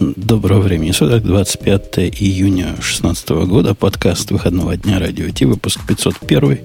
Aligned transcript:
Доброго 0.00 0.60
времени 0.60 0.90
суток, 0.90 1.22
25 1.22 1.98
июня 1.98 2.72
2016 2.72 3.28
года, 3.46 3.74
подкаст 3.74 4.32
выходного 4.32 4.76
дня 4.76 4.98
радио 4.98 5.30
Ти, 5.30 5.44
выпуск 5.44 5.80
501, 5.86 6.58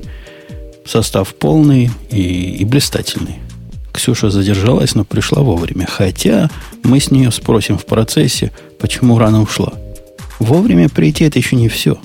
состав 0.83 1.35
полный 1.35 1.91
и, 2.09 2.57
и 2.57 2.65
блистательный. 2.65 3.35
Ксюша 3.93 4.31
задержалась, 4.31 4.95
но 4.95 5.05
пришла 5.05 5.43
вовремя, 5.43 5.85
хотя 5.85 6.49
мы 6.83 6.99
с 6.99 7.11
нее 7.11 7.31
спросим 7.31 7.77
в 7.77 7.85
процессе, 7.85 8.51
почему 8.79 9.19
рано 9.19 9.43
ушла. 9.43 9.73
Вовремя 10.39 10.89
прийти 10.89 11.25
это 11.25 11.37
еще 11.37 11.55
не 11.55 11.69
все. 11.69 11.99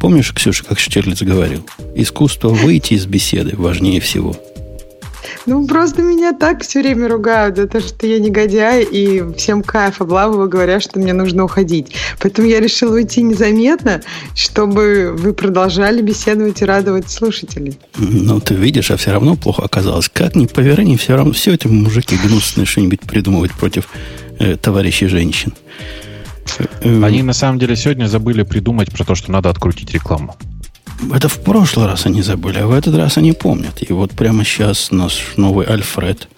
Помнишь, 0.00 0.32
Ксюша, 0.32 0.64
как 0.64 0.80
Штирлиц 0.80 1.22
говорил, 1.22 1.64
искусство 1.94 2.48
выйти 2.48 2.94
из 2.94 3.06
беседы 3.06 3.54
важнее 3.56 4.00
всего– 4.00 4.36
ну, 5.46 5.66
просто 5.66 6.02
меня 6.02 6.32
так 6.32 6.62
все 6.62 6.80
время 6.80 7.08
ругают 7.08 7.56
за 7.56 7.66
то, 7.66 7.80
что 7.80 8.06
я 8.06 8.18
негодяй, 8.18 8.84
и 8.84 9.22
всем 9.36 9.62
кайф 9.62 10.00
обламываю, 10.00 10.48
говорят, 10.48 10.82
что 10.82 10.98
мне 10.98 11.12
нужно 11.12 11.44
уходить. 11.44 11.94
Поэтому 12.20 12.48
я 12.48 12.60
решила 12.60 12.94
уйти 12.94 13.22
незаметно, 13.22 14.02
чтобы 14.34 15.14
вы 15.16 15.32
продолжали 15.32 16.02
беседовать 16.02 16.62
и 16.62 16.64
радовать 16.64 17.10
слушателей. 17.10 17.78
Ну, 17.96 18.40
ты 18.40 18.54
видишь, 18.54 18.90
а 18.90 18.96
все 18.96 19.12
равно 19.12 19.36
плохо 19.36 19.62
оказалось. 19.62 20.08
Как 20.08 20.34
ни 20.34 20.46
поверни, 20.46 20.96
все 20.96 21.16
равно 21.16 21.32
все 21.32 21.54
эти 21.54 21.66
мужики 21.66 22.16
гнусные 22.16 22.66
что-нибудь 22.66 23.00
придумывать 23.00 23.52
против 23.52 23.88
э, 24.38 24.56
товарищей 24.56 25.06
женщин. 25.06 25.54
Э, 26.58 27.02
Они 27.02 27.22
на 27.22 27.32
самом 27.32 27.58
деле 27.58 27.76
сегодня 27.76 28.06
забыли 28.06 28.42
придумать 28.42 28.92
про 28.92 29.04
то, 29.04 29.14
что 29.14 29.32
надо 29.32 29.50
открутить 29.50 29.92
рекламу. 29.92 30.36
Это 31.12 31.28
в 31.28 31.40
прошлый 31.40 31.86
раз 31.86 32.06
они 32.06 32.22
забыли, 32.22 32.58
а 32.58 32.66
в 32.66 32.72
этот 32.72 32.94
раз 32.94 33.18
они 33.18 33.32
помнят. 33.32 33.82
И 33.82 33.92
вот 33.92 34.12
прямо 34.12 34.44
сейчас 34.44 34.90
наш 34.90 35.34
новый 35.36 35.66
Альфред 35.66 36.28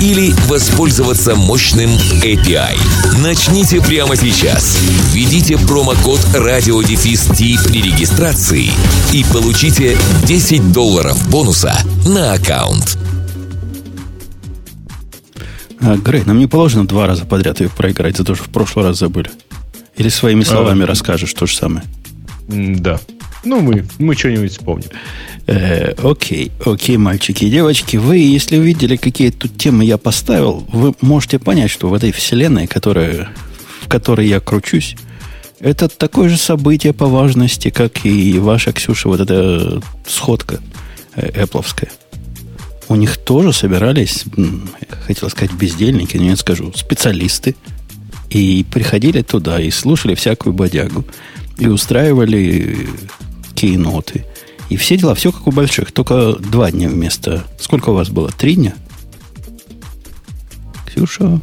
или 0.00 0.32
воспользоваться 0.48 1.34
мощным 1.34 1.90
API. 2.22 2.78
Начните 3.22 3.80
прямо 3.80 4.16
сейчас. 4.16 4.78
Введите 5.12 5.58
промокод 5.58 6.20
радиодефис 6.34 7.28
при 7.28 7.82
регистрации 7.82 8.70
и 9.12 9.24
получите 9.32 9.96
10 10.24 10.72
долларов 10.72 11.28
бонуса 11.30 11.76
на 12.06 12.32
аккаунт. 12.32 12.98
А, 15.80 15.96
Грей, 15.96 16.22
нам 16.24 16.38
не 16.38 16.46
положено 16.46 16.86
два 16.86 17.06
раза 17.06 17.24
подряд 17.24 17.60
ее 17.60 17.70
проиграть 17.70 18.16
за 18.16 18.24
то, 18.24 18.34
что 18.34 18.44
в 18.44 18.48
прошлый 18.48 18.86
раз 18.86 18.98
забыли. 18.98 19.30
Или 19.96 20.08
своими 20.08 20.44
словами 20.44 20.84
а, 20.84 20.86
расскажешь 20.86 21.32
то 21.34 21.46
же 21.46 21.56
самое. 21.56 21.84
Да. 22.48 23.00
Ну, 23.44 23.60
мы, 23.60 23.86
мы 23.98 24.14
что-нибудь 24.14 24.52
вспомним. 24.52 24.88
Э, 25.46 25.92
окей, 26.02 26.52
окей, 26.64 26.96
мальчики 26.96 27.44
и 27.44 27.50
девочки. 27.50 27.96
Вы, 27.96 28.18
если 28.18 28.58
увидели, 28.58 28.96
какие 28.96 29.30
тут 29.30 29.56
темы 29.56 29.84
я 29.84 29.98
поставил, 29.98 30.66
вы 30.72 30.94
можете 31.00 31.38
понять, 31.38 31.70
что 31.70 31.88
в 31.88 31.94
этой 31.94 32.12
вселенной, 32.12 32.66
которая, 32.66 33.30
в 33.80 33.88
которой 33.88 34.28
я 34.28 34.40
кручусь, 34.40 34.96
это 35.58 35.88
такое 35.88 36.28
же 36.28 36.36
событие 36.36 36.92
по 36.92 37.06
важности, 37.06 37.70
как 37.70 38.04
и 38.04 38.38
ваша, 38.38 38.72
Ксюша, 38.72 39.08
вот 39.08 39.20
эта 39.20 39.82
сходка 40.06 40.60
э, 41.16 41.42
эпловская. 41.42 41.90
У 42.88 42.96
них 42.96 43.16
тоже 43.18 43.52
собирались, 43.52 44.24
хотел 45.06 45.30
сказать, 45.30 45.52
бездельники, 45.52 46.16
но 46.16 46.24
я 46.24 46.36
скажу, 46.36 46.72
специалисты. 46.74 47.54
И 48.30 48.64
приходили 48.70 49.22
туда 49.22 49.60
и 49.60 49.70
слушали 49.70 50.14
всякую 50.14 50.52
бодягу. 50.52 51.04
И 51.58 51.66
устраивали 51.66 52.88
кейноты. 53.60 54.24
И 54.70 54.76
все 54.76 54.96
дела, 54.96 55.14
все 55.14 55.32
как 55.32 55.46
у 55.46 55.50
больших, 55.50 55.92
только 55.92 56.32
два 56.32 56.70
дня 56.70 56.88
вместо... 56.88 57.44
Сколько 57.58 57.90
у 57.90 57.94
вас 57.94 58.08
было? 58.08 58.30
Три 58.30 58.54
дня? 58.54 58.74
Ксюша? 60.86 61.40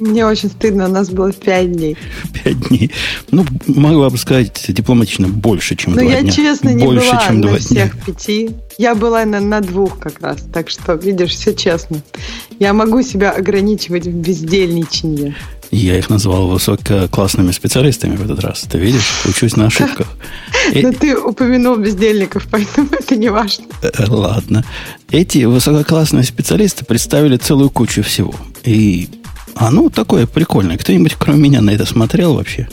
Мне 0.00 0.26
очень 0.26 0.48
стыдно, 0.50 0.86
у 0.86 0.90
нас 0.90 1.10
было 1.10 1.32
пять 1.32 1.72
дней. 1.72 1.96
Пять 2.32 2.68
дней. 2.68 2.90
Ну, 3.30 3.44
могла 3.66 4.10
бы 4.10 4.18
сказать 4.18 4.64
дипломатично 4.68 5.28
больше, 5.28 5.76
чем 5.76 5.94
Но 5.94 6.00
два 6.02 6.10
я 6.10 6.22
дня. 6.22 6.32
честно 6.32 6.70
не 6.70 6.84
больше, 6.84 7.10
была 7.10 7.22
чем 7.26 7.40
на 7.40 7.48
два 7.48 7.58
всех 7.58 7.92
дня. 7.94 8.02
пяти. 8.06 8.50
Я 8.78 8.94
была 8.94 9.24
на, 9.24 9.40
на 9.40 9.60
двух 9.60 9.98
как 9.98 10.20
раз. 10.20 10.38
Так 10.52 10.68
что, 10.70 10.94
видишь, 10.94 11.30
все 11.30 11.54
честно. 11.54 12.02
Я 12.58 12.72
могу 12.72 13.02
себя 13.02 13.30
ограничивать 13.30 14.06
в 14.06 14.12
бездельничании. 14.12 15.34
Я 15.70 15.98
их 15.98 16.08
назвал 16.08 16.48
высококлассными 16.48 17.50
специалистами 17.50 18.14
в 18.16 18.24
этот 18.24 18.40
раз. 18.40 18.62
Ты 18.70 18.78
видишь? 18.78 19.22
Учусь 19.26 19.56
на 19.56 19.66
ошибках. 19.66 20.06
Но 20.74 20.92
ты 20.92 21.16
упомянул 21.16 21.76
бездельников, 21.76 22.46
поэтому 22.50 22.88
это 22.92 23.16
не 23.16 23.28
важно. 23.28 23.64
Э, 23.82 23.90
Ладно. 24.06 24.64
Эти 25.10 25.44
высококлассные 25.44 26.24
специалисты 26.24 26.84
представили 26.84 27.36
целую 27.36 27.70
кучу 27.70 28.02
всего. 28.02 28.34
И 28.64 29.08
оно 29.54 29.88
такое 29.88 30.26
прикольное. 30.26 30.78
Кто-нибудь, 30.78 31.14
кроме 31.14 31.38
меня, 31.40 31.60
на 31.60 31.70
это 31.70 31.84
смотрел 31.86 32.34
вообще? 32.34 32.68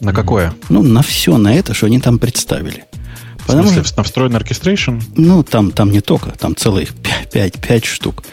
На 0.00 0.12
какое? 0.12 0.54
Ну, 0.68 0.82
на 0.82 1.02
все 1.02 1.36
на 1.38 1.54
это, 1.54 1.74
что 1.74 1.86
они 1.86 2.00
там 2.00 2.18
представили. 2.18 2.84
В 3.46 3.50
смысле, 3.50 3.82
на 3.96 4.02
встроенный 4.02 4.36
оркестрейшн? 4.36 4.98
Ну, 5.16 5.42
там, 5.42 5.70
там 5.70 5.90
не 5.90 6.00
только, 6.00 6.32
там 6.32 6.54
целых 6.54 6.90
5, 7.32 7.54
5 7.60 7.84
штук. 7.84 8.24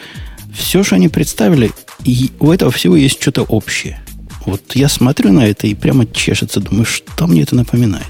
Все, 0.54 0.82
что 0.84 0.96
они 0.96 1.08
представили, 1.08 1.72
и 2.04 2.30
у 2.38 2.50
этого 2.52 2.70
всего 2.70 2.96
есть 2.96 3.20
что-то 3.20 3.42
общее. 3.42 4.00
Вот 4.44 4.62
я 4.74 4.88
смотрю 4.88 5.32
на 5.32 5.46
это 5.46 5.66
и 5.66 5.74
прямо 5.74 6.06
чешется, 6.06 6.60
думаю, 6.60 6.84
что 6.84 7.26
мне 7.26 7.42
это 7.42 7.56
напоминает. 7.56 8.06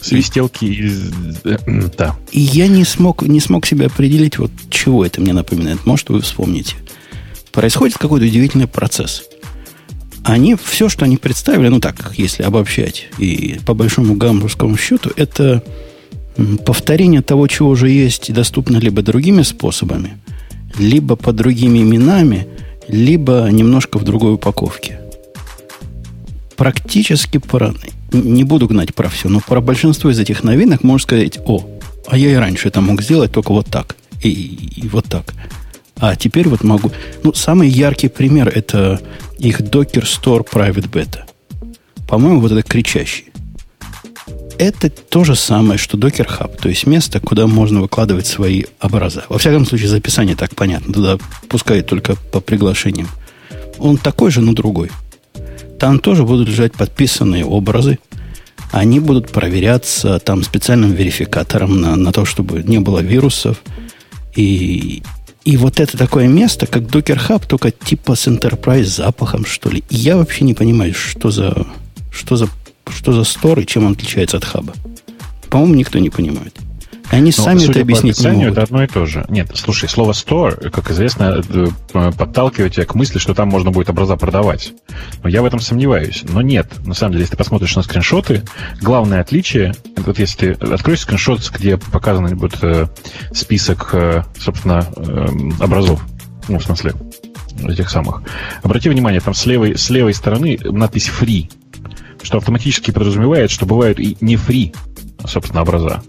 Свистелки 0.00 0.66
из... 0.66 1.10
э, 1.44 1.58
Да. 1.98 2.16
И 2.30 2.40
я 2.40 2.68
не 2.68 2.84
смог, 2.84 3.22
не 3.22 3.40
смог 3.40 3.66
себе 3.66 3.86
определить, 3.86 4.38
вот 4.38 4.50
чего 4.70 5.04
это 5.04 5.20
мне 5.20 5.32
напоминает. 5.32 5.84
Может, 5.86 6.10
вы 6.10 6.20
вспомните. 6.20 6.76
Происходит 7.54 7.96
какой-то 7.96 8.26
удивительный 8.26 8.66
процесс. 8.66 9.22
Они, 10.24 10.56
все, 10.56 10.88
что 10.88 11.04
они 11.04 11.16
представили, 11.16 11.68
ну 11.68 11.78
так, 11.78 12.12
если 12.16 12.42
обобщать, 12.42 13.06
и 13.18 13.60
по 13.64 13.74
большому 13.74 14.16
гамбургскому 14.16 14.76
счету, 14.76 15.10
это 15.16 15.62
повторение 16.66 17.22
того, 17.22 17.46
чего 17.46 17.68
уже 17.68 17.90
есть 17.90 18.28
и 18.28 18.32
доступно 18.32 18.78
либо 18.78 19.02
другими 19.02 19.42
способами, 19.42 20.18
либо 20.78 21.14
под 21.14 21.36
другими 21.36 21.78
именами, 21.78 22.48
либо 22.88 23.48
немножко 23.52 23.98
в 23.98 24.04
другой 24.04 24.34
упаковке. 24.34 24.98
Практически 26.56 27.38
про... 27.38 27.72
Не 28.12 28.42
буду 28.42 28.66
гнать 28.66 28.94
про 28.94 29.08
все, 29.08 29.28
но 29.28 29.40
про 29.40 29.60
большинство 29.60 30.10
из 30.10 30.18
этих 30.18 30.42
новинок 30.42 30.82
можно 30.82 31.04
сказать, 31.04 31.38
о, 31.46 31.64
а 32.08 32.18
я 32.18 32.32
и 32.32 32.34
раньше 32.34 32.66
это 32.66 32.80
мог 32.80 33.00
сделать, 33.00 33.30
только 33.30 33.52
вот 33.52 33.66
так. 33.66 33.94
И, 34.22 34.30
и 34.30 34.88
вот 34.88 35.04
так. 35.04 35.34
А 36.06 36.16
теперь 36.16 36.48
вот 36.48 36.62
могу... 36.62 36.92
Ну, 37.22 37.32
самый 37.32 37.66
яркий 37.70 38.08
пример 38.08 38.48
это 38.54 39.00
их 39.38 39.62
Docker 39.62 40.02
Store 40.02 40.46
Private 40.46 40.90
Beta. 40.90 41.20
По-моему, 42.06 42.40
вот 42.40 42.52
это 42.52 42.62
кричащий. 42.62 43.32
Это 44.58 44.90
то 44.90 45.24
же 45.24 45.34
самое, 45.34 45.78
что 45.78 45.96
Docker 45.96 46.28
Hub, 46.28 46.60
то 46.60 46.68
есть 46.68 46.86
место, 46.86 47.20
куда 47.20 47.46
можно 47.46 47.80
выкладывать 47.80 48.26
свои 48.26 48.64
образа. 48.82 49.24
Во 49.30 49.38
всяком 49.38 49.64
случае, 49.64 49.88
записание 49.88 50.36
так 50.36 50.54
понятно. 50.54 50.92
Туда 50.92 51.16
пускают 51.48 51.86
только 51.86 52.16
по 52.16 52.40
приглашениям. 52.40 53.08
Он 53.78 53.96
такой 53.96 54.30
же, 54.30 54.42
но 54.42 54.52
другой. 54.52 54.90
Там 55.80 56.00
тоже 56.00 56.24
будут 56.24 56.50
лежать 56.50 56.74
подписанные 56.74 57.46
образы. 57.46 57.98
Они 58.72 59.00
будут 59.00 59.30
проверяться 59.30 60.18
там 60.18 60.42
специальным 60.42 60.92
верификатором 60.92 61.80
на, 61.80 61.96
на 61.96 62.12
то, 62.12 62.26
чтобы 62.26 62.62
не 62.62 62.78
было 62.78 62.98
вирусов. 62.98 63.62
И, 64.36 65.02
и 65.44 65.56
вот 65.58 65.78
это 65.78 65.98
такое 65.98 66.26
место, 66.26 66.66
как 66.66 66.84
Docker 66.84 67.20
Hub, 67.28 67.46
только 67.46 67.70
типа 67.70 68.14
с 68.14 68.26
Enterprise 68.26 68.84
запахом, 68.84 69.44
что 69.44 69.68
ли. 69.68 69.84
И 69.90 69.96
я 69.96 70.16
вообще 70.16 70.44
не 70.44 70.54
понимаю, 70.54 70.94
что 70.94 71.30
за, 71.30 71.66
что 72.10 72.36
за, 72.36 72.48
что 72.88 73.12
за 73.12 73.24
стор 73.24 73.60
и 73.60 73.66
чем 73.66 73.84
он 73.84 73.92
отличается 73.92 74.38
от 74.38 74.44
хаба. 74.44 74.72
По-моему, 75.50 75.74
никто 75.74 75.98
не 75.98 76.08
понимает. 76.08 76.58
Они 77.10 77.32
Ну, 77.36 77.44
сами 77.44 77.64
это 77.64 77.74
по 77.74 77.80
объяснить 77.80 78.04
не 78.04 78.10
описанию, 78.10 78.48
могут. 78.48 78.52
это 78.52 78.62
одно 78.62 78.82
и 78.82 78.86
то 78.86 79.06
же. 79.06 79.24
Нет, 79.28 79.50
слушай, 79.54 79.88
слово 79.88 80.12
store, 80.12 80.70
как 80.70 80.90
известно, 80.90 81.42
э, 81.48 82.12
подталкивает 82.12 82.74
тебя 82.74 82.86
к 82.86 82.94
мысли, 82.94 83.18
что 83.18 83.34
там 83.34 83.48
можно 83.48 83.70
будет 83.70 83.90
образа 83.90 84.16
продавать. 84.16 84.72
Но 85.22 85.28
я 85.28 85.42
в 85.42 85.44
этом 85.44 85.60
сомневаюсь. 85.60 86.24
Но 86.28 86.42
нет, 86.42 86.72
на 86.86 86.94
самом 86.94 87.12
деле, 87.12 87.22
если 87.22 87.32
ты 87.32 87.38
посмотришь 87.38 87.76
на 87.76 87.82
скриншоты, 87.82 88.42
главное 88.80 89.20
отличие, 89.20 89.74
вот 89.96 90.18
если 90.18 90.54
ты 90.54 90.72
откроешь 90.72 91.00
скриншот, 91.00 91.50
где 91.50 91.76
показан 91.76 92.36
будет 92.36 92.62
э, 92.62 92.86
список, 93.32 93.90
э, 93.92 94.24
собственно, 94.38 94.86
э, 94.96 95.26
образов, 95.62 96.04
ну, 96.48 96.58
в 96.58 96.64
смысле, 96.64 96.94
этих 97.68 97.90
самых. 97.90 98.22
Обрати 98.62 98.88
внимание, 98.88 99.20
там 99.20 99.34
с 99.34 99.46
левой, 99.46 99.76
с 99.76 99.90
левой 99.90 100.14
стороны 100.14 100.58
надпись 100.62 101.08
free, 101.08 101.50
что 102.22 102.38
автоматически 102.38 102.90
подразумевает, 102.90 103.50
что 103.50 103.66
бывают 103.66 104.00
и 104.00 104.16
не 104.20 104.36
free, 104.36 104.74
собственно, 105.26 105.62
образа. 105.62 106.02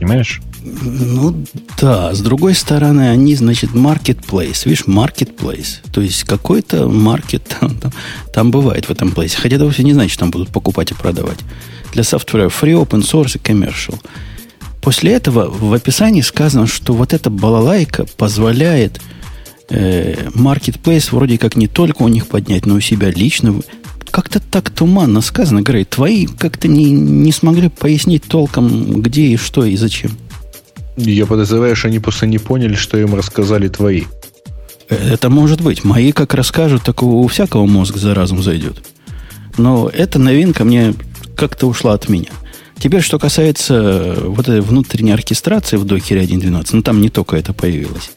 Понимаешь? 0.00 0.40
Ну 0.62 1.44
да, 1.78 2.14
с 2.14 2.20
другой 2.20 2.54
стороны, 2.54 3.10
они, 3.10 3.36
значит, 3.36 3.72
marketplace. 3.72 4.62
Видишь, 4.64 4.84
marketplace. 4.86 5.78
То 5.92 6.00
есть 6.00 6.24
какой-то 6.24 6.88
маркет 6.88 7.44
там, 7.60 7.76
там, 7.76 7.92
там 8.32 8.50
бывает 8.50 8.86
в 8.86 8.90
этом 8.90 9.10
place. 9.10 9.36
Хотя 9.36 9.56
это 9.56 9.66
вовсе 9.66 9.82
не 9.84 9.92
значит, 9.92 10.12
что 10.12 10.20
там 10.20 10.30
будут 10.30 10.48
покупать 10.48 10.90
и 10.90 10.94
продавать. 10.94 11.38
Для 11.92 12.02
софтвера 12.02 12.48
free, 12.48 12.72
open 12.72 13.02
source 13.02 13.36
и 13.36 13.38
commercial. 13.38 14.00
После 14.80 15.12
этого 15.12 15.50
в 15.50 15.74
описании 15.74 16.22
сказано, 16.22 16.66
что 16.66 16.94
вот 16.94 17.12
эта 17.12 17.28
балалайка 17.28 18.06
позволяет 18.16 19.02
э, 19.68 20.28
marketplace 20.34 21.08
вроде 21.14 21.36
как 21.36 21.56
не 21.56 21.68
только 21.68 22.02
у 22.02 22.08
них 22.08 22.26
поднять, 22.26 22.64
но 22.64 22.76
и 22.76 22.78
у 22.78 22.80
себя 22.80 23.10
лично. 23.10 23.60
Как-то 24.10 24.40
так 24.40 24.70
туманно 24.70 25.20
сказано, 25.20 25.62
Грей. 25.62 25.84
Твои 25.84 26.26
как-то 26.26 26.68
не, 26.68 26.90
не 26.90 27.32
смогли 27.32 27.68
пояснить 27.68 28.24
толком, 28.24 29.00
где 29.00 29.22
и 29.22 29.36
что 29.36 29.64
и 29.64 29.76
зачем. 29.76 30.12
Я 30.96 31.26
подозреваю, 31.26 31.76
что 31.76 31.88
они 31.88 31.98
просто 31.98 32.26
не 32.26 32.38
поняли, 32.38 32.74
что 32.74 32.98
им 32.98 33.14
рассказали 33.14 33.68
твои. 33.68 34.04
Это 34.88 35.30
может 35.30 35.60
быть. 35.60 35.84
Мои 35.84 36.12
как 36.12 36.34
расскажут, 36.34 36.82
так 36.82 37.02
у 37.02 37.26
всякого 37.28 37.66
мозг 37.66 37.96
за 37.96 38.14
разум 38.14 38.42
зайдет. 38.42 38.84
Но 39.56 39.88
эта 39.88 40.18
новинка 40.18 40.64
мне 40.64 40.94
как-то 41.36 41.66
ушла 41.66 41.94
от 41.94 42.08
меня. 42.08 42.30
Теперь, 42.78 43.02
что 43.02 43.18
касается 43.18 44.16
вот 44.24 44.48
этой 44.48 44.62
внутренней 44.62 45.12
оркестрации 45.12 45.76
в 45.76 45.84
докере 45.84 46.22
1.12, 46.22 46.68
ну 46.72 46.82
там 46.82 47.00
не 47.00 47.10
только 47.10 47.36
это 47.36 47.52
появилось. 47.52 48.10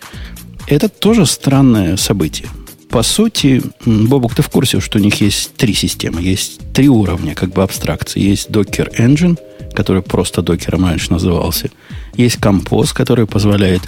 Это 0.68 0.90
тоже 0.90 1.26
странное 1.26 1.98
событие. 1.98 2.48
По 2.94 3.02
сути, 3.02 3.64
Бобук, 3.86 4.36
ты 4.36 4.44
в 4.44 4.50
курсе, 4.50 4.80
что 4.80 5.00
у 5.00 5.02
них 5.02 5.20
есть 5.20 5.56
три 5.56 5.74
системы, 5.74 6.22
есть 6.22 6.60
три 6.74 6.88
уровня 6.88 7.34
как 7.34 7.50
бы 7.50 7.64
абстракции. 7.64 8.20
Есть 8.20 8.52
Docker 8.52 8.96
Engine, 8.96 9.40
который 9.74 10.04
просто 10.04 10.44
докером 10.44 10.86
раньше 10.86 11.12
назывался. 11.12 11.72
Есть 12.16 12.38
Compose, 12.38 12.94
который 12.94 13.26
позволяет 13.26 13.82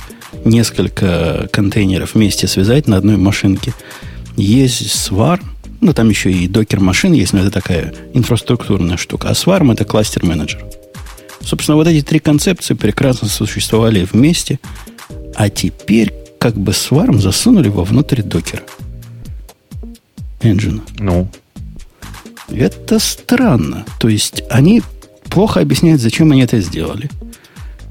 несколько 0.43 1.47
контейнеров 1.53 2.15
вместе 2.15 2.47
связать 2.47 2.87
на 2.87 2.97
одной 2.97 3.17
машинке. 3.17 3.75
Есть 4.37 4.81
Swarm, 4.81 5.43
ну, 5.81 5.93
там 5.93 6.09
еще 6.09 6.31
и 6.31 6.47
докер 6.47 6.79
машин 6.79 7.13
есть, 7.13 7.31
но 7.33 7.41
это 7.41 7.51
такая 7.51 7.93
инфраструктурная 8.15 8.97
штука. 8.97 9.29
А 9.29 9.33
Swarm 9.33 9.71
это 9.71 9.85
кластер-менеджер. 9.85 10.65
Собственно, 11.41 11.75
вот 11.75 11.85
эти 11.85 12.03
три 12.03 12.17
концепции 12.17 12.73
прекрасно 12.73 13.27
существовали 13.27 14.07
вместе, 14.11 14.59
а 15.35 15.51
теперь 15.51 16.11
как 16.39 16.57
бы 16.57 16.71
Swarm 16.71 17.19
засунули 17.19 17.69
вовнутрь 17.69 18.23
докера. 18.23 18.63
Engine. 20.45 20.81
Ну. 20.99 21.27
Это 22.49 22.99
странно. 22.99 23.85
То 23.99 24.07
есть 24.07 24.43
они 24.49 24.81
плохо 25.29 25.59
объясняют, 25.59 26.01
зачем 26.01 26.31
они 26.31 26.41
это 26.41 26.59
сделали. 26.59 27.09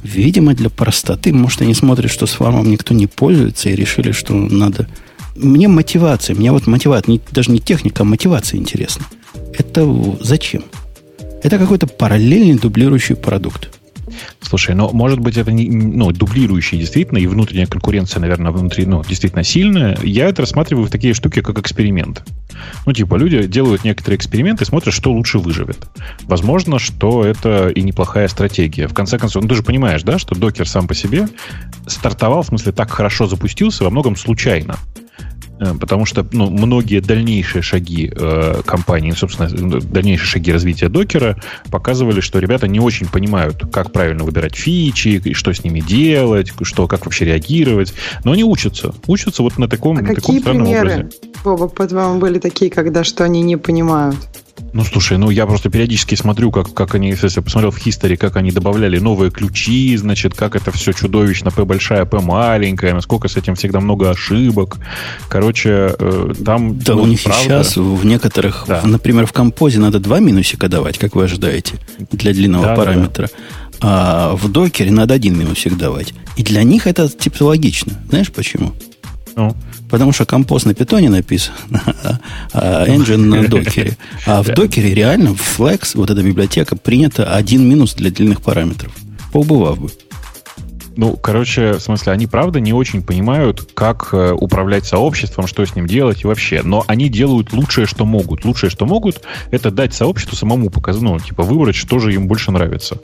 Видимо, 0.02 0.54
для 0.54 0.70
простоты. 0.70 1.32
Может, 1.32 1.62
они 1.62 1.74
смотрят, 1.74 2.10
что 2.10 2.26
с 2.26 2.32
фармом 2.32 2.70
никто 2.70 2.94
не 2.94 3.06
пользуется 3.06 3.70
и 3.70 3.74
решили, 3.74 4.12
что 4.12 4.34
надо 4.34 4.86
мне 5.36 5.66
мотивация, 5.68 6.36
мне 6.36 6.52
вот 6.52 6.66
мотивация, 6.66 7.18
даже 7.32 7.50
не 7.50 7.58
техника, 7.58 8.02
а 8.02 8.04
мотивация 8.04 8.58
интересна. 8.58 9.04
Это 9.52 9.84
зачем? 10.20 10.64
Это 11.42 11.58
какой-то 11.58 11.86
параллельный 11.86 12.54
дублирующий 12.54 13.16
продукт. 13.16 13.70
Слушай, 14.40 14.74
ну, 14.74 14.90
может 14.92 15.20
быть, 15.20 15.36
это 15.36 15.52
не, 15.52 15.68
ну, 15.68 16.10
дублирующий 16.12 16.78
действительно, 16.78 17.18
и 17.18 17.26
внутренняя 17.26 17.66
конкуренция, 17.66 18.20
наверное, 18.20 18.52
внутри, 18.52 18.86
ну, 18.86 19.02
действительно 19.04 19.44
сильная. 19.44 19.98
Я 20.02 20.28
это 20.28 20.42
рассматриваю 20.42 20.86
в 20.86 20.90
такие 20.90 21.14
штуки, 21.14 21.40
как 21.40 21.58
эксперимент. 21.58 22.22
Ну, 22.86 22.92
типа, 22.92 23.16
люди 23.16 23.46
делают 23.46 23.84
некоторые 23.84 24.16
эксперименты 24.16 24.64
смотрят, 24.64 24.94
что 24.94 25.12
лучше 25.12 25.38
выживет. 25.38 25.78
Возможно, 26.22 26.78
что 26.78 27.24
это 27.24 27.68
и 27.68 27.82
неплохая 27.82 28.28
стратегия. 28.28 28.86
В 28.86 28.94
конце 28.94 29.18
концов, 29.18 29.42
ну, 29.42 29.48
ты 29.48 29.54
же 29.54 29.62
понимаешь, 29.62 30.02
да, 30.02 30.18
что 30.18 30.34
докер 30.34 30.68
сам 30.68 30.86
по 30.86 30.94
себе 30.94 31.28
стартовал, 31.86 32.42
в 32.42 32.46
смысле, 32.46 32.72
так 32.72 32.90
хорошо 32.90 33.26
запустился 33.26 33.84
во 33.84 33.90
многом 33.90 34.16
случайно. 34.16 34.76
Э, 35.60 35.74
потому 35.78 36.04
что 36.04 36.26
ну, 36.32 36.50
многие 36.50 37.00
дальнейшие 37.00 37.62
шаги 37.62 38.12
э, 38.14 38.62
компании, 38.64 39.12
собственно, 39.12 39.48
дальнейшие 39.80 40.26
шаги 40.26 40.52
развития 40.52 40.88
докера 40.88 41.40
показывали, 41.70 42.20
что 42.20 42.38
ребята 42.38 42.66
не 42.66 42.80
очень 42.80 43.06
понимают, 43.06 43.62
как 43.72 43.92
правильно 43.92 44.24
выбирать 44.24 44.56
фичи, 44.56 45.32
что 45.34 45.52
с 45.52 45.62
ними 45.62 45.80
делать, 45.80 46.52
что, 46.62 46.88
как 46.88 47.06
вообще 47.06 47.26
реагировать. 47.26 47.94
Но 48.24 48.32
они 48.32 48.44
учатся. 48.44 48.94
Учатся 49.06 49.42
вот 49.42 49.58
на 49.58 49.68
таком, 49.68 49.98
а 49.98 50.02
на 50.02 50.08
какие 50.08 50.38
таком 50.38 50.40
странном 50.40 50.64
примеры, 50.64 50.90
образе. 50.90 51.08
Бобок, 51.44 51.74
по-твоему, 51.74 52.18
были 52.18 52.38
такие, 52.38 52.70
когда 52.70 53.04
что 53.04 53.24
они 53.24 53.42
не 53.42 53.56
понимают? 53.56 54.16
Ну, 54.72 54.84
слушай, 54.84 55.18
ну 55.18 55.30
я 55.30 55.46
просто 55.46 55.70
периодически 55.70 56.14
смотрю, 56.14 56.50
как, 56.50 56.72
как 56.74 56.94
они, 56.94 57.08
если 57.10 57.30
я 57.34 57.42
посмотрел 57.42 57.70
в 57.70 57.78
History, 57.78 58.16
как 58.16 58.36
они 58.36 58.50
добавляли 58.50 58.98
новые 58.98 59.30
ключи, 59.30 59.96
значит, 59.96 60.34
как 60.34 60.56
это 60.56 60.72
все 60.72 60.92
чудовищно, 60.92 61.50
P 61.50 61.64
большая, 61.64 62.04
P 62.04 62.18
маленькая, 62.20 62.92
насколько 62.92 63.28
с 63.28 63.36
этим 63.36 63.54
всегда 63.54 63.80
много 63.80 64.10
ошибок. 64.10 64.78
Короче, 65.28 65.94
э, 65.98 66.34
там... 66.44 66.78
Да, 66.78 66.94
ну, 66.94 67.02
у 67.02 67.06
них 67.06 67.22
правда, 67.22 67.42
сейчас 67.42 67.76
в 67.76 68.04
некоторых, 68.04 68.64
Да. 68.66 68.80
например, 68.84 69.26
в 69.26 69.32
композе 69.32 69.78
надо 69.78 70.00
два 70.00 70.20
минусика 70.20 70.68
давать, 70.68 70.98
как 70.98 71.14
вы 71.14 71.24
ожидаете, 71.24 71.74
для 72.10 72.32
длинного 72.32 72.64
Да, 72.64 72.76
да, 72.76 72.82
параметра. 72.82 73.30
А 73.80 74.34
в 74.36 74.50
докере 74.50 74.90
надо 74.90 75.14
один 75.14 75.38
минусик 75.38 75.76
давать. 75.76 76.14
И 76.36 76.42
для 76.42 76.62
них 76.62 76.86
это 76.86 77.08
типа 77.08 77.42
логично. 77.44 77.92
Знаешь 78.08 78.32
почему? 78.32 78.72
ну, 79.36 79.54
Потому 79.94 80.10
что 80.10 80.26
композ 80.26 80.64
на 80.64 80.74
питоне 80.74 81.08
написан, 81.08 81.54
а 82.52 82.84
engine 82.84 83.16
на 83.16 83.46
докере. 83.46 83.96
А 84.26 84.42
в 84.42 84.48
докере 84.48 84.92
реально 84.92 85.36
в 85.36 85.60
Flex, 85.60 85.92
вот 85.94 86.10
эта 86.10 86.20
библиотека, 86.20 86.74
принята 86.74 87.32
один 87.32 87.68
минус 87.68 87.94
для 87.94 88.10
длинных 88.10 88.42
параметров. 88.42 88.92
Поубывав 89.32 89.78
бы. 89.78 89.90
Ну, 90.96 91.16
короче, 91.16 91.74
в 91.74 91.80
смысле, 91.80 92.10
они 92.10 92.26
правда 92.26 92.58
не 92.58 92.72
очень 92.72 93.04
понимают, 93.04 93.70
как 93.72 94.08
э, 94.10 94.32
управлять 94.32 94.84
сообществом, 94.84 95.46
что 95.46 95.64
с 95.64 95.76
ним 95.76 95.86
делать 95.86 96.24
и 96.24 96.26
вообще. 96.26 96.62
Но 96.64 96.82
они 96.88 97.08
делают 97.08 97.52
лучшее, 97.52 97.86
что 97.86 98.04
могут. 98.04 98.44
Лучшее, 98.44 98.70
что 98.70 98.86
могут, 98.86 99.20
это 99.52 99.70
дать 99.70 99.94
сообществу 99.94 100.34
самому 100.34 100.70
показать, 100.70 101.02
ну, 101.02 101.20
типа, 101.20 101.44
выбрать, 101.44 101.76
что 101.76 102.00
же 102.00 102.12
им 102.12 102.26
больше 102.26 102.50
нравится. 102.50 102.98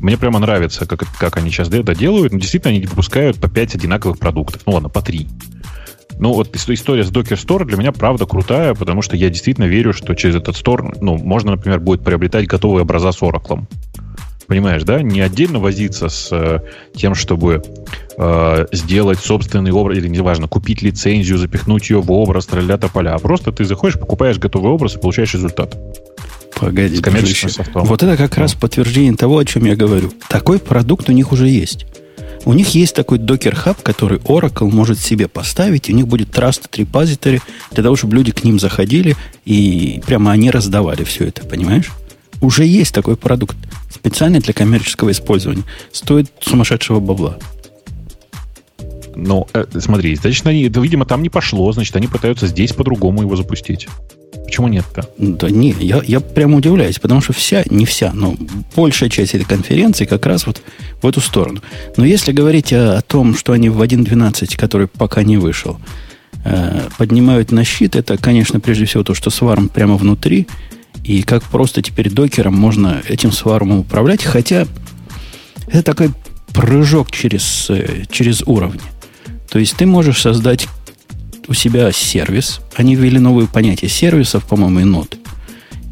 Мне 0.00 0.16
прямо 0.16 0.38
нравится, 0.38 0.86
как, 0.86 1.04
как 1.18 1.36
они 1.36 1.50
сейчас 1.50 1.68
это 1.68 1.94
делают. 1.94 2.32
Ну, 2.32 2.38
действительно, 2.38 2.74
они 2.74 2.86
выпускают 2.86 3.38
по 3.38 3.50
5 3.50 3.74
одинаковых 3.74 4.18
продуктов. 4.18 4.62
Ну, 4.64 4.72
ладно, 4.72 4.88
по 4.88 5.02
3. 5.02 5.28
Ну, 6.20 6.32
вот 6.32 6.54
ис- 6.54 6.72
история 6.74 7.04
с 7.04 7.10
Docker 7.10 7.36
Store 7.36 7.64
для 7.64 7.76
меня 7.76 7.92
правда 7.92 8.26
крутая, 8.26 8.74
потому 8.74 9.02
что 9.02 9.16
я 9.16 9.30
действительно 9.30 9.66
верю, 9.66 9.92
что 9.92 10.14
через 10.14 10.36
этот 10.36 10.56
стор, 10.56 10.96
ну, 11.00 11.16
можно, 11.16 11.52
например, 11.52 11.80
будет 11.80 12.02
приобретать 12.02 12.46
готовые 12.46 12.82
образа 12.82 13.12
с 13.12 13.22
Oracle. 13.22 13.66
Понимаешь, 14.48 14.82
да? 14.82 15.02
Не 15.02 15.20
отдельно 15.20 15.58
возиться 15.58 16.08
с 16.08 16.30
э, 16.32 16.60
тем, 16.96 17.14
чтобы 17.14 17.62
э, 18.16 18.66
сделать 18.72 19.18
собственный 19.18 19.72
образ, 19.72 19.98
или 19.98 20.08
неважно, 20.08 20.48
купить 20.48 20.80
лицензию, 20.80 21.36
запихнуть 21.36 21.90
ее 21.90 22.00
в 22.00 22.10
образ, 22.10 22.46
тролля 22.46 22.78
поля, 22.78 23.14
а 23.14 23.18
просто 23.18 23.52
ты 23.52 23.66
заходишь, 23.66 24.00
покупаешь 24.00 24.38
готовый 24.38 24.72
образ 24.72 24.96
и 24.96 24.98
получаешь 24.98 25.34
результат. 25.34 25.76
Погоди, 26.58 26.96
С 26.96 27.00
коммерческим 27.02 27.50
софтом. 27.50 27.84
Вот 27.84 28.02
это 28.02 28.16
как 28.16 28.38
раз 28.38 28.54
подтверждение 28.54 29.14
того, 29.14 29.38
о 29.38 29.44
чем 29.44 29.66
я 29.66 29.76
говорю. 29.76 30.10
Такой 30.28 30.58
продукт 30.58 31.10
у 31.10 31.12
них 31.12 31.30
уже 31.30 31.46
есть. 31.46 31.86
У 32.44 32.52
них 32.52 32.74
есть 32.74 32.94
такой 32.94 33.18
Docker 33.18 33.56
Hub, 33.64 33.78
который 33.82 34.18
Oracle 34.18 34.70
может 34.70 34.98
себе 34.98 35.28
поставить, 35.28 35.88
и 35.88 35.92
у 35.92 35.96
них 35.96 36.06
будет 36.06 36.30
Trusted 36.30 36.70
Repository 36.70 37.42
для 37.72 37.82
того, 37.82 37.96
чтобы 37.96 38.16
люди 38.16 38.32
к 38.32 38.44
ним 38.44 38.58
заходили 38.58 39.16
и 39.44 40.00
прямо 40.06 40.32
они 40.32 40.50
раздавали 40.50 41.04
все 41.04 41.26
это, 41.26 41.44
понимаешь? 41.44 41.90
Уже 42.40 42.64
есть 42.64 42.94
такой 42.94 43.16
продукт, 43.16 43.56
специально 43.92 44.40
для 44.40 44.52
коммерческого 44.52 45.10
использования. 45.10 45.64
Стоит 45.92 46.30
сумасшедшего 46.40 47.00
бабла. 47.00 47.38
Ну, 49.20 49.48
э, 49.52 49.64
смотри, 49.80 50.14
значит, 50.14 50.46
они, 50.46 50.62
это, 50.62 50.78
видимо, 50.78 51.04
там 51.04 51.22
не 51.22 51.28
пошло, 51.28 51.72
значит, 51.72 51.96
они 51.96 52.06
пытаются 52.06 52.46
здесь 52.46 52.72
по-другому 52.72 53.22
его 53.22 53.34
запустить. 53.34 53.88
Почему 54.44 54.68
нет-то? 54.68 55.08
Да 55.18 55.50
не, 55.50 55.74
я, 55.80 56.00
я 56.06 56.20
прямо 56.20 56.56
удивляюсь, 56.56 57.00
потому 57.00 57.20
что 57.20 57.32
вся, 57.32 57.64
не 57.68 57.84
вся, 57.84 58.12
но 58.14 58.36
большая 58.76 59.10
часть 59.10 59.34
этой 59.34 59.44
конференции 59.44 60.04
как 60.04 60.24
раз 60.24 60.46
вот 60.46 60.62
в 61.02 61.06
эту 61.06 61.20
сторону. 61.20 61.60
Но 61.96 62.04
если 62.04 62.30
говорить 62.30 62.72
о, 62.72 62.98
о 62.98 63.02
том, 63.02 63.36
что 63.36 63.52
они 63.52 63.68
в 63.70 63.82
1.12, 63.82 64.56
который 64.56 64.86
пока 64.86 65.24
не 65.24 65.36
вышел, 65.36 65.80
э, 66.44 66.88
поднимают 66.96 67.50
на 67.50 67.64
щит, 67.64 67.96
это, 67.96 68.18
конечно, 68.18 68.60
прежде 68.60 68.84
всего 68.84 69.02
то, 69.02 69.14
что 69.14 69.30
сварм 69.30 69.68
прямо 69.68 69.96
внутри, 69.96 70.46
и 71.02 71.22
как 71.22 71.42
просто 71.42 71.82
теперь 71.82 72.08
докером 72.08 72.54
можно 72.54 73.02
этим 73.08 73.32
свармом 73.32 73.80
управлять, 73.80 74.22
хотя 74.22 74.66
это 75.66 75.82
такой 75.82 76.10
прыжок 76.54 77.10
через, 77.10 77.68
э, 77.68 78.04
через 78.10 78.42
уровни. 78.46 78.80
То 79.50 79.58
есть 79.58 79.76
ты 79.76 79.86
можешь 79.86 80.20
создать 80.20 80.68
у 81.48 81.54
себя 81.54 81.90
сервис. 81.92 82.60
Они 82.76 82.94
ввели 82.94 83.18
новые 83.18 83.48
понятия 83.48 83.88
сервисов, 83.88 84.44
по-моему, 84.44 84.80
и 84.80 84.84
нод. 84.84 85.16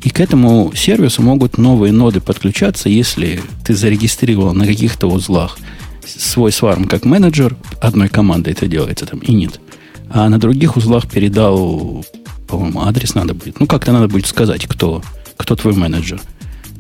И 0.03 0.11
к 0.11 0.21
этому 0.21 0.73
сервису 0.77 1.23
могут 1.23 1.59
новые 1.59 1.93
ноды 1.93 2.21
подключаться, 2.21 2.89
если 2.89 3.41
ты 3.65 3.75
зарегистрировал 3.75 4.55
на 4.55 4.67
каких-то 4.67 5.09
узлах 5.09 5.59
свой 6.07 6.53
сварм 6.53 6.87
как 6.87 7.05
менеджер, 7.05 7.57
одной 7.81 8.09
командой 8.09 8.51
это 8.53 8.69
делается 8.69 9.07
там, 9.07 9.19
и 9.21 9.33
нет. 9.33 9.61
а 10.09 10.29
на 10.29 10.39
других 10.39 10.77
узлах 10.77 11.11
передал, 11.11 12.05
по-моему, 12.47 12.83
адрес 12.83 13.15
надо 13.15 13.35
будет. 13.35 13.59
Ну, 13.59 13.67
как-то 13.67 13.93
надо 13.93 14.07
будет 14.07 14.27
сказать, 14.27 14.67
кто, 14.67 15.03
кто 15.37 15.57
твой 15.57 15.75
менеджер. 15.75 16.21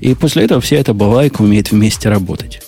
И 0.00 0.14
после 0.14 0.44
этого 0.44 0.60
вся 0.60 0.76
эта 0.76 0.94
балайка 0.94 1.42
умеет 1.42 1.72
вместе 1.72 2.08
работать. 2.08 2.62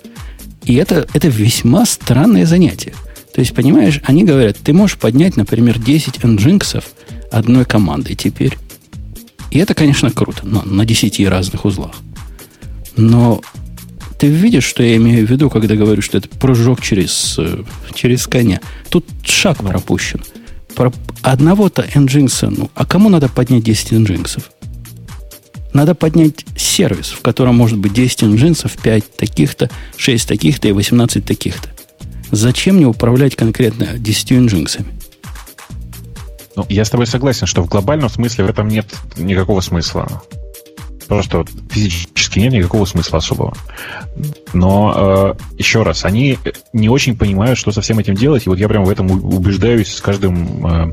И 0.64 0.74
это, 0.74 1.06
это 1.12 1.28
весьма 1.28 1.86
странное 1.86 2.46
занятие. 2.46 2.94
То 3.38 3.42
есть, 3.42 3.54
понимаешь, 3.54 4.00
они 4.02 4.24
говорят, 4.24 4.56
ты 4.56 4.72
можешь 4.72 4.98
поднять, 4.98 5.36
например, 5.36 5.78
10 5.78 6.16
nginx 6.16 6.82
одной 7.30 7.64
командой 7.64 8.16
теперь. 8.16 8.58
И 9.52 9.60
это, 9.60 9.74
конечно, 9.74 10.10
круто, 10.10 10.40
но 10.42 10.62
на 10.62 10.84
10 10.84 11.24
разных 11.28 11.64
узлах. 11.64 11.92
Но 12.96 13.40
ты 14.18 14.26
видишь, 14.26 14.64
что 14.64 14.82
я 14.82 14.96
имею 14.96 15.24
в 15.24 15.30
виду, 15.30 15.50
когда 15.50 15.76
говорю, 15.76 16.02
что 16.02 16.18
это 16.18 16.28
прыжок 16.28 16.80
через, 16.80 17.36
э, 17.38 17.62
через 17.94 18.26
коня. 18.26 18.60
Тут 18.88 19.06
шаг 19.22 19.58
пропущен. 19.58 20.20
Про 20.74 20.92
одного-то 21.22 21.82
nginx, 21.94 22.52
ну, 22.58 22.72
а 22.74 22.84
кому 22.84 23.08
надо 23.08 23.28
поднять 23.28 23.62
10 23.62 23.92
nginx? 23.92 24.42
Надо 25.72 25.94
поднять 25.94 26.44
сервис, 26.56 27.10
в 27.10 27.20
котором 27.20 27.54
может 27.54 27.78
быть 27.78 27.92
10 27.92 28.24
nginx, 28.24 28.68
5 28.82 29.16
таких-то, 29.16 29.70
6 29.96 30.26
таких-то 30.26 30.66
и 30.66 30.72
18 30.72 31.24
таких-то. 31.24 31.77
Зачем 32.30 32.76
мне 32.76 32.86
управлять 32.86 33.36
конкретно 33.36 33.98
10 33.98 34.32
nginx? 34.32 34.84
Ну, 36.56 36.66
я 36.68 36.84
с 36.84 36.90
тобой 36.90 37.06
согласен, 37.06 37.46
что 37.46 37.62
в 37.62 37.68
глобальном 37.68 38.08
смысле 38.08 38.44
в 38.44 38.50
этом 38.50 38.68
нет 38.68 38.86
никакого 39.16 39.60
смысла. 39.60 40.22
Просто 41.06 41.44
физически 41.70 42.40
нет 42.40 42.52
никакого 42.52 42.84
смысла 42.84 43.18
особого. 43.18 43.56
Но 44.52 45.36
э, 45.38 45.56
еще 45.56 45.82
раз, 45.82 46.04
они 46.04 46.38
не 46.72 46.88
очень 46.88 47.16
понимают, 47.16 47.58
что 47.58 47.72
со 47.72 47.80
всем 47.80 47.98
этим 47.98 48.14
делать. 48.14 48.46
И 48.46 48.48
вот 48.50 48.58
я 48.58 48.68
прям 48.68 48.84
в 48.84 48.90
этом 48.90 49.10
убеждаюсь 49.10 49.94
с 49.94 50.00
каждым 50.00 50.66
Э, 50.66 50.92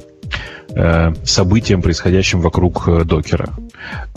событиям, 1.24 1.82
происходящим 1.82 2.41
вокруг 2.41 2.88
э, 2.88 3.03
докера. 3.05 3.50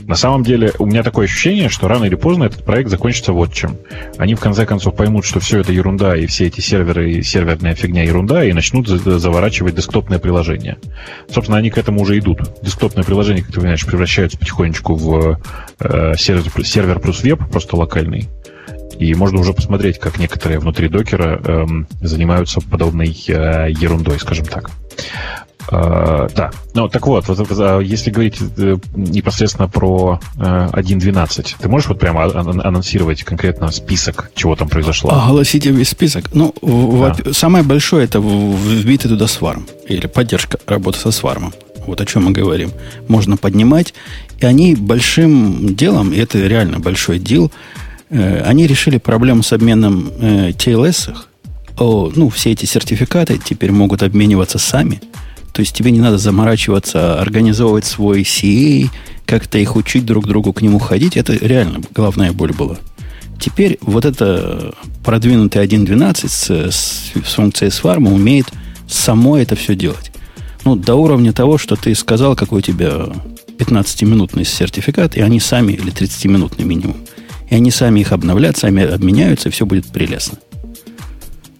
На 0.00 0.16
самом 0.16 0.42
деле, 0.42 0.72
у 0.78 0.86
меня 0.86 1.02
такое 1.02 1.26
ощущение, 1.26 1.68
что 1.68 1.86
рано 1.86 2.04
или 2.04 2.14
поздно 2.14 2.44
этот 2.44 2.64
проект 2.64 2.90
закончится 2.90 3.32
вот 3.32 3.52
чем. 3.52 3.76
Они 4.16 4.34
в 4.34 4.40
конце 4.40 4.66
концов 4.66 4.96
поймут, 4.96 5.24
что 5.24 5.38
все 5.38 5.60
это 5.60 5.72
ерунда, 5.72 6.16
и 6.16 6.26
все 6.26 6.46
эти 6.46 6.60
серверы 6.60 7.12
и 7.12 7.22
серверная 7.22 7.74
фигня 7.74 8.04
ерунда, 8.04 8.44
и 8.44 8.52
начнут 8.52 8.88
заворачивать 8.88 9.74
десктопное 9.74 10.18
приложение. 10.18 10.78
Собственно, 11.30 11.58
они 11.58 11.70
к 11.70 11.78
этому 11.78 12.02
уже 12.02 12.18
идут. 12.18 12.40
Десктопное 12.62 13.04
приложение, 13.04 13.42
как 13.42 13.52
ты 13.52 13.60
понимаешь, 13.60 13.86
превращаются 13.86 14.38
потихонечку 14.38 14.94
в 14.94 15.40
э, 15.80 16.14
сервер, 16.16 16.64
сервер 16.64 16.98
плюс 17.00 17.22
веб, 17.22 17.48
просто 17.50 17.76
локальный. 17.76 18.28
И 18.98 19.14
можно 19.14 19.38
уже 19.38 19.52
посмотреть, 19.52 19.98
как 19.98 20.18
некоторые 20.18 20.58
внутри 20.58 20.88
докера 20.88 21.40
эм, 21.44 21.86
занимаются 22.00 22.60
подобной 22.60 23.10
э, 23.28 23.70
ерундой, 23.70 24.18
скажем 24.18 24.46
так. 24.46 24.70
Uh, 25.70 26.32
да, 26.34 26.50
ну 26.72 26.88
так 26.88 27.06
вот, 27.06 27.28
вот 27.28 27.82
если 27.82 28.10
говорить 28.10 28.38
э, 28.56 28.78
непосредственно 28.96 29.68
про 29.68 30.18
uh, 30.36 30.70
э, 30.74 30.80
1.12, 30.80 31.56
ты 31.60 31.68
можешь 31.68 31.88
вот 31.90 31.98
прямо 31.98 32.24
анонсировать 32.24 33.22
конкретно 33.22 33.70
список, 33.70 34.30
чего 34.34 34.56
там 34.56 34.70
произошло? 34.70 35.10
Огласите 35.10 35.70
весь 35.70 35.90
список. 35.90 36.30
Ну, 36.32 36.54
да. 36.62 37.34
самое 37.34 37.64
большое 37.64 38.06
это 38.06 38.18
вбитый 38.18 39.10
туда 39.10 39.26
сварм, 39.26 39.66
или 39.86 40.06
поддержка 40.06 40.58
работы 40.66 41.00
со 41.00 41.10
свармом. 41.10 41.52
Вот 41.86 42.00
о 42.00 42.06
чем 42.06 42.24
мы 42.24 42.30
говорим. 42.30 42.72
Можно 43.06 43.36
поднимать. 43.36 43.92
И 44.38 44.46
они 44.46 44.74
большим 44.74 45.74
делом, 45.74 46.14
и 46.14 46.18
это 46.18 46.38
реально 46.38 46.78
большой 46.78 47.18
дел, 47.18 47.52
э, 48.08 48.40
они 48.40 48.66
решили 48.66 48.96
проблему 48.96 49.42
с 49.42 49.52
обменом 49.52 50.10
э, 50.18 50.50
TLS. 50.50 51.14
О, 51.78 52.10
ну, 52.14 52.30
все 52.30 52.52
эти 52.52 52.64
сертификаты 52.64 53.38
теперь 53.38 53.70
могут 53.70 54.02
обмениваться 54.02 54.58
сами– 54.58 55.02
то 55.52 55.60
есть 55.60 55.74
тебе 55.74 55.90
не 55.90 56.00
надо 56.00 56.18
заморачиваться, 56.18 57.20
организовывать 57.20 57.84
свой 57.84 58.22
CA, 58.22 58.88
как-то 59.26 59.58
их 59.58 59.76
учить 59.76 60.06
друг 60.06 60.26
другу 60.26 60.52
к 60.52 60.62
нему 60.62 60.78
ходить. 60.78 61.16
Это 61.16 61.34
реально 61.34 61.80
главная 61.94 62.32
боль 62.32 62.52
была. 62.52 62.78
Теперь 63.38 63.78
вот 63.80 64.04
это 64.04 64.74
продвинутый 65.04 65.64
1.12 65.64 66.28
с, 66.28 66.50
с, 66.50 67.12
с 67.14 67.34
функцией 67.34 67.70
сварма 67.70 68.12
умеет 68.12 68.46
само 68.88 69.36
это 69.36 69.54
все 69.54 69.74
делать. 69.74 70.10
Ну, 70.64 70.76
до 70.76 70.96
уровня 70.96 71.32
того, 71.32 71.56
что 71.58 71.76
ты 71.76 71.94
сказал, 71.94 72.34
какой 72.34 72.58
у 72.58 72.62
тебя 72.62 73.06
15-минутный 73.58 74.44
сертификат, 74.44 75.16
и 75.16 75.20
они 75.20 75.40
сами, 75.40 75.72
или 75.72 75.92
30-минутный 75.92 76.64
минимум, 76.64 76.96
и 77.48 77.54
они 77.54 77.70
сами 77.70 78.00
их 78.00 78.12
обновляют, 78.12 78.56
сами 78.56 78.82
обменяются, 78.84 79.48
и 79.48 79.52
все 79.52 79.66
будет 79.66 79.86
прелестно. 79.86 80.38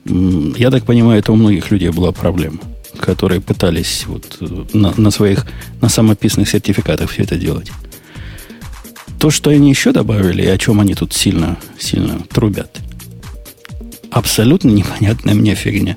Я 0.05 0.71
так 0.71 0.85
понимаю, 0.85 1.21
это 1.21 1.33
у 1.33 1.37
многих 1.37 1.71
людей 1.71 1.91
была 1.91 2.13
проблема 2.13 2.59
которые 3.01 3.41
пытались 3.41 4.05
вот 4.07 4.39
э, 4.41 4.65
на, 4.73 4.93
на 4.97 5.11
своих, 5.11 5.47
на 5.81 5.89
самописных 5.89 6.49
сертификатах 6.49 7.11
все 7.11 7.23
это 7.23 7.37
делать. 7.37 7.71
То, 9.19 9.31
что 9.31 9.51
они 9.51 9.71
еще 9.71 9.93
добавили, 9.93 10.43
и 10.43 10.47
о 10.47 10.59
чем 10.59 10.81
они 10.81 10.95
тут 10.95 11.13
сильно, 11.13 11.57
сильно 11.79 12.21
трубят, 12.21 12.79
абсолютно 14.11 14.71
непонятная 14.71 15.35
мне 15.35 15.55
фигня. 15.55 15.97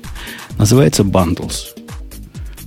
Называется 0.58 1.02
bundles. 1.02 1.66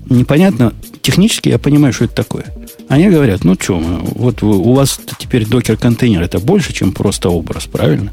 Непонятно, 0.10 0.74
технически 1.02 1.50
я 1.50 1.60
понимаю, 1.60 1.94
что 1.94 2.06
это 2.06 2.16
такое. 2.16 2.46
Они 2.88 3.10
говорят, 3.10 3.44
ну 3.44 3.56
что, 3.60 3.78
вот 3.80 4.44
у 4.44 4.74
вас 4.74 5.00
теперь 5.18 5.46
докер-контейнер 5.46 6.22
это 6.22 6.40
больше, 6.40 6.74
чем 6.74 6.92
просто 6.92 7.30
образ, 7.30 7.66
правильно? 7.66 8.12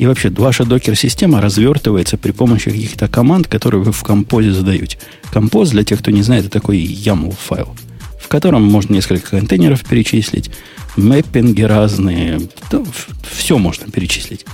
И 0.00 0.06
вообще, 0.06 0.30
ваша 0.30 0.64
докер-система 0.64 1.42
развертывается 1.42 2.16
при 2.16 2.30
помощи 2.30 2.70
каких-то 2.70 3.06
команд, 3.06 3.48
которые 3.48 3.82
вы 3.82 3.92
в 3.92 4.02
композе 4.02 4.50
задаете. 4.50 4.96
Композ, 5.30 5.68
для 5.68 5.84
тех, 5.84 5.98
кто 5.98 6.10
не 6.10 6.22
знает, 6.22 6.46
это 6.46 6.52
такой 6.54 6.78
YAML 6.78 7.36
файл, 7.38 7.76
в 8.18 8.26
котором 8.28 8.62
можно 8.62 8.94
несколько 8.94 9.32
контейнеров 9.32 9.84
перечислить, 9.84 10.52
мэппинги 10.96 11.60
разные, 11.60 12.40
да, 12.70 12.82
все 13.30 13.58
можно 13.58 13.90
перечислить. 13.92 14.46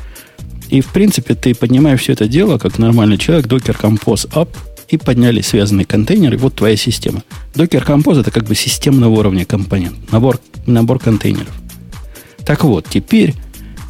И, 0.68 0.80
в 0.80 0.86
принципе, 0.86 1.36
ты 1.36 1.54
поднимаешь 1.54 2.00
все 2.00 2.14
это 2.14 2.26
дело, 2.26 2.58
как 2.58 2.80
нормальный 2.80 3.16
человек, 3.16 3.46
Docker 3.46 3.80
Compose 3.80 4.28
Up, 4.32 4.48
и 4.88 4.96
подняли 4.96 5.42
связанные 5.42 5.86
контейнеры, 5.86 6.38
вот 6.38 6.56
твоя 6.56 6.74
система. 6.76 7.22
Docker 7.54 7.86
Compose 7.86 8.22
это 8.22 8.32
как 8.32 8.46
бы 8.46 8.56
системного 8.56 9.12
уровня 9.12 9.44
компонент, 9.44 10.10
набор, 10.10 10.40
набор 10.66 10.98
контейнеров. 10.98 11.54
Так 12.44 12.64
вот, 12.64 12.86
теперь 12.90 13.34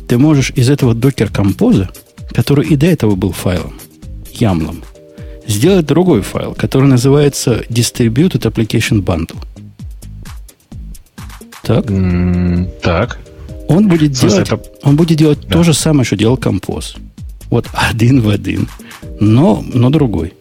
ты 0.08 0.18
можешь 0.18 0.50
из 0.54 0.70
этого 0.70 0.94
докер 0.94 1.30
композа, 1.30 1.90
который 2.32 2.66
и 2.66 2.76
до 2.76 2.86
этого 2.86 3.14
был 3.14 3.32
файлом, 3.32 3.78
ямлом, 4.32 4.82
сделать 5.46 5.86
другой 5.86 6.22
файл, 6.22 6.54
который 6.54 6.88
называется 6.88 7.64
Distributed 7.68 8.42
Application 8.42 9.02
Bundle. 9.02 9.38
Так? 11.62 11.86
Mm, 11.86 12.70
так. 12.80 13.18
Он 13.68 13.88
будет 13.88 14.12
делать, 14.12 14.48
это... 14.48 14.62
он 14.82 14.96
будет 14.96 15.18
делать 15.18 15.40
да. 15.42 15.54
то 15.54 15.62
же 15.64 15.75
самое, 15.75 16.04
что 16.04 16.16
делал 16.16 16.36
композ. 16.36 16.96
Вот 17.50 17.66
один 17.72 18.20
в 18.20 18.28
один, 18.28 18.68
но, 19.20 19.64
но 19.72 19.90
другой. 19.90 20.34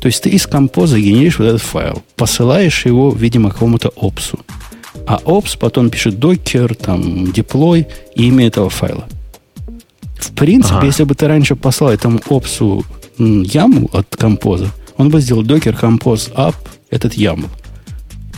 То 0.00 0.06
есть 0.06 0.22
ты 0.22 0.30
из 0.30 0.46
композа 0.46 0.98
генеришь 0.98 1.38
вот 1.38 1.46
этот 1.46 1.62
файл, 1.62 2.02
посылаешь 2.16 2.86
его, 2.86 3.10
видимо, 3.10 3.50
какому-то 3.50 3.88
опсу. 3.96 4.40
А 5.06 5.20
ops 5.24 5.58
потом 5.58 5.90
пишет 5.90 6.14
docker, 6.14 6.74
там, 6.74 7.24
deploy 7.24 7.86
и 8.14 8.28
имя 8.28 8.46
этого 8.46 8.70
файла. 8.70 9.04
В 10.16 10.32
принципе, 10.32 10.76
ага. 10.76 10.86
если 10.86 11.04
бы 11.04 11.14
ты 11.14 11.26
раньше 11.26 11.56
послал 11.56 11.90
этому 11.90 12.20
опсу 12.28 12.84
яму 13.18 13.88
от 13.92 14.16
композа, 14.16 14.70
он 14.96 15.08
бы 15.10 15.20
сделал 15.20 15.42
docker 15.42 15.78
compose 15.78 16.32
up 16.34 16.54
этот 16.90 17.14
яму. 17.14 17.48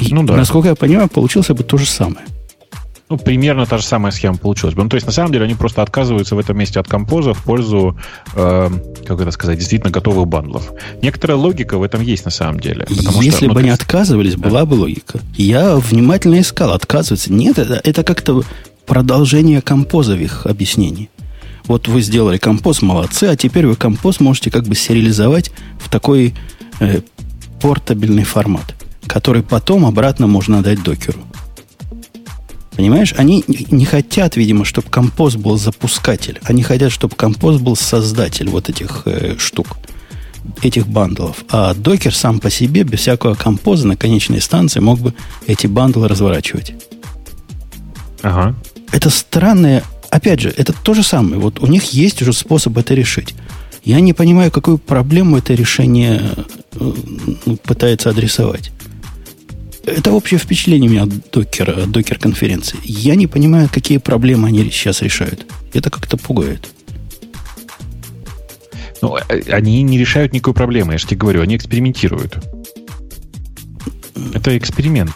И, 0.00 0.14
ну, 0.14 0.22
да. 0.22 0.36
насколько 0.36 0.68
я 0.68 0.74
понимаю, 0.74 1.08
получился 1.08 1.54
бы 1.54 1.64
то 1.64 1.76
же 1.76 1.86
самое. 1.86 2.24
Ну, 3.12 3.18
примерно 3.18 3.66
та 3.66 3.76
же 3.76 3.84
самая 3.84 4.10
схема 4.10 4.38
получилась 4.38 4.74
бы. 4.74 4.82
Ну, 4.82 4.88
то 4.88 4.94
есть, 4.94 5.06
на 5.06 5.12
самом 5.12 5.32
деле, 5.32 5.44
они 5.44 5.54
просто 5.54 5.82
отказываются 5.82 6.34
в 6.34 6.38
этом 6.38 6.56
месте 6.56 6.80
от 6.80 6.88
композа 6.88 7.34
в 7.34 7.42
пользу, 7.44 7.94
э, 8.34 8.70
как 9.06 9.20
это 9.20 9.30
сказать, 9.32 9.58
действительно 9.58 9.90
готовых 9.90 10.26
бандлов. 10.26 10.72
Некоторая 11.02 11.36
логика 11.36 11.76
в 11.76 11.82
этом 11.82 12.00
есть 12.00 12.24
на 12.24 12.30
самом 12.30 12.58
деле. 12.58 12.86
Если 12.88 13.30
что, 13.30 13.46
ну, 13.48 13.52
бы 13.52 13.60
они 13.60 13.68
есть... 13.68 13.82
отказывались, 13.82 14.36
да. 14.36 14.48
была 14.48 14.64
бы 14.64 14.76
логика. 14.76 15.20
Я 15.36 15.76
внимательно 15.76 16.40
искал, 16.40 16.72
отказываться. 16.72 17.30
Нет, 17.30 17.58
это, 17.58 17.82
это 17.84 18.02
как-то 18.02 18.44
продолжение 18.86 19.60
композовых 19.60 20.46
объяснений. 20.46 21.10
Вот 21.64 21.88
вы 21.88 22.00
сделали 22.00 22.38
композ, 22.38 22.80
молодцы, 22.80 23.24
а 23.24 23.36
теперь 23.36 23.66
вы 23.66 23.76
композ 23.76 24.20
можете 24.20 24.50
как 24.50 24.64
бы 24.64 24.74
сериализовать 24.74 25.52
в 25.78 25.90
такой 25.90 26.34
э, 26.80 27.02
портабельный 27.60 28.24
формат, 28.24 28.74
который 29.06 29.42
потом 29.42 29.84
обратно 29.84 30.26
можно 30.26 30.62
дать 30.62 30.82
докеру. 30.82 31.18
Понимаешь, 32.76 33.14
они 33.18 33.44
не 33.46 33.84
хотят, 33.84 34.36
видимо, 34.36 34.64
чтобы 34.64 34.88
композ 34.88 35.36
был 35.36 35.58
запускатель. 35.58 36.40
Они 36.42 36.62
хотят, 36.62 36.90
чтобы 36.90 37.16
композ 37.16 37.58
был 37.58 37.76
создатель 37.76 38.48
вот 38.48 38.70
этих 38.70 39.02
э, 39.04 39.36
штук, 39.38 39.76
этих 40.62 40.86
бандлов. 40.86 41.44
А 41.50 41.74
докер 41.74 42.14
сам 42.14 42.40
по 42.40 42.50
себе, 42.50 42.82
без 42.84 43.00
всякого 43.00 43.34
композа 43.34 43.86
на 43.86 43.96
конечной 43.96 44.40
станции 44.40 44.80
мог 44.80 45.00
бы 45.00 45.12
эти 45.46 45.66
бандлы 45.66 46.08
разворачивать. 46.08 46.74
Ага. 48.22 48.54
Это 48.90 49.10
странное... 49.10 49.82
Опять 50.08 50.40
же, 50.40 50.52
это 50.54 50.72
то 50.74 50.94
же 50.94 51.02
самое. 51.02 51.40
Вот 51.40 51.60
у 51.60 51.66
них 51.66 51.92
есть 51.92 52.20
уже 52.22 52.32
способ 52.32 52.76
это 52.76 52.94
решить. 52.94 53.34
Я 53.84 54.00
не 54.00 54.12
понимаю, 54.12 54.50
какую 54.50 54.78
проблему 54.78 55.38
это 55.38 55.54
решение 55.54 56.22
ну, 56.74 57.56
пытается 57.64 58.10
адресовать. 58.10 58.70
Это 59.84 60.12
общее 60.12 60.38
впечатление 60.38 60.88
у 60.88 60.92
меня 60.92 61.02
от 61.04 61.30
докера, 61.30 61.82
от 61.82 61.90
докер-конференции. 61.90 62.78
Я 62.84 63.16
не 63.16 63.26
понимаю, 63.26 63.68
какие 63.72 63.98
проблемы 63.98 64.48
они 64.48 64.64
сейчас 64.70 65.02
решают. 65.02 65.46
Это 65.72 65.90
как-то 65.90 66.16
пугает. 66.16 66.68
Ну, 69.00 69.16
э, 69.16 69.40
они 69.50 69.82
не 69.82 69.98
решают 69.98 70.32
никакой 70.32 70.54
проблемы, 70.54 70.92
я 70.92 70.98
же 70.98 71.06
тебе 71.06 71.18
говорю, 71.18 71.42
они 71.42 71.56
экспериментируют. 71.56 72.38
Это 74.32 74.56
эксперимент. 74.56 75.14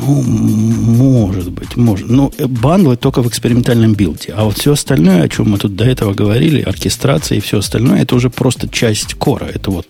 Ну, 0.00 0.22
может 0.22 1.50
быть, 1.50 1.76
может. 1.76 2.08
Но 2.08 2.30
ну, 2.38 2.48
бандлы 2.48 2.96
только 2.96 3.22
в 3.22 3.28
экспериментальном 3.28 3.94
билде. 3.94 4.34
А 4.36 4.44
вот 4.44 4.58
все 4.58 4.72
остальное, 4.72 5.22
о 5.22 5.28
чем 5.28 5.50
мы 5.50 5.58
тут 5.58 5.74
до 5.74 5.84
этого 5.84 6.12
говорили, 6.12 6.60
оркестрация 6.60 7.38
и 7.38 7.40
все 7.40 7.58
остальное, 7.58 8.02
это 8.02 8.14
уже 8.14 8.28
просто 8.28 8.68
часть 8.68 9.14
кора. 9.14 9.46
Это 9.46 9.70
вот 9.70 9.88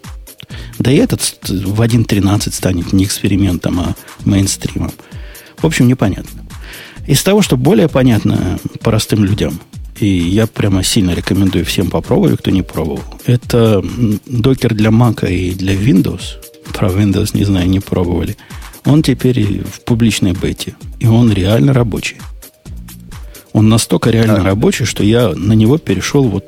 да 0.79 0.91
и 0.91 0.97
этот 0.97 1.21
в 1.49 1.81
1.13 1.81 2.53
станет 2.53 2.93
не 2.93 3.05
экспериментом, 3.05 3.81
а 3.81 3.95
мейнстримом. 4.25 4.93
В 5.59 5.67
общем, 5.67 5.89
непонятно. 5.89 6.43
Из 7.07 7.23
того, 7.23 7.43
что 7.43 7.57
более 7.57 7.89
понятно 7.89 8.59
простым 8.81 9.25
людям, 9.25 9.61
и 10.01 10.07
я 10.07 10.47
прямо 10.47 10.83
сильно 10.83 11.13
рекомендую 11.13 11.65
всем 11.65 11.89
попробовать, 11.89 12.39
кто 12.39 12.51
не 12.51 12.63
пробовал, 12.63 13.03
это 13.25 13.83
докер 14.27 14.75
для 14.75 14.91
Mac 14.91 15.29
и 15.31 15.53
для 15.53 15.75
Windows. 15.75 16.43
Про 16.75 16.89
Windows, 16.89 17.37
не 17.37 17.45
знаю, 17.45 17.69
не 17.69 17.81
пробовали. 17.81 18.37
Он 18.85 19.03
теперь 19.03 19.63
в 19.63 19.85
публичной 19.85 20.33
бете. 20.33 20.75
И 21.01 21.07
он 21.07 21.33
реально 21.33 21.73
рабочий. 21.73 22.17
Он 23.53 23.69
настолько 23.69 24.11
реально 24.11 24.41
а. 24.41 24.45
рабочий, 24.45 24.85
что 24.85 25.03
я 25.03 25.31
на 25.31 25.55
него 25.55 25.79
перешел 25.79 26.25
вот 26.25 26.45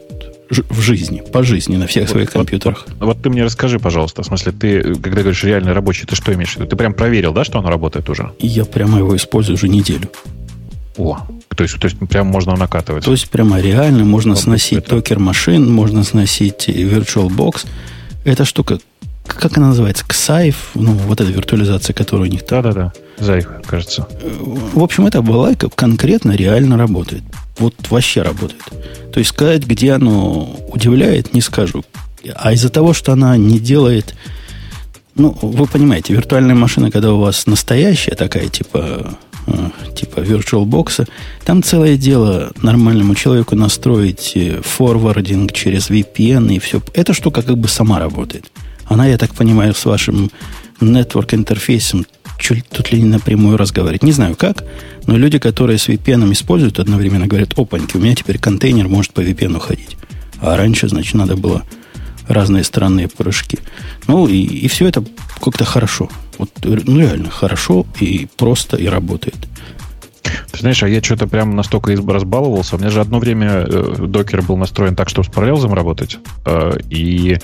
в 0.50 0.80
жизни, 0.80 1.22
по 1.32 1.42
жизни, 1.42 1.76
на 1.76 1.86
всех 1.86 2.04
вот, 2.04 2.10
своих 2.10 2.30
компьютерах. 2.30 2.86
Вот, 2.98 3.06
вот 3.06 3.22
ты 3.22 3.30
мне 3.30 3.44
расскажи, 3.44 3.78
пожалуйста, 3.78 4.22
в 4.22 4.26
смысле, 4.26 4.52
ты, 4.52 4.94
когда 4.94 5.20
говоришь 5.20 5.44
реально 5.44 5.74
рабочий, 5.74 6.06
ты 6.06 6.16
что 6.16 6.32
имеешь 6.32 6.52
в 6.52 6.56
виду? 6.56 6.66
Ты 6.66 6.76
прям 6.76 6.94
проверил, 6.94 7.32
да, 7.32 7.44
что 7.44 7.58
он 7.58 7.66
работает 7.66 8.08
уже? 8.08 8.32
Я 8.38 8.64
прямо 8.64 8.98
его 8.98 9.14
использую 9.14 9.56
уже 9.56 9.68
неделю. 9.68 10.10
О, 10.96 11.18
то 11.54 11.62
есть, 11.62 11.78
то 11.78 11.86
есть 11.86 11.98
прям 12.08 12.26
можно 12.26 12.56
накатывать. 12.56 13.04
То 13.04 13.12
есть 13.12 13.28
прямо 13.30 13.60
реально 13.60 14.04
можно 14.04 14.34
вот 14.34 14.40
сносить 14.40 14.78
это... 14.78 14.90
токер 14.90 15.18
машин, 15.18 15.70
можно 15.70 16.02
сносить 16.02 16.68
VirtualBox. 16.68 17.66
Эта 18.24 18.44
штука, 18.44 18.78
как 19.26 19.56
она 19.58 19.68
называется? 19.68 20.04
Ксайф, 20.06 20.70
ну, 20.74 20.92
вот 20.92 21.20
эта 21.20 21.30
виртуализация, 21.30 21.94
которая 21.94 22.28
у 22.28 22.30
них. 22.30 22.44
Да-да-да, 22.48 22.92
Зайф, 23.18 23.48
кажется. 23.66 24.08
В 24.20 24.82
общем, 24.82 25.06
эта 25.06 25.22
балайка 25.22 25.68
конкретно 25.68 26.32
реально 26.32 26.78
работает. 26.78 27.22
Вот 27.58 27.74
вообще 27.90 28.22
работает. 28.22 28.62
То 29.12 29.18
есть 29.18 29.30
сказать, 29.30 29.66
где 29.66 29.92
оно 29.92 30.56
удивляет, 30.68 31.32
не 31.34 31.40
скажу. 31.40 31.84
А 32.34 32.52
из-за 32.52 32.68
того, 32.68 32.92
что 32.92 33.12
она 33.12 33.36
не 33.36 33.58
делает... 33.58 34.14
Ну, 35.14 35.36
вы 35.42 35.66
понимаете, 35.66 36.14
виртуальная 36.14 36.54
машина, 36.54 36.90
когда 36.90 37.12
у 37.12 37.18
вас 37.18 37.46
настоящая 37.46 38.14
такая, 38.14 38.48
типа, 38.48 39.16
э, 39.48 39.70
типа 39.96 40.20
VirtualBox, 40.20 41.08
там 41.44 41.64
целое 41.64 41.96
дело 41.96 42.52
нормальному 42.62 43.16
человеку 43.16 43.56
настроить 43.56 44.32
э, 44.36 44.60
форвардинг 44.62 45.52
через 45.52 45.90
VPN 45.90 46.54
и 46.54 46.58
все. 46.60 46.80
Эта 46.94 47.14
штука 47.14 47.42
как 47.42 47.58
бы 47.58 47.66
сама 47.66 47.98
работает. 47.98 48.52
Она, 48.84 49.06
я 49.06 49.18
так 49.18 49.34
понимаю, 49.34 49.74
с 49.74 49.84
вашим 49.84 50.30
network 50.80 51.34
интерфейсом 51.34 52.06
чуть 52.38 52.68
тут 52.68 52.92
ли 52.92 53.00
не 53.02 53.08
напрямую 53.08 53.56
разговаривать. 53.56 54.02
Не 54.02 54.12
знаю 54.12 54.36
как, 54.36 54.64
но 55.06 55.16
люди, 55.16 55.38
которые 55.38 55.78
с 55.78 55.88
VPN 55.88 56.32
используют, 56.32 56.78
одновременно 56.78 57.26
говорят, 57.26 57.58
опаньки, 57.58 57.96
у 57.96 58.00
меня 58.00 58.14
теперь 58.14 58.38
контейнер 58.38 58.88
может 58.88 59.12
по 59.12 59.20
VPN 59.20 59.58
ходить. 59.58 59.96
А 60.40 60.56
раньше, 60.56 60.88
значит, 60.88 61.14
надо 61.14 61.36
было 61.36 61.64
разные 62.28 62.62
странные 62.62 63.08
прыжки. 63.08 63.58
Ну, 64.06 64.28
и, 64.28 64.36
и 64.36 64.68
все 64.68 64.86
это 64.86 65.04
как-то 65.42 65.64
хорошо. 65.64 66.08
Вот, 66.36 66.50
ну, 66.62 67.00
реально 67.00 67.30
хорошо 67.30 67.86
и 67.98 68.28
просто 68.36 68.76
и 68.76 68.86
работает. 68.86 69.36
Ты 70.50 70.60
знаешь, 70.60 70.82
а 70.82 70.88
я 70.88 71.02
что-то 71.02 71.26
прям 71.26 71.54
настолько 71.56 71.94
разбаловался. 71.94 72.76
У 72.76 72.78
меня 72.78 72.90
же 72.90 73.00
одно 73.00 73.18
время 73.18 73.64
э, 73.66 74.06
докер 74.06 74.42
был 74.42 74.56
настроен 74.56 74.96
так, 74.96 75.08
чтобы 75.08 75.28
с 75.28 75.30
параллелзом 75.30 75.74
работать. 75.74 76.18
Э, 76.44 76.78
и, 76.90 77.38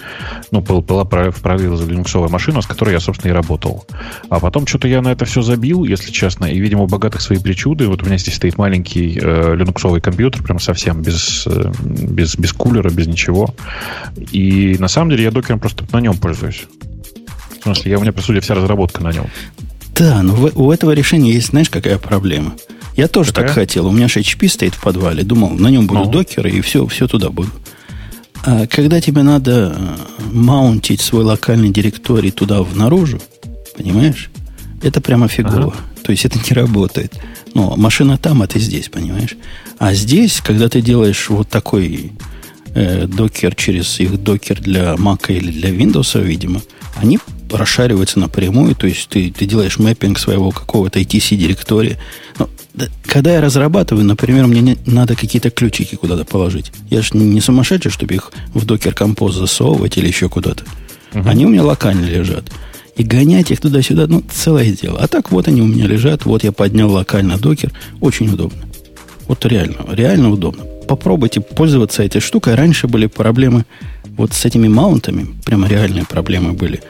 ну, 0.50 0.60
был, 0.60 0.80
была 0.80 1.04
в 1.04 1.42
параллелзе 1.42 1.86
линуксовая 1.86 2.28
машина, 2.28 2.62
с 2.62 2.66
которой 2.66 2.92
я, 2.92 3.00
собственно, 3.00 3.32
и 3.32 3.34
работал. 3.34 3.86
А 4.28 4.40
потом 4.40 4.66
что-то 4.66 4.88
я 4.88 5.02
на 5.02 5.08
это 5.08 5.24
все 5.24 5.42
забил, 5.42 5.84
если 5.84 6.10
честно. 6.10 6.46
И, 6.46 6.58
видимо, 6.58 6.82
у 6.82 6.86
богатых 6.86 7.20
свои 7.20 7.38
причуды. 7.38 7.88
Вот 7.88 8.02
у 8.02 8.06
меня 8.06 8.18
здесь 8.18 8.34
стоит 8.34 8.58
маленький 8.58 9.18
э, 9.20 9.54
линуксовый 9.56 10.00
компьютер, 10.00 10.42
прям 10.42 10.58
совсем 10.58 11.02
без, 11.02 11.46
без, 11.46 12.36
без 12.36 12.52
кулера, 12.52 12.90
без 12.90 13.06
ничего. 13.06 13.54
И 14.32 14.76
на 14.78 14.88
самом 14.88 15.10
деле 15.10 15.24
я 15.24 15.30
докером 15.30 15.60
просто 15.60 15.84
на 15.92 16.00
нем 16.00 16.16
пользуюсь. 16.16 16.66
В 17.60 17.62
смысле, 17.64 17.92
я, 17.92 17.98
у 17.98 18.02
меня, 18.02 18.12
по 18.12 18.20
сути, 18.20 18.40
вся 18.40 18.54
разработка 18.54 19.02
на 19.02 19.10
нем. 19.10 19.26
Да, 19.94 20.22
но 20.22 20.34
в, 20.34 20.52
у 20.56 20.72
этого 20.72 20.90
решения 20.92 21.32
есть, 21.32 21.48
знаешь, 21.48 21.70
какая 21.70 21.98
проблема? 21.98 22.54
Я 22.96 23.08
тоже 23.08 23.30
Какая? 23.30 23.46
так 23.46 23.54
хотел. 23.54 23.86
У 23.86 23.92
меня 23.92 24.08
же 24.08 24.20
HP 24.20 24.48
стоит 24.48 24.74
в 24.74 24.80
подвале. 24.80 25.24
Думал, 25.24 25.50
на 25.50 25.68
нем 25.68 25.86
будут 25.86 26.06
ну. 26.06 26.12
докеры, 26.12 26.50
и 26.50 26.60
все, 26.60 26.86
все 26.86 27.08
туда 27.08 27.30
буду. 27.30 27.50
А 28.44 28.66
когда 28.66 29.00
тебе 29.00 29.22
надо 29.22 29.74
э, 29.76 29.96
маунтить 30.32 31.00
свой 31.00 31.24
локальный 31.24 31.70
директорий 31.70 32.30
туда 32.30 32.62
в 32.62 32.76
наружу, 32.76 33.20
понимаешь? 33.76 34.30
Это 34.82 35.00
прямо 35.00 35.28
фигово. 35.28 35.72
Ага. 35.72 35.76
То 36.04 36.12
есть 36.12 36.24
это 36.24 36.38
не 36.38 36.54
работает. 36.54 37.14
Но 37.54 37.74
машина 37.76 38.18
там, 38.18 38.42
а 38.42 38.46
ты 38.46 38.60
здесь, 38.60 38.88
понимаешь? 38.88 39.36
А 39.78 39.94
здесь, 39.94 40.40
когда 40.40 40.68
ты 40.68 40.82
делаешь 40.82 41.30
вот 41.30 41.48
такой 41.48 42.12
э, 42.74 43.06
докер 43.06 43.54
через 43.54 43.98
их 43.98 44.22
докер 44.22 44.60
для 44.60 44.94
Mac 44.94 45.32
или 45.32 45.50
для 45.50 45.70
Windows, 45.70 46.22
видимо, 46.22 46.60
они 46.96 47.18
расшариваются 47.50 48.18
напрямую, 48.18 48.74
то 48.74 48.86
есть 48.86 49.08
ты, 49.08 49.30
ты 49.30 49.46
делаешь 49.46 49.78
мэппинг 49.78 50.18
своего 50.18 50.50
какого-то 50.50 50.98
ITC 51.00 51.36
директория. 51.36 51.98
Но 52.38 52.48
когда 53.06 53.32
я 53.34 53.40
разрабатываю, 53.40 54.04
например, 54.04 54.46
мне 54.46 54.60
не, 54.60 54.78
надо 54.86 55.14
какие-то 55.14 55.50
ключики 55.50 55.94
куда-то 55.94 56.24
положить. 56.24 56.72
Я 56.90 57.02
же 57.02 57.16
не 57.16 57.40
сумасшедший, 57.40 57.90
чтобы 57.90 58.14
их 58.14 58.32
в 58.52 58.64
докер 58.64 58.94
композ 58.94 59.34
засовывать 59.34 59.96
или 59.96 60.06
еще 60.06 60.28
куда-то. 60.28 60.64
Угу. 61.14 61.28
Они 61.28 61.46
у 61.46 61.48
меня 61.48 61.62
локально 61.64 62.06
лежат. 62.06 62.50
И 62.96 63.02
гонять 63.02 63.50
их 63.50 63.60
туда-сюда, 63.60 64.06
ну, 64.06 64.22
целое 64.32 64.70
дело. 64.70 64.98
А 65.00 65.08
так 65.08 65.30
вот 65.32 65.48
они 65.48 65.62
у 65.62 65.66
меня 65.66 65.86
лежат, 65.86 66.24
вот 66.24 66.44
я 66.44 66.52
поднял 66.52 66.90
локально 66.90 67.38
докер. 67.38 67.72
Очень 68.00 68.32
удобно. 68.32 68.62
Вот 69.26 69.44
реально, 69.46 69.76
реально 69.90 70.30
удобно. 70.30 70.64
Попробуйте 70.86 71.40
пользоваться 71.40 72.02
этой 72.02 72.20
штукой. 72.20 72.54
Раньше 72.54 72.86
были 72.86 73.06
проблемы 73.06 73.64
вот 74.16 74.32
с 74.32 74.44
этими 74.44 74.68
маунтами. 74.68 75.26
Прямо 75.44 75.66
реальные 75.66 76.04
проблемы 76.04 76.52
были. 76.52 76.82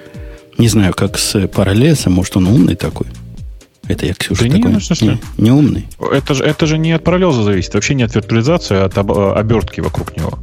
Не 0.59 0.69
знаю, 0.69 0.95
как 0.95 1.19
с 1.19 1.47
параллельсом. 1.49 2.13
Может, 2.13 2.37
он 2.37 2.47
умный 2.47 2.77
такой. 2.77 3.07
Это 3.87 4.07
я, 4.07 4.15
Ксюша, 4.15 4.45
да 4.45 4.51
такой 4.51 4.71
не, 4.71 4.79
ну, 4.79 5.07
не, 5.07 5.21
не 5.37 5.51
умный. 5.51 5.87
Это 6.01 6.35
же, 6.35 6.43
это 6.43 6.67
же 6.67 6.79
не 6.79 6.93
от 6.93 7.05
параллелза 7.05 7.43
зависит, 7.43 7.75
вообще 7.75 7.95
не 7.95 8.03
от 8.03 8.15
виртуализации, 8.15 8.77
а 8.77 8.87
от 8.87 8.97
об, 8.97 9.13
обертки 9.13 9.81
вокруг 9.81 10.17
него. 10.17 10.39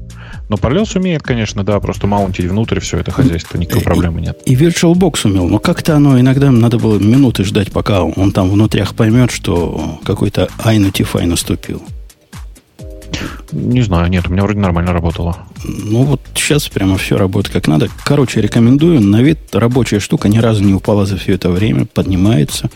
Но 0.49 0.57
параллелс 0.57 0.95
умеет, 0.95 1.23
конечно, 1.23 1.63
да, 1.63 1.79
просто 1.79 2.07
маунтить 2.07 2.45
внутрь 2.45 2.79
все 2.81 2.97
это 2.97 3.11
хозяйство, 3.11 3.57
никакой 3.57 3.81
и, 3.81 3.85
проблемы 3.85 4.21
нет. 4.21 4.37
И 4.45 4.55
VirtualBox 4.55 5.21
умел, 5.23 5.47
но 5.47 5.59
как-то 5.59 5.95
оно 5.95 6.19
иногда 6.19 6.51
надо 6.51 6.77
было 6.77 6.99
минуты 6.99 7.45
ждать, 7.45 7.71
пока 7.71 8.03
он 8.03 8.31
там 8.31 8.49
внутрях 8.49 8.93
поймет, 8.93 9.31
что 9.31 9.99
какой-то 10.03 10.49
iNotify 10.59 11.25
наступил. 11.25 11.81
Не 13.51 13.81
знаю, 13.81 14.09
нет, 14.09 14.27
у 14.27 14.31
меня 14.31 14.43
вроде 14.43 14.59
нормально 14.59 14.93
работало. 14.93 15.37
Ну 15.63 16.03
вот 16.03 16.21
сейчас 16.33 16.67
прямо 16.67 16.97
все 16.97 17.17
работает 17.17 17.53
как 17.53 17.67
надо. 17.67 17.89
Короче, 18.03 18.41
рекомендую. 18.41 19.01
На 19.01 19.21
вид 19.21 19.39
рабочая 19.53 19.99
штука 19.99 20.29
ни 20.29 20.37
разу 20.39 20.63
не 20.63 20.73
упала 20.73 21.05
за 21.05 21.17
все 21.17 21.33
это 21.33 21.49
время, 21.49 21.85
поднимается. 21.85 22.69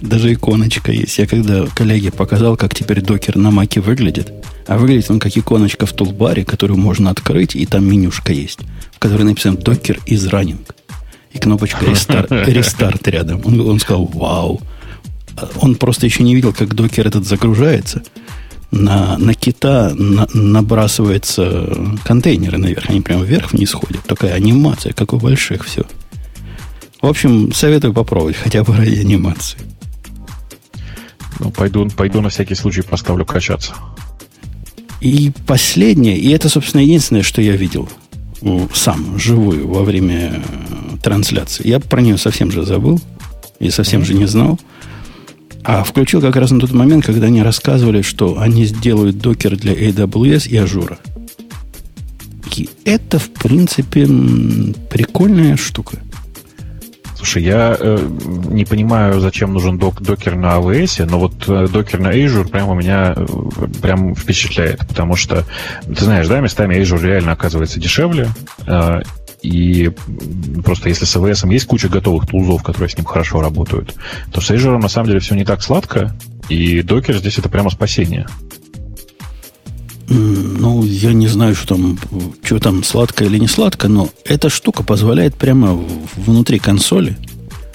Даже 0.00 0.32
иконочка 0.32 0.92
есть. 0.92 1.18
Я 1.18 1.26
когда 1.26 1.66
коллеге 1.66 2.10
показал, 2.12 2.56
как 2.56 2.74
теперь 2.74 3.00
докер 3.00 3.36
на 3.36 3.50
маке 3.50 3.80
выглядит, 3.80 4.32
а 4.66 4.78
выглядит 4.78 5.10
он 5.10 5.18
как 5.18 5.36
иконочка 5.36 5.86
в 5.86 5.92
тулбаре, 5.92 6.44
которую 6.44 6.78
можно 6.78 7.10
открыть, 7.10 7.56
и 7.56 7.66
там 7.66 7.84
менюшка 7.84 8.32
есть, 8.32 8.60
в 8.92 8.98
которой 8.98 9.22
написано 9.22 9.56
докер 9.56 9.98
из 10.06 10.26
running. 10.26 10.64
И 11.32 11.38
кнопочка 11.38 11.84
рестарт, 11.84 12.30
рестарт 12.30 13.06
рядом. 13.08 13.40
Он, 13.44 13.60
он 13.60 13.80
сказал, 13.80 14.04
вау. 14.04 14.60
Он 15.56 15.74
просто 15.76 16.06
еще 16.06 16.22
не 16.22 16.34
видел, 16.34 16.52
как 16.52 16.74
докер 16.74 17.06
этот 17.06 17.26
загружается. 17.26 18.02
На, 18.72 19.16
на 19.18 19.34
кита 19.34 19.92
на, 19.94 20.26
набрасываются 20.32 21.72
контейнеры 22.04 22.58
наверх. 22.58 22.90
Они 22.90 23.00
прямо 23.00 23.22
вверх-вниз 23.22 23.72
ходят. 23.72 24.02
Такая 24.04 24.32
анимация, 24.32 24.92
как 24.92 25.12
у 25.12 25.18
больших 25.18 25.64
все. 25.64 25.84
В 27.00 27.06
общем, 27.06 27.52
советую 27.52 27.92
попробовать 27.92 28.36
хотя 28.36 28.64
бы 28.64 28.74
ради 28.74 28.98
анимации. 28.98 29.58
Ну, 31.38 31.50
пойду, 31.50 31.88
пойду 31.88 32.20
на 32.20 32.30
всякий 32.30 32.54
случай 32.54 32.82
поставлю 32.82 33.24
качаться. 33.24 33.74
И 35.00 35.32
последнее, 35.46 36.16
и 36.16 36.30
это, 36.30 36.48
собственно, 36.48 36.80
единственное, 36.80 37.22
что 37.22 37.42
я 37.42 37.56
видел 37.56 37.88
сам, 38.72 39.18
живую, 39.18 39.68
во 39.68 39.82
время 39.82 40.34
э, 40.34 40.96
трансляции. 41.02 41.66
Я 41.66 41.80
про 41.80 42.00
нее 42.00 42.18
совсем 42.18 42.50
же 42.50 42.64
забыл 42.64 43.00
и 43.58 43.70
совсем 43.70 44.04
же 44.04 44.14
не 44.14 44.26
знал. 44.26 44.58
А 45.64 45.84
включил 45.84 46.20
как 46.20 46.36
раз 46.36 46.50
на 46.50 46.60
тот 46.60 46.72
момент, 46.72 47.06
когда 47.06 47.26
они 47.28 47.42
рассказывали, 47.42 48.02
что 48.02 48.38
они 48.38 48.64
сделают 48.64 49.18
Docker 49.18 49.56
для 49.56 49.72
AWS 49.74 50.48
и 50.48 50.56
Azure 50.56 50.86
а. 50.86 50.98
И 52.56 52.68
это, 52.84 53.18
в 53.18 53.30
принципе, 53.30 54.06
прикольная 54.90 55.56
штука. 55.56 55.98
Слушай, 57.16 57.44
я 57.44 57.76
э, 57.78 57.98
не 58.50 58.64
понимаю, 58.64 59.20
зачем 59.20 59.52
нужен 59.52 59.78
док, 59.78 60.02
докер 60.02 60.34
на 60.34 60.56
AWS, 60.56 61.06
но 61.08 61.20
вот 61.20 61.44
э, 61.46 61.68
докер 61.72 62.00
на 62.00 62.08
Azure 62.08 62.48
прям 62.48 62.68
у 62.68 62.74
меня 62.74 63.14
э, 63.16 63.26
прям 63.80 64.16
впечатляет, 64.16 64.80
потому 64.88 65.14
что, 65.14 65.44
ты 65.86 66.04
знаешь, 66.04 66.26
да, 66.26 66.40
местами 66.40 66.74
Azure 66.74 67.00
реально 67.00 67.32
оказывается 67.32 67.78
дешевле, 67.78 68.28
э, 68.66 69.02
и 69.42 69.90
просто 70.64 70.88
если 70.88 71.04
с 71.04 71.16
AWS 71.16 71.50
есть 71.52 71.66
куча 71.66 71.88
готовых 71.88 72.26
тулзов, 72.26 72.62
которые 72.62 72.90
с 72.90 72.96
ним 72.96 73.04
хорошо 73.04 73.40
работают, 73.40 73.94
то 74.32 74.40
с 74.40 74.50
Azure 74.50 74.78
на 74.78 74.88
самом 74.88 75.08
деле 75.08 75.20
все 75.20 75.34
не 75.34 75.44
так 75.44 75.62
сладко, 75.62 76.14
и 76.48 76.82
докер 76.82 77.16
здесь 77.18 77.38
это 77.38 77.48
прямо 77.48 77.70
спасение. 77.70 78.26
Ну, 80.08 80.84
я 80.84 81.12
не 81.12 81.26
знаю, 81.26 81.54
что 81.54 81.74
там, 81.74 81.98
что 82.42 82.58
там 82.58 82.84
сладко 82.84 83.24
или 83.24 83.38
не 83.38 83.48
сладко, 83.48 83.88
но 83.88 84.10
эта 84.24 84.50
штука 84.50 84.82
позволяет 84.82 85.34
прямо 85.34 85.72
внутри 86.16 86.58
консоли, 86.58 87.16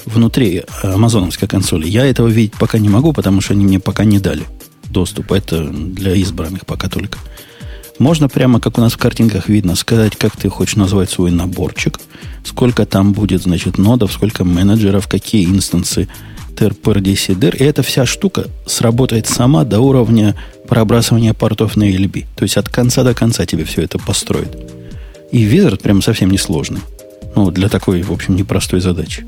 внутри 0.06 0.64
амазоновской 0.84 1.48
консоли. 1.48 1.88
Я 1.88 2.06
этого 2.06 2.28
видеть 2.28 2.54
пока 2.54 2.78
не 2.78 2.90
могу, 2.90 3.12
потому 3.12 3.42
что 3.42 3.54
они 3.54 3.66
мне 3.66 3.80
пока 3.80 4.06
не 4.06 4.20
дали 4.20 4.44
доступ. 4.90 5.32
Это 5.32 5.64
для 5.68 6.14
избранных 6.14 6.66
пока 6.66 6.90
только. 6.90 7.18
Можно 8.00 8.30
прямо, 8.30 8.60
как 8.60 8.78
у 8.78 8.82
нас 8.82 8.94
в 8.94 8.98
картинках 8.98 9.50
видно, 9.50 9.76
сказать, 9.76 10.16
как 10.16 10.38
ты 10.38 10.50
хочешь 10.50 10.76
назвать 10.76 11.10
свой 11.10 11.32
наборчик, 11.32 12.00
сколько 12.44 12.86
там 12.86 13.14
будет, 13.14 13.42
значит, 13.44 13.78
нодов, 13.78 14.14
сколько 14.14 14.44
менеджеров, 14.44 15.08
какие 15.08 15.46
инстансы 15.46 16.08
TRPRDCDR, 16.56 17.58
и 17.58 17.64
эта 17.64 17.84
вся 17.84 18.06
штука 18.06 18.46
сработает 18.66 19.28
сама 19.28 19.64
до 19.64 19.80
уровня 19.80 20.36
пробрасывания 20.68 21.34
портов 21.34 21.76
на 21.76 21.90
LB. 21.90 22.26
То 22.36 22.44
есть 22.44 22.58
от 22.58 22.70
конца 22.70 23.04
до 23.04 23.14
конца 23.14 23.46
тебе 23.46 23.64
все 23.64 23.82
это 23.82 23.98
построит. 24.00 24.56
И 25.32 25.46
Wizard 25.46 25.82
прям 25.82 26.02
совсем 26.02 26.30
несложный. 26.30 26.82
Ну, 27.36 27.52
для 27.52 27.70
такой, 27.70 28.02
в 28.02 28.12
общем, 28.12 28.36
непростой 28.36 28.80
задачи. 28.80 29.26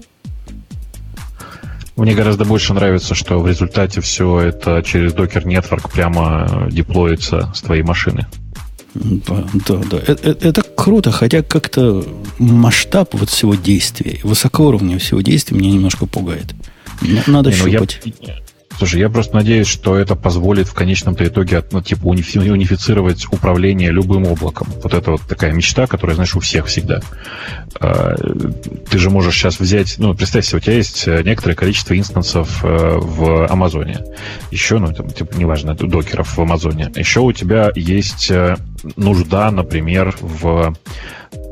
Мне 2.04 2.16
гораздо 2.16 2.46
больше 2.46 2.74
нравится, 2.74 3.16
что 3.16 3.40
в 3.40 3.48
результате 3.48 4.02
все 4.02 4.40
это 4.40 4.82
через 4.84 5.14
Docker 5.14 5.44
Network 5.44 5.92
прямо 5.92 6.68
деплоится 6.72 7.52
с 7.54 7.62
твоей 7.62 7.84
машины. 7.84 8.28
Да, 8.96 9.46
да, 9.68 9.76
да. 9.90 9.98
Это, 10.08 10.30
это 10.48 10.62
круто, 10.64 11.12
хотя 11.12 11.44
как-то 11.44 12.04
масштаб 12.40 13.14
вот 13.14 13.30
всего 13.30 13.56
действия, 13.56 14.20
высокоуровневого 14.24 15.00
всего 15.00 15.22
действия 15.22 15.58
меня 15.58 15.72
немножко 15.72 16.06
пугает. 16.06 16.56
Надо 17.28 17.52
не, 17.52 17.56
ну 17.58 17.70
щупать. 17.72 18.02
Я, 18.22 18.36
слушай, 18.80 19.00
я 19.00 19.10
просто 19.10 19.36
надеюсь, 19.36 19.68
что 19.68 19.98
это 19.98 20.16
позволит 20.16 20.68
в 20.68 20.74
конечном-то 20.74 21.26
итоге 21.26 21.64
ну, 21.72 21.82
типа 21.82 22.08
унифицировать 22.08 23.26
управление 23.32 23.92
любым 23.92 24.26
облаком. 24.26 24.70
Вот 24.82 24.94
это 24.94 25.12
вот 25.12 25.22
такая 25.22 25.52
мечта, 25.52 25.86
которая, 25.86 26.16
знаешь, 26.16 26.36
у 26.36 26.40
всех 26.40 26.68
всегда. 26.68 27.02
А, 27.80 28.16
ты 28.90 28.98
же 28.98 29.10
можешь 29.10 29.36
сейчас 29.36 29.60
взять, 29.60 29.96
ну, 29.98 30.16
представь 30.16 30.46
себе, 30.46 30.58
у 30.58 30.62
тебя 30.62 30.76
есть 30.76 31.06
некоторое 31.08 31.56
количество 31.56 31.98
инстансов 31.98 32.64
э, 32.64 32.98
в 33.00 33.48
Амазоне. 33.48 34.00
Еще, 34.52 34.80
ну, 34.80 34.94
типа, 34.94 35.36
неважно, 35.36 35.76
докеров 35.76 36.38
в 36.38 36.42
Амазоне. 36.42 36.92
Еще 36.96 37.20
у 37.20 37.32
тебя 37.34 37.72
есть 37.76 38.32
э, 38.32 38.56
нужда, 38.96 39.52
например, 39.52 40.16
в 40.22 40.74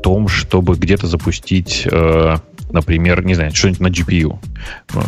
том, 0.02 0.28
чтобы 0.28 0.76
где-то 0.76 1.06
запустить 1.06 1.86
э, 1.90 2.36
например, 2.72 3.24
не 3.24 3.34
знаю, 3.34 3.54
что-нибудь 3.54 3.80
на 3.80 3.88
GPU. 3.88 4.38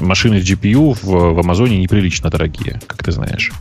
Машины 0.03 0.41
с 0.41 0.45
GPU 0.45 0.95
в, 0.95 1.35
в 1.35 1.39
Амазоне 1.39 1.79
неприлично 1.79 2.31
дорогие, 2.31 2.81
как 2.87 3.03
ты 3.03 3.13
знаешь. 3.13 3.53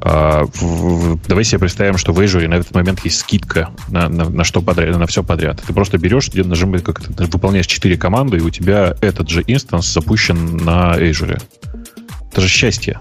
А, 0.00 0.44
в, 0.46 0.62
в, 0.62 1.28
давай 1.28 1.44
себе 1.44 1.60
представим, 1.60 1.98
что 1.98 2.12
в 2.12 2.20
Azure 2.20 2.46
на 2.48 2.54
этот 2.54 2.74
момент 2.74 3.04
есть 3.04 3.20
скидка 3.20 3.70
на, 3.88 4.08
на, 4.08 4.28
на 4.28 4.44
что 4.44 4.62
подряд, 4.62 4.96
на 4.96 5.06
все 5.06 5.22
подряд. 5.22 5.62
Ты 5.66 5.72
просто 5.72 5.98
берешь, 5.98 6.28
где 6.28 6.44
нажимаешь, 6.44 6.84
как 6.84 7.00
ты 7.00 7.24
выполняешь 7.24 7.66
4 7.66 7.96
команды, 7.96 8.38
и 8.38 8.40
у 8.40 8.50
тебя 8.50 8.94
этот 9.00 9.28
же 9.28 9.42
инстанс 9.46 9.92
запущен 9.92 10.56
на 10.58 10.94
Azure. 10.96 11.40
Это 12.30 12.40
же 12.40 12.48
счастье. 12.48 12.98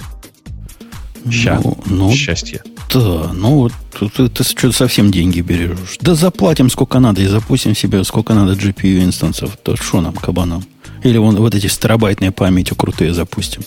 Ща. 1.30 1.60
Ну, 1.64 1.78
ну, 1.86 2.12
Счастье. 2.12 2.62
Да, 2.96 3.32
ну 3.34 3.56
вот 3.56 3.74
ты, 4.16 4.30
ты 4.30 4.44
что-то 4.46 4.72
совсем 4.72 5.12
деньги 5.12 5.42
берешь. 5.42 5.98
Да 6.00 6.16
заплатим 6.16 6.70
сколько 6.70 7.00
надо 7.00 7.22
и 7.22 7.28
запустим 7.28 7.76
себе 7.76 8.02
сколько 8.06 8.34
надо 8.34 8.54
GPU 8.54 9.04
инстансов. 9.04 9.58
То 9.58 9.76
что 9.76 10.00
нам, 10.00 10.14
кабанам? 10.14 10.64
Или 11.04 11.18
вон 11.18 11.36
вот 11.36 11.54
эти 11.54 11.68
старобайтные 11.68 12.32
памяти 12.32 12.74
крутые 12.74 13.14
запустим. 13.14 13.64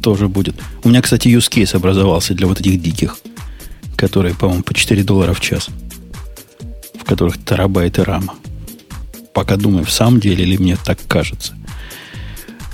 Тоже 0.00 0.28
будет. 0.28 0.54
У 0.84 0.90
меня, 0.90 1.02
кстати, 1.02 1.26
use 1.26 1.50
case 1.50 1.74
образовался 1.74 2.34
для 2.34 2.46
вот 2.46 2.60
этих 2.60 2.80
диких, 2.80 3.18
которые, 3.96 4.36
по-моему, 4.36 4.62
по 4.62 4.74
4 4.74 5.02
доллара 5.02 5.34
в 5.34 5.40
час. 5.40 5.70
В 6.94 7.02
которых 7.02 7.44
терабайты 7.44 8.04
рама. 8.04 8.34
Пока 9.34 9.56
думаю, 9.56 9.86
в 9.86 9.90
самом 9.90 10.20
деле 10.20 10.44
или 10.44 10.56
мне 10.56 10.76
так 10.76 11.00
кажется. 11.08 11.57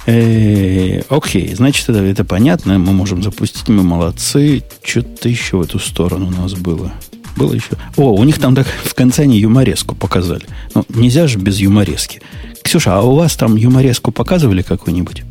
Э, 0.06 1.00
окей, 1.08 1.54
значит, 1.54 1.88
это, 1.88 2.00
это 2.00 2.24
понятно. 2.24 2.78
Мы 2.78 2.92
можем 2.92 3.22
запустить, 3.22 3.68
мы 3.68 3.82
молодцы. 3.82 4.62
Что-то 4.82 5.28
еще 5.28 5.58
в 5.58 5.62
эту 5.62 5.78
сторону 5.78 6.28
у 6.28 6.30
нас 6.30 6.54
было. 6.54 6.92
Было 7.36 7.54
еще. 7.54 7.70
О, 7.96 8.12
у 8.12 8.24
них 8.24 8.38
там 8.38 8.54
так 8.54 8.66
в 8.66 8.94
конце 8.94 9.22
они 9.22 9.38
юмореску 9.38 9.94
показали. 9.94 10.46
Ну, 10.74 10.84
нельзя 10.88 11.26
же 11.26 11.38
без 11.38 11.58
юморески. 11.58 12.20
Ксюша, 12.62 12.96
а 12.96 13.02
у 13.02 13.14
вас 13.16 13.34
там 13.36 13.56
юмореску 13.56 14.12
показывали 14.12 14.62
какую-нибудь? 14.62 15.24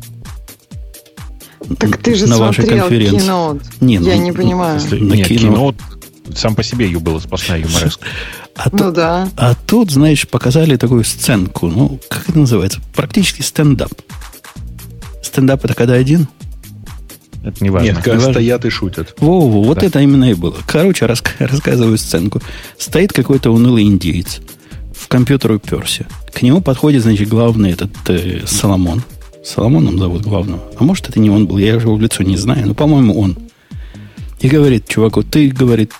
Так 1.78 1.96
ты 1.98 2.14
же 2.14 2.26
на 2.26 2.38
вашей 2.38 2.66
конференции. 2.66 3.26
Keynote. 3.26 3.62
Не, 3.80 3.94
Я 3.94 4.16
ну, 4.16 4.22
не 4.22 4.32
понимаю. 4.32 4.80
Если, 4.80 4.98
на 4.98 5.14
нет, 5.14 5.30
Keynote 5.30 5.80
сам 6.34 6.54
по 6.54 6.62
себе 6.62 6.86
ее 6.86 6.98
была 6.98 7.20
сплошная 7.20 7.60
юмореска. 7.60 8.04
А 8.56 8.68
ну 8.70 8.78
тут, 8.78 8.94
да. 8.94 9.28
А 9.36 9.54
тут, 9.66 9.90
знаешь, 9.90 10.28
показали 10.28 10.76
такую 10.76 11.02
сценку. 11.02 11.66
Ну, 11.66 11.98
как 12.08 12.28
это 12.28 12.38
называется? 12.38 12.80
Практически 12.94 13.42
стендап. 13.42 13.90
Стендап 15.34 15.64
это 15.64 15.74
когда 15.74 15.94
один? 15.94 16.28
Это 17.42 17.64
не 17.64 17.68
важно. 17.68 17.86
Нет, 17.86 17.96
когда 17.96 18.24
не 18.24 18.32
стоят 18.32 18.64
и 18.66 18.70
шутят. 18.70 19.16
Во-во, 19.18 19.64
вот 19.64 19.80
да. 19.80 19.86
это 19.86 19.98
именно 19.98 20.30
и 20.30 20.34
было. 20.34 20.54
Короче, 20.64 21.06
рас, 21.06 21.24
рассказываю 21.40 21.98
сценку. 21.98 22.40
Стоит 22.78 23.12
какой-то 23.12 23.50
унылый 23.50 23.82
индеец. 23.82 24.40
В 24.94 25.08
компьютер 25.08 25.50
уперся. 25.50 26.06
К 26.32 26.42
нему 26.42 26.60
подходит, 26.60 27.02
значит, 27.02 27.28
главный 27.28 27.72
этот 27.72 27.90
э, 28.06 28.42
Соломон. 28.46 29.02
Соломоном 29.44 29.98
зовут 29.98 30.22
главного. 30.22 30.62
А 30.78 30.84
может, 30.84 31.08
это 31.08 31.18
не 31.18 31.30
он 31.30 31.48
был, 31.48 31.58
я 31.58 31.72
его 31.72 31.96
в 31.96 32.00
лицо 32.00 32.22
не 32.22 32.36
знаю, 32.36 32.68
но, 32.68 32.74
по-моему, 32.74 33.18
он. 33.18 33.36
И 34.38 34.46
говорит 34.46 34.86
чуваку, 34.86 35.24
ты, 35.24 35.48
говорит, 35.48 35.90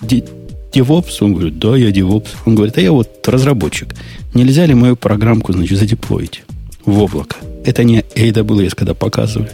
девопс? 0.73 1.21
Он 1.21 1.33
говорит, 1.33 1.59
да, 1.59 1.75
я 1.75 1.91
девопс. 1.91 2.31
Он 2.45 2.55
говорит, 2.55 2.77
а 2.77 2.81
я 2.81 2.93
вот 2.93 3.27
разработчик. 3.27 3.95
Нельзя 4.33 4.65
ли 4.65 4.73
мою 4.73 4.95
программку, 4.95 5.51
значит, 5.51 5.77
задеплоить 5.77 6.45
в 6.85 6.99
облако? 6.99 7.37
Это 7.65 7.83
не 7.83 7.99
AWS, 7.99 8.75
когда 8.75 8.93
показывали. 8.93 9.49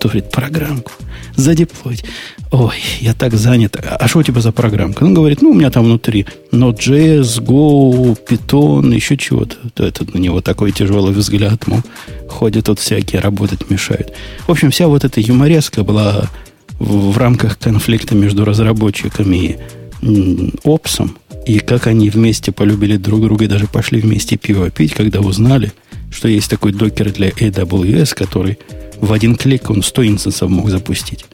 То 0.00 0.08
говорит, 0.08 0.30
программку 0.30 0.92
задеплоить. 1.36 2.04
Ой, 2.50 2.76
я 3.00 3.14
так 3.14 3.34
занят. 3.34 3.76
А 3.82 4.06
что 4.08 4.20
у 4.20 4.22
тебя 4.22 4.40
за 4.40 4.52
программка? 4.52 5.04
Он 5.04 5.14
говорит, 5.14 5.42
ну, 5.42 5.50
у 5.50 5.54
меня 5.54 5.70
там 5.70 5.84
внутри 5.84 6.26
Node.js, 6.52 7.40
Go, 7.42 8.16
Python, 8.28 8.94
еще 8.94 9.16
чего-то. 9.16 9.56
Это 9.76 10.04
на 10.12 10.18
него 10.18 10.40
такой 10.40 10.72
тяжелый 10.72 11.12
взгляд, 11.12 11.66
мол, 11.66 11.80
ходят 12.28 12.66
тут 12.66 12.78
всякие, 12.78 13.20
работать 13.20 13.70
мешают. 13.70 14.12
В 14.46 14.50
общем, 14.50 14.70
вся 14.70 14.86
вот 14.86 15.04
эта 15.04 15.20
юмореска 15.20 15.82
была 15.82 16.30
в, 16.78 17.12
в 17.12 17.18
рамках 17.18 17.58
конфликта 17.58 18.14
между 18.14 18.44
разработчиками 18.44 19.58
и 20.02 20.52
опсом, 20.64 21.16
и 21.46 21.58
как 21.58 21.86
они 21.86 22.10
вместе 22.10 22.52
полюбили 22.52 22.96
друг 22.96 23.20
друга 23.20 23.44
и 23.44 23.48
даже 23.48 23.66
пошли 23.66 24.00
вместе 24.00 24.36
пиво 24.36 24.70
пить, 24.70 24.94
когда 24.94 25.20
узнали– 25.20 25.72
что 26.14 26.28
есть 26.28 26.48
такой 26.48 26.72
докер 26.72 27.12
для 27.12 27.30
AWS, 27.30 28.14
который 28.14 28.58
в 29.00 29.12
один 29.12 29.36
клик 29.36 29.68
он 29.70 29.82
100 29.82 30.06
инстансов 30.06 30.48
мог 30.48 30.70
запустить. 30.70 31.26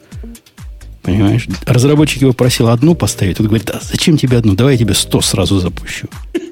Понимаешь? 1.03 1.47
Разработчик 1.67 2.23
его 2.23 2.33
просил 2.33 2.69
одну 2.69 2.95
поставить. 2.95 3.41
Он 3.41 3.47
говорит, 3.47 3.71
а 3.71 3.81
зачем 3.83 4.17
тебе 4.17 4.39
одну? 4.39 4.55
Давай 4.55 4.75
я 4.75 4.79
тебе 4.79 4.95
100 4.95 5.21
сразу 5.21 5.61
запущу. 5.61 6.09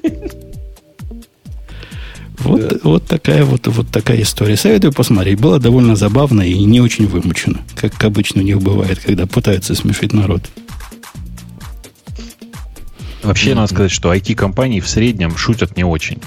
Вот, 2.39 2.61
да. 2.61 2.77
вот, 2.83 3.05
такая, 3.05 3.43
вот, 3.43 3.67
вот 3.67 3.89
такая 3.89 4.21
история. 4.21 4.55
Советую 4.55 4.93
посмотреть. 4.93 5.37
Было 5.37 5.59
довольно 5.59 5.97
забавно 5.97 6.41
и 6.41 6.63
не 6.63 6.79
очень 6.79 7.05
вымучено, 7.05 7.59
как 7.75 8.01
обычно 8.01 8.41
у 8.41 8.45
них 8.45 8.61
бывает, 8.61 8.97
когда 8.99 9.27
пытаются 9.27 9.75
смешить 9.75 10.13
народ. 10.13 10.49
Вообще, 13.23 13.51
mm-hmm. 13.51 13.55
надо 13.55 13.67
сказать, 13.67 13.91
что 13.91 14.13
IT-компании 14.13 14.79
в 14.79 14.87
среднем 14.87 15.35
шутят 15.35 15.75
не 15.75 15.83
очень. 15.83 16.19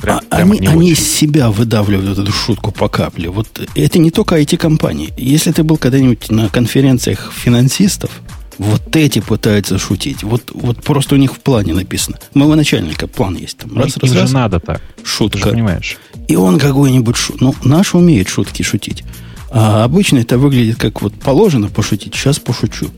Прям, 0.00 0.20
а, 0.30 0.36
прям 0.36 0.52
они, 0.52 0.66
они 0.66 0.90
из 0.90 1.00
себя 1.00 1.50
выдавливают 1.50 2.18
эту 2.18 2.32
шутку 2.32 2.72
по 2.72 2.88
капле. 2.88 3.30
Вот 3.30 3.68
это 3.74 3.98
не 3.98 4.10
только 4.10 4.40
IT-компании. 4.40 5.12
Если 5.16 5.52
ты 5.52 5.62
был 5.62 5.76
когда-нибудь 5.76 6.30
на 6.30 6.48
конференциях 6.48 7.32
финансистов, 7.34 8.10
вот 8.58 8.94
эти 8.94 9.20
пытаются 9.20 9.78
шутить. 9.78 10.22
Вот, 10.22 10.50
вот 10.52 10.82
просто 10.82 11.14
у 11.14 11.18
них 11.18 11.34
в 11.34 11.40
плане 11.40 11.72
написано. 11.72 12.18
У 12.34 12.38
моего 12.40 12.54
начальника 12.56 13.06
план 13.06 13.36
есть. 13.36 13.56
Там, 13.56 13.76
раз, 13.78 13.96
раз, 13.96 14.12
раз, 14.12 14.32
надо 14.32 14.60
так. 14.60 14.82
Шутка. 15.02 15.38
Ты 15.38 15.44
же 15.44 15.50
понимаешь. 15.52 15.96
И 16.28 16.36
он 16.36 16.58
какой-нибудь 16.58 17.16
шут. 17.16 17.40
Ну, 17.40 17.54
наш 17.64 17.94
умеет 17.94 18.28
шутки 18.28 18.62
шутить. 18.62 19.02
А 19.50 19.82
обычно 19.84 20.18
это 20.18 20.36
выглядит 20.36 20.76
как 20.76 21.00
вот 21.00 21.14
положено 21.14 21.68
пошутить. 21.68 22.14
Сейчас 22.14 22.38
пошучу. 22.38 22.90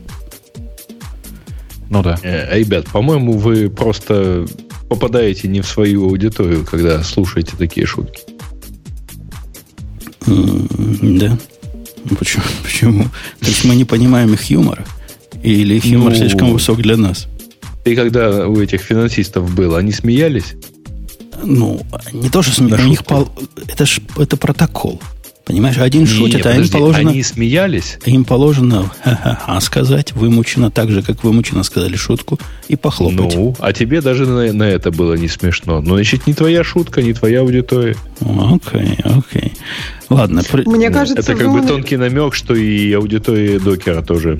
Ну 1.89 2.03
да. 2.03 2.17
Э, 2.23 2.59
ребят, 2.59 2.87
по-моему, 2.87 3.33
вы 3.33 3.69
просто 3.69 4.45
попадаете 4.93 5.47
не 5.47 5.61
в 5.61 5.67
свою 5.67 6.05
аудиторию, 6.05 6.65
когда 6.69 7.03
слушаете 7.03 7.53
такие 7.57 7.87
шутки. 7.87 8.21
Да. 10.25 11.37
Почему? 12.19 12.43
Почему? 12.63 13.03
То 13.39 13.47
есть 13.47 13.65
мы 13.65 13.75
не 13.75 13.85
понимаем 13.85 14.33
их 14.33 14.43
юмора? 14.49 14.85
Или 15.41 15.75
их 15.75 15.85
юмор 15.85 16.11
Ну, 16.11 16.17
слишком 16.17 16.53
высок 16.53 16.81
для 16.81 16.95
нас? 16.95 17.27
И 17.85 17.95
когда 17.95 18.47
у 18.47 18.61
этих 18.61 18.81
финансистов 18.81 19.53
было, 19.53 19.79
они 19.79 19.91
смеялись? 19.91 20.53
Ну, 21.43 21.81
не 22.13 22.29
то, 22.29 22.41
что 22.41 22.53
смех, 22.53 22.79
у 22.79 22.83
них 22.87 23.03
пол- 23.03 23.29
это 23.67 23.85
ж 23.85 23.99
это 24.17 24.37
протокол. 24.37 25.01
Понимаешь, 25.45 25.77
один 25.77 26.01
Не, 26.03 26.07
шутит, 26.07 26.45
а 26.45 26.53
им 26.55 26.69
положено, 26.69 27.09
Они 27.11 27.21
смеялись? 27.21 27.97
им 28.05 28.23
положено 28.23 28.89
ха-ха-ха 29.03 29.59
сказать 29.61 30.13
вымучено 30.13 30.71
так 30.71 30.89
же, 30.89 31.01
как 31.01 31.23
вымучено 31.25 31.63
сказали 31.63 31.97
шутку, 31.97 32.39
и 32.69 32.77
похлопать. 32.77 33.35
Ну, 33.35 33.53
а 33.59 33.73
тебе 33.73 33.99
даже 34.01 34.25
на, 34.25 34.53
на 34.53 34.63
это 34.63 34.89
было 34.91 35.15
не 35.15 35.27
смешно. 35.27 35.81
Ну, 35.81 35.95
значит, 35.95 36.27
не 36.27 36.33
твоя 36.33 36.63
шутка, 36.63 37.01
не 37.01 37.13
твоя 37.13 37.41
аудитория. 37.41 37.97
Окей, 38.21 38.97
окей. 39.03 39.53
Ладно, 40.09 40.43
при- 40.49 40.63
Мне 40.65 40.89
кажется, 40.89 41.19
это 41.21 41.33
как 41.33 41.41
вы 41.47 41.53
бы 41.53 41.59
умер- 41.59 41.67
тонкий 41.67 41.97
намек, 41.97 42.35
что 42.35 42.55
и 42.55 42.93
аудитория 42.93 43.59
докера 43.59 44.01
тоже 44.01 44.39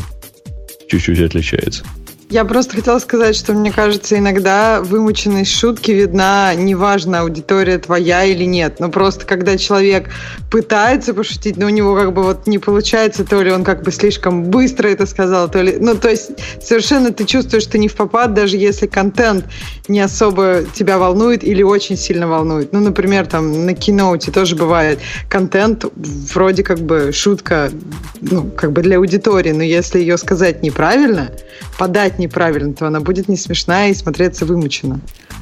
чуть-чуть 0.88 1.20
отличается. 1.20 1.84
Я 2.29 2.45
просто 2.45 2.75
хотела 2.75 2.99
сказать, 2.99 3.36
что 3.36 3.53
мне 3.53 3.71
кажется, 3.71 4.17
иногда 4.17 4.81
вымученность 4.81 5.51
шутки 5.51 5.91
видна, 5.91 6.55
неважно, 6.55 7.21
аудитория 7.21 7.77
твоя 7.77 8.23
или 8.23 8.43
нет. 8.43 8.79
Но 8.79 8.89
просто 8.89 9.25
когда 9.25 9.57
человек 9.57 10.09
пытается 10.49 11.13
пошутить, 11.13 11.57
но 11.57 11.67
у 11.67 11.69
него 11.69 11.95
как 11.95 12.13
бы 12.13 12.23
вот 12.23 12.47
не 12.47 12.59
получается, 12.59 13.23
то 13.23 13.41
ли 13.41 13.51
он 13.51 13.63
как 13.63 13.83
бы 13.83 13.91
слишком 13.91 14.45
быстро 14.45 14.88
это 14.88 15.05
сказал, 15.05 15.49
то 15.49 15.62
ли... 15.62 15.77
Ну, 15.79 15.95
то 15.95 16.09
есть 16.09 16.31
совершенно 16.62 17.12
ты 17.12 17.25
чувствуешь, 17.25 17.63
что 17.63 17.77
не 17.77 17.88
в 17.88 17.95
попад, 17.95 18.33
даже 18.33 18.57
если 18.57 18.88
контент 18.88 19.45
не 19.88 19.99
особо 19.99 20.63
тебя 20.73 20.97
волнует 20.97 21.43
или 21.43 21.62
очень 21.62 21.97
сильно 21.97 22.27
волнует. 22.27 22.73
Ну, 22.73 22.79
например, 22.79 23.27
там 23.27 23.65
на 23.65 23.73
киноуте 23.73 24.31
тоже 24.31 24.55
бывает 24.55 24.99
контент 25.29 25.86
вроде 26.33 26.63
как 26.63 26.79
бы 26.79 27.12
шутка, 27.13 27.69
ну, 28.21 28.49
как 28.49 28.71
бы 28.71 28.81
для 28.81 28.97
аудитории, 28.97 29.51
но 29.51 29.63
если 29.63 29.99
ее 29.99 30.17
сказать 30.17 30.63
неправильно, 30.63 31.31
подать 31.77 32.12
неправильно, 32.19 32.73
то 32.73 32.88
она 32.88 32.99
будет 32.99 33.28
не 33.30 33.38
смешная 33.38 33.91
и 33.91 33.93
смотреться 33.93 34.45
вымученно. 34.45 34.99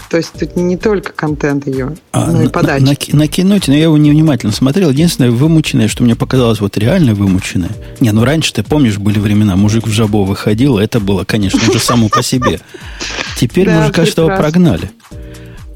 То 0.10 0.18
есть 0.18 0.34
тут 0.38 0.58
не, 0.58 0.76
только 0.76 1.14
контент 1.14 1.68
ее, 1.68 1.96
А, 2.12 2.30
но 2.30 2.42
и 2.42 2.46
на, 2.46 2.50
подача. 2.50 2.84
на, 2.84 2.96
ки- 2.96 3.16
на 3.16 3.28
киноте, 3.28 3.72
но 3.72 3.78
я 3.78 3.84
его 3.84 3.98
невнимательно 3.98 4.52
смотрел. 4.52 4.90
Единственное, 4.90 5.32
вымученное, 5.32 5.88
что 5.88 6.04
мне 6.04 6.16
показалось 6.16 6.60
вот 6.60 6.78
реально 6.78 7.14
вымученное. 7.14 7.70
Не, 8.02 8.12
ну 8.12 8.26
раньше, 8.26 8.52
ты 8.54 8.62
помнишь, 8.64 8.98
были 8.98 9.20
времена, 9.20 9.56
мужик 9.56 9.88
в 9.88 9.92
жабо 9.92 10.26
выходил, 10.26 10.78
это 10.78 11.00
было, 11.00 11.24
конечно, 11.24 11.60
уже 11.70 11.80
само 11.80 12.10
по 12.10 12.22
себе. 12.22 12.60
Теперь 13.40 13.70
мужика 13.70 14.06
что 14.06 14.28
прогнали. 14.28 14.92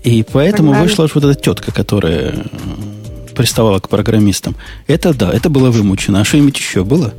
И 0.03 0.23
поэтому 0.29 0.73
вышла 0.73 1.10
вот 1.13 1.23
эта 1.23 1.34
тетка, 1.39 1.71
которая 1.71 2.34
э, 2.34 3.34
приставала 3.36 3.79
к 3.79 3.88
программистам. 3.89 4.55
Это 4.86 5.13
да, 5.13 5.31
это 5.31 5.49
было 5.49 5.71
вымучено. 5.71 6.21
А 6.21 6.25
что-нибудь 6.25 6.58
еще 6.58 6.84
было? 6.84 7.13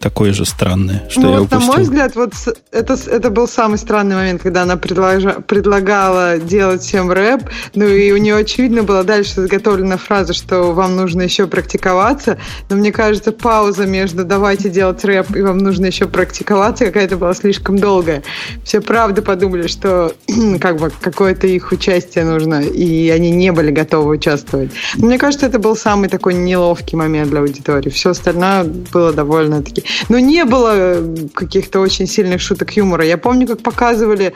Такое 0.00 0.32
же 0.32 0.46
странное, 0.46 1.06
что 1.10 1.20
Ну, 1.20 1.32
я 1.32 1.40
вот, 1.40 1.50
на 1.50 1.58
упустил. 1.58 1.74
мой 1.74 1.82
взгляд, 1.82 2.16
вот 2.16 2.32
это, 2.72 2.96
это 3.06 3.28
был 3.28 3.46
самый 3.46 3.76
странный 3.76 4.16
момент, 4.16 4.42
когда 4.42 4.62
она 4.62 4.76
предложа- 4.76 5.42
предлагала 5.42 6.38
делать 6.38 6.80
всем 6.80 7.10
рэп, 7.12 7.42
ну 7.74 7.86
и 7.86 8.10
у 8.10 8.16
нее 8.16 8.36
очевидно 8.36 8.82
была 8.82 9.02
дальше 9.02 9.42
заготовлена 9.42 9.98
фраза, 9.98 10.32
что 10.32 10.72
вам 10.72 10.96
нужно 10.96 11.20
еще 11.20 11.46
практиковаться, 11.46 12.38
но 12.70 12.76
мне 12.76 12.92
кажется, 12.92 13.30
пауза 13.30 13.84
между 13.84 14.24
«давайте 14.24 14.70
делать 14.70 15.04
рэп» 15.04 15.36
и 15.36 15.42
«вам 15.42 15.58
нужно 15.58 15.84
еще 15.84 16.06
практиковаться» 16.06 16.86
какая-то 16.86 17.18
была 17.18 17.34
слишком 17.34 17.78
долгая. 17.78 18.22
Все 18.64 18.80
правда 18.80 19.20
подумали, 19.20 19.66
что 19.66 20.14
как 20.62 20.78
бы 20.78 20.90
какое-то 20.98 21.46
их 21.46 21.72
участие 21.72 22.24
нужно, 22.24 22.62
и 22.62 23.10
они 23.10 23.32
не 23.32 23.52
были 23.52 23.70
готовы 23.70 24.12
участвовать. 24.12 24.70
Но 24.96 25.08
мне 25.08 25.18
кажется, 25.18 25.44
это 25.44 25.58
был 25.58 25.76
самый 25.76 26.08
такой 26.08 26.32
неловкий 26.32 26.96
момент 26.96 27.28
для 27.28 27.40
аудитории. 27.40 27.90
Все 27.90 28.10
остальное 28.10 28.64
было 28.64 29.12
довольно-таки... 29.12 29.84
Но 30.08 30.18
не 30.18 30.44
было 30.44 30.72
э, 30.74 31.16
каких-то 31.34 31.80
очень 31.80 32.06
сильных 32.06 32.40
шуток 32.40 32.76
юмора. 32.76 33.04
Я 33.04 33.18
помню, 33.18 33.46
как 33.46 33.62
показывали, 33.62 34.32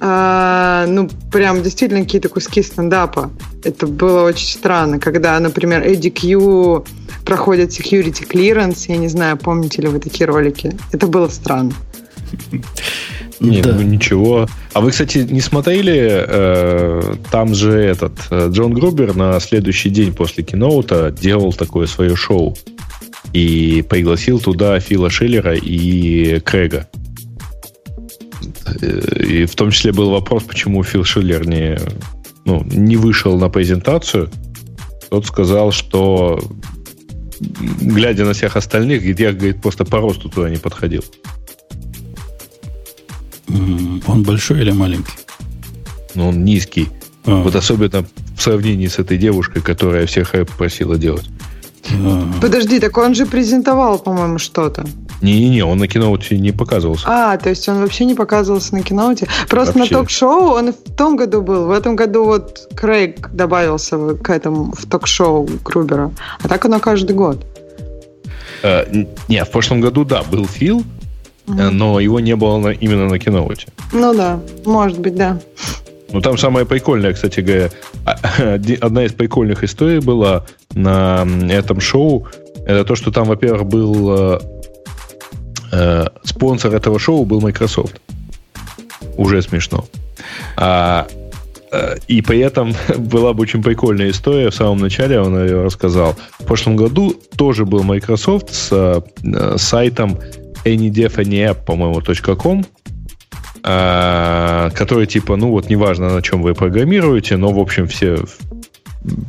э, 0.00 0.86
ну, 0.88 1.08
прям 1.32 1.62
действительно 1.62 2.02
какие-то 2.04 2.28
куски 2.28 2.62
стендапа. 2.62 3.30
Это 3.64 3.86
было 3.86 4.22
очень 4.24 4.48
странно, 4.48 4.98
когда, 4.98 5.38
например, 5.40 5.82
Эдди 5.82 6.10
Кью 6.10 6.84
проходит 7.24 7.70
security 7.70 8.26
clearance. 8.26 8.84
Я 8.88 8.96
не 8.96 9.08
знаю, 9.08 9.36
помните 9.36 9.82
ли 9.82 9.88
вы 9.88 10.00
такие 10.00 10.26
ролики. 10.26 10.76
Это 10.92 11.06
было 11.06 11.28
странно. 11.28 11.72
Нет, 13.40 13.64
Да. 13.64 13.72
ну 13.72 13.82
ничего. 13.82 14.48
А 14.72 14.80
вы, 14.80 14.90
кстати, 14.90 15.18
не 15.18 15.40
смотрели, 15.40 16.24
э, 16.28 17.14
там 17.30 17.54
же 17.54 17.72
этот 17.72 18.12
э, 18.30 18.48
Джон 18.50 18.72
Грубер 18.72 19.14
на 19.14 19.38
следующий 19.40 19.90
день 19.90 20.12
после 20.12 20.42
киноута 20.42 21.10
делал 21.12 21.52
такое 21.52 21.86
свое 21.86 22.16
шоу. 22.16 22.56
И 23.32 23.84
пригласил 23.88 24.40
туда 24.40 24.80
Фила 24.80 25.10
Шиллера 25.10 25.54
и 25.54 26.40
Крэга. 26.40 26.88
Э, 28.80 29.24
И 29.24 29.44
в 29.44 29.54
том 29.54 29.70
числе 29.70 29.92
был 29.92 30.10
вопрос, 30.10 30.44
почему 30.44 30.82
Фил 30.82 31.04
Шиллер 31.04 31.46
не, 31.46 31.78
ну, 32.44 32.64
не 32.64 32.96
вышел 32.96 33.38
на 33.38 33.48
презентацию. 33.48 34.30
Тот 35.10 35.26
сказал, 35.26 35.72
что 35.72 36.40
глядя 37.80 38.24
на 38.24 38.32
всех 38.32 38.56
остальных, 38.56 39.02
я 39.18 39.32
говорит, 39.32 39.60
просто 39.62 39.84
по 39.84 39.98
росту 39.98 40.28
туда 40.28 40.50
не 40.50 40.56
подходил. 40.56 41.04
Он 43.48 44.22
большой 44.22 44.60
или 44.60 44.70
маленький? 44.70 45.12
Но 46.14 46.28
он 46.28 46.44
низкий. 46.44 46.88
А, 47.24 47.42
Вот 47.42 47.54
особенно 47.54 48.04
в 48.36 48.42
сравнении 48.42 48.86
с 48.86 48.98
этой 48.98 49.18
девушкой, 49.18 49.62
которая 49.62 50.06
всех 50.06 50.34
рэп 50.34 50.50
просила 50.52 50.96
делать. 50.96 51.26
Подожди, 52.40 52.80
так 52.80 52.96
он 52.98 53.14
же 53.14 53.26
презентовал, 53.26 53.98
по-моему, 53.98 54.38
что-то. 54.38 54.84
Не-не-не, 55.22 55.64
он 55.64 55.78
на 55.78 55.88
киноуте 55.88 56.38
не 56.38 56.52
показывался. 56.52 57.04
А, 57.08 57.36
то 57.36 57.48
есть 57.50 57.68
он 57.68 57.80
вообще 57.80 58.04
не 58.04 58.14
показывался 58.14 58.74
на 58.74 58.82
киноуте. 58.82 59.26
Просто 59.48 59.76
Вообще. 59.78 59.94
на 59.94 60.00
ток-шоу 60.00 60.52
он 60.54 60.72
в 60.72 60.96
том 60.96 61.16
году 61.16 61.42
был. 61.42 61.66
В 61.66 61.70
этом 61.72 61.96
году 61.96 62.24
вот 62.24 62.68
Крейг 62.76 63.30
добавился 63.32 64.14
к 64.14 64.30
этому 64.30 64.72
в 64.72 64.86
ток-шоу 64.86 65.48
Крубера. 65.64 66.12
А 66.42 66.48
так 66.48 66.64
оно 66.66 66.78
каждый 66.78 67.16
год. 67.16 67.44
Э, 68.62 68.84
не, 69.28 69.44
в 69.44 69.50
прошлом 69.50 69.80
году, 69.80 70.04
да, 70.04 70.22
был 70.22 70.46
Фил, 70.46 70.84
э, 71.48 71.70
но 71.70 71.98
его 71.98 72.20
не 72.20 72.36
было 72.36 72.58
на- 72.58 72.68
именно 72.72 73.08
на 73.08 73.18
киноуте. 73.18 73.66
Ну 73.92 74.14
да, 74.14 74.38
может 74.64 75.00
быть, 75.00 75.16
да. 75.16 75.40
Ну, 76.10 76.20
там 76.20 76.38
самое 76.38 76.64
прикольное, 76.64 77.12
кстати 77.12 77.40
говоря, 77.40 77.70
а- 78.04 78.54
одна 78.80 79.04
из 79.04 79.12
прикольных 79.12 79.62
историй 79.64 80.00
была 80.00 80.46
на 80.74 81.26
этом 81.50 81.80
шоу. 81.80 82.26
Это 82.66 82.84
то, 82.84 82.94
что 82.96 83.10
там, 83.10 83.26
во-первых, 83.26 83.66
был 83.66 84.16
э, 84.16 84.40
э, 85.72 86.06
спонсор 86.24 86.74
этого 86.74 86.98
шоу 86.98 87.24
был 87.24 87.40
Microsoft. 87.40 88.00
Уже 89.16 89.42
смешно. 89.42 89.84
А, 90.56 91.06
э, 91.72 91.96
и 92.08 92.22
при 92.22 92.40
этом 92.40 92.74
была 92.98 93.32
бы 93.32 93.42
очень 93.42 93.62
прикольная 93.62 94.10
история. 94.10 94.50
В 94.50 94.54
самом 94.54 94.78
начале 94.78 95.20
он 95.20 95.38
ее 95.42 95.62
рассказал. 95.62 96.16
В 96.38 96.44
прошлом 96.44 96.76
году 96.76 97.14
тоже 97.36 97.64
был 97.64 97.82
Microsoft 97.82 98.54
с 98.54 98.68
э, 98.72 99.56
сайтом 99.56 100.18
anydev.anyApp, 100.64 101.64
по-моему, 101.64 102.02
.com, 102.36 102.64
а, 103.62 104.70
который 104.70 105.06
типа, 105.06 105.36
ну 105.36 105.50
вот 105.50 105.68
неважно, 105.68 106.14
на 106.14 106.22
чем 106.22 106.42
вы 106.42 106.54
программируете, 106.54 107.36
но, 107.36 107.52
в 107.52 107.58
общем, 107.58 107.86
все 107.86 108.16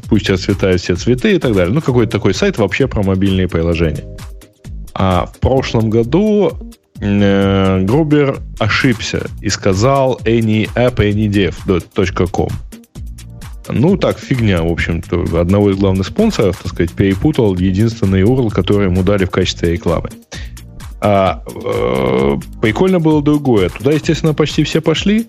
пусть 0.09 0.29
расцветают 0.29 0.81
все 0.81 0.95
цветы 0.95 1.35
и 1.35 1.39
так 1.39 1.53
далее. 1.53 1.73
Ну, 1.73 1.81
какой-то 1.81 2.11
такой 2.11 2.33
сайт 2.33 2.57
вообще 2.57 2.87
про 2.87 3.03
мобильные 3.03 3.47
приложения. 3.47 4.05
А 4.93 5.27
в 5.27 5.37
прошлом 5.39 5.89
году 5.89 6.51
э, 6.99 7.81
Грубер 7.83 8.39
ошибся 8.59 9.27
и 9.41 9.47
сказал 9.49 10.19
anyapp.anydev.com. 10.23 12.49
Ну, 13.71 13.97
так, 13.97 14.17
фигня, 14.17 14.63
в 14.63 14.71
общем-то. 14.71 15.39
Одного 15.39 15.69
из 15.69 15.77
главных 15.77 16.07
спонсоров, 16.07 16.57
так 16.57 16.69
сказать, 16.73 16.91
перепутал 16.91 17.55
единственный 17.55 18.23
URL, 18.23 18.49
который 18.49 18.87
ему 18.87 19.03
дали 19.03 19.25
в 19.25 19.29
качестве 19.29 19.73
рекламы. 19.73 20.09
А 21.01 21.43
э, 21.47 22.37
прикольно 22.61 22.99
было 22.99 23.21
другое. 23.21 23.69
Туда, 23.69 23.91
естественно, 23.91 24.33
почти 24.33 24.63
все 24.63 24.81
пошли. 24.81 25.27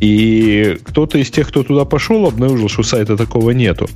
И 0.00 0.78
кто-то 0.84 1.18
из 1.18 1.30
тех, 1.30 1.48
кто 1.48 1.62
туда 1.62 1.84
пошел, 1.84 2.26
обнаружил, 2.26 2.68
что 2.68 2.82
сайта 2.82 3.16
такого 3.16 3.52
нету. 3.52 3.88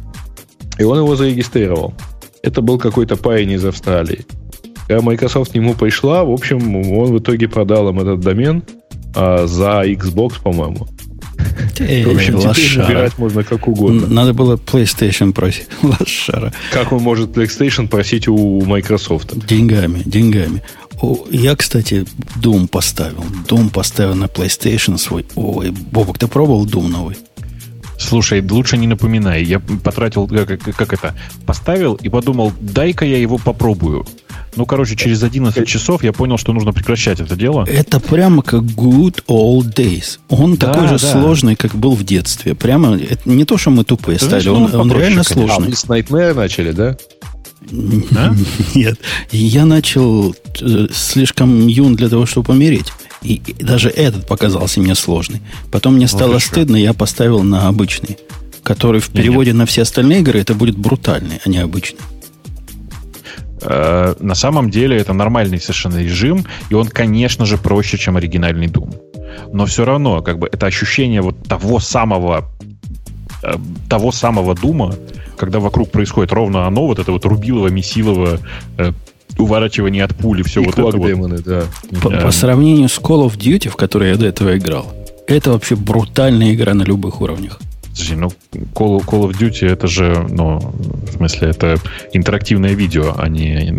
И 0.79 0.85
он 0.85 0.99
его 0.99 1.16
зарегистрировал. 1.16 1.94
Это 2.42 2.62
был 2.62 2.79
какой-то 2.79 3.16
парень 3.16 3.53
из 3.53 3.64
Австралии. 3.64 4.25
Когда 4.87 5.03
Microsoft 5.03 5.53
к 5.53 5.55
нему 5.55 5.75
пришла, 5.75 6.25
в 6.25 6.31
общем, 6.31 6.77
он 6.77 7.12
в 7.12 7.18
итоге 7.18 7.49
продал 7.49 7.90
им 7.90 8.01
этот 8.01 8.20
домен 8.20 8.62
а, 9.14 9.46
за 9.46 9.83
Xbox, 9.85 10.40
по-моему. 10.42 10.87
В 11.79 12.14
общем, 12.14 12.38
теперь 12.40 12.79
выбирать 12.79 13.18
можно 13.18 13.42
как 13.44 13.68
угодно. 13.68 14.07
Надо 14.07 14.35
было 14.35 14.57
PlayStation 14.57 15.33
просить. 15.33 15.68
Лошара. 15.83 16.53
Как 16.73 16.92
он 16.92 17.03
может 17.03 17.31
PlayStation 17.31 17.88
просить 17.88 18.29
у 18.29 18.62
Microsoft? 18.62 19.46
Деньгами, 19.46 20.03
деньгами. 20.05 20.62
О, 21.02 21.26
я, 21.30 21.56
кстати, 21.56 22.06
Doom 22.42 22.68
поставил. 22.68 23.24
Doom 23.48 23.70
поставил 23.70 24.14
на 24.14 24.24
PlayStation 24.24 24.98
свой. 24.98 25.24
Ой, 25.34 25.70
Бобок, 25.70 26.18
ты 26.18 26.26
пробовал 26.26 26.66
Doom 26.66 26.88
новый? 26.88 27.16
Слушай, 27.98 28.46
лучше 28.48 28.76
не 28.76 28.86
напоминай. 28.86 29.42
Я 29.42 29.60
потратил, 29.60 30.26
как, 30.26 30.60
как 30.60 30.92
это, 30.92 31.14
поставил 31.46 31.94
и 31.94 32.08
подумал, 32.08 32.52
дай-ка 32.60 33.04
я 33.04 33.18
его 33.18 33.38
попробую. 33.38 34.06
Ну, 34.56 34.66
короче, 34.66 34.96
через 34.96 35.22
11 35.22 35.66
часов 35.68 36.02
я 36.02 36.12
понял, 36.12 36.36
что 36.36 36.52
нужно 36.52 36.72
прекращать 36.72 37.20
это 37.20 37.36
дело. 37.36 37.64
Это 37.68 38.00
прямо 38.00 38.42
как 38.42 38.62
good 38.62 39.22
old 39.28 39.74
days. 39.74 40.18
Он 40.28 40.56
да, 40.56 40.72
такой 40.72 40.88
же 40.88 40.98
да. 40.98 41.12
сложный, 41.12 41.56
как 41.56 41.74
был 41.74 41.94
в 41.94 42.02
детстве. 42.02 42.54
Прямо, 42.54 42.96
это 42.96 43.28
не 43.28 43.44
то, 43.44 43.58
что 43.58 43.70
мы 43.70 43.84
тупые 43.84 44.18
Ты 44.18 44.24
стали, 44.24 44.48
он, 44.48 44.74
он 44.74 44.90
реально 44.90 45.22
конечно. 45.22 45.34
сложный. 45.34 45.66
А, 45.66 45.70
вы 45.70 45.76
с 45.76 45.84
Nightmare 45.84 46.34
начали, 46.34 46.72
да? 46.72 46.96
Да? 47.70 48.35
Нет. 48.74 48.98
Я 49.30 49.64
начал 49.64 50.35
э, 50.61 50.88
слишком 50.92 51.66
юн 51.66 51.94
для 51.94 52.09
того, 52.09 52.26
чтобы 52.26 52.54
умереть. 52.54 52.92
И, 53.22 53.40
даже 53.61 53.90
этот 53.90 54.26
показался 54.26 54.80
мне 54.80 54.94
сложный. 54.94 55.40
Потом 55.70 55.94
мне 55.96 56.09
стало 56.09 56.35
ну, 56.35 56.40
стыдно, 56.40 56.76
я 56.76 56.94
поставил 56.94 57.42
на 57.42 57.68
обычный. 57.68 58.18
Который 58.62 59.00
в 59.00 59.09
переводе 59.09 59.50
Нет. 59.50 59.59
на 59.59 59.66
все 59.66 59.83
остальные 59.83 60.20
игры 60.20 60.38
это 60.38 60.54
будет 60.54 60.76
брутальный, 60.76 61.40
а 61.44 61.48
не 61.48 61.59
обычный. 61.59 62.00
Э, 63.62 64.14
на 64.18 64.35
самом 64.35 64.70
деле 64.70 64.96
это 64.96 65.12
нормальный 65.12 65.61
совершенно 65.61 65.98
режим, 65.98 66.44
и 66.70 66.74
он, 66.74 66.88
конечно 66.88 67.46
же, 67.46 67.59
проще, 67.59 67.98
чем 67.98 68.16
оригинальный 68.16 68.66
Doom. 68.66 68.94
Но 69.52 69.66
все 69.66 69.85
равно, 69.85 70.22
как 70.22 70.38
бы, 70.38 70.48
это 70.50 70.66
ощущение 70.66 71.22
вот 71.22 71.42
того 71.46 71.78
самого 71.78 72.50
того 73.88 74.12
самого 74.12 74.55
Дума, 74.55 74.94
когда 75.37 75.59
вокруг 75.61 75.90
происходит 75.90 76.33
ровно 76.33 76.66
оно, 76.66 76.87
вот 76.87 76.98
это 76.98 77.12
вот 77.12 77.24
рубилово, 77.24 77.68
месилово, 77.68 78.38
э, 78.79 78.92
уворачивание 79.38 80.05
от 80.05 80.14
пули, 80.14 80.42
все 80.42 80.62
и 80.62 80.66
вот 80.66 80.79
это 80.79 80.98
демоны, 80.98 81.37
вот. 81.37 81.44
Да. 81.44 81.64
По, 82.03 82.11
по 82.11 82.31
сравнению 82.31 82.88
с 82.88 82.98
Call 82.98 83.26
of 83.26 83.38
Duty, 83.38 83.68
в 83.68 83.76
которой 83.76 84.11
я 84.11 84.16
до 84.16 84.26
этого 84.26 84.57
играл, 84.57 84.92
это 85.26 85.53
вообще 85.53 85.76
брутальная 85.76 86.55
игра 86.55 86.74
на 86.74 86.83
любых 86.83 87.20
уровнях. 87.20 87.61
Подожди, 87.83 88.14
ну 88.14 88.29
Call, 88.53 89.05
Call 89.05 89.29
of 89.29 89.38
Duty 89.38 89.68
это 89.68 89.87
же, 89.87 90.26
ну, 90.31 90.59
в 90.59 91.12
смысле, 91.16 91.48
это 91.48 91.76
интерактивное 92.12 92.72
видео, 92.72 93.14
а 93.18 93.29
не, 93.29 93.70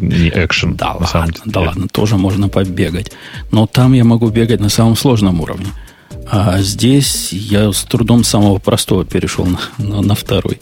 не 0.00 0.28
экшен. 0.28 0.74
Да, 0.74 0.86
на 0.86 0.92
ладно, 0.92 1.06
самом 1.06 1.30
деле. 1.30 1.42
да 1.46 1.60
ладно, 1.60 1.88
тоже 1.88 2.16
можно 2.16 2.48
побегать. 2.48 3.12
Но 3.50 3.66
там 3.66 3.94
я 3.94 4.04
могу 4.04 4.28
бегать 4.28 4.60
на 4.60 4.68
самом 4.68 4.96
сложном 4.96 5.40
уровне. 5.40 5.66
А 6.30 6.58
здесь 6.58 7.32
я 7.32 7.72
с 7.72 7.84
трудом 7.84 8.24
самого 8.24 8.58
простого 8.58 9.04
перешел 9.04 9.46
на, 9.46 9.58
на, 9.78 10.02
на 10.02 10.14
второй. 10.14 10.60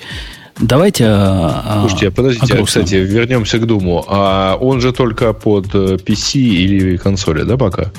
Давайте 0.58 1.04
а, 1.08 1.80
Слушайте, 1.80 2.08
а 2.08 2.10
подождите, 2.10 2.54
а, 2.54 2.64
кстати, 2.64 2.94
вернемся 2.94 3.58
к 3.58 3.66
Думу. 3.66 4.04
А 4.08 4.56
он 4.58 4.80
же 4.80 4.92
только 4.92 5.32
под 5.32 5.66
PC 5.66 6.36
э, 6.36 6.38
или 6.38 6.96
консоли, 6.96 7.42
да, 7.42 7.56
пока? 7.56 7.92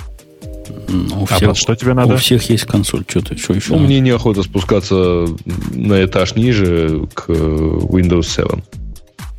Ну, 0.88 1.22
у 1.22 1.24
а 1.30 1.36
всех, 1.36 1.56
что 1.56 1.76
тебе 1.76 1.94
надо? 1.94 2.16
У 2.16 2.18
всех 2.18 2.50
есть 2.50 2.66
консоль. 2.66 3.04
Что, 3.08 3.22
ты, 3.22 3.38
что 3.38 3.54
еще? 3.54 3.74
Ну, 3.74 3.80
мне 3.80 4.00
неохота 4.00 4.42
спускаться 4.42 5.28
на 5.74 6.04
этаж 6.04 6.36
ниже 6.36 7.08
к 7.14 7.30
Windows 7.30 8.24
7. 8.24 8.62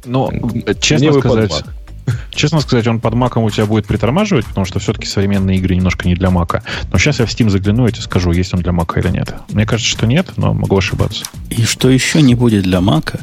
Ну, 0.05 0.31
честно 0.81 1.11
мне 1.11 1.21
сказать, 1.21 1.64
честно 2.31 2.61
сказать, 2.61 2.87
он 2.87 3.01
под 3.01 3.14
маком 3.14 3.44
у 3.44 3.51
тебя 3.51 3.66
будет 3.66 3.87
притормаживать, 3.87 4.47
потому 4.47 4.64
что 4.64 4.79
все-таки 4.79 5.07
современные 5.07 5.59
игры 5.59 5.75
немножко 5.75 6.07
не 6.07 6.14
для 6.14 6.31
мака. 6.31 6.62
Но 6.92 6.99
сейчас 6.99 7.18
я 7.21 7.27
в 7.27 7.29
Steam 7.31 7.51
загляну 7.51 7.87
и 7.87 7.92
тебе 7.92 8.03
скажу, 8.03 8.33
есть 8.33 8.55
он 8.55 8.61
для 8.61 8.73
мака 8.73 9.01
или 9.01 9.09
нет. 9.09 9.35
Мне 9.51 9.66
кажется, 9.66 9.90
что 9.90 10.07
нет, 10.07 10.33
но 10.37 10.55
могу 10.55 10.77
ошибаться. 10.77 11.25
И 11.51 11.64
что 11.64 11.88
еще 11.88 12.23
не 12.23 12.35
будет 12.35 12.64
для 12.64 12.81
мака, 12.81 13.21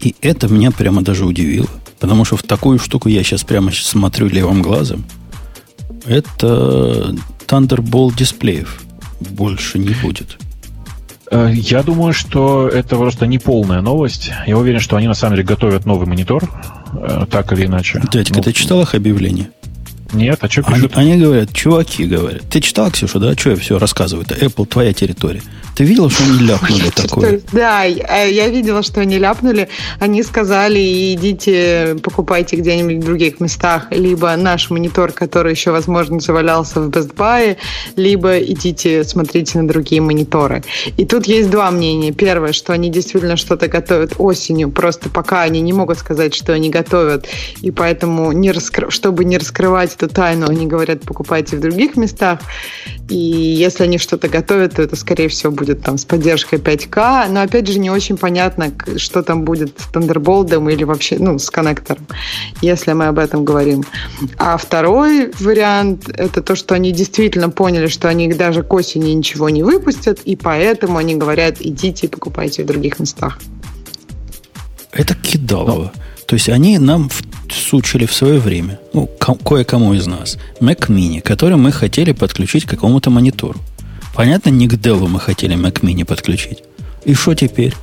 и 0.00 0.14
это 0.20 0.48
меня 0.48 0.70
прямо 0.70 1.02
даже 1.02 1.24
удивило. 1.24 1.68
Потому 2.00 2.24
что 2.24 2.36
в 2.36 2.42
такую 2.42 2.78
штуку 2.78 3.08
я 3.08 3.22
сейчас 3.22 3.44
прямо 3.44 3.70
смотрю 3.72 4.28
левым 4.28 4.62
глазом. 4.62 5.04
Это 6.04 7.14
Thunderbolt 7.46 8.16
дисплеев 8.16 8.82
больше 9.20 9.78
не 9.78 9.94
будет. 9.94 10.38
Э, 11.30 11.50
я 11.52 11.82
думаю, 11.82 12.12
что 12.12 12.68
это 12.68 12.96
просто 12.96 13.26
не 13.26 13.38
полная 13.38 13.80
новость. 13.80 14.32
Я 14.46 14.58
уверен, 14.58 14.80
что 14.80 14.96
они 14.96 15.06
на 15.06 15.14
самом 15.14 15.36
деле 15.36 15.46
готовят 15.46 15.86
новый 15.86 16.06
монитор, 16.06 16.48
так 17.30 17.52
или 17.52 17.66
иначе. 17.66 18.02
Дядька, 18.10 18.36
ну, 18.36 18.42
ты 18.42 18.52
читал 18.52 18.82
их 18.82 18.94
объявление? 18.94 19.50
Нет, 20.12 20.38
а 20.40 20.48
что 20.48 20.62
пишут? 20.62 20.92
Они, 20.94 21.12
они 21.12 21.22
говорят, 21.22 21.52
чуваки 21.52 22.04
говорят. 22.04 22.42
Ты 22.50 22.60
читал, 22.60 22.90
Ксюша, 22.90 23.18
да? 23.18 23.34
Что 23.34 23.50
я 23.50 23.56
все 23.56 23.78
рассказываю? 23.78 24.26
Это 24.28 24.44
Apple, 24.44 24.66
твоя 24.66 24.92
территория. 24.92 25.42
Ты 25.74 25.84
видела, 25.84 26.10
что 26.10 26.24
они 26.24 26.38
ляпнули 26.38 26.90
такое? 26.90 27.40
Да, 27.50 27.84
я 27.84 28.48
видела, 28.48 28.82
что 28.82 29.00
они 29.00 29.18
ляпнули. 29.18 29.70
Они 30.00 30.22
сказали, 30.22 31.14
идите 31.14 31.96
покупайте 32.02 32.56
где-нибудь 32.56 33.02
в 33.02 33.06
других 33.06 33.40
местах, 33.40 33.86
либо 33.90 34.36
наш 34.36 34.68
монитор, 34.68 35.12
который 35.12 35.52
еще, 35.52 35.70
возможно, 35.70 36.20
завалялся 36.20 36.80
в 36.80 36.90
Best 36.90 37.14
Buy, 37.14 37.56
либо 37.96 38.38
идите 38.38 39.02
смотрите 39.04 39.58
на 39.60 39.66
другие 39.66 40.02
мониторы. 40.02 40.62
И 40.98 41.06
тут 41.06 41.26
есть 41.26 41.48
два 41.48 41.70
мнения. 41.70 42.12
Первое, 42.12 42.52
что 42.52 42.74
они 42.74 42.90
действительно 42.90 43.38
что-то 43.38 43.68
готовят 43.68 44.12
осенью, 44.18 44.70
просто 44.70 45.08
пока 45.08 45.40
они 45.40 45.62
не 45.62 45.72
могут 45.72 45.98
сказать, 45.98 46.34
что 46.34 46.52
они 46.52 46.68
готовят, 46.68 47.26
и 47.62 47.70
поэтому, 47.70 48.32
не 48.32 48.52
раскры... 48.52 48.90
чтобы 48.90 49.24
не 49.24 49.38
раскрывать 49.38 49.96
эту 50.02 50.14
тайну, 50.14 50.48
они 50.48 50.66
говорят, 50.66 51.02
покупайте 51.02 51.56
в 51.56 51.60
других 51.60 51.96
местах. 51.96 52.40
И 53.08 53.16
если 53.16 53.84
они 53.84 53.98
что-то 53.98 54.28
готовят, 54.28 54.74
то 54.74 54.82
это, 54.82 54.96
скорее 54.96 55.28
всего, 55.28 55.52
будет 55.52 55.82
там 55.82 55.98
с 55.98 56.04
поддержкой 56.04 56.58
5К, 56.58 57.28
но 57.28 57.42
опять 57.42 57.68
же 57.68 57.78
не 57.78 57.90
очень 57.90 58.16
понятно, 58.16 58.72
что 58.96 59.22
там 59.22 59.44
будет 59.44 59.78
с 59.78 59.90
Thunderbolt 59.92 60.72
или 60.72 60.84
вообще, 60.84 61.18
ну, 61.18 61.38
с 61.38 61.50
коннектором, 61.50 62.06
если 62.60 62.92
мы 62.92 63.06
об 63.06 63.18
этом 63.18 63.44
говорим. 63.44 63.84
А 64.38 64.56
второй 64.56 65.30
вариант– 65.40 66.08
это 66.14 66.42
то, 66.42 66.56
что 66.56 66.74
они 66.74 66.92
действительно 66.92 67.50
поняли, 67.50 67.88
что 67.88 68.08
они 68.08 68.32
даже 68.32 68.62
к 68.62 68.72
осени 68.72 69.10
ничего 69.10 69.50
не 69.50 69.62
выпустят, 69.62 70.20
и 70.24 70.36
поэтому 70.36 70.98
они 70.98 71.14
говорят, 71.14 71.56
идите 71.60 72.06
и 72.06 72.10
покупайте 72.10 72.62
в 72.62 72.66
других 72.66 72.98
местах. 72.98 73.38
Это 74.92 75.14
кидалово. 75.14 75.92
То 76.32 76.36
есть 76.36 76.48
они 76.48 76.78
нам 76.78 77.10
всучили 77.50 78.06
в 78.06 78.14
свое 78.14 78.38
время, 78.38 78.80
ну, 78.94 79.06
кое-кому 79.44 79.92
из 79.92 80.06
нас, 80.06 80.38
Mac 80.60 80.88
Mini, 80.88 81.20
который 81.20 81.58
мы 81.58 81.72
хотели 81.72 82.12
подключить 82.12 82.64
к 82.64 82.70
какому-то 82.70 83.10
монитору. 83.10 83.60
Понятно, 84.14 84.48
не 84.48 84.66
к 84.66 84.72
Dell 84.72 85.06
мы 85.08 85.20
хотели 85.20 85.54
Mac 85.54 85.82
Mini 85.82 86.06
подключить. 86.06 86.62
И 87.04 87.12
что 87.12 87.34
теперь? 87.34 87.74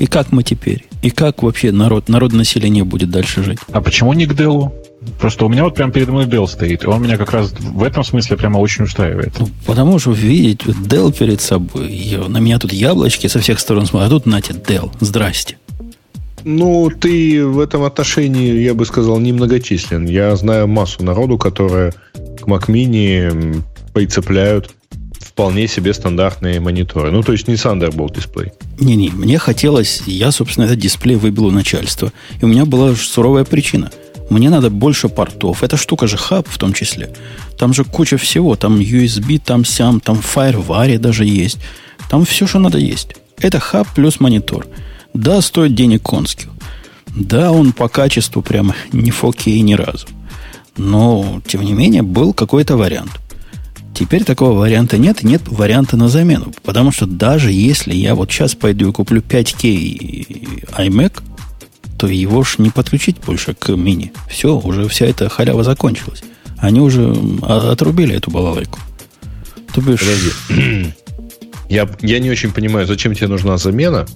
И 0.00 0.06
как 0.06 0.32
мы 0.32 0.42
теперь? 0.42 0.84
И 1.02 1.10
как 1.10 1.44
вообще 1.44 1.70
народ, 1.70 2.08
народ 2.08 2.32
населения 2.32 2.82
будет 2.82 3.10
дальше 3.10 3.44
жить? 3.44 3.60
А 3.70 3.80
почему 3.80 4.14
не 4.14 4.26
к 4.26 4.32
Dell? 4.32 4.72
Просто 5.20 5.44
у 5.44 5.48
меня 5.48 5.62
вот 5.62 5.76
прям 5.76 5.92
передо 5.92 6.10
мной 6.10 6.24
Dell 6.24 6.48
стоит, 6.48 6.82
и 6.82 6.86
он 6.88 7.02
меня 7.02 7.18
как 7.18 7.30
раз 7.30 7.52
в 7.52 7.84
этом 7.84 8.02
смысле 8.02 8.36
прямо 8.36 8.58
очень 8.58 8.82
устраивает. 8.82 9.32
Ну, 9.38 9.48
потому 9.64 10.00
что 10.00 10.10
видеть 10.10 10.62
Dell 10.62 11.16
перед 11.16 11.40
собой, 11.40 12.18
на 12.26 12.38
меня 12.38 12.58
тут 12.58 12.72
яблочки 12.72 13.28
со 13.28 13.38
всех 13.38 13.60
сторон 13.60 13.86
смотрят, 13.86 14.10
а 14.10 14.10
тут 14.10 14.26
нате 14.26 14.54
Dell, 14.54 14.90
здрасте. 14.98 15.56
Ну, 16.44 16.90
ты 16.90 17.46
в 17.46 17.60
этом 17.60 17.82
отношении, 17.82 18.62
я 18.62 18.74
бы 18.74 18.84
сказал, 18.84 19.20
немногочислен. 19.20 20.06
Я 20.06 20.34
знаю 20.36 20.66
массу 20.66 21.04
народу, 21.04 21.38
которые 21.38 21.92
к 22.12 22.46
Mac 22.46 22.66
Mini 22.66 23.62
прицепляют 23.94 24.70
вполне 25.20 25.68
себе 25.68 25.94
стандартные 25.94 26.60
мониторы. 26.60 27.10
Ну, 27.10 27.22
то 27.22 27.32
есть 27.32 27.48
не 27.48 27.54
Thunderbolt 27.54 28.14
дисплей. 28.14 28.52
Не-не, 28.78 29.10
мне 29.10 29.38
хотелось, 29.38 30.02
я, 30.06 30.30
собственно, 30.32 30.66
этот 30.66 30.78
дисплей 30.78 31.16
выбил 31.16 31.46
у 31.46 31.50
начальства. 31.50 32.12
И 32.40 32.44
у 32.44 32.48
меня 32.48 32.64
была 32.64 32.94
суровая 32.94 33.44
причина. 33.44 33.90
Мне 34.28 34.50
надо 34.50 34.70
больше 34.70 35.08
портов. 35.08 35.62
Эта 35.62 35.76
штука 35.76 36.06
же 36.06 36.16
хаб 36.16 36.46
в 36.48 36.58
том 36.58 36.72
числе. 36.72 37.12
Там 37.58 37.72
же 37.72 37.84
куча 37.84 38.16
всего. 38.16 38.56
Там 38.56 38.78
USB, 38.78 39.40
там 39.44 39.64
сям, 39.64 40.00
там 40.00 40.20
FireWire 40.20 40.98
даже 40.98 41.24
есть. 41.24 41.58
Там 42.10 42.24
все, 42.24 42.46
что 42.46 42.58
надо 42.58 42.78
есть. 42.78 43.14
Это 43.38 43.58
хаб 43.60 43.86
плюс 43.94 44.20
монитор. 44.20 44.66
Да, 45.14 45.40
стоит 45.40 45.74
денег 45.74 46.02
конских. 46.02 46.48
Да, 47.14 47.52
он 47.52 47.72
по 47.72 47.88
качеству 47.88 48.42
прямо 48.42 48.74
не 48.92 49.10
4K 49.10 49.60
ни 49.60 49.74
разу. 49.74 50.06
Но, 50.76 51.42
тем 51.46 51.62
не 51.62 51.72
менее, 51.72 52.02
был 52.02 52.32
какой-то 52.32 52.76
вариант. 52.76 53.20
Теперь 53.94 54.24
такого 54.24 54.58
варианта 54.58 54.96
нет, 54.96 55.22
нет 55.22 55.42
варианта 55.46 55.96
на 55.96 56.08
замену. 56.08 56.52
Потому 56.62 56.92
что 56.92 57.06
даже 57.06 57.52
если 57.52 57.94
я 57.94 58.14
вот 58.14 58.30
сейчас 58.30 58.54
пойду 58.54 58.88
и 58.88 58.92
куплю 58.92 59.20
5К 59.20 60.68
iMac, 60.78 61.22
то 61.98 62.08
его 62.08 62.42
ж 62.42 62.56
не 62.58 62.70
подключить 62.70 63.18
больше 63.18 63.54
к 63.54 63.68
мини. 63.76 64.12
Все, 64.28 64.56
уже 64.56 64.88
вся 64.88 65.06
эта 65.06 65.28
халява 65.28 65.62
закончилась. 65.62 66.24
Они 66.58 66.80
уже 66.80 67.14
отрубили 67.42 68.16
эту 68.16 68.30
балалайку. 68.30 68.78
То 69.74 69.80
бишь... 69.82 70.00
Подожди. 70.00 70.94
Я, 71.68 71.88
я 72.02 72.18
не 72.18 72.30
очень 72.30 72.52
понимаю, 72.52 72.86
зачем 72.86 73.14
тебе 73.14 73.28
нужна 73.28 73.56
замена? 73.56 74.06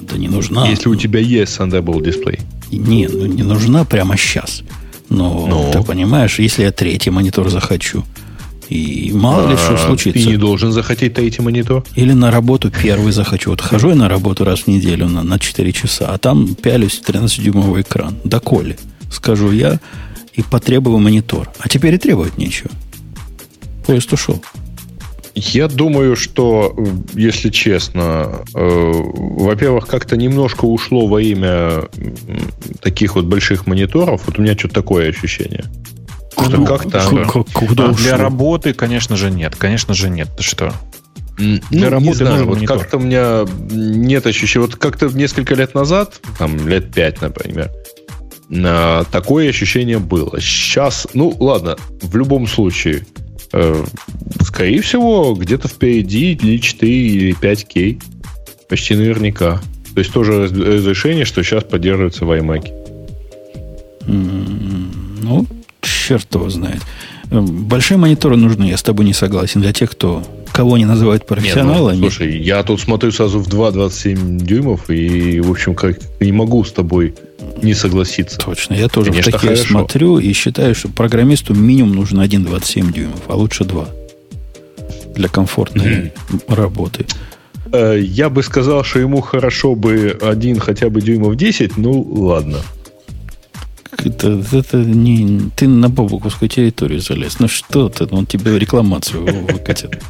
Да 0.00 0.16
не 0.16 0.28
нужна. 0.28 0.68
Если 0.68 0.88
у 0.88 0.94
тебя 0.94 1.20
есть 1.20 1.56
Thunderbolt 1.58 2.04
дисплей. 2.04 2.40
Не, 2.70 3.08
ну 3.08 3.26
не 3.26 3.42
нужна 3.42 3.84
прямо 3.84 4.16
сейчас. 4.16 4.62
Но, 5.08 5.46
Но 5.46 5.72
ты 5.72 5.82
понимаешь, 5.82 6.38
если 6.38 6.64
я 6.64 6.72
третий 6.72 7.10
монитор 7.10 7.48
захочу, 7.48 8.04
и 8.68 9.12
мало 9.14 9.48
ли 9.48 9.56
что 9.56 9.74
а, 9.74 9.78
случится. 9.78 10.20
Ты 10.20 10.26
не 10.26 10.36
должен 10.36 10.72
захотеть 10.72 11.14
третий 11.14 11.40
монитор? 11.40 11.84
Или 11.94 12.12
на 12.12 12.30
работу 12.30 12.70
первый 12.70 13.12
захочу. 13.12 13.50
Вот 13.50 13.62
хожу 13.62 13.90
я 13.90 13.94
на 13.94 14.08
работу 14.08 14.44
раз 14.44 14.60
в 14.60 14.66
неделю 14.66 15.08
на, 15.08 15.22
на 15.22 15.38
4 15.38 15.72
часа, 15.72 16.08
а 16.12 16.18
там 16.18 16.54
пялюсь 16.54 17.00
13-дюймовый 17.06 17.80
экран. 17.80 18.16
Доколе, 18.24 18.76
скажу 19.10 19.50
я, 19.52 19.80
и 20.34 20.42
потребую 20.42 20.98
монитор. 20.98 21.50
А 21.58 21.68
теперь 21.68 21.94
и 21.94 21.98
требовать 21.98 22.36
нечего. 22.36 22.70
Поезд 23.86 24.12
ушел. 24.12 24.42
Я 25.38 25.68
думаю, 25.68 26.16
что, 26.16 26.74
если 27.14 27.50
честно, 27.50 28.42
э, 28.54 28.90
во-первых, 28.94 29.86
как-то 29.86 30.16
немножко 30.16 30.64
ушло 30.64 31.06
во 31.06 31.20
имя 31.20 31.84
таких 32.80 33.14
вот 33.14 33.26
больших 33.26 33.66
мониторов. 33.66 34.22
Вот 34.26 34.38
у 34.38 34.42
меня 34.42 34.56
что-то 34.58 34.74
такое 34.74 35.10
ощущение. 35.10 35.64
Что 36.32 36.56
ну, 36.56 36.66
как-то... 36.66 37.44
Куда 37.52 37.88
для 37.88 38.16
работы, 38.16 38.72
конечно 38.72 39.16
же, 39.16 39.30
нет. 39.30 39.54
Конечно 39.56 39.94
же, 39.94 40.10
нет. 40.10 40.28
Ты 40.36 40.42
что? 40.42 40.72
Для 41.36 41.60
ну, 41.70 41.88
работы 41.88 42.06
не 42.06 42.14
знаю, 42.14 42.46
вот 42.46 42.66
как-то 42.66 42.96
у 42.96 43.00
меня 43.00 43.46
нет 43.70 44.26
ощущения. 44.26 44.66
Вот 44.66 44.74
как-то 44.74 45.06
несколько 45.06 45.54
лет 45.54 45.74
назад, 45.74 46.20
там 46.36 46.66
лет 46.66 46.92
пять, 46.92 47.20
например, 47.20 47.70
такое 49.12 49.48
ощущение 49.48 49.98
было. 49.98 50.40
Сейчас, 50.40 51.06
ну 51.14 51.34
ладно, 51.38 51.76
в 52.02 52.16
любом 52.16 52.48
случае, 52.48 52.96
э, 52.96 53.27
скорее 53.50 54.80
всего, 54.82 55.34
где-то 55.34 55.68
впереди 55.68 56.32
или 56.32 56.58
4 56.58 56.92
или 56.92 57.36
5К. 57.38 58.02
Почти 58.68 58.94
наверняка. 58.94 59.60
То 59.94 60.00
есть 60.00 60.12
тоже 60.12 60.42
разрешение, 60.42 61.24
что 61.24 61.42
сейчас 61.42 61.64
поддерживается 61.64 62.24
в 62.24 62.30
iMac. 62.30 62.72
Ну, 64.06 65.46
черт 65.80 66.34
его 66.34 66.48
знает. 66.50 66.82
Эм, 67.30 67.64
большие 67.64 67.98
мониторы 67.98 68.36
нужны, 68.36 68.64
я 68.64 68.76
с 68.76 68.82
тобой 68.82 69.04
не 69.04 69.12
согласен. 69.12 69.60
Для 69.60 69.72
тех, 69.72 69.90
кто 69.90 70.22
кого 70.58 70.76
не 70.76 70.86
называют 70.86 71.24
профессионалами. 71.24 71.94
Нет, 71.94 72.02
ну, 72.02 72.10
слушай, 72.10 72.42
я 72.42 72.64
тут 72.64 72.80
смотрю 72.80 73.12
сразу 73.12 73.38
в 73.38 73.46
2,27 73.46 74.42
дюймов 74.42 74.90
и, 74.90 75.38
в 75.38 75.52
общем, 75.52 75.76
как 75.76 75.98
не 76.18 76.32
могу 76.32 76.64
с 76.64 76.72
тобой 76.72 77.14
не 77.62 77.74
согласиться. 77.74 78.38
Точно, 78.38 78.74
я 78.74 78.88
тоже 78.88 79.10
Конечно, 79.10 79.30
в 79.30 79.34
такие 79.34 79.54
хорошо. 79.54 79.68
смотрю 79.68 80.18
и 80.18 80.32
считаю, 80.32 80.74
что 80.74 80.88
программисту 80.88 81.54
минимум 81.54 81.94
нужно 81.94 82.22
1,27 82.22 82.92
дюймов, 82.92 83.20
а 83.28 83.36
лучше 83.36 83.64
2 83.64 83.88
для 85.14 85.28
комфортной 85.28 86.12
работы. 86.48 87.06
Э, 87.72 87.96
я 88.00 88.28
бы 88.28 88.42
сказал, 88.42 88.82
что 88.82 88.98
ему 88.98 89.20
хорошо 89.20 89.76
бы 89.76 90.18
один 90.20 90.58
хотя 90.58 90.90
бы 90.90 91.00
дюймов 91.00 91.36
10, 91.36 91.76
ну 91.76 92.00
ладно. 92.00 92.58
Это, 94.04 94.42
это 94.52 94.76
не, 94.78 95.50
ты 95.54 95.68
на 95.68 95.88
бобуковскую 95.88 96.48
территорию 96.48 97.00
залез. 97.00 97.38
Ну 97.38 97.46
что 97.46 97.88
ты, 97.88 98.08
он 98.10 98.26
тебе 98.26 98.58
рекламацию 98.58 99.22
выкатит. 99.46 100.02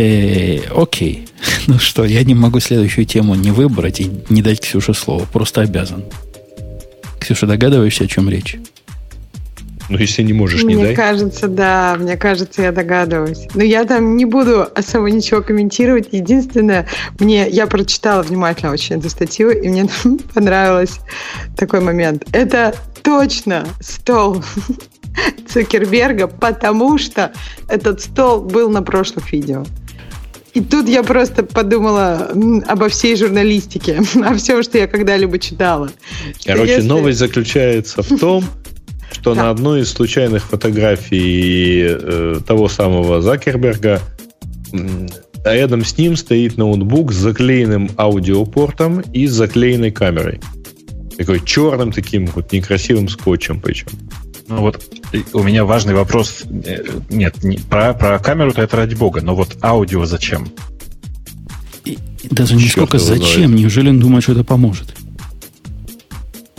Э, 0.00 0.60
окей. 0.74 1.26
Ну 1.66 1.78
что, 1.78 2.04
я 2.04 2.24
не 2.24 2.34
могу 2.34 2.58
следующую 2.60 3.04
тему 3.04 3.34
не 3.34 3.50
выбрать 3.50 4.00
и 4.00 4.10
не 4.28 4.42
дать 4.42 4.60
Ксюше 4.60 4.94
слово. 4.94 5.26
Просто 5.32 5.60
обязан. 5.60 6.04
Ксюша, 7.20 7.46
догадываешься, 7.46 8.04
о 8.04 8.06
чем 8.06 8.30
речь? 8.30 8.56
Ну, 9.90 9.98
если 9.98 10.22
не 10.22 10.32
можешь, 10.32 10.62
не 10.62 10.74
мне 10.74 10.76
дай. 10.76 10.86
Мне 10.86 10.96
кажется, 10.96 11.48
да, 11.48 11.96
мне 11.98 12.16
кажется, 12.16 12.62
я 12.62 12.72
догадываюсь. 12.72 13.46
Но 13.54 13.62
я 13.62 13.84
там 13.84 14.16
не 14.16 14.24
буду 14.24 14.66
особо 14.74 15.10
ничего 15.10 15.42
комментировать. 15.42 16.08
Единственное, 16.12 16.86
мне 17.18 17.48
я 17.48 17.66
прочитала 17.66 18.22
внимательно 18.22 18.72
очень 18.72 18.96
эту 18.98 19.10
статью, 19.10 19.50
и 19.50 19.68
мне 19.68 19.86
понравилось 20.34 21.00
такой 21.56 21.80
момент. 21.80 22.24
Это 22.32 22.74
точно 23.02 23.66
стол 23.80 24.42
Цукерберга, 25.48 26.26
потому 26.26 26.96
что 26.98 27.32
этот 27.68 28.00
стол 28.00 28.40
был 28.40 28.70
на 28.70 28.82
прошлых 28.82 29.32
видео. 29.32 29.64
И 30.52 30.60
тут 30.60 30.88
я 30.88 31.02
просто 31.02 31.44
подумала 31.44 32.30
обо 32.66 32.88
всей 32.88 33.16
журналистике, 33.16 34.02
о 34.24 34.34
всем, 34.34 34.62
что 34.62 34.78
я 34.78 34.86
когда-либо 34.86 35.38
читала. 35.38 35.90
Короче, 36.44 36.72
Если... 36.74 36.88
новость 36.88 37.18
заключается 37.18 38.02
в 38.02 38.18
том, 38.18 38.44
что 39.12 39.34
да. 39.34 39.44
на 39.44 39.50
одной 39.50 39.82
из 39.82 39.90
случайных 39.90 40.44
фотографий 40.44 41.82
э, 41.82 42.40
того 42.46 42.68
самого 42.68 43.20
Закерберга 43.22 44.00
рядом 45.44 45.84
с 45.84 45.96
ним 45.98 46.16
стоит 46.16 46.56
ноутбук 46.56 47.12
с 47.12 47.16
заклеенным 47.16 47.90
аудиопортом 47.96 49.00
и 49.00 49.26
с 49.26 49.32
заклеенной 49.32 49.90
камерой. 49.90 50.40
Такой 51.16 51.44
черным 51.44 51.92
таким 51.92 52.26
вот 52.26 52.52
некрасивым 52.52 53.08
скотчем 53.08 53.60
причем. 53.60 53.88
Ну 54.48 54.62
вот 54.62 54.82
у 55.32 55.42
меня 55.42 55.64
важный 55.64 55.94
вопрос. 55.94 56.44
Э, 56.64 56.84
нет, 57.10 57.42
не, 57.42 57.58
про, 57.58 57.94
про 57.94 58.18
камеру-то 58.18 58.62
это 58.62 58.76
ради 58.76 58.94
бога, 58.94 59.20
но 59.22 59.34
вот 59.34 59.56
аудио 59.62 60.04
зачем? 60.06 60.48
И, 61.84 61.98
даже 62.30 62.54
не 62.54 62.68
сколько 62.68 62.98
зачем, 62.98 63.46
знает. 63.46 63.60
неужели 63.60 63.88
он 63.90 64.00
думает, 64.00 64.22
что 64.22 64.32
это 64.32 64.44
поможет? 64.44 64.94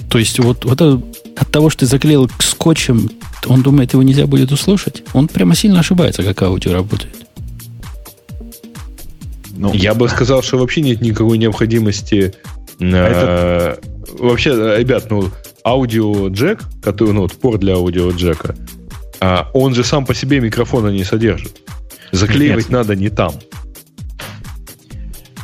То 0.10 0.18
есть 0.18 0.40
вот, 0.40 0.66
вот 0.66 0.74
это, 0.74 1.02
от 1.38 1.52
того, 1.52 1.70
что 1.70 1.82
ты 1.82 1.86
заклеил 1.86 2.30
скотчем, 2.40 3.10
он 3.46 3.62
думает, 3.62 3.94
его 3.94 4.04
нельзя 4.04 4.28
будет 4.28 4.52
услышать? 4.52 5.04
Он 5.14 5.28
прямо 5.28 5.56
сильно 5.56 5.80
ошибается, 5.80 6.24
как 6.24 6.42
аудио 6.42 6.74
работает. 6.74 7.16
Ну, 9.56 9.74
Я 9.74 9.94
бы 9.94 10.10
сказал, 10.10 10.42
что 10.42 10.58
вообще 10.58 10.82
нет 10.82 11.02
никакой 11.02 11.38
необходимости. 11.38 12.34
А 12.80 12.84
это... 12.84 13.80
Вообще, 14.18 14.52
ребят, 14.78 15.10
ну 15.10 15.30
аудио 15.66 16.30
джек, 16.30 16.64
который, 16.82 17.14
ну, 17.14 17.22
вот 17.22 17.34
порт 17.34 17.60
для 17.60 17.76
аудио 17.76 18.12
джека, 18.12 18.56
а, 19.20 19.50
он 19.54 19.76
же 19.76 19.84
сам 19.84 20.06
по 20.06 20.16
себе 20.16 20.40
микрофона 20.40 20.90
не 20.90 21.04
содержит. 21.04 21.62
Заклеивать 22.12 22.66
Нет. 22.66 22.72
надо 22.72 22.96
не 22.96 23.10
там. 23.10 23.34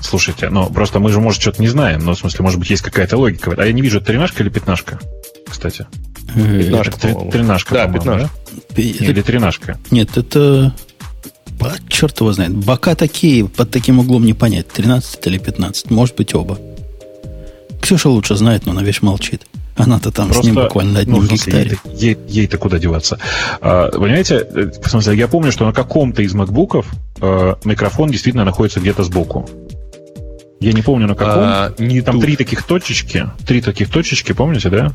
Слушайте, 0.02 0.50
ну 0.50 0.70
просто 0.70 1.00
мы 1.00 1.12
же, 1.12 1.20
может, 1.20 1.42
что-то 1.42 1.62
не 1.62 1.68
знаем, 1.68 2.00
но 2.00 2.14
в 2.14 2.20
смысле, 2.20 2.44
может 2.44 2.60
быть, 2.60 2.70
есть 2.70 2.82
какая-то 2.82 3.18
логика. 3.18 3.54
А 3.58 3.66
я 3.66 3.74
не 3.74 3.82
вижу, 3.82 4.00
тринашка 4.02 4.42
или 4.42 4.50
пятнашка, 4.50 5.00
кстати? 5.48 5.86
Пятнашка, 6.34 6.98
Тринашка, 7.32 7.74
да, 7.74 7.88
пятнашка. 7.88 8.30
Да? 8.70 8.82
Или 8.82 9.22
тринашка? 9.22 9.78
Нет, 9.92 10.18
это... 10.18 10.74
Черт 11.90 12.20
его 12.20 12.32
знает. 12.32 12.54
Бока 12.54 12.96
такие, 12.96 13.48
под 13.48 13.72
таким 13.72 14.00
углом 14.00 14.26
не 14.26 14.34
понять, 14.34 14.68
13 14.68 15.26
или 15.28 15.38
15. 15.40 15.90
Может 15.90 16.16
быть, 16.16 16.36
оба. 16.36 16.60
Ксюша 17.82 18.10
лучше 18.10 18.36
знает, 18.36 18.66
но 18.66 18.74
она 18.74 18.84
весь 18.84 19.02
молчит. 19.02 19.48
Она-то 19.78 20.12
там 20.12 20.28
Просто, 20.28 20.44
с 20.44 20.46
ним 20.46 20.56
буквально 20.56 20.94
на 20.94 21.00
одном 21.00 21.22
ну, 21.22 21.28
гектаре. 21.28 21.78
Ей, 21.94 22.18
ей-то 22.28 22.58
куда 22.58 22.80
деваться? 22.80 23.20
А, 23.62 23.90
понимаете, 23.92 24.36
э, 24.36 24.72
в 24.84 24.90
смысле, 24.90 25.16
я 25.16 25.28
помню, 25.28 25.52
что 25.52 25.66
на 25.66 25.74
каком-то 25.74 26.24
из 26.24 26.34
макбуков 26.34 26.88
э, 27.22 27.56
микрофон 27.64 28.10
действительно 28.10 28.44
находится 28.44 28.80
где-то 28.80 29.04
сбоку. 29.04 29.48
Я 30.60 30.74
не 30.74 30.82
помню 30.82 31.08
на 31.08 31.16
каком. 31.16 31.44
А, 31.44 31.74
не 31.78 32.02
там 32.02 32.16
тут. 32.16 32.24
три 32.24 32.36
таких 32.36 32.64
точечки. 32.64 33.30
Три 33.46 33.62
таких 33.62 33.90
точечки, 33.90 34.32
помните, 34.32 34.70
да? 34.70 34.94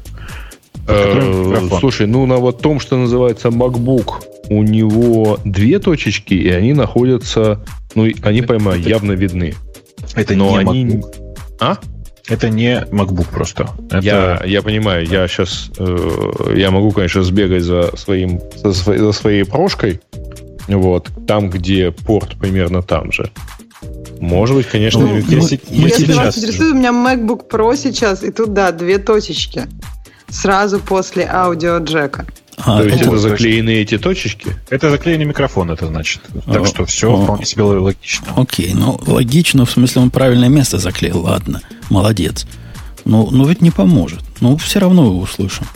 Э, 0.89 1.68
слушай, 1.78 2.09
ну 2.09 2.26
на 2.26 2.37
вот 2.37 2.61
том, 2.61 2.80
что 2.80 2.97
называется 2.97 3.49
MacBook, 3.49 4.24
у 4.49 4.64
него 4.64 5.39
две 5.45 5.78
точечки, 5.78 6.35
и 6.35 6.49
они 6.51 6.72
находятся, 6.72 7.64
ну, 7.95 8.09
они, 8.22 8.43
поймаю, 8.43 8.80
явно 8.80 9.12
видны. 9.12 9.55
Это 10.16 10.35
Но 10.35 10.51
не 10.51 10.57
они... 10.59 10.85
MacBook. 10.87 11.14
А? 11.61 11.78
Это 12.29 12.49
не 12.51 12.81
MacBook 12.91 13.29
просто. 13.31 13.68
Это... 13.87 13.99
Я, 13.99 14.43
я 14.45 14.62
понимаю, 14.62 15.07
я 15.07 15.27
сейчас 15.27 15.70
э, 15.79 16.55
я 16.57 16.70
могу, 16.70 16.93
конечно, 16.93 17.23
сбегать 17.23 17.62
за 17.62 17.97
своим 17.97 18.41
за, 18.57 18.73
своей, 18.73 19.01
за 19.01 19.12
своей 19.12 19.45
прошкой, 19.45 20.01
вот 20.68 21.11
там, 21.27 21.51
где 21.51 21.91
порт 21.91 22.39
примерно 22.39 22.83
там 22.83 23.12
же. 23.12 23.31
Может 24.20 24.55
быть, 24.55 24.68
конечно, 24.68 25.01
ну, 25.01 25.18
я, 25.18 25.39
мы, 25.39 25.49
я, 25.68 25.87
если 25.87 26.12
вас 26.12 26.39
интересует, 26.39 26.75
у 26.75 26.77
меня 26.77 26.91
MacBook 26.91 27.49
Pro 27.51 27.77
сейчас, 27.77 28.23
и 28.23 28.31
тут, 28.31 28.53
да, 28.53 28.70
две 28.70 28.99
точечки. 28.99 29.66
Сразу 30.29 30.79
после 30.79 31.29
аудио 31.29 31.79
джека. 31.79 32.25
А, 32.64 32.78
То 32.78 32.84
есть 32.84 33.00
это, 33.00 33.08
это 33.08 33.18
заклеены 33.18 33.70
эти 33.70 33.98
точечки? 33.98 34.56
Это 34.70 34.90
заклеенный 34.90 35.24
микрофон, 35.24 35.70
это 35.70 35.86
значит. 35.86 36.22
Так 36.46 36.66
что 36.66 36.84
все 36.84 37.16
вполне 37.16 37.44
себе 37.44 37.64
логично. 37.64 38.26
Окей, 38.36 38.72
ну 38.74 39.00
логично, 39.06 39.64
в 39.64 39.70
смысле 39.70 40.02
он 40.02 40.10
правильное 40.10 40.48
место 40.48 40.78
заклеил, 40.78 41.22
ладно, 41.22 41.60
молодец. 41.90 42.46
Но, 43.04 43.28
но 43.30 43.48
ведь 43.48 43.62
не 43.62 43.72
поможет. 43.72 44.20
Ну, 44.40 44.56
все 44.56 44.78
равно 44.78 45.06
его 45.06 45.18
услышим. 45.18 45.66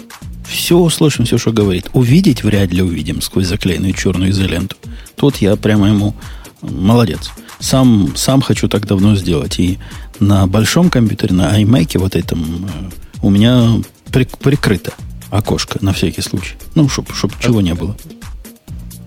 Все 0.49 0.79
услышим, 0.79 1.25
все, 1.25 1.39
что 1.39 1.51
говорит. 1.51 1.91
Увидеть 1.93 2.45
вряд 2.45 2.73
ли 2.73 2.83
увидим 2.83 3.21
сквозь 3.21 3.47
заклеенную 3.47 3.93
черную 3.95 4.31
изоленту. 4.31 4.77
Тут 5.17 5.39
я 5.39 5.57
прямо 5.57 5.89
ему 5.89 6.15
молодец. 6.63 7.31
Сам, 7.59 8.13
сам 8.15 8.43
хочу 8.43 8.69
так 8.69 8.87
давно 8.87 9.17
сделать. 9.17 9.59
И 9.59 9.79
на 10.21 10.47
большом 10.47 10.89
компьютере, 10.89 11.35
на 11.35 11.61
iMac 11.61 11.99
вот 11.99 12.15
этом, 12.15 12.67
э, 12.67 12.91
у 13.23 13.31
меня 13.31 13.81
прикрыто 14.13 14.93
окошко 15.31 15.79
на 15.81 15.93
всякий 15.93 16.23
случай. 16.23 16.55
Ну, 16.75 16.89
чтобы 16.89 17.13
чтоб 17.15 17.33
чего 17.41 17.61
не 17.61 17.75
было. 17.75 17.97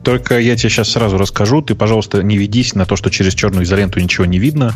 Только 0.03 0.39
я 0.39 0.55
тебе 0.55 0.69
сейчас 0.69 0.89
сразу 0.89 1.17
расскажу. 1.17 1.61
Ты, 1.61 1.75
пожалуйста, 1.75 2.23
не 2.23 2.37
ведись 2.37 2.73
на 2.73 2.85
то, 2.85 2.95
что 2.95 3.09
через 3.09 3.33
черную 3.33 3.65
изоленту 3.65 3.99
ничего 3.99 4.25
не 4.25 4.39
видно, 4.39 4.73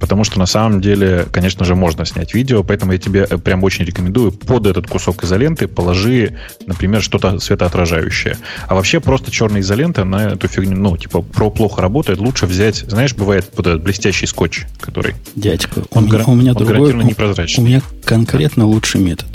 потому 0.00 0.24
что 0.24 0.38
на 0.38 0.46
самом 0.46 0.80
деле, 0.80 1.26
конечно 1.30 1.64
же, 1.64 1.74
можно 1.74 2.04
снять 2.04 2.34
видео, 2.34 2.64
поэтому 2.64 2.92
я 2.92 2.98
тебе 2.98 3.26
э, 3.28 3.38
прям 3.38 3.62
очень 3.62 3.84
рекомендую 3.84 4.32
под 4.32 4.66
этот 4.66 4.86
кусок 4.86 5.22
изоленты 5.24 5.68
положи, 5.68 6.38
например, 6.66 7.02
что-то 7.02 7.38
светоотражающее. 7.38 8.38
А 8.66 8.74
вообще 8.74 9.00
просто 9.00 9.30
черная 9.30 9.60
изолента 9.60 10.04
на 10.04 10.30
эту 10.30 10.48
фигню, 10.48 10.76
ну, 10.76 10.96
типа, 10.96 11.22
про 11.22 11.50
плохо 11.50 11.82
работает, 11.82 12.18
лучше 12.18 12.46
взять, 12.46 12.84
знаешь, 12.88 13.14
бывает 13.14 13.50
вот 13.56 13.66
этот 13.66 13.82
блестящий 13.82 14.26
скотч, 14.26 14.64
который... 14.80 15.14
Дядька, 15.36 15.84
он, 15.90 16.04
у 16.04 16.06
меня, 16.06 16.24
у 16.24 16.34
меня 16.34 16.52
он 16.52 16.66
другой... 16.66 16.94
непрозрачный. 17.04 17.62
У 17.62 17.66
меня 17.66 17.82
конкретно 18.04 18.66
лучший 18.66 19.00
метод 19.00 19.33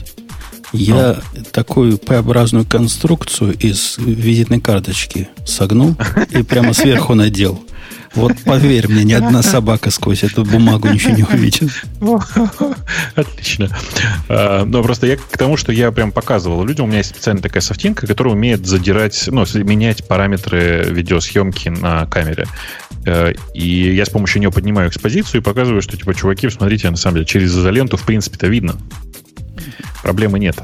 Я 0.74 1.22
такую 1.52 1.98
П-образную 1.98 2.66
конструкцию 2.66 3.54
из 3.58 3.98
визитной 3.98 4.60
карточки 4.60 5.30
согнул 5.46 5.96
и 6.32 6.44
прямо 6.44 6.74
сверху 6.74 7.16
надел. 7.16 7.64
Вот 8.16 8.34
поверь 8.44 8.88
мне, 8.88 9.04
ни 9.04 9.14
одна 9.14 9.44
собака 9.44 9.92
сквозь 9.92 10.24
эту 10.24 10.44
бумагу 10.44 10.88
ничего 10.90 11.16
не 11.16 11.24
увидит. 11.24 11.70
Отлично. 13.16 13.70
А, 14.28 14.66
но 14.66 14.82
просто 14.82 15.06
я 15.06 15.18
к 15.18 15.38
тому, 15.38 15.58
что 15.58 15.72
я 15.72 15.92
прям 15.92 16.12
показывал 16.12 16.66
людям, 16.66 16.86
у 16.86 16.88
меня 16.88 17.00
есть 17.00 17.12
специальная 17.12 17.44
такая 17.44 17.62
софтинка, 17.62 18.08
которая 18.08 18.34
умеет 18.34 18.66
задирать, 18.66 19.30
ну, 19.32 19.46
менять 19.64 20.08
параметры 20.08 20.88
видеосъемки 20.90 21.70
на 21.70 22.08
камере. 22.08 22.48
Э, 23.06 23.34
и 23.54 23.94
я 23.94 24.06
с 24.06 24.10
помощью 24.10 24.42
нее 24.42 24.52
поднимаю 24.52 24.90
экспозицию 24.90 25.42
и 25.42 25.44
показываю, 25.44 25.82
что, 25.82 25.96
типа, 25.96 26.16
чуваки, 26.16 26.50
смотрите, 26.50 26.90
на 26.90 26.98
самом 26.98 27.16
деле, 27.16 27.26
через 27.28 27.52
изоленту, 27.52 27.96
в 27.96 28.04
принципе-то 28.04 28.48
видно. 28.48 28.76
Проблемы 30.04 30.40
нет. 30.40 30.58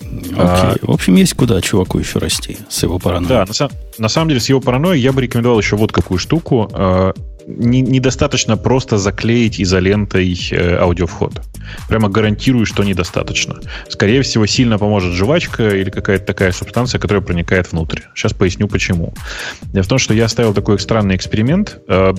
Окей. 0.00 0.34
А, 0.38 0.74
в 0.80 0.90
общем, 0.90 1.16
есть 1.16 1.34
куда 1.34 1.60
чуваку 1.60 1.98
еще 1.98 2.18
расти 2.18 2.56
с 2.68 2.82
его 2.82 2.98
паранойей. 2.98 3.28
Да, 3.28 3.44
на, 3.46 3.68
на 3.98 4.08
самом 4.08 4.28
деле 4.28 4.40
с 4.40 4.48
его 4.48 4.60
паранойей 4.60 5.02
я 5.02 5.12
бы 5.12 5.20
рекомендовал 5.20 5.58
еще 5.58 5.76
вот 5.76 5.92
какую 5.92 6.18
штуку. 6.18 6.70
Э, 6.72 7.12
не, 7.46 7.80
недостаточно 7.80 8.56
просто 8.56 8.98
заклеить 8.98 9.60
изолентой 9.60 10.38
э, 10.50 10.76
аудиовход. 10.76 11.42
Прямо 11.88 12.08
гарантирую, 12.08 12.64
что 12.66 12.84
недостаточно. 12.84 13.60
Скорее 13.88 14.22
всего, 14.22 14.46
сильно 14.46 14.78
поможет 14.78 15.14
жвачка 15.14 15.68
или 15.76 15.90
какая-то 15.90 16.24
такая 16.24 16.52
субстанция, 16.52 16.98
которая 16.98 17.22
проникает 17.22 17.72
внутрь. 17.72 18.00
Сейчас 18.14 18.32
поясню, 18.32 18.68
почему. 18.68 19.14
Дело 19.72 19.82
в 19.82 19.88
том, 19.88 19.98
что 19.98 20.14
я 20.14 20.26
оставил 20.26 20.54
такой 20.54 20.78
странный 20.78 21.16
эксперимент. 21.16 21.80
Э, 21.88 22.14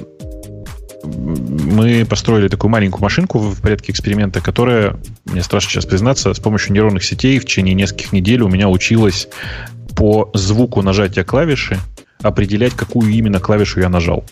мы 1.03 2.05
построили 2.05 2.47
такую 2.47 2.71
маленькую 2.71 3.01
машинку 3.01 3.39
в 3.39 3.61
порядке 3.61 3.91
эксперимента, 3.91 4.41
которая, 4.41 4.97
мне 5.25 5.41
страшно 5.43 5.71
сейчас 5.71 5.85
признаться, 5.85 6.33
с 6.33 6.39
помощью 6.39 6.73
нейронных 6.73 7.03
сетей 7.03 7.39
в 7.39 7.45
течение 7.45 7.73
нескольких 7.73 8.11
недель 8.11 8.41
у 8.41 8.49
меня 8.49 8.69
училась 8.69 9.27
по 9.95 10.29
звуку 10.33 10.81
нажатия 10.81 11.23
клавиши 11.23 11.79
определять, 12.21 12.73
какую 12.73 13.11
именно 13.11 13.39
клавишу 13.39 13.79
я 13.79 13.89
нажал. 13.89 14.25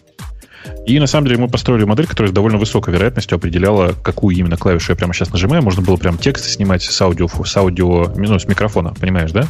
И 0.85 0.99
на 0.99 1.07
самом 1.07 1.27
деле 1.27 1.39
мы 1.39 1.47
построили 1.47 1.85
модель, 1.85 2.07
которая 2.07 2.31
с 2.31 2.33
довольно 2.33 2.57
высокой 2.57 2.93
вероятностью 2.93 3.35
определяла, 3.35 3.93
какую 4.03 4.35
именно 4.35 4.57
клавишу 4.57 4.91
я 4.91 4.95
прямо 4.95 5.13
сейчас 5.13 5.31
нажимаю. 5.31 5.61
Можно 5.63 5.81
было 5.81 5.95
прям 5.95 6.17
текст 6.17 6.45
снимать 6.45 6.83
с 6.83 7.01
аудио, 7.01 7.27
с 7.27 7.57
аудио, 7.57 8.13
ну, 8.15 8.39
с 8.39 8.45
микрофона, 8.45 8.93
понимаешь, 8.93 9.31
да? 9.31 9.47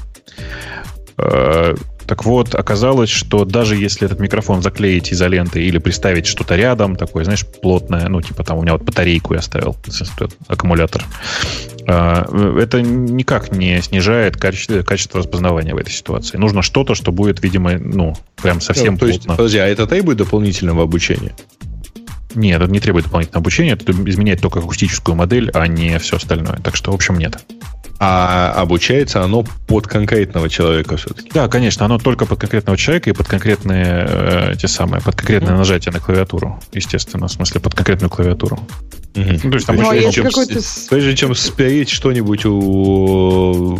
Э, 1.17 1.75
так 2.07 2.23
вот, 2.23 2.55
оказалось, 2.55 3.09
что 3.09 3.43
даже 3.43 3.75
если 3.75 4.05
этот 4.05 4.19
микрофон 4.19 4.61
заклеить 4.61 5.11
изолентой 5.11 5.65
или 5.65 5.77
приставить 5.77 6.25
что-то 6.25 6.55
рядом, 6.55 6.95
такое, 6.95 7.25
знаешь, 7.25 7.45
плотное, 7.45 8.07
ну, 8.07 8.21
типа 8.21 8.45
там 8.45 8.57
у 8.57 8.61
меня 8.61 8.73
вот 8.73 8.83
батарейку 8.83 9.33
я 9.33 9.41
ставил, 9.41 9.75
аккумулятор, 10.47 11.03
а, 11.85 12.25
это 12.61 12.81
никак 12.81 13.51
не 13.51 13.81
снижает 13.81 14.37
качество, 14.37 14.81
качество 14.83 15.19
распознавания 15.19 15.73
в 15.73 15.77
этой 15.77 15.91
ситуации. 15.91 16.37
Нужно 16.37 16.61
что-то, 16.61 16.95
что 16.95 17.11
будет, 17.11 17.43
видимо, 17.43 17.77
ну, 17.77 18.15
прям 18.41 18.61
совсем 18.61 18.93
ну, 18.93 18.99
то 18.99 19.07
есть, 19.07 19.25
Подожди, 19.25 19.57
а 19.57 19.67
это 19.67 19.85
требует 19.85 20.17
дополнительного 20.17 20.83
обучения? 20.83 21.35
Нет, 22.35 22.61
это 22.61 22.71
не 22.71 22.79
требует 22.79 23.05
дополнительного 23.05 23.41
обучения, 23.41 23.71
это 23.71 23.91
изменяет 23.91 24.39
только 24.39 24.59
акустическую 24.59 25.15
модель, 25.15 25.51
а 25.53 25.67
не 25.67 25.99
все 25.99 26.15
остальное. 26.17 26.59
Так 26.63 26.77
что, 26.77 26.91
в 26.91 26.95
общем, 26.95 27.17
нет. 27.17 27.37
А 27.99 28.53
обучается 28.55 29.23
оно 29.23 29.43
под 29.67 29.87
конкретного 29.87 30.49
человека 30.49 30.97
все-таки? 30.97 31.31
Да, 31.33 31.47
конечно, 31.47 31.85
оно 31.85 31.97
только 31.97 32.25
под 32.25 32.39
конкретного 32.39 32.77
человека 32.77 33.09
и 33.09 33.13
под 33.13 33.27
конкретные 33.27 34.05
э, 34.07 34.53
те 34.59 34.67
самые, 34.67 35.01
под 35.01 35.15
конкретное 35.15 35.55
mm. 35.55 35.57
нажатие 35.57 35.91
на 35.91 35.99
клавиатуру, 35.99 36.59
естественно, 36.73 37.27
в 37.27 37.31
смысле 37.31 37.59
под 37.59 37.73
конкретную 37.73 38.11
клавиатуру. 38.11 38.59
Mm-hmm. 39.15 39.39
Ну, 39.43 39.49
то 39.49 39.55
есть, 39.55 39.65
там 39.65 39.75
ну, 39.77 39.89
прежде, 39.89 40.11
чем, 40.11 40.29
прежде 40.89 41.15
чем 41.15 41.33
спереть 41.33 41.89
что-нибудь 41.89 42.45
у 42.45 43.75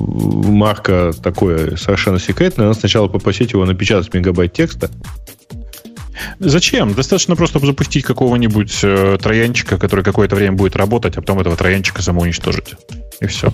Марка 0.51 1.11
такое 1.21 1.75
совершенно 1.75 2.17
секретное, 2.17 2.67
надо 2.67 2.79
сначала 2.79 3.07
попросить 3.07 3.53
его 3.53 3.65
напечатать 3.65 4.11
мегабайт 4.15 4.53
текста, 4.53 4.89
Зачем? 6.39 6.93
Достаточно 6.93 7.35
просто 7.35 7.59
запустить 7.59 8.03
какого-нибудь 8.03 8.79
э, 8.83 9.17
троянчика, 9.21 9.77
который 9.77 10.03
какое-то 10.03 10.35
время 10.35 10.55
будет 10.55 10.75
работать, 10.75 11.15
а 11.17 11.21
потом 11.21 11.39
этого 11.39 11.55
троянчика 11.55 12.01
самоуничтожить. 12.01 12.75
И 13.19 13.27
все. 13.27 13.53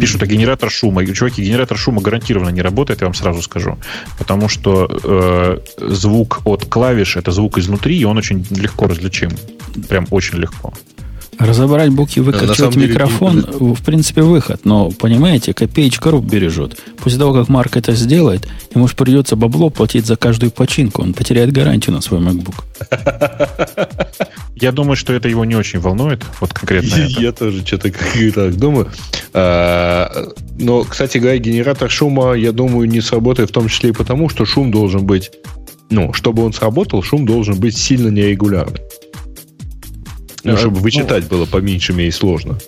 Пишут, 0.00 0.22
а 0.22 0.26
генератор 0.26 0.70
шума. 0.70 1.06
Чуваки, 1.06 1.42
генератор 1.42 1.76
шума 1.78 2.00
гарантированно 2.00 2.50
не 2.50 2.62
работает, 2.62 3.00
я 3.00 3.06
вам 3.06 3.14
сразу 3.14 3.42
скажу. 3.42 3.78
Потому 4.18 4.48
что 4.48 4.88
э, 5.04 5.58
звук 5.78 6.40
от 6.44 6.64
клавиш 6.64 7.16
это 7.16 7.32
звук 7.32 7.58
изнутри, 7.58 7.96
и 7.98 8.04
он 8.04 8.18
очень 8.18 8.46
легко 8.50 8.86
различим. 8.86 9.30
Прям 9.88 10.06
очень 10.10 10.38
легко. 10.38 10.72
Разобрать 11.38 11.90
буквы, 11.90 12.22
выкручивать 12.22 12.76
микрофон, 12.76 13.42
деле, 13.42 13.74
в 13.74 13.82
принципе, 13.82 14.22
выход. 14.22 14.64
Но, 14.64 14.90
понимаете, 14.90 15.54
копеечка 15.54 16.10
руб 16.10 16.24
бережет. 16.24 16.78
После 17.02 17.18
того, 17.18 17.32
как 17.32 17.48
Марк 17.48 17.76
это 17.76 17.92
сделает, 17.92 18.48
ему 18.74 18.88
же 18.88 18.94
придется 18.94 19.36
бабло 19.36 19.70
платить 19.70 20.06
за 20.06 20.16
каждую 20.16 20.50
починку. 20.50 21.02
Он 21.02 21.14
потеряет 21.14 21.52
гарантию 21.52 21.94
на 21.94 22.00
свой 22.00 22.20
MacBook. 22.20 22.54
Я 24.56 24.72
думаю, 24.72 24.96
что 24.96 25.12
это 25.12 25.28
его 25.28 25.44
не 25.44 25.56
очень 25.56 25.80
волнует. 25.80 26.22
Вот 26.40 26.52
конкретно 26.52 26.94
Я 27.18 27.32
тоже 27.32 27.66
что-то 27.66 27.90
так 27.90 28.56
думаю. 28.56 28.90
А, 29.32 30.28
но, 30.58 30.84
кстати 30.84 31.18
говоря, 31.18 31.38
генератор 31.38 31.90
шума, 31.90 32.34
я 32.34 32.52
думаю, 32.52 32.88
не 32.88 33.00
сработает 33.00 33.50
в 33.50 33.52
том 33.52 33.68
числе 33.68 33.90
и 33.90 33.92
потому, 33.92 34.28
что 34.28 34.44
шум 34.44 34.70
должен 34.70 35.04
быть... 35.04 35.32
Ну, 35.90 36.12
чтобы 36.12 36.44
он 36.44 36.52
сработал, 36.52 37.02
шум 37.02 37.26
должен 37.26 37.56
быть 37.56 37.76
сильно 37.76 38.08
нерегулярный. 38.08 38.80
Ну, 40.44 40.56
чтобы 40.56 40.80
вычитать 40.80 41.26
было 41.26 41.46
по 41.46 41.56
меньшей 41.58 41.94
мере 41.94 42.12
сложно. 42.12 42.58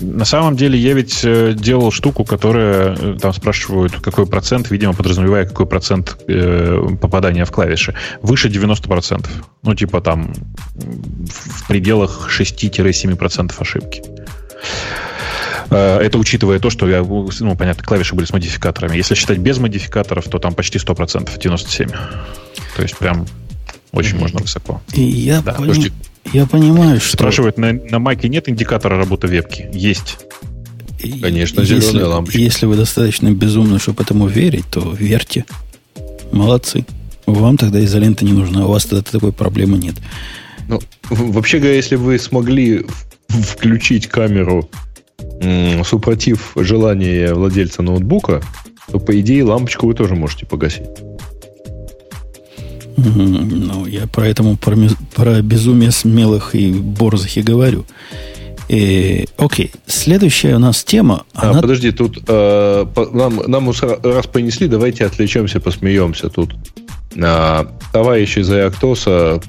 На 0.00 0.24
самом 0.24 0.56
деле 0.56 0.78
я 0.78 0.94
ведь 0.94 1.24
э, 1.24 1.54
делал 1.54 1.90
штуку, 1.90 2.24
которая 2.24 2.96
э, 2.96 3.18
там 3.20 3.32
спрашивают, 3.32 3.94
какой 4.00 4.26
процент, 4.26 4.70
видимо, 4.70 4.92
подразумевая, 4.92 5.44
какой 5.44 5.66
процент 5.66 6.16
э, 6.28 6.80
попадания 7.00 7.44
в 7.44 7.50
клавиши. 7.50 7.94
Выше 8.22 8.48
90%. 8.48 9.26
Ну, 9.62 9.74
типа 9.74 10.00
там 10.00 10.32
в 10.74 11.66
пределах 11.66 12.30
6-7% 12.30 13.52
ошибки. 13.58 14.02
Э, 15.70 15.98
это 15.98 16.18
учитывая 16.18 16.58
то, 16.60 16.70
что 16.70 16.88
я, 16.88 17.02
ну, 17.02 17.56
понятно, 17.56 17.82
клавиши 17.82 18.14
были 18.14 18.26
с 18.26 18.32
модификаторами. 18.32 18.96
Если 18.96 19.14
считать 19.14 19.38
без 19.38 19.58
модификаторов, 19.58 20.26
то 20.26 20.38
там 20.38 20.54
почти 20.54 20.78
100%, 20.78 21.38
97%. 21.38 21.96
То 22.76 22.82
есть 22.82 22.96
прям 22.96 23.26
очень 23.92 24.16
mm-hmm. 24.16 24.20
можно 24.20 24.40
высоко. 24.40 24.82
И 24.92 25.02
я 25.02 25.40
да. 25.40 25.52
Поним... 25.54 25.92
Я 26.32 26.46
понимаю, 26.46 27.00
что... 27.00 27.16
Спрашивают, 27.16 27.58
на, 27.58 27.72
на 27.72 27.98
Маке 27.98 28.28
нет 28.28 28.48
индикатора 28.48 28.98
работы 28.98 29.26
вебки? 29.28 29.68
Есть. 29.72 30.18
Конечно, 31.00 31.64
зеленая 31.64 31.86
если, 31.86 32.02
лампочка. 32.02 32.38
Если 32.38 32.66
вы 32.66 32.76
достаточно 32.76 33.30
безумны, 33.30 33.78
чтобы 33.78 34.02
этому 34.02 34.26
верить, 34.26 34.64
то 34.70 34.92
верьте. 34.92 35.44
Молодцы. 36.32 36.84
Вам 37.26 37.56
тогда 37.56 37.82
изолента 37.84 38.24
не 38.24 38.32
нужна, 38.32 38.66
у 38.66 38.70
вас 38.70 38.84
тогда 38.84 39.02
такой 39.02 39.32
проблемы 39.32 39.78
нет. 39.78 39.94
Ну, 40.66 40.80
вообще 41.08 41.58
говоря, 41.58 41.76
если 41.76 41.96
вы 41.96 42.18
смогли 42.18 42.84
включить 43.28 44.06
камеру 44.06 44.68
супротив 45.84 46.52
желания 46.56 47.32
владельца 47.32 47.82
ноутбука, 47.82 48.42
то, 48.90 48.98
по 48.98 49.18
идее, 49.20 49.44
лампочку 49.44 49.86
вы 49.86 49.94
тоже 49.94 50.14
можете 50.14 50.46
погасить. 50.46 50.88
Ну, 52.98 53.86
я 53.86 54.06
поэтому 54.12 54.56
про, 54.56 54.76
про 55.14 55.40
безумие 55.42 55.90
смелых 55.90 56.54
и 56.54 56.72
борзых 56.72 57.36
и 57.36 57.42
говорю. 57.42 57.84
И, 58.68 59.26
окей, 59.38 59.72
следующая 59.86 60.56
у 60.56 60.58
нас 60.58 60.84
тема. 60.84 61.24
А, 61.32 61.50
она... 61.50 61.60
Подожди, 61.62 61.90
тут 61.90 62.18
э, 62.26 62.86
по, 62.94 63.06
нам, 63.06 63.36
нам 63.46 63.70
раз 63.70 64.26
понесли, 64.26 64.68
давайте 64.68 65.06
отвлечемся, 65.06 65.58
посмеемся 65.58 66.28
тут. 66.28 66.54
А, 67.16 67.72
товарищ 67.92 68.36
из 68.36 68.50
Реактоса 68.50 69.40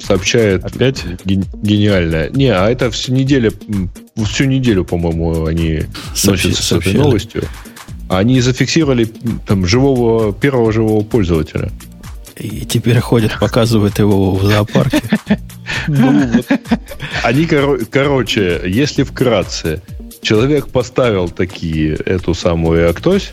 сообщает 0.00 0.64
опять 0.64 1.04
ген, 1.24 1.44
гениальное. 1.62 2.30
Не, 2.30 2.48
а 2.48 2.70
это 2.70 2.90
всю 2.92 3.12
неделю, 3.12 3.52
всю 4.24 4.44
неделю, 4.44 4.84
по-моему, 4.84 5.46
они 5.46 5.82
Сообщи, 6.14 6.48
носятся 6.48 6.62
с 6.62 6.72
этой 6.78 6.94
новостью. 6.94 7.42
Они 8.08 8.40
зафиксировали 8.40 9.08
там 9.46 9.66
живого 9.66 10.32
первого 10.32 10.72
живого 10.72 11.02
пользователя. 11.02 11.72
И 12.36 12.64
теперь 12.64 12.98
ходят, 12.98 13.38
показывают 13.38 13.98
его 13.98 14.34
в 14.34 14.44
зоопарке. 14.44 15.02
Ну, 15.86 16.32
Они, 17.22 17.46
короче, 17.46 18.62
если 18.66 19.02
вкратце, 19.02 19.82
человек 20.22 20.68
поставил 20.68 21.28
такие, 21.28 21.94
эту 21.94 22.34
самую 22.34 22.88
Актось, 22.90 23.32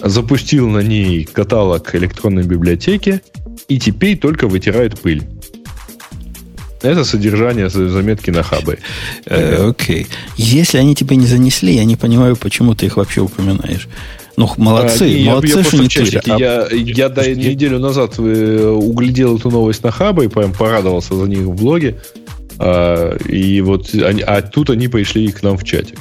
запустил 0.00 0.68
на 0.68 0.80
ней 0.80 1.24
каталог 1.24 1.94
электронной 1.94 2.42
библиотеки 2.42 3.22
и 3.68 3.78
теперь 3.78 4.18
только 4.18 4.48
вытирает 4.48 4.98
пыль. 5.00 5.22
Это 6.82 7.04
содержание 7.04 7.68
заметки 7.68 8.30
на 8.30 8.42
хабе. 8.42 8.78
Э, 9.26 9.68
окей. 9.68 10.08
Если 10.36 10.78
они 10.78 10.96
тебе 10.96 11.14
не 11.14 11.26
занесли, 11.26 11.74
я 11.74 11.84
не 11.84 11.94
понимаю, 11.94 12.36
почему 12.36 12.74
ты 12.74 12.86
их 12.86 12.96
вообще 12.96 13.20
упоминаешь. 13.20 13.88
Ну, 14.36 14.50
молодцы, 14.56 15.24
а, 15.26 15.30
молодцы, 15.30 15.58
я, 15.58 15.64
что 15.64 15.76
не 15.76 15.88
чатике, 15.88 16.32
а... 16.32 16.38
Я, 16.38 16.68
я 16.70 17.08
до, 17.08 17.34
неделю 17.34 17.78
назад 17.78 18.14
э, 18.18 18.66
углядел 18.66 19.36
эту 19.36 19.50
новость 19.50 19.84
на 19.84 19.90
Хаба 19.90 20.24
и 20.24 20.28
прям 20.28 20.52
порадовался 20.52 21.14
за 21.14 21.26
них 21.26 21.40
в 21.40 21.54
блоге. 21.54 22.00
А, 22.58 23.16
и 23.16 23.60
вот, 23.60 23.92
они, 23.94 24.22
а 24.22 24.40
тут 24.42 24.70
они 24.70 24.88
пришли 24.88 25.30
к 25.32 25.42
нам 25.42 25.58
в 25.58 25.64
чате. 25.64 25.96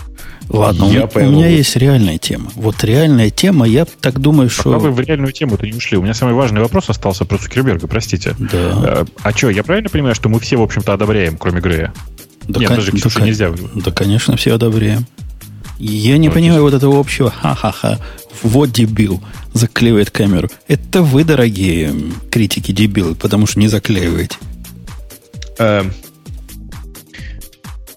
Ладно, 0.47 0.85
я 0.85 1.05
у, 1.05 1.19
у 1.19 1.31
меня 1.31 1.47
есть 1.47 1.75
реальная 1.77 2.17
тема. 2.17 2.51
Вот 2.55 2.83
реальная 2.83 3.29
тема, 3.29 3.65
я 3.65 3.85
так 3.85 4.19
думаю, 4.19 4.49
что... 4.49 4.63
Пока 4.63 4.79
вы 4.79 4.91
в 4.91 4.99
реальную 4.99 5.31
тему-то 5.31 5.65
не 5.65 5.73
ушли. 5.73 5.97
У 5.97 6.01
меня 6.01 6.13
самый 6.13 6.33
важный 6.33 6.59
вопрос 6.59 6.89
остался 6.89 7.23
про 7.23 7.37
Цукерберга, 7.37 7.87
простите. 7.87 8.35
Да. 8.37 8.49
А, 8.51 9.05
а 9.23 9.31
что, 9.31 9.49
я 9.49 9.63
правильно 9.63 9.89
понимаю, 9.89 10.13
что 10.13 10.27
мы 10.27 10.39
все, 10.39 10.57
в 10.57 10.61
общем-то, 10.61 10.93
одобряем, 10.93 11.37
кроме 11.37 11.61
Грея? 11.61 11.93
Да, 12.47 12.59
Нет, 12.59 12.69
даже 12.69 12.91
Ксюше 12.91 13.19
да, 13.19 13.25
нельзя. 13.25 13.53
Да, 13.75 13.91
конечно, 13.91 14.35
все 14.35 14.55
одобряем. 14.55 15.05
Я 15.81 16.19
не 16.19 16.27
вот 16.27 16.35
понимаю 16.35 16.61
вот 16.61 16.75
этого 16.75 16.99
общего 16.99 17.31
ха-ха-ха, 17.31 17.97
вот 18.43 18.71
дебил, 18.71 19.19
заклеивает 19.53 20.11
камеру. 20.11 20.47
Это 20.67 21.01
вы, 21.01 21.23
дорогие 21.23 21.91
критики 22.29 22.71
дебилы, 22.71 23.15
потому 23.15 23.47
что 23.47 23.59
не 23.59 23.67
заклеиваете. 23.67 24.37
Эм, 25.57 25.91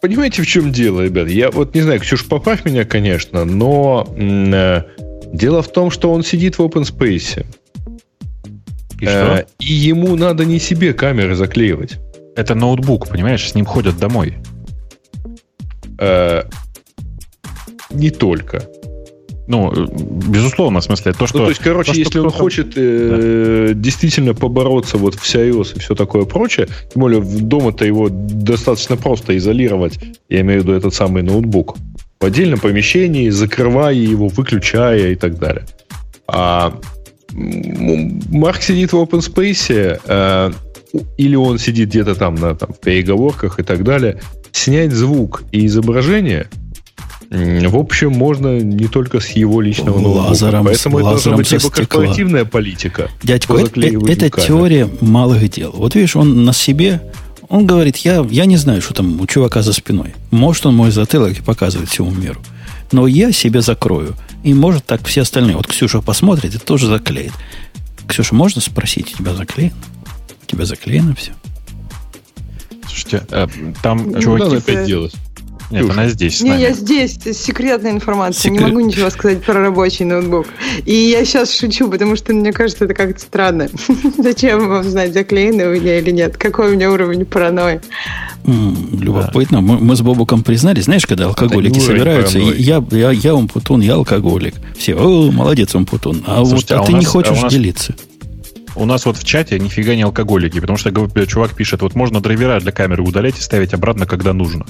понимаете, 0.01 0.41
в 0.41 0.47
чем 0.47 0.73
дело, 0.73 1.03
ребят? 1.03 1.29
Я 1.29 1.51
вот 1.51 1.75
не 1.75 1.83
знаю, 1.83 2.01
Ксюш, 2.01 2.25
поправь 2.25 2.65
меня, 2.65 2.87
конечно, 2.87 3.45
но 3.45 4.09
э, 4.17 4.83
дело 5.35 5.61
в 5.61 5.71
том, 5.71 5.91
что 5.91 6.11
он 6.11 6.25
сидит 6.25 6.57
в 6.57 6.61
open 6.61 6.85
space. 6.85 7.45
И, 8.99 9.05
э, 9.07 9.45
и 9.59 9.73
ему 9.75 10.17
надо 10.17 10.47
не 10.47 10.59
себе 10.59 10.95
камеры 10.95 11.35
заклеивать. 11.35 11.99
Это 12.35 12.55
ноутбук, 12.55 13.11
понимаешь, 13.11 13.47
с 13.47 13.55
ним 13.55 13.67
ходят 13.67 13.99
домой. 13.99 14.39
Э, 15.99 16.45
не 17.95 18.11
только. 18.11 18.63
Ну, 19.47 19.71
безусловно, 20.29 20.81
в 20.81 20.85
смысле, 20.85 21.13
то, 21.13 21.27
что... 21.27 21.39
Ну, 21.39 21.45
то 21.45 21.51
есть, 21.51 21.61
короче, 21.61 21.93
то, 21.93 21.99
если 21.99 22.19
он 22.19 22.31
хочет 22.31 22.73
э, 22.77 23.69
да. 23.69 23.75
действительно 23.75 24.35
побороться 24.35 24.97
вот 24.97 25.15
в 25.15 25.35
iOS 25.35 25.77
и 25.77 25.81
все 25.81 25.95
такое 25.95 26.25
прочее, 26.25 26.67
тем 26.67 27.03
более 27.03 27.21
дома-то 27.21 27.85
его 27.85 28.09
достаточно 28.11 28.97
просто 28.97 29.37
изолировать, 29.37 29.99
я 30.31 30.41
имею 30.41 30.61
в 30.61 30.65
виду 30.65 30.73
этот 30.73 30.95
самый 30.95 31.23
ноутбук, 31.23 31.77
в 32.21 32.25
отдельном 32.25 32.59
помещении, 32.59 33.29
закрывая 33.29 33.93
его, 33.93 34.29
выключая 34.29 35.13
и 35.13 35.15
так 35.15 35.39
далее. 35.39 35.67
А 36.27 36.81
Марк 37.33 38.63
сидит 38.63 38.95
в 38.95 38.97
open 38.97 39.21
space, 39.21 40.01
э, 40.07 40.53
или 41.19 41.37
он 41.37 41.59
сидит 41.59 41.91
где-то 41.91 42.15
там 42.15 42.37
на 42.37 42.55
там, 42.55 42.71
переговорках 42.83 43.59
и 43.59 43.63
так 43.63 43.85
далее, 43.85 44.23
снять 44.53 44.93
звук 44.93 45.43
и 45.53 45.67
изображение– 45.67 46.49
в 47.31 47.77
общем, 47.77 48.13
можно 48.13 48.61
не 48.61 48.87
только 48.87 49.21
с 49.21 49.31
его 49.31 49.61
личного 49.61 49.99
лазером, 49.99 50.65
Поэтому 50.65 50.99
это 50.99 51.09
должна 51.11 51.37
быть 51.37 51.51
либо 51.51 51.71
корпоративная 51.71 52.45
политика. 52.45 53.11
Дядька, 53.23 53.55
это, 53.55 53.81
это 53.81 54.31
теория 54.31 54.89
малых 55.01 55.49
дел. 55.51 55.73
Вот 55.73 55.95
видишь, 55.95 56.17
он 56.17 56.45
на 56.45 56.53
себе, 56.53 57.01
он 57.49 57.67
говорит, 57.67 57.97
я, 57.99 58.27
я 58.31 58.47
не 58.47 58.57
знаю, 58.57 58.83
что 58.83 58.95
там 58.95 59.21
у 59.21 59.27
чувака 59.27 59.63
за 59.63 59.73
спиной. 59.73 60.15
Может, 60.31 60.67
он 60.67 60.75
мой 60.75 60.91
затылок 60.91 61.39
и 61.39 61.43
показывает 61.43 61.89
всему 61.89 62.11
миру. 62.11 62.41
Но 62.93 63.07
я 63.07 63.33
себе 63.33 63.61
закрою. 63.61 64.15
И 64.43 64.53
может 64.53 64.85
так 64.85 65.05
все 65.07 65.23
остальные. 65.23 65.57
Вот 65.57 65.67
Ксюша 65.67 66.01
посмотрит 66.01 66.55
и 66.55 66.59
тоже 66.59 66.87
заклеит. 66.87 67.33
Ксюша, 68.07 68.35
можно 68.35 68.61
спросить, 68.61 69.15
у 69.15 69.19
тебя 69.19 69.35
заклеено? 69.35 69.75
У 70.43 70.47
тебя 70.47 70.65
заклеено 70.67 71.15
все? 71.15 71.33
Слушайте, 72.87 73.27
а, 73.31 73.49
там 73.83 74.11
ну, 74.13 74.21
чуваки... 74.21 74.57
Опять 74.57 74.87
делать. 74.87 75.15
Нет, 75.75 75.91
она 75.91 76.09
здесь. 76.09 76.41
Не, 76.41 76.61
я 76.61 76.73
здесь. 76.73 77.19
Секретная 77.33 77.91
информация. 77.91 78.43
Секрет... 78.43 78.61
Не 78.61 78.67
могу 78.67 78.81
ничего 78.81 79.11
сказать 79.11 79.43
про 79.43 79.55
рабочий 79.55 80.05
ноутбук. 80.05 80.47
И 80.85 80.95
я 80.95 81.25
сейчас 81.25 81.53
шучу, 81.53 81.91
потому 81.91 82.17
что 82.17 82.33
мне 82.33 82.53
кажется, 82.53 82.85
это 82.85 82.95
как-то 82.95 83.21
странно. 83.21 83.69
Зачем 84.19 84.69
вам 84.69 84.85
знать, 84.85 85.13
заклеенный 85.13 85.67
у 85.67 85.75
меня 85.75 85.99
или 85.99 86.11
нет? 86.11 86.37
Какой 86.37 86.71
у 86.71 86.75
меня 86.75 86.91
уровень 86.93 87.25
паранойи? 87.25 87.81
Любопытно. 88.45 89.61
Мы, 89.61 89.79
мы 89.79 89.97
с 89.97 90.03
Бобуком 90.03 90.45
признались, 90.45 90.85
знаешь, 90.85 91.07
когда 91.07 91.27
алкоголики 91.27 91.79
собираются, 91.79 92.39
я, 92.39 92.85
я, 92.91 93.11
я 93.11 93.35
умпутун, 93.35 93.81
я 93.81 93.95
алкоголик. 93.95 94.55
Все, 94.77 94.95
о, 94.95 95.33
молодец, 95.33 95.75
умпутун. 95.75 96.23
А 96.27 96.45
Слушайте, 96.45 96.75
вот 96.75 96.81
а, 96.81 96.85
а 96.85 96.87
ты 96.87 96.93
нас, 96.93 97.01
не 97.01 97.07
хочешь 97.07 97.39
а 97.39 97.43
нас... 97.43 97.53
делиться. 97.53 97.95
У 98.77 98.85
нас 98.87 99.07
вот 99.07 99.17
в 99.17 99.25
чате 99.25 99.59
нифига 99.59 99.95
не 99.95 100.03
алкоголики, 100.03 100.61
потому 100.61 100.77
что 100.77 100.91
чувак 101.27 101.55
пишет, 101.55 101.83
вот 101.83 101.95
можно 101.95 102.21
драйвера 102.21 102.61
для 102.61 102.73
камеры 102.73 103.03
удалять 103.03 103.39
и 103.39 103.43
ставить 103.43 103.75
обратно, 103.75 104.07
когда 104.07 104.33
нужно. 104.33 104.67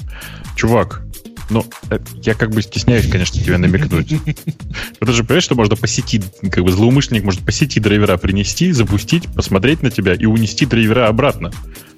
Чувак, 0.55 1.01
ну, 1.49 1.63
э, 1.89 1.99
я 2.23 2.33
как 2.33 2.51
бы 2.51 2.61
стесняюсь, 2.61 3.07
конечно, 3.07 3.39
тебе 3.39 3.57
намекнуть. 3.57 4.09
Ты 4.99 5.11
же 5.11 5.23
понимаешь, 5.23 5.43
что 5.43 5.55
можно 5.55 5.75
по 5.75 5.87
сети, 5.87 6.21
как 6.51 6.63
бы 6.63 6.71
злоумышленник 6.71 7.23
может 7.23 7.41
по 7.41 7.51
сети 7.51 7.79
драйвера 7.79 8.17
принести, 8.17 8.71
запустить, 8.71 9.27
посмотреть 9.27 9.83
на 9.83 9.91
тебя 9.91 10.13
и 10.13 10.25
унести 10.25 10.65
драйвера 10.65 11.07
обратно. 11.07 11.51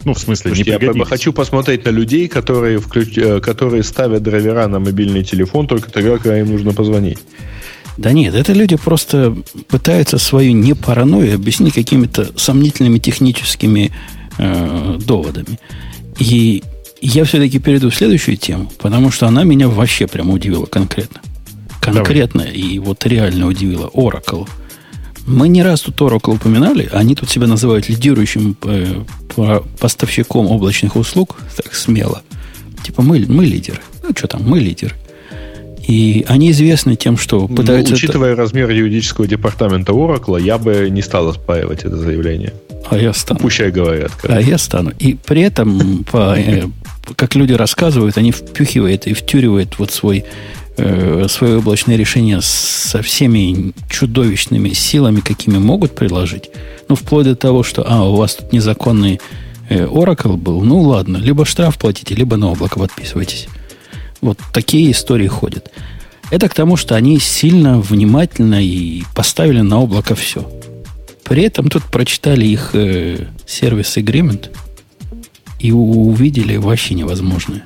Ну, 0.04 0.14
в 0.14 0.20
смысле, 0.20 0.52
Слушайте, 0.52 0.78
не 0.94 1.00
Я 1.00 1.06
хочу 1.06 1.34
посмотреть 1.34 1.86
на 1.86 1.90
людей, 1.90 2.28
которые, 2.28 2.80
включ... 2.80 3.18
Э, 3.18 3.40
которые 3.40 3.84
ставят 3.84 4.24
драйвера 4.24 4.68
на 4.68 4.80
мобильный 4.80 5.24
телефон 5.24 5.68
только 5.68 5.92
тогда, 5.92 6.18
когда 6.18 6.40
им 6.40 6.52
нужно 6.52 6.74
позвонить. 6.74 7.20
Да 7.98 8.12
нет, 8.12 8.36
это 8.36 8.54
люди 8.54 8.76
просто 8.76 9.36
пытаются 9.68 10.20
свою 10.20 10.54
непаранойю 10.54 11.36
объяснить 11.36 11.74
какими-то 11.74 12.30
сомнительными 12.36 13.00
техническими 13.00 13.92
э, 14.38 15.00
доводами. 15.04 15.60
И 16.20 16.64
я 17.02 17.24
все-таки 17.26 17.60
перейду 17.60 17.90
в 17.90 17.96
следующую 17.96 18.38
тему, 18.38 18.72
потому 18.80 19.12
что 19.12 19.28
она 19.28 19.44
меня 19.44 19.68
вообще 19.68 20.08
прямо 20.08 20.34
удивила 20.34 20.66
конкретно. 20.66 21.22
Конкретно 21.82 22.44
Давай. 22.44 22.58
и 22.58 22.80
вот 22.80 23.06
реально 23.06 23.48
удивила. 23.48 23.88
Oracle. 23.94 24.48
Мы 25.26 25.48
не 25.48 25.64
раз 25.64 25.82
тут 25.82 26.00
Oracle 26.00 26.36
упоминали, 26.36 26.90
они 26.92 27.16
тут 27.16 27.30
себя 27.30 27.48
называют 27.48 27.90
лидирующим 27.90 28.56
э, 28.64 29.04
поставщиком 29.80 30.48
облачных 30.48 30.96
услуг, 30.96 31.38
так 31.56 31.74
смело. 31.74 32.22
Типа 32.84 33.02
мы, 33.02 33.26
мы 33.28 33.46
лидеры. 33.46 33.80
Ну 34.04 34.10
что 34.16 34.28
там, 34.28 34.44
мы 34.44 34.60
лидеры. 34.60 34.96
И 35.88 36.26
они 36.28 36.52
известны 36.52 36.98
тем, 36.98 37.18
что 37.18 37.48
ну, 37.48 37.56
пытаются... 37.56 37.94
Ну, 37.94 37.98
учитывая 37.98 38.34
это... 38.34 38.42
размер 38.42 38.70
юридического 38.70 39.26
департамента 39.26 39.94
Oracle, 39.94 40.42
я 40.42 40.58
бы 40.58 40.90
не 40.90 41.02
стал 41.02 41.30
оспаривать 41.30 41.86
это 41.86 41.96
заявление. 41.96 42.54
А 42.90 42.98
я 42.98 43.14
стану. 43.14 43.40
Пущай 43.40 43.72
говорят. 43.72 44.12
А 44.24 44.42
я 44.42 44.58
стану. 44.58 44.92
И 45.00 45.14
при 45.14 45.42
этом, 45.42 46.04
по, 46.12 46.38
э, 46.38 46.66
как 47.16 47.36
люди 47.36 47.54
рассказывают, 47.54 48.18
они 48.18 48.34
впюхивают 48.34 49.08
и 49.08 49.14
втюривают 49.14 49.80
вот 49.80 49.92
свой 49.92 50.26
э, 50.76 51.28
свое 51.30 51.60
облачное 51.60 51.96
решение 51.96 52.40
со 52.42 53.02
всеми 53.02 53.74
чудовищными 53.90 54.70
силами, 54.70 55.22
какими 55.22 55.58
могут 55.58 55.96
приложить. 55.96 56.50
Ну, 56.90 56.96
вплоть 56.96 57.26
до 57.26 57.36
того, 57.36 57.64
что, 57.64 57.86
а, 57.88 58.04
у 58.10 58.16
вас 58.16 58.36
тут 58.36 58.52
незаконный 58.52 59.22
э, 59.70 59.86
Oracle 59.86 60.36
был, 60.36 60.62
ну 60.62 60.82
ладно, 60.82 61.16
либо 61.16 61.46
штраф 61.46 61.78
платите, 61.78 62.14
либо 62.14 62.36
на 62.36 62.52
облако 62.52 62.78
подписывайтесь. 62.78 63.48
Вот 64.22 64.40
такие 64.54 64.92
истории 64.92 65.28
ходят. 65.28 65.72
Это 66.30 66.50
к 66.50 66.54
тому, 66.54 66.76
что 66.76 66.96
они 66.96 67.20
сильно 67.20 67.80
внимательно 67.80 68.64
и 68.64 69.04
поставили 69.16 69.62
на 69.62 69.80
облако 69.80 70.16
все. 70.16 70.50
При 71.24 71.44
этом 71.44 71.70
тут 71.70 71.84
прочитали 71.84 72.46
их 72.46 72.72
э, 72.74 73.28
сервис 73.46 73.98
agreement 73.98 74.50
и 75.60 75.72
увидели 75.72 76.58
вообще 76.58 76.96
невозможное. 76.96 77.66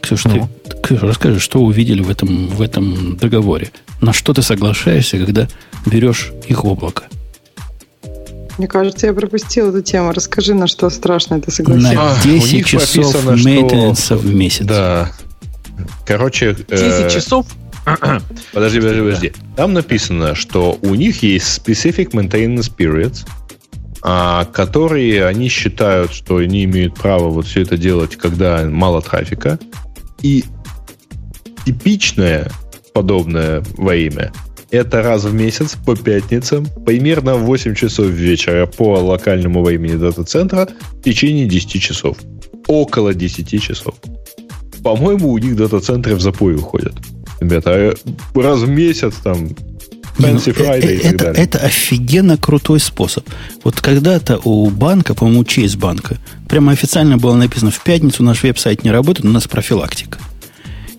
Ксюша, 0.00 0.28
ну. 0.28 0.48
ты, 0.64 0.76
Ксюша, 0.82 1.06
расскажи, 1.06 1.40
что 1.40 1.60
увидели 1.60 2.02
в 2.02 2.10
этом, 2.10 2.48
в 2.48 2.62
этом 2.62 3.16
договоре? 3.16 3.70
На 4.00 4.12
что 4.12 4.32
ты 4.32 4.42
соглашаешься, 4.42 5.18
когда 5.18 5.48
берешь 5.86 6.32
их 6.48 6.64
облако? 6.64 7.04
Мне 8.60 8.68
кажется, 8.68 9.06
я 9.06 9.14
пропустил 9.14 9.70
эту 9.70 9.80
тему. 9.80 10.12
Расскажи, 10.12 10.52
на 10.52 10.66
что 10.66 10.90
страшно 10.90 11.40
ты 11.40 11.50
согласился. 11.50 11.94
На 11.94 12.22
10 12.22 12.60
а, 12.60 12.68
часов 12.68 13.24
мейтенса 13.42 14.18
в 14.18 14.34
месяц. 14.34 14.66
Да. 14.66 15.10
Короче... 16.04 16.54
10 16.54 16.68
э... 16.68 17.08
часов? 17.08 17.46
Подожди, 18.52 18.80
подожди, 18.80 19.00
подожди. 19.00 19.32
Там 19.56 19.72
написано, 19.72 20.34
что 20.34 20.78
у 20.82 20.94
них 20.94 21.22
есть 21.22 21.58
specific 21.58 22.10
maintenance 22.10 22.70
periods, 22.70 23.26
а, 24.02 24.44
которые 24.44 25.24
они 25.24 25.48
считают, 25.48 26.12
что 26.12 26.36
они 26.36 26.64
имеют 26.64 26.96
право 26.96 27.30
вот 27.30 27.46
все 27.46 27.62
это 27.62 27.78
делать, 27.78 28.16
когда 28.16 28.62
мало 28.66 29.00
трафика. 29.00 29.58
И 30.20 30.44
типичное 31.64 32.50
подобное 32.92 33.64
во 33.78 33.94
имя 33.94 34.30
это 34.70 35.02
раз 35.02 35.24
в 35.24 35.34
месяц 35.34 35.76
по 35.84 35.96
пятницам, 35.96 36.66
примерно 36.86 37.34
в 37.34 37.44
8 37.44 37.74
часов 37.74 38.06
вечера 38.06 38.66
по 38.66 38.98
локальному 38.98 39.62
времени 39.62 39.96
дата-центра 39.96 40.68
в 40.92 41.02
течение 41.02 41.46
10 41.46 41.82
часов. 41.82 42.16
Около 42.66 43.14
10 43.14 43.62
часов. 43.62 43.94
По-моему, 44.82 45.30
у 45.30 45.38
них 45.38 45.56
дата-центры 45.56 46.14
в 46.14 46.20
запой 46.20 46.54
уходят. 46.54 46.94
Ребята, 47.40 47.70
а 47.72 48.40
раз 48.40 48.60
в 48.60 48.68
месяц 48.68 49.14
там 49.22 49.48
Fancy 50.18 50.54
ну, 50.58 50.64
Friday 50.64 50.78
это, 50.78 50.92
и 50.92 51.00
так 51.02 51.16
далее. 51.16 51.44
Это 51.44 51.58
офигенно 51.58 52.36
крутой 52.36 52.80
способ. 52.80 53.28
Вот 53.64 53.80
когда-то 53.80 54.40
у 54.44 54.68
банка, 54.70 55.14
по-моему, 55.14 55.44
Чейз 55.44 55.76
банка, 55.76 56.18
прямо 56.48 56.72
официально 56.72 57.16
было 57.16 57.34
написано, 57.34 57.70
в 57.70 57.82
пятницу 57.82 58.22
наш 58.22 58.42
веб-сайт 58.42 58.84
не 58.84 58.90
работает, 58.90 59.26
у 59.26 59.30
нас 59.30 59.46
профилактика. 59.46 60.18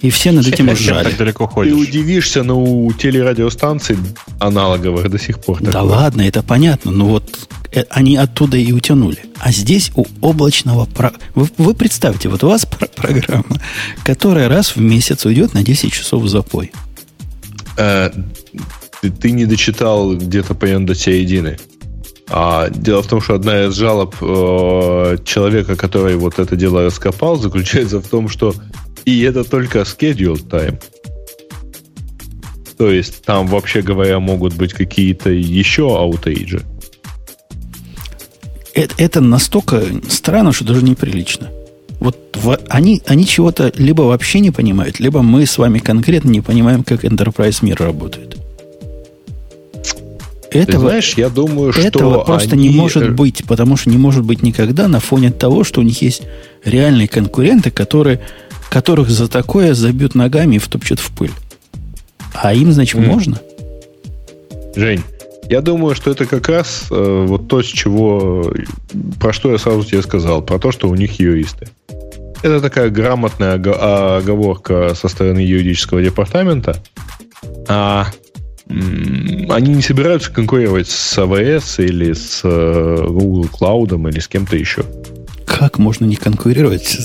И 0.01 0.09
все 0.09 0.31
над 0.31 0.47
этим 0.47 0.69
ржали. 0.69 1.03
Так 1.03 1.17
далеко 1.17 1.47
ходишь. 1.47 1.73
Ты 1.73 1.79
удивишься, 1.79 2.43
но 2.43 2.61
у 2.61 2.91
телерадиостанций 2.91 3.97
аналоговых 4.39 5.09
до 5.09 5.19
сих 5.19 5.39
пор. 5.39 5.61
Да 5.61 5.83
ладно, 5.83 6.21
это 6.21 6.41
понятно, 6.41 6.91
но 6.91 7.05
вот 7.05 7.47
э, 7.71 7.83
они 7.89 8.17
оттуда 8.17 8.57
и 8.57 8.71
утянули. 8.71 9.19
А 9.37 9.51
здесь 9.51 9.91
у 9.95 10.05
облачного... 10.21 10.85
Про... 10.85 11.13
Вы, 11.35 11.47
вы 11.57 11.75
представьте, 11.75 12.29
вот 12.29 12.43
у 12.43 12.47
вас 12.47 12.65
про- 12.65 12.87
программа, 12.87 13.61
которая 14.03 14.49
раз 14.49 14.75
в 14.75 14.81
месяц 14.81 15.25
уйдет 15.25 15.53
на 15.53 15.63
10 15.63 15.93
часов 15.93 16.23
в 16.23 16.27
запой. 16.27 16.71
Э, 17.77 18.09
ты, 19.01 19.11
ты 19.11 19.31
не 19.31 19.45
дочитал 19.45 20.15
где-то 20.15 20.55
по 20.55 20.65
Яндексе 20.65 21.21
единый. 21.21 21.57
А 22.33 22.69
дело 22.69 23.03
в 23.03 23.07
том, 23.07 23.21
что 23.21 23.35
одна 23.35 23.65
из 23.65 23.75
жалоб 23.75 24.15
э, 24.21 25.17
человека, 25.25 25.75
который 25.75 26.15
вот 26.15 26.39
это 26.39 26.55
дело 26.55 26.85
раскопал, 26.85 27.35
заключается 27.35 27.99
в 27.99 28.07
том, 28.07 28.29
что 28.29 28.55
и 29.05 29.21
это 29.21 29.43
только 29.43 29.79
schedule 29.79 30.41
time. 30.47 30.81
То 32.77 32.91
есть 32.91 33.23
там, 33.23 33.47
вообще 33.47 33.81
говоря, 33.81 34.19
могут 34.19 34.55
быть 34.55 34.73
какие-то 34.73 35.29
еще 35.29 35.95
аутейджи. 35.97 36.63
Это, 38.73 38.95
это 38.97 39.21
настолько 39.21 39.83
странно, 40.09 40.53
что 40.53 40.65
даже 40.65 40.83
неприлично. 40.83 41.49
Вот 41.99 42.17
в, 42.33 42.59
они, 42.69 43.01
они 43.05 43.27
чего-то 43.27 43.71
либо 43.75 44.01
вообще 44.01 44.39
не 44.39 44.49
понимают, 44.49 44.99
либо 44.99 45.21
мы 45.21 45.45
с 45.45 45.57
вами 45.59 45.77
конкретно 45.77 46.29
не 46.29 46.41
понимаем, 46.41 46.83
как 46.83 47.03
Enterprise 47.03 47.59
мир 47.61 47.77
работает. 47.79 48.37
Этого, 50.49 50.65
Ты 50.65 50.79
знаешь, 50.79 51.13
я 51.15 51.29
думаю, 51.29 51.71
что 51.71 51.81
этого 51.81 52.23
просто 52.23 52.53
они... 52.53 52.69
не 52.69 52.75
может 52.75 53.13
быть, 53.13 53.43
потому 53.47 53.77
что 53.77 53.89
не 53.89 53.97
может 53.97 54.25
быть 54.25 54.41
никогда 54.41 54.87
на 54.87 54.99
фоне 54.99 55.31
того, 55.31 55.63
что 55.63 55.79
у 55.79 55.83
них 55.83 56.01
есть 56.01 56.23
реальные 56.65 57.07
конкуренты, 57.07 57.71
которые, 57.71 58.19
которых 58.71 59.09
за 59.09 59.27
такое 59.27 59.73
забьют 59.73 60.15
ногами 60.15 60.55
и 60.55 60.59
втопчут 60.59 60.99
в 60.99 61.11
пыль. 61.11 61.33
А 62.33 62.53
им, 62.53 62.71
значит, 62.71 62.95
М. 62.95 63.05
можно? 63.05 63.37
Жень, 64.75 65.03
я 65.49 65.59
думаю, 65.61 65.93
что 65.93 66.09
это 66.09 66.25
как 66.25 66.47
раз 66.47 66.85
э, 66.89 67.25
вот 67.27 67.49
то, 67.49 67.61
с 67.61 67.65
чего, 67.65 68.53
про 69.19 69.33
что 69.33 69.51
я 69.51 69.57
сразу 69.57 69.83
тебе 69.83 70.01
сказал, 70.01 70.41
про 70.41 70.57
то, 70.57 70.71
что 70.71 70.87
у 70.87 70.95
них 70.95 71.19
юристы. 71.19 71.67
Это 72.41 72.61
такая 72.61 72.89
грамотная 72.89 73.57
ого- 73.59 74.17
оговорка 74.17 74.95
со 74.95 75.09
стороны 75.09 75.39
юридического 75.39 76.01
департамента. 76.01 76.81
А 77.67 78.07
они 78.69 79.73
не 79.73 79.81
собираются 79.81 80.31
конкурировать 80.31 80.87
с 80.87 81.17
AWS 81.17 81.85
или 81.85 82.13
с 82.13 82.39
э, 82.45 83.05
Google 83.09 83.49
Cloud 83.51 84.09
или 84.09 84.19
с 84.19 84.29
кем-то 84.29 84.55
еще. 84.55 84.85
Как 85.45 85.77
можно 85.77 86.05
не 86.05 86.15
конкурировать? 86.15 86.97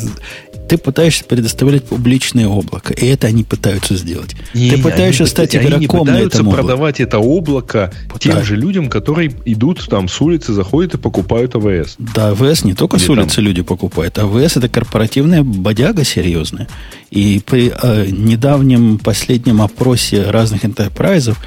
Ты 0.69 0.79
пытаешься 0.79 1.25
предоставлять 1.25 1.85
публичное 1.85 2.49
облако, 2.49 2.93
и 2.93 3.07
это 3.07 3.27
они 3.27 3.45
пытаются 3.45 3.97
сделать. 3.97 4.35
Ты 4.53 4.79
пытаешься 4.79 5.25
они, 5.25 5.31
стать 5.31 5.55
они 5.55 5.64
не 5.67 5.87
игроком 5.87 6.07
на 6.07 6.12
пытаются 6.14 6.41
этом 6.41 6.53
продавать 6.53 7.01
это 7.01 7.19
облако 7.19 7.93
тем 8.19 8.33
Пытаются. 8.33 8.45
же 8.45 8.57
людям, 8.57 8.89
которые 8.89 9.33
идут 9.45 9.87
там 9.89 10.09
с 10.09 10.21
улицы, 10.21 10.53
заходят 10.53 10.95
и 10.95 10.99
покупают 10.99 11.55
AWS. 11.55 11.95
Да, 11.99 12.29
АВС 12.31 12.64
не 12.64 12.75
только 12.75 12.97
Или 12.97 13.05
с 13.05 13.09
улицы 13.09 13.41
люди 13.41 13.62
покупают. 13.62 14.19
АВС 14.19 14.57
это 14.57 14.69
корпоративная 14.69 15.43
бодяга 15.43 16.05
серьезная. 16.05 16.69
И 17.11 17.41
при 17.45 17.73
э, 17.81 18.07
недавнем 18.11 18.99
последнем 18.99 19.62
опросе 19.62 20.31
разных 20.31 20.64
энтерпрайзов 20.64 21.39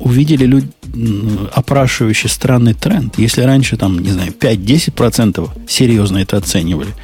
увидели 0.00 0.46
люди, 0.46 0.68
опрашивающие 1.52 2.30
странный 2.30 2.74
тренд. 2.74 3.18
Если 3.18 3.42
раньше, 3.42 3.76
там, 3.76 3.98
не 3.98 4.10
знаю, 4.10 4.32
5-10% 4.32 5.48
серьезно 5.68 6.18
это 6.18 6.36
оценивали, 6.36 6.94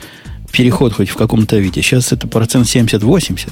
переход 0.55 0.93
хоть 0.95 1.09
в 1.09 1.17
каком-то 1.17 1.57
виде, 1.59 1.83
сейчас 1.83 2.13
это 2.13 2.29
процент 2.29 2.67
70-80%. 2.67 3.51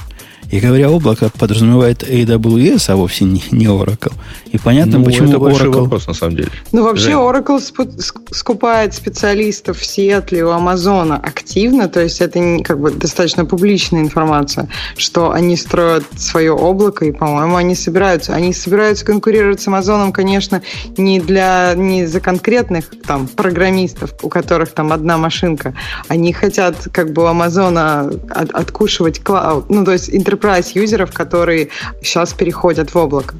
И 0.53 0.61
говоря 0.61 0.90
облако 0.90 1.30
подразумевает 1.38 2.03
AWS, 2.03 2.84
а 2.88 2.96
вовсе 2.96 3.24
не, 3.24 3.42
не 3.53 3.64
Oracle. 3.66 4.12
И 4.53 4.59
понятно, 4.59 4.98
ну, 4.98 5.07
почему 5.07 5.30
это 5.30 5.38
большой 5.38 5.68
Oracle... 5.68 5.80
вопрос, 5.80 6.07
на 6.07 6.12
самом 6.12 6.36
деле. 6.36 6.50
Ну, 6.72 6.84
вообще, 6.84 7.05
Жень. 7.05 7.14
Oracle 7.14 7.59
спу- 7.59 7.96
ск- 7.96 8.34
скупает 8.34 8.92
специалистов 8.92 9.78
в 9.78 9.86
Сиэтле 9.86 10.44
у 10.44 10.50
Амазона 10.50 11.16
активно, 11.16 11.88
то 11.88 12.00
есть 12.00 12.20
это 12.20 12.59
как 12.62 12.78
бы 12.80 12.90
достаточно 12.90 13.46
публичная 13.46 14.03
информация, 14.03 14.68
что 14.98 15.30
они 15.30 15.57
строят 15.57 16.05
свое 16.18 16.53
облако, 16.53 17.07
и, 17.07 17.12
по-моему, 17.12 17.57
они 17.57 17.74
собираются. 17.74 18.34
Они 18.34 18.53
собираются 18.53 19.07
конкурировать 19.07 19.62
с 19.62 19.68
Амазоном, 19.68 20.12
конечно, 20.12 20.61
не 20.98 21.18
для 21.18 21.72
не 21.74 22.05
за 22.05 22.20
конкретных 22.20 22.90
там 23.07 23.26
программистов, 23.26 24.12
у 24.22 24.28
которых 24.28 24.72
там 24.72 24.92
одна 24.92 25.16
машинка. 25.16 25.74
Они 26.09 26.34
хотят 26.34 26.76
как 26.92 27.14
бы 27.14 27.22
у 27.22 27.26
Амазона 27.26 28.12
от- 28.28 28.50
откушивать 28.50 29.20
клауд, 29.20 29.70
ну, 29.70 29.82
то 29.86 29.92
есть 29.92 30.11
enterprise 30.43 30.72
юзеров, 30.74 31.12
которые 31.12 31.68
сейчас 32.03 32.32
переходят 32.32 32.95
в 32.95 32.97
облако. 32.97 33.34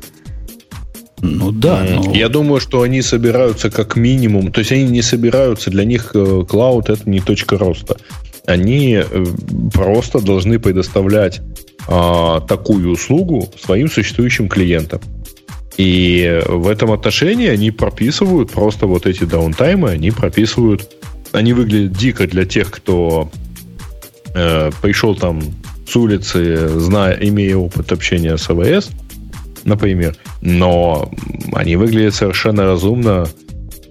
Ну 1.20 1.53
да, 1.53 1.84
но... 1.88 2.12
Я 2.12 2.28
думаю, 2.28 2.61
что 2.61 2.82
они 2.82 3.00
собираются 3.00 3.70
как 3.70 3.94
минимум, 3.96 4.50
то 4.50 4.59
есть 4.61 4.72
они 4.72 4.84
не 4.84 5.03
собираются, 5.03 5.70
для 5.70 5.84
них 5.84 6.11
э, 6.14 6.44
клауд 6.48 6.90
это 6.90 7.09
не 7.09 7.20
точка 7.20 7.59
роста. 7.59 7.96
Они 8.44 8.94
э, 8.96 9.24
просто 9.72 10.20
должны 10.20 10.59
предоставлять 10.59 11.40
а, 11.86 12.40
такую 12.40 12.90
услугу 12.90 13.48
своим 13.61 13.88
существующим 13.88 14.48
клиентам. 14.48 15.00
И 15.76 16.40
в 16.46 16.68
этом 16.68 16.92
отношении 16.92 17.48
они 17.48 17.70
прописывают 17.70 18.50
просто 18.50 18.86
вот 18.86 19.07
эти 19.07 19.24
даунтаймы, 19.24 19.90
они 19.90 20.11
прописывают, 20.11 20.88
они 21.32 21.53
выглядят 21.53 21.92
дико 21.92 22.26
для 22.26 22.44
тех, 22.44 22.70
кто 22.70 23.30
э, 24.34 24.70
пришел 24.80 25.14
там 25.14 25.40
с 25.93 25.97
улицы, 25.97 26.68
зная, 26.78 27.18
имея 27.20 27.57
опыт 27.57 27.93
общения 27.93 28.38
с 28.38 28.49
АВС, 28.49 28.88
например, 29.64 30.16
но 30.40 31.11
они 31.53 31.76
выглядят 31.76 32.14
совершенно 32.14 32.64
разумно, 32.64 33.26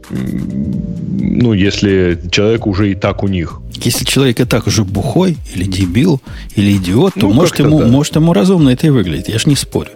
ну, 0.09 1.53
если 1.53 2.19
человек 2.31 2.65
уже 2.67 2.91
и 2.91 2.95
так 2.95 3.23
у 3.23 3.27
них. 3.27 3.59
Если 3.75 4.03
человек 4.05 4.39
и 4.39 4.45
так 4.45 4.67
уже 4.67 4.83
бухой, 4.83 5.37
или 5.55 5.63
дебил, 5.63 6.21
или 6.55 6.75
идиот, 6.77 7.13
то 7.13 7.27
Ну, 7.27 7.33
может, 7.33 7.59
ему, 7.59 7.79
да. 7.79 7.87
может 7.87 8.15
ему 8.15 8.33
разумно 8.33 8.69
это 8.69 8.87
и 8.87 8.89
выглядит. 8.89 9.29
Я 9.29 9.37
ж 9.39 9.45
не 9.45 9.55
спорю. 9.55 9.89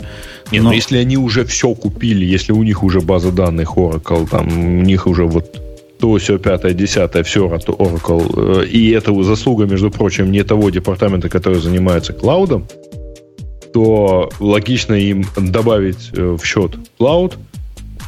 Нет, 0.52 0.62
Но- 0.64 0.70
но 0.70 0.76
если 0.76 0.98
они 0.98 1.18
уже 1.18 1.44
все 1.44 1.74
купили, 1.74 2.24
если 2.24 2.52
у 2.54 2.62
них 2.64 2.84
уже 2.84 3.02
база 3.02 3.32
данных 3.32 3.78
Oracle, 3.78 4.30
там 4.30 4.48
у 4.80 4.82
них 4.84 5.08
уже 5.08 5.26
вот 5.26 5.60
то, 6.00 6.18
все, 6.18 6.38
пятое, 6.38 6.74
десятое, 6.74 7.24
все 7.24 7.48
Oracle, 7.48 8.64
э, 8.64 8.66
и 8.68 8.92
это 8.92 9.24
заслуга, 9.24 9.66
между 9.66 9.92
прочим, 9.92 10.32
не 10.32 10.44
того 10.44 10.70
департамента, 10.70 11.30
который 11.30 11.60
занимается 11.60 12.14
клаудом, 12.14 12.68
то 13.74 14.30
логично 14.40 14.94
им 14.94 15.26
добавить 15.38 16.10
э, 16.14 16.38
в 16.40 16.46
счет 16.46 16.72
клауд, 16.98 17.38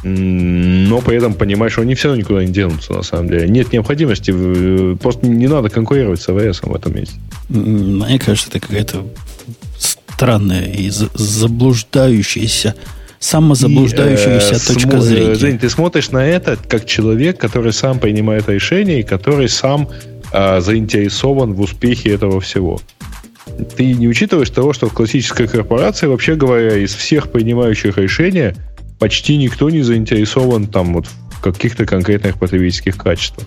но 0.04 1.00
при 1.00 1.16
этом 1.16 1.34
понимать, 1.34 1.72
что 1.72 1.82
они 1.82 1.94
все 1.94 2.08
равно 2.08 2.22
никуда 2.22 2.44
не 2.44 2.52
денутся, 2.52 2.92
на 2.92 3.02
самом 3.02 3.28
деле. 3.28 3.48
Нет 3.48 3.72
необходимости, 3.72 4.32
э, 4.34 4.96
просто 4.96 5.26
не 5.26 5.48
надо 5.48 5.70
конкурировать 5.70 6.20
с 6.20 6.28
АВС 6.28 6.62
в 6.62 6.74
этом 6.74 6.94
месте. 6.94 7.16
Мне 7.48 8.18
кажется, 8.18 8.48
это 8.48 8.60
какая-то 8.60 9.04
странная 9.78 10.66
и 10.66 10.90
за- 10.90 11.10
заблуждающаяся, 11.14 12.74
самозаблуждающаяся 13.18 14.54
И, 14.54 14.56
э, 14.56 14.74
точка 14.74 14.90
смо- 14.90 14.98
э, 14.98 15.00
зрения. 15.00 15.34
Жень, 15.34 15.58
ты 15.58 15.68
смотришь 15.68 16.10
на 16.10 16.24
это 16.24 16.56
как 16.68 16.86
человек, 16.86 17.38
который 17.38 17.72
сам 17.72 17.98
принимает 17.98 18.48
решения 18.48 19.00
и 19.00 19.02
который 19.02 19.48
сам 19.48 19.88
а, 20.30 20.60
заинтересован 20.60 21.54
в 21.54 21.60
успехе 21.60 22.10
этого 22.10 22.40
всего. 22.40 22.80
Ты 23.76 23.94
не 23.94 24.08
учитываешь 24.08 24.50
того, 24.50 24.74
что 24.74 24.88
в 24.88 24.92
классической 24.92 25.48
корпорации, 25.48 26.06
вообще 26.06 26.34
говоря, 26.34 26.76
из 26.76 26.94
всех 26.94 27.30
принимающих 27.32 27.96
решения 27.96 28.54
почти 28.98 29.36
никто 29.38 29.70
не 29.70 29.80
заинтересован 29.82 30.66
там 30.66 30.92
вот 30.92 31.06
в 31.06 31.40
каких-то 31.40 31.86
конкретных 31.86 32.38
потребительских 32.38 32.96
качествах. 32.98 33.46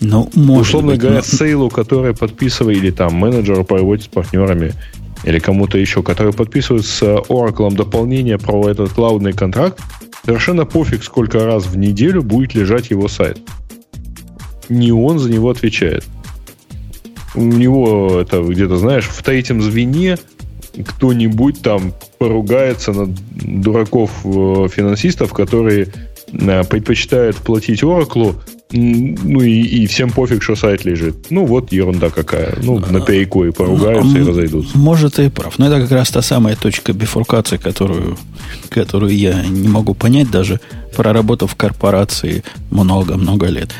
Ну, 0.00 0.30
может 0.34 0.68
Условно 0.68 0.92
быть, 0.92 1.00
говоря, 1.00 1.18
но- 1.18 1.22
сейлу, 1.22 1.68
который 1.68 2.14
подписывает, 2.14 2.78
или 2.78 2.90
там 2.90 3.14
менеджеру 3.14 3.64
проводит 3.64 4.04
с 4.04 4.08
партнерами, 4.08 4.72
или 5.24 5.38
кому-то 5.38 5.78
еще, 5.78 6.02
который 6.02 6.32
подписывает 6.32 6.84
с 6.84 7.02
Oracle 7.02 7.74
дополнение 7.74 8.38
про 8.38 8.68
этот 8.68 8.92
клаудный 8.92 9.32
контракт, 9.32 9.80
совершенно 10.24 10.64
пофиг, 10.64 11.02
сколько 11.02 11.44
раз 11.44 11.66
в 11.66 11.76
неделю 11.76 12.22
будет 12.22 12.54
лежать 12.54 12.90
его 12.90 13.08
сайт. 13.08 13.38
Не 14.68 14.92
он 14.92 15.18
за 15.18 15.30
него 15.30 15.50
отвечает. 15.50 16.04
У 17.34 17.42
него 17.42 18.20
это 18.20 18.42
где-то, 18.42 18.76
знаешь, 18.76 19.06
в 19.06 19.22
третьем 19.22 19.62
звене 19.62 20.16
кто-нибудь 20.86 21.62
там 21.62 21.92
поругается 22.18 22.92
на 22.92 23.06
дураков 23.06 24.10
э, 24.24 24.68
финансистов, 24.70 25.32
которые 25.32 25.88
э, 26.32 26.64
предпочитают 26.64 27.36
платить 27.36 27.82
Oracle, 27.82 28.36
ну 28.72 29.40
и, 29.42 29.62
и 29.62 29.86
всем 29.86 30.10
пофиг, 30.10 30.42
что 30.42 30.54
сайт 30.54 30.84
лежит. 30.84 31.30
Ну 31.30 31.44
вот 31.44 31.72
ерунда 31.72 32.10
какая. 32.10 32.54
Ну, 32.62 32.78
на 32.78 33.00
перекуре 33.00 33.52
поругаются 33.52 34.18
и 34.18 34.22
разойдутся. 34.22 34.78
Может, 34.78 35.14
ты 35.14 35.26
и 35.26 35.28
прав. 35.28 35.58
Но 35.58 35.66
это 35.66 35.80
как 35.80 35.90
раз 35.90 36.10
та 36.10 36.22
самая 36.22 36.56
точка 36.56 36.92
бифуркации, 36.92 37.56
которую, 37.56 38.16
которую 38.68 39.16
я 39.16 39.42
не 39.42 39.68
могу 39.68 39.94
понять, 39.94 40.30
даже 40.30 40.60
проработав 40.96 41.52
в 41.52 41.56
корпорации 41.56 42.44
много-много 42.70 43.46
лет. 43.46 43.70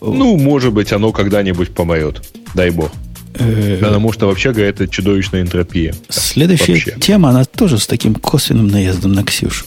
Ну, 0.00 0.36
может 0.36 0.72
быть, 0.72 0.92
оно 0.92 1.10
когда-нибудь 1.10 1.70
помрет. 1.70 2.22
Дай 2.54 2.70
бог. 2.70 2.90
Э, 3.38 3.78
Потому 3.80 4.12
что, 4.12 4.26
вообще 4.26 4.52
говоря, 4.52 4.68
это 4.68 4.88
чудовищная 4.88 5.42
энтропия. 5.42 5.94
Следующая 6.08 6.74
Вообще. 6.74 6.96
тема, 7.00 7.30
она 7.30 7.44
тоже 7.44 7.78
с 7.78 7.86
таким 7.86 8.14
косвенным 8.14 8.68
наездом 8.68 9.12
на 9.12 9.24
Ксюшу. 9.24 9.66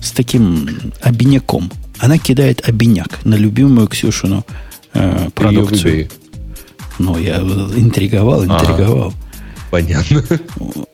С 0.00 0.10
таким 0.10 0.68
обиняком. 1.00 1.70
Она 2.02 2.18
кидает 2.18 2.68
обиняк 2.68 3.24
на 3.24 3.36
любимую 3.36 3.86
Ксюшину 3.86 4.44
э, 4.92 5.28
продукцию. 5.36 6.08
Ну, 6.98 7.16
я 7.16 7.36
интриговал, 7.36 8.44
интриговал. 8.44 9.06
Ага. 9.06 9.16
Понятно. 9.70 10.24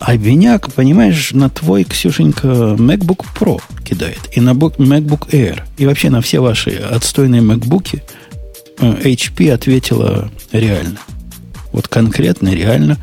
Обвиняк, 0.00 0.70
понимаешь, 0.74 1.32
на 1.32 1.48
твой, 1.48 1.84
Ксюшенька, 1.84 2.76
MacBook 2.78 3.24
Pro 3.34 3.58
кидает. 3.86 4.20
И 4.32 4.42
на 4.42 4.50
MacBook 4.50 5.30
Air. 5.30 5.62
И 5.78 5.86
вообще 5.86 6.10
на 6.10 6.20
все 6.20 6.40
ваши 6.40 6.72
отстойные 6.72 7.40
MacBook 7.40 8.02
HP 8.76 9.50
ответила 9.50 10.30
реально. 10.52 10.98
Вот 11.72 11.88
конкретно, 11.88 12.50
реально, 12.50 12.98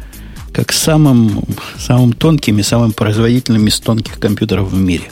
как 0.53 0.73
самым, 0.73 1.43
самым 1.79 2.13
тонким 2.13 2.59
и 2.59 2.61
самым 2.61 2.93
производительным 2.93 3.65
из 3.65 3.79
тонких 3.79 4.19
компьютеров 4.19 4.69
в 4.69 4.77
мире. 4.77 5.05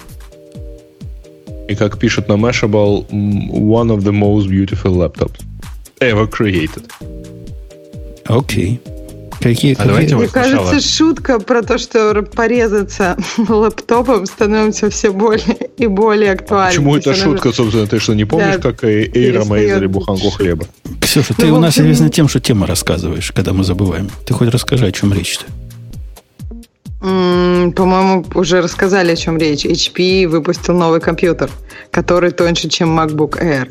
И 1.67 1.75
как 1.75 1.97
пишут 1.97 2.27
на 2.27 2.33
Mashable, 2.33 3.07
one 3.09 3.89
of 3.89 4.03
the 4.03 4.11
most 4.11 4.49
beautiful 4.49 4.95
laptops 4.95 5.41
ever 5.99 6.27
created. 6.27 6.83
Окей. 8.25 8.79
Okay. 8.83 8.93
Какие, 9.43 9.73
а 9.73 9.75
какие? 9.75 9.87
Давайте 9.87 10.15
Мне 10.15 10.27
кажется, 10.27 10.79
шутка 10.79 11.39
про 11.39 11.61
то, 11.63 11.77
что 11.77 12.23
порезаться 12.23 13.17
лэптопом 13.37 14.25
становится 14.25 14.89
все 14.89 15.11
более 15.11 15.69
и 15.77 15.87
более 15.87 16.31
актуальной. 16.31 16.71
Почему 16.71 16.95
это 16.95 17.13
шутка, 17.13 17.49
же... 17.49 17.55
собственно? 17.55 17.85
Ты 17.85 17.99
что, 17.99 18.13
не 18.13 18.23
помнишь, 18.23 18.55
да, 18.55 18.71
как 18.71 18.85
Эйром 18.85 19.53
резали 19.53 19.87
буханку 19.87 20.29
хлеба? 20.29 20.65
Ксюша, 21.01 21.33
ты 21.33 21.47
ну, 21.47 21.57
у 21.57 21.59
нас 21.59 21.71
общем... 21.71 21.83
известна 21.83 22.09
тем, 22.09 22.29
что 22.29 22.39
тема 22.39 22.67
рассказываешь, 22.67 23.33
когда 23.33 23.51
мы 23.51 23.65
забываем. 23.65 24.09
Ты 24.25 24.33
хоть 24.33 24.47
расскажи, 24.47 24.85
о 24.85 24.91
чем 24.93 25.11
речь-то. 25.11 25.45
По-моему, 27.03 28.25
уже 28.33 28.61
рассказали, 28.61 29.11
о 29.11 29.15
чем 29.17 29.37
речь. 29.37 29.65
HP 29.65 30.25
выпустил 30.25 30.73
новый 30.77 31.01
компьютер, 31.01 31.49
который 31.91 32.31
тоньше, 32.31 32.69
чем 32.69 32.97
MacBook 32.97 33.43
Air. 33.43 33.69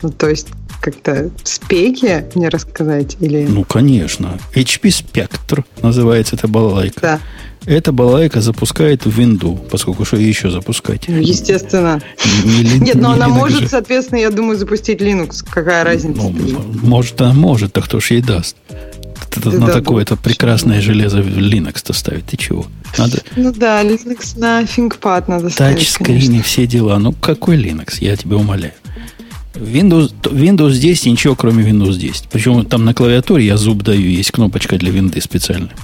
Ну, 0.00 0.08
то 0.10 0.30
есть 0.30 0.48
как-то 0.80 1.30
спеки 1.44 2.24
мне 2.34 2.48
рассказать? 2.48 3.18
Или... 3.20 3.46
Ну, 3.46 3.64
конечно. 3.64 4.38
HP 4.54 4.84
Spectre 4.84 5.64
называется 5.82 6.36
эта 6.36 6.48
балалайка. 6.48 7.00
Да. 7.00 7.20
Эта 7.66 7.92
балалайка 7.92 8.40
запускает 8.40 9.04
в 9.04 9.10
винду, 9.10 9.60
поскольку 9.70 10.06
что 10.06 10.16
еще 10.16 10.50
запускать? 10.50 11.08
Ну, 11.08 11.16
естественно. 11.16 12.00
Не, 12.44 12.62
не, 12.62 12.78
Нет, 12.78 12.94
но 12.94 13.10
она 13.12 13.28
может, 13.28 13.62
же. 13.62 13.68
соответственно, 13.68 14.20
я 14.20 14.30
думаю, 14.30 14.56
запустить 14.56 15.00
Linux. 15.00 15.44
Какая 15.50 15.84
разница? 15.84 16.22
Ну, 16.22 16.32
может, 16.82 17.20
она 17.20 17.34
может, 17.34 17.72
так 17.74 17.84
кто 17.84 18.00
ж 18.00 18.12
ей 18.12 18.22
даст? 18.22 18.56
Это, 19.36 19.50
на 19.50 19.66
да, 19.66 19.72
такое-то 19.72 20.16
прекрасное 20.16 20.80
железо 20.80 21.20
Linux-то 21.20 21.92
ставить. 21.92 22.26
Ты 22.26 22.36
чего? 22.36 22.66
Надо... 22.98 23.22
Ну 23.36 23.52
да, 23.52 23.82
Linux 23.84 24.38
на 24.38 24.62
ThinkPad 24.62 25.24
надо 25.28 25.50
ставить. 25.50 25.78
Тачскрин 25.78 26.34
и 26.34 26.42
все 26.42 26.66
дела. 26.66 26.98
Ну 26.98 27.12
какой 27.12 27.56
Linux, 27.56 27.96
я 28.00 28.16
тебя 28.16 28.36
умоляю. 28.36 28.72
Windows, 29.54 30.12
Windows 30.22 30.78
10 30.78 31.06
ничего, 31.06 31.34
кроме 31.34 31.64
Windows 31.64 31.96
10. 31.96 32.28
Причем 32.30 32.64
там 32.66 32.84
на 32.84 32.94
клавиатуре 32.94 33.46
я 33.46 33.56
зуб 33.56 33.82
даю, 33.82 34.08
есть 34.08 34.30
кнопочка 34.30 34.76
для 34.76 34.90
винды 34.90 35.20
специальная. 35.20 35.74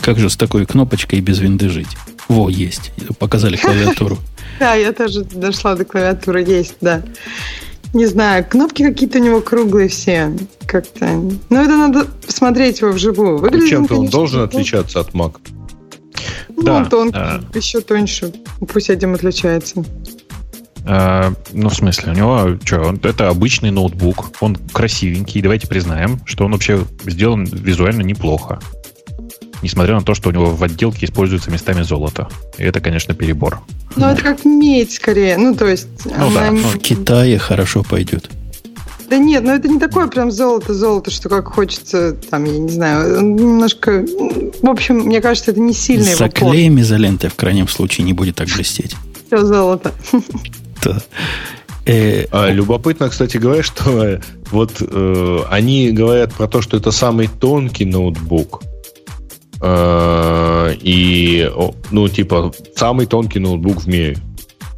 Как 0.00 0.18
же 0.18 0.30
с 0.30 0.36
такой 0.36 0.66
кнопочкой 0.66 1.20
без 1.20 1.38
винды 1.38 1.68
жить? 1.68 1.96
Во, 2.28 2.48
есть. 2.48 2.92
Показали 3.18 3.56
клавиатуру. 3.56 4.18
Да, 4.58 4.74
я 4.74 4.94
тоже 4.94 5.22
дошла 5.22 5.74
до 5.74 5.84
клавиатуры. 5.84 6.42
Есть, 6.42 6.76
да. 6.80 7.02
Не 7.92 8.06
знаю, 8.06 8.44
кнопки 8.48 8.82
какие-то 8.82 9.18
у 9.18 9.22
него 9.22 9.40
круглые 9.40 9.88
все. 9.88 10.32
Как-то. 10.66 11.06
Ну, 11.06 11.36
это 11.50 11.76
надо 11.76 12.06
смотреть 12.26 12.80
его 12.80 12.92
вживую. 12.92 13.38
Выглядит 13.38 13.68
Чем-то 13.68 14.00
он 14.00 14.06
должен 14.08 14.42
отличаться 14.42 15.00
от 15.00 15.10
Mac. 15.10 15.36
Ну, 16.48 16.62
да, 16.62 16.76
он 16.76 16.88
тонкий, 16.88 17.18
еще 17.54 17.80
тоньше. 17.80 18.32
Пусть 18.72 18.90
этим 18.90 19.14
отличается. 19.14 19.84
Э, 20.86 21.32
ну, 21.52 21.68
в 21.68 21.74
смысле, 21.74 22.12
у 22.12 22.14
него 22.14 22.58
что, 22.64 22.94
это 23.02 23.28
обычный 23.28 23.70
ноутбук, 23.70 24.30
он 24.40 24.56
красивенький, 24.56 25.42
давайте 25.42 25.66
признаем, 25.66 26.20
что 26.24 26.44
он 26.44 26.52
вообще 26.52 26.84
сделан 27.04 27.44
визуально 27.44 28.02
неплохо. 28.02 28.60
Несмотря 29.62 29.94
на 29.94 30.02
то, 30.02 30.14
что 30.14 30.28
у 30.28 30.32
него 30.32 30.46
в 30.46 30.62
отделке 30.62 31.06
используется 31.06 31.50
местами 31.50 31.82
золото. 31.82 32.28
И 32.58 32.64
это, 32.64 32.80
конечно, 32.80 33.14
перебор. 33.14 33.60
Ну, 33.96 34.06
это 34.06 34.22
как 34.22 34.44
медь 34.44 34.92
скорее. 34.92 35.36
Ну, 35.38 35.54
то 35.54 35.66
есть... 35.66 35.88
Ну, 36.04 36.30
да. 36.32 36.50
В 36.50 36.78
Китае 36.78 37.38
хорошо 37.38 37.82
пойдет. 37.82 38.30
Да 39.08 39.18
нет, 39.18 39.44
ну 39.44 39.52
это 39.52 39.68
не 39.68 39.78
такое 39.78 40.08
прям 40.08 40.32
золото-золото, 40.32 41.12
что 41.12 41.28
как 41.28 41.46
хочется, 41.46 42.14
там, 42.28 42.42
я 42.44 42.58
не 42.58 42.68
знаю, 42.68 43.22
немножко... 43.22 44.04
В 44.60 44.68
общем, 44.68 44.96
мне 44.96 45.20
кажется, 45.20 45.52
это 45.52 45.60
не 45.60 45.72
сильный 45.72 46.14
Заклеем 46.14 46.80
изолентой 46.80 47.30
в 47.30 47.36
крайнем 47.36 47.68
случае 47.68 48.04
не 48.04 48.12
будет 48.12 48.34
так 48.34 48.48
блестеть. 48.48 48.96
Все 49.28 49.44
золото 49.44 49.92
что... 50.86 51.02
Э, 51.84 52.26
а, 52.32 52.50
любопытно, 52.50 53.08
кстати 53.08 53.36
говоря, 53.36 53.62
что 53.62 54.04
э, 54.04 54.20
вот 54.50 54.72
э, 54.80 55.38
они 55.50 55.90
говорят 55.92 56.32
про 56.32 56.48
то, 56.48 56.60
что 56.60 56.76
это 56.76 56.90
самый 56.90 57.28
тонкий 57.28 57.84
ноутбук. 57.84 58.62
Э, 59.60 60.74
и, 60.80 61.50
ну, 61.90 62.08
типа, 62.08 62.52
самый 62.74 63.06
тонкий 63.06 63.38
ноутбук 63.38 63.82
в 63.82 63.86
мире. 63.86 64.18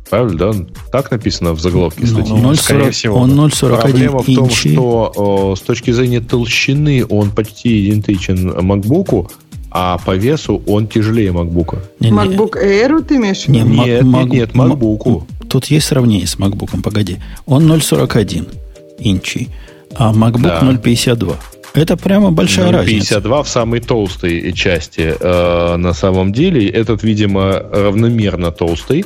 Правильно, 0.09 0.39
да? 0.39 0.53
Так 0.91 1.11
написано 1.11 1.53
в 1.53 1.61
заголовке 1.61 2.01
ну, 2.03 2.07
статьи. 2.07 2.33
Ну, 2.33 2.41
0, 2.41 2.57
скорее 2.57 2.91
всего. 2.91 3.17
Он 3.19 3.31
0,41 3.39 3.81
Проблема 3.81 4.19
в 4.19 4.27
том, 4.27 4.51
что 4.51 5.55
э, 5.55 5.61
с 5.61 5.61
точки 5.61 5.91
зрения 5.91 6.21
толщины 6.21 7.05
он 7.05 7.31
почти 7.31 7.89
идентичен 7.89 8.51
MacBook, 8.51 9.31
а 9.71 9.99
по 9.99 10.17
весу 10.17 10.63
он 10.67 10.87
тяжелее 10.87 11.33
MacBook. 11.33 11.79
MacBook 12.01 12.55
Air 12.63 13.03
ты 13.03 13.17
имеешь 13.17 13.45
в 13.45 13.49
виду? 13.49 13.67
Нет, 13.67 14.03
нет, 14.03 14.05
нет, 14.05 14.31
нет 14.31 14.51
MacBook. 14.53 15.25
Тут 15.49 15.67
есть 15.67 15.87
сравнение 15.87 16.27
с 16.27 16.37
MacBook, 16.37 16.81
погоди. 16.83 17.19
Он 17.47 17.71
0,41 17.71 18.49
инчи, 18.99 19.49
а 19.95 20.13
MacBook 20.13 20.43
да. 20.43 20.61
0,52. 20.63 21.37
Это 21.75 21.97
прямо 21.97 22.31
большая 22.31 22.69
0,52 22.69 22.73
разница. 22.73 23.19
0,52 23.19 23.43
в 23.43 23.49
самой 23.49 23.81
толстой 23.81 24.53
части. 24.53 25.15
Э, 25.21 25.77
на 25.77 25.93
самом 25.93 26.33
деле 26.33 26.69
этот, 26.69 27.03
видимо, 27.03 27.63
равномерно 27.73 28.51
толстый. 28.51 29.05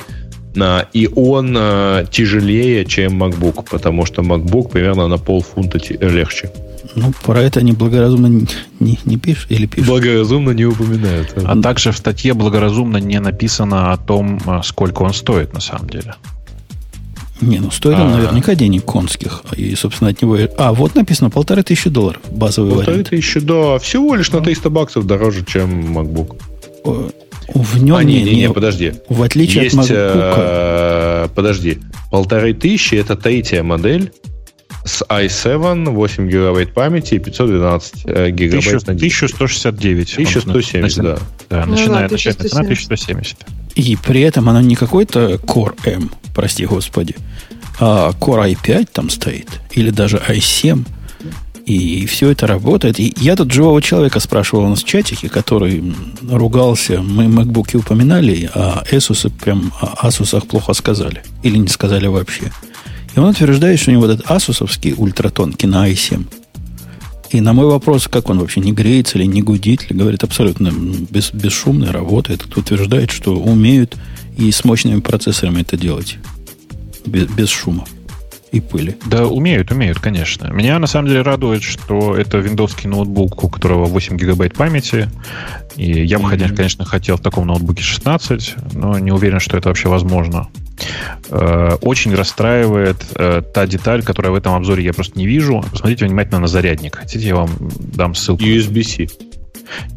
На, 0.55 0.85
и 0.93 1.09
он 1.15 1.55
э, 1.57 2.05
тяжелее, 2.11 2.85
чем 2.85 3.23
MacBook, 3.23 3.65
потому 3.71 4.05
что 4.05 4.21
MacBook 4.21 4.69
примерно 4.69 5.07
на 5.07 5.17
полфунта 5.17 5.79
легче. 5.99 6.51
Ну, 6.95 7.11
про 7.23 7.41
это 7.41 7.59
они 7.59 7.71
благоразумно 7.71 8.27
не, 8.27 8.47
не, 8.79 8.99
не 9.05 9.17
пишут 9.17 9.51
или 9.51 9.65
пишут? 9.65 9.87
Благоразумно 9.87 10.51
не 10.51 10.65
упоминают. 10.65 11.33
А 11.35 11.59
также 11.59 11.91
в 11.91 11.97
статье 11.97 12.33
благоразумно 12.33 12.97
не 12.97 13.19
написано 13.19 13.93
о 13.93 13.97
том, 13.97 14.39
э, 14.45 14.61
сколько 14.63 15.01
он 15.01 15.13
стоит 15.13 15.53
на 15.53 15.59
самом 15.59 15.89
деле. 15.89 16.13
Не, 17.43 17.59
ну 17.59 17.71
стоит 17.71 17.95
он 17.95 18.13
а. 18.13 18.17
наверняка 18.17 18.55
денег 18.55 18.85
конских. 18.85 19.43
И, 19.55 19.75
собственно, 19.75 20.09
от 20.11 20.21
него... 20.21 20.37
А, 20.57 20.73
вот 20.73 20.95
написано 20.95 21.29
полторы 21.29 21.63
тысячи 21.63 21.89
долларов 21.89 22.21
базовый 22.31 22.71
полторы 22.71 22.91
вариант. 22.91 23.09
Полторы 23.09 23.21
тысячи, 23.21 23.39
да. 23.39 23.79
Всего 23.79 24.15
лишь 24.15 24.31
на 24.31 24.41
300 24.41 24.69
баксов 24.69 25.05
дороже, 25.05 25.43
чем 25.45 25.97
MacBook. 25.97 26.37
В 27.53 27.83
нем 27.83 27.95
а, 27.95 28.03
не, 28.03 28.23
не, 28.23 28.35
не, 28.35 28.49
подожди. 28.49 28.93
В 29.09 29.21
отличие 29.21 29.65
Есть, 29.65 29.75
от 29.75 29.89
MacBook. 29.89 30.33
Э, 30.37 31.27
подожди. 31.35 31.79
Полторы 32.11 32.53
тысячи 32.53 32.95
это 32.95 33.15
третья 33.15 33.63
модель 33.63 34.11
с 34.85 35.01
i7, 35.03 35.89
8 35.89 36.29
гигабайт 36.29 36.73
памяти 36.73 37.15
и 37.15 37.19
512 37.19 37.93
э, 38.05 38.29
гигабайт 38.31 38.67
1000, 38.67 38.87
на 38.87 38.93
1169. 38.93 40.13
1170, 40.13 41.03
да. 41.03 41.17
Да, 41.49 41.65
ну, 41.65 41.71
начиная, 41.71 42.07
да, 42.09 42.15
1170. 42.15 42.39
начиная 42.39 42.63
1170. 42.63 43.37
И 43.75 43.97
при 43.97 44.21
этом 44.21 44.49
она 44.49 44.61
не 44.61 44.75
какой-то 44.75 45.35
Core 45.35 45.75
M, 45.85 46.11
прости 46.33 46.65
господи, 46.65 47.15
а 47.79 48.11
Core 48.19 48.53
i5 48.53 48.89
там 48.91 49.09
стоит, 49.09 49.47
или 49.71 49.89
даже 49.89 50.17
i7, 50.17 50.85
и 51.65 52.05
все 52.07 52.29
это 52.29 52.45
работает. 52.45 52.99
И 52.99 53.13
я 53.17 53.35
тут 53.35 53.51
живого 53.51 53.81
человека 53.81 54.19
спрашивал 54.19 54.65
у 54.65 54.69
нас 54.69 54.83
в 54.83 54.85
чатике, 54.85 55.29
который 55.29 55.93
ругался, 56.29 57.01
мы 57.01 57.25
MacBook 57.25 57.77
упоминали, 57.77 58.49
а 58.53 58.83
Asus 58.91 59.29
прям 59.29 59.71
о 59.79 60.07
Asus 60.07 60.45
плохо 60.45 60.73
сказали. 60.73 61.23
Или 61.41 61.57
не 61.57 61.69
сказали 61.69 62.07
вообще. 62.07 62.51
И 63.15 63.19
он 63.19 63.29
утверждает, 63.29 63.79
что 63.79 63.91
у 63.91 63.93
него 63.93 64.05
этот 64.05 64.29
асусовский 64.29 64.93
ультратонкий 64.97 65.67
на 65.67 65.89
i7. 65.89 66.25
И 67.33 67.41
на 67.41 67.53
мой 67.53 67.65
вопрос, 67.65 68.07
как 68.07 68.29
он 68.29 68.39
вообще 68.39 68.59
не 68.61 68.71
греется 68.71 69.17
или 69.17 69.25
не 69.25 69.41
гудит, 69.41 69.87
или 69.89 69.97
говорит 69.97 70.23
абсолютно 70.23 70.71
без, 70.71 71.31
бесшумно 71.33 71.91
работает, 71.91 72.45
утверждает, 72.55 73.09
что 73.09 73.35
умеют 73.35 73.97
и 74.37 74.51
с 74.51 74.63
мощными 74.63 74.99
процессорами 74.99 75.61
это 75.61 75.75
делать. 75.75 76.17
Без, 77.07 77.27
без 77.27 77.49
шума 77.49 77.85
и 78.53 78.61
пыли. 78.61 78.95
Да, 79.07 79.25
умеют, 79.25 79.71
умеют, 79.71 79.99
конечно. 79.99 80.47
Меня 80.53 80.77
на 80.77 80.85
самом 80.85 81.07
деле 81.07 81.23
радует, 81.23 81.63
что 81.63 82.15
это 82.15 82.37
виндовский 82.37 82.87
ноутбук, 82.87 83.43
у 83.43 83.49
которого 83.49 83.85
8 83.85 84.15
гигабайт 84.15 84.53
памяти. 84.53 85.09
И 85.75 86.05
я 86.05 86.19
бы, 86.19 86.25
mm-hmm. 86.25 86.55
конечно, 86.55 86.85
хотел 86.85 87.17
в 87.17 87.21
таком 87.21 87.47
ноутбуке 87.47 87.81
16, 87.81 88.55
но 88.73 88.99
не 88.99 89.11
уверен, 89.11 89.39
что 89.39 89.57
это 89.57 89.69
вообще 89.69 89.89
возможно. 89.89 90.49
Э, 91.29 91.77
очень 91.81 92.13
расстраивает 92.13 92.97
э, 93.15 93.41
та 93.41 93.65
деталь, 93.65 94.03
которая 94.03 94.31
в 94.31 94.35
этом 94.35 94.53
обзоре 94.53 94.83
я 94.83 94.93
просто 94.93 95.17
не 95.17 95.25
вижу. 95.25 95.65
Посмотрите 95.71 96.05
внимательно 96.05 96.39
на 96.39 96.47
зарядник. 96.47 96.95
Хотите, 96.95 97.27
я 97.27 97.35
вам 97.35 97.49
дам 97.59 98.13
ссылку? 98.13 98.43
USB-C. 98.43 99.07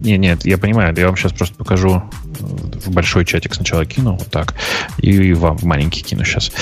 Не, 0.01 0.19
нет, 0.19 0.45
я 0.45 0.59
понимаю, 0.59 0.95
я 0.97 1.07
вам 1.07 1.17
сейчас 1.17 1.33
просто 1.33 1.55
покажу 1.55 2.03
в 2.41 2.91
большой 2.91 3.25
чатик 3.25 3.55
сначала 3.55 3.85
кину, 3.85 4.13
вот 4.13 4.29
так, 4.29 4.55
и 4.99 5.33
вам 5.33 5.57
в 5.59 5.65
маленький 5.65 6.03
кину 6.03 6.25
сейчас. 6.25 6.53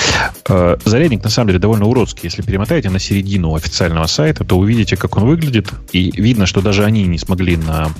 Э, 0.48 0.76
зарядник, 0.84 1.22
на 1.22 1.30
самом 1.30 1.48
деле, 1.48 1.58
довольно 1.58 1.86
уродский. 1.86 2.22
Если 2.24 2.42
перемотаете 2.42 2.90
на 2.90 2.98
середину 2.98 3.54
официального 3.54 4.06
сайта, 4.06 4.44
то 4.44 4.56
увидите, 4.56 4.96
как 4.96 5.16
он 5.16 5.24
выглядит, 5.24 5.70
и 5.92 6.10
видно, 6.20 6.46
что 6.46 6.60
даже 6.60 6.84
они 6.84 7.04
не 7.04 7.18
смогли 7.18 7.56
на 7.56 7.90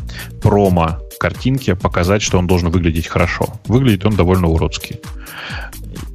промо 0.42 1.00
картинке 1.18 1.74
показать, 1.74 2.22
что 2.22 2.38
он 2.38 2.46
должен 2.46 2.70
выглядеть 2.70 3.06
хорошо. 3.06 3.48
Выглядит 3.66 4.04
он 4.04 4.14
довольно 4.14 4.48
уродский 4.48 5.00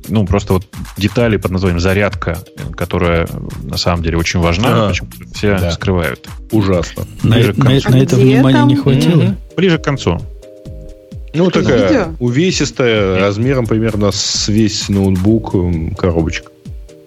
ну, 0.10 0.26
просто 0.26 0.54
вот 0.54 0.66
детали 0.98 1.38
под 1.38 1.52
названием 1.52 1.80
зарядка, 1.80 2.38
которая 2.76 3.28
на 3.64 3.78
самом 3.78 4.04
деле 4.04 4.18
очень 4.18 4.40
важна, 4.40 4.90
а, 4.90 4.94
все 5.34 5.58
да. 5.58 5.72
скрывают. 5.72 6.28
Ужасно. 6.52 7.06
На, 7.24 7.38
на, 7.38 7.70
на 7.90 7.98
это 7.98 8.16
внимания 8.16 8.58
там? 8.58 8.68
не 8.68 8.76
хватило? 8.76 9.22
Mm-hmm. 9.22 9.56
Ближе 9.56 9.78
к 9.78 9.84
концу. 9.84 10.20
Ну, 11.34 11.52
такая 11.52 11.88
видео? 11.88 12.16
увесистая, 12.20 13.20
размером 13.20 13.68
примерно 13.68 14.12
с 14.12 14.48
весь 14.48 14.90
ноутбук 14.90 15.56
коробочка 15.98 16.52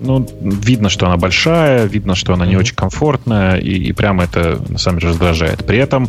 ну, 0.02 0.26
видно, 0.40 0.88
что 0.88 1.06
она 1.06 1.16
большая, 1.16 1.86
видно, 1.86 2.14
что 2.14 2.34
она 2.34 2.46
не 2.46 2.56
очень 2.56 2.74
комфортная, 2.74 3.56
и, 3.56 3.70
и 3.70 3.92
прямо 3.92 4.24
это 4.24 4.60
на 4.68 4.78
самом 4.78 4.98
деле 4.98 5.10
раздражает. 5.10 5.64
При 5.64 5.78
этом 5.78 6.08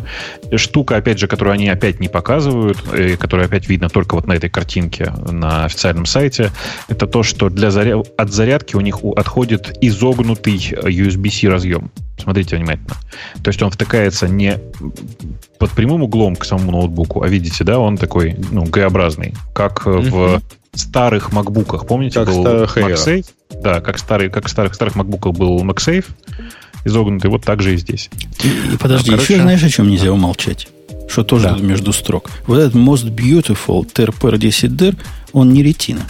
штука, 0.56 0.96
опять 0.96 1.18
же, 1.18 1.26
которую 1.26 1.54
они 1.54 1.68
опять 1.68 2.00
не 2.00 2.08
показывают, 2.08 2.78
и 2.94 3.16
которая 3.16 3.46
опять 3.46 3.68
видно 3.68 3.88
только 3.88 4.14
вот 4.14 4.26
на 4.26 4.32
этой 4.32 4.50
картинке 4.50 5.12
на 5.30 5.64
официальном 5.64 6.06
сайте, 6.06 6.50
это 6.88 7.06
то, 7.06 7.22
что 7.22 7.48
для 7.48 7.70
заря... 7.70 7.98
от 7.98 8.32
зарядки 8.32 8.76
у 8.76 8.80
них 8.80 8.98
отходит 9.16 9.78
изогнутый 9.80 10.56
USB-C 10.56 11.48
разъем. 11.48 11.90
Смотрите 12.18 12.56
внимательно. 12.56 12.94
То 13.42 13.48
есть 13.48 13.60
он 13.62 13.70
втыкается 13.70 14.28
не 14.28 14.58
под 15.58 15.70
прямым 15.70 16.02
углом 16.02 16.36
к 16.36 16.44
самому 16.44 16.72
ноутбуку, 16.72 17.22
а 17.22 17.28
видите, 17.28 17.64
да, 17.64 17.78
он 17.78 17.96
такой, 17.96 18.36
ну, 18.50 18.64
Г-образный, 18.64 19.34
как 19.52 19.84
в 19.86 20.40
старых 20.76 21.32
макбуках. 21.32 21.86
Помните, 21.86 22.20
как 22.20 22.28
был 22.28 22.44
MagSafe? 22.44 23.26
Да, 23.62 23.80
как, 23.80 23.98
старый, 23.98 24.30
как 24.30 24.46
в 24.46 24.50
старых, 24.50 24.74
старых 24.74 24.94
макбуках 24.94 25.32
был 25.34 25.62
MagSafe 25.64 26.06
изогнутый, 26.84 27.30
вот 27.30 27.42
так 27.42 27.62
же 27.62 27.74
и 27.74 27.76
здесь. 27.76 28.10
И, 28.42 28.74
и 28.74 28.76
подожди, 28.76 29.10
ну, 29.10 29.16
еще 29.16 29.40
знаешь, 29.40 29.62
о 29.62 29.68
чем 29.68 29.88
нельзя 29.88 30.12
умолчать? 30.12 30.68
Что 31.08 31.22
тоже 31.22 31.50
да. 31.50 31.56
между 31.56 31.92
строк. 31.92 32.30
Вот 32.46 32.58
этот 32.58 32.74
Most 32.74 33.14
Beautiful 33.14 33.90
TRPR 33.90 34.36
10D, 34.36 34.96
он 35.32 35.52
не 35.52 35.62
ретина. 35.62 36.02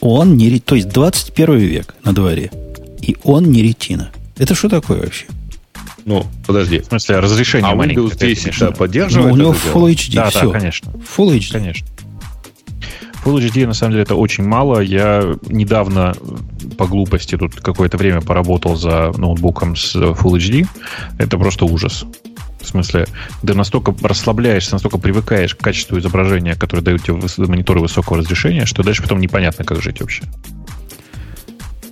Он 0.00 0.36
не 0.36 0.46
ретина. 0.46 0.62
То 0.66 0.74
есть 0.76 0.88
21 0.88 1.56
век 1.58 1.94
на 2.04 2.14
дворе. 2.14 2.50
И 3.00 3.16
он 3.22 3.50
не 3.50 3.62
ретина. 3.62 4.10
Это 4.36 4.54
что 4.54 4.68
такое 4.68 5.00
вообще? 5.00 5.26
Ну, 6.04 6.26
подожди. 6.46 6.80
В 6.80 6.86
смысле, 6.86 7.20
разрешение 7.20 7.72
а 7.72 7.74
маленькое. 7.74 8.06
Windows 8.06 8.18
10 8.18 8.58
да, 8.58 8.70
поддерживает 8.72 9.28
ну, 9.28 9.34
у 9.34 9.36
него 9.36 9.52
Full 9.52 9.94
HD, 9.94 10.14
да, 10.14 10.30
все. 10.30 10.50
Да, 10.50 10.58
конечно. 10.58 10.92
Full 11.16 11.38
HD. 11.38 11.52
Конечно. 11.52 11.86
Full 13.24 13.38
HD, 13.38 13.66
на 13.66 13.72
самом 13.72 13.92
деле, 13.92 14.02
это 14.02 14.16
очень 14.16 14.44
мало. 14.44 14.80
Я 14.80 15.36
недавно 15.48 16.14
по 16.76 16.86
глупости 16.86 17.36
тут 17.36 17.54
какое-то 17.54 17.96
время 17.96 18.20
поработал 18.20 18.76
за 18.76 19.12
ноутбуком 19.16 19.76
с 19.76 19.96
Full 19.96 20.36
HD. 20.36 20.66
Это 21.18 21.38
просто 21.38 21.64
ужас. 21.64 22.04
В 22.60 22.66
смысле, 22.66 23.06
ты 23.46 23.54
настолько 23.54 23.94
расслабляешься, 24.02 24.72
настолько 24.72 24.98
привыкаешь 24.98 25.54
к 25.54 25.58
качеству 25.60 25.98
изображения, 25.98 26.54
которое 26.54 26.82
дают 26.82 27.02
тебе 27.02 27.16
мониторы 27.46 27.80
высокого 27.80 28.18
разрешения, 28.18 28.64
что 28.66 28.82
дальше 28.82 29.02
потом 29.02 29.20
непонятно, 29.20 29.64
как 29.64 29.82
жить 29.82 30.00
вообще. 30.00 30.22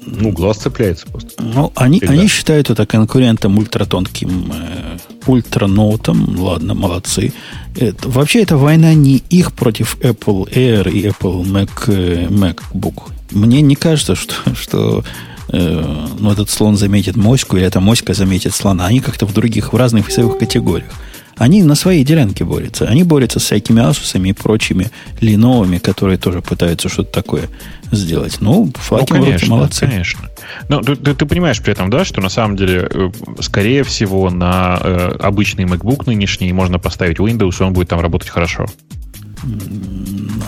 Ну, 0.05 0.32
глаз 0.32 0.59
цепляется 0.59 1.07
просто. 1.07 1.30
Ну, 1.42 1.72
они, 1.76 2.00
они 2.07 2.26
считают 2.26 2.70
это 2.70 2.86
конкурентом 2.86 3.59
ультратонким 3.59 4.53
э, 4.53 4.98
ультраноутом. 5.26 6.38
Ладно, 6.38 6.74
молодцы. 6.74 7.32
Это, 7.76 8.09
вообще, 8.09 8.42
это 8.42 8.57
война 8.57 8.94
не 8.94 9.22
их 9.30 9.53
против 9.53 9.96
Apple 10.00 10.53
Air 10.53 10.90
и 10.90 11.07
Apple 11.07 11.44
Mac, 11.44 11.70
э, 11.86 12.26
MacBook. 12.28 13.11
Мне 13.30 13.61
не 13.61 13.76
кажется, 13.76 14.14
что, 14.14 14.34
что 14.55 15.05
э, 15.48 16.07
ну, 16.18 16.32
этот 16.32 16.50
слон 16.50 16.76
заметит 16.76 17.16
моську, 17.16 17.57
или 17.57 17.66
эта 17.66 17.80
моська 17.80 18.14
заметит 18.14 18.55
слона. 18.55 18.86
Они 18.86 19.00
как-то 19.00 19.26
в 19.26 19.32
других, 19.32 19.72
в 19.72 19.76
разных 19.76 20.09
весовых 20.09 20.38
категориях. 20.38 20.92
Они 21.36 21.62
на 21.62 21.74
своей 21.74 22.04
делянке 22.04 22.44
борются. 22.44 22.86
Они 22.86 23.04
борются 23.04 23.40
с 23.40 23.44
всякими 23.44 23.82
асусами 23.82 24.30
и 24.30 24.32
прочими 24.32 24.90
линовыми, 25.20 25.78
которые 25.78 26.18
тоже 26.18 26.40
пытаются 26.40 26.88
что-то 26.88 27.12
такое 27.12 27.48
сделать. 27.90 28.38
Ну, 28.40 28.70
флаки 28.74 29.12
ну, 29.12 29.24
конечно, 29.24 29.48
молодцы. 29.48 29.86
Конечно. 29.86 30.28
Но 30.68 30.80
ты, 30.82 30.96
ты, 30.96 31.14
ты 31.14 31.26
понимаешь 31.26 31.60
при 31.62 31.72
этом, 31.72 31.90
да, 31.90 32.04
что 32.04 32.20
на 32.20 32.28
самом 32.28 32.56
деле, 32.56 32.88
э, 32.90 33.10
скорее 33.40 33.84
всего, 33.84 34.30
на 34.30 34.78
э, 34.82 35.16
обычный 35.20 35.64
MacBook 35.64 36.04
нынешний 36.06 36.52
можно 36.52 36.78
поставить 36.78 37.18
Windows, 37.18 37.60
и 37.60 37.62
он 37.62 37.72
будет 37.72 37.88
там 37.88 38.00
работать 38.00 38.28
хорошо. 38.28 38.66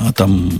А 0.01 0.13
там 0.13 0.51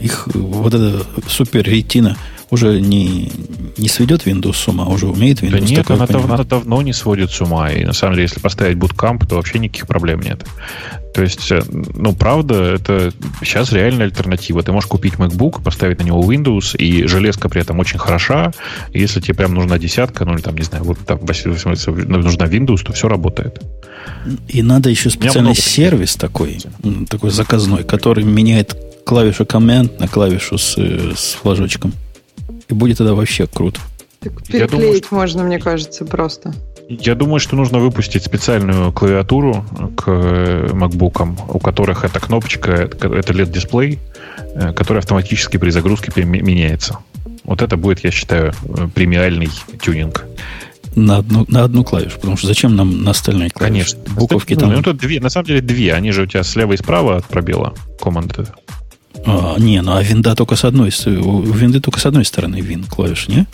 их 0.00 0.28
вот 0.32 0.74
эта 0.74 1.04
супер 1.26 1.64
ретина 1.64 2.16
уже 2.50 2.80
не, 2.80 3.30
не 3.76 3.88
сведет 3.88 4.26
Windows 4.26 4.54
с 4.54 4.68
ума, 4.68 4.86
уже 4.86 5.06
умеет 5.06 5.42
Windows. 5.42 5.50
Да 5.50 5.60
нет, 5.60 5.90
она, 5.90 6.06
дав, 6.06 6.24
она 6.24 6.44
давно 6.44 6.82
не 6.82 6.92
сводит 6.92 7.30
с 7.30 7.40
ума. 7.40 7.70
И 7.70 7.84
на 7.84 7.92
самом 7.92 8.14
деле, 8.14 8.24
если 8.24 8.40
поставить 8.40 8.76
Bootcamp, 8.76 9.26
то 9.26 9.36
вообще 9.36 9.58
никаких 9.58 9.86
проблем 9.86 10.20
нет. 10.20 10.44
То 11.14 11.22
есть, 11.22 11.50
э, 11.50 11.62
ну, 11.68 12.14
правда, 12.14 12.74
это 12.74 13.12
сейчас 13.42 13.72
реальная 13.72 14.06
альтернатива. 14.06 14.62
Ты 14.62 14.72
можешь 14.72 14.88
купить 14.88 15.14
MacBook, 15.14 15.62
поставить 15.62 15.98
на 15.98 16.04
него 16.04 16.22
Windows, 16.22 16.76
и 16.76 17.06
железка 17.06 17.48
при 17.48 17.60
этом 17.60 17.78
очень 17.78 17.98
хороша. 17.98 18.52
И 18.92 19.00
если 19.00 19.20
тебе 19.20 19.34
прям 19.34 19.54
нужна 19.54 19.78
десятка, 19.78 20.24
ну, 20.24 20.34
или 20.34 20.40
там, 20.40 20.56
не 20.56 20.64
знаю, 20.64 20.84
вот 20.84 20.98
там, 21.00 21.18
нужна 21.18 22.46
Windows, 22.46 22.84
то 22.84 22.92
все 22.92 23.08
работает. 23.08 23.60
И 24.48 24.62
надо 24.62 24.90
еще 24.90 25.10
специальный 25.10 25.54
сервис 25.54 26.16
такой, 26.16 26.58
такой 27.08 27.30
заказной, 27.30 27.84
который 27.84 28.24
меняет 28.24 28.76
клавишу 29.04 29.44
Command 29.44 29.98
на 29.98 30.06
клавишу 30.06 30.58
с, 30.58 30.76
э, 30.76 31.12
с 31.16 31.32
флажочком. 31.34 31.92
И 32.68 32.74
будет 32.74 32.98
тогда 32.98 33.14
вообще 33.14 33.46
круто. 33.46 33.80
Так 34.20 34.42
переклеить 34.46 34.70
думаю, 34.70 34.96
что... 34.96 35.14
можно, 35.14 35.42
мне 35.44 35.58
кажется, 35.58 36.04
просто. 36.04 36.54
Я 36.88 37.14
думаю, 37.14 37.38
что 37.38 37.54
нужно 37.54 37.78
выпустить 37.78 38.24
специальную 38.24 38.92
клавиатуру 38.92 39.64
к 39.96 40.04
э, 40.06 40.68
MacBook, 40.72 41.38
у 41.52 41.58
которых 41.58 42.04
эта 42.04 42.18
кнопочка, 42.18 42.72
это 42.72 43.32
LED-дисплей, 43.32 43.98
э, 44.54 44.72
который 44.72 44.98
автоматически 44.98 45.58
при 45.58 45.70
загрузке 45.70 46.24
меняется. 46.24 46.98
Вот 47.44 47.62
это 47.62 47.76
будет, 47.76 48.04
я 48.04 48.10
считаю, 48.10 48.54
э, 48.64 48.88
премиальный 48.94 49.50
тюнинг. 49.80 50.24
На 50.96 51.18
одну, 51.18 51.44
на 51.48 51.64
одну 51.64 51.84
клавишу, 51.84 52.16
потому 52.16 52.38
что 52.38 52.46
зачем 52.46 52.74
нам 52.74 53.02
на 53.02 53.10
остальные 53.10 53.50
клавиши? 53.50 53.96
Конечно. 53.96 54.14
Буковки 54.14 54.54
ну, 54.54 54.60
там... 54.60 54.72
Ну, 54.72 54.82
тут 54.82 54.96
две, 54.96 55.20
на 55.20 55.28
самом 55.28 55.46
деле 55.46 55.60
две. 55.60 55.92
Они 55.92 56.10
же 56.10 56.22
у 56.22 56.26
тебя 56.26 56.42
слева 56.42 56.72
и 56.72 56.76
справа 56.78 57.18
от 57.18 57.26
пробела 57.26 57.74
команды. 58.00 58.46
А, 59.26 59.56
не, 59.58 59.80
ну 59.82 59.94
а 59.94 60.02
винда 60.02 60.34
только 60.34 60.56
с 60.56 60.64
одной, 60.64 60.92
у 61.06 61.40
винды 61.40 61.80
только 61.80 62.00
с 62.00 62.06
одной 62.06 62.24
стороны 62.24 62.60
вин 62.60 62.84
клавиш, 62.84 63.28
не? 63.28 63.46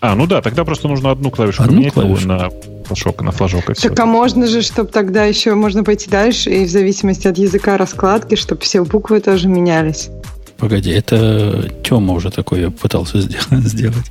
А, 0.00 0.14
ну 0.14 0.26
да, 0.26 0.42
тогда 0.42 0.64
просто 0.64 0.88
нужно 0.88 1.10
одну 1.10 1.30
клавишу 1.30 1.62
одну 1.62 1.76
поменять 1.76 1.94
клавишу? 1.94 2.28
на 2.28 2.50
флажок, 2.84 3.22
на 3.22 3.32
флажок. 3.32 3.70
И 3.70 3.74
все. 3.74 3.88
Так 3.88 4.00
а 4.00 4.06
можно 4.06 4.46
же, 4.46 4.60
чтобы 4.60 4.90
тогда 4.90 5.24
еще 5.24 5.54
можно 5.54 5.82
пойти 5.82 6.10
дальше, 6.10 6.50
и 6.50 6.64
в 6.66 6.70
зависимости 6.70 7.26
от 7.26 7.38
языка 7.38 7.78
раскладки, 7.78 8.34
чтобы 8.34 8.60
все 8.60 8.84
буквы 8.84 9.20
тоже 9.20 9.48
менялись. 9.48 10.10
Погоди, 10.58 10.90
это 10.90 11.70
Тема 11.82 12.12
уже 12.12 12.30
такое 12.30 12.70
пытался 12.70 13.20
сделать. 13.50 14.10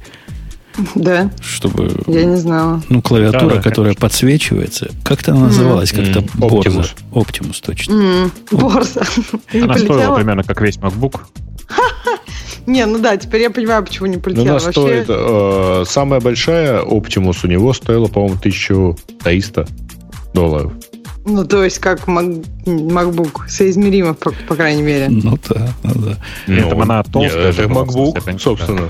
Да. 0.96 1.32
Чтобы... 1.42 1.92
Я 2.08 2.26
не 2.26 2.38
знала. 2.38 2.82
Ну, 2.90 3.02
клавиатура, 3.02 3.50
да, 3.50 3.56
да, 3.56 3.62
которая 3.62 3.94
конечно. 3.94 4.02
подсвечивается. 4.02 4.92
Как-то 5.04 5.32
она 5.32 5.48
называлась? 5.48 5.94
Mm. 5.94 6.04
Как-то 6.04 6.20
mm. 6.20 6.50
Борза. 6.50 6.86
Оптимус, 7.12 7.60
точно. 7.60 7.94
Mm. 7.94 8.32
Борза. 8.52 9.04
Она 9.54 9.78
стоила 9.78 10.16
примерно 10.16 10.44
как 10.44 10.62
весь 10.62 10.78
MacBook. 10.78 11.22
Не, 12.66 12.86
ну 12.86 13.00
да, 13.00 13.18
теперь 13.18 13.42
я 13.42 13.50
понимаю, 13.50 13.84
почему 13.84 14.08
не 14.08 14.18
полетела. 14.18 14.46
Ну, 14.46 14.52
она 14.52 14.60
стоит, 14.60 15.06
э, 15.10 15.84
самая 15.86 16.22
большая 16.22 16.82
Optimus 16.82 17.40
у 17.44 17.48
него 17.48 17.74
стоила, 17.74 18.08
по-моему, 18.08 18.38
1300 18.38 19.68
долларов. 20.34 20.72
Ну, 21.26 21.46
то 21.46 21.64
есть, 21.64 21.80
как 21.80 22.08
MacBook, 22.08 23.48
соизмеримо, 23.48 24.14
по, 24.14 24.32
по 24.48 24.56
крайней 24.56 24.82
мере. 24.82 25.10
Ну 25.10 25.38
да, 25.50 25.70
ну 25.84 25.94
да. 25.96 26.18
Ну, 26.48 26.56
это 26.56 26.82
она 26.82 27.04
толстая. 27.04 27.50
это 27.50 27.64
MacBook, 27.64 28.40
собственно. 28.40 28.90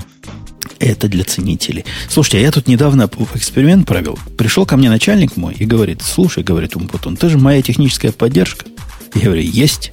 Это 0.84 1.08
для 1.08 1.24
ценителей. 1.24 1.86
Слушайте, 2.10 2.36
а 2.36 2.40
я 2.42 2.52
тут 2.52 2.68
недавно 2.68 3.08
эксперимент 3.34 3.86
провел. 3.86 4.18
Пришел 4.36 4.66
ко 4.66 4.76
мне 4.76 4.90
начальник 4.90 5.34
мой 5.38 5.54
и 5.54 5.64
говорит, 5.64 6.02
слушай, 6.02 6.42
говорит 6.42 6.76
Умпутун, 6.76 7.16
ты 7.16 7.30
же 7.30 7.38
моя 7.38 7.62
техническая 7.62 8.12
поддержка. 8.12 8.66
Я 9.14 9.22
говорю, 9.22 9.40
есть. 9.40 9.92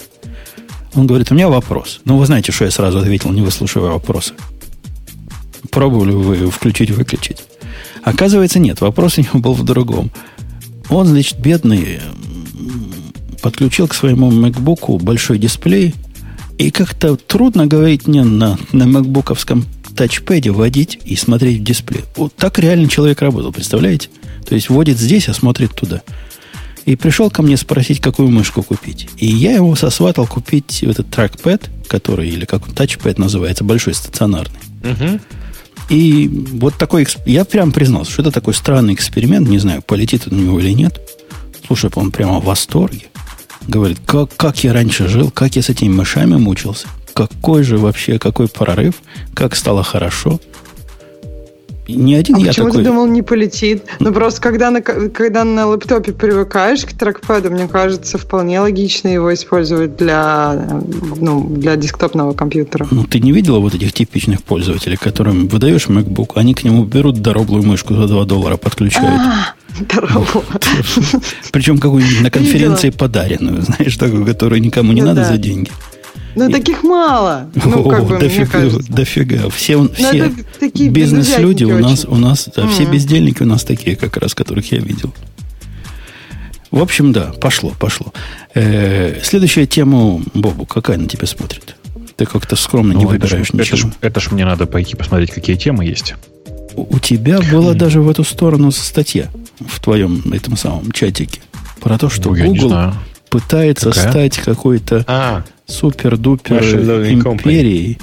Он 0.94 1.08
говорит, 1.08 1.32
у 1.32 1.34
меня 1.34 1.48
вопрос. 1.48 2.02
Ну, 2.04 2.18
вы 2.18 2.26
знаете, 2.26 2.52
что 2.52 2.66
я 2.66 2.72
сразу 2.72 3.00
ответил, 3.00 3.32
не 3.32 3.42
выслушивая 3.42 3.92
вопросы. 3.92 4.34
Пробовали 5.70 6.12
вы 6.12 6.52
включить-выключить? 6.52 7.38
Оказывается, 8.04 8.60
нет. 8.60 8.82
Вопрос 8.82 9.18
у 9.18 9.22
него 9.22 9.40
был 9.40 9.54
в 9.54 9.64
другом. 9.64 10.12
Он, 10.90 11.08
значит, 11.08 11.40
бедный, 11.40 12.02
подключил 13.42 13.88
к 13.88 13.94
своему 13.94 14.30
MacBook 14.30 15.02
большой 15.02 15.38
дисплей, 15.38 15.96
и 16.58 16.70
как-то 16.70 17.16
трудно 17.16 17.66
говорить 17.66 18.08
мне 18.08 18.26
на, 18.26 18.58
на 18.74 18.86
макбуковском 18.88 19.64
тачпэде 19.94 20.52
вводить 20.52 21.00
и 21.06 21.16
смотреть 21.16 21.60
в 21.60 21.64
дисплей. 21.64 22.04
Вот 22.16 22.36
так 22.36 22.60
реально 22.60 22.90
человек 22.90 23.22
работал, 23.22 23.52
представляете? 23.52 24.10
То 24.48 24.56
есть 24.56 24.70
вводит 24.70 24.98
здесь, 24.98 25.30
а 25.30 25.34
смотрит 25.34 25.74
туда. 25.74 26.02
И 26.86 26.96
пришел 26.96 27.30
ко 27.30 27.44
мне 27.44 27.58
спросить, 27.58 28.02
какую 28.02 28.30
мышку 28.30 28.64
купить. 28.64 29.08
И 29.18 29.28
я 29.28 29.54
его 29.54 29.76
сосватал 29.76 30.26
купить 30.26 30.84
этот 30.84 31.10
трекпэд, 31.10 31.70
который, 31.88 32.30
или 32.30 32.46
как 32.46 32.68
он, 32.68 32.74
тачпэд 32.74 33.20
называется, 33.20 33.64
большой, 33.64 33.94
стационарный. 33.94 34.60
Угу. 34.84 35.20
И 35.90 36.28
вот 36.54 36.76
такой... 36.76 37.06
Я 37.26 37.46
прям 37.46 37.72
признался, 37.72 38.12
что 38.12 38.24
это 38.24 38.32
такой 38.32 38.54
странный 38.54 38.94
эксперимент. 38.94 39.48
Не 39.48 39.60
знаю, 39.60 39.82
полетит 39.82 40.28
он 40.28 40.40
у 40.40 40.42
него 40.42 40.60
или 40.60 40.72
нет. 40.72 41.00
Слушай, 41.68 41.92
он 41.96 42.12
прямо 42.12 42.40
в 42.40 42.46
восторге. 42.46 43.08
Говорит, 43.68 44.00
как, 44.06 44.36
как 44.36 44.64
я 44.64 44.74
раньше 44.74 45.08
жил, 45.08 45.30
как 45.30 45.56
я 45.56 45.62
с 45.62 45.70
этими 45.70 45.90
мышами 45.90 46.36
мучился. 46.36 46.88
Какой 47.14 47.64
же 47.64 47.78
вообще, 47.78 48.20
какой 48.20 48.48
прорыв, 48.48 48.96
как 49.34 49.56
стало 49.56 49.84
хорошо. 49.84 50.40
Не 51.88 52.16
один 52.16 52.36
а 52.36 52.40
я 52.40 52.48
почему 52.48 52.68
такой... 52.68 52.84
ты 52.84 52.90
думал, 52.90 53.06
не 53.08 53.22
полетит? 53.22 53.84
Ну, 54.00 54.14
просто 54.14 54.42
когда 54.42 54.72
на, 54.72 54.82
когда 54.82 55.44
на 55.44 55.68
лэптопе 55.68 56.14
привыкаешь 56.14 56.86
к 56.86 56.94
трекпаду, 56.94 57.50
мне 57.50 57.68
кажется, 57.68 58.18
вполне 58.18 58.60
логично 58.60 59.08
его 59.08 59.34
использовать 59.34 59.98
для, 59.98 60.82
ну, 61.18 61.48
для 61.50 61.76
десктопного 61.76 62.34
компьютера. 62.34 62.88
Ну, 62.92 63.04
ты 63.04 63.20
не 63.20 63.32
видела 63.32 63.60
вот 63.60 63.74
этих 63.74 63.94
типичных 63.94 64.44
пользователей, 64.44 64.98
которым 64.98 65.48
выдаешь 65.48 65.88
MacBook, 65.88 66.32
они 66.36 66.54
к 66.54 66.64
нему 66.64 66.86
берут 66.86 67.22
дороглую 67.22 67.64
мышку 67.64 67.94
за 67.96 68.08
2 68.08 68.26
доллара, 68.26 68.58
подключают. 68.58 69.22
А, 69.22 69.54
Дорогу. 69.80 70.44
Причем 71.52 71.78
какую-нибудь 71.78 72.22
на 72.22 72.32
конференции 72.32 72.90
подаренную, 72.90 73.62
знаешь, 73.62 73.98
такую, 73.98 74.26
которую 74.26 74.62
никому 74.62 74.92
не 74.92 75.02
Ну 75.02 75.08
надо 75.08 75.26
за 75.26 75.38
деньги. 75.38 75.72
Ну, 76.36 76.50
таких 76.50 76.84
мало. 76.84 77.50
Ну, 77.56 77.84
как 77.90 78.00
О, 78.02 78.04
бы, 78.04 78.10
мне 78.12 78.20
дофига, 78.20 78.46
кажется. 78.46 78.94
дофига. 78.94 79.50
Все, 79.50 79.78
Ну, 79.78 79.90
все 79.94 80.32
бизнес-люди 80.90 81.64
у 81.66 81.78
нас, 81.80 82.06
у 82.06 82.16
нас, 82.16 82.50
да, 82.56 82.68
все 82.68 82.84
Мгм. 82.84 82.92
бездельники 82.94 83.44
у 83.44 83.46
нас 83.46 83.64
такие, 83.64 83.96
как 83.96 84.16
раз, 84.18 84.34
которых 84.34 84.72
я 84.72 84.80
видел. 84.80 85.14
В 86.72 86.82
общем, 86.82 87.12
да, 87.12 87.34
пошло, 87.42 87.74
пошло. 87.78 88.14
Э, 88.54 89.20
следующая 89.24 89.66
тема, 89.66 90.22
Бобу, 90.34 90.66
какая 90.66 90.98
на 90.98 91.08
тебя 91.08 91.28
смотрит? 91.28 91.76
Ты 92.16 92.26
как-то 92.26 92.56
скромно 92.56 92.94
не 92.94 93.04
Ну, 93.04 93.12
это 93.12 93.28
ж- 93.28 93.32
выбираешь 93.32 93.50
это 93.50 93.64
ж- 93.66 93.72
ничего. 93.74 93.92
Это 94.00 94.20
ж 94.22 94.32
мне 94.32 94.46
надо 94.46 94.68
пойти 94.68 94.96
посмотреть, 94.96 95.32
какие 95.32 95.58
темы 95.58 95.84
есть. 95.86 96.16
У 96.76 96.96
у 96.96 97.00
тебя 97.00 97.40
была 97.52 97.74
даже 97.74 98.00
в 98.02 98.10
эту 98.10 98.24
сторону 98.24 98.72
статья 98.72 99.28
в 99.60 99.82
твоем 99.82 100.22
этом 100.32 100.56
самом 100.56 100.92
чатике 100.94 101.42
про 101.82 101.98
то, 101.98 102.10
что 102.10 102.30
Ну, 102.30 102.36
я 102.36 102.48
не 102.48 102.56
Google 102.56 102.70
знаю. 102.70 102.94
Пытается 103.32 103.92
Какая? 103.92 104.12
стать 104.12 104.38
какой-то 104.38 105.04
А, 105.08 105.44
супер-дупер 105.66 106.62
Company. 106.62 107.34
империей 107.34 107.98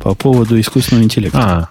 по 0.00 0.14
поводу 0.16 0.58
искусственного 0.58 1.04
интеллекта. 1.04 1.38
А, 1.38 1.68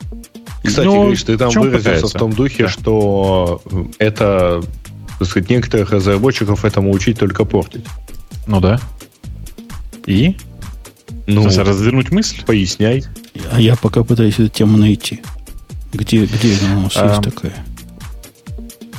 кстати, 0.63 0.85
Ну, 0.85 1.07
Гриш, 1.09 1.23
ты 1.23 1.37
там 1.37 1.49
в 1.49 1.55
выразился 1.55 1.79
пытается? 1.83 2.07
в 2.07 2.19
том 2.19 2.31
духе, 2.33 2.63
Да. 2.65 2.69
что 2.69 3.61
это, 3.97 4.61
так 5.19 5.27
сказать, 5.27 5.49
некоторых 5.49 5.91
разработчиков 5.91 6.63
этому 6.63 6.91
учить 6.91 7.17
только 7.19 7.43
портить. 7.43 7.85
ну 8.47 8.61
да. 8.61 8.79
И? 10.05 10.37
Ну, 11.27 11.41
смысле, 11.43 11.63
развернуть 11.63 12.11
мысль? 12.11 12.43
поясняй. 12.45 13.03
А 13.51 13.59
я 13.59 13.75
пока 13.75 14.03
пытаюсь 14.03 14.35
эту 14.35 14.47
тему 14.49 14.77
найти. 14.77 15.21
Где, 15.93 16.25
где 16.25 16.55
она 16.65 16.77
у 16.77 16.81
нас 16.83 16.93
А, 16.95 17.07
есть 17.09 17.21
такая? 17.23 17.53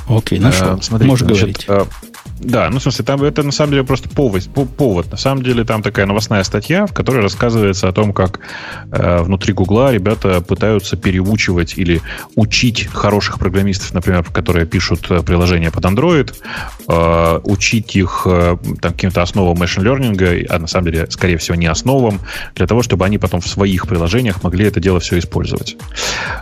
Окей, 0.07 0.39
нашел. 0.39 0.77
Э, 0.77 0.81
смотрите, 0.81 1.09
Можешь 1.09 1.25
значит, 1.25 1.65
говорить. 1.65 1.65
э, 1.67 1.85
Да, 2.43 2.69
ну, 2.69 2.79
в 2.79 2.81
смысле, 2.81 3.05
там 3.05 3.23
это 3.23 3.43
на 3.43 3.51
самом 3.51 3.71
деле 3.71 3.83
просто 3.83 4.09
повод, 4.09 4.43
по- 4.53 4.65
повод. 4.65 5.09
На 5.11 5.17
самом 5.17 5.43
деле 5.43 5.63
там 5.63 5.81
такая 5.81 6.05
новостная 6.05 6.43
статья, 6.43 6.85
в 6.85 6.93
которой 6.93 7.21
рассказывается 7.21 7.87
о 7.87 7.91
том, 7.93 8.13
как 8.13 8.39
э, 8.91 9.21
внутри 9.21 9.53
Гугла 9.53 9.91
ребята 9.91 10.41
пытаются 10.41 10.97
переучивать 10.97 11.77
или 11.77 12.01
учить 12.35 12.87
хороших 12.91 13.39
программистов, 13.39 13.93
например, 13.93 14.23
которые 14.23 14.65
пишут 14.65 15.09
э, 15.09 15.21
приложения 15.21 15.71
под 15.71 15.85
Android, 15.85 16.33
э, 16.87 17.39
учить 17.43 17.95
их 17.95 18.23
э, 18.25 18.57
там, 18.81 18.91
каким-то 18.93 19.21
основам 19.21 19.61
machine 19.61 19.83
learning, 19.83 20.45
а 20.49 20.59
на 20.59 20.67
самом 20.67 20.91
деле, 20.91 21.07
скорее 21.09 21.37
всего, 21.37 21.55
не 21.55 21.67
основам, 21.67 22.19
для 22.55 22.67
того, 22.67 22.83
чтобы 22.83 23.05
они 23.05 23.17
потом 23.17 23.41
в 23.41 23.47
своих 23.47 23.87
приложениях 23.87 24.43
могли 24.43 24.65
это 24.65 24.79
дело 24.79 24.99
все 24.99 25.17
использовать. 25.19 25.77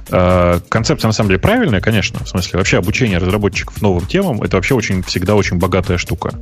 Э, 0.10 0.60
Концепция 0.70 1.08
на 1.10 1.14
самом 1.14 1.30
деле 1.30 1.40
правильная, 1.40 1.82
конечно. 1.82 2.24
В 2.24 2.28
смысле, 2.30 2.58
вообще 2.58 2.78
обучение 2.78 3.18
разработчиков 3.20 3.82
новым 3.82 4.06
темам 4.06 4.42
это 4.42 4.58
вообще 4.58 4.74
очень 4.76 5.04
всегда 5.04 5.36
очень 5.36 5.58
богатая 5.58 5.91
штука. 5.98 6.34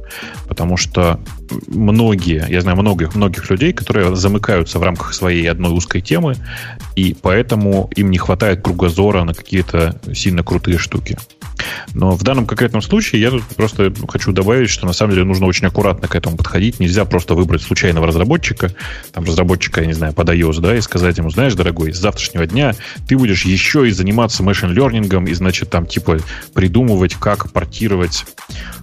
Потому 0.48 0.78
что 0.78 1.20
многие, 1.68 2.46
я 2.50 2.62
знаю 2.62 2.78
многих, 2.78 3.16
многих 3.16 3.50
людей, 3.50 3.74
которые 3.74 4.16
замыкаются 4.16 4.80
в 4.80 4.84
рамках 4.84 5.14
своей 5.14 5.50
одной 5.50 5.72
узкой 5.72 6.02
темы, 6.02 6.36
и 6.96 7.16
поэтому 7.20 7.90
им 7.96 8.12
не 8.12 8.18
хватает 8.18 8.62
кругозора 8.62 9.24
на 9.24 9.34
какие-то 9.34 10.00
сильно 10.14 10.44
крутые 10.44 10.78
штуки. 10.78 11.18
Но 11.94 12.12
в 12.12 12.24
данном 12.24 12.46
конкретном 12.46 12.82
случае 12.82 13.22
я 13.22 13.32
тут 13.32 13.44
просто 13.56 13.94
хочу 14.08 14.32
добавить, 14.32 14.70
что 14.70 14.86
на 14.86 14.94
самом 14.94 15.14
деле 15.14 15.26
нужно 15.26 15.46
очень 15.46 15.68
аккуратно 15.68 16.08
к 16.08 16.16
этому 16.16 16.38
подходить. 16.38 16.80
Нельзя 16.80 17.06
просто 17.06 17.36
выбрать 17.36 17.62
случайного 17.62 18.08
разработчика, 18.08 18.72
там 19.12 19.24
разработчика, 19.24 19.82
я 19.82 19.88
не 19.88 19.94
знаю, 19.94 20.14
под 20.14 20.30
iOS, 20.30 20.60
да, 20.60 20.76
и 20.76 20.82
сказать 20.82 21.18
ему, 21.18 21.30
знаешь, 21.30 21.54
дорогой, 21.54 21.94
с 21.94 21.98
завтрашнего 21.98 22.46
дня 22.46 22.74
ты 23.08 23.18
будешь 23.18 23.46
еще 23.46 23.88
и 23.88 23.92
заниматься 23.92 24.44
machine 24.44 24.74
learning, 24.74 25.30
и, 25.30 25.34
значит, 25.34 25.70
там, 25.70 25.86
типа, 25.86 26.20
придумывать, 26.54 27.16
как 27.16 27.52
портировать, 27.52 28.26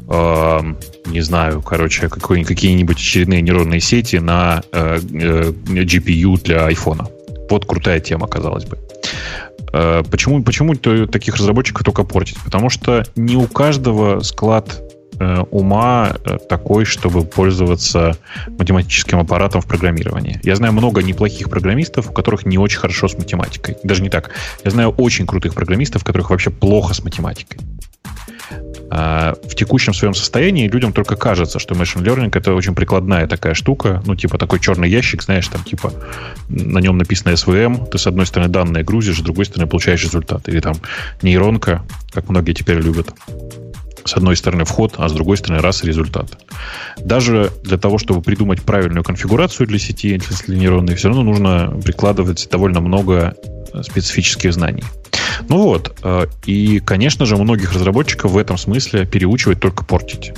эм, 0.09 0.77
не 1.07 1.21
знаю, 1.21 1.63
короче, 1.63 2.09
какие-нибудь 2.09 2.97
очередные 2.97 3.43
нейронные 3.43 3.81
сети 3.81 4.17
на 4.17 4.63
э, 4.73 4.99
э, 4.99 5.53
GPU 5.67 6.43
для 6.43 6.67
айфона. 6.67 7.09
Вот 7.49 7.65
крутая 7.65 8.01
тема, 8.01 8.27
казалось 8.27 8.65
бы. 8.65 8.79
Э, 9.73 10.03
Почему, 10.11 10.43
почему 10.43 10.75
таких 10.75 11.37
разработчиков 11.37 11.85
только 11.85 12.05
портить? 12.05 12.39
Потому 12.45 12.71
что 12.71 13.05
не 13.17 13.37
у 13.37 13.47
каждого 13.47 14.21
склад 14.21 14.83
э, 15.19 15.41
ума 15.51 16.17
э, 16.25 16.39
такой, 16.49 16.85
чтобы 16.85 17.25
пользоваться 17.25 18.17
математическим 18.47 19.19
аппаратом 19.19 19.61
в 19.61 19.67
программировании. 19.67 20.41
Я 20.43 20.57
знаю 20.57 20.73
много 20.73 21.03
неплохих 21.03 21.51
программистов, 21.51 22.11
у 22.11 22.13
которых 22.13 22.47
не 22.47 22.59
очень 22.59 22.79
хорошо 22.79 23.09
с 23.09 23.17
математикой. 23.17 23.77
Даже 23.83 24.03
не 24.03 24.09
так. 24.09 24.31
Я 24.65 24.71
знаю 24.71 24.91
очень 24.91 25.27
крутых 25.27 25.55
программистов, 25.55 26.03
у 26.03 26.05
которых 26.05 26.31
вообще 26.31 26.51
плохо 26.51 26.95
с 26.95 27.03
математикой. 27.03 27.61
А, 28.91 29.35
В 29.45 29.55
текущем 29.55 29.95
своем 29.95 30.15
состоянии 30.15 30.69
людям 30.69 30.93
только 30.93 31.17
кажется, 31.17 31.59
что 31.59 31.75
machine 31.75 32.05
learning 32.05 32.31
это 32.37 32.55
очень 32.55 32.75
прикладная 32.75 33.27
такая 33.27 33.55
штука, 33.55 34.03
ну, 34.07 34.15
типа 34.15 34.39
такой 34.39 34.61
черный 34.61 34.89
ящик, 34.89 35.23
знаешь, 35.23 35.49
там, 35.49 35.63
типа, 35.65 35.93
на 36.49 36.79
нем 36.79 36.97
написано 36.99 37.33
SVM, 37.33 37.89
ты 37.91 37.99
с 37.99 38.07
одной 38.07 38.27
стороны 38.27 38.51
данные 38.51 38.85
грузишь, 38.85 39.19
с 39.19 39.23
другой 39.23 39.47
стороны 39.47 39.69
получаешь 39.69 40.05
результат. 40.05 40.49
Или 40.49 40.61
там 40.61 40.77
нейронка, 41.23 41.83
как 42.13 42.29
многие 42.29 42.53
теперь 42.53 42.79
любят. 42.79 43.13
С 44.05 44.17
одной 44.17 44.37
стороны 44.37 44.65
вход, 44.65 44.95
а 44.99 45.09
с 45.09 45.13
другой 45.13 45.37
стороны 45.37 45.61
раз 45.61 45.83
результат. 45.83 46.39
Даже 46.99 47.51
для 47.65 47.77
того, 47.77 47.99
чтобы 47.99 48.23
придумать 48.23 48.63
правильную 48.63 49.03
конфигурацию 49.03 49.67
для 49.67 49.81
сети, 49.81 50.21
для 50.47 50.57
нейронной, 50.57 50.95
все 50.95 51.09
равно 51.09 51.25
нужно 51.25 51.77
прикладывать 51.85 52.47
довольно 52.49 52.81
много 52.81 53.35
специфических 53.83 54.53
знаний. 54.53 54.85
Ну 55.49 55.59
вот, 55.59 55.99
э, 56.03 56.27
и, 56.45 56.81
конечно 56.81 57.27
же, 57.27 57.37
многих 57.37 57.73
разработчиков 57.73 58.33
в 58.33 58.39
этом 58.39 58.59
смысле 58.59 59.07
переучивать 59.07 59.61
только 59.61 59.85
портить. 59.85 60.33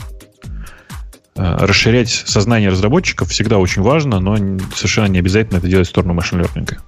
Э, 1.37 1.57
Расширять 1.61 2.11
сознание 2.11 2.71
разработчиков 2.71 3.31
всегда 3.31 3.59
очень 3.59 3.83
важно, 3.83 4.21
но 4.21 4.37
совершенно 4.75 5.07
не 5.07 5.19
обязательно 5.19 5.59
это 5.59 5.69
делать 5.69 5.87
в 5.87 5.91
сторону 5.91 6.15
машин 6.15 6.41
learning. 6.41 6.79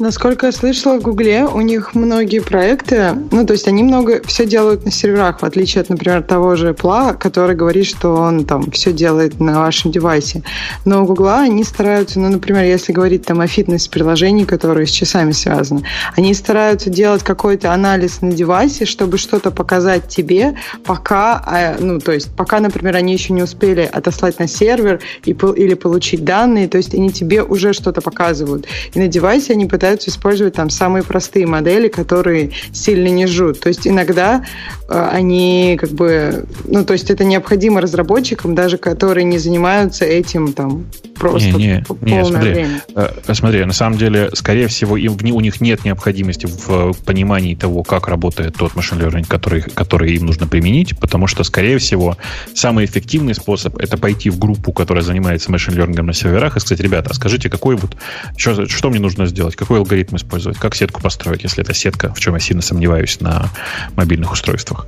Насколько 0.00 0.46
я 0.46 0.52
слышала, 0.52 0.98
в 0.98 1.02
Гугле 1.02 1.44
у 1.44 1.60
них 1.60 1.94
многие 1.94 2.40
проекты, 2.40 3.12
ну, 3.30 3.46
то 3.46 3.52
есть 3.52 3.68
они 3.68 3.84
много 3.84 4.20
все 4.24 4.44
делают 4.44 4.84
на 4.84 4.90
серверах, 4.90 5.40
в 5.40 5.44
отличие 5.44 5.82
от, 5.82 5.88
например, 5.88 6.24
того 6.24 6.56
же 6.56 6.70
Apple, 6.70 7.16
который 7.16 7.54
говорит, 7.54 7.86
что 7.86 8.12
он 8.12 8.44
там 8.44 8.72
все 8.72 8.92
делает 8.92 9.38
на 9.38 9.60
вашем 9.60 9.92
девайсе. 9.92 10.42
Но 10.84 11.04
у 11.04 11.06
Гугла 11.06 11.42
они 11.42 11.62
стараются, 11.62 12.18
ну, 12.18 12.28
например, 12.28 12.64
если 12.64 12.92
говорить 12.92 13.24
там 13.24 13.40
о 13.40 13.46
фитнес-приложении, 13.46 14.44
которые 14.44 14.88
с 14.88 14.90
часами 14.90 15.30
связаны, 15.30 15.84
они 16.16 16.34
стараются 16.34 16.90
делать 16.90 17.22
какой-то 17.22 17.72
анализ 17.72 18.20
на 18.20 18.32
девайсе, 18.32 18.86
чтобы 18.86 19.16
что-то 19.16 19.52
показать 19.52 20.08
тебе, 20.08 20.56
пока, 20.84 21.40
а, 21.46 21.76
ну, 21.78 22.00
то 22.00 22.10
есть 22.10 22.34
пока, 22.34 22.58
например, 22.58 22.96
они 22.96 23.12
еще 23.12 23.32
не 23.32 23.44
успели 23.44 23.88
отослать 23.92 24.40
на 24.40 24.48
сервер 24.48 24.98
и, 25.24 25.30
или 25.30 25.74
получить 25.74 26.24
данные, 26.24 26.66
то 26.66 26.78
есть 26.78 26.94
они 26.94 27.12
тебе 27.12 27.44
уже 27.44 27.72
что-то 27.72 28.00
показывают. 28.00 28.66
И 28.92 28.98
на 28.98 29.06
девайсе 29.06 29.52
они 29.52 29.66
пытаются 29.66 29.83
использовать 29.92 30.54
там 30.54 30.70
самые 30.70 31.02
простые 31.02 31.46
модели, 31.46 31.88
которые 31.88 32.52
сильно 32.72 33.08
не 33.08 33.26
жрут. 33.26 33.60
То 33.60 33.68
есть 33.68 33.86
иногда 33.86 34.44
э, 34.88 35.08
они 35.12 35.76
как 35.80 35.90
бы, 35.90 36.44
ну, 36.64 36.84
то 36.84 36.92
есть 36.92 37.10
это 37.10 37.24
необходимо 37.24 37.80
разработчикам, 37.80 38.54
даже 38.54 38.78
которые 38.78 39.24
не 39.24 39.38
занимаются 39.38 40.04
этим 40.04 40.52
там 40.52 40.86
просто 41.14 41.48
Не, 41.50 41.84
не, 42.02 42.12
не, 42.12 42.24
смотри. 42.24 42.52
время. 42.52 42.82
Э, 42.94 43.34
Смотри, 43.34 43.64
на 43.64 43.72
самом 43.72 43.98
деле, 43.98 44.30
скорее 44.34 44.68
всего, 44.68 44.96
им, 44.96 45.16
у 45.32 45.40
них 45.40 45.60
нет 45.60 45.84
необходимости 45.84 46.46
в 46.46 46.70
э, 46.70 46.92
понимании 47.04 47.54
того, 47.54 47.82
как 47.82 48.08
работает 48.08 48.56
тот 48.56 48.74
машин 48.76 48.98
learning, 48.98 49.26
который, 49.26 49.62
который 49.62 50.14
им 50.14 50.26
нужно 50.26 50.46
применить, 50.46 50.98
потому 50.98 51.26
что, 51.26 51.44
скорее 51.44 51.78
всего, 51.78 52.16
самый 52.54 52.84
эффективный 52.84 53.34
способ 53.34 53.78
это 53.78 53.96
пойти 53.96 54.30
в 54.30 54.38
группу, 54.38 54.72
которая 54.72 55.02
занимается 55.02 55.50
машин 55.50 55.74
learning 55.74 56.02
на 56.02 56.12
серверах, 56.12 56.56
и 56.56 56.60
сказать, 56.60 56.80
ребята, 56.80 57.10
а 57.10 57.14
скажите, 57.14 57.48
какой 57.48 57.76
вот, 57.76 57.96
что, 58.36 58.66
что 58.68 58.90
мне 58.90 59.00
нужно 59.00 59.26
сделать, 59.26 59.56
какой 59.56 59.78
алгоритм 59.78 60.16
использовать, 60.16 60.58
как 60.58 60.74
сетку 60.74 61.00
построить, 61.00 61.42
если 61.42 61.62
это 61.62 61.74
сетка, 61.74 62.12
в 62.14 62.20
чем 62.20 62.34
я 62.34 62.40
сильно 62.40 62.62
сомневаюсь 62.62 63.20
на 63.20 63.50
мобильных 63.96 64.32
устройствах. 64.32 64.86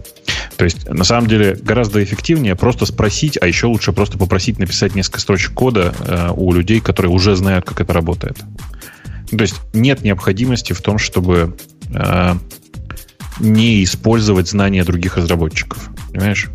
То 0.57 0.65
есть, 0.65 0.89
на 0.89 1.05
самом 1.05 1.29
деле, 1.29 1.55
гораздо 1.61 2.03
эффективнее 2.03 2.57
просто 2.57 2.87
спросить, 2.87 3.39
а 3.41 3.47
еще 3.47 3.67
лучше 3.67 3.93
просто 3.93 4.19
попросить 4.19 4.59
написать 4.59 4.95
несколько 4.95 5.21
строчек 5.21 5.53
кода 5.53 5.95
э, 6.01 6.31
у 6.35 6.53
людей, 6.53 6.81
которые 6.81 7.13
уже 7.13 7.37
знают, 7.37 7.67
как 7.67 7.81
это 7.81 7.93
работает. 7.93 8.39
То 9.31 9.43
есть 9.43 9.57
нет 9.75 10.03
необходимости 10.03 10.73
в 10.73 10.81
том, 10.81 10.99
чтобы 10.99 11.57
э, 11.93 12.35
не 13.41 13.85
использовать 13.85 14.49
знания 14.49 14.85
других 14.85 15.17
разработчиков. 15.17 15.91
Понимаешь? 16.11 16.49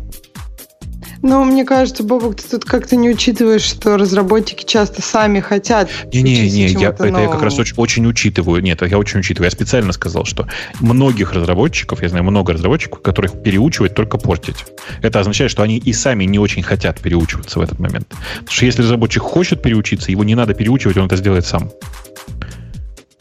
Ну, 1.22 1.44
мне 1.44 1.64
кажется, 1.64 2.02
Бобок, 2.02 2.34
ты 2.34 2.48
тут 2.48 2.64
как-то 2.64 2.96
не 2.96 3.08
учитываешь, 3.08 3.62
что 3.62 3.96
разработчики 3.96 4.64
часто 4.64 5.02
сами 5.02 5.38
хотят. 5.38 5.88
Не-не-не, 6.12 6.66
я, 6.66 6.88
это 6.88 7.06
я 7.06 7.28
как 7.28 7.42
раз 7.42 7.58
очень, 7.60 7.74
очень 7.76 8.06
учитываю. 8.06 8.60
Нет, 8.60 8.82
я 8.82 8.98
очень 8.98 9.20
учитываю. 9.20 9.46
Я 9.46 9.52
специально 9.52 9.92
сказал, 9.92 10.24
что 10.24 10.48
многих 10.80 11.32
разработчиков, 11.32 12.02
я 12.02 12.08
знаю 12.08 12.24
много 12.24 12.54
разработчиков, 12.54 13.02
которых 13.02 13.40
переучивать 13.40 13.94
только 13.94 14.18
портить. 14.18 14.56
Это 15.00 15.20
означает, 15.20 15.52
что 15.52 15.62
они 15.62 15.78
и 15.78 15.92
сами 15.92 16.24
не 16.24 16.40
очень 16.40 16.64
хотят 16.64 17.00
переучиваться 17.00 17.60
в 17.60 17.62
этот 17.62 17.78
момент. 17.78 18.08
Потому 18.08 18.50
что 18.50 18.66
если 18.66 18.82
разработчик 18.82 19.22
хочет 19.22 19.62
переучиться, 19.62 20.10
его 20.10 20.24
не 20.24 20.34
надо 20.34 20.54
переучивать, 20.54 20.96
он 20.96 21.06
это 21.06 21.16
сделает 21.16 21.46
сам. 21.46 21.70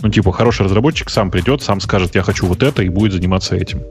Ну, 0.02 0.10
типа, 0.10 0.32
хороший 0.32 0.66
разработчик 0.66 1.12
сам 1.12 1.30
придет, 1.30 1.62
сам 1.62 1.80
скажет, 1.80 2.16
я 2.16 2.24
хочу 2.24 2.48
вот 2.48 2.64
это, 2.64 2.82
и 2.82 2.90
будет 2.90 3.14
заниматься 3.14 3.56
этим. 3.56 3.84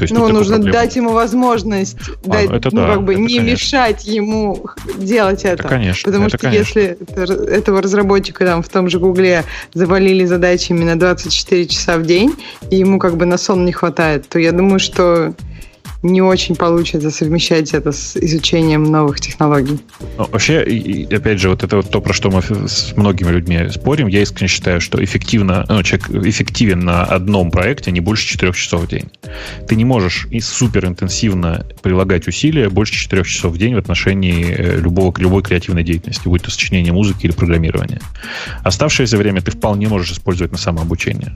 То 0.00 0.04
есть 0.04 0.14
ну, 0.14 0.28
нужно 0.28 0.58
дать 0.58 0.96
ему 0.96 1.10
возможность 1.10 1.98
а, 2.24 2.30
дать, 2.30 2.50
это 2.50 2.74
ну, 2.74 2.80
да, 2.80 2.94
как 2.94 3.04
бы 3.04 3.16
не 3.16 3.36
конечно. 3.36 3.50
мешать 3.50 4.04
ему 4.06 4.64
делать 4.96 5.44
это. 5.44 5.64
это 5.64 5.68
конечно, 5.68 6.10
Потому 6.10 6.26
это 6.26 6.38
что 6.38 6.46
конечно. 6.46 6.78
если 6.80 7.52
этого 7.54 7.82
разработчика 7.82 8.46
там 8.46 8.62
в 8.62 8.68
том 8.70 8.88
же 8.88 8.98
Гугле 8.98 9.44
завалили 9.74 10.24
задачами 10.24 10.84
на 10.84 10.98
24 10.98 11.66
часа 11.66 11.98
в 11.98 12.06
день, 12.06 12.34
и 12.70 12.76
ему 12.76 12.98
как 12.98 13.18
бы 13.18 13.26
на 13.26 13.36
сон 13.36 13.66
не 13.66 13.72
хватает, 13.72 14.26
то 14.26 14.38
я 14.38 14.52
думаю, 14.52 14.78
что 14.78 15.34
не 16.02 16.22
очень 16.22 16.56
получится 16.56 17.10
совмещать 17.10 17.74
это 17.74 17.92
с 17.92 18.16
изучением 18.16 18.84
новых 18.84 19.20
технологий. 19.20 19.78
Ну, 20.16 20.26
вообще, 20.30 20.64
и, 20.64 21.14
опять 21.14 21.38
же, 21.38 21.50
вот 21.50 21.62
это 21.62 21.76
вот 21.76 21.90
то, 21.90 22.00
про 22.00 22.14
что 22.14 22.30
мы 22.30 22.42
с 22.42 22.94
многими 22.96 23.30
людьми 23.30 23.68
спорим, 23.70 24.06
я 24.06 24.22
искренне 24.22 24.48
считаю, 24.48 24.80
что 24.80 25.02
эффективно, 25.02 25.66
ну, 25.68 25.82
человек 25.82 26.10
эффективен 26.26 26.80
на 26.80 27.04
одном 27.04 27.50
проекте 27.50 27.90
не 27.90 28.00
больше 28.00 28.26
4 28.26 28.52
часов 28.52 28.82
в 28.82 28.88
день. 28.88 29.10
Ты 29.68 29.76
не 29.76 29.84
можешь 29.84 30.26
и 30.30 30.40
супер 30.40 30.86
интенсивно 30.86 31.66
прилагать 31.82 32.26
усилия 32.28 32.70
больше 32.70 32.94
4 32.94 33.24
часов 33.24 33.52
в 33.52 33.58
день 33.58 33.74
в 33.74 33.78
отношении 33.78 34.54
э, 34.56 34.80
любого, 34.80 35.12
любой 35.18 35.42
креативной 35.42 35.84
деятельности, 35.84 36.28
будь 36.28 36.42
то 36.42 36.50
сочинение 36.50 36.92
музыки 36.92 37.26
или 37.26 37.32
программирование. 37.32 38.00
Оставшееся 38.62 39.18
время 39.18 39.42
ты 39.42 39.50
вполне 39.50 39.88
можешь 39.88 40.12
использовать 40.12 40.52
на 40.52 40.58
самообучение. 40.58 41.34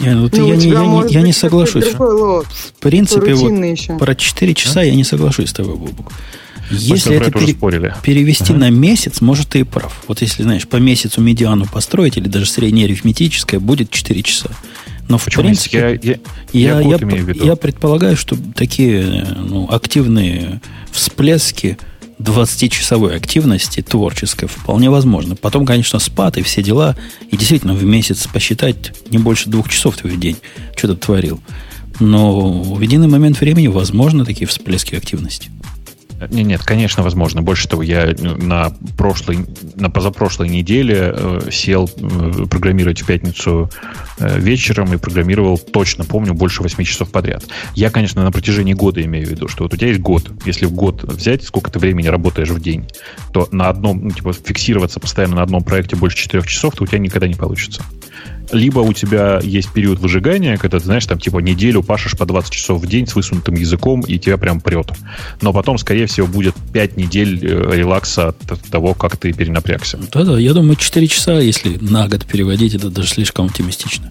Не, 0.00 0.14
ну, 0.14 0.28
ну, 0.32 0.48
я, 0.48 0.56
не, 0.56 0.68
я, 0.68 0.86
не, 0.86 1.12
я 1.12 1.22
не 1.22 1.32
соглашусь. 1.32 1.94
В 1.94 2.44
принципе, 2.80 3.34
вот, 3.34 3.52
еще. 3.84 3.98
про 3.98 4.14
4 4.14 4.54
часа 4.54 4.80
а? 4.80 4.84
я 4.84 4.94
не 4.94 5.04
соглашусь 5.04 5.50
с 5.50 5.52
тобой, 5.52 5.76
Бубук. 5.76 6.12
Если 6.70 7.16
это 7.16 7.30
пере, 7.30 7.54
перевести 8.02 8.52
ага. 8.52 8.60
на 8.60 8.70
месяц, 8.70 9.20
может, 9.20 9.48
ты 9.48 9.60
и 9.60 9.62
прав. 9.64 10.02
Вот 10.08 10.22
если, 10.22 10.42
знаешь, 10.42 10.66
по 10.66 10.76
месяцу 10.76 11.20
медиану 11.20 11.66
построить, 11.66 12.16
или 12.16 12.28
даже 12.28 12.46
среднее 12.46 12.86
арифметическое, 12.86 13.60
будет 13.60 13.90
4 13.90 14.22
часа. 14.22 14.50
Но 15.08 15.18
в 15.18 15.24
Почему 15.26 15.44
принципе, 15.44 15.78
я, 15.78 15.90
я, 15.90 16.18
я, 16.52 16.80
я, 16.80 16.98
я 17.34 17.56
предполагаю, 17.56 18.16
что 18.16 18.36
такие 18.54 19.26
ну, 19.36 19.68
активные 19.70 20.62
всплески 20.92 21.76
20-часовой 22.18 23.16
активности 23.16 23.82
творческой 23.82 24.46
вполне 24.46 24.88
возможно. 24.88 25.36
Потом, 25.36 25.66
конечно, 25.66 25.98
спад 25.98 26.38
и 26.38 26.42
все 26.42 26.62
дела. 26.62 26.96
И 27.30 27.36
действительно, 27.36 27.74
в 27.74 27.84
месяц 27.84 28.26
посчитать 28.26 28.92
не 29.10 29.18
больше 29.18 29.50
двух 29.50 29.68
часов 29.68 29.96
ты 29.96 30.08
в 30.08 30.18
день 30.18 30.36
что-то 30.76 30.96
творил. 30.96 31.40
Но 32.00 32.62
в 32.62 32.80
единый 32.80 33.08
момент 33.08 33.40
времени 33.40 33.68
возможно 33.68 34.24
такие 34.24 34.46
всплески 34.46 34.94
активности. 34.94 35.50
Нет, 36.30 36.46
нет, 36.46 36.62
конечно, 36.62 37.02
возможно. 37.02 37.42
Больше 37.42 37.68
того, 37.68 37.82
я 37.82 38.14
ну, 38.18 38.36
на 38.36 38.72
прошлой, 38.96 39.46
на 39.74 39.90
позапрошлой 39.90 40.48
неделе 40.48 41.12
э, 41.14 41.40
сел 41.50 41.90
э, 41.96 42.46
программировать 42.46 43.02
в 43.02 43.06
пятницу 43.06 43.70
э, 44.18 44.38
вечером 44.38 44.92
и 44.92 44.96
программировал, 44.96 45.58
точно 45.58 46.04
помню, 46.04 46.34
больше 46.34 46.62
8 46.62 46.84
часов 46.84 47.10
подряд. 47.10 47.44
Я, 47.74 47.90
конечно, 47.90 48.22
на 48.22 48.32
протяжении 48.32 48.74
года 48.74 49.02
имею 49.02 49.26
в 49.26 49.30
виду, 49.30 49.48
что 49.48 49.64
вот 49.64 49.74
у 49.74 49.76
тебя 49.76 49.88
есть 49.88 50.00
год. 50.00 50.30
Если 50.46 50.66
в 50.66 50.72
год 50.72 51.02
взять, 51.02 51.42
сколько 51.44 51.70
ты 51.70 51.78
времени 51.78 52.06
работаешь 52.06 52.50
в 52.50 52.60
день, 52.60 52.88
то 53.32 53.48
на 53.50 53.68
одном, 53.68 54.04
ну, 54.04 54.10
типа, 54.10 54.32
фиксироваться 54.32 55.00
постоянно 55.00 55.36
на 55.36 55.42
одном 55.42 55.62
проекте 55.64 55.96
больше 55.96 56.16
4 56.16 56.44
часов, 56.44 56.74
то 56.74 56.84
у 56.84 56.86
тебя 56.86 56.98
никогда 56.98 57.28
не 57.28 57.34
получится 57.34 57.82
либо 58.54 58.80
у 58.80 58.92
тебя 58.92 59.40
есть 59.42 59.72
период 59.72 59.98
выжигания, 59.98 60.56
когда 60.56 60.78
ты, 60.78 60.84
знаешь, 60.84 61.06
там, 61.06 61.18
типа, 61.18 61.38
неделю 61.38 61.82
пашешь 61.82 62.16
по 62.16 62.24
20 62.24 62.50
часов 62.50 62.80
в 62.80 62.86
день 62.86 63.06
с 63.06 63.14
высунутым 63.14 63.54
языком, 63.54 64.00
и 64.02 64.18
тебя 64.18 64.38
прям 64.38 64.60
прет. 64.60 64.90
Но 65.40 65.52
потом, 65.52 65.78
скорее 65.78 66.06
всего, 66.06 66.26
будет 66.26 66.54
5 66.72 66.96
недель 66.96 67.40
э, 67.42 67.76
релакса 67.76 68.28
от 68.28 68.60
того, 68.70 68.94
как 68.94 69.16
ты 69.16 69.32
перенапрягся. 69.32 69.98
Да-да, 70.12 70.38
я 70.38 70.54
думаю, 70.54 70.76
4 70.76 71.06
часа, 71.08 71.38
если 71.40 71.76
на 71.80 72.08
год 72.08 72.24
переводить, 72.24 72.74
это 72.74 72.90
даже 72.90 73.08
слишком 73.08 73.46
оптимистично. 73.46 74.10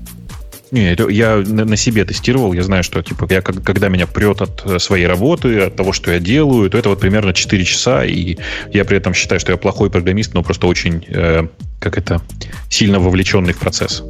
Не, 0.74 0.92
это 0.92 1.08
я 1.08 1.38
на 1.38 1.78
себе 1.78 2.04
тестировал. 2.04 2.52
Я 2.54 2.64
знаю, 2.64 2.84
что 2.84 3.04
типа 3.04 3.28
я 3.30 3.44
когда 3.44 3.90
меня 3.90 4.08
прет 4.08 4.42
от 4.42 4.66
э, 4.66 4.80
своей 4.80 5.06
работы, 5.06 5.60
от 5.60 5.76
того, 5.76 5.94
что 5.94 6.12
я 6.12 6.20
делаю, 6.20 6.68
то 6.68 6.80
это 6.80 6.90
вот 6.90 7.00
примерно 7.00 7.32
4 7.32 7.64
часа. 7.64 8.04
И 8.04 8.38
я 8.74 8.84
при 8.84 8.98
этом 8.98 9.14
считаю, 9.14 9.40
что 9.40 9.52
я 9.52 9.58
плохой 9.58 9.92
программист, 9.92 10.34
но 10.34 10.42
просто 10.42 10.66
очень, 10.66 11.06
э, 11.08 11.48
как 11.80 12.00
это, 12.00 12.24
сильно 12.70 13.00
вовлеченный 13.00 13.54
в 13.54 13.60
процесс. 13.60 14.04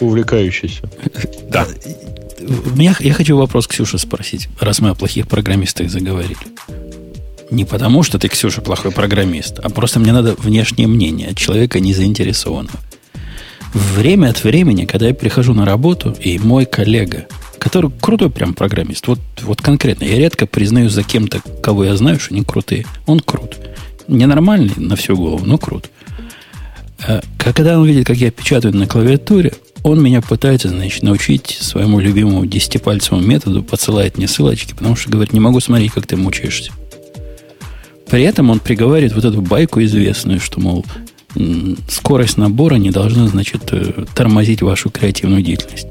Увлекающийся. 0.00 0.82
Да. 1.50 1.66
Я, 2.76 2.96
я 2.98 3.14
хочу 3.14 3.36
вопрос 3.36 3.66
Ксюше 3.66 3.98
спросить, 3.98 4.48
раз 4.58 4.80
мы 4.80 4.90
о 4.90 4.94
плохих 4.94 5.28
программистах 5.28 5.90
заговорили. 5.90 6.36
Не 7.50 7.64
потому, 7.64 8.02
что 8.02 8.18
ты, 8.18 8.28
Ксюша, 8.28 8.62
плохой 8.62 8.92
программист, 8.92 9.58
а 9.58 9.68
просто 9.68 10.00
мне 10.00 10.12
надо 10.12 10.34
внешнее 10.34 10.88
мнение 10.88 11.28
от 11.28 11.36
человека 11.36 11.80
не 11.80 11.92
заинтересованного. 11.92 12.80
Время 13.74 14.28
от 14.30 14.42
времени, 14.42 14.86
когда 14.86 15.08
я 15.08 15.14
прихожу 15.14 15.54
на 15.54 15.64
работу, 15.64 16.16
и 16.18 16.38
мой 16.38 16.64
коллега, 16.64 17.26
который 17.58 17.90
крутой 18.00 18.30
прям 18.30 18.54
программист, 18.54 19.06
вот, 19.06 19.20
вот 19.42 19.60
конкретно, 19.60 20.04
я 20.04 20.16
редко 20.16 20.46
признаю 20.46 20.88
за 20.88 21.02
кем-то, 21.02 21.40
кого 21.62 21.84
я 21.84 21.96
знаю, 21.96 22.18
что 22.18 22.34
они 22.34 22.42
крутые. 22.42 22.86
Он 23.06 23.20
крут. 23.20 23.56
Ненормальный 24.08 24.74
на 24.76 24.96
всю 24.96 25.16
голову, 25.16 25.44
но 25.44 25.58
крут. 25.58 25.90
А 27.06 27.20
когда 27.38 27.78
он 27.78 27.86
видит, 27.86 28.06
как 28.06 28.16
я 28.16 28.30
печатаю 28.30 28.74
на 28.74 28.86
клавиатуре, 28.86 29.52
он 29.82 30.02
меня 30.02 30.20
пытается, 30.20 30.68
значит, 30.68 31.02
научить 31.02 31.58
своему 31.60 31.98
любимому 31.98 32.46
десятипальцевому 32.46 33.24
методу, 33.24 33.62
посылает 33.62 34.16
мне 34.16 34.28
ссылочки, 34.28 34.74
потому 34.74 34.96
что 34.96 35.10
говорит, 35.10 35.32
не 35.32 35.40
могу 35.40 35.60
смотреть, 35.60 35.92
как 35.92 36.06
ты 36.06 36.16
мучаешься. 36.16 36.72
При 38.08 38.22
этом 38.22 38.50
он 38.50 38.60
приговаривает 38.60 39.14
вот 39.14 39.24
эту 39.24 39.40
байку 39.40 39.82
известную, 39.82 40.38
что, 40.38 40.60
мол, 40.60 40.84
скорость 41.88 42.36
набора 42.36 42.76
не 42.76 42.90
должна, 42.90 43.26
значит, 43.26 43.62
э, 43.72 44.04
тормозить 44.14 44.62
вашу 44.62 44.90
креативную 44.90 45.42
деятельность. 45.42 45.88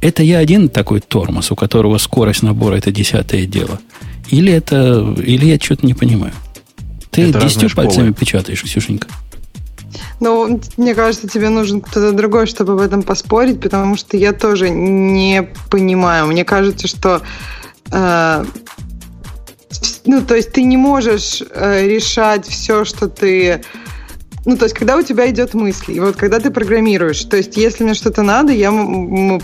Это 0.00 0.22
я 0.22 0.38
один 0.38 0.68
такой 0.68 1.00
тормоз, 1.00 1.50
у 1.50 1.56
которого 1.56 1.96
скорость 1.98 2.42
набора 2.42 2.76
это 2.76 2.90
десятое 2.90 3.46
дело. 3.46 3.80
Или 4.30 4.52
это, 4.52 5.14
или 5.24 5.46
я 5.46 5.56
что-то 5.56 5.86
не 5.86 5.94
понимаю. 5.94 6.34
Ты 7.10 7.32
десятью 7.32 7.70
пальцами 7.70 8.12
печатаешь, 8.12 8.62
Ксюшенька. 8.62 9.06
Ну, 10.24 10.58
мне 10.78 10.94
кажется, 10.94 11.28
тебе 11.28 11.50
нужен 11.50 11.82
кто-то 11.82 12.12
другой, 12.12 12.46
чтобы 12.46 12.76
в 12.76 12.80
этом 12.80 13.02
поспорить, 13.02 13.60
потому 13.60 13.94
что 13.94 14.16
я 14.16 14.32
тоже 14.32 14.70
не 14.70 15.50
понимаю. 15.70 16.28
Мне 16.28 16.46
кажется, 16.46 16.88
что 16.88 17.20
э, 17.92 18.44
ну, 20.06 20.22
то 20.22 20.34
есть 20.34 20.50
ты 20.52 20.62
не 20.62 20.78
можешь 20.78 21.42
э, 21.42 21.86
решать 21.86 22.46
все, 22.46 22.86
что 22.86 23.10
ты 23.10 23.62
ну, 24.46 24.56
то 24.56 24.64
есть, 24.64 24.74
когда 24.74 24.96
у 24.96 25.02
тебя 25.02 25.28
идет 25.30 25.52
мысль, 25.52 25.92
и 25.92 26.00
вот 26.00 26.16
когда 26.16 26.40
ты 26.40 26.50
программируешь, 26.50 27.22
то 27.24 27.36
есть, 27.36 27.58
если 27.58 27.84
мне 27.84 27.92
что-то 27.92 28.22
надо, 28.22 28.52
я 28.52 28.72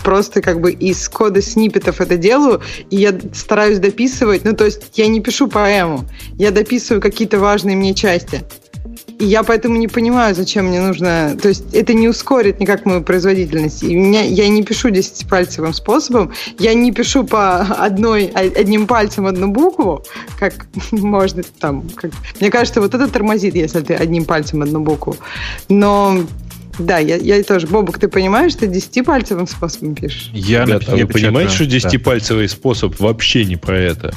просто 0.03 0.41
как 0.41 0.61
бы 0.61 0.71
из 0.71 1.09
кода 1.09 1.43
сниппетов 1.43 2.01
это 2.01 2.17
делаю, 2.17 2.61
и 2.89 2.97
я 2.97 3.13
стараюсь 3.33 3.77
дописывать, 3.77 4.45
ну, 4.45 4.53
то 4.53 4.65
есть, 4.65 4.81
я 4.95 5.07
не 5.07 5.19
пишу 5.19 5.47
поэму, 5.47 6.05
я 6.37 6.49
дописываю 6.49 7.01
какие-то 7.01 7.39
важные 7.39 7.75
мне 7.75 7.93
части. 7.93 8.43
И 9.21 9.25
я 9.25 9.43
поэтому 9.43 9.77
не 9.77 9.87
понимаю, 9.87 10.33
зачем 10.33 10.65
мне 10.65 10.81
нужно... 10.81 11.37
То 11.39 11.49
есть 11.49 11.75
это 11.75 11.93
не 11.93 12.07
ускорит 12.07 12.59
никак 12.59 12.85
мою 12.87 13.03
производительность. 13.03 13.83
И 13.83 13.95
меня, 13.95 14.21
я 14.23 14.49
не 14.49 14.63
пишу 14.63 14.89
десятипальцевым 14.89 15.73
способом, 15.73 16.31
я 16.57 16.73
не 16.73 16.91
пишу 16.91 17.23
по 17.23 17.59
одной, 17.59 18.25
одним 18.33 18.87
пальцем 18.87 19.27
одну 19.27 19.51
букву, 19.51 20.03
как 20.39 20.65
можно 20.91 21.43
там... 21.59 21.87
Как... 21.95 22.09
Мне 22.39 22.49
кажется, 22.49 22.81
вот 22.81 22.95
это 22.95 23.07
тормозит, 23.07 23.53
если 23.53 23.81
ты 23.81 23.93
одним 23.93 24.25
пальцем 24.25 24.63
одну 24.63 24.79
букву. 24.79 25.15
Но 25.69 26.17
да, 26.79 26.97
я, 26.97 27.17
я 27.17 27.43
тоже. 27.43 27.67
Бобок, 27.67 27.99
ты 27.99 28.07
понимаешь, 28.07 28.53
что 28.53 28.65
десятипальцевым 28.65 29.47
способом 29.47 29.93
пишешь? 29.93 30.31
Я, 30.33 30.65
Ребята, 30.65 30.95
я 30.95 31.05
вы 31.05 31.13
понимаете, 31.13 31.53
что 31.53 31.65
десятипальцевый 31.67 32.47
да. 32.47 32.53
способ 32.53 32.99
вообще 32.99 33.45
не 33.45 33.55
про 33.55 33.77
это? 33.77 34.15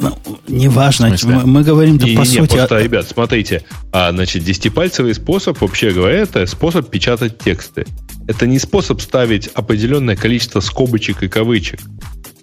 Ну, 0.00 0.16
неважно, 0.46 1.14
мы, 1.24 1.46
мы 1.46 1.62
говорим-то 1.62 2.04
по 2.06 2.08
не, 2.08 2.24
сути... 2.24 2.56
просто, 2.56 2.78
ребят, 2.78 3.08
смотрите, 3.08 3.62
а, 3.92 4.10
значит, 4.12 4.44
десятипальцевый 4.44 5.14
способ, 5.14 5.60
вообще 5.60 5.90
говоря, 5.90 6.18
это 6.18 6.46
способ 6.46 6.88
печатать 6.88 7.38
тексты. 7.38 7.86
Это 8.26 8.46
не 8.46 8.58
способ 8.58 9.00
ставить 9.00 9.48
определенное 9.48 10.16
количество 10.16 10.60
скобочек 10.60 11.22
и 11.22 11.28
кавычек. 11.28 11.80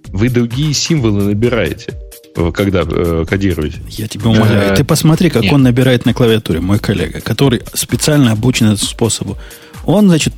Вы 0.07 0.29
другие 0.29 0.73
символы 0.73 1.23
набираете, 1.23 1.93
когда 2.53 2.83
э, 2.85 3.25
кодируете. 3.27 3.81
Я 3.89 4.07
тебя 4.07 4.29
умоляю. 4.29 4.73
Э, 4.73 4.75
Ты 4.75 4.83
посмотри, 4.83 5.29
как 5.29 5.43
Нет. 5.43 5.53
он 5.53 5.63
набирает 5.63 6.05
на 6.05 6.13
клавиатуре, 6.13 6.59
мой 6.59 6.79
коллега, 6.79 7.21
который 7.21 7.61
специально 7.73 8.31
обучен 8.31 8.67
этому 8.67 8.89
способу. 8.89 9.37
Он, 9.85 10.07
значит, 10.07 10.33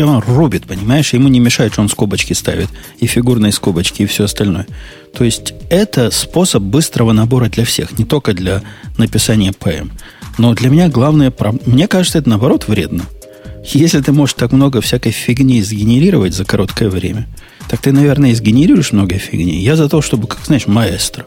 прямо 0.00 0.20
рубит, 0.22 0.66
понимаешь? 0.66 1.12
Ему 1.12 1.28
не 1.28 1.40
мешает, 1.40 1.74
что 1.74 1.82
он 1.82 1.90
скобочки 1.90 2.32
ставит, 2.32 2.68
и 3.00 3.06
фигурные 3.06 3.52
скобочки, 3.52 4.02
и 4.02 4.06
все 4.06 4.24
остальное. 4.24 4.66
То 5.14 5.24
есть 5.24 5.52
это 5.68 6.10
способ 6.10 6.62
быстрого 6.62 7.12
набора 7.12 7.50
для 7.50 7.66
всех, 7.66 7.98
не 7.98 8.06
только 8.06 8.32
для 8.32 8.62
написания 8.96 9.50
PM. 9.50 9.90
Но 10.38 10.54
для 10.54 10.70
меня 10.70 10.88
главное, 10.88 11.30
мне 11.66 11.86
кажется, 11.86 12.18
это 12.18 12.30
наоборот 12.30 12.66
вредно. 12.66 13.04
Если 13.74 14.00
ты 14.00 14.12
можешь 14.12 14.34
так 14.34 14.52
много 14.52 14.80
всякой 14.80 15.12
фигни 15.12 15.62
сгенерировать 15.62 16.32
за 16.32 16.46
короткое 16.46 16.88
время, 16.88 17.28
так 17.68 17.80
ты, 17.80 17.92
наверное, 17.92 18.30
и 18.30 18.34
сгенерируешь 18.34 18.92
много 18.92 19.18
фигни. 19.18 19.62
Я 19.62 19.76
за 19.76 19.86
то, 19.90 20.00
чтобы, 20.00 20.28
как 20.28 20.46
знаешь, 20.46 20.66
маэстро 20.66 21.26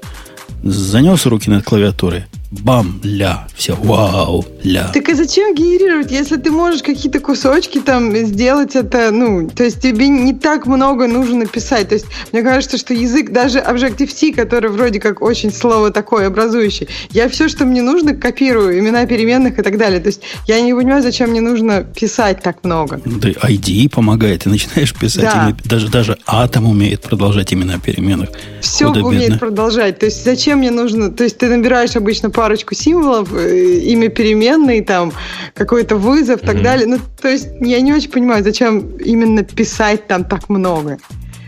занес 0.63 1.27
руки 1.27 1.47
над 1.49 1.63
клавиатурой, 1.63 2.23
бам, 2.61 2.99
ля, 3.03 3.47
все, 3.55 3.75
вау, 3.75 4.45
ля. 4.63 4.89
Так 4.93 5.09
и 5.09 5.13
зачем 5.13 5.55
генерировать, 5.55 6.11
если 6.11 6.37
ты 6.37 6.51
можешь 6.51 6.83
какие-то 6.83 7.19
кусочки 7.19 7.79
там 7.79 8.15
сделать 8.15 8.75
это, 8.75 9.11
ну, 9.11 9.49
то 9.49 9.63
есть 9.63 9.81
тебе 9.81 10.07
не 10.07 10.33
так 10.33 10.67
много 10.67 11.07
нужно 11.07 11.39
написать. 11.39 11.89
То 11.89 11.95
есть 11.95 12.05
мне 12.31 12.43
кажется, 12.43 12.77
что 12.77 12.93
язык, 12.93 13.31
даже 13.31 13.59
Objective-C, 13.59 14.33
который 14.33 14.69
вроде 14.69 14.99
как 14.99 15.21
очень 15.21 15.51
слово 15.51 15.91
такое 15.91 16.27
образующее, 16.27 16.87
я 17.11 17.27
все, 17.27 17.47
что 17.47 17.65
мне 17.65 17.81
нужно, 17.81 18.15
копирую, 18.15 18.77
имена 18.77 19.05
переменных 19.05 19.57
и 19.57 19.61
так 19.61 19.77
далее. 19.77 19.99
То 19.99 20.07
есть 20.07 20.21
я 20.47 20.61
не 20.61 20.73
понимаю, 20.73 21.01
зачем 21.01 21.31
мне 21.31 21.41
нужно 21.41 21.83
писать 21.83 22.41
так 22.41 22.63
много. 22.63 23.01
Да 23.05 23.29
IDE 23.29 23.89
помогает, 23.89 24.43
ты 24.43 24.49
начинаешь 24.49 24.93
писать, 24.93 25.23
да. 25.23 25.49
ими, 25.49 25.55
даже, 25.63 25.89
даже 25.89 26.17
атом 26.25 26.67
умеет 26.67 27.01
продолжать 27.01 27.53
имена 27.53 27.79
переменных. 27.79 28.29
Все 28.61 28.87
умеет 28.87 29.39
продолжать. 29.39 29.99
То 29.99 30.05
есть 30.05 30.23
зачем 30.23 30.59
мне 30.59 30.71
нужно, 30.71 31.11
то 31.11 31.23
есть 31.23 31.37
ты 31.37 31.47
набираешь 31.47 31.95
обычно 31.95 32.29
по 32.29 32.42
парочку 32.43 32.75
символов, 32.75 33.33
э, 33.33 33.77
имя 33.93 34.09
переменной, 34.09 34.81
там, 34.81 35.13
какой-то 35.53 35.95
вызов 35.95 36.43
и 36.43 36.45
так 36.45 36.57
mm-hmm. 36.57 36.61
далее. 36.61 36.87
Ну, 36.87 36.97
то 37.21 37.29
есть 37.29 37.47
я 37.61 37.79
не 37.79 37.93
очень 37.93 38.11
понимаю, 38.11 38.43
зачем 38.43 38.97
именно 38.97 39.43
писать 39.43 40.07
там 40.07 40.25
так 40.25 40.49
много. 40.49 40.97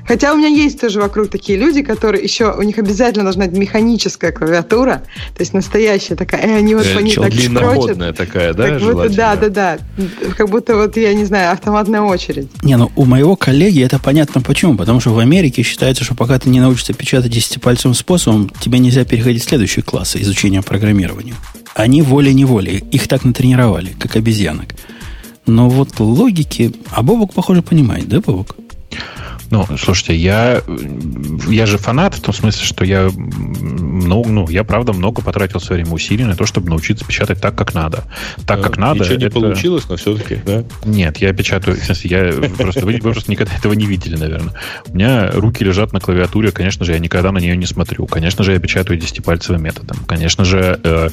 Хотя 0.07 0.33
у 0.33 0.37
меня 0.37 0.47
есть 0.47 0.79
тоже 0.79 1.01
вокруг 1.01 1.29
такие 1.29 1.57
люди, 1.57 1.81
которые 1.81 2.23
еще, 2.23 2.53
у 2.53 2.61
них 2.61 2.77
обязательно 2.77 3.23
должна 3.23 3.45
быть 3.45 3.57
механическая 3.57 4.31
клавиатура, 4.31 5.03
то 5.35 5.41
есть 5.41 5.53
настоящая 5.53 6.15
такая, 6.15 6.45
и 6.47 6.51
они 6.51 6.75
вот 6.75 6.85
э, 6.85 6.95
по 6.95 6.99
ней 6.99 7.15
так 7.15 7.33
скрочат. 7.33 8.15
такая, 8.15 8.53
да, 8.53 8.67
так 8.67 8.81
будто, 8.81 9.09
Да, 9.09 9.35
да, 9.35 9.49
да. 9.49 9.77
Как 10.37 10.49
будто 10.49 10.75
вот, 10.75 10.95
я 10.97 11.13
не 11.13 11.25
знаю, 11.25 11.51
автоматная 11.51 12.01
очередь. 12.01 12.49
Не, 12.63 12.77
ну 12.77 12.91
у 12.95 13.05
моего 13.05 13.35
коллеги 13.35 13.83
это 13.83 13.99
понятно 13.99 14.41
почему. 14.41 14.75
Потому 14.77 14.99
что 14.99 15.11
в 15.11 15.19
Америке 15.19 15.63
считается, 15.63 16.03
что 16.03 16.15
пока 16.15 16.37
ты 16.37 16.49
не 16.49 16.59
научишься 16.59 16.93
печатать 16.93 17.31
десятипальцевым 17.31 17.95
способом, 17.95 18.51
тебе 18.59 18.79
нельзя 18.79 19.05
переходить 19.05 19.43
в 19.43 19.47
следующий 19.47 19.81
класс 19.81 20.15
изучения 20.15 20.61
программирования. 20.61 21.35
Они 21.73 22.01
волей-неволей, 22.01 22.83
их 22.91 23.07
так 23.07 23.25
натренировали, 23.25 23.95
как 23.99 24.15
обезьянок. 24.15 24.75
Но 25.45 25.69
вот 25.69 25.99
логики... 25.99 26.73
А 26.91 27.03
Бобок, 27.03 27.33
похоже, 27.33 27.61
понимает, 27.61 28.07
да, 28.07 28.19
Бобок? 28.19 28.55
Ну, 29.51 29.65
слушайте, 29.77 30.15
я, 30.15 30.61
я 31.47 31.65
же 31.65 31.77
фанат 31.77 32.15
в 32.15 32.21
том 32.21 32.33
смысле, 32.33 32.65
что 32.65 32.83
я, 32.83 33.09
ну, 33.15 34.25
ну, 34.25 34.49
я 34.49 34.63
правда 34.63 34.93
много 34.93 35.21
потратил 35.21 35.59
свое 35.59 35.83
время 35.83 35.95
усилий 35.95 36.25
на 36.25 36.35
то, 36.35 36.45
чтобы 36.45 36.69
научиться 36.69 37.05
печатать 37.05 37.39
так, 37.41 37.55
как 37.55 37.73
надо. 37.73 38.05
Так, 38.45 38.59
а, 38.59 38.63
как 38.63 38.77
надо. 38.77 39.01
Ничего 39.01 39.15
не 39.15 39.25
это... 39.25 39.39
получилось, 39.39 39.85
но 39.87 39.97
все-таки, 39.97 40.39
да? 40.45 40.63
Нет, 40.83 41.17
я 41.17 41.33
печатаю, 41.33 41.77
в 41.77 41.83
смысле, 41.83 42.09
я 42.09 42.49
просто, 42.49 42.85
вы 42.85 42.97
просто 42.97 43.29
никогда 43.31 43.55
этого 43.55 43.73
не 43.73 43.85
видели, 43.85 44.15
наверное. 44.15 44.53
У 44.87 44.95
меня 44.95 45.31
руки 45.31 45.63
лежат 45.63 45.93
на 45.93 45.99
клавиатуре, 45.99 46.51
конечно 46.51 46.85
же, 46.85 46.93
я 46.93 46.99
никогда 46.99 47.31
на 47.31 47.39
нее 47.39 47.55
не 47.55 47.65
смотрю. 47.65 48.07
Конечно 48.07 48.43
же, 48.43 48.53
я 48.53 48.59
печатаю 48.59 48.99
десятипальцевым 48.99 49.61
методом. 49.63 49.97
Конечно 50.07 50.43
же, 50.43 50.79
э, 50.83 51.09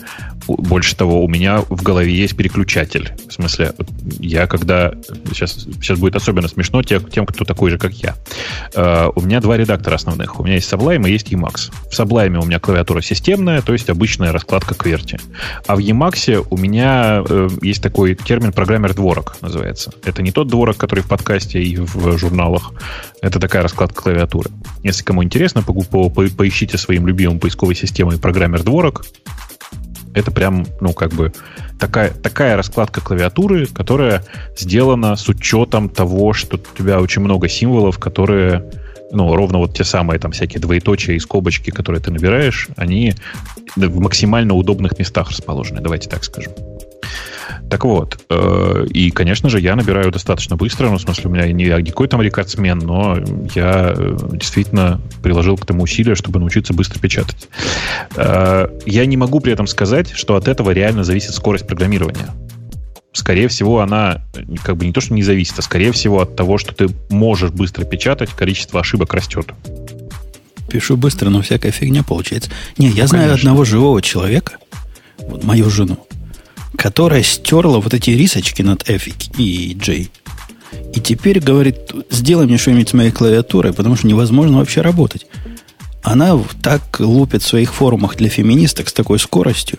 больше 0.47 0.97
того, 0.97 1.25
у 1.25 1.29
меня 1.29 1.61
в 1.61 1.83
голове 1.83 2.15
есть 2.15 2.37
переключатель. 2.37 3.13
В 3.29 3.33
смысле, 3.33 3.73
я 4.19 4.47
когда... 4.47 4.93
Сейчас, 5.29 5.67
сейчас 5.81 5.99
будет 5.99 6.17
особенно 6.17 6.49
смешно 6.49 6.83
тем, 6.83 7.05
тем, 7.05 7.27
кто 7.27 7.45
такой 7.45 7.71
же, 7.71 7.79
как 7.79 7.93
я. 7.93 8.15
Э, 8.75 9.09
у 9.15 9.21
меня 9.21 9.41
два 9.41 9.57
редактора 9.57 9.97
основных. 9.97 10.41
У 10.41 10.45
меня 10.45 10.55
есть 10.55 10.73
Sublime 10.73 11.09
и 11.09 11.13
есть 11.13 11.33
Emacs. 11.33 11.73
В 11.91 11.99
Sublime 11.99 12.39
у 12.43 12.47
меня 12.47 12.59
клавиатура 12.59 13.01
системная, 13.01 13.63
то 13.63 13.73
есть 13.73 13.91
обычная 13.91 14.33
раскладка 14.33 14.75
QWERTY. 14.75 15.21
А 15.67 15.77
в 15.77 15.79
Emacs 15.79 16.47
у 16.51 16.57
меня 16.57 17.23
э, 17.29 17.49
есть 17.63 17.83
такой 17.83 18.15
термин 18.15 18.53
программер 18.53 18.95
дворок 18.95 19.37
называется. 19.41 19.93
Это 20.05 20.23
не 20.23 20.33
тот 20.33 20.49
дворок, 20.49 20.77
который 20.77 21.01
в 21.01 21.09
подкасте 21.09 21.63
и 21.63 21.77
в 21.77 22.17
журналах. 22.19 22.73
Это 23.21 23.39
такая 23.39 23.63
раскладка 23.63 24.03
клавиатуры. 24.03 24.51
Если 24.83 25.05
кому 25.05 25.23
интересно, 25.23 25.63
по, 25.63 25.73
по, 25.73 26.09
по, 26.09 26.29
поищите 26.29 26.79
своим 26.79 27.07
любимым 27.07 27.39
поисковой 27.39 27.75
системой 27.75 28.19
программер 28.19 28.63
дворок. 28.63 29.05
Это 30.15 30.31
прям, 30.31 30.67
ну, 30.81 30.93
как 30.93 31.13
бы 31.13 31.33
такая, 31.79 32.11
такая 32.11 32.57
раскладка 32.57 33.01
клавиатуры, 33.01 33.67
которая 33.67 34.25
сделана 34.57 35.17
с 35.17 35.29
учетом 35.29 35.89
того, 35.89 36.33
что 36.33 36.57
у 36.57 36.77
тебя 36.79 37.01
очень 37.01 37.23
много 37.23 37.49
символов, 37.49 37.99
которые, 37.99 38.65
ну, 39.11 39.35
ровно 39.35 39.59
вот 39.59 39.77
те 39.77 39.85
самые 39.85 40.19
там 40.19 40.33
всякие 40.33 40.61
двоеточия 40.61 41.15
и 41.15 41.19
скобочки, 41.19 41.71
которые 41.71 42.03
ты 42.03 42.11
набираешь, 42.11 42.69
они 42.77 43.15
в 43.77 44.01
максимально 44.01 44.55
удобных 44.55 44.99
местах 44.99 45.31
расположены, 45.31 45.81
давайте 45.81 46.09
так 46.09 46.25
скажем. 46.25 46.53
Так 47.71 47.85
вот, 47.85 48.23
э, 48.29 48.87
и, 48.91 49.11
конечно 49.11 49.49
же, 49.49 49.61
я 49.61 49.77
набираю 49.77 50.11
достаточно 50.11 50.57
быстро, 50.57 50.91
ну, 50.91 50.99
в 50.99 51.01
смысле, 51.01 51.31
у 51.31 51.33
меня 51.33 51.51
не 51.51 51.65
никакой 51.65 52.09
там 52.09 52.21
рекордсмен, 52.21 52.79
но 52.79 53.19
я 53.55 53.95
э, 53.97 54.19
действительно 54.33 55.01
приложил 55.23 55.57
к 55.57 55.65
этому 55.65 55.83
усилия, 55.83 56.15
чтобы 56.15 56.39
научиться 56.39 56.75
быстро 56.75 56.99
печатать. 56.99 57.49
Э, 58.17 58.69
я 58.85 59.07
не 59.07 59.17
могу 59.17 59.41
при 59.41 59.53
этом 59.53 59.67
сказать, 59.67 60.11
что 60.13 60.37
от 60.37 60.49
этого 60.49 60.71
реально 60.71 61.05
зависит 61.05 61.35
скорость 61.35 61.67
программирования. 61.67 62.29
Скорее 63.13 63.49
всего, 63.49 63.81
она 63.81 64.23
как 64.63 64.77
бы 64.77 64.87
не 64.87 64.93
то, 64.93 65.01
что 65.01 65.15
не 65.15 65.23
зависит, 65.23 65.59
а 65.59 65.63
скорее 65.63 65.93
всего 65.93 66.21
от 66.21 66.35
того, 66.35 66.59
что 66.59 66.75
ты 66.75 66.89
можешь 67.11 67.51
быстро 67.51 67.85
печатать, 67.85 68.31
количество 68.31 68.81
ошибок 68.81 69.13
растет. 69.13 69.53
Пишу 70.71 70.97
быстро, 70.97 71.29
но 71.29 71.43
всякая 71.43 71.71
фигня 71.71 72.03
получается. 72.03 72.51
Не, 72.79 72.89
я 72.89 73.03
ну, 73.03 73.09
знаю 73.09 73.29
конечно. 73.29 73.51
одного 73.51 73.65
живого 73.65 74.01
человека, 74.01 74.57
вот 75.19 75.45
мою 75.45 75.69
жену, 75.69 76.07
которая 76.77 77.23
стерла 77.23 77.81
вот 77.81 77.95
эти 77.95 78.11
рисочки 78.11 78.63
над 78.63 78.89
F 78.89 79.09
и 79.39 79.75
J. 79.75 80.09
И 80.95 81.01
теперь 81.01 81.41
говорит, 81.41 81.93
сделай 82.11 82.47
мне 82.47 82.59
что-нибудь 82.59 82.89
с 82.89 82.93
моей 82.93 83.11
клавиатурой, 83.11 83.73
потому 83.73 83.97
что 83.97 84.07
невозможно 84.07 84.59
вообще 84.59 84.81
работать. 84.81 85.27
Она 86.03 86.39
так 86.63 87.01
лупит 87.01 87.43
в 87.43 87.47
своих 87.47 87.73
форумах 87.75 88.17
для 88.17 88.29
феминисток 88.29 88.89
с 88.89 88.93
такой 88.93 89.19
скоростью, 89.19 89.79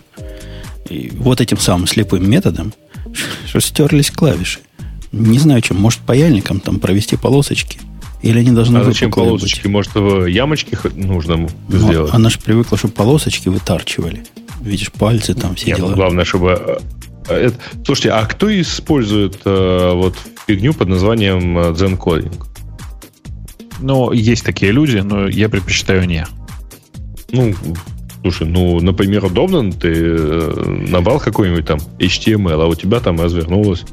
и 0.88 1.10
вот 1.14 1.40
этим 1.40 1.58
самым 1.58 1.86
слепым 1.86 2.28
методом, 2.28 2.72
что 3.46 3.60
стерлись 3.60 4.10
клавиши. 4.10 4.60
Не 5.12 5.38
знаю, 5.38 5.60
чем, 5.62 5.80
может, 5.80 6.00
паяльником 6.00 6.60
там 6.60 6.80
провести 6.80 7.16
полосочки. 7.16 7.78
Или 8.22 8.38
они 8.38 8.52
должны 8.52 8.78
а 8.78 8.84
зачем 8.84 9.12
полосочки? 9.12 9.62
Быть? 9.62 9.70
Может, 9.70 9.92
ямочки 10.28 10.78
нужно 10.94 11.36
Но 11.36 11.48
ну, 11.68 11.78
сделать? 11.78 12.14
Она 12.14 12.30
же 12.30 12.38
привыкла, 12.38 12.78
чтобы 12.78 12.94
полосочки 12.94 13.48
вытарчивали. 13.48 14.24
Видишь, 14.64 14.90
пальцы 14.92 15.34
там 15.34 15.54
все 15.54 15.68
Нет, 15.68 15.76
дела. 15.76 15.92
Главное, 15.94 16.24
чтобы... 16.24 16.80
Э, 17.28 17.34
это... 17.34 17.56
Слушайте, 17.84 18.10
а 18.10 18.24
кто 18.24 18.48
использует 18.60 19.40
э, 19.44 19.92
вот 19.94 20.16
фигню 20.46 20.72
под 20.72 20.88
названием 20.88 21.58
э, 21.58 21.62
Zen 21.72 21.98
Coding? 21.98 22.42
Ну, 23.80 24.12
есть 24.12 24.44
такие 24.44 24.72
люди, 24.72 24.98
но 24.98 25.28
я 25.28 25.48
предпочитаю 25.48 26.06
не. 26.06 26.26
Ну, 27.30 27.54
слушай, 28.22 28.46
ну, 28.46 28.80
например, 28.80 29.26
удобно, 29.26 29.70
ты 29.70 29.92
э, 29.92 30.86
набрал 30.88 31.20
какой-нибудь 31.20 31.66
там 31.66 31.78
HTML, 31.98 32.62
а 32.62 32.66
у 32.66 32.74
тебя 32.74 33.00
там 33.00 33.20
развернулось 33.20 33.84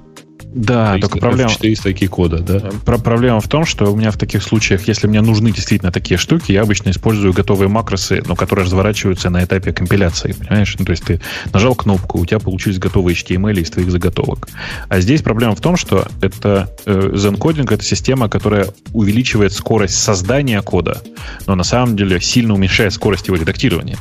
да, 0.54 0.98
только 1.00 1.18
проблема... 1.18 1.50
4 1.50 1.76
строки 1.76 2.08
кода, 2.08 2.40
да? 2.40 2.72
Про 2.86 2.98
проблема 2.98 3.40
в 3.40 3.48
том, 3.48 3.66
что 3.66 3.92
у 3.92 3.96
меня 3.96 4.12
в 4.12 4.18
таких 4.18 4.44
случаях, 4.44 4.88
если 4.88 5.08
мне 5.08 5.22
нужны 5.22 5.52
действительно 5.52 5.92
такие 5.92 6.18
штуки, 6.18 6.52
я 6.52 6.62
обычно 6.62 6.90
использую 6.90 7.34
готовые 7.34 7.70
макросы, 7.70 8.22
но 8.26 8.36
которые 8.36 8.66
разворачиваются 8.66 9.30
на 9.30 9.44
этапе 9.44 9.72
компиляции, 9.72 10.34
понимаешь? 10.34 10.76
Ну, 10.78 10.86
то 10.86 10.92
есть 10.92 11.06
ты 11.06 11.22
нажал 11.54 11.74
кнопку, 11.76 12.20
у 12.20 12.26
тебя 12.26 12.40
получились 12.40 12.80
готовые 12.80 13.16
HTML 13.16 13.60
из 13.62 13.70
твоих 13.70 13.92
заготовок. 13.92 14.50
А 14.90 15.00
здесь 15.00 15.22
проблема 15.22 15.56
в 15.56 15.62
том, 15.62 15.78
что 15.78 16.08
это 16.22 16.70
э, 16.86 17.12
Zencoding— 17.14 17.74
это 17.74 17.84
система, 17.84 18.28
которая 18.28 18.68
увеличивает 18.94 19.54
скорость 19.54 20.02
создания 20.02 20.62
кода, 20.62 21.02
но 21.48 21.56
на 21.56 21.64
самом 21.64 21.96
деле 21.96 22.20
сильно 22.20 22.54
уменьшает 22.54 22.94
скорость 22.94 23.28
его 23.28 23.38
редактирования. 23.38 23.98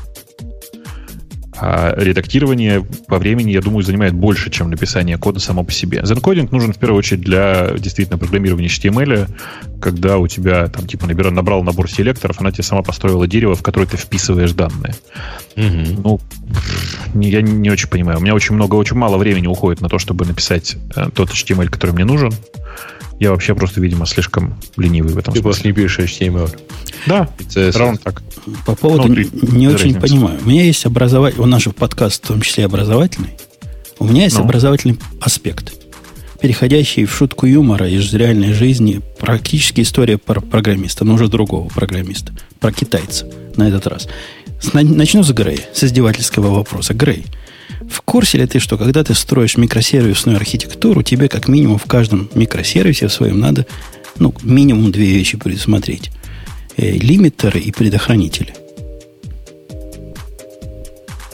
А 1.61 1.95
редактирование 1.97 2.82
по 3.07 3.19
времени, 3.19 3.51
я 3.51 3.61
думаю, 3.61 3.82
занимает 3.82 4.15
больше, 4.15 4.51
чем 4.51 4.70
написание 4.70 5.19
кода 5.19 5.41
само 5.41 5.62
по 5.62 5.73
себе. 5.73 6.01
Зенкодинг 6.05 6.51
нужен 6.53 6.73
в 6.73 6.78
первую 6.78 6.99
очередь 6.99 7.20
для 7.20 7.73
действительно 7.77 8.16
программирования 8.19 8.69
HTML, 8.69 9.28
когда 9.81 10.16
у 10.19 10.27
тебя 10.27 10.69
там 10.69 10.87
типа 10.87 11.07
набирал, 11.07 11.32
набрал 11.32 11.62
набор 11.62 11.91
селекторов, 11.91 12.41
она 12.41 12.51
тебе 12.51 12.62
сама 12.62 12.82
построила 12.82 13.27
дерево, 13.27 13.55
в 13.55 13.62
которое 13.62 13.87
ты 13.87 13.99
вписываешь 13.99 14.53
данные. 14.53 14.95
Угу. 15.57 16.03
Ну, 16.03 16.20
я 17.15 17.43
не 17.43 17.70
очень 17.70 17.89
понимаю. 17.89 18.19
У 18.19 18.23
меня 18.23 18.35
очень 18.35 18.55
много, 18.55 18.77
очень 18.77 18.97
мало 18.97 19.19
времени 19.19 19.47
уходит 19.47 19.82
на 19.82 19.89
то, 19.89 19.99
чтобы 19.99 20.24
написать 20.24 20.77
э, 20.97 21.09
тот 21.15 21.31
HTML, 21.31 21.69
который 21.69 21.93
мне 21.93 22.05
нужен. 22.05 22.32
Я 23.21 23.31
вообще 23.31 23.55
просто, 23.55 23.81
видимо, 23.81 24.07
слишком 24.07 24.59
ленивый 24.77 25.13
в 25.13 25.19
этом 25.19 25.33
Ты 25.35 25.41
смысле. 25.41 25.43
просто 25.43 25.69
не 25.69 25.75
пишешь 25.75 26.11
HTML. 26.21 26.59
Да, 27.07 27.29
ровно 27.75 27.99
так. 27.99 28.23
По 28.67 28.75
поводу 28.75 29.09
Ну, 29.09 29.15
ты- 29.15 29.25
не 29.25 29.69
ты 29.69 29.75
очень 29.75 29.95
разница. 29.95 30.01
понимаю. 30.01 30.41
У 30.45 30.49
меня 30.49 30.65
есть 30.65 30.87
образовательный, 30.87 31.45
у 31.45 31.47
нас 31.47 31.63
же 31.63 31.71
подкаст 31.71 32.25
в 32.25 32.29
том 32.29 32.41
числе 32.41 32.65
образовательный. 32.65 33.37
У 33.99 34.07
меня 34.07 34.25
есть 34.25 34.37
Ну. 34.39 34.43
образовательный 34.45 34.99
аспект, 35.21 35.75
переходящий 36.41 37.05
в 37.05 37.15
шутку 37.15 37.45
юмора 37.45 37.87
из 37.89 38.13
реальной 38.15 38.55
жизни, 38.55 39.03
практически 39.19 39.83
история 39.83 40.17
про 40.17 40.41
программиста, 40.41 41.05
но 41.05 41.15
уже 41.15 41.29
другого 41.29 41.69
программиста, 41.69 42.33
про 42.59 42.73
китайца 42.73 43.27
на 43.57 43.69
этот 43.69 43.87
раз. 43.87 44.09
Начну 44.73 45.23
с 45.23 45.31
Грей, 45.33 45.61
с 45.75 45.85
издевательского 45.85 46.49
вопроса. 46.55 46.95
Грей, 46.95 47.27
в 47.89 48.02
курсе 48.02 48.39
ли 48.39 48.47
ты, 48.47 48.59
что 48.59 48.77
когда 48.77 49.02
ты 49.05 49.15
строишь 49.15 49.57
микросервисную 49.57 50.36
архитектуру, 50.36 51.02
тебе 51.02 51.28
как 51.28 51.48
минимум 51.48 51.78
в 51.78 51.86
каждом 51.86 52.28
микросервисе 52.35 53.09
в 53.09 53.12
своем 53.12 53.40
надо 53.40 53.66
ну, 54.19 54.35
минимум 54.43 54.93
две 54.93 55.07
вещи 55.07 55.36
предусмотреть. 55.39 56.11
Э, 56.77 56.90
лимитеры 56.93 57.61
и 57.61 57.73
предохранители. 57.73 58.55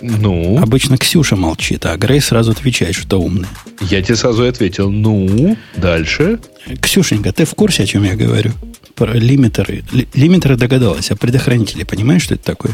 Ну, 0.02 0.58
Обычно 0.62 0.98
Ксюша 0.98 1.36
молчит, 1.36 1.86
а 1.86 1.96
Грей 1.96 2.20
сразу 2.20 2.52
отвечает, 2.52 2.94
что 2.94 3.20
умная. 3.20 3.48
я 3.80 4.02
тебе 4.02 4.14
сразу 4.16 4.44
и 4.44 4.48
ответил. 4.48 4.90
Ну, 4.90 5.56
дальше. 5.76 6.38
Ксюшенька, 6.80 7.32
ты 7.32 7.44
в 7.44 7.54
курсе, 7.54 7.84
о 7.84 7.86
чем 7.86 8.04
я 8.04 8.14
говорю? 8.14 8.52
Про 8.94 9.14
лимитеры. 9.14 9.84
Ли- 9.92 10.08
лимитеры 10.14 10.56
догадалась, 10.56 11.10
а 11.10 11.16
предохранители, 11.16 11.84
понимаешь, 11.84 12.22
что 12.22 12.34
это 12.34 12.44
такое? 12.44 12.72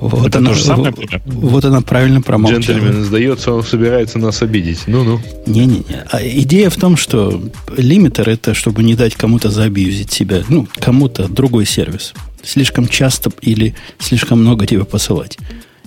Вот 0.00 0.26
Это 0.26 0.38
она, 0.38 0.50
то 0.50 0.56
же 0.56 0.62
самое, 0.62 0.94
вот, 0.94 1.10
вот 1.26 1.64
она 1.64 1.80
правильно 1.80 2.22
промолчала. 2.22 2.60
Джентльмен, 2.60 3.04
сдается, 3.04 3.52
он 3.52 3.64
собирается 3.64 4.18
нас 4.18 4.42
обидеть. 4.42 4.84
Ну-ну. 4.86 5.20
Не-не-не. 5.46 6.04
А 6.10 6.22
идея 6.22 6.70
в 6.70 6.76
том, 6.76 6.96
что 6.96 7.42
лимитер 7.76 8.28
это 8.28 8.54
чтобы 8.54 8.82
не 8.82 8.94
дать 8.94 9.14
кому-то 9.14 9.50
заабьюзить 9.50 10.12
себя, 10.12 10.42
ну, 10.48 10.68
кому-то 10.74 11.28
другой 11.28 11.66
сервис. 11.66 12.14
Слишком 12.42 12.88
часто 12.88 13.30
или 13.40 13.74
слишком 13.98 14.40
много 14.40 14.66
тебе 14.66 14.84
посылать. 14.84 15.38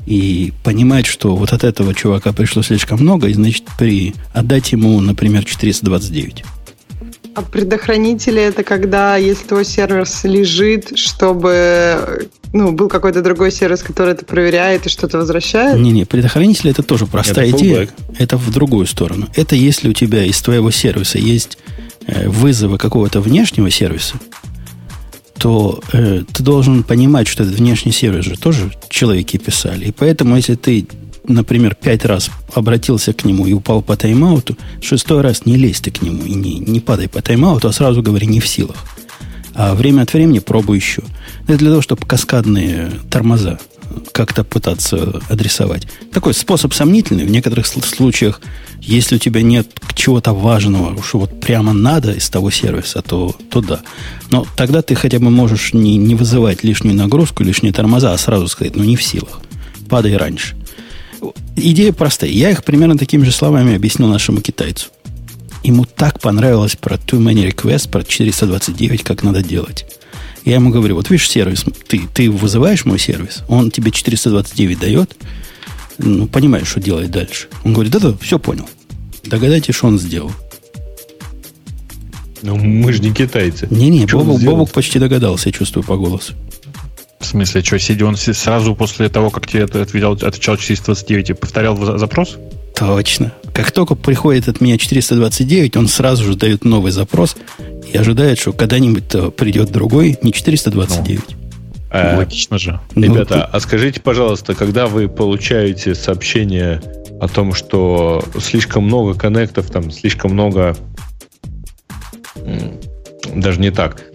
И 0.05 0.51
понимать, 0.63 1.05
что 1.05 1.35
вот 1.35 1.53
от 1.53 1.63
этого 1.63 1.93
чувака 1.93 2.33
пришло 2.33 2.63
слишком 2.63 2.99
много, 3.01 3.27
и 3.27 3.33
значит 3.33 3.63
при 3.77 4.13
отдать 4.33 4.71
ему, 4.71 4.99
например, 4.99 5.45
429. 5.45 6.43
А 7.33 7.41
предохранители 7.41 8.41
это 8.41 8.63
когда, 8.63 9.15
если 9.15 9.47
твой 9.47 9.65
сервис 9.65 10.23
лежит, 10.23 10.97
чтобы 10.97 12.27
ну, 12.53 12.73
был 12.73 12.89
какой-то 12.89 13.21
другой 13.21 13.51
сервис, 13.51 13.81
который 13.81 14.13
это 14.13 14.25
проверяет 14.25 14.85
и 14.85 14.89
что-то 14.89 15.17
возвращает. 15.17 15.79
Не-не, 15.79 16.05
предохранители 16.05 16.71
это 16.71 16.83
тоже 16.83 17.05
простая 17.05 17.47
Это 17.47 17.57
идея. 17.57 17.89
Это 18.17 18.37
в 18.37 18.51
другую 18.51 18.85
сторону. 18.85 19.27
Это 19.35 19.55
если 19.55 19.89
у 19.89 19.93
тебя 19.93 20.25
из 20.25 20.41
твоего 20.41 20.71
сервиса 20.71 21.17
есть 21.17 21.57
э, 22.07 22.27
вызовы 22.27 22.77
какого-то 22.77 23.21
внешнего 23.21 23.69
сервиса, 23.71 24.15
то 25.37 25.81
э, 25.93 26.23
ты 26.31 26.43
должен 26.43 26.83
понимать, 26.83 27.27
что 27.27 27.43
этот 27.43 27.55
внешний 27.55 27.93
сервис 27.93 28.25
же 28.25 28.37
тоже 28.37 28.71
человеки 28.89 29.37
писали. 29.37 29.85
И 29.85 29.91
поэтому, 29.91 30.35
если 30.35 30.55
ты, 30.55 30.85
например, 31.27 31.76
пять 31.76 32.06
раз 32.06 32.30
обратился 32.53 33.14
к 33.14 33.26
нему 33.26 33.45
и 33.45 33.53
упал 33.53 33.81
по 33.81 33.95
тайм-ауту, 33.95 34.57
шестой 34.81 35.22
раз 35.22 35.45
не 35.45 35.56
лезь 35.56 35.80
ты 35.80 35.91
к 35.91 36.02
нему 36.02 36.23
и 36.23 36.34
не, 36.34 36.60
не 36.60 36.80
падай 36.80 37.07
по 37.07 37.22
тайм-ауту, 37.22 37.68
а 37.68 37.73
сразу 37.73 38.02
говори 38.02 38.27
не 38.27 38.39
в 38.39 38.48
силах. 38.48 38.77
А 39.53 39.76
время 39.76 40.03
от 40.03 40.14
времени 40.14 40.39
пробуй 40.39 40.77
еще. 40.77 41.03
Это 41.48 41.57
для 41.57 41.69
того, 41.69 41.81
чтобы 41.81 42.06
каскадные 42.06 42.91
тормоза 43.10 43.60
как-то 44.14 44.43
пытаться 44.45 45.22
адресовать. 45.30 45.88
Такой 46.14 46.34
способ 46.34 46.73
сомнительный. 46.73 47.26
В 47.26 47.30
некоторых 47.31 47.65
сл- 47.65 47.85
случаях, 47.85 48.41
если 48.80 49.15
у 49.15 49.19
тебя 49.19 49.41
нет 49.41 49.68
чего-то 49.95 50.34
важного, 50.34 50.95
уж 50.98 51.14
вот 51.14 51.41
прямо 51.41 51.73
надо 51.73 52.14
из 52.14 52.30
того 52.30 52.52
сервиса, 52.52 53.02
то, 53.02 53.35
то 53.49 53.61
да. 53.61 53.81
Но 54.30 54.45
тогда 54.56 54.81
ты 54.81 54.95
хотя 54.95 55.19
бы 55.19 55.30
можешь 55.30 55.73
не, 55.73 55.98
не 55.98 56.15
вызывать 56.15 56.64
лишнюю 56.64 56.95
нагрузку, 56.95 57.43
лишние 57.43 57.73
тормоза, 57.73 58.14
а 58.14 58.18
сразу 58.18 58.48
сказать, 58.48 58.76
ну 58.76 58.84
не 58.84 58.95
в 58.95 59.03
силах. 59.03 59.41
Падай 59.89 60.15
раньше. 60.15 60.56
Идея 61.55 61.91
простая. 61.93 62.29
Я 62.29 62.51
их 62.51 62.63
примерно 62.63 62.97
такими 62.97 63.23
же 63.23 63.31
словами 63.31 63.75
объяснил 63.75 64.07
нашему 64.07 64.41
китайцу. 64.41 64.87
Ему 65.63 65.85
так 65.85 66.19
понравилось 66.19 66.75
про 66.75 66.95
Too 66.95 67.19
Many 67.19 67.51
Requests, 67.51 67.89
про 67.89 68.03
429, 68.03 69.03
как 69.03 69.23
надо 69.23 69.43
делать. 69.43 69.85
Я 70.43 70.55
ему 70.55 70.71
говорю, 70.71 70.95
вот 70.95 71.09
видишь 71.09 71.29
сервис, 71.29 71.65
ты, 71.87 72.01
ты 72.13 72.31
вызываешь 72.31 72.85
мой 72.85 72.97
сервис, 72.97 73.43
он 73.47 73.69
тебе 73.69 73.91
429 73.91 74.79
дает, 74.79 75.15
ну, 75.99 76.25
понимаешь, 76.25 76.67
что 76.67 76.79
делать 76.79 77.11
дальше. 77.11 77.47
Он 77.63 77.73
говорит, 77.73 77.93
да-да, 77.93 78.15
все 78.19 78.39
понял. 78.39 78.67
Догадайтесь, 79.23 79.75
что 79.75 79.87
он 79.87 79.99
сделал. 79.99 80.31
Ну, 82.41 82.55
мы 82.55 82.91
же 82.91 83.03
не 83.03 83.13
китайцы. 83.13 83.67
Не-не, 83.69 84.07
Бобук? 84.07 84.41
Бобук 84.41 84.71
почти 84.71 84.97
догадался, 84.97 85.49
я 85.49 85.53
чувствую 85.53 85.83
по 85.83 85.95
голосу. 85.95 86.33
В 87.22 87.26
смысле, 87.26 87.64
что, 87.64 87.77
сидел 87.80 88.07
он 88.07 88.18
сразу 88.18 88.76
после 88.76 89.07
того, 89.07 89.30
как 89.30 89.48
тебе 89.48 89.64
это 89.64 89.81
отвечал, 89.81 90.14
отвечал 90.14 90.57
429 90.57 91.30
и 91.30 91.34
повторял 91.34 91.77
за- 91.77 91.98
запрос? 91.98 92.38
Точно. 92.76 93.31
Как 93.53 93.72
только 93.72 93.95
приходит 93.95 94.48
от 94.48 94.60
меня 94.60 94.77
429, 94.77 95.77
он 95.77 95.88
сразу 95.88 96.23
же 96.23 96.35
дает 96.35 96.65
новый 96.65 96.91
запрос 96.91 97.38
и 97.93 97.95
ожидает, 97.95 98.39
что 98.39 98.53
когда-нибудь 98.53 99.03
э, 99.14 99.30
придет 99.30 99.72
другой, 99.72 100.18
не 100.23 100.34
429. 100.34 101.22
А, 101.91 102.18
Логично 102.18 102.57
же. 102.57 102.80
Ну, 102.95 103.03
Ребята, 103.03 103.45
а 103.45 103.60
скажите, 103.60 103.99
пожалуйста, 103.99 104.56
когда 104.56 104.88
вы 104.88 105.07
получаете 105.07 105.93
сообщение 105.93 106.81
о 107.19 107.27
том, 107.27 107.53
что 107.53 108.23
слишком 108.39 108.85
много 108.85 109.14
коннектов, 109.14 109.69
там 109.69 109.91
слишком 109.91 110.31
много... 110.31 110.76
Даже 113.35 113.60
не 113.60 113.69
так. 113.69 114.10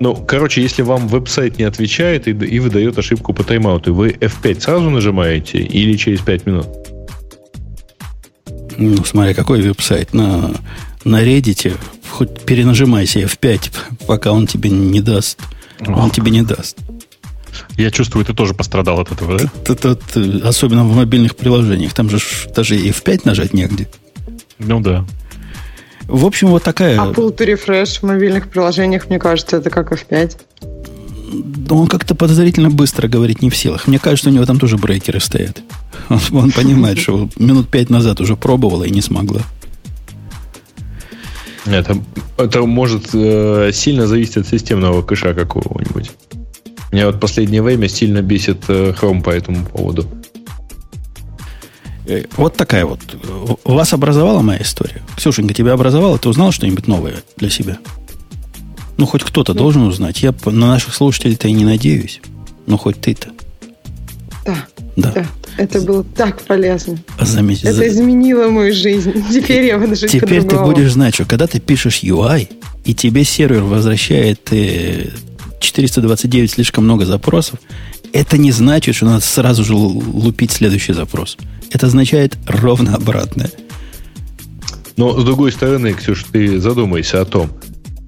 Ну, 0.00 0.14
короче, 0.16 0.62
если 0.62 0.82
вам 0.82 1.08
веб-сайт 1.08 1.58
не 1.58 1.64
отвечает 1.64 2.26
и, 2.28 2.32
и 2.32 2.58
выдает 2.58 2.98
ошибку 2.98 3.32
по 3.32 3.42
тайм-ауту, 3.42 3.94
вы 3.94 4.10
F5 4.10 4.60
сразу 4.60 4.90
нажимаете 4.90 5.58
или 5.58 5.96
через 5.96 6.20
5 6.20 6.46
минут? 6.46 6.66
Ну, 8.76 9.04
смотря 9.04 9.34
какой 9.34 9.62
веб-сайт. 9.62 10.12
На, 10.12 10.50
на 11.04 11.22
Reddit 11.22 11.76
хоть 12.10 12.40
перенажимайся 12.44 13.20
F5, 13.20 13.70
пока 14.06 14.32
он 14.32 14.46
тебе 14.46 14.70
не 14.70 15.00
даст. 15.00 15.38
Он 15.86 16.06
Ох. 16.06 16.12
тебе 16.12 16.30
не 16.30 16.42
даст. 16.42 16.78
Я 17.76 17.90
чувствую, 17.90 18.24
ты 18.24 18.34
тоже 18.34 18.54
пострадал 18.54 19.00
от 19.00 19.12
этого, 19.12 19.38
да? 19.38 19.50
Тут, 19.64 19.80
тут, 19.80 20.16
особенно 20.44 20.84
в 20.84 20.94
мобильных 20.94 21.36
приложениях. 21.36 21.92
Там 21.92 22.10
же 22.10 22.18
даже 22.54 22.76
и 22.76 22.90
F5 22.90 23.22
нажать 23.24 23.52
негде. 23.52 23.88
Ну 24.58 24.80
да. 24.80 25.04
В 26.06 26.26
общем, 26.26 26.48
вот 26.48 26.62
такая... 26.62 27.00
А 27.00 27.06
pull 27.06 27.36
to 27.36 27.46
refresh 27.46 28.00
в 28.00 28.02
мобильных 28.02 28.48
приложениях, 28.48 29.08
мне 29.08 29.18
кажется, 29.18 29.56
это 29.56 29.70
как 29.70 29.92
F5. 29.92 30.36
Да 31.32 31.74
Он 31.74 31.86
как-то 31.86 32.14
подозрительно 32.14 32.70
быстро 32.70 33.08
говорит 33.08 33.42
не 33.42 33.50
в 33.50 33.56
силах. 33.56 33.86
Мне 33.86 33.98
кажется, 33.98 34.30
у 34.30 34.32
него 34.32 34.44
там 34.44 34.58
тоже 34.58 34.76
брейкеры 34.76 35.20
стоят. 35.20 35.62
Он, 36.08 36.20
он 36.32 36.52
понимает, 36.52 36.98
что 36.98 37.28
минут 37.36 37.68
пять 37.68 37.88
назад 37.88 38.20
уже 38.20 38.36
пробовала 38.36 38.84
и 38.84 38.90
не 38.90 39.00
смогла. 39.00 39.40
Это, 41.64 41.96
это 42.36 42.62
может 42.62 43.14
э, 43.14 43.70
сильно 43.72 44.06
зависеть 44.06 44.36
от 44.36 44.46
системного 44.46 45.00
кэша 45.02 45.32
какого-нибудь. 45.32 46.10
Меня 46.92 47.06
вот 47.06 47.20
последнее 47.20 47.62
время 47.62 47.88
сильно 47.88 48.20
бесит 48.20 48.64
э, 48.68 48.92
Chrome 48.92 49.22
по 49.22 49.30
этому 49.30 49.64
поводу. 49.64 50.06
Э, 52.06 52.24
Вот 52.36 52.56
такая 52.56 52.84
вот. 52.84 53.00
Вас 53.64 53.92
образовала 53.92 54.40
моя 54.42 54.60
история? 54.62 55.02
Ксюшенька, 55.16 55.54
тебя 55.54 55.72
образовала? 55.72 56.18
Ты 56.18 56.28
узнал 56.28 56.52
что-нибудь 56.52 56.86
новое 56.86 57.16
для 57.36 57.50
себя? 57.50 57.78
Ну, 58.96 59.06
хоть 59.06 59.22
кто-то 59.24 59.54
должен 59.54 59.82
узнать. 59.82 60.22
Я 60.22 60.34
на 60.44 60.68
наших 60.68 60.94
слушателей-то 60.94 61.48
и 61.48 61.52
не 61.52 61.64
надеюсь. 61.64 62.20
Ну, 62.66 62.76
хоть 62.78 63.00
ты-то. 63.00 63.28
Да, 64.44 64.56
Да. 64.96 65.12
да. 65.12 65.26
Это 65.56 65.80
было 65.80 66.04
так 66.04 66.42
полезно. 66.42 66.98
Заметь, 67.20 67.62
Это 67.62 67.72
за- 67.74 67.88
изменило 67.88 68.48
мою 68.50 68.74
жизнь. 68.74 69.12
Теперь 69.32 69.64
я 69.66 69.78
буду 69.78 69.94
жить 69.96 70.10
Теперь 70.10 70.42
ты 70.44 70.58
будешь 70.58 70.92
знать, 70.92 71.14
что 71.14 71.24
когда 71.24 71.46
ты 71.46 71.60
пишешь 71.60 72.02
UI, 72.02 72.48
и 72.84 72.92
тебе 72.94 73.24
сервер 73.24 73.62
возвращает 73.62 74.40
э, 74.52 75.08
429 75.64 76.50
слишком 76.50 76.84
много 76.84 77.06
запросов, 77.06 77.58
это 78.12 78.38
не 78.38 78.52
значит, 78.52 78.94
что 78.94 79.06
надо 79.06 79.20
сразу 79.20 79.64
же 79.64 79.74
лупить 79.74 80.52
следующий 80.52 80.92
запрос. 80.92 81.36
Это 81.70 81.86
означает 81.86 82.36
ровно 82.46 82.94
обратное. 82.94 83.50
Но, 84.96 85.18
с 85.18 85.24
другой 85.24 85.50
стороны, 85.50 85.92
Ксюш, 85.92 86.24
ты 86.30 86.60
задумайся 86.60 87.20
о 87.20 87.24
том, 87.24 87.50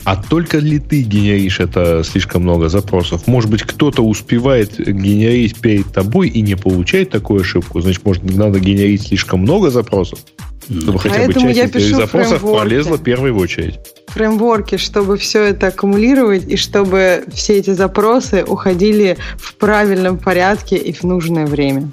а 0.04 0.14
только 0.14 0.58
ли 0.58 0.78
ты 0.78 1.02
генеришь 1.02 1.58
это 1.58 2.04
слишком 2.04 2.42
много 2.42 2.68
запросов? 2.68 3.26
Может 3.26 3.50
быть, 3.50 3.62
кто-то 3.64 4.02
успевает 4.02 4.78
генерить 4.78 5.56
перед 5.56 5.92
тобой 5.92 6.28
и 6.28 6.42
не 6.42 6.54
получает 6.54 7.10
такую 7.10 7.40
ошибку? 7.40 7.80
Значит, 7.80 8.04
может, 8.04 8.22
надо 8.22 8.60
генерить 8.60 9.08
слишком 9.08 9.40
много 9.40 9.70
запросов? 9.70 10.20
Чтобы 10.68 10.98
хотя 10.98 11.14
бы 11.18 11.24
Поэтому 11.26 11.46
часть 11.46 11.58
я 11.58 11.64
этих 11.64 11.74
пишу 11.74 11.96
запросов 11.96 12.40
фреймворки. 12.40 12.58
полезла 12.62 12.98
первой 12.98 13.30
в 13.32 13.38
очередь. 13.38 13.78
фреймворки, 14.08 14.76
чтобы 14.78 15.16
все 15.18 15.44
это 15.44 15.68
аккумулировать 15.68 16.48
и 16.48 16.56
чтобы 16.56 17.24
все 17.32 17.58
эти 17.58 17.70
запросы 17.70 18.44
уходили 18.44 19.16
в 19.36 19.54
правильном 19.56 20.18
порядке 20.18 20.76
и 20.76 20.92
в 20.92 21.02
нужное 21.04 21.46
время. 21.46 21.88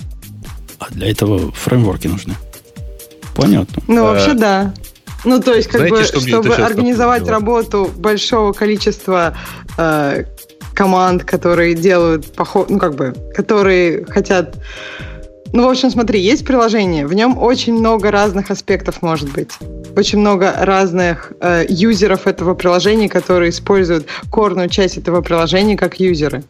А 0.80 0.88
для 0.92 1.12
этого 1.12 1.52
фреймворки 1.52 2.08
нужны. 2.08 2.34
Понятно. 3.36 3.82
Ну, 3.88 4.02
Э, 4.06 4.14
вообще, 4.14 4.34
да. 4.34 4.74
Ну, 5.26 5.40
то 5.40 5.54
есть, 5.54 5.68
как 5.70 5.88
Знаете, 5.88 5.96
бы, 5.98 6.04
что 6.04 6.20
чтобы 6.20 6.56
организовать 6.56 7.28
работу 7.28 7.90
большого 7.96 8.54
количества 8.54 9.36
э, 9.78 10.26
команд, 10.74 11.24
которые 11.24 11.76
делают, 11.76 12.26
похо- 12.36 12.66
ну, 12.68 12.78
как 12.80 12.96
бы, 12.96 13.14
которые 13.36 14.06
хотят... 14.06 14.56
Ну, 15.54 15.68
в 15.68 15.70
общем, 15.70 15.92
смотри, 15.92 16.20
есть 16.20 16.46
приложение, 16.46 17.06
в 17.06 17.14
нем 17.14 17.38
очень 17.38 17.76
много 17.76 18.10
разных 18.10 18.50
аспектов 18.50 19.04
может 19.04 19.32
быть. 19.32 19.52
Очень 19.96 20.18
много 20.18 20.52
разных 20.58 21.32
э, 21.40 21.66
юзеров 21.70 22.26
этого 22.26 22.56
приложения, 22.56 23.08
которые 23.08 23.52
используют 23.52 24.08
корную 24.32 24.68
часть 24.68 24.98
этого 24.98 25.22
приложения 25.22 25.78
как 25.78 26.00
юзеры. 26.00 26.44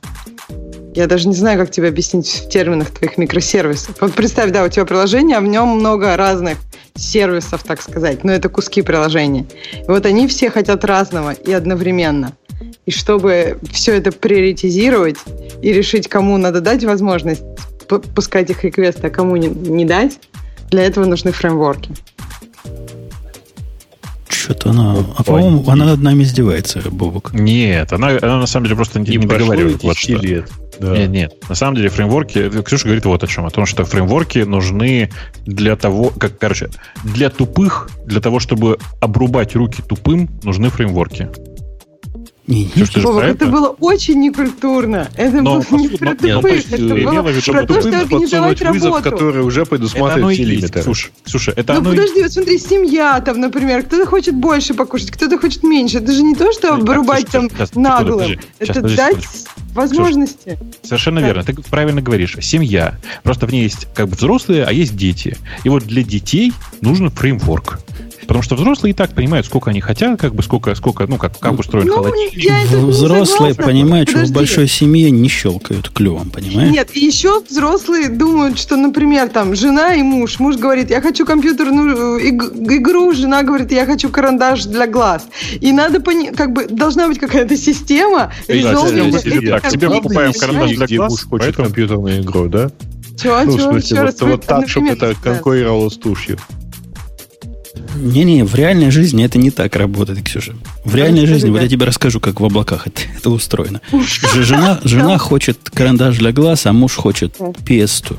Я 0.95 1.07
даже 1.07 1.27
не 1.27 1.35
знаю, 1.35 1.59
как 1.59 1.69
тебе 1.69 1.89
объяснить 1.89 2.45
в 2.45 2.49
терминах 2.49 2.91
твоих 2.91 3.17
микросервисов. 3.17 3.97
Вот 3.99 4.13
представь, 4.13 4.51
да, 4.51 4.63
у 4.63 4.69
тебя 4.69 4.85
приложение, 4.85 5.35
а 5.35 5.41
в 5.41 5.47
нем 5.47 5.67
много 5.67 6.15
разных 6.15 6.57
сервисов, 6.95 7.63
так 7.63 7.81
сказать. 7.81 8.23
Но 8.23 8.31
это 8.31 8.47
куски 8.47 8.81
приложения. 8.81 9.45
И 9.73 9.85
вот 9.87 10.05
они 10.05 10.27
все 10.27 10.49
хотят 10.49 10.85
разного 10.85 11.31
и 11.31 11.51
одновременно. 11.51 12.37
И 12.85 12.91
чтобы 12.91 13.59
все 13.71 13.93
это 13.93 14.11
приоритизировать 14.11 15.17
и 15.61 15.71
решить, 15.71 16.07
кому 16.07 16.37
надо 16.37 16.61
дать 16.61 16.83
возможность 16.83 17.43
пускать 18.15 18.49
их 18.49 18.63
реквесты, 18.63 19.07
а 19.07 19.09
кому 19.09 19.35
не, 19.35 19.47
не 19.47 19.85
дать, 19.85 20.19
для 20.69 20.83
этого 20.83 21.05
нужны 21.05 21.31
фреймворки. 21.31 21.91
Что-то 24.27 24.71
она... 24.71 24.97
А, 25.15 25.23
по-моему, 25.23 25.63
она 25.69 25.85
над 25.85 26.01
нами 26.01 26.23
издевается, 26.23 26.81
Бобок. 26.89 27.33
Нет, 27.33 27.93
она, 27.93 28.09
она 28.21 28.39
на 28.39 28.45
самом 28.47 28.65
деле 28.65 28.75
просто 28.75 28.99
не, 28.99 29.15
не 29.15 29.25
договаривает. 29.25 29.83
Вот 29.83 29.95
10 29.95 29.97
что. 29.97 30.25
лет. 30.25 30.49
Да. 30.79 30.97
Нет, 30.97 31.09
нет. 31.09 31.33
На 31.47 31.55
самом 31.55 31.75
деле 31.75 31.89
фреймворки... 31.89 32.49
Ксюша 32.63 32.85
говорит 32.85 33.05
вот 33.05 33.23
о 33.23 33.27
чем. 33.27 33.45
О 33.45 33.51
том, 33.51 33.65
что 33.65 33.85
фреймворки 33.85 34.39
нужны 34.39 35.11
для 35.45 35.77
того... 35.77 36.09
Как, 36.09 36.37
короче, 36.37 36.69
для 37.03 37.29
тупых, 37.29 37.89
для 38.05 38.19
того, 38.19 38.39
чтобы 38.39 38.79
обрубать 38.99 39.55
руки 39.55 39.81
тупым, 39.81 40.29
нужны 40.43 40.69
фреймворки. 40.69 41.29
Не, 42.45 42.69
не, 42.75 42.83
Вовок, 43.01 43.21
про 43.21 43.27
это 43.29 43.45
это? 43.45 43.53
было 43.53 43.69
очень 43.79 44.19
некультурно. 44.19 45.09
Это 45.15 45.41
Но, 45.41 45.61
было 45.61 45.79
не 45.79 45.87
про 45.87 46.09
ну, 46.09 46.41
тупых, 46.41 46.73
это 46.73 46.95
было 46.95 47.23
про 47.23 47.65
то, 47.65 47.81
что 47.81 47.99
организовать 47.99 48.59
подсунуть 48.59 48.61
вызов, 48.61 48.83
работу. 48.83 49.03
который 49.11 49.43
уже 49.43 49.65
предусматривает 49.65 50.39
лимиты. 50.39 50.81
Ксюша. 50.81 51.09
Ксюша, 51.23 51.53
это 51.55 51.73
Ну 51.73 51.79
оно 51.79 51.93
и 51.93 51.95
подожди, 51.95 52.21
вот 52.21 52.33
смотри, 52.33 52.57
семья 52.59 53.21
там, 53.21 53.39
например, 53.39 53.83
кто-то 53.83 54.05
хочет 54.05 54.35
больше 54.35 54.73
покушать, 54.73 55.11
кто-то 55.11 55.37
хочет 55.37 55.63
меньше. 55.63 55.99
Это 55.99 56.11
же 56.11 56.21
не 56.21 56.35
то, 56.35 56.51
что 56.51 56.73
обрубать 56.73 57.27
там 57.27 57.49
подожди. 57.49 58.39
Это 58.59 58.81
дать 58.81 59.25
возможности. 59.73 60.59
Совершенно 60.83 61.21
Так. 61.21 61.27
верно. 61.27 61.43
Ты 61.43 61.53
правильно 61.69 62.01
говоришь. 62.01 62.35
Семья. 62.41 62.95
Просто 63.23 63.47
в 63.47 63.53
ней 63.53 63.63
есть 63.63 63.87
как 63.95 64.09
бы 64.09 64.15
взрослые, 64.15 64.65
а 64.65 64.71
есть 64.73 64.97
дети. 64.97 65.37
И 65.63 65.69
вот 65.69 65.83
для 65.83 66.03
детей 66.03 66.51
нужен 66.81 67.09
фреймворк. 67.09 67.79
Потому 68.27 68.41
что 68.41 68.55
взрослые 68.55 68.91
и 68.91 68.93
так 68.93 69.13
понимают, 69.13 69.45
сколько 69.45 69.69
они 69.69 69.81
хотят, 69.81 70.19
как 70.19 70.33
бы 70.33 70.43
сколько, 70.43 70.73
сколько, 70.75 71.05
ну, 71.07 71.17
как, 71.17 71.37
как 71.39 71.59
устроен 71.59 71.87
Ну, 71.87 71.95
холодильник. 71.95 72.69
Взрослые 72.71 73.55
понимают, 73.55 74.09
что 74.09 74.25
в 74.25 74.31
большой 74.31 74.67
семье 74.67 75.11
не 75.11 75.29
щелкают 75.29 75.89
клювом, 75.89 76.29
понимаешь? 76.29 76.71
Нет, 76.71 76.89
и 76.93 77.05
еще 77.05 77.41
взрослые 77.41 78.09
думают, 78.09 78.57
что, 78.59 78.75
например, 78.75 79.29
там 79.29 79.55
жена 79.55 79.95
и 79.95 80.01
муж. 80.01 80.39
Муж 80.39 80.57
говорит, 80.57 80.89
я 80.89 81.01
хочу 81.01 81.25
компьютерную 81.25 82.17
э, 82.17 82.27
иг- 82.27 82.53
игру, 82.53 83.13
жена 83.13 83.43
говорит, 83.43 83.71
я 83.71 83.85
хочу 83.85 84.09
карандаш 84.09 84.65
для 84.65 84.87
глаз. 84.87 85.27
И 85.59 85.71
надо 85.71 85.99
понять, 85.99 86.35
как 86.35 86.53
бы 86.53 86.67
должна 86.67 87.07
быть 87.07 87.19
какая-то 87.19 87.57
система. 87.57 88.31
Да, 88.47 88.53
резолвинга 88.53 89.19
да, 89.23 89.59
так, 89.59 89.71
тебе 89.71 89.89
покупаем 89.89 90.33
карандаш 90.33 90.71
для 90.71 90.97
глаз, 90.97 91.11
муж 91.11 91.23
хочет 91.23 91.45
поэтому- 91.47 91.67
компьютерную 91.67 92.21
игру, 92.21 92.47
да? 92.47 92.71
Чего, 93.21 93.41
ну, 93.43 93.51
в 93.51 93.57
чего, 93.57 93.71
смысле, 93.71 93.97
еще 93.97 94.05
вот, 94.05 94.21
вот 94.21 94.45
так, 94.45 94.67
чтобы 94.67 94.87
это 94.89 95.15
конкурировало 95.21 95.89
с 95.89 95.97
тушью. 95.97 96.37
Не-не, 97.95 98.43
в 98.43 98.53
реальной 98.55 98.91
жизни 98.91 99.23
это 99.23 99.37
не 99.37 99.51
так 99.51 99.75
работает, 99.75 100.23
Ксюша. 100.23 100.53
В 100.85 100.95
реальной 100.95 101.21
Расскажи, 101.21 101.33
жизни, 101.35 101.49
вот 101.51 101.61
я 101.61 101.67
тебе 101.67 101.85
расскажу, 101.85 102.19
как 102.19 102.39
в 102.39 102.45
облаках 102.45 102.87
это, 102.87 103.01
это 103.17 103.29
устроено. 103.29 103.81
Жена, 104.35 104.79
жена 104.83 105.17
хочет 105.17 105.57
карандаш 105.73 106.17
для 106.17 106.31
глаз, 106.31 106.65
а 106.65 106.73
муж 106.73 106.95
хочет 106.95 107.35
PS2. 107.39 108.17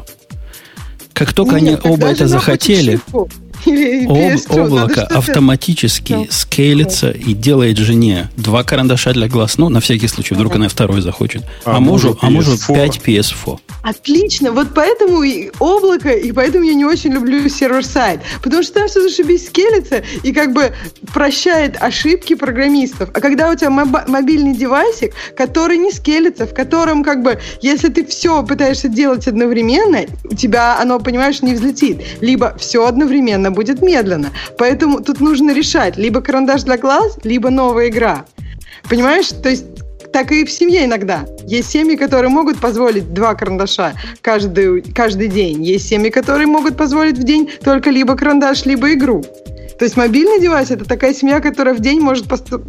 Как 1.13 1.33
только 1.33 1.57
они 1.57 1.71
Нет, 1.71 1.81
оба 1.85 2.09
это 2.09 2.27
захотели, 2.27 2.99
об- 3.13 3.31
PS2, 3.65 4.49
надо 4.49 4.63
облако 4.65 5.03
автоматически 5.07 6.27
скейлится 6.31 7.11
и 7.11 7.35
делает 7.35 7.79
жене 7.79 8.29
два 8.37 8.65
карандаша 8.65 9.13
для 9.13 9.29
глаз. 9.29 9.57
Ну, 9.59 9.69
на 9.69 9.81
всякий 9.81 10.09
случай, 10.09 10.35
вдруг 10.35 10.57
она 10.57 10.69
второй 10.69 11.01
захочет. 11.01 11.45
А, 11.65 11.77
А 11.77 11.81
мужу, 11.81 12.19
а 12.21 12.31
мужу 12.31 12.55
PS4. 12.55 12.75
5 12.75 13.01
PS4. 13.05 13.59
Отлично, 13.85 14.51
вот 14.51 14.69
поэтому 14.75 15.23
и 15.23 15.51
облако, 15.59 16.09
и 16.09 16.33
поэтому 16.33 16.65
я 16.65 16.73
не 16.73 16.87
очень 16.87 17.13
люблю 17.13 17.47
сервер-сайт, 17.51 18.21
потому 18.43 18.63
что 18.63 18.73
там 18.73 18.89
все 18.89 19.03
зашибись 19.03 19.49
скелется 19.49 20.03
и 20.23 20.33
как 20.33 20.55
бы 20.55 20.73
прощает 21.13 21.77
ошибки 21.79 22.35
программистов. 22.35 23.11
А 23.13 23.21
когда 23.21 23.51
у 23.51 23.55
тебя 23.55 23.69
моба- 23.69 24.05
мобильный 24.09 24.55
девайсик, 24.55 25.13
который 25.37 25.77
не 25.77 25.93
скелется, 25.93 26.47
в 26.47 26.55
котором 26.55 27.05
как 27.05 27.23
бы, 27.23 27.39
если 27.61 27.91
ты 27.91 28.07
все 28.07 28.43
пытаешься 28.43 28.89
делать 28.89 29.29
одновременно, 29.29 30.07
у 30.25 30.35
тебя 30.35 30.79
оно, 30.81 30.99
понимаешь, 30.99 31.43
не 31.43 31.53
взлетит. 31.53 32.01
Либо 32.23 32.57
все 32.57 32.87
одновременно 32.87 33.51
будет 33.51 33.83
медленно. 33.83 34.31
Поэтому 34.57 35.03
тут 35.03 35.21
нужно 35.21 35.53
решать, 35.53 35.99
либо 35.99 36.23
карандаш 36.23 36.63
для 36.63 36.79
глаз, 36.79 37.19
либо 37.23 37.51
новая 37.51 37.89
игра. 37.89 38.25
Понимаешь? 38.89 39.29
То 39.29 39.51
есть 39.51 39.65
так 40.15 40.31
и 40.31 40.45
в 40.45 40.51
семье 40.53 40.85
иногда. 40.85 41.27
Есть 41.45 41.73
семьи, 41.73 41.97
которые 41.97 42.29
могут 42.31 42.59
позволить 42.59 43.13
два 43.13 43.35
карандаша 43.35 43.95
каждый, 44.23 44.81
каждый 44.81 45.27
день. 45.27 45.65
Есть 45.65 45.89
семьи, 45.89 46.09
которые 46.09 46.47
могут 46.47 46.77
позволить 46.77 47.19
в 47.19 47.25
день 47.25 47.51
только 47.65 47.91
либо 47.91 48.15
карандаш, 48.15 48.65
либо 48.65 48.93
игру. 48.93 49.25
То 49.77 49.85
есть 49.85 49.97
мобильный 49.97 50.41
девайс 50.41 50.71
это 50.71 50.85
такая 50.85 51.13
семья, 51.15 51.41
которая 51.41 51.75
в 51.75 51.81
день 51.81 51.99
может 51.99 52.27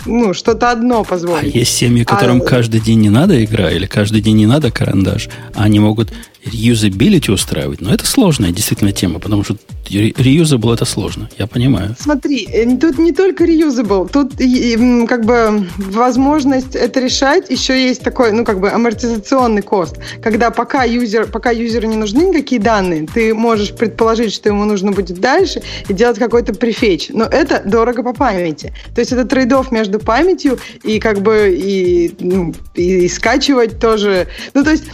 ну, 0.08 0.34
что-то 0.34 0.72
одно 0.72 1.02
А 1.02 1.04
позволить. 1.04 1.54
есть 1.54 1.78
семьи, 1.78 2.04
которым 2.04 2.42
А- 2.42 2.46
каждый 2.46 2.80
день 2.80 3.00
не 3.00 3.12
надо 3.12 3.46
игра 3.46 3.70
или 3.70 3.86
каждый 3.86 4.22
день 4.22 4.38
не 4.38 4.48
надо 4.48 4.72
карандаш, 4.72 5.30
а 5.54 5.66
они 5.66 5.80
могут 5.80 6.12
юзабилити 6.52 7.32
устраивать. 7.32 7.82
Но 7.82 7.94
это 7.94 8.06
сложная 8.06 8.52
действительно 8.52 8.92
тема, 8.92 9.20
потому 9.20 9.44
что 9.44 9.56
реюзабл 9.90 10.74
это 10.74 10.86
сложно. 10.86 11.30
Я 11.38 11.48
понимаю. 11.48 11.96
Смотри, 12.00 12.48
э, 12.52 12.78
тут 12.78 12.98
не 12.98 13.12
только 13.12 13.46
reusable, 13.46 14.10
тут 14.12 14.40
и, 14.42 14.74
и, 14.74 15.08
как 15.08 15.26
бы 15.26 15.68
возможность 15.78 16.76
это 16.76 17.00
решать, 17.00 17.50
еще 17.50 17.80
есть 17.80 18.02
такой, 18.02 18.32
ну, 18.32 18.44
как 18.46 18.60
бы 18.60 18.72
амортизационный 18.72 19.62
кост, 19.62 19.98
когда 20.24 20.52
пока 20.52 20.84
юзер, 20.84 21.28
пока 21.28 21.52
юзеру 21.52 21.88
не 21.88 21.98
нужны 21.98 22.24
никакие 22.24 22.62
данные, 22.62 23.08
ты 23.12 23.34
можешь 23.34 23.74
предположить, 23.74 24.34
что 24.34 24.50
ему 24.50 24.66
нужно 24.66 24.92
будет 24.92 25.20
дальше 25.20 25.62
и 25.88 25.94
делать 25.94 26.18
какой-то 26.18 26.54
префетч, 26.54 27.10
но 27.10 27.26
это 27.26 27.62
дорого 27.66 28.04
по 28.04 28.14
памяти. 28.14 28.74
То 28.94 29.02
есть 29.02 29.12
это 29.12 29.26
трейдов 29.26 29.72
между 29.72 30.00
памятью 30.00 30.58
и 30.84 31.00
как 31.00 31.22
бы 31.22 31.56
и, 31.56 32.16
ну, 32.20 32.54
и 32.74 33.08
скачивать 33.08 33.80
тоже. 33.80 34.28
Ну, 34.54 34.64
то 34.64 34.72
есть 34.72 34.86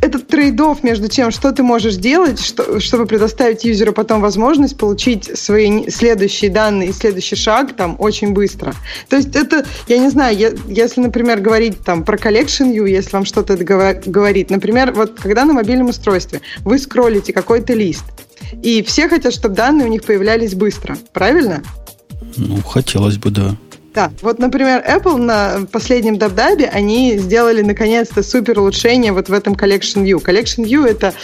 это 0.00 0.18
трейдов 0.76 0.82
между 0.82 1.08
тем, 1.08 1.30
что 1.30 1.52
ты 1.52 1.62
можешь 1.62 1.96
делать, 1.96 2.40
что, 2.40 2.80
чтобы 2.80 3.06
предоставить 3.06 3.64
юзеру 3.64 3.92
потом 3.92 4.20
возможность 4.20 4.76
получить 4.76 5.38
свои 5.38 5.88
следующие 5.90 6.50
данные 6.50 6.90
и 6.90 6.92
следующий 6.92 7.36
шаг 7.36 7.74
там 7.76 7.96
очень 7.98 8.32
быстро. 8.32 8.74
То 9.08 9.16
есть 9.16 9.34
это, 9.36 9.64
я 9.88 9.98
не 9.98 10.10
знаю, 10.10 10.36
я- 10.36 10.52
если, 10.68 11.00
например, 11.00 11.40
говорить 11.40 11.80
там 11.84 12.04
про 12.04 12.16
collection 12.16 12.72
view, 12.72 12.88
если 12.88 13.12
вам 13.12 13.24
что-то 13.24 13.54
это 13.54 13.64
говорит, 13.64 14.50
например, 14.50 14.92
вот 14.92 15.18
когда 15.20 15.44
на 15.44 15.52
мобильном 15.52 15.88
устройстве 15.88 16.40
вы 16.64 16.78
скроллите 16.78 17.32
какой-то 17.32 17.74
лист, 17.74 18.04
и 18.62 18.82
все 18.82 19.08
хотят, 19.08 19.32
чтобы 19.32 19.54
данные 19.54 19.86
у 19.86 19.90
них 19.90 20.04
появлялись 20.04 20.54
быстро, 20.54 20.96
правильно? 21.12 21.62
Ну, 22.36 22.56
хотелось 22.62 23.16
бы, 23.16 23.30
да. 23.30 23.56
Да, 23.96 24.12
вот, 24.20 24.38
например, 24.38 24.84
Apple 24.86 25.16
на 25.16 25.66
последнем 25.72 26.18
дабдабе, 26.18 26.66
они 26.66 27.16
сделали 27.16 27.62
наконец-то 27.62 28.22
супер 28.22 28.60
улучшение 28.60 29.10
вот 29.10 29.30
в 29.30 29.32
этом 29.32 29.54
Collection 29.54 30.04
View. 30.04 30.22
Collection 30.22 30.66
View 30.66 30.86
это 30.86 31.14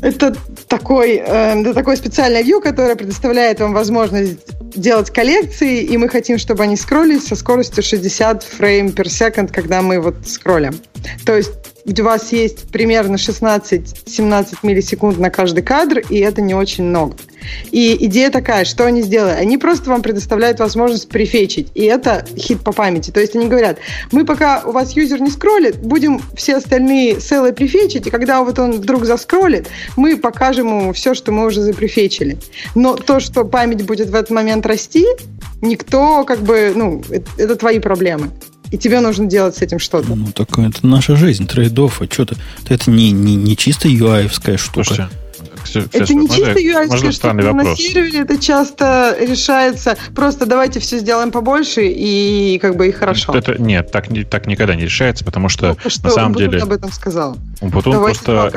это 0.00 0.36
такой, 0.68 1.16
э, 1.16 1.60
это 1.60 1.74
такое 1.74 1.96
специальное 1.96 2.44
view, 2.44 2.60
которое 2.60 2.94
предоставляет 2.94 3.58
вам 3.58 3.72
возможность 3.72 4.38
делать 4.76 5.10
коллекции, 5.10 5.82
и 5.82 5.96
мы 5.96 6.08
хотим, 6.08 6.38
чтобы 6.38 6.62
они 6.62 6.76
скроллились 6.76 7.26
со 7.26 7.34
скоростью 7.34 7.82
60 7.82 8.44
фрейм 8.44 8.86
per 8.90 9.06
second, 9.06 9.52
когда 9.52 9.82
мы 9.82 10.00
вот 10.00 10.14
скроллим. 10.28 10.78
То 11.26 11.36
есть 11.36 11.50
у 12.00 12.04
вас 12.04 12.32
есть 12.32 12.68
примерно 12.70 13.16
16-17 13.16 14.58
миллисекунд 14.62 15.18
на 15.18 15.30
каждый 15.30 15.62
кадр, 15.62 16.02
и 16.10 16.18
это 16.18 16.40
не 16.40 16.54
очень 16.54 16.84
много. 16.84 17.16
И 17.70 17.96
идея 18.06 18.30
такая, 18.30 18.64
что 18.64 18.84
они 18.84 19.02
сделали? 19.02 19.34
Они 19.34 19.58
просто 19.58 19.90
вам 19.90 20.02
предоставляют 20.02 20.58
возможность 20.60 21.08
префетчить, 21.08 21.68
и 21.74 21.84
это 21.84 22.26
хит 22.36 22.60
по 22.60 22.72
памяти. 22.72 23.10
То 23.10 23.20
есть 23.20 23.34
они 23.36 23.46
говорят, 23.48 23.78
мы 24.12 24.24
пока 24.24 24.62
у 24.64 24.72
вас 24.72 24.92
юзер 24.92 25.20
не 25.20 25.30
скроллит, 25.30 25.78
будем 25.78 26.20
все 26.36 26.56
остальные 26.56 27.20
селы 27.20 27.52
префетчить, 27.52 28.06
и 28.06 28.10
когда 28.10 28.42
вот 28.42 28.58
он 28.58 28.72
вдруг 28.72 29.04
заскроллит, 29.04 29.68
мы 29.96 30.16
покажем 30.16 30.66
ему 30.66 30.92
все, 30.92 31.14
что 31.14 31.32
мы 31.32 31.46
уже 31.46 31.60
запрефетчили. 31.62 32.38
Но 32.74 32.96
то, 32.96 33.20
что 33.20 33.44
память 33.44 33.86
будет 33.86 34.10
в 34.10 34.14
этот 34.14 34.30
момент 34.30 34.66
расти, 34.66 35.06
никто 35.62 36.24
как 36.24 36.40
бы, 36.40 36.72
ну, 36.74 37.02
это, 37.10 37.30
это 37.38 37.56
твои 37.56 37.78
проблемы. 37.78 38.30
И 38.70 38.78
тебе 38.78 39.00
нужно 39.00 39.26
делать 39.26 39.56
с 39.56 39.62
этим 39.62 39.78
что-то. 39.78 40.14
Ну, 40.14 40.26
так 40.32 40.58
это 40.58 40.86
наша 40.86 41.16
жизнь, 41.16 41.46
трейдов, 41.46 42.02
а 42.02 42.04
что-то. 42.04 42.36
Это 42.68 42.90
не, 42.90 43.10
не, 43.10 43.36
не 43.36 43.56
чисто 43.56 43.88
UI-евская 43.88 44.56
штука. 44.56 44.84
Слушайте, 44.84 45.08
все, 45.64 45.80
это 45.80 46.04
все, 46.04 46.14
не 46.14 46.28
чисто 46.28 46.58
UI, 46.58 47.12
что 47.12 47.32
на 47.32 47.76
сервере 47.76 48.20
это 48.20 48.38
часто 48.38 49.16
решается. 49.20 49.96
Просто 50.14 50.46
давайте 50.46 50.80
все 50.80 50.98
сделаем 50.98 51.30
побольше 51.30 51.86
и 51.86 52.58
как 52.60 52.76
бы 52.76 52.88
и 52.88 52.92
хорошо. 52.92 53.34
Это, 53.34 53.60
нет, 53.60 53.90
так, 53.90 54.06
так 54.30 54.46
никогда 54.46 54.74
не 54.74 54.84
решается, 54.84 55.24
потому 55.24 55.48
что, 55.48 55.76
ну, 55.82 55.90
что 55.90 56.04
на 56.04 56.10
самом 56.10 56.34
деле... 56.34 56.58
об 56.58 56.72
этом 56.72 56.92
сказал. 56.92 57.36
Умпутун 57.60 57.94
просто... 57.94 58.52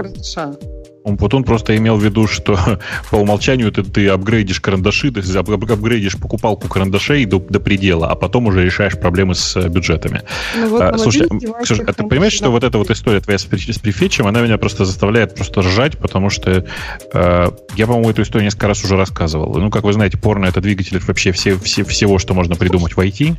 Умпутун 1.04 1.44
просто 1.44 1.76
имел 1.78 1.98
в 1.98 2.04
виду, 2.04 2.28
что 2.28 2.58
по 3.12 3.16
умолчанию 3.16 3.72
ты, 3.72 3.84
ты 3.84 4.08
апгрейдишь 4.08 4.60
карандаши, 4.60 5.12
ты 5.12 5.22
апгрейдишь 5.38 6.18
покупалку 6.18 6.68
карандашей 6.68 7.26
до, 7.26 7.40
до 7.40 7.60
предела, 7.60 8.10
а 8.10 8.16
потом 8.16 8.48
уже 8.48 8.64
решаешь 8.64 8.98
проблемы 8.98 9.34
с 9.36 9.56
э, 9.56 9.68
бюджетами. 9.68 10.22
Ну, 10.56 10.70
вот, 10.70 10.82
а, 10.82 10.98
слушай, 10.98 11.28
Ксюша, 11.64 11.84
а 11.88 11.94
ты 11.94 12.04
понимаешь, 12.04 12.34
что 12.34 12.52
вот 12.52 12.64
эта 12.64 12.78
вот 12.78 12.92
история 12.92 13.20
твоя 13.20 13.40
с, 13.40 13.44
с 13.46 13.80
префетчем, 13.80 14.28
она 14.28 14.42
меня 14.42 14.58
просто 14.58 14.86
заставляет 14.86 15.36
просто 15.36 15.62
ржать, 15.62 15.98
потому 15.98 16.30
что 16.30 16.66
э, 17.14 17.52
я, 17.76 17.88
по-моему, 17.88 18.10
эту 18.10 18.22
историю 18.22 18.46
несколько 18.46 18.68
раз 18.68 18.84
уже 18.84 18.96
рассказывал. 18.96 19.56
Ну, 19.56 19.72
как 19.72 19.84
вы 19.84 19.94
знаете, 19.94 20.18
порно— 20.18 20.46
это 20.48 20.62
двигатель 20.62 21.00
вообще 21.00 21.32
все, 21.32 21.58
все, 21.58 21.84
всего, 21.84 22.20
что 22.20 22.34
можно 22.34 22.56
придумать 22.56 22.96
в 22.96 23.00
IT. 23.00 23.36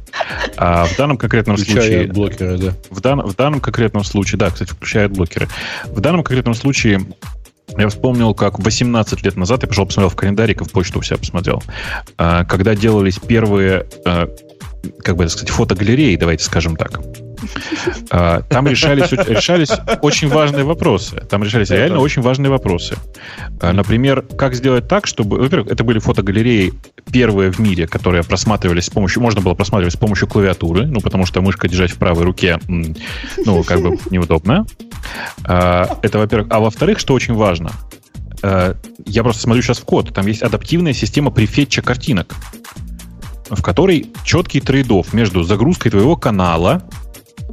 А 0.56 0.86
в 0.86 0.96
данном 0.96 1.16
конкретном 1.16 1.56
включая 1.56 1.82
случае... 1.82 2.06
блокеры, 2.12 2.58
да. 2.58 2.72
В, 2.90 3.00
дан, 3.00 3.20
в 3.20 3.36
данном 3.36 3.60
конкретном 3.60 4.04
случае, 4.04 4.38
да, 4.38 4.50
кстати, 4.50 4.70
включает 4.70 5.12
блокеры. 5.12 5.48
В 5.86 6.00
данном 6.00 6.24
конкретном 6.24 6.54
случае 6.54 7.00
я 7.76 7.88
вспомнил, 7.88 8.34
как 8.34 8.58
18 8.58 9.22
лет 9.24 9.36
назад, 9.36 9.62
я 9.62 9.68
пошел 9.68 9.86
посмотрел 9.86 10.10
в 10.10 10.16
календарик 10.16 10.60
и 10.60 10.64
в 10.64 10.70
почту 10.70 10.98
у 10.98 11.02
себя 11.02 11.18
посмотрел, 11.18 11.62
а, 12.18 12.44
когда 12.44 12.74
делались 12.74 13.18
первые, 13.18 13.86
а, 14.04 14.28
как 15.00 15.16
бы 15.16 15.24
это 15.24 15.32
сказать, 15.32 15.50
фотогалереи, 15.50 16.16
давайте 16.16 16.44
скажем 16.44 16.76
так. 16.76 17.00
А, 18.10 18.42
там 18.42 18.66
решались, 18.68 19.10
решались 19.12 19.70
очень 20.00 20.28
важные 20.28 20.64
вопросы. 20.64 21.16
Там 21.28 21.42
решались 21.42 21.70
реально 21.70 21.98
очень 22.00 22.22
важные 22.22 22.50
вопросы. 22.50 22.96
А, 23.60 23.72
например, 23.72 24.22
как 24.22 24.54
сделать 24.54 24.88
так, 24.88 25.06
чтобы... 25.06 25.38
Во-первых, 25.38 25.70
это 25.70 25.84
были 25.84 25.98
фотогалереи 25.98 26.72
первые 27.10 27.50
в 27.50 27.58
мире, 27.58 27.86
которые 27.86 28.22
просматривались 28.22 28.86
с 28.86 28.90
помощью... 28.90 29.22
Можно 29.22 29.40
было 29.40 29.54
просматривать 29.54 29.94
с 29.94 29.98
помощью 29.98 30.28
клавиатуры, 30.28 30.86
ну, 30.86 31.00
потому 31.00 31.26
что 31.26 31.40
мышка 31.40 31.68
держать 31.68 31.90
в 31.90 31.98
правой 31.98 32.24
руке, 32.24 32.58
ну, 32.68 33.62
как 33.64 33.80
бы 33.80 33.98
неудобно. 34.10 34.66
А, 35.44 35.98
это, 36.02 36.18
во-первых. 36.18 36.48
А 36.50 36.60
во-вторых, 36.60 36.98
что 36.98 37.14
очень 37.14 37.34
важно, 37.34 37.70
я 38.42 39.22
просто 39.22 39.42
смотрю 39.42 39.62
сейчас 39.62 39.78
в 39.78 39.84
код, 39.84 40.12
там 40.12 40.26
есть 40.26 40.42
адаптивная 40.42 40.92
система 40.92 41.30
префетча 41.30 41.80
картинок, 41.80 42.34
в 43.48 43.62
которой 43.62 44.08
четкий 44.24 44.60
трейдов 44.60 45.12
между 45.12 45.44
загрузкой 45.44 45.90
твоего 45.92 46.16
канала, 46.16 46.82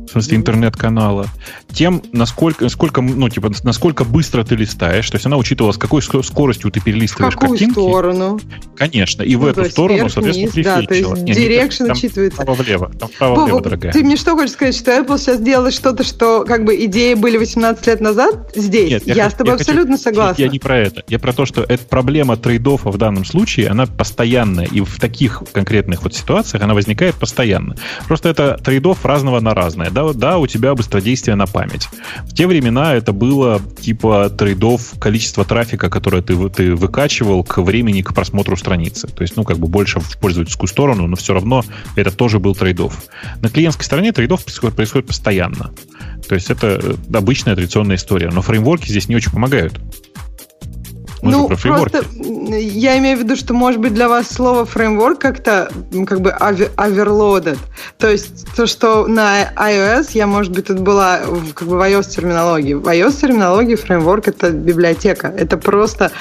в 0.09 0.13
смысле 0.13 0.37
интернет-канала, 0.37 1.27
тем, 1.71 2.01
насколько, 2.11 2.67
сколько, 2.69 3.01
ну, 3.01 3.29
типа, 3.29 3.51
насколько 3.63 4.03
быстро 4.03 4.43
ты 4.43 4.55
листаешь. 4.55 5.09
То 5.09 5.15
есть 5.15 5.25
она 5.25 5.37
учитывала, 5.37 5.71
с 5.71 5.77
какой 5.77 6.01
скоростью 6.01 6.71
ты 6.71 6.79
перелистываешь 6.79 7.35
в 7.35 7.37
какую 7.37 7.51
картинки. 7.51 7.73
сторону? 7.73 8.39
Конечно, 8.75 9.21
и 9.21 9.35
ну, 9.35 9.41
в 9.41 9.45
эту 9.45 9.65
сторону, 9.65 9.99
вверх, 9.99 10.11
соответственно, 10.11 10.51
вниз, 10.51 10.65
Да, 10.65 10.81
то 10.81 10.93
есть 10.93 11.11
не, 11.21 11.31
direction 11.31 11.85
не, 11.85 11.91
учитывается. 11.91 12.41
Право-влево, 12.41 12.91
там 12.99 13.09
право-влево, 13.17 13.61
дорогая. 13.61 13.91
Ты 13.91 14.03
мне 14.03 14.17
что 14.17 14.35
хочешь 14.35 14.53
сказать, 14.53 14.75
что 14.75 14.91
Apple 14.91 15.17
сейчас 15.19 15.39
делает 15.39 15.73
что-то, 15.73 16.03
что 16.03 16.43
как 16.45 16.65
бы 16.65 16.75
идеи 16.85 17.13
были 17.13 17.37
18 17.37 17.85
лет 17.85 18.01
назад 18.01 18.51
здесь? 18.55 18.89
Нет, 18.89 19.07
я, 19.07 19.13
я 19.13 19.29
с 19.29 19.33
тобой 19.33 19.53
я 19.53 19.55
абсолютно 19.55 19.93
хочу, 19.93 20.03
согласна. 20.03 20.41
Я 20.41 20.49
не 20.49 20.59
про 20.59 20.77
это. 20.77 21.03
Я 21.07 21.19
про 21.19 21.33
то, 21.33 21.45
что 21.45 21.61
эта 21.61 21.85
проблема 21.85 22.35
trade-off 22.35 22.84
а 22.84 22.89
в 22.89 22.97
данном 22.97 23.25
случае, 23.25 23.67
она 23.67 23.85
постоянная. 23.85 24.65
И 24.65 24.81
в 24.81 24.99
таких 24.99 25.43
конкретных 25.51 26.03
вот 26.03 26.15
ситуациях 26.15 26.63
она 26.63 26.73
возникает 26.73 27.15
постоянно. 27.15 27.75
Просто 28.07 28.29
это 28.29 28.59
trade-off 28.63 29.05
разного 29.05 29.39
на 29.39 29.53
разное. 29.53 29.91
Да, 29.99 30.13
да, 30.13 30.37
у 30.37 30.47
тебя 30.47 30.75
быстродействие 30.75 31.35
на 31.35 31.45
память. 31.45 31.89
В 32.23 32.33
те 32.33 32.47
времена 32.47 32.93
это 32.93 33.11
было 33.11 33.61
типа 33.81 34.29
trade-off 34.29 34.93
количества 34.97 35.43
трафика, 35.43 35.89
которое 35.89 36.21
ты, 36.21 36.49
ты 36.49 36.73
выкачивал 36.73 37.43
к 37.43 37.57
времени 37.57 38.01
к 38.01 38.13
просмотру 38.13 38.55
страницы. 38.55 39.07
То 39.07 39.23
есть, 39.23 39.35
ну, 39.35 39.43
как 39.43 39.57
бы 39.57 39.67
больше 39.67 39.99
в 39.99 40.17
пользовательскую 40.17 40.69
сторону, 40.69 41.07
но 41.07 41.17
все 41.17 41.33
равно 41.33 41.65
это 41.97 42.11
тоже 42.11 42.39
был 42.39 42.55
трейдов. 42.55 42.97
На 43.41 43.49
клиентской 43.49 43.83
стороне 43.83 44.13
трейдов 44.13 44.45
происходит, 44.45 44.75
происходит 44.77 45.07
постоянно. 45.07 45.71
То 46.27 46.35
есть 46.35 46.49
это 46.49 46.95
обычная 47.13 47.55
традиционная 47.55 47.97
история. 47.97 48.29
Но 48.29 48.41
фреймворки 48.41 48.87
здесь 48.87 49.09
не 49.09 49.17
очень 49.17 49.31
помогают. 49.31 49.79
Мы 51.21 51.31
ну, 51.31 51.49
просто 51.49 52.03
я 52.17 52.97
имею 52.99 53.17
в 53.17 53.21
виду, 53.21 53.35
что, 53.35 53.53
может 53.53 53.81
быть, 53.81 53.93
для 53.93 54.07
вас 54.07 54.29
слово 54.29 54.65
фреймворк 54.65 55.19
как-то 55.19 55.69
как 56.07 56.21
бы 56.21 56.29
overloaded. 56.29 57.57
То 57.97 58.09
есть 58.09 58.47
то, 58.55 58.67
что 58.67 59.07
на 59.07 59.51
iOS 59.55 60.11
я, 60.13 60.27
может 60.27 60.53
быть, 60.53 60.67
тут 60.67 60.79
была 60.79 61.19
как 61.53 61.67
бы 61.67 61.77
в 61.77 61.81
iOS 61.81 62.09
терминологии. 62.09 62.73
В 62.73 62.87
iOS 62.87 63.19
терминологии 63.21 63.75
фреймворк 63.75 64.27
это 64.27 64.51
библиотека. 64.51 65.27
Это 65.27 65.57
просто 65.57 66.11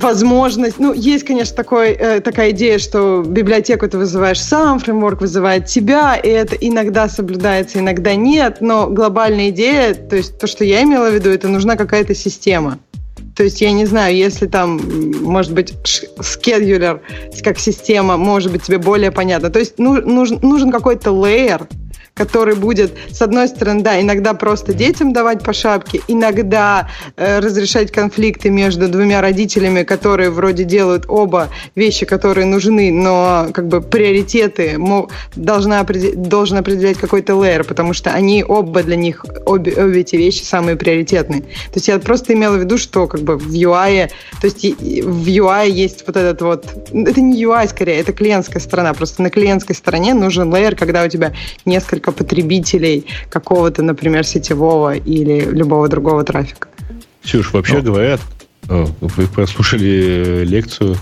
возможность. 0.00 0.78
Ну, 0.78 0.92
есть, 0.92 1.24
конечно, 1.24 1.56
такой, 1.56 1.90
э, 1.90 2.20
такая 2.20 2.50
идея, 2.50 2.78
что 2.78 3.22
библиотеку 3.26 3.88
ты 3.88 3.98
вызываешь 3.98 4.40
сам, 4.40 4.78
фреймворк 4.78 5.20
вызывает 5.20 5.66
тебя, 5.66 6.14
и 6.16 6.28
это 6.28 6.54
иногда 6.54 7.08
соблюдается, 7.08 7.80
иногда 7.80 8.14
нет. 8.14 8.58
Но 8.60 8.88
глобальная 8.88 9.50
идея, 9.50 9.94
то 9.94 10.16
есть 10.16 10.38
то, 10.38 10.46
что 10.46 10.64
я 10.64 10.82
имела 10.82 11.10
в 11.10 11.14
виду, 11.14 11.30
это 11.30 11.48
нужна 11.48 11.76
какая-то 11.76 12.14
система. 12.14 12.78
То 13.38 13.44
есть 13.44 13.60
я 13.60 13.70
не 13.70 13.86
знаю, 13.86 14.16
если 14.16 14.48
там, 14.48 14.80
может 15.22 15.52
быть, 15.52 15.72
скедулер 16.20 17.02
как 17.44 17.60
система, 17.60 18.16
может 18.16 18.50
быть, 18.50 18.64
тебе 18.64 18.78
более 18.78 19.12
понятно. 19.12 19.48
То 19.48 19.60
есть 19.60 19.78
нужен, 19.78 20.40
нужен 20.42 20.72
какой-то 20.72 21.12
лейер, 21.12 21.68
который 22.18 22.56
будет, 22.56 22.92
с 23.10 23.22
одной 23.22 23.48
стороны, 23.48 23.82
да, 23.82 24.00
иногда 24.00 24.34
просто 24.34 24.74
детям 24.74 25.12
давать 25.12 25.42
по 25.42 25.52
шапке, 25.52 26.00
иногда 26.08 26.88
э, 27.16 27.38
разрешать 27.38 27.92
конфликты 27.92 28.50
между 28.50 28.88
двумя 28.88 29.20
родителями, 29.20 29.84
которые 29.84 30.30
вроде 30.30 30.64
делают 30.64 31.04
оба 31.08 31.48
вещи, 31.76 32.04
которые 32.04 32.44
нужны, 32.44 32.90
но 32.90 33.48
как 33.54 33.68
бы 33.68 33.80
приоритеты 33.80 34.76
должна 35.36 35.86
должен 36.14 36.56
определять 36.58 36.98
какой-то 36.98 37.36
лейер, 37.36 37.62
потому 37.62 37.92
что 37.92 38.10
они 38.10 38.44
оба 38.46 38.82
для 38.82 38.96
них, 38.96 39.24
обе, 39.46 39.72
обе 39.72 40.00
эти 40.00 40.16
вещи 40.16 40.42
самые 40.42 40.76
приоритетные. 40.76 41.42
То 41.42 41.76
есть 41.76 41.88
я 41.88 41.98
просто 42.00 42.32
имела 42.32 42.56
в 42.56 42.60
виду, 42.60 42.78
что 42.78 43.06
как 43.06 43.20
бы 43.20 43.27
в 43.36 43.52
UI, 43.52 44.10
то 44.40 44.46
есть 44.46 44.62
в 44.62 45.26
UI 45.26 45.70
есть 45.70 46.04
вот 46.06 46.16
этот 46.16 46.40
вот, 46.42 46.66
это 46.92 47.20
не 47.20 47.42
UI 47.44 47.68
скорее, 47.68 47.98
это 47.98 48.12
клиентская 48.12 48.60
сторона, 48.60 48.94
просто 48.94 49.22
на 49.22 49.30
клиентской 49.30 49.74
стороне 49.74 50.14
нужен 50.14 50.52
лейер, 50.52 50.76
когда 50.76 51.04
у 51.04 51.08
тебя 51.08 51.32
несколько 51.64 52.12
потребителей 52.12 53.06
какого-то, 53.30 53.82
например, 53.82 54.24
сетевого 54.24 54.96
или 54.96 55.40
любого 55.40 55.88
другого 55.88 56.24
трафика. 56.24 56.68
Ксюш, 57.24 57.52
вообще 57.52 57.78
Но. 57.78 57.82
говорят, 57.82 58.20
вы 58.68 59.26
прослушали 59.26 60.44
лекцию 60.44 60.96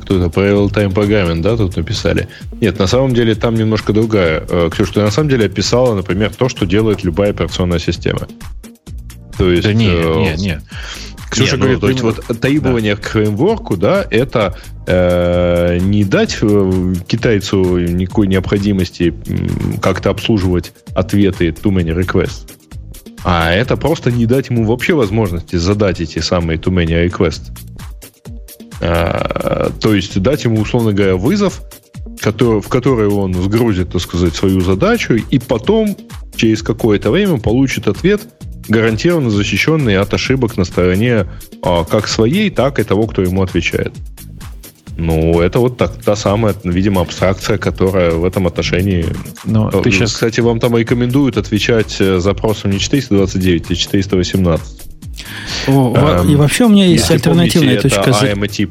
кто-то 0.00 0.30
про 0.30 0.48
real-time 0.48 0.92
programming, 0.92 1.42
да, 1.42 1.56
тут 1.56 1.76
написали. 1.76 2.28
Нет, 2.60 2.78
на 2.78 2.86
самом 2.86 3.14
деле 3.14 3.34
там 3.34 3.54
немножко 3.54 3.92
другая. 3.92 4.44
Э, 4.48 4.70
Ксюш, 4.72 4.90
ты 4.90 5.00
на 5.00 5.10
самом 5.10 5.28
деле 5.28 5.46
описала, 5.46 5.94
например, 5.94 6.32
то, 6.34 6.48
что 6.48 6.66
делает 6.66 7.04
любая 7.04 7.30
операционная 7.30 7.78
система. 7.78 8.26
То 9.36 9.50
есть... 9.50 9.64
Да 9.64 9.72
не, 9.72 9.88
э, 9.88 10.34
не, 10.36 10.42
не. 10.42 10.60
Ксюша 11.32 11.56
не, 11.56 11.62
ну, 11.62 11.62
говорит, 11.62 11.80
то 11.80 11.88
есть 11.88 12.02
вот 12.02 12.40
требования 12.40 12.94
да. 12.94 13.00
к 13.00 13.08
фреймворку, 13.08 13.78
да, 13.78 14.06
это 14.10 14.54
э, 14.86 15.78
не 15.80 16.04
дать 16.04 16.36
э, 16.42 16.94
китайцу 17.06 17.78
никакой 17.78 18.26
необходимости 18.26 19.14
как-то 19.80 20.10
обслуживать 20.10 20.74
ответы 20.94 21.48
too 21.48 21.72
many 21.72 21.98
requests, 21.98 22.52
а 23.24 23.50
это 23.50 23.78
просто 23.78 24.12
не 24.12 24.26
дать 24.26 24.50
ему 24.50 24.64
вообще 24.64 24.92
возможности 24.92 25.56
задать 25.56 26.02
эти 26.02 26.18
самые 26.18 26.58
too 26.58 26.70
many 26.70 27.08
requests. 27.08 27.50
Э, 28.82 29.70
то 29.80 29.94
есть 29.94 30.20
дать 30.20 30.44
ему, 30.44 30.60
условно 30.60 30.92
говоря, 30.92 31.16
вызов, 31.16 31.62
который, 32.20 32.60
в 32.60 32.68
который 32.68 33.08
он 33.08 33.32
сгрузит, 33.32 33.92
так 33.92 34.02
сказать, 34.02 34.34
свою 34.34 34.60
задачу, 34.60 35.14
и 35.14 35.38
потом 35.38 35.96
через 36.36 36.62
какое-то 36.62 37.10
время 37.10 37.38
получит 37.38 37.88
ответ, 37.88 38.20
гарантированно 38.68 39.30
защищенный 39.30 39.98
от 39.98 40.12
ошибок 40.14 40.56
на 40.56 40.64
стороне 40.64 41.26
а, 41.62 41.84
как 41.84 42.08
своей, 42.08 42.50
так 42.50 42.78
и 42.78 42.84
того, 42.84 43.06
кто 43.06 43.22
ему 43.22 43.42
отвечает. 43.42 43.92
Ну, 44.96 45.40
это 45.40 45.58
вот 45.58 45.78
так, 45.78 46.02
та 46.02 46.14
самая, 46.16 46.54
видимо, 46.64 47.00
абстракция, 47.00 47.56
которая 47.56 48.12
в 48.12 48.24
этом 48.24 48.46
отношении... 48.46 49.06
Но 49.44 49.70
ты 49.70 49.90
сейчас... 49.90 50.12
Кстати, 50.12 50.40
вам 50.40 50.60
там 50.60 50.76
рекомендуют 50.76 51.38
отвечать 51.38 51.96
э, 51.98 52.20
запросом 52.20 52.72
не 52.72 52.78
429, 52.78 53.70
а 53.70 53.74
418. 53.74 54.66
О, 55.68 55.94
эм, 55.96 56.30
и 56.30 56.36
вообще 56.36 56.64
у 56.64 56.68
меня 56.68 56.86
есть 56.86 57.10
альтернативная 57.10 57.80
помните, 57.80 57.88
точка 57.88 58.12
зрения. 58.12 58.66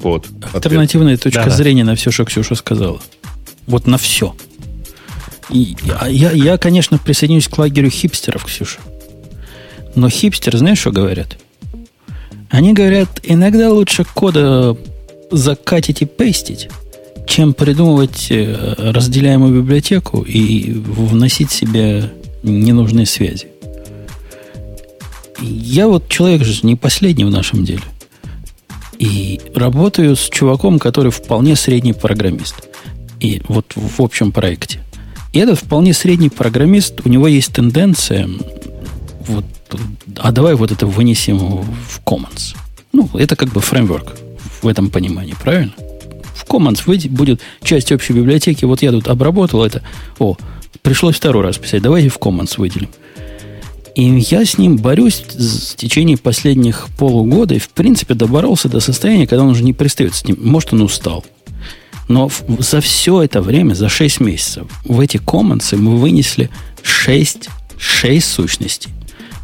Под 0.54 0.66
альтернативная 0.66 1.18
точка 1.18 1.46
да, 1.46 1.50
зрения 1.50 1.84
да. 1.84 1.92
на 1.92 1.96
все, 1.96 2.12
что 2.12 2.26
Ксюша 2.26 2.56
сказала. 2.56 3.02
Вот 3.66 3.88
на 3.88 3.98
все. 3.98 4.36
И 5.50 5.76
я, 6.08 6.32
я, 6.32 6.58
конечно, 6.58 6.98
присоединюсь 6.98 7.48
к 7.48 7.58
лагерю 7.58 7.90
хипстеров, 7.90 8.46
Ксюша. 8.46 8.80
Но 9.96 10.10
хипстер, 10.10 10.58
знаешь, 10.58 10.80
что 10.80 10.92
говорят? 10.92 11.38
Они 12.50 12.74
говорят, 12.74 13.20
иногда 13.24 13.72
лучше 13.72 14.04
кода 14.04 14.78
закатить 15.32 16.02
и 16.02 16.06
пейстить, 16.06 16.70
чем 17.26 17.54
придумывать 17.54 18.28
э, 18.30 18.76
разделяемую 18.78 19.62
библиотеку 19.62 20.22
и 20.22 20.72
вносить 20.74 21.52
себе 21.52 22.12
ненужные 22.44 23.06
связи. 23.06 23.48
Я 25.40 25.88
вот 25.88 26.08
человек 26.10 26.44
же 26.44 26.66
не 26.66 26.76
последний 26.76 27.24
в 27.24 27.32
нашем 27.32 27.64
деле. 27.64 27.84
И 29.00 29.40
работаю 29.56 30.16
с 30.16 30.30
чуваком, 30.30 30.78
который 30.78 31.12
вполне 31.12 31.56
средний 31.56 31.94
программист. 31.94 32.68
И 33.20 33.42
вот 33.48 33.74
в 33.76 34.02
общем 34.02 34.32
проекте. 34.32 34.82
И 35.34 35.40
этот 35.40 35.58
вполне 35.58 35.94
средний 35.94 36.30
программист, 36.30 37.02
у 37.06 37.10
него 37.10 37.28
есть 37.28 37.54
тенденция, 37.54 38.30
вот, 39.28 39.46
а 40.18 40.32
давай 40.32 40.56
вот 40.56 40.72
это 40.72 40.86
вынесем 40.86 41.38
в 41.38 42.02
Commons. 42.06 42.56
Ну, 42.94 43.10
это 43.14 43.36
как 43.36 43.50
бы 43.50 43.62
фреймворк 43.62 44.16
в 44.62 44.68
этом 44.68 44.90
понимании, 44.90 45.36
правильно? 45.42 45.74
В 46.34 46.46
Commons 46.46 47.10
будет 47.10 47.42
часть 47.64 47.92
общей 47.92 48.14
библиотеки. 48.14 48.66
Вот 48.66 48.82
я 48.82 48.92
тут 48.92 49.08
обработал 49.08 49.64
это. 49.64 49.82
О, 50.20 50.36
пришлось 50.82 51.16
второй 51.16 51.44
раз 51.44 51.58
писать. 51.58 51.82
Давайте 51.82 52.10
в 52.10 52.18
Commons 52.18 52.56
выделим. 52.58 52.90
И 53.96 54.04
я 54.04 54.46
с 54.46 54.58
ним 54.58 54.78
борюсь 54.78 55.22
в 55.22 55.76
течение 55.76 56.18
последних 56.18 56.88
полугода 56.98 57.56
и, 57.56 57.60
в 57.60 57.70
принципе, 57.70 58.14
доборолся 58.14 58.70
до 58.70 58.80
состояния, 58.80 59.28
когда 59.28 59.44
он 59.44 59.50
уже 59.50 59.64
не 59.64 59.74
пристает 59.74 60.16
с 60.16 60.26
ним. 60.26 60.38
Может, 60.40 60.74
он 60.74 60.82
устал. 60.82 61.26
Но 62.08 62.30
за 62.60 62.82
все 62.82 63.22
это 63.22 63.42
время, 63.42 63.74
за 63.74 63.90
6 63.90 64.20
месяцев, 64.22 64.68
в 64.86 65.00
эти 65.00 65.18
комментсы 65.18 65.78
мы 65.78 65.98
вынесли 65.98 66.50
6, 66.84 67.50
6 67.78 68.28
сущностей. 68.28 68.92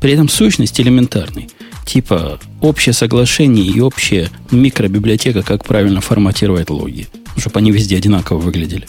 При 0.01 0.11
этом 0.11 0.29
сущность 0.29 0.79
элементарный. 0.79 1.49
Типа 1.85 2.39
общее 2.61 2.93
соглашение 2.93 3.65
и 3.65 3.79
общая 3.79 4.29
микробиблиотека, 4.51 5.41
как 5.41 5.63
правильно 5.63 6.01
форматировать 6.01 6.69
логи. 6.69 7.07
Чтобы 7.37 7.59
они 7.59 7.71
везде 7.71 7.97
одинаково 7.97 8.37
выглядели. 8.37 8.87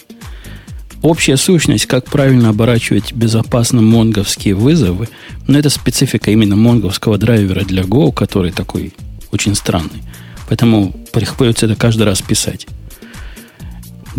Общая 1.00 1.36
сущность, 1.36 1.86
как 1.86 2.06
правильно 2.06 2.48
оборачивать 2.48 3.12
безопасно 3.12 3.80
монговские 3.80 4.54
вызовы, 4.54 5.08
но 5.46 5.58
это 5.58 5.70
специфика 5.70 6.30
именно 6.32 6.56
монговского 6.56 7.18
драйвера 7.18 7.64
для 7.64 7.82
Go, 7.82 8.12
который 8.12 8.50
такой 8.50 8.92
очень 9.30 9.54
странный. 9.54 10.02
Поэтому 10.48 10.92
приходится 11.12 11.66
это 11.66 11.76
каждый 11.76 12.02
раз 12.02 12.20
писать 12.20 12.66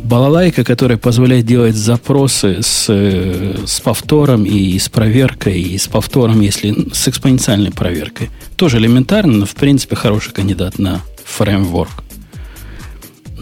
балалайка, 0.03 0.63
которая 0.63 0.97
позволяет 0.97 1.45
делать 1.45 1.75
запросы 1.75 2.61
с, 2.61 2.89
с 2.89 3.79
повтором 3.81 4.45
и 4.45 4.77
с 4.77 4.89
проверкой, 4.89 5.61
и 5.61 5.77
с 5.77 5.87
повтором, 5.87 6.41
если 6.41 6.89
с 6.93 7.07
экспоненциальной 7.07 7.71
проверкой. 7.71 8.29
Тоже 8.55 8.77
элементарно, 8.77 9.33
но 9.33 9.45
в 9.45 9.55
принципе 9.55 9.95
хороший 9.95 10.33
кандидат 10.33 10.79
на 10.79 11.01
фреймворк. 11.25 12.03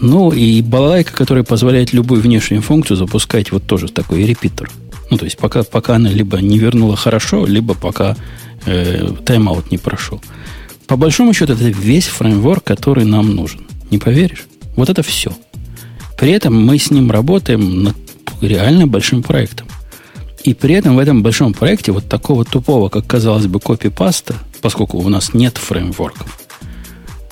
Ну 0.00 0.30
и 0.30 0.62
балалайка, 0.62 1.12
которая 1.12 1.44
позволяет 1.44 1.92
любую 1.92 2.20
внешнюю 2.20 2.62
функцию 2.62 2.96
запускать 2.96 3.50
вот 3.50 3.66
тоже 3.66 3.88
такой 3.88 4.24
репитер. 4.24 4.70
Ну, 5.10 5.16
то 5.16 5.24
есть 5.24 5.38
пока, 5.38 5.62
пока 5.62 5.96
она 5.96 6.10
либо 6.10 6.38
не 6.38 6.58
вернула 6.58 6.96
хорошо, 6.96 7.46
либо 7.46 7.74
пока 7.74 8.16
э, 8.66 9.10
тайм-аут 9.24 9.70
не 9.70 9.78
прошел. 9.78 10.20
По 10.86 10.96
большому 10.96 11.34
счету, 11.34 11.54
это 11.54 11.64
весь 11.64 12.06
фреймворк, 12.06 12.64
который 12.64 13.04
нам 13.04 13.34
нужен. 13.34 13.66
Не 13.90 13.98
поверишь? 13.98 14.46
Вот 14.76 14.88
это 14.88 15.02
все. 15.02 15.32
При 16.18 16.32
этом 16.32 16.54
мы 16.54 16.78
с 16.78 16.90
ним 16.90 17.10
работаем 17.10 17.84
над 17.84 17.96
реально 18.40 18.88
большим 18.88 19.22
проектом. 19.22 19.68
И 20.42 20.52
при 20.52 20.74
этом 20.74 20.96
в 20.96 20.98
этом 20.98 21.22
большом 21.22 21.54
проекте 21.54 21.92
вот 21.92 22.08
такого 22.08 22.44
тупого, 22.44 22.88
как 22.88 23.06
казалось 23.06 23.46
бы, 23.46 23.60
копипаста, 23.60 24.34
поскольку 24.60 24.98
у 24.98 25.08
нас 25.08 25.32
нет 25.32 25.58
фреймворков, 25.58 26.40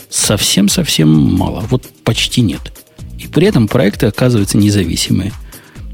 совсем-совсем 0.08 1.08
мало. 1.08 1.64
Вот 1.68 1.84
почти 2.04 2.42
нет. 2.42 2.72
И 3.18 3.26
при 3.26 3.48
этом 3.48 3.66
проекты 3.66 4.06
оказываются 4.06 4.56
независимые. 4.56 5.32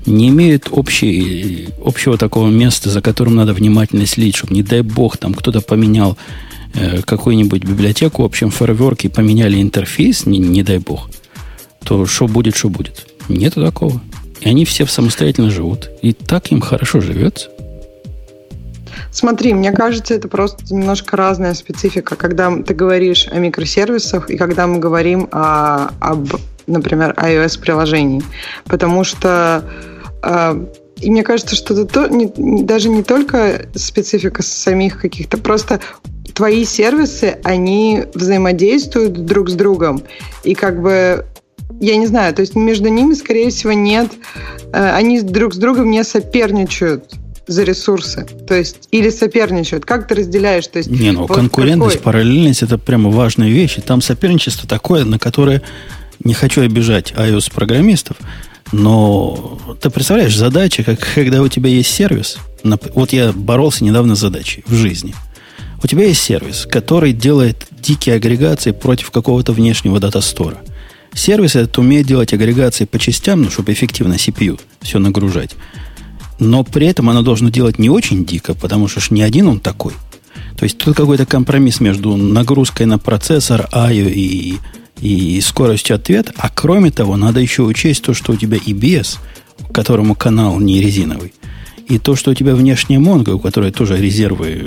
Не 0.04 0.28
имеют 0.28 0.68
общей, 0.70 1.68
общего 1.82 2.18
такого 2.18 2.50
места, 2.50 2.90
за 2.90 3.00
которым 3.00 3.36
надо 3.36 3.54
внимательно 3.54 4.04
следить, 4.04 4.36
чтобы, 4.36 4.54
не 4.54 4.62
дай 4.62 4.82
бог, 4.82 5.16
там 5.16 5.32
кто-то 5.32 5.60
поменял 5.60 6.18
э, 6.74 7.00
какую-нибудь 7.02 7.64
библиотеку 7.64 8.22
в 8.22 8.26
общем 8.26 8.50
фреймворке 8.50 9.08
поменяли 9.08 9.62
интерфейс, 9.62 10.26
не, 10.26 10.38
не 10.38 10.62
дай 10.62 10.78
бог– 10.78 11.08
то 11.84 12.06
что 12.06 12.26
будет, 12.26 12.56
что 12.56 12.68
будет. 12.68 13.06
Нету 13.28 13.64
такого. 13.64 14.00
И 14.40 14.48
они 14.48 14.64
все 14.64 14.86
самостоятельно 14.86 15.50
живут. 15.50 15.90
И 16.02 16.12
так 16.12 16.50
им 16.50 16.60
хорошо 16.60 17.00
живется. 17.00 17.50
Смотри, 19.10 19.52
мне 19.52 19.72
кажется, 19.72 20.14
это 20.14 20.26
просто 20.26 20.74
немножко 20.74 21.16
разная 21.16 21.54
специфика, 21.54 22.16
когда 22.16 22.50
ты 22.62 22.72
говоришь 22.74 23.28
о 23.30 23.38
микросервисах 23.38 24.30
и 24.30 24.38
когда 24.38 24.66
мы 24.66 24.78
говорим 24.78 25.28
о, 25.32 25.90
об, 26.00 26.28
например, 26.66 27.14
iOS-приложении. 27.18 28.22
Потому 28.64 29.04
что 29.04 29.64
э, 30.22 30.66
и 31.02 31.10
мне 31.10 31.24
кажется, 31.24 31.56
что 31.56 31.74
это 31.74 31.84
то, 31.84 32.08
не, 32.08 32.26
даже 32.62 32.88
не 32.88 33.02
только 33.02 33.66
специфика 33.74 34.42
самих 34.42 35.00
каких-то, 35.00 35.36
просто 35.36 35.80
твои 36.32 36.64
сервисы, 36.64 37.38
они 37.44 38.04
взаимодействуют 38.14 39.26
друг 39.26 39.50
с 39.50 39.54
другом. 39.54 40.02
И 40.44 40.54
как 40.54 40.80
бы 40.80 41.26
я 41.80 41.96
не 41.96 42.06
знаю, 42.06 42.34
то 42.34 42.40
есть 42.40 42.54
между 42.54 42.88
ними, 42.88 43.14
скорее 43.14 43.50
всего, 43.50 43.72
нет, 43.72 44.10
э, 44.72 44.90
они 44.90 45.20
друг 45.20 45.54
с 45.54 45.56
другом 45.56 45.90
не 45.90 46.04
соперничают 46.04 47.14
за 47.46 47.64
ресурсы, 47.64 48.26
то 48.46 48.54
есть 48.54 48.88
или 48.90 49.10
соперничают. 49.10 49.84
Как 49.84 50.06
ты 50.06 50.14
разделяешь? 50.14 50.66
То 50.68 50.78
есть, 50.78 50.90
не, 50.90 51.10
ну 51.10 51.26
вот 51.26 51.34
конкурентность, 51.34 51.96
какой? 51.96 52.04
параллельность 52.04 52.62
это 52.62 52.78
прямо 52.78 53.10
важная 53.10 53.48
вещь. 53.48 53.78
И 53.78 53.80
там 53.80 54.00
соперничество 54.00 54.68
такое, 54.68 55.04
на 55.04 55.18
которое 55.18 55.62
не 56.22 56.34
хочу 56.34 56.62
обижать 56.62 57.12
iOS-программистов, 57.12 58.16
но 58.70 59.58
ты 59.80 59.90
представляешь, 59.90 60.36
задача, 60.36 60.84
как 60.84 61.00
когда 61.14 61.42
у 61.42 61.48
тебя 61.48 61.68
есть 61.68 61.90
сервис, 61.90 62.38
вот 62.94 63.12
я 63.12 63.32
боролся 63.32 63.84
недавно 63.84 64.14
с 64.14 64.20
задачей 64.20 64.64
в 64.66 64.74
жизни. 64.74 65.14
У 65.82 65.88
тебя 65.88 66.06
есть 66.06 66.22
сервис, 66.22 66.64
который 66.70 67.12
делает 67.12 67.66
дикие 67.72 68.14
агрегации 68.14 68.70
против 68.70 69.10
какого-то 69.10 69.52
внешнего 69.52 69.98
дата-стора– 69.98 70.58
Сервис 71.14 71.56
этот 71.56 71.76
умеет 71.78 72.06
делать 72.06 72.32
агрегации 72.32 72.84
по 72.84 72.98
частям, 72.98 73.42
ну, 73.42 73.50
чтобы 73.50 73.72
эффективно 73.72 74.14
CPU 74.14 74.58
все 74.80 74.98
нагружать. 74.98 75.56
Но 76.38 76.64
при 76.64 76.86
этом 76.86 77.10
она 77.10 77.22
должна 77.22 77.50
делать 77.50 77.78
не 77.78 77.90
очень 77.90 78.24
дико, 78.24 78.54
потому 78.54 78.88
что 78.88 79.00
ж 79.00 79.10
не 79.10 79.22
один 79.22 79.48
он 79.48 79.60
такой. 79.60 79.92
То 80.56 80.64
есть 80.64 80.78
тут 80.78 80.96
какой-то 80.96 81.26
компромисс 81.26 81.80
между 81.80 82.16
нагрузкой 82.16 82.86
на 82.86 82.98
процессор, 82.98 83.68
IO 83.72 84.10
и, 84.10 84.56
и 85.00 85.40
скоростью 85.40 85.96
ответа. 85.96 86.32
А 86.36 86.48
кроме 86.48 86.90
того, 86.90 87.16
надо 87.16 87.40
еще 87.40 87.62
учесть 87.62 88.02
то, 88.02 88.14
что 88.14 88.32
у 88.32 88.36
тебя 88.36 88.56
EBS, 88.56 89.18
которому 89.72 90.14
канал 90.14 90.58
не 90.60 90.80
резиновый, 90.80 91.34
и 91.88 91.98
то, 91.98 92.16
что 92.16 92.30
у 92.30 92.34
тебя 92.34 92.54
внешняя 92.54 92.98
Mongo, 92.98 93.32
у 93.32 93.38
которой 93.38 93.70
тоже 93.70 93.98
резервы 93.98 94.66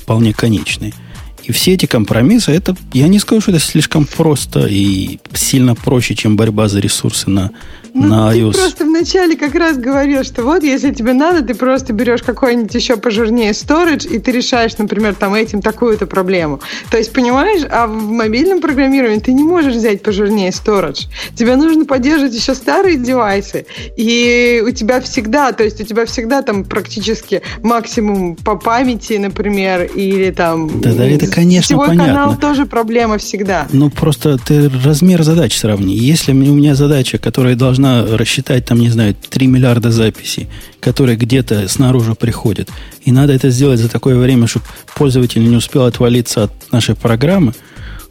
вполне 0.00 0.32
конечные– 0.32 0.94
и 1.46 1.52
все 1.52 1.74
эти 1.74 1.86
компромиссы, 1.86 2.52
это, 2.52 2.76
я 2.92 3.08
не 3.08 3.18
скажу, 3.18 3.40
что 3.40 3.50
это 3.52 3.60
слишком 3.60 4.04
просто 4.04 4.66
и 4.66 5.18
сильно 5.32 5.74
проще, 5.74 6.14
чем 6.14 6.36
борьба 6.36 6.68
за 6.68 6.80
ресурсы 6.80 7.30
на, 7.30 7.52
ну, 7.96 8.08
на 8.08 8.36
iOS. 8.36 8.52
Ты 8.52 8.58
просто 8.58 8.84
вначале 8.84 9.36
как 9.36 9.54
раз 9.54 9.76
говорил, 9.78 10.22
что 10.22 10.42
вот, 10.42 10.62
если 10.62 10.92
тебе 10.92 11.12
надо, 11.12 11.42
ты 11.42 11.54
просто 11.54 11.92
берешь 11.92 12.22
какой-нибудь 12.22 12.74
еще 12.74 12.96
пожирнее 12.96 13.52
storage, 13.52 14.08
и 14.08 14.18
ты 14.18 14.32
решаешь, 14.32 14.76
например, 14.78 15.14
там 15.14 15.34
этим 15.34 15.62
такую-то 15.62 16.06
проблему. 16.06 16.60
То 16.90 16.98
есть, 16.98 17.12
понимаешь, 17.12 17.62
а 17.70 17.86
в 17.86 18.10
мобильном 18.10 18.60
программировании 18.60 19.20
ты 19.20 19.32
не 19.32 19.44
можешь 19.44 19.74
взять 19.74 20.02
пожирнее 20.02 20.50
storage. 20.50 21.06
Тебе 21.34 21.56
нужно 21.56 21.84
поддерживать 21.84 22.34
еще 22.34 22.54
старые 22.54 22.98
девайсы, 22.98 23.66
и 23.96 24.62
у 24.66 24.70
тебя 24.70 25.00
всегда, 25.00 25.52
то 25.52 25.64
есть 25.64 25.80
у 25.80 25.84
тебя 25.84 26.04
всегда 26.06 26.42
там 26.42 26.64
практически 26.64 27.42
максимум 27.62 28.36
по 28.36 28.56
памяти, 28.56 29.14
например, 29.14 29.84
или 29.84 30.30
там... 30.30 30.80
Да, 30.80 30.92
да, 30.92 31.06
это 31.06 31.26
конечно, 31.28 31.68
Сетевой 31.68 31.88
понятно. 31.88 32.12
канал 32.12 32.36
тоже 32.36 32.66
проблема 32.66 33.18
всегда. 33.18 33.66
Ну, 33.72 33.90
просто 33.90 34.36
ты 34.38 34.70
размер 34.84 35.22
задач 35.22 35.56
сравни. 35.56 35.96
Если 35.96 36.32
у 36.32 36.34
меня 36.34 36.74
задача, 36.74 37.18
которая 37.18 37.54
должна 37.54 37.85
рассчитать, 38.16 38.64
там, 38.64 38.78
не 38.80 38.90
знаю, 38.90 39.14
3 39.14 39.46
миллиарда 39.46 39.90
записей, 39.90 40.48
которые 40.80 41.16
где-то 41.16 41.68
снаружи 41.68 42.14
приходят, 42.14 42.68
и 43.04 43.12
надо 43.12 43.32
это 43.32 43.50
сделать 43.50 43.80
за 43.80 43.88
такое 43.88 44.16
время, 44.16 44.46
чтобы 44.46 44.66
пользователь 44.94 45.48
не 45.48 45.56
успел 45.56 45.84
отвалиться 45.84 46.44
от 46.44 46.72
нашей 46.72 46.94
программы, 46.94 47.52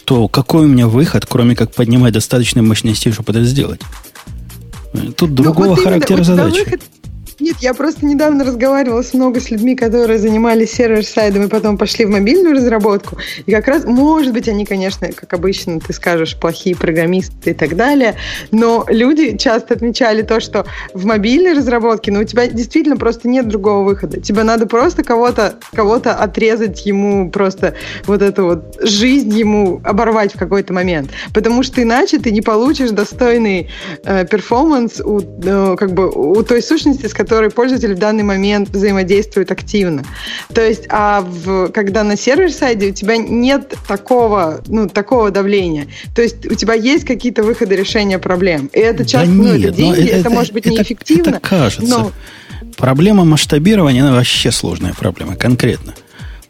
то 0.06 0.28
какой 0.28 0.66
у 0.66 0.68
меня 0.68 0.88
выход, 0.88 1.26
кроме 1.26 1.56
как 1.56 1.74
поднимать 1.74 2.14
достаточной 2.14 2.62
мощности, 2.62 3.12
чтобы 3.12 3.32
это 3.32 3.44
сделать? 3.44 3.82
Тут 5.18 5.30
ну, 5.30 5.36
другого 5.36 5.70
вот 5.70 5.84
характера 5.84 6.24
задачи. 6.24 6.60
Выход, 6.60 6.82
нет, 7.40 7.58
я 7.60 7.74
просто 7.74 8.06
недавно 8.06 8.44
разговаривала 8.46 9.02
с 9.02 9.14
много 9.14 9.40
с 9.40 9.52
людьми, 9.52 9.76
которые 9.76 10.20
занимались 10.20 10.72
server-side 10.72 11.32
ом 11.32 11.44
и 11.44 11.48
потом 11.48 11.78
пошли 11.78 12.06
в 12.06 12.10
мобильную 12.10 12.56
разработку. 12.56 13.18
И 13.46 13.52
как 13.52 13.68
раз, 13.68 13.84
может 13.84 14.32
быть, 14.32 14.48
они, 14.48 14.66
конечно, 14.66 15.10
как 15.12 15.34
обычно, 15.34 15.80
ты 15.80 15.92
скажешь, 15.92 16.38
плохие 16.40 16.76
программисты 16.76 17.52
и 17.52 17.54
так 17.54 17.76
далее, 17.76 18.16
но 18.52 18.86
люди 18.88 19.38
часто 19.38 19.74
отмечали 19.74 20.22
то, 20.22 20.40
что 20.40 20.66
в 20.94 21.06
мобильной 21.06 21.54
разработке, 21.54 22.12
ну, 22.12 22.22
у 22.22 22.24
тебя 22.24 22.48
действительно 22.48 22.96
просто 22.98 23.28
нет 23.28 23.48
другого 23.48 23.84
выхода. 23.84 24.22
Тебе 24.22 24.44
надо 24.44 24.66
просто 24.66 25.04
кого-то 25.04 25.56
кого 25.74 25.96
отрезать 25.96 26.86
ему 26.86 27.32
просто 27.32 27.76
вот 28.06 28.22
эту 28.22 28.46
вот 28.46 28.78
жизнь 28.82 29.34
ему 29.38 29.82
оборвать 29.84 30.34
в 30.36 30.38
какой-то 30.38 30.74
момент. 30.74 31.10
Потому 31.34 31.64
что 31.64 31.82
иначе 31.82 32.20
ты 32.20 32.32
не 32.32 32.42
получишь 32.42 32.92
достойный 32.92 33.70
э, 34.04 34.26
performance 34.26 35.02
у, 35.02 35.22
э, 35.22 35.76
как 35.78 35.94
бы, 35.94 36.10
у 36.10 36.44
той 36.44 36.62
сущности, 36.62 37.08
с 37.08 37.14
которой 37.14 37.25
которой 37.26 37.50
пользователь 37.50 37.96
в 37.96 37.98
данный 37.98 38.24
момент 38.24 38.70
взаимодействует 38.70 39.52
активно. 39.52 40.04
То 40.54 40.62
есть, 40.62 40.86
а 40.90 41.22
в, 41.22 41.70
когда 41.70 42.04
на 42.04 42.16
server-side 42.16 42.83
е 42.83 42.90
у 42.90 42.94
тебя 42.94 43.18
нет 43.18 43.74
такого, 43.88 44.62
ну, 44.68 44.88
такого 44.88 45.32
давления. 45.32 45.88
То 46.14 46.22
есть 46.22 46.46
у 46.46 46.54
тебя 46.54 46.76
есть 46.76 47.04
какие-то 47.04 47.42
выходы 47.44 47.76
решения 47.76 48.20
проблем. 48.20 48.70
И 48.74 48.80
это 48.80 49.04
часто, 49.06 49.28
да 49.28 49.34
ну, 49.34 49.56
нет, 49.56 49.70
это 49.70 49.78
деньги, 49.78 50.08
это, 50.08 50.18
это 50.20 50.30
может 50.30 50.54
быть 50.54 50.68
это, 50.68 50.76
неэффективно. 50.76 51.30
Это 51.30 51.40
кажется. 51.40 51.90
Но... 51.90 52.12
Проблема 52.78 53.26
масштабирования, 53.26 54.04
она 54.04 54.14
вообще 54.14 54.52
сложная 54.52 54.94
проблема, 54.94 55.36
конкретно. 55.36 55.96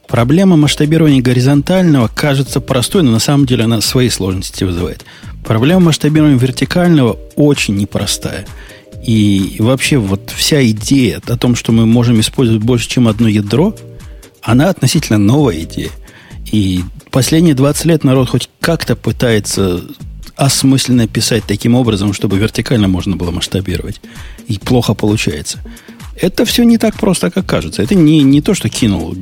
Проблема 0.07 0.57
масштабирования 0.57 1.21
горизонтального 1.21 2.09
кажется 2.13 2.59
простой, 2.59 3.03
но 3.03 3.11
на 3.11 3.19
самом 3.19 3.45
деле 3.45 3.63
она 3.63 3.79
свои 3.79 4.09
сложности 4.09 4.63
вызывает. 4.63 5.05
Проблема 5.45 5.81
масштабирования 5.81 6.37
вертикального 6.37 7.17
очень 7.35 7.75
непростая. 7.75 8.45
И 9.05 9.57
вообще 9.59 9.97
вот 9.97 10.31
вся 10.35 10.65
идея 10.69 11.21
о 11.27 11.37
том, 11.37 11.55
что 11.55 11.71
мы 11.71 11.85
можем 11.85 12.19
использовать 12.19 12.63
больше, 12.63 12.89
чем 12.89 13.07
одно 13.07 13.27
ядро, 13.27 13.75
она 14.41 14.69
относительно 14.69 15.19
новая 15.19 15.59
идея. 15.61 15.91
И 16.51 16.81
последние 17.11 17.53
20 17.53 17.85
лет 17.85 18.03
народ 18.03 18.29
хоть 18.29 18.49
как-то 18.59 18.95
пытается 18.95 19.83
осмысленно 20.35 21.07
писать 21.07 21.43
таким 21.45 21.75
образом, 21.75 22.13
чтобы 22.13 22.39
вертикально 22.39 22.87
можно 22.87 23.15
было 23.15 23.29
масштабировать. 23.29 24.01
И 24.47 24.57
плохо 24.57 24.95
получается. 24.95 25.59
Это 26.19 26.43
все 26.45 26.63
не 26.63 26.79
так 26.79 26.97
просто, 26.97 27.29
как 27.29 27.45
кажется. 27.45 27.83
Это 27.83 27.93
не, 27.93 28.23
не 28.23 28.41
то, 28.41 28.55
что 28.55 28.69
кинул 28.69 29.15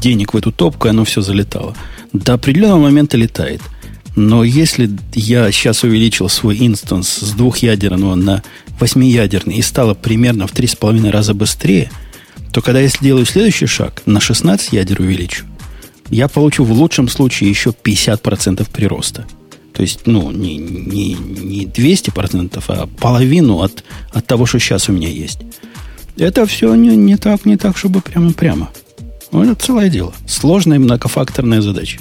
денег 0.00 0.34
в 0.34 0.36
эту 0.36 0.52
топку, 0.52 0.86
и 0.86 0.90
оно 0.90 1.04
все 1.04 1.20
залетало. 1.20 1.74
До 2.12 2.34
определенного 2.34 2.78
момента 2.78 3.16
летает. 3.16 3.60
Но 4.16 4.44
если 4.44 4.90
я 5.14 5.52
сейчас 5.52 5.84
увеличил 5.84 6.30
свой 6.30 6.56
инстанс 6.66 7.08
с 7.18 7.32
двухъядерного 7.32 8.14
на 8.14 8.42
восьмиядерный 8.80 9.56
и 9.56 9.62
стало 9.62 9.92
примерно 9.92 10.46
в 10.46 10.52
три 10.52 10.66
с 10.66 10.74
половиной 10.74 11.10
раза 11.10 11.34
быстрее, 11.34 11.90
то 12.50 12.62
когда 12.62 12.80
я 12.80 12.88
сделаю 12.88 13.26
следующий 13.26 13.66
шаг, 13.66 14.02
на 14.06 14.18
16 14.18 14.72
ядер 14.72 15.02
увеличу, 15.02 15.44
я 16.08 16.28
получу 16.28 16.64
в 16.64 16.72
лучшем 16.72 17.08
случае 17.08 17.50
еще 17.50 17.70
50% 17.70 18.66
прироста. 18.72 19.26
То 19.74 19.82
есть, 19.82 20.06
ну, 20.06 20.30
не, 20.30 20.56
не, 20.56 21.12
не 21.12 21.66
200%, 21.66 22.64
а 22.68 22.86
половину 22.86 23.60
от, 23.60 23.84
от 24.10 24.26
того, 24.26 24.46
что 24.46 24.58
сейчас 24.58 24.88
у 24.88 24.92
меня 24.92 25.08
есть. 25.08 25.40
Это 26.16 26.46
все 26.46 26.74
не, 26.74 26.96
не 26.96 27.18
так, 27.18 27.44
не 27.44 27.58
так, 27.58 27.76
чтобы 27.76 28.00
прямо-прямо. 28.00 28.70
Ну, 29.32 29.42
это 29.42 29.54
целое 29.56 29.90
дело. 29.90 30.14
Сложная 30.26 30.78
многофакторная 30.78 31.60
задача. 31.60 31.98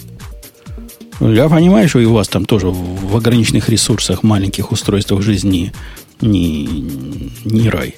Я 1.19 1.47
понимаю, 1.47 1.87
что 1.87 1.99
и 1.99 2.05
у 2.05 2.13
вас 2.13 2.27
там 2.27 2.45
тоже 2.45 2.67
в 2.67 3.15
ограниченных 3.15 3.69
ресурсах, 3.69 4.23
маленьких 4.23 4.71
устройствах 4.71 5.21
жизни 5.21 5.71
не, 6.21 6.65
не 7.45 7.69
рай. 7.69 7.95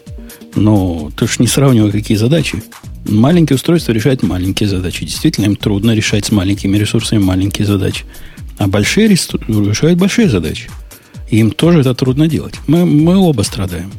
Но 0.55 1.11
ты 1.15 1.27
же 1.27 1.35
не 1.39 1.47
сравнивай, 1.47 1.91
какие 1.91 2.17
задачи. 2.17 2.63
Маленькие 3.07 3.55
устройства 3.55 3.91
решают 3.91 4.23
маленькие 4.23 4.69
задачи. 4.69 5.05
Действительно, 5.05 5.45
им 5.45 5.55
трудно 5.55 5.91
решать 5.91 6.25
с 6.25 6.31
маленькими 6.31 6.77
ресурсами 6.77 7.19
маленькие 7.19 7.65
задачи. 7.65 8.05
А 8.57 8.67
большие 8.67 9.07
решают 9.07 9.97
большие 9.97 10.29
задачи. 10.29 10.69
И 11.29 11.37
им 11.37 11.51
тоже 11.51 11.81
это 11.81 11.93
трудно 11.93 12.27
делать. 12.27 12.55
Мы, 12.67 12.85
мы 12.85 13.17
оба 13.17 13.41
страдаем. 13.43 13.91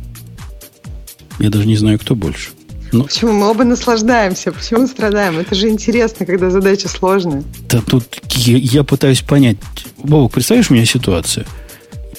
Я 1.38 1.50
даже 1.50 1.66
не 1.66 1.76
знаю, 1.76 1.98
кто 1.98 2.14
больше. 2.14 2.50
Ну, 2.92 3.04
Почему? 3.04 3.32
Мы 3.32 3.50
оба 3.50 3.64
наслаждаемся. 3.64 4.52
Почему 4.52 4.86
страдаем? 4.86 5.38
Это 5.38 5.54
же 5.54 5.68
интересно, 5.68 6.24
когда 6.26 6.50
задача 6.50 6.88
сложная. 6.88 7.44
Да 7.68 7.80
тут 7.80 8.20
я, 8.30 8.56
я 8.56 8.84
пытаюсь 8.84 9.20
понять. 9.20 9.58
Бог, 9.98 10.32
представляешь 10.32 10.70
мне 10.70 10.86
ситуацию? 10.86 11.46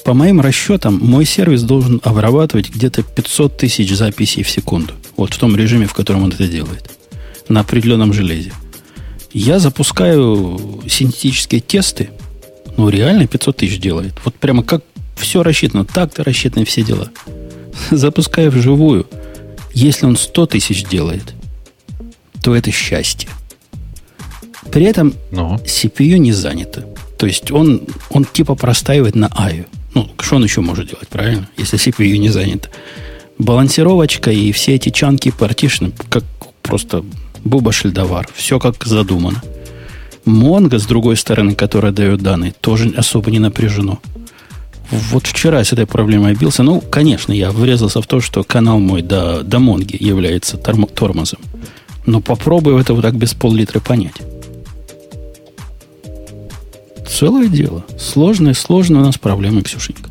По 0.05 0.13
моим 0.13 0.41
расчетам, 0.41 0.99
мой 0.99 1.25
сервис 1.25 1.63
должен 1.63 1.99
обрабатывать 2.03 2.69
где-то 2.69 3.03
500 3.03 3.57
тысяч 3.57 3.93
записей 3.95 4.43
в 4.43 4.49
секунду. 4.49 4.93
Вот 5.17 5.33
в 5.33 5.37
том 5.37 5.55
режиме, 5.55 5.87
в 5.87 5.93
котором 5.93 6.23
он 6.23 6.31
это 6.31 6.47
делает. 6.47 6.89
На 7.47 7.61
определенном 7.61 8.13
железе. 8.13 8.53
Я 9.31 9.59
запускаю 9.59 10.81
синтетические 10.87 11.61
тесты. 11.61 12.09
Ну, 12.77 12.89
реально 12.89 13.27
500 13.27 13.57
тысяч 13.57 13.79
делает. 13.79 14.13
Вот 14.23 14.35
прямо 14.35 14.63
как 14.63 14.83
все 15.15 15.43
рассчитано. 15.43 15.85
Так-то 15.85 16.23
рассчитаны 16.23 16.65
все 16.65 16.83
дела. 16.83 17.09
Запускаю 17.91 18.51
вживую– 18.51 19.07
если 19.80 20.06
он 20.06 20.18
100 20.18 20.45
тысяч 20.47 20.84
делает, 20.84 21.34
то 22.43 22.53
это 22.56 22.72
счастье. 22.72 23.30
При 24.72 24.84
этом 24.84 25.14
Но. 25.31 25.60
CPU 25.65 26.18
не 26.18 26.31
занято. 26.31 26.85
То 27.18 27.26
есть 27.26 27.51
он, 27.51 27.81
он 28.10 28.26
типа 28.26 28.56
простаивает 28.56 29.15
на 29.15 29.27
AIO. 29.27 29.65
Ну, 29.93 30.10
что 30.19 30.35
он 30.35 30.43
еще 30.43 30.61
может 30.61 30.89
делать, 30.89 31.07
правильно? 31.07 31.49
Если 31.57 31.80
CPU 31.80 32.18
не 32.18 32.30
занято. 32.30 32.69
Балансировочка 33.38 34.31
и 34.31 34.51
все 34.51 34.76
эти 34.76 34.89
чанки 34.89 35.31
партишны, 35.31 35.91
как 36.10 36.23
просто 36.61 37.03
буба 37.43 37.72
шельдовар. 37.72 38.27
Все 38.35 38.60
как 38.60 38.85
задумано. 38.85 39.41
Монго, 40.26 40.77
с 40.77 40.85
другой 40.85 41.15
стороны, 41.15 41.56
которая 41.56 41.91
дает 41.91 42.22
данные, 42.22 42.53
тоже 42.60 42.93
особо 42.95 43.31
не 43.31 43.39
напряжено. 43.39 43.99
Вот 44.91 45.28
вчера 45.28 45.64
с 45.64 45.72
этой 45.72 45.86
проблемой 45.86 46.34
бился. 46.34 46.64
Ну, 46.64 46.82
конечно, 46.82 47.32
я 47.32 47.52
врезался 47.52 48.02
в 48.02 48.07
то, 48.07 48.22
что 48.22 48.44
канал 48.44 48.80
мой 48.80 49.02
до, 49.02 49.44
до 49.44 49.60
Монги 49.60 49.98
является 49.99 50.57
торм, 50.57 50.88
тормозом. 50.88 51.40
Но 52.06 52.22
попробую 52.22 52.78
это 52.80 52.94
вот 52.94 53.03
так 53.03 53.16
без 53.16 53.34
пол-литра 53.34 53.80
понять. 53.80 54.16
Целое 57.07 57.48
дело. 57.48 57.86
Сложное, 57.99 58.53
сложное 58.53 59.02
у 59.02 59.03
нас 59.03 59.18
проблемы, 59.18 59.61
Ксюшенька. 59.61 60.10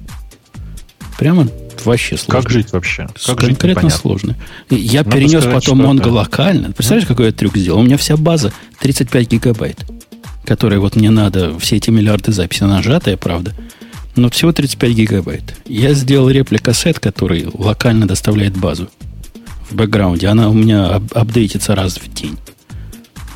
Прямо 1.19 1.49
вообще 1.85 2.17
сложно. 2.17 2.43
Как 2.43 2.51
жить 2.51 2.73
вообще? 2.73 3.09
Как 3.27 3.39
Конкретно 3.39 3.91
жить 3.91 3.99
сложно. 3.99 4.37
Я 4.71 5.03
Надо 5.03 5.17
перенес 5.17 5.43
сказать, 5.43 5.55
потом 5.55 5.99
это... 5.99 6.11
локально. 6.11 6.73
Представляешь, 6.73 7.09
какой 7.09 7.27
я 7.27 7.33
трюк 7.33 7.57
сделал? 7.57 7.81
У 7.81 7.83
меня 7.83 7.97
вся 7.97 8.17
база 8.17 8.53
35 8.81 9.29
гигабайт, 9.29 9.85
которые 10.45 10.79
вот 10.81 10.97
мне 10.97 11.11
надо, 11.11 11.59
все 11.59 11.77
эти 11.77 11.91
миллиарды 11.91 12.31
записей 12.33 12.67
нажатые, 12.67 13.17
правда, 13.17 13.55
но 14.17 14.31
всего 14.31 14.53
35 14.53 14.93
гигабайт. 14.93 15.57
Я 15.67 15.95
сделал 15.95 16.29
реплика-сет, 16.31 16.99
который 16.99 17.47
локально 17.53 18.07
доставляет 18.07 18.57
базу 18.57 18.89
в 19.71 19.75
бэкграунде. 19.75 20.29
Она 20.29 20.49
у 20.49 20.55
меня 20.55 20.87
ап 20.87 21.05
апдейтится 21.15 21.75
раз 21.75 21.99
в 21.99 22.13
день. 22.13 22.37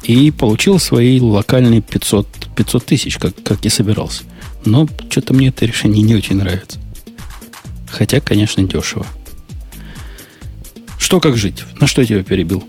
И 0.02 0.30
получил 0.30 0.78
свои 0.78 1.20
локальные 1.20 1.80
500, 1.80 2.26
500 2.56 2.84
тысяч, 2.84 3.18
как, 3.18 3.34
как 3.42 3.64
и 3.64 3.68
собирался. 3.68 4.24
Но 4.64 4.88
что-то 5.10 5.34
мне 5.34 5.48
это 5.48 5.64
решение 5.64 6.02
не 6.02 6.14
очень 6.14 6.36
нравится. 6.36 6.80
Хотя, 7.88 8.20
конечно, 8.20 8.62
дешево. 8.64 9.06
Что 10.98 11.20
как 11.20 11.36
жить? 11.36 11.62
На 11.80 11.86
что 11.86 12.00
я 12.00 12.06
тебя 12.06 12.22
перебил? 12.24 12.64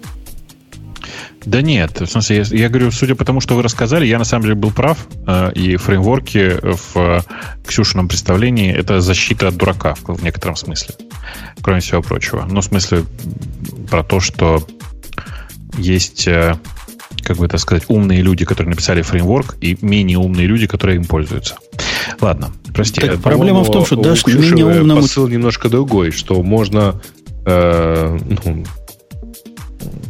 Да 1.46 1.62
нет, 1.62 2.00
в 2.00 2.08
смысле, 2.08 2.38
я, 2.38 2.44
я 2.58 2.70
говорю, 2.70 2.92
судя 2.92 3.16
по 3.16 3.26
тому, 3.26 3.42
что 3.42 3.56
вы 3.56 3.64
рассказали, 3.64 4.06
я 4.06 4.18
на 4.18 4.26
самом 4.26 4.44
деле 4.44 4.56
был 4.56 4.72
прав, 4.72 5.08
э, 5.28 5.52
и 5.54 5.76
фреймворки 5.76 6.58
в 6.62 6.96
э, 6.96 7.22
Ксюшином 7.68 8.08
представлении 8.08 8.72
это 8.72 9.02
защита 9.02 9.50
от 9.50 9.58
дурака 9.58 9.96
в, 9.96 10.16
в 10.16 10.24
некотором 10.24 10.56
смысле, 10.56 10.96
кроме 11.62 11.82
всего 11.82 12.02
прочего. 12.02 12.48
Ну, 12.50 12.62
в 12.62 12.66
смысле, 12.66 13.04
про 13.90 14.04
то, 14.04 14.20
что 14.20 14.66
есть, 15.78 16.28
э, 16.28 16.56
как 17.24 17.38
бы 17.38 17.46
это 17.46 17.58
сказать, 17.58 17.84
умные 17.88 18.22
люди, 18.22 18.46
которые 18.46 18.72
написали 18.72 19.02
фреймворк, 19.02 19.58
и 19.60 19.78
менее 19.82 20.20
умные 20.20 20.48
люди, 20.48 20.68
которые 20.68 20.98
им 20.98 21.06
пользуются. 21.06 21.58
Ладно, 22.22 22.52
прости. 22.74 23.02
Так, 23.02 23.20
проблема 23.22 23.64
в 23.64 23.72
том, 23.72 23.86
что 23.86 23.96
даже 23.98 24.24
менее 24.28 24.66
умному... 24.66 25.02
посыл 25.02 25.28
немножко 25.28 25.70
другой, 25.70 26.12
что 26.12 26.42
можно 26.42 27.02
э, 27.46 28.20
ну, 28.46 28.64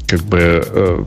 как 0.08 0.22
бы 0.22 0.64
э, 0.66 1.04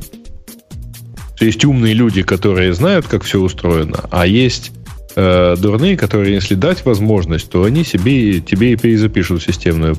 есть 1.40 1.64
умные 1.64 1.94
люди, 1.94 2.22
которые 2.22 2.72
знают, 2.74 3.06
как 3.06 3.24
все 3.24 3.40
устроено, 3.40 4.04
а 4.10 4.26
есть 4.26 4.72
э, 5.16 5.56
дурные, 5.58 5.96
которые, 5.96 6.34
если 6.34 6.54
дать 6.54 6.84
возможность, 6.84 7.50
то 7.50 7.64
они 7.64 7.84
себе 7.84 8.40
тебе 8.40 8.72
и 8.72 8.76
перезапишут 8.76 9.42
системную 9.42 9.96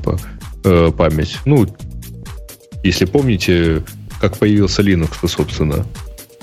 э, 0.63 0.91
память. 0.97 1.37
Ну, 1.45 1.67
если 2.83 3.05
помните, 3.05 3.83
как 4.19 4.37
появился 4.37 4.81
Linux, 4.81 5.11
то, 5.21 5.27
собственно, 5.27 5.85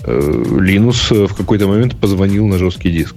э, 0.03 0.43
Linux 0.61 1.27
в 1.27 1.35
какой-то 1.35 1.67
момент 1.67 1.97
позвонил 1.97 2.47
на 2.47 2.59
жесткий 2.59 2.91
диск. 2.91 3.17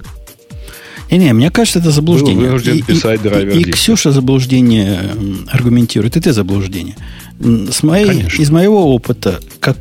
Не-не, 1.09 1.34
мне 1.34 1.51
кажется, 1.51 1.80
это 1.80 1.91
заблуждение. 1.91 2.51
Был 2.51 2.57
и, 2.57 2.81
писать 2.81 3.22
и, 3.23 3.57
и, 3.57 3.61
и 3.61 3.72
Ксюша 3.72 4.11
заблуждение 4.11 4.99
аргументирует, 5.47 6.18
и 6.18 6.19
ты 6.19 6.34
заблуждение. 6.34 6.95
С 7.39 7.84
моей, 7.84 8.26
из 8.38 8.49
моего 8.49 8.93
опыта, 8.93 9.39
как, 9.59 9.77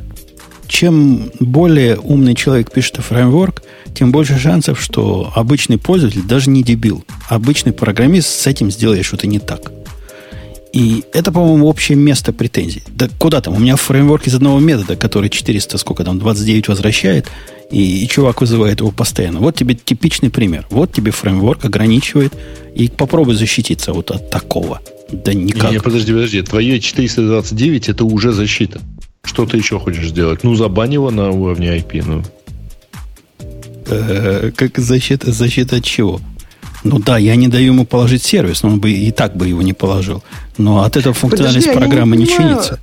чем 0.67 1.31
более 1.39 1.97
умный 1.97 2.35
человек 2.35 2.71
пишет 2.71 2.97
фреймворк, 2.97 3.63
тем 3.95 4.11
больше 4.11 4.37
шансов, 4.37 4.79
что 4.79 5.31
обычный 5.35 5.77
пользователь, 5.77 6.21
даже 6.21 6.49
не 6.49 6.63
дебил, 6.63 7.03
обычный 7.29 7.73
программист 7.73 8.27
с 8.27 8.45
этим 8.45 8.69
сделает 8.69 9.05
что-то 9.05 9.25
не 9.25 9.39
так. 9.39 9.71
И 10.73 11.03
это, 11.13 11.31
по-моему, 11.31 11.67
общее 11.67 11.97
место 11.97 12.33
претензий. 12.33 12.83
Да 12.87 13.09
куда 13.17 13.41
там? 13.41 13.55
У 13.55 13.59
меня 13.59 13.75
фреймворк 13.75 14.27
из 14.27 14.35
одного 14.35 14.59
метода, 14.59 14.95
который 14.95 15.29
400, 15.29 15.77
сколько 15.79 16.03
там, 16.03 16.19
29 16.19 16.67
возвращает, 16.67 17.27
и, 17.71 18.03
и 18.03 18.07
чувак 18.07 18.41
вызывает 18.41 18.81
его 18.81 18.91
постоянно. 18.91 19.39
Вот 19.39 19.55
тебе 19.55 19.73
типичный 19.73 20.29
пример. 20.29 20.67
Вот 20.69 20.93
тебе 20.93 21.11
фреймворк 21.11 21.65
ограничивает, 21.65 22.33
и 22.75 22.89
попробуй 22.89 23.33
защититься 23.33 23.93
вот 23.93 24.11
от 24.11 24.29
такого. 24.29 24.81
Да 25.11 25.33
никак. 25.33 25.71
Не, 25.71 25.79
подожди, 25.79 26.11
подожди. 26.13 26.41
Твое 26.41 26.79
429 26.79 27.89
это 27.89 28.05
уже 28.05 28.31
защита. 28.31 28.81
Что 29.23 29.45
ты 29.45 29.57
еще 29.57 29.79
хочешь 29.79 30.07
сделать? 30.07 30.43
Ну, 30.43 30.55
забань 30.55 30.93
его 30.93 31.11
на 31.11 31.29
уровне 31.31 31.77
IP. 31.77 32.03
Ну. 32.05 32.23
Э, 33.89 34.51
как 34.55 34.77
защита, 34.77 35.31
защита 35.31 35.77
от 35.77 35.83
чего? 35.83 36.19
Ну 36.83 36.99
да, 36.99 37.17
я 37.17 37.35
не 37.35 37.47
даю 37.47 37.73
ему 37.73 37.85
положить 37.85 38.23
сервис, 38.23 38.63
но 38.63 38.69
он 38.69 38.79
бы 38.79 38.91
и 38.91 39.11
так 39.11 39.35
бы 39.35 39.47
его 39.47 39.61
не 39.61 39.73
положил. 39.73 40.23
Но 40.57 40.83
от 40.83 40.97
этого 40.97 41.13
функциональность 41.13 41.67
Подожди, 41.67 41.87
программы 41.87 42.17
не 42.17 42.23
не, 42.23 42.29
чинится. 42.29 42.79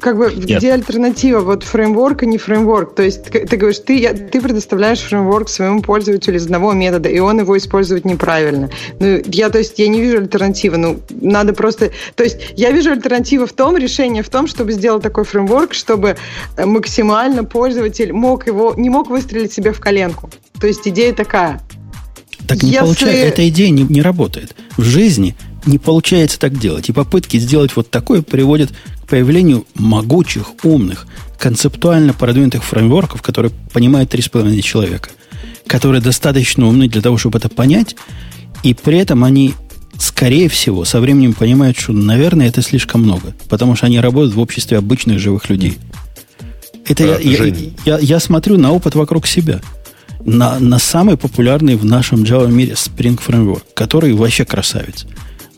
Как 0.00 0.16
бы 0.16 0.32
Нет. 0.32 0.58
где 0.58 0.72
альтернатива? 0.72 1.40
Вот 1.40 1.64
фреймворк 1.64 2.22
и 2.22 2.26
не 2.26 2.38
фреймворк. 2.38 2.94
То 2.94 3.02
есть 3.02 3.24
ты, 3.24 3.46
ты 3.46 3.56
говоришь, 3.56 3.80
ты, 3.80 3.98
я- 3.98 4.14
ты 4.14 4.40
предоставляешь 4.40 5.00
фреймворк 5.00 5.48
своему 5.48 5.82
пользователю 5.82 6.36
из 6.36 6.44
одного 6.44 6.72
метода, 6.72 7.08
и 7.08 7.18
он 7.18 7.40
его 7.40 7.56
использует 7.56 8.04
неправильно. 8.04 8.70
Ну, 9.00 9.22
я, 9.26 9.48
то 9.50 9.58
есть, 9.58 9.78
я 9.78 9.88
не 9.88 10.00
вижу 10.00 10.18
альтернативы. 10.18 10.76
Ну, 10.76 11.00
надо 11.10 11.52
просто... 11.52 11.90
То 12.14 12.22
есть 12.22 12.36
я 12.56 12.70
вижу 12.70 12.90
альтернативу 12.90 13.46
в 13.46 13.52
том, 13.52 13.76
решение 13.76 14.22
в 14.22 14.28
том, 14.28 14.46
чтобы 14.46 14.72
сделать 14.72 15.02
такой 15.02 15.24
фреймворк, 15.24 15.74
чтобы 15.74 16.16
э, 16.56 16.64
максимально 16.64 17.44
пользователь 17.44 18.12
мог 18.12 18.46
его, 18.46 18.74
не 18.76 18.90
мог 18.90 19.08
выстрелить 19.08 19.52
себе 19.52 19.72
в 19.72 19.80
коленку. 19.80 20.30
То 20.60 20.66
есть 20.66 20.86
идея 20.86 21.12
такая. 21.12 21.60
Так 22.46 22.62
не 22.62 22.70
Если- 22.70 22.84
получается, 22.84 23.24
эта 23.26 23.48
идея 23.48 23.70
не, 23.70 23.82
не 23.82 24.02
работает. 24.02 24.54
В 24.76 24.82
жизни 24.82 25.34
не 25.64 25.78
получается 25.78 26.38
так 26.38 26.58
делать. 26.58 26.88
И 26.88 26.92
попытки 26.92 27.38
сделать 27.38 27.74
вот 27.74 27.90
такое 27.90 28.22
приводят 28.22 28.70
к 29.04 29.08
появлению 29.08 29.66
могучих, 29.74 30.64
умных, 30.64 31.06
концептуально 31.38 32.12
продвинутых 32.12 32.64
фреймворков, 32.64 33.20
которые 33.22 33.52
понимают 33.72 34.12
3,5 34.14 34.62
человека, 34.62 35.10
которые 35.66 36.00
достаточно 36.00 36.66
умны 36.66 36.88
для 36.88 37.02
того, 37.02 37.18
чтобы 37.18 37.38
это 37.38 37.48
понять, 37.48 37.96
и 38.62 38.74
при 38.74 38.98
этом 38.98 39.24
они, 39.24 39.54
скорее 39.98 40.48
всего, 40.48 40.84
со 40.84 41.00
временем 41.00 41.34
понимают, 41.34 41.76
что, 41.78 41.92
наверное, 41.92 42.48
это 42.48 42.62
слишком 42.62 43.02
много, 43.02 43.34
потому 43.48 43.74
что 43.76 43.86
они 43.86 43.98
работают 44.00 44.34
в 44.34 44.40
обществе 44.40 44.78
обычных 44.78 45.18
живых 45.18 45.48
людей. 45.50 45.78
Это 46.88 47.02
А, 47.16 47.20
я, 47.20 47.44
я- 47.44 47.54
я- 47.84 47.98
я 47.98 48.20
смотрю 48.20 48.56
на 48.58 48.70
опыт 48.72 48.94
вокруг 48.94 49.26
себя. 49.26 49.60
На, 50.24 50.58
на 50.58 50.78
самый 50.78 51.16
популярный 51.16 51.76
в 51.76 51.84
нашем 51.84 52.24
Java 52.24 52.50
мире 52.50 52.72
Spring 52.72 53.20
Framework, 53.24 53.62
который 53.74 54.12
вообще 54.14 54.44
красавец. 54.44 55.06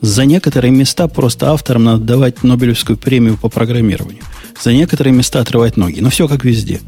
За 0.01 0.25
некоторые 0.25 0.71
места 0.71 1.07
просто 1.07 1.51
авторам 1.51 1.83
надо 1.83 2.03
давать 2.03 2.43
Нобелевскую 2.43 2.97
премию 2.97 3.37
по 3.37 3.49
программированию. 3.49 4.23
За 4.61 4.71
некоторые 4.71 5.13
места 5.13 5.39
отрывать 5.39 5.77
ноги. 5.77 5.99
Но 5.99 6.09
все 6.09 6.27
как 6.27 6.45
везде. 6.45 6.81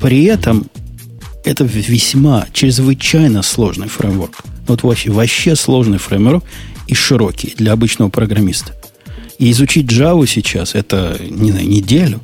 При 0.00 0.24
этом 0.24 0.68
это 1.44 1.64
весьма, 1.64 2.46
чрезвычайно 2.52 3.42
сложный 3.42 3.88
фреймворк. 3.88 4.42
Вот 4.66 4.82
вообще, 4.82 5.10
вообще 5.10 5.56
сложный 5.56 5.98
фреймворк 5.98 6.44
и 6.86 6.94
широкий 6.94 7.54
для 7.56 7.72
обычного 7.72 8.10
программиста. 8.10 8.74
И 9.38 9.50
изучить 9.50 9.86
Java 9.86 10.26
сейчас 10.26 10.74
это, 10.74 11.18
не 11.20 11.52
знаю, 11.52 11.68
неделю, 11.68 12.20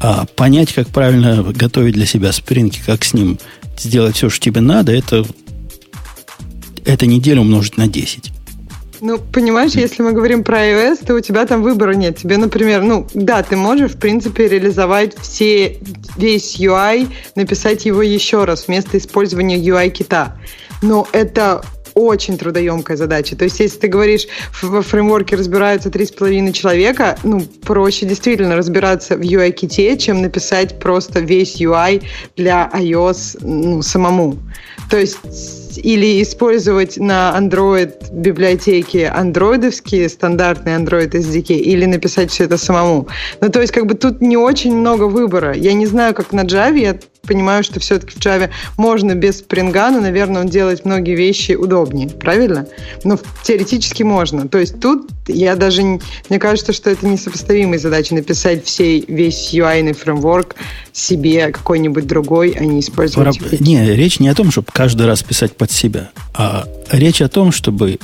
а 0.00 0.26
понять, 0.26 0.72
как 0.72 0.88
правильно 0.88 1.42
готовить 1.42 1.94
для 1.94 2.06
себя 2.06 2.32
спринги, 2.32 2.78
как 2.84 3.04
с 3.04 3.14
ним 3.14 3.38
сделать 3.78 4.16
все, 4.16 4.28
что 4.28 4.44
тебе 4.44 4.60
надо, 4.60 4.92
это, 4.92 5.24
это 6.84 7.06
неделю 7.06 7.42
умножить 7.42 7.76
на 7.76 7.86
10. 7.86 8.32
Ну, 9.00 9.18
понимаешь, 9.18 9.72
если 9.72 10.02
мы 10.02 10.12
говорим 10.12 10.42
про 10.42 10.58
iOS, 10.58 11.04
то 11.06 11.14
у 11.14 11.20
тебя 11.20 11.46
там 11.46 11.62
выбора 11.62 11.92
нет. 11.92 12.16
Тебе, 12.16 12.38
например, 12.38 12.82
ну, 12.82 13.06
да, 13.12 13.42
ты 13.42 13.56
можешь, 13.56 13.92
в 13.92 13.98
принципе, 13.98 14.48
реализовать 14.48 15.14
все, 15.20 15.78
весь 16.16 16.58
UI, 16.58 17.08
написать 17.34 17.84
его 17.84 18.02
еще 18.02 18.44
раз 18.44 18.66
вместо 18.66 18.96
использования 18.96 19.58
UI-кита. 19.58 20.38
Но 20.82 21.06
это 21.12 21.62
очень 21.96 22.36
трудоемкая 22.36 22.96
задача. 22.96 23.36
То 23.36 23.44
есть, 23.44 23.58
если 23.58 23.78
ты 23.78 23.88
говоришь, 23.88 24.26
в- 24.52 24.64
во 24.64 24.82
фреймворке 24.82 25.34
разбираются 25.34 25.90
три 25.90 26.04
с 26.04 26.12
половиной 26.12 26.52
человека, 26.52 27.18
ну, 27.24 27.40
проще 27.64 28.06
действительно 28.06 28.54
разбираться 28.54 29.16
в 29.16 29.22
UI-ките, 29.22 29.96
чем 29.96 30.20
написать 30.20 30.78
просто 30.78 31.20
весь 31.20 31.60
UI 31.60 32.02
для 32.36 32.70
iOS 32.74 33.38
ну, 33.40 33.82
самому. 33.82 34.36
То 34.90 34.98
есть 34.98 35.18
или 35.78 36.22
использовать 36.22 36.96
на 36.98 37.34
Android 37.38 37.92
библиотеки 38.12 39.10
андроидовские, 39.12 40.08
стандартные 40.08 40.78
Android 40.78 41.10
SDK, 41.10 41.54
или 41.54 41.86
написать 41.86 42.30
все 42.30 42.44
это 42.44 42.56
самому. 42.56 43.08
Ну, 43.40 43.48
то 43.48 43.60
есть, 43.60 43.72
как 43.72 43.86
бы 43.86 43.94
тут 43.94 44.20
не 44.20 44.36
очень 44.36 44.76
много 44.76 45.04
выбора. 45.04 45.54
Я 45.54 45.72
не 45.72 45.86
знаю, 45.86 46.14
как 46.14 46.32
на 46.32 46.44
Java, 46.44 46.78
я 46.78 46.98
понимаю, 47.26 47.64
что 47.64 47.80
все-таки 47.80 48.12
в 48.14 48.18
Java 48.18 48.50
можно 48.76 49.14
без 49.14 49.38
спринга, 49.38 49.90
но, 49.90 50.00
наверное, 50.00 50.42
он 50.42 50.48
делает 50.48 50.84
многие 50.84 51.14
вещи 51.16 51.52
удобнее, 51.52 52.08
правильно? 52.08 52.66
Но 53.04 53.18
теоретически 53.44 54.02
можно. 54.02 54.48
То 54.48 54.58
есть 54.58 54.80
тут 54.80 55.08
я 55.28 55.56
даже, 55.56 55.82
не- 55.82 56.00
мне 56.28 56.38
кажется, 56.38 56.72
что 56.72 56.90
это 56.90 57.06
несопоставимые 57.06 57.78
задачи 57.78 58.12
написать 58.14 58.64
всей, 58.64 59.04
весь 59.08 59.52
UI 59.52 59.92
фреймворк 59.92 60.54
себе 60.92 61.48
какой-нибудь 61.48 62.06
другой, 62.06 62.54
а 62.58 62.64
не 62.64 62.80
использовать 62.80 63.38
Пора- 63.38 63.56
Не, 63.60 63.94
речь 63.94 64.20
не 64.20 64.28
о 64.28 64.34
том, 64.34 64.50
чтобы 64.50 64.68
каждый 64.72 65.06
раз 65.06 65.22
писать 65.22 65.56
под 65.56 65.70
себя, 65.70 66.10
а 66.34 66.66
речь 66.90 67.20
о 67.20 67.28
том, 67.28 67.52
чтобы... 67.52 67.98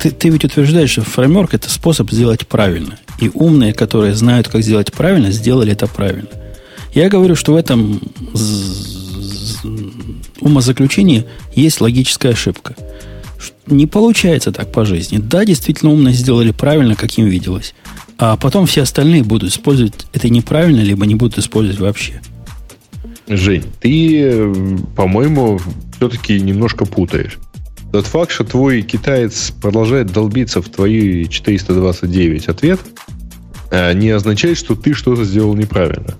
Ты, 0.00 0.10
ты 0.10 0.30
ведь 0.30 0.44
утверждаешь, 0.44 0.90
что 0.90 1.02
фреймворк– 1.02 1.52
это 1.54 1.68
способ 1.70 2.10
сделать 2.10 2.46
правильно. 2.48 2.98
И 3.20 3.30
умные, 3.32 3.72
которые 3.74 4.14
знают, 4.14 4.48
как 4.48 4.62
сделать 4.62 4.92
правильно, 4.92 5.30
сделали 5.30 5.72
это 5.72 5.86
правильно. 5.86 6.28
Я 6.94 7.08
говорю, 7.08 7.34
что 7.34 7.52
в 7.52 7.56
этом 7.56 8.00
умозаключении 10.40 11.24
есть 11.54 11.80
логическая 11.80 12.32
ошибка. 12.32 12.76
Не 13.66 13.86
получается 13.86 14.52
так 14.52 14.70
по 14.70 14.84
жизни. 14.84 15.18
Да, 15.18 15.44
действительно, 15.44 15.92
умные 15.92 16.14
сделали 16.14 16.52
правильно, 16.52 16.94
как 16.94 17.16
им 17.18 17.26
виделось. 17.26 17.74
А 18.18 18.36
потом 18.36 18.66
все 18.66 18.82
остальные 18.82 19.24
будут 19.24 19.50
использовать 19.50 20.06
это 20.12 20.28
неправильно, 20.28 20.80
либо 20.80 21.04
не 21.06 21.14
будут 21.14 21.38
использовать 21.38 21.80
вообще. 21.80 22.20
Жень, 23.26 23.64
ты, 23.80 24.20
э, 24.22 24.54
по-моему, 24.94 25.58
все-таки 25.96 26.38
немножко 26.38 26.84
путаешь. 26.84 27.38
Тот 27.90 28.06
факт, 28.06 28.32
что 28.32 28.44
твой 28.44 28.82
китаец 28.82 29.52
продолжает 29.62 30.12
долбиться 30.12 30.60
в 30.60 30.68
твои 30.68 31.26
429 31.26 32.48
ответ, 32.48 32.80
э, 33.70 33.94
не 33.94 34.10
означает, 34.10 34.58
что 34.58 34.76
ты 34.76 34.92
что-то 34.92 35.24
сделал 35.24 35.54
неправильно. 35.54 36.14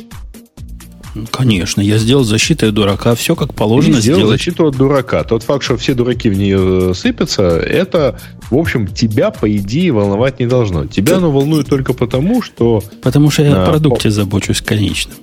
Конечно, 1.31 1.81
я 1.81 1.99
сделал 1.99 2.24
защиту 2.24 2.66
от 2.69 2.74
дурака, 2.74 3.15
все 3.15 3.36
как 3.36 3.55
положено 3.55 4.01
сделал 4.01 4.20
сделать. 4.20 4.39
защиту 4.39 4.66
от 4.66 4.77
дурака. 4.77 5.23
Тот 5.24 5.43
факт, 5.45 5.62
что 5.65 5.77
все 5.77 5.95
дураки 5.95 6.28
в 6.28 6.36
нее 6.36 6.93
сыпятся, 6.95 7.59
это, 7.59 8.19
в 8.51 8.57
общем, 8.57 8.89
тебя, 8.89 9.31
по 9.31 9.51
идее, 9.57 9.93
волновать 9.93 10.41
не 10.41 10.47
должно. 10.47 10.86
Тебя 10.86 11.19
оно 11.19 11.31
волнует 11.31 11.69
только 11.69 11.93
потому, 11.93 12.43
что 12.43 12.82
Потому 13.03 13.31
что 13.31 13.43
я 13.43 13.53
Да, 13.55 13.65
о 13.65 13.70
продукте 13.70 14.11
забочусь 14.11 14.61
конечным. 14.61 15.16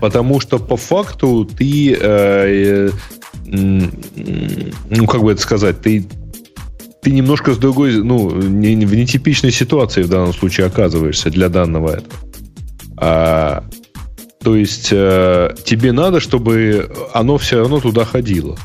Потому 0.00 0.40
что 0.40 0.58
по 0.58 0.76
факту 0.76 1.44
ты, 1.44 1.96
э, 2.00 2.90
э, 3.46 3.80
ну 4.90 5.06
как 5.06 5.22
бы 5.22 5.32
это 5.32 5.40
сказать, 5.40 5.80
ты 5.80 6.06
ты 7.02 7.10
немножко 7.10 7.52
с 7.52 7.58
другой, 7.58 8.02
ну 8.02 8.30
не- 8.34 8.86
в 8.86 8.94
нетипичной 8.94 9.52
ситуации 9.52 10.02
в 10.02 10.08
данном 10.08 10.32
случае 10.32 10.66
оказываешься 10.66 11.28
для 11.28 11.50
данного 11.50 11.96
этого. 11.96 12.16
А, 12.96 13.64
то 14.44 14.54
есть 14.54 14.90
э, 14.92 15.54
тебе 15.64 15.92
надо, 15.92 16.20
чтобы 16.20 16.92
оно 17.14 17.38
все 17.38 17.60
равно 17.60 17.80
туда 17.80 18.04
ходило. 18.04 18.58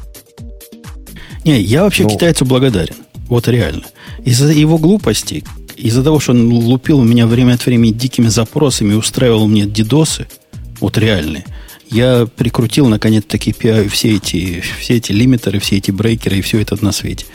Не, 1.45 1.61
я 1.61 1.83
вообще 1.83 2.03
Ну. 2.03 2.09
китайцу 2.09 2.45
благодарен. 2.45 2.95
Вот 3.27 3.47
реально. 3.47 3.83
Из-за 4.25 4.51
его 4.51 4.77
глупости, 4.77 5.45
из-за 5.77 6.03
того, 6.03 6.19
что 6.19 6.33
он 6.33 6.51
лупил 6.51 7.01
меня 7.01 7.25
время 7.27 7.53
от 7.53 7.65
времени 7.65 7.91
дикими 7.91 8.27
запросами 8.27 8.93
устраивал 8.93 9.47
мне 9.47 9.65
дидосы, 9.65 10.27
вот 10.81 10.97
реальные, 10.97 11.45
я 11.89 12.27
прикрутил 12.35 12.87
наконец-таки 12.87 13.55
все 13.89 14.15
эти, 14.15 14.61
все 14.79 14.97
эти 14.97 15.13
лимитеры, 15.13 15.59
все 15.59 15.77
эти 15.77 15.91
брейкеры 15.91 16.37
и 16.37 16.41
все 16.41 16.59
это 16.59 16.83
на 16.83 16.91
свете. 16.91 17.25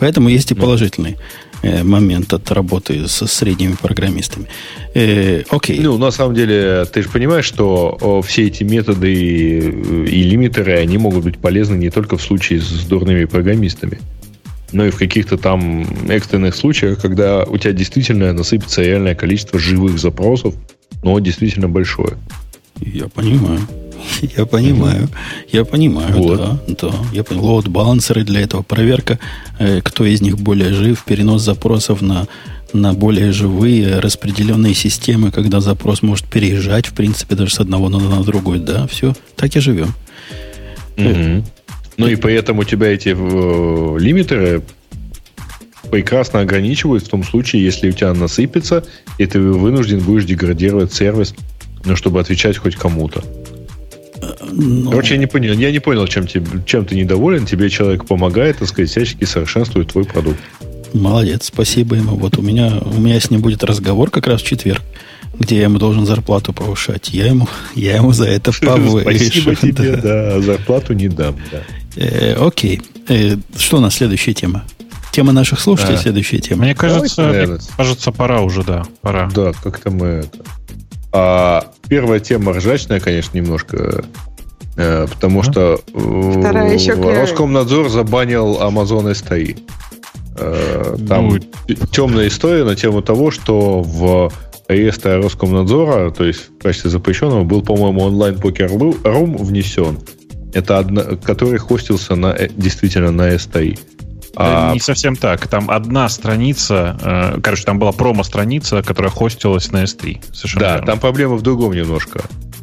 Поэтому 0.00 0.28
есть 0.28 0.50
и 0.50 0.54
положительный 0.54 1.12
э, 1.12 1.16
момент 1.62 2.32
от 2.32 2.50
работы 2.50 3.08
со 3.08 3.26
средними 3.26 3.74
программистами. 3.80 4.46
Э, 4.94 5.42
окей. 5.48 5.78
Ну, 5.80 5.98
на 5.98 6.10
самом 6.10 6.34
деле, 6.34 6.84
ты 6.92 7.02
же 7.02 7.08
понимаешь, 7.08 7.44
что 7.44 8.22
все 8.26 8.46
эти 8.46 8.64
методы 8.64 9.12
и, 9.12 9.58
и 9.58 10.22
лимитеры, 10.24 10.78
они 10.78 10.98
могут 10.98 11.24
быть 11.24 11.38
полезны 11.38 11.76
не 11.76 11.90
только 11.90 12.16
в 12.16 12.22
случае 12.22 12.60
с 12.60 12.84
дурными 12.84 13.24
программистами, 13.24 13.98
но 14.72 14.86
и 14.86 14.90
в 14.90 14.96
каких-то 14.96 15.36
там 15.36 15.86
экстренных 16.08 16.54
случаях, 16.56 17.00
когда 17.00 17.44
у 17.44 17.58
тебя 17.58 17.72
действительно 17.72 18.32
насыпется 18.32 18.82
реальное 18.82 19.14
количество 19.14 19.58
живых 19.58 19.98
запросов, 19.98 20.54
но 21.02 21.18
действительно 21.18 21.68
большое. 21.68 22.16
Я 22.80 23.08
понимаю. 23.08 23.60
Я 24.36 24.46
понимаю. 24.46 25.08
Я 25.50 25.64
понимаю, 25.64 26.14
Вот. 26.14 26.38
да, 26.38 26.60
да. 26.80 26.94
Я 27.12 27.24
понимаю. 27.24 27.48
Лоуд-балансеры 27.48 28.24
для 28.24 28.40
этого. 28.40 28.62
Проверка, 28.62 29.18
э, 29.58 29.80
кто 29.82 30.04
из 30.04 30.20
них 30.20 30.38
более 30.38 30.72
жив, 30.72 31.04
перенос 31.04 31.42
запросов 31.42 32.02
на, 32.02 32.26
на 32.72 32.92
более 32.92 33.32
живые 33.32 33.98
распределенные 33.98 34.74
системы, 34.74 35.30
когда 35.30 35.60
запрос 35.60 36.02
может 36.02 36.26
переезжать, 36.26 36.86
в 36.86 36.94
принципе, 36.94 37.34
даже 37.34 37.54
с 37.54 37.60
одного 37.60 37.88
нода 37.88 38.08
на 38.08 38.22
другой. 38.22 38.58
Да, 38.58 38.86
все, 38.86 39.14
так 39.36 39.54
и 39.56 39.60
живем. 39.60 39.94
Мгм. 40.96 41.44
Ну 41.96 42.06
и 42.06 42.16
поэтому 42.16 42.62
у 42.62 42.64
тебя 42.64 42.88
эти 42.88 43.10
э, 43.10 43.98
лимитеры 43.98 44.62
прекрасно 45.90 46.40
ограничивают 46.40 47.04
в 47.04 47.08
том 47.08 47.22
случае, 47.22 47.64
если 47.64 47.90
у 47.90 47.92
тебя 47.92 48.14
насыпется, 48.14 48.84
и 49.18 49.26
ты 49.26 49.40
вынужден 49.40 50.00
будешь 50.00 50.24
деградировать 50.24 50.92
сервис, 50.92 51.34
ну, 51.84 51.96
чтобы 51.96 52.20
отвечать 52.20 52.56
хоть 52.56 52.76
кому-то. 52.76 53.22
Ну... 54.52 54.90
Короче, 54.90 55.14
я 55.14 55.20
не 55.20 55.26
понял, 55.26 55.52
я 55.54 55.70
не 55.70 55.78
понял, 55.78 56.06
чем, 56.06 56.26
тебе, 56.26 56.46
чем 56.66 56.84
ты 56.84 56.94
недоволен. 56.94 57.46
Тебе 57.46 57.68
человек 57.70 58.06
помогает, 58.06 58.58
так 58.58 58.68
сказать, 58.68 58.90
всячески 58.90 59.24
совершенствует 59.24 59.88
твой 59.88 60.04
продукт. 60.04 60.38
Молодец, 60.94 61.46
спасибо 61.46 61.96
ему. 61.96 62.16
Вот 62.16 62.36
у 62.36 62.42
меня, 62.42 62.78
у 62.84 63.00
меня 63.00 63.18
с 63.18 63.30
ним 63.30 63.40
будет 63.40 63.64
разговор 63.64 64.10
как 64.10 64.26
раз 64.26 64.42
в 64.42 64.46
четверг, 64.46 64.82
где 65.38 65.56
я 65.56 65.62
ему 65.64 65.78
должен 65.78 66.06
зарплату 66.06 66.52
повышать. 66.52 67.10
Я 67.10 67.26
ему, 67.26 67.48
я 67.74 67.96
ему 67.96 68.12
за 68.12 68.26
это 68.26 68.52
повышу. 68.60 69.00
Спасибо 69.00 69.54
тебе, 69.54 69.96
да. 70.02 70.40
зарплату 70.40 70.92
не 70.92 71.08
дам. 71.08 71.36
Да. 71.50 71.62
Э, 71.96 72.34
окей. 72.34 72.82
Э, 73.08 73.36
что 73.56 73.78
у 73.78 73.80
нас 73.80 73.94
следующая 73.94 74.34
тема? 74.34 74.64
Тема 75.12 75.32
наших 75.32 75.60
слушателей, 75.60 75.96
да. 75.96 76.02
следующая 76.02 76.38
тема. 76.38 76.64
Мне 76.64 76.74
кажется, 76.74 77.58
кажется, 77.76 78.12
пора 78.12 78.40
уже, 78.40 78.62
да. 78.62 78.84
Пора. 79.02 79.30
Да, 79.34 79.52
как-то 79.52 79.90
мы 79.90 80.06
это. 80.06 80.38
А 81.12 81.66
первая 81.88 82.20
тема 82.20 82.52
ржачная, 82.52 83.00
конечно, 83.00 83.36
немножко. 83.36 84.04
Э, 84.76 85.06
потому 85.06 85.40
mm 85.40 85.50
что 85.50 85.80
Вторая 86.40 86.72
еще 86.72 86.94
Роскомнадзор 86.94 87.90
забанил 87.90 88.58
Amazon 88.60 89.12
S3. 89.12 89.58
Э, 90.38 90.96
там 91.06 91.28
ну, 91.28 91.38
темная 91.90 92.28
история 92.28 92.64
на 92.64 92.74
тему 92.74 93.02
того, 93.02 93.30
что 93.30 93.82
в 93.82 94.32
реестре 94.68 95.16
Роскомнадзора, 95.16 96.10
то 96.10 96.24
есть 96.24 96.50
в 96.58 96.62
качестве 96.62 96.90
запрещенного, 96.90 97.44
был, 97.44 97.62
по-моему, 97.62 98.02
онлайн-покер-рум 98.02 99.36
внесен. 99.36 99.98
Это 100.54 100.78
одна, 100.78 101.02
который 101.22 101.58
хостился 101.58 102.14
на, 102.14 102.28
э, 102.28 102.48
действительно 102.56 103.10
на 103.10 103.28
S3. 104.34 104.36
А... 104.36 104.72
Не 104.72 104.80
совсем 104.80 105.16
так. 105.16 105.46
Там 105.46 105.70
одна 105.70 106.08
страница, 106.08 106.96
э, 107.00 107.40
короче, 107.40 107.64
там 107.64 107.78
была 107.78 107.92
промо-страница, 107.92 108.82
которая 108.82 109.10
хостилась 109.10 109.70
на 109.72 109.84
S3. 109.84 110.34
Совершенно 110.34 110.60
да, 110.60 110.72
верно. 110.72 110.86
там 110.86 111.00
проблема 111.00 111.36
в 111.36 111.42
другом 111.42 111.72
немножко. 111.72 112.22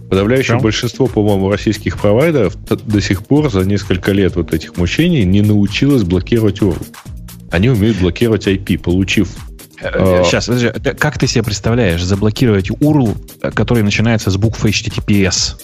Подавляющее 0.09 0.55
Чем? 0.55 0.59
большинство, 0.59 1.05
по-моему, 1.05 1.51
российских 1.51 1.99
провайдеров 1.99 2.55
до 2.65 3.01
сих 3.01 3.25
пор 3.25 3.51
за 3.51 3.63
несколько 3.65 4.11
лет 4.11 4.35
вот 4.35 4.53
этих 4.53 4.75
мучений 4.77 5.23
не 5.23 5.41
научилось 5.41 6.03
блокировать 6.03 6.59
URL. 6.59 6.83
Они 7.51 7.69
умеют 7.69 7.97
блокировать 7.99 8.47
IP, 8.47 8.79
получив 8.79 9.29
Сейчас, 9.81 10.49
э, 10.49 10.51
подожди, 10.51 10.97
как 10.97 11.17
ты 11.17 11.27
себе 11.27 11.43
представляешь 11.43 12.03
заблокировать 12.03 12.69
URL, 12.69 13.51
который 13.53 13.83
начинается 13.83 14.29
с 14.29 14.35
буквы 14.35 14.71
HTTPS? 14.71 15.55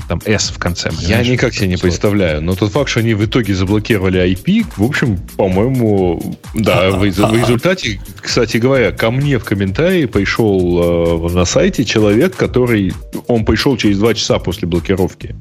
Там 0.00 0.20
S 0.24 0.50
в 0.50 0.58
конце. 0.58 0.90
Я 1.00 1.22
никак 1.22 1.54
себе 1.54 1.68
не 1.68 1.76
представляю. 1.76 2.42
Но 2.42 2.54
тот 2.54 2.72
факт, 2.72 2.90
что 2.90 3.00
они 3.00 3.14
в 3.14 3.24
итоге 3.24 3.54
заблокировали 3.54 4.20
IP, 4.20 4.66
в 4.76 4.82
общем, 4.82 5.18
по-моему, 5.36 6.36
да, 6.54 6.90
в, 6.90 7.00
в 7.00 7.04
результате, 7.34 8.00
кстати 8.20 8.56
говоря, 8.56 8.92
ко 8.92 9.10
мне 9.10 9.38
в 9.38 9.44
комментарии 9.44 10.06
пришел 10.06 11.28
э, 11.28 11.34
на 11.34 11.44
сайте 11.44 11.84
человек, 11.84 12.36
который, 12.36 12.92
он 13.26 13.44
пришел 13.44 13.76
через 13.76 13.98
два 13.98 14.14
часа 14.14 14.38
после 14.38 14.68
блокировки 14.68 15.36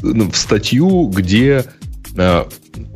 в 0.00 0.34
статью, 0.34 1.08
где 1.08 1.64
э, 2.16 2.44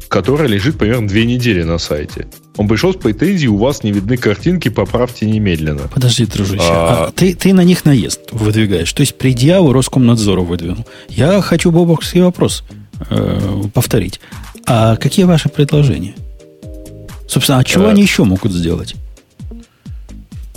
которая 0.09 0.49
лежит 0.49 0.77
примерно 0.77 1.09
две 1.09 1.25
недели 1.25 1.63
на 1.63 1.79
сайте. 1.79 2.27
Он 2.57 2.69
пришел 2.69 2.93
с 2.93 2.97
претензией, 2.97 3.49
у 3.49 3.57
вас 3.57 3.85
не 3.85 3.93
видны 3.93 4.17
картинки, 4.17 4.69
поправьте 4.69 5.25
немедленно. 5.27 5.89
Подожди, 5.93 6.27
дружище, 6.27 6.63
а... 6.63 7.07
А 7.07 7.13
ты, 7.13 7.35
ты 7.35 7.53
на 7.55 7.63
них 7.63 7.85
наезд 7.85 8.21
выдвигаешь. 8.33 8.93
То 8.93 9.01
есть 9.01 9.17
предъяву 9.17 9.73
Роскомнадзору 9.73 10.45
выдвинул. 10.45 10.85
Я 11.09 11.41
хочу 11.41 11.71
бобокский 11.71 12.21
вопрос 12.21 12.65
э, 13.09 13.63
повторить. 13.73 14.21
А 14.67 14.97
какие 14.97 15.25
ваши 15.25 15.49
предложения? 15.49 16.15
Собственно, 17.29 17.61
а 17.61 17.65
чего 17.65 17.85
э... 17.85 17.91
они 17.91 18.03
еще 18.03 18.25
могут 18.25 18.53
сделать? 18.53 18.97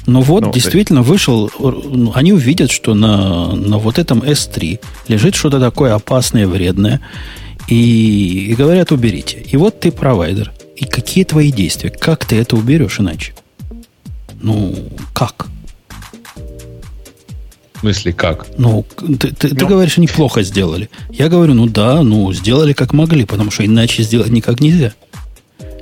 Ну 0.05 0.21
вот, 0.21 0.43
ну, 0.43 0.51
действительно, 0.51 1.01
да. 1.01 1.07
вышел, 1.07 1.49
ну, 1.59 2.11
они 2.13 2.33
увидят, 2.33 2.71
что 2.71 2.93
на, 2.93 3.55
на 3.55 3.77
вот 3.77 3.99
этом 3.99 4.19
S3 4.19 4.79
лежит 5.07 5.35
что-то 5.35 5.59
такое 5.59 5.93
опасное, 5.93 6.45
вредное, 6.45 6.99
и, 7.69 8.47
и 8.49 8.55
говорят, 8.55 8.91
уберите. 8.91 9.39
И 9.49 9.55
вот 9.55 9.79
ты 9.79 9.91
провайдер. 9.91 10.51
И 10.75 10.85
какие 10.85 11.23
твои 11.23 11.51
действия? 11.51 11.89
Как 11.89 12.25
ты 12.25 12.37
это 12.37 12.55
уберешь 12.55 12.99
иначе? 12.99 13.33
Ну, 14.41 14.75
как? 15.13 15.47
В 17.73 17.79
смысле, 17.79 18.13
как? 18.13 18.47
Ну, 18.57 18.85
ты, 19.19 19.31
ты, 19.31 19.49
ну. 19.49 19.55
ты 19.55 19.65
говоришь, 19.65 19.97
они 19.97 20.07
плохо 20.07 20.41
сделали. 20.41 20.89
Я 21.11 21.29
говорю, 21.29 21.53
ну 21.53 21.67
да, 21.67 22.01
ну, 22.01 22.31
сделали 22.33 22.73
как 22.73 22.93
могли, 22.93 23.25
потому 23.25 23.51
что 23.51 23.65
иначе 23.65 24.03
сделать 24.03 24.29
никак 24.29 24.61
нельзя. 24.61 24.93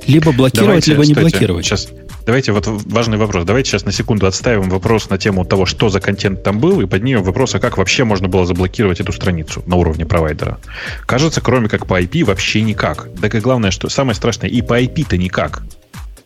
Либо 0.06 0.32
блокировать, 0.32 0.86
Давайте, 0.86 0.90
либо 0.90 1.06
не 1.06 1.14
кстати, 1.14 1.30
блокировать. 1.30 1.64
Сейчас 1.64 1.88
Давайте 2.24 2.52
вот 2.52 2.66
важный 2.66 3.18
вопрос. 3.18 3.44
Давайте 3.44 3.70
сейчас 3.70 3.84
на 3.84 3.92
секунду 3.92 4.26
отставим 4.26 4.70
вопрос 4.70 5.10
на 5.10 5.18
тему 5.18 5.44
того, 5.44 5.66
что 5.66 5.88
за 5.88 6.00
контент 6.00 6.42
там 6.42 6.60
был, 6.60 6.80
и 6.80 6.86
поднимем 6.86 7.22
вопрос, 7.22 7.54
а 7.54 7.60
как 7.60 7.78
вообще 7.78 8.04
можно 8.04 8.28
было 8.28 8.46
заблокировать 8.46 9.00
эту 9.00 9.12
страницу 9.12 9.62
на 9.66 9.76
уровне 9.76 10.06
провайдера. 10.06 10.58
Кажется, 11.06 11.40
кроме 11.40 11.68
как 11.68 11.86
по 11.86 12.00
IP, 12.00 12.24
вообще 12.24 12.62
никак. 12.62 13.08
Так 13.20 13.34
и 13.34 13.40
главное, 13.40 13.70
что 13.70 13.88
самое 13.88 14.14
страшное, 14.14 14.50
и 14.50 14.62
по 14.62 14.80
IP-то 14.80 15.16
никак. 15.16 15.62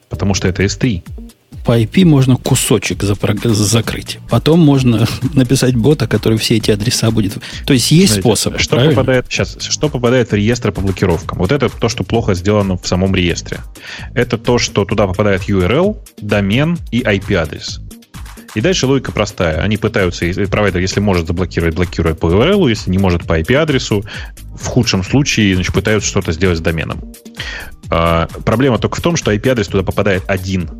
Потому 0.08 0.34
что 0.34 0.48
это 0.48 0.64
S3 0.64 1.02
по 1.66 1.76
IP 1.78 2.04
можно 2.04 2.36
кусочек 2.36 3.02
закрыть. 3.02 4.18
Потом 4.30 4.60
можно 4.60 5.06
написать 5.34 5.74
бота, 5.74 6.06
который 6.06 6.38
все 6.38 6.56
эти 6.56 6.70
адреса 6.70 7.10
будет... 7.10 7.38
То 7.66 7.72
есть 7.72 7.90
есть 7.90 8.20
способ, 8.20 8.60
что 8.60 8.78
попадает, 8.78 9.26
сейчас, 9.28 9.58
что 9.60 9.88
попадает 9.88 10.30
в 10.30 10.34
реестр 10.34 10.70
по 10.70 10.80
блокировкам? 10.80 11.38
Вот 11.38 11.50
это 11.50 11.68
то, 11.68 11.88
что 11.88 12.04
плохо 12.04 12.34
сделано 12.34 12.78
в 12.78 12.86
самом 12.86 13.14
реестре. 13.14 13.58
Это 14.14 14.38
то, 14.38 14.58
что 14.58 14.84
туда 14.84 15.08
попадает 15.08 15.48
URL, 15.48 15.96
домен 16.20 16.78
и 16.92 17.00
IP-адрес. 17.00 17.80
И 18.54 18.60
дальше 18.60 18.86
логика 18.86 19.12
простая. 19.12 19.60
Они 19.60 19.76
пытаются, 19.76 20.24
провайдер, 20.48 20.80
если 20.80 21.00
может 21.00 21.26
заблокировать, 21.26 21.74
блокирует 21.74 22.20
по 22.20 22.26
URL, 22.26 22.70
если 22.70 22.90
не 22.90 22.98
может 22.98 23.26
по 23.26 23.38
IP-адресу, 23.38 24.04
в 24.58 24.66
худшем 24.66 25.02
случае 25.02 25.54
значит, 25.56 25.74
пытаются 25.74 26.08
что-то 26.08 26.32
сделать 26.32 26.58
с 26.58 26.62
доменом. 26.62 27.00
А, 27.90 28.28
проблема 28.44 28.78
только 28.78 28.96
в 28.96 29.00
том, 29.00 29.16
что 29.16 29.32
IP-адрес 29.32 29.68
туда 29.68 29.82
попадает 29.82 30.22
один. 30.26 30.75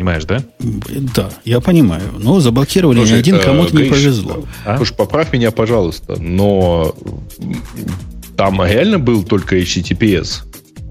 Понимаешь, 0.00 0.24
да? 0.24 0.42
Да, 0.58 1.28
я 1.44 1.60
понимаю. 1.60 2.14
Но 2.18 2.40
заблокировали 2.40 3.00
Слушай, 3.00 3.12
не 3.12 3.18
один, 3.18 3.34
э, 3.34 3.44
кому-то 3.44 3.76
не 3.76 3.82
повезло. 3.84 4.46
А? 4.64 4.78
Слушай, 4.78 4.94
поправь 4.94 5.30
меня, 5.30 5.50
пожалуйста, 5.50 6.16
но 6.18 6.96
там 8.34 8.64
реально 8.64 8.98
был 8.98 9.24
только 9.24 9.58
HTTPS? 9.58 10.44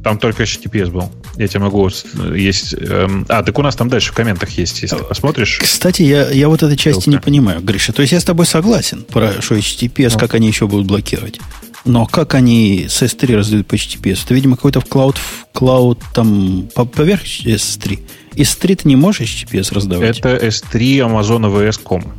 Там 0.03 0.19
только 0.19 0.43
HTTPS 0.43 0.91
был. 0.91 1.11
Я 1.37 1.47
тебе 1.47 1.61
могу... 1.61 1.89
Есть... 2.35 2.75
Эм, 2.77 3.25
а, 3.29 3.41
так 3.41 3.57
у 3.57 3.63
нас 3.63 3.75
там 3.75 3.89
дальше 3.89 4.11
в 4.11 4.13
комментах 4.13 4.51
есть, 4.51 4.79
если 4.83 4.97
посмотришь. 4.97 5.57
Кстати, 5.59 6.03
я, 6.03 6.29
я 6.29 6.47
вот 6.47 6.61
этой 6.61 6.77
части 6.77 7.05
Ссылка. 7.05 7.09
не 7.09 7.19
понимаю, 7.19 7.61
Гриша. 7.61 7.93
То 7.93 8.03
есть 8.03 8.13
я 8.13 8.19
с 8.19 8.23
тобой 8.23 8.45
согласен, 8.45 9.05
про 9.11 9.41
что 9.41 9.55
HTTPS, 9.55 10.11
ну. 10.13 10.19
как 10.19 10.35
они 10.35 10.47
еще 10.49 10.67
будут 10.67 10.85
блокировать. 10.85 11.39
Но 11.85 12.05
как 12.05 12.35
они 12.35 12.85
с 12.87 13.01
S3 13.01 13.37
раздают 13.37 13.65
по 13.65 13.73
HTTPS? 13.73 14.19
Это, 14.25 14.35
видимо, 14.35 14.55
какой-то 14.55 14.81
в 14.81 14.85
cloud, 14.85 15.17
cloud 15.55 15.99
там 16.13 16.69
поверх 16.75 17.23
S3. 17.23 17.99
S3 18.39 18.75
ты 18.75 18.87
не 18.87 18.95
можешь 18.95 19.21
HTTPS 19.21 19.73
раздавать? 19.73 20.19
Это 20.19 20.35
S3 20.35 20.71
Amazon 20.99 21.41
AWS.com. 21.41 22.13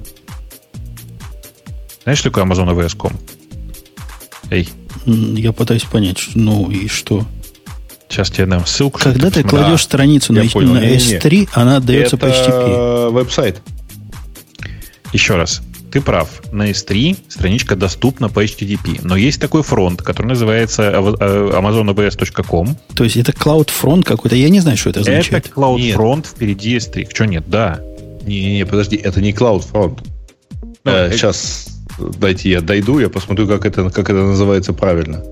Знаешь, 2.02 2.18
что 2.18 2.30
такое 2.30 2.44
Amazon 2.44 2.68
AWS.com? 2.74 3.12
Эй. 4.50 4.68
Я 5.06 5.52
пытаюсь 5.52 5.84
понять, 5.84 6.28
ну 6.34 6.70
и 6.70 6.88
что? 6.88 7.26
Сейчас 8.08 8.30
тебе 8.30 8.46
дам 8.46 8.66
ссылку. 8.66 8.98
Когда 8.98 9.30
ты 9.30 9.44
кладешь 9.44 9.80
да. 9.80 9.84
страницу 9.84 10.32
на, 10.32 10.44
понял, 10.48 10.74
на 10.74 10.84
S3, 10.84 11.30
не, 11.30 11.38
не. 11.40 11.48
она 11.52 11.76
отдается 11.76 12.16
Это 12.16 12.26
по 12.26 12.30
HTTP. 12.30 13.10
веб-сайт. 13.10 13.62
Еще 15.12 15.36
раз. 15.36 15.62
Ты 15.90 16.00
прав. 16.00 16.42
На 16.52 16.70
S3 16.70 17.16
страничка 17.28 17.76
доступна 17.76 18.28
по 18.28 18.44
HTTP. 18.44 19.00
Но 19.02 19.16
есть 19.16 19.40
такой 19.40 19.62
фронт, 19.62 20.02
который 20.02 20.28
называется 20.28 20.82
э, 20.82 21.50
amazonabs.com. 21.54 22.76
То 22.94 23.04
есть 23.04 23.16
это 23.16 23.32
Cloud 23.32 23.70
Front 23.70 24.04
какой-то? 24.04 24.36
Я 24.36 24.50
не 24.50 24.60
знаю, 24.60 24.76
что 24.76 24.90
это 24.90 25.00
означает. 25.00 25.46
Это 25.46 25.54
Cloud. 25.54 25.96
Front 25.96 26.26
впереди 26.26 26.76
S3. 26.76 27.08
Что 27.12 27.26
нет? 27.26 27.44
Да. 27.48 27.80
Не-не-не, 28.22 28.66
подожди. 28.66 28.96
Это 28.96 29.20
не 29.20 29.32
Cloud 29.32 29.64
Front. 29.72 29.98
Ну, 30.84 30.90
э, 30.90 31.10
сейчас 31.12 31.80
дайте 31.98 32.50
я 32.50 32.60
дойду, 32.60 32.98
я 32.98 33.08
посмотрю, 33.08 33.46
как 33.46 33.66
это, 33.66 33.90
как 33.90 34.10
это 34.10 34.22
называется 34.22 34.72
правильно. 34.72 35.22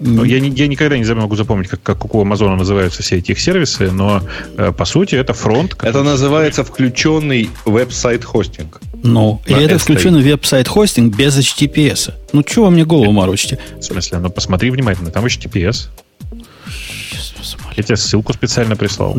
Ну, 0.00 0.24
я, 0.24 0.40
не, 0.40 0.50
я 0.50 0.66
никогда 0.66 0.98
не 0.98 1.14
могу 1.14 1.36
запомнить, 1.36 1.68
как, 1.68 1.82
как 1.82 2.14
у 2.14 2.20
Амазона 2.20 2.56
называются 2.56 3.02
все 3.02 3.16
эти 3.16 3.32
их 3.32 3.40
сервисы, 3.40 3.90
но 3.90 4.22
э, 4.56 4.72
по 4.72 4.84
сути 4.84 5.14
это 5.14 5.32
фронт. 5.34 5.76
Это 5.82 6.02
называется 6.02 6.64
включенный 6.64 7.50
веб-сайт 7.64 8.24
хостинг. 8.24 8.80
Ну, 9.02 9.40
или 9.46 9.64
это 9.64 9.78
включенный 9.78 10.22
веб-сайт 10.22 10.68
хостинг 10.68 11.14
без 11.14 11.38
HTTPS. 11.38 12.12
Ну, 12.32 12.42
чего 12.42 12.66
вы 12.66 12.72
мне 12.72 12.84
голову 12.84 13.12
морочите? 13.12 13.58
В 13.78 13.82
смысле? 13.82 14.18
Ну, 14.18 14.30
посмотри 14.30 14.70
внимательно, 14.70 15.10
там 15.10 15.24
HTTPS. 15.24 15.88
Я 17.76 17.82
тебе 17.82 17.96
ссылку 17.96 18.32
специально 18.32 18.76
прислал. 18.76 19.16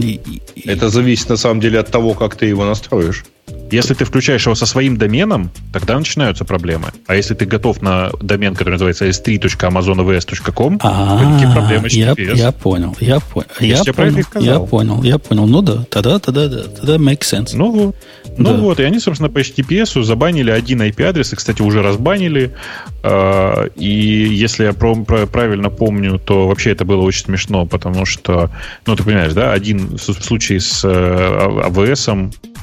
Это 0.64 0.90
зависит 0.90 1.30
на 1.30 1.38
самом 1.38 1.60
деле 1.60 1.80
от 1.80 1.92
того, 1.92 2.14
как 2.14 2.36
ты 2.36 2.46
его 2.46 2.66
настроишь. 2.66 3.26
Если 3.76 3.94
ты 3.94 4.06
включаешь 4.06 4.46
его 4.46 4.56
со 4.56 4.66
своим 4.66 4.98
доменом, 4.98 5.52
тогда 5.74 5.98
начинаются 5.98 6.46
проблемы. 6.46 6.88
А 7.08 7.16
если 7.16 7.34
ты 7.34 7.46
готов 7.46 7.82
на 7.82 8.12
домен, 8.22 8.56
который 8.56 8.72
называется 8.72 9.08
s3.amazonavs.com, 9.08 10.80
то 10.80 11.24
никаких 11.24 11.54
проблем 11.54 11.90
с 11.90 11.94
я, 11.94 12.12
HTTPS. 12.14 12.36
я 12.36 12.52
понял, 12.52 12.96
я 13.00 13.20
понял. 13.20 13.48
Я 13.60 13.84
понял, 13.94 14.24
я 14.40 14.60
понял, 14.60 15.04
я 15.04 15.18
понял. 15.20 15.46
Ну 15.48 15.62
да, 15.62 15.86
тогда, 15.90 16.20
тогда, 16.20 16.48
да, 16.48 16.64
тогда 16.64 16.96
make 16.96 17.20
sense. 17.22 17.52
Ну 17.54 17.72
вот. 17.72 17.96
Ну 18.38 18.52
Да. 18.52 18.58
вот, 18.58 18.80
и 18.80 18.84
они, 18.84 19.00
собственно, 19.00 19.30
по 19.30 19.40
HTTPS 19.40 20.04
забанили 20.04 20.52
один 20.52 20.82
IP-адрес, 20.82 21.34
и, 21.34 21.36
кстати, 21.36 21.62
уже 21.62 21.82
разбанили. 21.82 22.54
А, 23.04 23.68
И 23.76 23.90
если 23.90 24.66
я 24.66 24.74
правильно 24.74 25.70
помню, 25.70 26.20
то 26.20 26.48
вообще 26.48 26.72
это 26.72 26.86
было 26.86 27.02
очень 27.02 27.26
смешно, 27.26 27.66
потому 27.66 28.06
что, 28.06 28.50
ну, 28.86 28.96
ты 28.96 29.04
понимаешь, 29.04 29.34
да, 29.34 29.54
один 29.54 29.98
в 29.98 30.00
случае 30.00 30.60
с 30.60 30.84
э, 30.84 31.62
АВС 31.66 32.10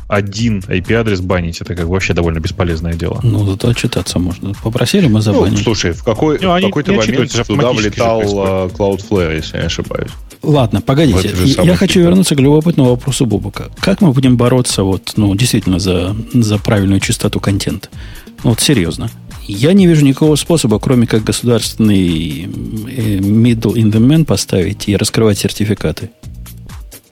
один 0.09 0.59
IP-адрес 0.61 1.21
банить, 1.21 1.61
это 1.61 1.75
как 1.75 1.87
вообще 1.87 2.13
довольно 2.15 2.39
бесполезное 2.41 2.95
дело. 2.95 3.21
Ну, 3.23 3.47
зато 3.47 3.69
отчитаться 3.69 4.19
можно. 4.19 4.53
Попросили, 4.63 5.07
мы 5.07 5.15
Ну, 5.15 5.21
забанили. 5.21 5.63
слушай, 5.63 5.93
в, 5.93 6.03
какой, 6.05 6.39
Ну, 6.41 6.59
в 6.59 6.61
какой-то 6.61 6.93
момент 6.93 7.33
туда 7.47 7.73
влетал 7.73 8.21
а, 8.25 8.69
Cloudflare, 8.69 9.37
если 9.37 9.57
я 9.57 9.63
не 9.63 9.67
ошибаюсь. 9.67 10.11
Ладно, 10.43 10.81
погодите. 10.81 11.31
Я- 11.45 11.63
Я 11.63 11.77
хочу 11.77 11.95
фигне. 11.95 12.09
вернуться 12.09 12.35
к 12.35 12.41
любопытному 12.41 12.91
вопросу 12.91 13.27
Бобука. 13.27 13.71
Как 13.81 14.01
мы 14.01 14.13
будем 14.13 14.37
бороться 14.37 14.83
вот, 14.83 15.13
ну, 15.17 15.35
действительно 15.35 15.79
за, 15.79 16.17
за 16.35 16.59
правильную 16.59 17.01
чистоту 17.01 17.39
контента? 17.41 17.89
Ну, 18.45 18.51
Вот 18.51 18.61
серьезно. 18.61 19.09
Я 19.47 19.73
не 19.73 19.87
вижу 19.87 20.05
никакого 20.05 20.37
способа, 20.37 20.79
кроме 20.79 21.07
как 21.07 21.25
государственный 21.25 22.43
э, 22.43 23.19
middle 23.19 23.75
in 23.75 23.91
the 23.93 23.99
man 24.01 24.25
поставить 24.25 24.89
и 24.89 24.97
раскрывать 24.97 25.39
сертификаты. 25.39 26.11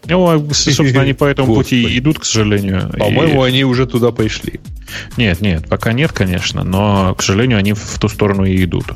Ну, 0.06 0.26
а, 0.28 0.54
собственно, 0.54 1.02
они 1.02 1.12
по 1.12 1.24
этому 1.24 1.54
пути 1.56 1.98
идут, 1.98 2.18
к 2.20 2.24
сожалению. 2.24 2.90
По-моему, 2.98 3.44
И- 3.44 3.48
они 3.48 3.64
уже 3.64 3.86
туда 3.86 4.10
пришли. 4.12 4.60
Нет, 5.16 5.40
нет, 5.40 5.68
пока 5.68 5.92
нет, 5.92 6.10
конечно, 6.10 6.64
но, 6.64 7.14
к 7.14 7.22
сожалению, 7.22 7.58
они 7.58 7.74
в 7.74 7.98
ту 8.00 8.08
сторону 8.08 8.44
и 8.44 8.64
идут. 8.64 8.86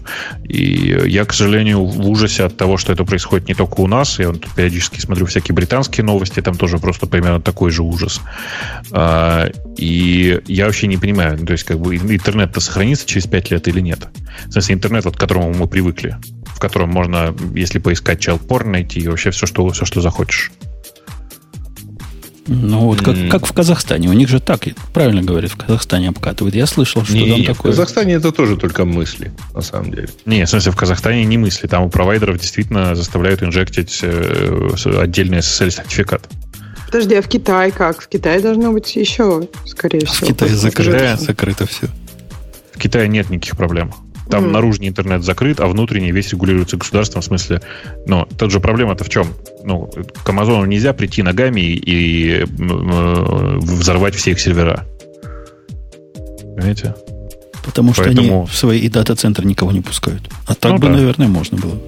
И 0.43 1.01
я, 1.07 1.25
к 1.25 1.33
сожалению, 1.33 1.85
в 1.85 2.09
ужасе 2.09 2.45
от 2.45 2.57
того, 2.57 2.79
что 2.79 2.93
это 2.93 3.05
происходит 3.05 3.47
не 3.49 3.55
только 3.55 3.81
у 3.81 3.87
нас. 3.87 4.19
Я 4.19 4.29
вот 4.31 4.45
периодически 4.57 4.99
смотрю 4.99 5.27
всякие 5.27 5.55
британские 5.55 6.05
новости, 6.05 6.41
там 6.41 6.57
тоже 6.57 6.79
просто 6.79 7.07
примерно 7.07 7.41
такой 7.41 7.71
же 7.71 7.83
ужас. 7.83 8.21
А, 8.91 9.51
И 9.77 10.41
я 10.47 10.67
вообще 10.67 10.87
не 10.87 10.97
понимаю, 10.97 11.39
то 11.39 11.53
есть 11.53 11.65
как 11.65 11.79
бы 11.79 11.97
интернет-то 11.97 12.61
сохранится 12.61 13.07
через 13.07 13.27
5 13.27 13.51
лет 13.51 13.69
или 13.69 13.81
нет. 13.81 14.09
В 14.47 14.53
смысле, 14.53 14.75
интернет, 14.75 15.05
вот, 15.05 15.17
к 15.17 15.21
которому 15.21 15.53
мы 15.55 15.67
привыкли, 15.69 16.17
в 16.47 16.59
котором 16.59 16.89
можно, 16.91 17.35
если 17.55 17.79
поискать 17.79 18.27
child 18.27 18.47
porn, 18.47 18.69
найти 18.69 19.01
и 19.01 19.09
вообще 19.09 19.31
все, 19.31 19.47
что, 19.47 19.69
все, 19.71 19.85
что 19.85 20.01
захочешь. 20.01 20.51
Ну, 22.47 22.81
вот 22.81 23.01
как, 23.01 23.17
как 23.31 23.47
в 23.47 23.53
Казахстане. 23.53 24.09
У 24.09 24.13
них 24.13 24.29
же 24.29 24.39
так, 24.41 24.63
правильно 24.93 25.23
говорят, 25.23 25.51
в 25.51 25.57
Казахстане 25.57 26.11
обкатывают. 26.11 26.55
Я 26.55 26.67
слышал, 26.67 27.05
что 27.05 27.15
Не, 27.15 27.31
там 27.31 27.41
не, 27.41 27.45
в 27.45 27.47
такое. 27.47 27.73
Казахстане 27.73 28.15
это 28.15 28.33
тоже 28.33 28.57
только 28.57 28.85
мысли, 28.85 29.33
на 29.55 29.63
самом 29.63 29.91
деле. 29.91 30.09
Не, 30.27 30.45
в 30.45 30.49
смысле, 30.49 30.73
в 30.73 30.77
Казахстане 30.77 31.25
не 31.25 31.39
мысли. 31.39 31.67
Там 31.67 31.85
у 31.85 31.91
провайдеров 31.91 32.39
действительно 32.39 32.95
заставляют 32.95 33.43
инжектить 33.43 34.01
э, 34.03 34.71
отдельный 34.99 35.39
SSL-сертификат. 35.39 36.29
Подожди, 36.87 37.15
а 37.15 37.23
в 37.23 37.29
Китае 37.29 37.73
как? 37.73 38.03
В 38.03 38.09
Китае 38.09 38.41
должно 38.41 38.73
быть 38.73 38.95
еще, 38.95 39.49
скорее 39.65 40.07
В 40.07 40.11
всего. 40.11 40.29
Китае 40.29 40.51
просто 40.51 40.71
закрыто, 40.71 41.17
закрыто 41.17 41.67
все. 41.67 41.89
В 42.73 42.79
Китае 42.79 43.09
нет 43.09 43.31
никаких 43.31 43.57
проблем. 43.57 43.93
Там 44.31 44.45
Мгм. 44.45 44.53
наружный 44.53 44.89
интернет 44.89 45.23
закрыт, 45.23 45.61
а 45.61 45.67
внутренний 45.67 46.11
весь 46.13 46.31
регулируется 46.33 46.77
государством. 46.77 47.21
В 47.23 47.25
смысле, 47.27 47.61
ну, 48.07 48.27
тут 48.39 48.51
же 48.51 48.59
проблема-то 48.61 49.05
в 49.05 49.09
чем? 49.09 49.29
Ну, 49.65 49.91
к 50.23 50.29
Амазону 50.29 50.65
нельзя 50.65 50.93
прийти 50.95 51.23
ногами 51.23 51.61
и 51.61 52.41
м, 52.59 52.91
э, 52.91 53.57
взорвать 53.59 54.15
все 54.15 54.31
их 54.33 54.41
сервера. 54.41 54.87
Понимаете? 56.57 56.95
Потому 57.65 57.93
что 57.95 58.05
Поэтому- 58.05 58.39
они 58.41 58.47
в 58.47 58.55
свои 58.55 58.79
и 58.81 58.89
дата-центры 58.89 59.47
никого 59.47 59.73
не 59.73 59.81
пускают. 59.81 60.23
А 60.47 60.55
так 60.55 60.73
Ну 60.73 60.79
бы, 60.79 60.87
да. 60.87 60.93
наверное, 60.95 61.29
можно 61.29 61.59
было. 61.59 61.79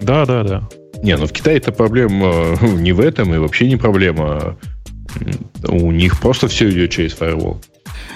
Да, 0.00 0.24
да, 0.26 0.42
да. 0.42 0.68
Не, 1.02 1.16
ну 1.16 1.26
в 1.26 1.32
Китае 1.32 1.58
это 1.58 1.72
проблема 1.72 2.56
не 2.62 2.92
в 2.92 3.00
этом 3.00 3.34
и 3.34 3.38
вообще 3.38 3.68
не 3.68 3.76
проблема. 3.76 4.56
У 5.68 5.92
них 5.92 6.18
просто 6.20 6.48
все 6.48 6.68
идет 6.70 6.90
через 6.90 7.12
фаервол. 7.12 7.60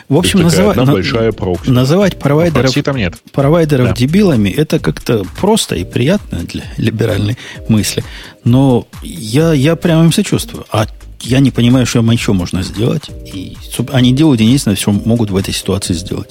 В 0.08 0.16
общем, 0.16 0.40
называть, 0.40 0.70
одна 0.78 0.86
на- 0.86 0.92
большая 0.92 1.32
прокси. 1.32 1.68
называть 1.70 2.18
провайдеров, 2.18 2.62
Прокси 2.62 2.82
там 2.82 2.96
нет. 2.96 3.14
провайдеров 3.32 3.88
Да. 3.88 3.94
дебилами 3.94 4.48
это 4.48 4.78
как-то 4.78 5.24
просто 5.38 5.74
и 5.76 5.84
приятно 5.84 6.38
для 6.38 6.64
либеральной 6.78 7.36
мысли. 7.68 8.02
Но 8.44 8.86
я, 9.02 9.52
я 9.52 9.76
прямо 9.76 10.04
им 10.04 10.12
сочувствую. 10.12 10.64
А 10.72 10.86
я 11.20 11.40
не 11.40 11.50
понимаю, 11.50 11.84
что 11.84 11.98
им 11.98 12.10
еще 12.10 12.32
можно 12.32 12.62
сделать. 12.62 13.10
И 13.34 13.56
они 13.92 14.12
делают 14.12 14.40
единственное, 14.40 14.76
что 14.76 14.92
могут 14.92 15.30
в 15.30 15.36
этой 15.36 15.52
ситуации 15.52 15.92
сделать. 15.92 16.30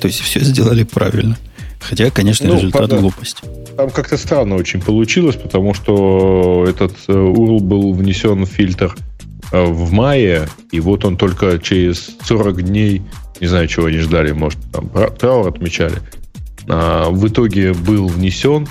То 0.00 0.06
есть 0.08 0.20
все 0.20 0.40
сделали 0.40 0.84
правильно. 0.84 1.36
Хотя, 1.80 2.10
конечно, 2.10 2.46
Ну, 2.48 2.54
результат 2.54 2.78
правда. 2.78 2.98
глупость. 2.98 3.42
Там 3.76 3.90
как-то 3.90 4.16
странно 4.16 4.54
очень 4.54 4.80
получилось, 4.80 5.36
потому 5.36 5.74
что 5.74 6.64
этот 6.66 6.92
э, 7.08 7.12
URL 7.12 7.58
был 7.60 7.92
внесен 7.92 8.44
в 8.44 8.48
фильтр 8.48 8.94
э, 8.96 9.13
в 9.62 9.92
мае, 9.92 10.48
и 10.72 10.80
вот 10.80 11.04
он 11.04 11.16
только 11.16 11.58
через 11.58 12.10
40 12.24 12.62
дней, 12.62 13.02
не 13.40 13.46
знаю, 13.46 13.68
чего 13.68 13.86
они 13.86 13.98
ждали, 13.98 14.32
может, 14.32 14.58
там 14.72 14.88
тра- 14.88 15.10
траур 15.10 15.48
отмечали, 15.48 15.98
а, 16.68 17.10
в 17.10 17.26
итоге 17.28 17.72
был 17.72 18.08
внесен. 18.08 18.66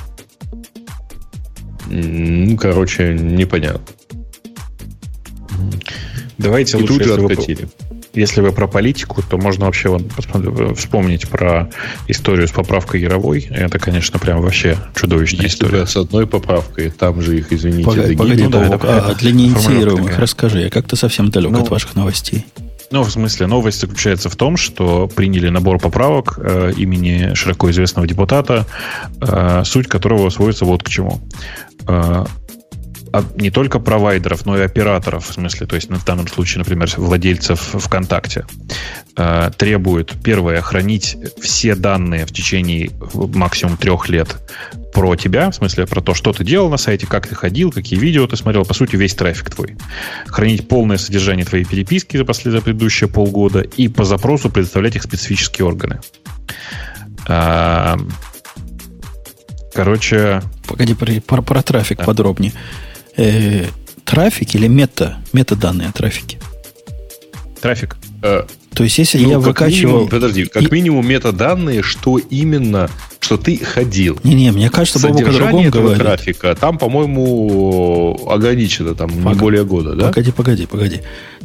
Ну, 1.88 2.58
короче, 2.58 3.14
непонятно. 3.14 3.82
Давайте 6.38 6.78
И 6.78 6.82
лучше, 6.82 6.94
тут 6.94 7.04
же 7.04 7.10
если 7.10 7.22
вы, 7.22 7.32
откатили. 7.32 7.68
Если 8.14 8.42
вы 8.42 8.52
про 8.52 8.68
политику, 8.68 9.22
то 9.28 9.38
можно 9.38 9.66
вообще 9.66 9.90
вон, 9.90 10.06
вспомнить 10.76 11.28
про 11.30 11.70
историю 12.08 12.48
с 12.48 12.52
поправкой 12.52 13.02
Яровой. 13.02 13.48
Это, 13.50 13.80
конечно, 13.80 14.20
прям 14.20 14.42
вообще 14.42 14.78
чудовищная 14.96 15.46
Если 15.46 15.66
история. 15.66 15.86
с 15.86 15.96
одной 15.98 16.28
поправкой, 16.28 16.92
там 16.92 17.22
же 17.22 17.38
их, 17.40 17.52
извините, 17.52 17.84
Погоди, 17.86 18.16
погоди, 18.16 18.44
ну 18.44 18.50
да, 18.50 18.66
это- 18.68 18.80
а 18.84 18.98
это 19.10 19.16
для 19.20 19.32
неинициируемых 19.32 20.18
расскажи. 20.20 20.62
Я 20.62 20.70
как-то 20.70 20.96
совсем 20.96 21.30
далек 21.30 21.52
Ну, 21.52 21.62
от 21.62 21.70
ваших 21.70 21.96
новостей. 21.96 22.46
Ну, 22.92 23.02
в 23.02 23.10
смысле, 23.10 23.48
новость 23.48 23.82
заключается 23.82 24.30
в 24.30 24.36
том, 24.36 24.56
что 24.56 25.08
приняли 25.08 25.50
набор 25.50 25.80
поправок 25.80 26.38
э, 26.38 26.74
имени 26.78 27.34
широко 27.34 27.72
известного 27.72 28.08
депутата, 28.08 28.68
э, 29.20 29.64
суть 29.66 29.88
которого 29.88 30.30
сводится 30.30 30.66
вот 30.66 30.84
к 30.84 30.90
чему. 30.90 31.20
Э, 31.88 32.26
не 33.36 33.52
только 33.52 33.80
провайдеров, 33.80 34.46
но 34.46 34.58
и 34.58 34.62
операторов, 34.62 35.28
в 35.30 35.34
смысле, 35.34 35.68
то 35.68 35.76
есть 35.76 35.90
ну, 35.90 35.98
в 35.98 36.06
данном 36.06 36.28
случае, 36.28 36.60
например, 36.60 36.90
владельцев 36.98 37.60
ВКонтакте, 37.74 38.46
э, 39.16 39.52
требуют, 39.58 40.16
первое, 40.24 40.62
хранить 40.62 41.18
все 41.40 41.76
данные 41.76 42.26
в 42.26 42.32
течение 42.32 42.90
максимум 43.14 43.78
трех 43.78 44.10
лет 44.10 44.36
про 44.94 45.16
тебя, 45.16 45.52
в 45.52 45.56
смысле, 45.56 45.86
про 45.86 46.02
то, 46.02 46.14
что 46.14 46.34
ты 46.34 46.44
делал 46.44 46.70
на 46.70 46.78
сайте, 46.78 47.06
как 47.06 47.28
ты 47.28 47.36
ходил, 47.36 47.72
какие 47.72 48.00
видео 48.00 48.26
ты 48.28 48.36
смотрел, 48.36 48.66
по 48.66 48.74
сути, 48.74 48.96
весь 48.96 49.14
трафик 49.14 49.50
твой. 49.52 49.78
Хранить 50.28 50.68
полное 50.68 50.98
содержание 50.98 51.46
твоей 51.46 51.66
переписки 51.66 52.18
за, 52.18 52.24
послед- 52.24 52.52
за 52.52 52.62
предыдущие 52.62 53.08
полгода 53.10 53.62
и 53.62 53.88
по 53.88 54.06
запросу 54.06 54.50
предоставлять 54.50 54.96
их 54.96 55.04
специфические 55.04 55.68
органы. 55.68 56.00
А, 57.28 57.98
Короче, 59.74 60.42
Погоди, 60.68 60.94
про, 60.94 61.12
про- 61.22 61.42
про 61.42 61.62
трафик 61.64 61.98
Да. 61.98 62.04
подробнее. 62.06 62.54
Э, 63.18 63.66
трафик 64.06 64.56
или 64.56 64.68
мета, 64.68 65.18
метаданные 65.34 65.90
о 65.90 65.92
трафике? 65.92 66.40
трафик. 67.62 67.96
Э, 68.22 68.44
То 68.74 68.84
есть, 68.84 68.98
если 68.98 69.20
ну, 69.24 69.30
я 69.30 69.40
выкачивал... 69.40 69.92
минимум, 69.94 70.10
подожди, 70.10 70.46
как 70.46 70.64
и- 70.64 70.70
минимум 70.70 71.08
метаданные, 71.08 71.82
что 71.82 72.18
именно, 72.18 72.90
что 73.22 73.38
ты 73.38 73.58
ходил. 73.58 74.20
Не-не, 74.24 74.52
мне 74.52 74.70
кажется, 74.70 75.00
Бобок 75.00 75.30
о 75.30 75.32
другом 75.32 75.68
этого 75.68 75.84
говорит. 75.84 76.02
трафика 76.04 76.56
там, 76.56 76.78
по-моему, 76.78 78.20
ограничено, 78.30 78.96
там 78.96 79.12
не 79.12 79.24
Пога- 79.24 79.40
более 79.40 79.64
года, 79.64 79.94
да? 79.96 80.08
Погоди, 80.08 80.32
погоди, 80.32 80.66
погоди. 80.66 81.02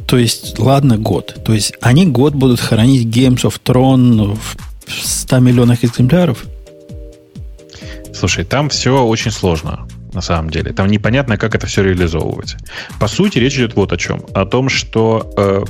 То 0.07 0.17
есть, 0.17 0.59
ладно, 0.59 0.97
год. 0.97 1.37
То 1.45 1.53
есть, 1.53 1.73
они 1.79 2.05
год 2.05 2.33
будут 2.33 2.59
хранить 2.59 3.07
Games 3.07 3.43
of 3.43 3.61
Thrones 3.63 4.37
в 4.87 5.05
100 5.07 5.39
миллионах 5.39 5.85
экземпляров? 5.85 6.43
Слушай, 8.13 8.43
там 8.43 8.67
все 8.69 9.01
очень 9.05 9.31
сложно, 9.31 9.87
на 10.13 10.21
самом 10.21 10.49
деле. 10.49 10.73
Там 10.73 10.87
непонятно, 10.87 11.37
как 11.37 11.55
это 11.55 11.67
все 11.67 11.83
реализовывать. 11.83 12.55
По 12.99 13.07
сути, 13.07 13.39
речь 13.39 13.55
идет 13.55 13.75
вот 13.75 13.93
о 13.93 13.97
чем. 13.97 14.23
О 14.33 14.45
том, 14.45 14.69
что, 14.69 15.33
э, 15.37 15.63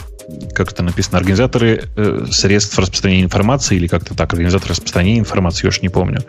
как 0.53 0.71
это 0.71 0.83
написано, 0.83 1.17
организаторы 1.17 1.83
э, 1.95 2.25
средств 2.31 2.77
распространения 2.77 3.23
информации, 3.23 3.75
или 3.75 3.87
как-то 3.87 4.15
так, 4.15 4.33
организаторы 4.33 4.71
распространения 4.71 5.19
информации, 5.19 5.65
я 5.65 5.69
уж 5.69 5.81
не 5.81 5.89
помню. 5.89 6.23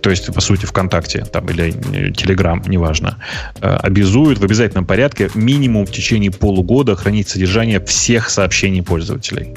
То 0.00 0.10
есть, 0.10 0.32
по 0.32 0.40
сути, 0.40 0.66
ВКонтакте 0.66 1.24
там, 1.24 1.48
или 1.48 1.68
э, 1.68 2.12
Телеграм, 2.12 2.62
неважно, 2.66 3.18
э, 3.60 3.68
обязуют 3.68 4.38
в 4.38 4.44
обязательном 4.44 4.86
порядке 4.86 5.30
минимум 5.34 5.86
в 5.86 5.92
течение 5.92 6.30
полугода 6.30 6.96
хранить 6.96 7.28
содержание 7.28 7.80
всех 7.84 8.30
сообщений 8.30 8.82
пользователей. 8.82 9.54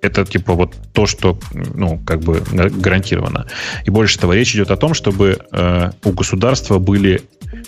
Это 0.00 0.24
типа 0.24 0.54
вот 0.54 0.76
то, 0.92 1.06
что 1.06 1.38
ну, 1.52 1.98
как 2.06 2.20
бы 2.20 2.42
га- 2.52 2.70
гарантировано. 2.70 3.46
И 3.84 3.90
больше 3.90 4.18
того, 4.18 4.34
речь 4.34 4.54
идет 4.54 4.70
о 4.70 4.76
том, 4.76 4.94
чтобы 4.94 5.38
э, 5.52 5.90
у 6.04 6.12
государства 6.12 6.78
были 6.78 7.22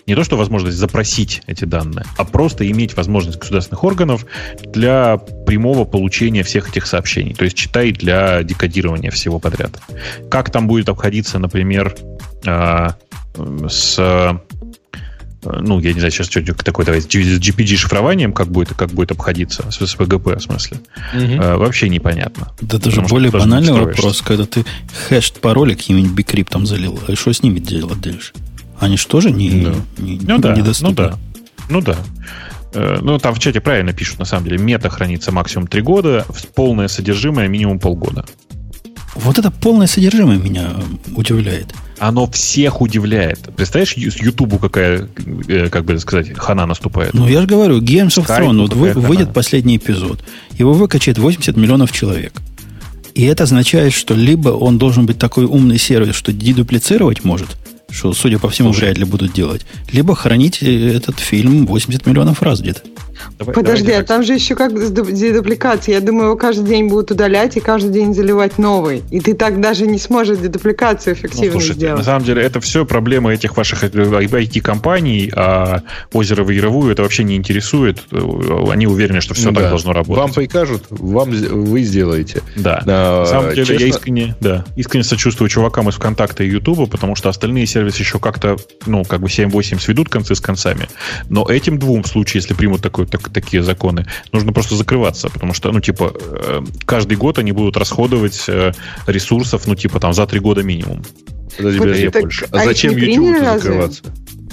не 0.07 0.15
то, 0.15 0.25
что 0.25 0.37
возможность 0.37 0.77
запросить 0.77 1.43
эти 1.47 1.65
данные, 1.65 2.05
а 2.17 2.25
просто 2.25 2.69
иметь 2.71 2.97
возможность 2.97 3.39
государственных 3.39 3.85
органов 3.85 4.27
для 4.63 5.17
прямого 5.17 5.85
получения 5.85 6.43
всех 6.43 6.69
этих 6.69 6.87
сообщений. 6.87 7.35
То 7.35 7.45
есть 7.45 7.57
читай 7.57 7.93
для 7.93 8.43
декодирования 8.43 9.11
всего 9.11 9.39
подряд. 9.39 9.81
Как 10.31 10.51
там 10.51 10.67
будет 10.67 10.89
обходиться, 10.89 11.39
например, 11.39 11.95
а, 12.47 12.97
с 13.69 14.41
ну, 15.43 15.81
я 15.81 15.93
не 15.93 16.01
знаю, 16.01 16.13
сейчас 16.13 16.29
что 16.29 16.43
такое, 16.55 16.85
давайте, 16.85 17.09
с 17.09 17.39
GPG-шифрованием 17.39 18.33
как 18.33 18.49
будет, 18.49 18.75
как 18.75 18.91
будет 18.91 19.13
обходиться, 19.13 19.71
с, 19.71 19.81
PGP, 19.81 20.39
в 20.39 20.43
смысле, 20.43 20.79
угу. 21.15 21.43
а, 21.43 21.57
вообще 21.57 21.89
непонятно. 21.89 22.53
Да 22.61 22.77
это 22.77 22.91
же 22.91 23.01
более 23.03 23.31
банальный 23.31 23.73
вопрос, 23.73 24.23
когда 24.23 24.45
ты 24.45 24.65
хэш 25.09 25.33
пароли 25.41 25.75
каким-нибудь 25.75 26.13
бикриптом 26.13 26.67
залил, 26.67 26.99
а 27.07 27.15
что 27.17 27.33
с 27.33 27.43
ними 27.43 27.59
делать 27.59 28.01
дальше? 28.01 28.33
Они 28.79 28.97
что 28.97 29.21
же 29.21 29.31
не, 29.31 29.63
да. 29.63 29.75
не, 29.99 30.19
ну, 30.23 30.39
да, 30.39 30.55
недоступны? 30.55 30.91
Ну 30.91 30.95
да, 30.95 31.19
ну 31.69 31.81
да. 31.81 31.97
Э, 32.73 32.99
ну, 33.01 33.19
там 33.19 33.35
в 33.35 33.39
чате 33.39 33.61
правильно 33.61 33.93
пишут, 33.93 34.19
на 34.19 34.25
самом 34.25 34.45
деле. 34.45 34.59
Мета 34.59 34.89
хранится 34.91 35.33
максимум 35.33 35.67
3 35.67 35.83
года, 35.83 36.27
полное 36.55 36.89
содержимое 36.89 37.49
минимум 37.49 37.79
полгода. 37.79 38.25
Вот 39.15 39.39
это 39.39 39.51
полное 39.51 39.87
содержимое 39.87 40.39
меня 40.39 40.71
удивляет 41.15 41.75
оно 42.01 42.27
всех 42.31 42.81
удивляет. 42.81 43.41
Представляешь, 43.55 43.93
с 43.93 44.17
Ютубу 44.17 44.59
какая, 44.59 45.07
э, 45.49 45.69
как 45.69 45.85
бы 45.85 45.99
сказать, 45.99 46.37
хана 46.37 46.65
наступает? 46.65 47.13
Ну, 47.13 47.29
я 47.29 47.43
же 47.43 47.47
говорю, 47.47 47.79
Games 47.81 48.17
of 48.19 48.27
Thrones, 48.27 48.59
вот 48.63 48.73
вы, 48.73 48.93
выйдет 48.93 49.35
последний 49.35 49.77
эпизод. 49.77 50.25
Его 50.59 50.73
выкачает 50.73 51.19
80 51.19 51.57
миллионов 51.59 51.93
человек. 51.93 52.33
И 53.15 53.25
это 53.25 53.45
означает, 53.45 53.93
что 53.93 54.15
либо 54.15 54.49
он 54.49 54.79
должен 54.79 55.05
быть 55.05 55.19
такой 55.19 55.45
умный 55.45 55.79
сервис, 55.79 56.15
что 56.15 56.33
дедуплицировать 56.33 57.23
может, 57.23 57.49
что, 57.91 58.15
судя 58.15 58.39
по 58.39 58.49
всему, 58.49 58.73
Слушай. 58.73 58.85
вряд 58.87 58.99
ли 58.99 59.05
будут 59.05 59.35
делать, 59.35 59.67
либо 59.93 60.15
хранить 60.15 60.63
э, 60.63 60.97
этот 60.97 61.19
фильм 61.19 61.67
80 61.67 62.07
миллионов 62.07 62.41
раз 62.41 62.61
где-то. 62.61 62.81
Давай, 63.39 63.55
Подожди, 63.55 63.93
а 63.93 64.03
там 64.03 64.23
же 64.23 64.35
еще 64.35 64.55
как 64.55 64.77
с 64.77 64.91
дедупликацией. 64.91 65.97
Я 65.97 66.01
думаю, 66.01 66.27
его 66.27 66.37
каждый 66.37 66.67
день 66.67 66.89
будут 66.89 67.11
удалять 67.11 67.57
и 67.57 67.61
каждый 67.61 67.93
день 67.93 68.15
заливать 68.15 68.59
новый. 68.59 69.03
И 69.11 69.21
ты 69.21 69.35
так 69.35 69.61
даже 69.61 69.87
не 69.87 69.99
сможешь 69.99 70.39
дедупликацию 70.39 71.15
эффективно 71.15 71.47
ну, 71.47 71.53
слушайте, 71.53 71.75
сделать. 71.75 71.99
На 71.99 72.05
самом 72.05 72.25
деле, 72.25 72.43
это 72.43 72.61
все 72.61 72.85
проблемы 72.85 73.35
этих 73.35 73.57
ваших 73.57 73.85
IT-компаний, 73.85 75.33
а 75.35 75.83
озеро 76.13 76.45
в 76.45 76.51
Яровую 76.51 76.93
это 76.93 77.03
вообще 77.03 77.25
не 77.25 77.37
интересует. 77.37 78.03
Они 78.71 78.87
уверены, 78.87 79.21
что 79.21 79.35
все 79.35 79.51
да. 79.51 79.61
так 79.61 79.71
должно 79.71 79.93
работать. 79.93 80.23
Вам 80.23 80.33
прикажут, 80.33 80.85
вам, 80.91 81.31
вы 81.31 81.83
сделаете. 81.83 82.43
Да. 82.57 82.83
А, 82.87 83.21
на 83.21 83.27
самом 83.27 83.51
деле, 83.55 83.67
честно... 83.67 83.83
я 83.83 83.89
искренне, 83.89 84.37
да, 84.41 84.65
искренне 84.77 85.05
сочувствую 85.05 85.49
чувакам 85.49 85.89
из 85.89 85.95
ВКонтакта 85.95 86.45
и 86.45 86.49
Ютуба, 86.49 86.87
потому 86.87 87.15
что 87.17 87.29
остальные 87.29 87.67
сервисы 87.67 88.03
еще 88.03 88.19
как-то, 88.19 88.57
ну, 88.87 89.05
как 89.05 89.21
бы 89.21 89.29
7-8 89.29 89.81
сведут 89.81 90.09
концы 90.09 90.35
с 90.35 90.41
концами. 90.41 90.89
Но 91.29 91.47
этим 91.49 91.79
двум 91.79 92.03
в 92.03 92.09
случае, 92.09 92.41
если 92.41 92.55
примут 92.55 92.83
такой 92.83 93.07
так, 93.11 93.29
такие 93.31 93.63
законы. 93.63 94.07
Нужно 94.33 94.53
просто 94.53 94.75
закрываться, 94.75 95.29
потому 95.29 95.55
что, 95.55 95.73
ну, 95.73 95.81
типа, 95.81 96.13
э, 96.15 96.61
каждый 96.85 97.17
год 97.17 97.39
они 97.39 97.53
будут 97.53 97.77
расходовать 97.77 98.45
э, 98.49 98.73
ресурсов, 99.07 99.67
ну, 99.67 99.75
типа, 99.75 100.01
там, 100.01 100.13
за 100.13 100.27
три 100.27 100.41
года 100.41 100.63
минимум. 100.63 101.03
Подожди, 101.57 101.79
подожди, 101.79 102.09
так, 102.09 102.23
больше. 102.23 102.49
А, 102.53 102.61
а 102.61 102.65
зачем 102.65 102.97
YouTube 102.97 103.39
закрываться? 103.45 104.03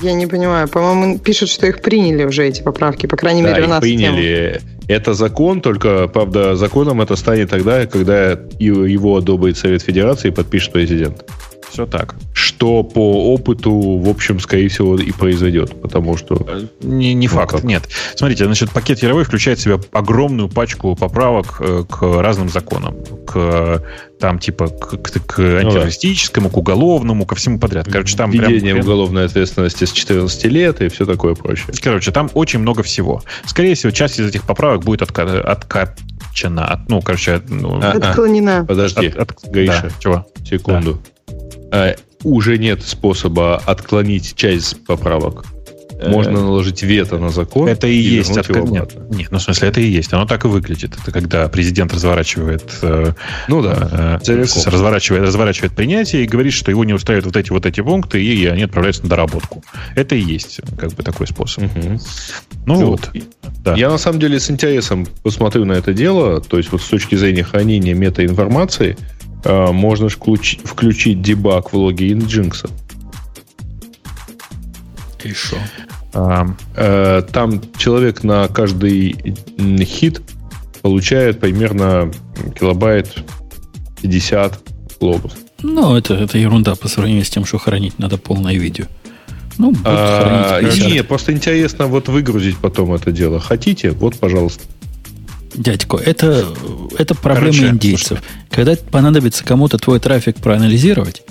Я 0.01 0.13
не 0.13 0.27
понимаю. 0.27 0.67
По-моему, 0.67 1.17
пишут, 1.17 1.49
что 1.49 1.65
их 1.65 1.81
приняли 1.81 2.23
уже, 2.23 2.45
эти 2.45 2.61
поправки. 2.61 3.07
По 3.07 3.17
крайней 3.17 3.41
да, 3.41 3.51
мере, 3.51 3.63
у 3.63 3.67
нас. 3.67 3.81
приняли. 3.81 4.61
Тема. 4.61 4.71
Это 4.87 5.13
закон, 5.13 5.61
только, 5.61 6.07
правда, 6.07 6.55
законом 6.55 7.01
это 7.01 7.15
станет 7.15 7.49
тогда, 7.49 7.85
когда 7.87 8.39
его 8.59 9.17
одобрит 9.17 9.57
Совет 9.57 9.81
Федерации 9.81 10.29
и 10.29 10.31
подпишет 10.31 10.71
президент. 10.71 11.25
Все 11.69 11.85
так. 11.85 12.15
Что 12.33 12.83
по 12.83 13.33
опыту, 13.33 13.71
в 13.71 14.09
общем, 14.09 14.39
скорее 14.39 14.69
всего, 14.69 14.97
и 14.97 15.11
произойдет, 15.11 15.79
потому 15.81 16.17
что... 16.17 16.35
Э, 16.47 16.65
не, 16.81 17.13
не 17.13 17.27
ну, 17.27 17.33
факт, 17.33 17.51
как? 17.51 17.63
нет. 17.63 17.83
Смотрите, 18.15 18.45
значит, 18.45 18.71
пакет 18.71 19.03
Яровой 19.03 19.25
включает 19.25 19.59
в 19.59 19.61
себя 19.61 19.79
огромную 19.91 20.49
пачку 20.49 20.95
поправок 20.95 21.57
э, 21.59 21.83
к 21.89 22.01
разным 22.21 22.49
законам. 22.49 22.95
К 23.25 23.83
там 24.19 24.39
типа 24.39 24.67
к, 24.67 24.97
к, 24.97 25.11
к 25.25 25.39
антитеррористическому, 25.39 26.45
ну, 26.45 26.49
да. 26.49 26.53
к 26.53 26.57
уголовному, 26.57 27.25
ко 27.25 27.35
всему 27.35 27.59
подряд. 27.59 27.87
Короче, 27.91 28.15
там 28.15 28.31
Введение 28.31 28.73
прям... 28.73 28.85
уголовной 28.85 29.25
ответственности 29.25 29.83
с 29.83 29.91
14 29.91 30.45
лет 30.45 30.81
и 30.81 30.87
все 30.87 31.05
такое 31.05 31.35
прочее. 31.35 31.67
Короче, 31.81 32.11
там 32.11 32.29
очень 32.33 32.59
много 32.59 32.81
всего. 32.81 33.21
Скорее 33.45 33.75
всего, 33.75 33.91
часть 33.91 34.19
из 34.19 34.27
этих 34.27 34.43
поправок 34.43 34.83
будет 34.83 35.01
отка... 35.01 35.23
откачана, 35.41 36.65
от, 36.65 36.89
ну, 36.89 37.01
короче... 37.01 37.41
Ну, 37.47 37.79
Отклонена. 37.79 38.65
Подожди, 38.67 39.07
от, 39.07 39.31
от, 39.31 39.51
Гаиша, 39.51 39.83
да, 39.83 39.91
чего? 39.99 40.27
секунду. 40.45 40.93
Да. 40.93 41.16
Э, 41.71 41.95
уже 42.23 42.57
нет 42.57 42.83
способа 42.83 43.57
отклонить 43.65 44.35
часть 44.35 44.83
поправок. 44.85 45.45
Э, 45.99 46.09
Можно 46.09 46.33
наложить 46.33 46.83
вето 46.83 47.17
на 47.17 47.29
закон. 47.29 47.67
Это 47.67 47.87
и, 47.87 47.95
и 47.95 48.15
есть 48.15 48.37
отка... 48.37 48.61
нет, 48.61 48.93
нет, 49.09 49.31
ну 49.31 49.39
в 49.39 49.41
смысле 49.41 49.69
это 49.69 49.81
и 49.81 49.87
есть. 49.87 50.13
Оно 50.13 50.25
так 50.25 50.45
и 50.45 50.47
выглядит. 50.47 50.95
Это 51.01 51.11
когда 51.11 51.47
президент 51.47 51.91
разворачивает, 51.93 52.63
э, 52.83 53.13
ну 53.47 53.61
да, 53.63 54.19
э, 54.27 54.43
разворачивает, 54.65 55.23
разворачивает 55.23 55.73
принятие 55.73 56.23
и 56.23 56.27
говорит, 56.27 56.53
что 56.53 56.69
его 56.69 56.83
не 56.83 56.93
устраивают 56.93 57.25
вот 57.25 57.35
эти 57.35 57.49
вот 57.49 57.65
эти 57.65 57.81
пункты, 57.81 58.23
и 58.23 58.45
они 58.45 58.63
отправляются 58.63 59.03
на 59.03 59.09
доработку. 59.09 59.63
Это 59.95 60.15
и 60.15 60.21
есть 60.21 60.61
как 60.77 60.93
бы 60.93 61.01
такой 61.01 61.25
способ. 61.27 61.63
Угу. 61.63 61.99
Ну 62.65 62.75
Все. 62.75 62.85
вот. 62.85 63.09
Да. 63.63 63.75
Я 63.75 63.89
на 63.89 63.97
самом 63.97 64.19
деле 64.19 64.39
с 64.39 64.51
интересом 64.51 65.07
посмотрю 65.23 65.65
на 65.65 65.73
это 65.73 65.93
дело. 65.93 66.41
То 66.41 66.57
есть 66.57 66.71
вот 66.71 66.81
с 66.81 66.87
точки 66.87 67.15
зрения 67.15 67.43
хранения 67.43 67.95
метаинформации, 67.95 68.97
Э, 68.97 69.16
можно 69.47 70.09
включить, 70.09 70.61
включить 70.65 71.21
дебаг 71.21 71.71
в 71.71 71.77
логе 71.77 72.11
Nginx. 72.11 72.69
И 75.23 75.33
что? 75.33 75.57
А, 76.13 76.47
э, 76.75 77.21
там 77.31 77.61
человек 77.77 78.23
на 78.23 78.47
каждый 78.47 79.35
хит 79.83 80.21
получает 80.81 81.39
примерно 81.39 82.11
килобайт 82.57 83.15
50 84.01 84.59
логов. 85.01 85.31
Ну, 85.61 85.95
это, 85.95 86.13
это 86.13 86.37
ерунда 86.37 86.75
по 86.75 86.87
сравнению 86.87 87.25
с 87.25 87.29
тем, 87.29 87.45
что 87.45 87.57
хранить 87.57 87.99
надо 87.99 88.17
полное 88.17 88.55
видео. 88.55 88.85
Ну, 89.57 89.73
а, 89.85 90.61
не, 90.61 91.03
просто 91.03 91.33
интересно 91.33 91.87
вот 91.87 92.09
выгрузить 92.09 92.57
потом 92.57 92.93
это 92.93 93.11
дело. 93.11 93.39
Хотите? 93.39 93.91
Вот, 93.91 94.15
пожалуйста. 94.17 94.63
Дядько, 95.57 95.97
это, 95.97 96.47
это 96.97 97.15
проблема 97.15 97.51
Короче, 97.51 97.67
индейцев. 97.69 98.07
Слушайте. 98.19 98.27
Когда 98.51 98.75
понадобится 98.75 99.43
кому-то 99.43 99.77
твой 99.77 99.99
трафик 99.99 100.37
проанализировать, 100.37 101.23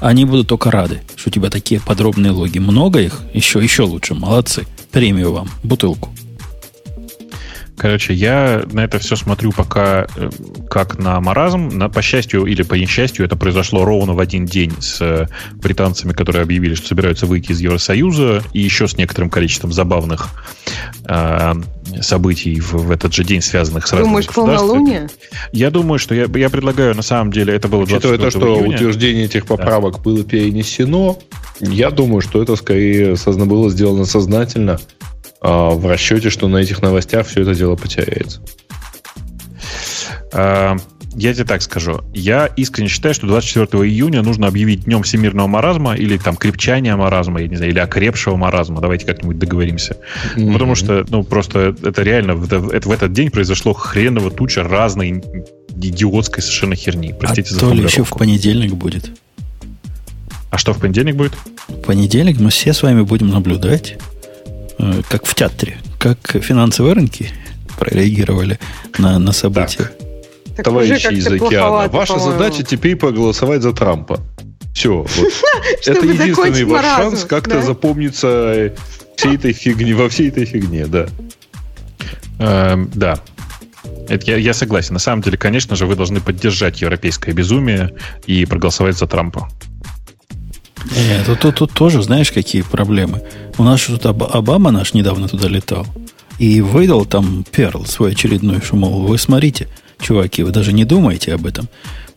они 0.00 0.24
будут 0.24 0.48
только 0.48 0.70
рады, 0.70 1.02
что 1.14 1.28
у 1.28 1.32
тебя 1.32 1.50
такие 1.50 1.80
подробные 1.80 2.32
логи. 2.32 2.58
Много 2.58 3.00
их? 3.00 3.20
Еще, 3.34 3.62
еще 3.62 3.82
лучше. 3.82 4.14
Молодцы. 4.14 4.66
Премию 4.92 5.32
вам. 5.32 5.50
Бутылку. 5.62 6.10
Короче, 7.76 8.14
я 8.14 8.64
на 8.72 8.84
это 8.84 8.98
все 8.98 9.16
смотрю 9.16 9.52
пока 9.52 10.06
э, 10.16 10.30
как 10.70 10.98
на 10.98 11.20
маразм. 11.20 11.68
На, 11.68 11.88
по 11.88 12.00
счастью 12.00 12.46
или 12.46 12.62
по 12.62 12.74
несчастью, 12.74 13.24
это 13.26 13.36
произошло 13.36 13.84
ровно 13.84 14.14
в 14.14 14.20
один 14.20 14.46
день 14.46 14.72
с 14.80 15.00
э, 15.00 15.26
британцами, 15.54 16.12
которые 16.12 16.42
объявили, 16.42 16.74
что 16.74 16.88
собираются 16.88 17.26
выйти 17.26 17.52
из 17.52 17.60
Евросоюза, 17.60 18.42
и 18.52 18.60
еще 18.60 18.88
с 18.88 18.96
некоторым 18.96 19.28
количеством 19.28 19.72
забавных 19.72 20.28
э, 21.04 21.52
событий 22.00 22.60
в, 22.60 22.72
в 22.72 22.90
этот 22.90 23.12
же 23.12 23.24
день, 23.24 23.42
связанных 23.42 23.86
с 23.86 23.90
Думаешь, 23.90 24.26
полнолуние? 24.26 25.08
Я 25.52 25.70
думаю, 25.70 25.98
что 25.98 26.14
я, 26.14 26.26
я 26.34 26.48
предлагаю, 26.48 26.94
на 26.94 27.02
самом 27.02 27.30
деле, 27.30 27.54
это 27.54 27.68
было 27.68 27.82
Учитывая 27.82 28.18
то, 28.18 28.30
что 28.30 28.56
июня. 28.58 28.76
утверждение 28.76 29.24
этих 29.26 29.46
поправок 29.46 29.96
да. 29.96 30.02
было 30.02 30.24
перенесено, 30.24 31.18
я 31.60 31.90
думаю, 31.90 32.20
что 32.20 32.42
это 32.42 32.56
скорее 32.56 33.16
было 33.46 33.70
сделано 33.70 34.04
сознательно, 34.04 34.78
в 35.46 35.86
расчете, 35.86 36.30
что 36.30 36.48
на 36.48 36.58
этих 36.58 36.82
новостях 36.82 37.26
все 37.26 37.42
это 37.42 37.54
дело 37.54 37.76
потеряется. 37.76 38.40
А, 40.32 40.76
я 41.14 41.32
тебе 41.32 41.44
так 41.44 41.62
скажу. 41.62 42.02
Я 42.12 42.46
искренне 42.46 42.88
считаю, 42.88 43.14
что 43.14 43.26
24 43.26 43.84
июня 43.88 44.22
нужно 44.22 44.48
объявить 44.48 44.84
днем 44.84 45.02
всемирного 45.02 45.46
маразма 45.46 45.94
или 45.94 46.18
там 46.18 46.36
крепчания 46.36 46.94
маразма, 46.94 47.40
я 47.40 47.48
не 47.48 47.56
знаю, 47.56 47.72
или 47.72 47.78
окрепшего 47.78 48.36
маразма. 48.36 48.80
Давайте 48.80 49.06
как-нибудь 49.06 49.38
договоримся. 49.38 49.96
Mm-hmm. 50.36 50.52
Потому 50.52 50.74
что, 50.74 51.06
ну, 51.08 51.24
просто 51.24 51.74
это 51.82 52.02
реально 52.02 52.34
в, 52.34 52.70
это, 52.70 52.88
в 52.88 52.92
этот 52.92 53.12
день 53.12 53.30
произошло 53.30 53.72
хреново 53.72 54.30
туча 54.30 54.62
разной 54.62 55.22
идиотской 55.74 56.42
совершенно 56.42 56.74
херни. 56.74 57.14
Простите 57.18 57.50
а 57.50 57.54
за 57.54 57.60
то 57.60 57.72
ли 57.72 57.82
еще 57.82 58.04
в 58.04 58.10
понедельник 58.10 58.74
будет. 58.74 59.10
А 60.50 60.58
что 60.58 60.74
в 60.74 60.78
понедельник 60.80 61.16
будет? 61.16 61.32
В 61.68 61.80
понедельник 61.82 62.38
мы 62.40 62.50
все 62.50 62.72
с 62.72 62.82
вами 62.82 63.02
будем 63.02 63.28
наблюдать 63.28 63.96
как 65.08 65.26
в 65.26 65.34
театре, 65.34 65.78
как 65.98 66.18
финансовые 66.42 66.94
рынки 66.94 67.30
прореагировали 67.78 68.58
на, 68.98 69.18
на 69.18 69.32
события. 69.32 69.90
Так. 70.56 70.64
Товарищи 70.64 71.12
из 71.12 71.26
океана, 71.26 71.88
ваша 71.88 72.14
по-моему. 72.14 72.32
задача 72.32 72.62
теперь 72.62 72.96
проголосовать 72.96 73.62
за 73.62 73.72
Трампа. 73.72 74.20
Все. 74.74 75.02
Вот. 75.02 75.32
Это 75.86 76.06
единственный 76.06 76.64
ваш 76.64 76.84
шанс 76.84 77.24
как-то 77.24 77.62
запомниться 77.62 78.72
всей 79.16 79.36
этой 79.36 79.52
фигне, 79.52 79.94
во 79.94 80.08
всей 80.08 80.28
этой 80.28 80.44
фигне, 80.44 80.86
да. 80.86 81.06
Эм, 82.38 82.90
да. 82.94 83.18
Это 84.08 84.30
я, 84.30 84.36
я 84.36 84.54
согласен. 84.54 84.94
На 84.94 84.98
самом 84.98 85.22
деле, 85.22 85.38
конечно 85.38 85.76
же, 85.76 85.86
вы 85.86 85.96
должны 85.96 86.20
поддержать 86.20 86.80
европейское 86.80 87.34
безумие 87.34 87.94
и 88.26 88.44
проголосовать 88.44 88.96
за 88.96 89.06
Трампа. 89.06 89.48
Нет, 90.94 91.26
тут, 91.26 91.40
тут, 91.40 91.54
тут 91.56 91.72
тоже, 91.72 92.02
знаешь, 92.02 92.30
какие 92.30 92.62
проблемы. 92.62 93.22
У 93.58 93.64
нас 93.64 93.82
тут 93.82 94.06
Обама 94.06 94.70
наш 94.70 94.94
недавно 94.94 95.28
туда 95.28 95.48
летал. 95.48 95.86
И 96.38 96.60
выдал 96.60 97.04
там 97.06 97.44
перл 97.50 97.84
свой 97.86 98.12
очередной, 98.12 98.60
что, 98.60 98.76
мол, 98.76 99.06
вы 99.06 99.18
смотрите, 99.18 99.68
чуваки, 100.00 100.42
вы 100.42 100.50
даже 100.50 100.72
не 100.72 100.84
думаете 100.84 101.34
об 101.34 101.46
этом. 101.46 101.68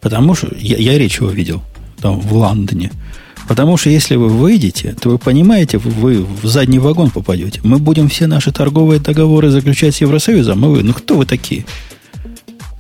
Потому 0.02 0.36
что 0.36 0.50
я, 0.58 0.78
я 0.78 0.98
речь 0.98 1.18
его 1.18 1.30
видел 1.30 1.62
там 2.02 2.20
в 2.20 2.34
Лондоне. 2.34 2.92
Потому 3.48 3.78
что 3.78 3.90
если 3.90 4.16
вы 4.16 4.30
выйдете, 4.30 4.96
то 5.02 5.10
вы 5.10 5.18
понимаете, 5.18 5.80
вы 5.80 6.24
в 6.24 6.46
задний 6.46 6.80
вагон 6.80 7.10
попадете. 7.10 7.62
Мы 7.64 7.80
будем 7.80 8.08
все 8.08 8.28
наши 8.28 8.52
торговые 8.52 9.00
договоры 9.00 9.50
заключать 9.50 9.96
с 9.96 10.02
Евросоюзом, 10.02 10.64
а 10.64 10.68
вы, 10.68 10.84
ну 10.84 10.94
кто 10.94 11.18
вы 11.18 11.26
такие? 11.26 11.66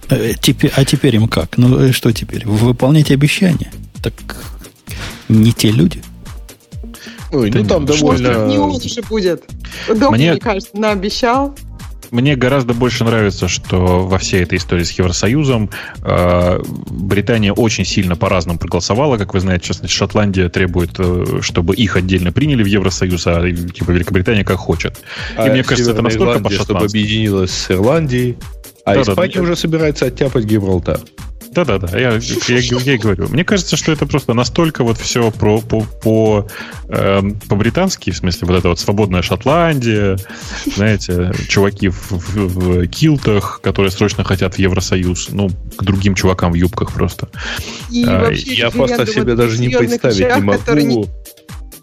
Э, 0.10 0.34
теперь, 0.40 0.72
а 0.76 0.86
теперь 0.86 1.16
им 1.16 1.28
как? 1.28 1.57
Ну 1.57 1.80
э, 1.80 1.91
что 1.91 2.11
теперь? 2.11 2.45
Вы 2.45 2.68
выполняете 2.68 3.16
обещания? 3.16 3.72
Так 4.03 4.14
не 5.30 5.53
те 5.53 5.72
люди. 5.72 6.01
Ой, 7.31 7.51
ну 7.51 7.64
там 7.65 7.85
довольно... 7.85 8.47
Не 8.47 8.57
он 8.57 8.72
уже 8.72 9.01
будет. 9.03 9.43
Дом, 9.88 10.14
мне... 10.14 10.31
мне 10.31 10.39
кажется, 10.39 10.72
наобещал. 10.73 11.56
Мне 12.11 12.35
гораздо 12.35 12.73
больше 12.73 13.03
нравится, 13.03 13.47
что 13.47 14.07
во 14.07 14.18
всей 14.18 14.41
этой 14.41 14.57
истории 14.57 14.84
с 14.84 14.91
Евросоюзом 14.91 15.69
э, 16.01 16.60
Британия 16.89 17.53
очень 17.53 17.85
сильно 17.85 18.15
по-разному 18.15 18.57
проголосовала. 18.57 19.18
Как 19.18 19.35
вы 19.35 19.39
знаете, 19.41 19.68
частности, 19.68 19.95
Шотландия 19.95 20.49
требует, 20.49 20.91
э, 20.97 21.39
чтобы 21.41 21.76
их 21.76 21.95
отдельно 21.95 22.31
приняли 22.31 22.64
в 22.64 22.65
Евросоюз, 22.65 23.27
а 23.27 23.51
типа 23.51 23.91
Великобритания 23.91 24.43
как 24.43 24.57
хочет. 24.57 24.99
А 25.38 25.47
И 25.47 25.51
мне 25.51 25.64
кажется, 25.64 25.91
это 25.91 26.01
настолько 26.01 26.39
по 26.39 26.49
чтобы 26.49 26.85
объединилась 26.85 27.51
с 27.51 27.69
Ирландией, 27.69 28.38
а 28.85 28.95
да, 28.95 29.01
Испания 29.01 29.35
да, 29.35 29.41
уже 29.41 29.56
собирается 29.56 30.07
оттяпать 30.07 30.45
Гибралтар. 30.45 30.99
Да-да-да, 31.51 31.97
я, 31.97 32.19
я, 32.47 32.57
я 32.57 32.93
и 32.93 32.97
говорю. 32.97 33.27
Мне 33.30 33.43
кажется, 33.43 33.76
что 33.76 33.91
это 33.91 34.05
просто 34.05 34.34
настолько 34.34 34.84
вот 34.84 34.97
все 34.97 35.31
про, 35.31 35.61
по, 35.61 35.81
по, 35.81 36.47
э, 36.89 37.21
по-британски, 37.47 38.11
в 38.11 38.17
смысле, 38.17 38.47
вот 38.47 38.57
это 38.59 38.69
вот 38.69 38.80
свободная 38.80 39.21
Шотландия, 39.21 40.17
знаете, 40.76 41.31
чуваки 41.47 41.89
в, 41.89 42.11
в, 42.11 42.35
в 42.35 42.88
килтах, 42.88 43.61
которые 43.61 43.91
срочно 43.91 44.23
хотят 44.23 44.55
в 44.55 44.59
Евросоюз, 44.59 45.30
ну, 45.31 45.49
к 45.76 45.84
другим 45.84 46.13
чувакам 46.15 46.51
в 46.51 46.55
юбках 46.55 46.93
просто. 46.93 47.30
И 47.91 48.05
а, 48.07 48.30
я 48.31 48.69
просто 48.69 49.05
себе 49.07 49.35
даже 49.35 49.59
не 49.59 49.69
представить 49.69 50.19
не 50.19 50.41
могу. 50.41 51.09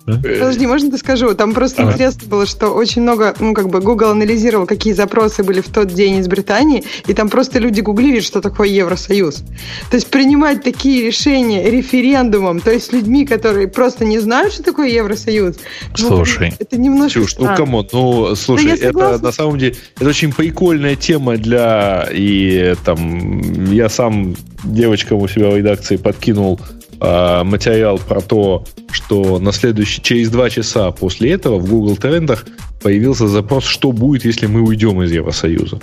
Да? 0.06 0.20
Подожди, 0.22 0.66
можно 0.66 0.90
ты 0.90 0.98
скажу? 0.98 1.34
Там 1.34 1.52
просто 1.52 1.82
ага. 1.82 1.92
интересно 1.92 2.28
было, 2.28 2.46
что 2.46 2.68
очень 2.68 3.02
много, 3.02 3.34
ну, 3.40 3.54
как 3.54 3.68
бы 3.68 3.80
Google 3.80 4.10
анализировал, 4.10 4.66
какие 4.66 4.92
запросы 4.92 5.42
были 5.42 5.60
в 5.60 5.68
тот 5.68 5.88
день 5.88 6.18
из 6.18 6.28
Британии, 6.28 6.84
и 7.06 7.14
там 7.14 7.28
просто 7.28 7.58
люди 7.58 7.80
гуглили, 7.80 8.20
что 8.20 8.40
такое 8.40 8.68
Евросоюз. 8.68 9.42
То 9.90 9.96
есть 9.96 10.06
принимать 10.06 10.62
такие 10.62 11.04
решения 11.04 11.68
референдумом, 11.68 12.60
то 12.60 12.70
есть 12.70 12.92
людьми, 12.92 13.26
которые 13.26 13.66
просто 13.66 14.04
не 14.04 14.20
знают, 14.20 14.52
что 14.52 14.62
такое 14.62 14.88
Евросоюз. 14.88 15.56
Ну, 15.98 16.08
слушай. 16.08 16.50
Ну, 16.50 16.56
это 16.60 16.76
немножко 16.78 17.20
Чушь, 17.20 17.36
ну, 17.38 17.56
come 17.56 17.74
on, 17.74 17.88
ну, 17.92 18.34
слушай, 18.36 18.78
да 18.78 18.86
это 18.86 19.18
на 19.18 19.32
самом 19.32 19.58
деле, 19.58 19.74
это 19.96 20.08
очень 20.08 20.32
прикольная 20.32 20.94
тема 20.94 21.36
для, 21.36 22.08
и 22.12 22.74
там, 22.84 23.72
я 23.72 23.88
сам 23.88 24.36
девочкам 24.64 25.18
у 25.18 25.28
себя 25.28 25.50
в 25.50 25.56
редакции 25.56 25.96
подкинул 25.96 26.60
э, 27.00 27.42
материал 27.44 27.98
про 27.98 28.20
то, 28.20 28.64
что 28.90 29.38
на 29.38 29.52
следующий, 29.52 30.02
через 30.02 30.30
два 30.30 30.50
часа 30.50 30.90
после 30.90 31.32
этого 31.32 31.58
в 31.58 31.68
Google 31.68 31.96
трендах 31.96 32.46
появился 32.82 33.28
запрос, 33.28 33.64
что 33.64 33.92
будет, 33.92 34.24
если 34.24 34.46
мы 34.46 34.62
уйдем 34.62 35.02
из 35.02 35.12
Евросоюза. 35.12 35.80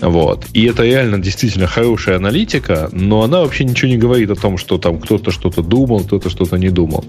Вот. 0.00 0.46
И 0.52 0.64
это 0.64 0.84
реально 0.84 1.18
действительно 1.18 1.66
хорошая 1.66 2.16
аналитика, 2.16 2.88
но 2.92 3.22
она 3.22 3.40
вообще 3.40 3.64
ничего 3.64 3.88
не 3.88 3.96
говорит 3.96 4.30
о 4.30 4.34
том, 4.34 4.58
что 4.58 4.78
там 4.78 5.00
кто-то 5.00 5.30
что-то 5.30 5.62
думал, 5.62 6.00
кто-то 6.00 6.28
что-то 6.30 6.56
не 6.56 6.70
думал. 6.70 7.04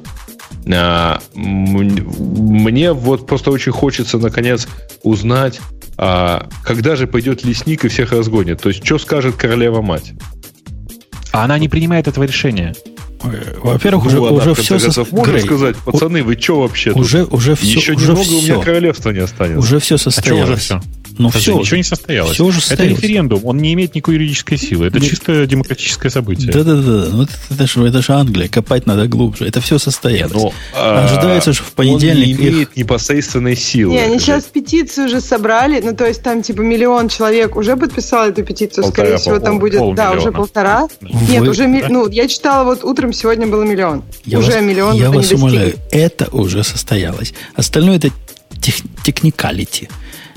А, 0.74 1.20
мне 1.34 2.94
вот 2.94 3.28
просто 3.28 3.52
очень 3.52 3.72
хочется, 3.72 4.18
наконец, 4.18 4.68
узнать, 5.04 5.60
а, 5.98 6.48
когда 6.64 6.96
же 6.96 7.08
пойдет 7.08 7.44
лесник 7.44 7.86
и 7.86 7.88
всех 7.88 8.12
разгонит. 8.12 8.62
То 8.62 8.70
есть, 8.70 8.86
что 8.86 8.98
скажет 8.98 9.36
королева-мать? 9.36 10.14
А 11.32 11.44
она 11.44 11.60
не 11.60 11.68
принимает 11.68 12.08
этого 12.08 12.24
решения. 12.24 12.74
Во-первых, 13.64 14.06
уже, 14.06 14.20
уже 14.20 14.54
все... 14.56 14.80
Со... 14.80 15.06
Можно 15.12 15.40
сказать, 15.40 15.76
пацаны, 15.78 16.24
вы 16.24 16.38
что 16.40 16.62
вообще 16.62 16.92
уже, 16.92 17.26
тут? 17.26 17.34
Уже 17.34 17.56
все, 17.56 17.68
Еще 17.78 17.94
уже 17.94 18.08
немного 18.08 18.24
все. 18.24 18.38
у 18.38 18.42
меня 18.42 18.64
королевства 18.64 19.10
не 19.12 19.20
останется. 19.20 19.60
Уже 19.60 19.80
все 19.80 19.98
состоялось. 19.98 20.42
А 20.42 20.46
уже 20.46 20.56
все? 20.56 20.82
Ну, 21.18 21.30
все. 21.30 21.58
Ничего 21.58 21.78
не 21.78 21.84
состоялось. 21.84 22.34
Все 22.34 22.46
уже 22.46 22.60
состоялось. 22.60 22.98
Это 22.98 23.02
референдум, 23.02 23.42
он 23.46 23.58
не 23.58 23.74
имеет 23.74 23.96
никакой 23.96 24.16
юридической 24.16 24.58
силы. 24.58 24.88
Это 24.88 25.00
Нет. 25.00 25.10
чисто 25.10 25.46
демократическое 25.46 26.10
событие. 26.10 26.52
Да-да-да. 26.52 27.10
Ну, 27.12 27.24
это, 27.24 27.34
это, 27.50 27.68
же, 27.68 27.86
это 27.86 28.02
же 28.02 28.14
Англия, 28.14 28.48
копать 28.48 28.86
надо 28.86 29.08
глубже. 29.08 29.48
Это 29.48 29.62
все 29.62 29.78
состоялось. 29.80 30.34
Но, 30.34 30.54
а, 30.74 31.06
Ожидается, 31.06 31.54
что 31.54 31.64
в 31.64 31.72
понедельник... 31.72 32.38
Он 32.38 32.44
не 32.44 32.50
имеет 32.50 32.70
их... 32.70 32.76
непосредственной 32.76 33.56
силы. 33.56 33.94
Не, 33.94 34.00
они 34.00 34.20
сейчас 34.20 34.44
петицию 34.46 35.08
уже 35.08 35.22
собрали, 35.22 35.80
ну, 35.82 35.96
то 35.96 36.06
есть 36.06 36.22
там 36.22 36.42
типа 36.42 36.62
миллион 36.62 37.10
человек 37.10 37.56
уже 37.56 37.78
подписал 37.78 38.28
эту 38.28 38.44
петицию, 38.44 38.84
полтора, 38.84 39.06
скорее 39.06 39.18
всего, 39.18 39.40
там 39.40 39.60
будет, 39.60 39.96
да, 39.96 40.12
уже 40.12 40.32
полтора. 40.32 40.88
Вы... 41.02 41.32
Нет, 41.32 41.48
уже, 41.48 41.68
ну, 41.68 42.10
я 42.10 42.28
читала, 42.28 42.64
вот 42.64 42.84
утром 42.84 43.14
сегодня 43.14 43.48
было 43.48 43.64
миллион. 43.64 44.04
Я 44.26 44.40
уже 44.40 44.52
вас, 44.52 44.62
миллион 44.62 44.96
Я 44.96 45.12
вас 45.12 45.32
умоляю, 45.32 45.76
это 45.92 46.28
уже 46.32 46.64
состоялось. 46.64 47.34
Остальное 47.56 47.98
это 47.98 48.10
тех, 48.62 48.76
техникалити. 49.04 49.90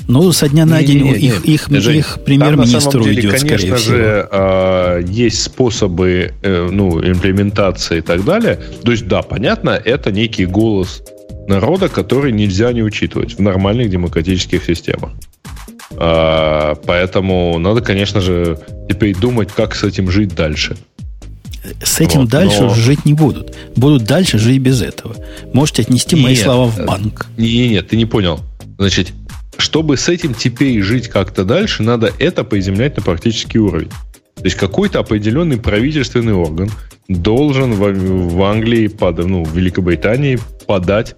Ну, 0.09 0.33
со 0.33 0.49
дня 0.49 0.65
на 0.65 0.81
не, 0.81 0.87
день 0.87 1.03
не, 1.03 1.11
не, 1.11 1.19
их, 1.19 1.45
их, 1.45 1.69
Жень, 1.69 1.99
их 1.99 2.19
премьер-министр 2.25 3.03
уйдет, 3.03 3.41
конечно 3.41 3.57
скорее 3.57 3.77
же, 3.77 3.77
всего. 3.77 4.29
А, 4.33 5.01
есть 5.01 5.43
способы 5.43 6.33
э, 6.43 6.69
ну, 6.73 6.99
имплементации 6.99 7.99
и 7.99 8.01
так 8.01 8.25
далее. 8.25 8.59
То 8.83 8.91
есть, 8.91 9.07
да, 9.07 9.21
понятно, 9.21 9.71
это 9.71 10.11
некий 10.11 10.47
голос 10.47 11.03
народа, 11.47 11.91
который 11.91 12.33
нельзя 12.33 12.73
не 12.73 12.83
учитывать 12.83 13.35
в 13.35 13.41
нормальных 13.41 13.91
демократических 13.91 14.65
системах. 14.65 15.11
А, 15.93 16.75
поэтому 16.87 17.59
надо, 17.59 17.83
конечно 17.83 18.23
же, 18.23 18.59
теперь 18.89 19.15
думать, 19.15 19.51
как 19.55 19.75
с 19.75 19.85
этим 19.85 20.11
жить 20.11 20.35
дальше. 20.35 20.79
С 21.83 22.01
этим 22.01 22.23
вот, 22.23 22.31
дальше 22.31 22.63
но... 22.63 22.75
жить 22.75 23.05
не 23.05 23.13
будут. 23.13 23.55
Будут 23.77 24.05
дальше 24.05 24.39
жить 24.39 24.63
без 24.63 24.81
этого. 24.81 25.17
Можете 25.53 25.83
отнести 25.83 26.17
нет, 26.17 26.25
мои 26.25 26.35
слова 26.37 26.67
в 26.67 26.83
банк. 26.87 27.27
Нет, 27.37 27.53
нет, 27.53 27.71
нет, 27.71 27.89
ты 27.89 27.97
не 27.99 28.07
понял. 28.07 28.41
Значит, 28.79 29.13
чтобы 29.59 29.97
с 29.97 30.09
этим 30.09 30.35
теперь 30.35 30.81
жить 30.83 31.09
как-то 31.09 31.45
дальше, 31.45 31.83
надо 31.83 32.13
это 32.19 32.45
приземлять 32.45 32.97
на 32.97 33.03
практический 33.03 33.59
уровень. 33.59 33.91
То 34.37 34.45
есть 34.45 34.57
какой-то 34.57 35.01
определенный 35.01 35.59
правительственный 35.59 36.33
орган 36.33 36.71
должен 37.09 37.73
в, 37.73 37.93
в 37.93 38.43
Англии, 38.45 38.87
под, 38.87 39.19
ну, 39.19 39.43
в 39.43 39.57
Великобритании 39.57 40.39
подать 40.67 41.17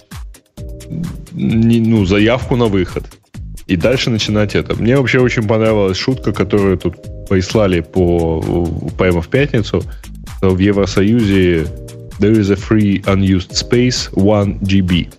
ну, 1.33 2.07
заявку 2.07 2.57
на 2.57 2.67
выход. 2.67 3.05
И 3.67 3.77
дальше 3.77 4.11
начинать 4.11 4.55
это. 4.55 4.75
Мне 4.75 4.97
вообще 4.97 5.21
очень 5.21 5.47
понравилась 5.47 5.99
шутка, 5.99 6.33
которую 6.33 6.79
тут 6.79 6.97
прислали 7.29 7.81
по, 7.81 8.67
прямо 8.99 9.21
в 9.21 9.29
пятницу. 9.29 9.83
В 10.41 10.59
Евросоюзе 10.59 11.67
there 12.19 12.33
is 12.33 12.51
a 12.51 12.57
free 12.57 13.03
unused 13.05 13.53
space 13.53 14.09
1 14.15 14.61
GB. 14.61 15.13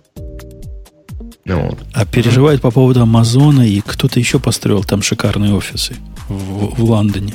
Вот. 1.44 1.78
А 1.92 2.06
переживает 2.06 2.60
по 2.60 2.70
поводу 2.70 3.02
Амазона, 3.02 3.66
и 3.66 3.80
кто-то 3.80 4.18
еще 4.20 4.38
построил 4.38 4.84
там 4.84 5.02
шикарные 5.02 5.54
офисы 5.54 5.96
в, 6.28 6.74
в 6.76 6.84
Лондоне. 6.84 7.34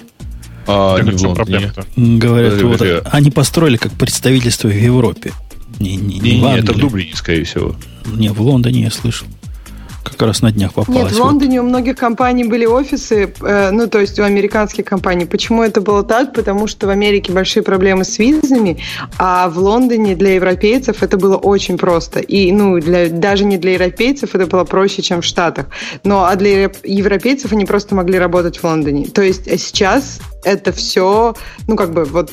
А, 0.65 0.99
не 1.01 1.11
в 1.11 1.21
Лондоне. 1.21 1.71
Говорят, 1.95 2.53
подожди, 2.53 2.63
вот, 2.63 2.79
подожди. 2.79 3.07
они 3.11 3.31
построили 3.31 3.77
как 3.77 3.93
представительство 3.93 4.67
в 4.69 4.75
Европе. 4.75 5.33
Не, 5.79 5.95
не, 5.95 6.19
не, 6.19 6.31
не, 6.31 6.41
не 6.41 6.57
это 6.57 6.73
в 6.73 6.77
Дублине, 6.77 7.11
скорее 7.15 7.43
всего. 7.43 7.75
Не, 8.05 8.29
в 8.29 8.41
Лондоне 8.41 8.83
я 8.83 8.91
слышал 8.91 9.27
как 10.09 10.21
раз 10.21 10.41
на 10.41 10.51
днях 10.51 10.73
попалась. 10.73 11.03
Нет, 11.03 11.11
в 11.11 11.19
Лондоне 11.19 11.61
у 11.61 11.63
многих 11.63 11.97
компаний 11.97 12.43
были 12.43 12.65
офисы, 12.65 13.33
э, 13.41 13.71
ну, 13.71 13.87
то 13.87 13.99
есть 13.99 14.19
у 14.19 14.23
американских 14.23 14.85
компаний. 14.85 15.25
Почему 15.25 15.63
это 15.63 15.81
было 15.81 16.03
так? 16.03 16.33
Потому 16.33 16.67
что 16.67 16.87
в 16.87 16.89
Америке 16.89 17.31
большие 17.31 17.63
проблемы 17.63 18.03
с 18.03 18.19
визами, 18.19 18.79
а 19.17 19.49
в 19.49 19.57
Лондоне 19.57 20.15
для 20.15 20.35
европейцев 20.35 21.03
это 21.03 21.17
было 21.17 21.37
очень 21.37 21.77
просто. 21.77 22.19
И, 22.19 22.51
ну, 22.51 22.79
для, 22.79 23.09
даже 23.09 23.45
не 23.45 23.57
для 23.57 23.73
европейцев 23.73 24.35
это 24.35 24.45
было 24.47 24.63
проще, 24.63 25.01
чем 25.01 25.21
в 25.21 25.25
Штатах. 25.25 25.67
Но, 26.03 26.25
а 26.25 26.35
для 26.35 26.71
европейцев 26.83 27.51
они 27.51 27.65
просто 27.65 27.95
могли 27.95 28.19
работать 28.19 28.57
в 28.57 28.63
Лондоне. 28.63 29.07
То 29.07 29.21
есть 29.21 29.47
а 29.47 29.57
сейчас 29.57 30.19
это 30.43 30.71
все, 30.71 31.35
ну, 31.67 31.75
как 31.75 31.93
бы, 31.93 32.05
вот 32.05 32.31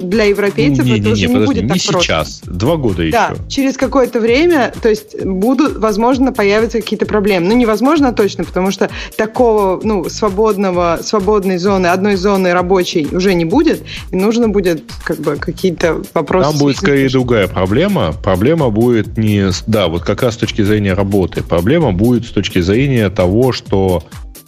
для 0.00 0.24
европейцев 0.24 0.84
не, 0.84 0.98
это 0.98 1.08
не, 1.08 1.12
уже 1.12 1.26
не, 1.28 1.34
не 1.34 1.46
будет 1.46 1.68
так 1.68 1.76
не 1.76 1.78
сейчас, 1.78 2.40
два 2.44 2.76
года 2.76 3.08
да, 3.10 3.30
еще. 3.32 3.48
через 3.48 3.76
какое-то 3.76 4.20
время, 4.20 4.72
то 4.82 4.88
есть 4.88 5.24
будут, 5.24 5.78
возможно, 5.78 6.32
появятся 6.32 6.80
какие-то 6.80 7.06
проблемы. 7.06 7.48
Ну, 7.48 7.56
невозможно 7.56 8.12
точно, 8.12 8.44
потому 8.44 8.70
что 8.70 8.90
такого, 9.16 9.80
ну, 9.82 10.08
свободного, 10.08 11.00
свободной 11.02 11.58
зоны, 11.58 11.88
одной 11.88 12.16
зоны 12.16 12.52
рабочей 12.52 13.08
уже 13.12 13.34
не 13.34 13.44
будет, 13.44 13.82
и 14.10 14.16
нужно 14.16 14.48
будет, 14.48 14.82
как 15.04 15.18
бы, 15.18 15.36
какие-то 15.36 16.02
вопросы... 16.14 16.50
Там 16.50 16.58
будет 16.58 16.76
скорее 16.76 17.08
другая 17.08 17.48
проблема. 17.48 18.12
Проблема 18.12 18.70
будет 18.70 19.16
не... 19.18 19.50
Да, 19.66 19.88
вот 19.88 20.02
как 20.02 20.22
раз 20.22 20.34
с 20.34 20.38
точки 20.38 20.62
зрения 20.62 20.94
работы. 20.94 21.42
Проблема 21.42 21.92
будет 21.92 22.26
с 22.26 22.30
точки 22.30 22.60
зрения 22.60 23.10
того, 23.10 23.52
что 23.52 24.02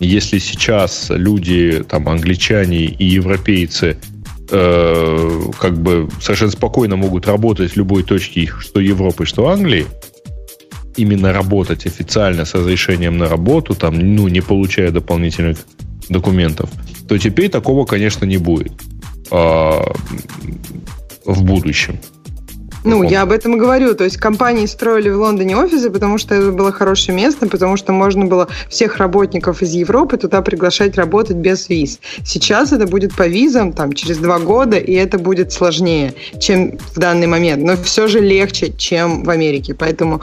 если 0.04 0.38
сейчас 0.38 1.06
люди, 1.10 1.84
там, 1.88 2.08
англичане 2.08 2.84
и 2.84 3.04
европейцы 3.04 3.96
э, 4.50 5.40
как 5.60 5.82
бы 5.82 6.08
совершенно 6.20 6.50
спокойно 6.50 6.96
могут 6.96 7.26
работать 7.26 7.72
в 7.72 7.76
любой 7.76 8.02
точке, 8.02 8.50
что 8.58 8.80
Европы, 8.80 9.26
что 9.26 9.48
Англии, 9.48 9.86
именно 10.96 11.32
работать 11.32 11.86
официально 11.86 12.44
с 12.44 12.54
разрешением 12.54 13.18
на 13.18 13.28
работу, 13.28 13.74
там, 13.74 13.98
ну, 13.98 14.28
не 14.28 14.40
получая 14.40 14.90
дополнительных 14.90 15.58
документов, 16.08 16.70
то 17.08 17.18
теперь 17.18 17.50
такого, 17.50 17.84
конечно, 17.84 18.24
не 18.24 18.38
будет 18.38 18.72
а, 19.30 19.92
в 21.24 21.42
будущем. 21.44 21.98
Ну, 22.84 23.02
я 23.02 23.22
об 23.22 23.32
этом 23.32 23.56
и 23.56 23.58
говорю. 23.58 23.94
То 23.94 24.04
есть 24.04 24.18
компании 24.18 24.66
строили 24.66 25.08
в 25.10 25.18
Лондоне 25.18 25.56
офисы, 25.56 25.90
потому 25.90 26.18
что 26.18 26.34
это 26.34 26.52
было 26.52 26.70
хорошее 26.70 27.16
место, 27.16 27.48
потому 27.48 27.76
что 27.76 27.92
можно 27.92 28.26
было 28.26 28.48
всех 28.68 28.98
работников 28.98 29.62
из 29.62 29.72
Европы 29.72 30.16
туда 30.18 30.42
приглашать 30.42 30.96
работать 30.96 31.36
без 31.36 31.68
виз. 31.68 31.98
Сейчас 32.24 32.72
это 32.72 32.86
будет 32.86 33.14
по 33.14 33.26
визам 33.26 33.72
там, 33.72 33.92
через 33.92 34.18
два 34.18 34.38
года, 34.38 34.76
и 34.76 34.92
это 34.92 35.18
будет 35.18 35.52
сложнее, 35.52 36.14
чем 36.38 36.78
в 36.94 36.98
данный 36.98 37.26
момент. 37.26 37.62
Но 37.62 37.76
все 37.76 38.06
же 38.06 38.20
легче, 38.20 38.72
чем 38.76 39.24
в 39.24 39.30
Америке. 39.30 39.74
Поэтому 39.74 40.20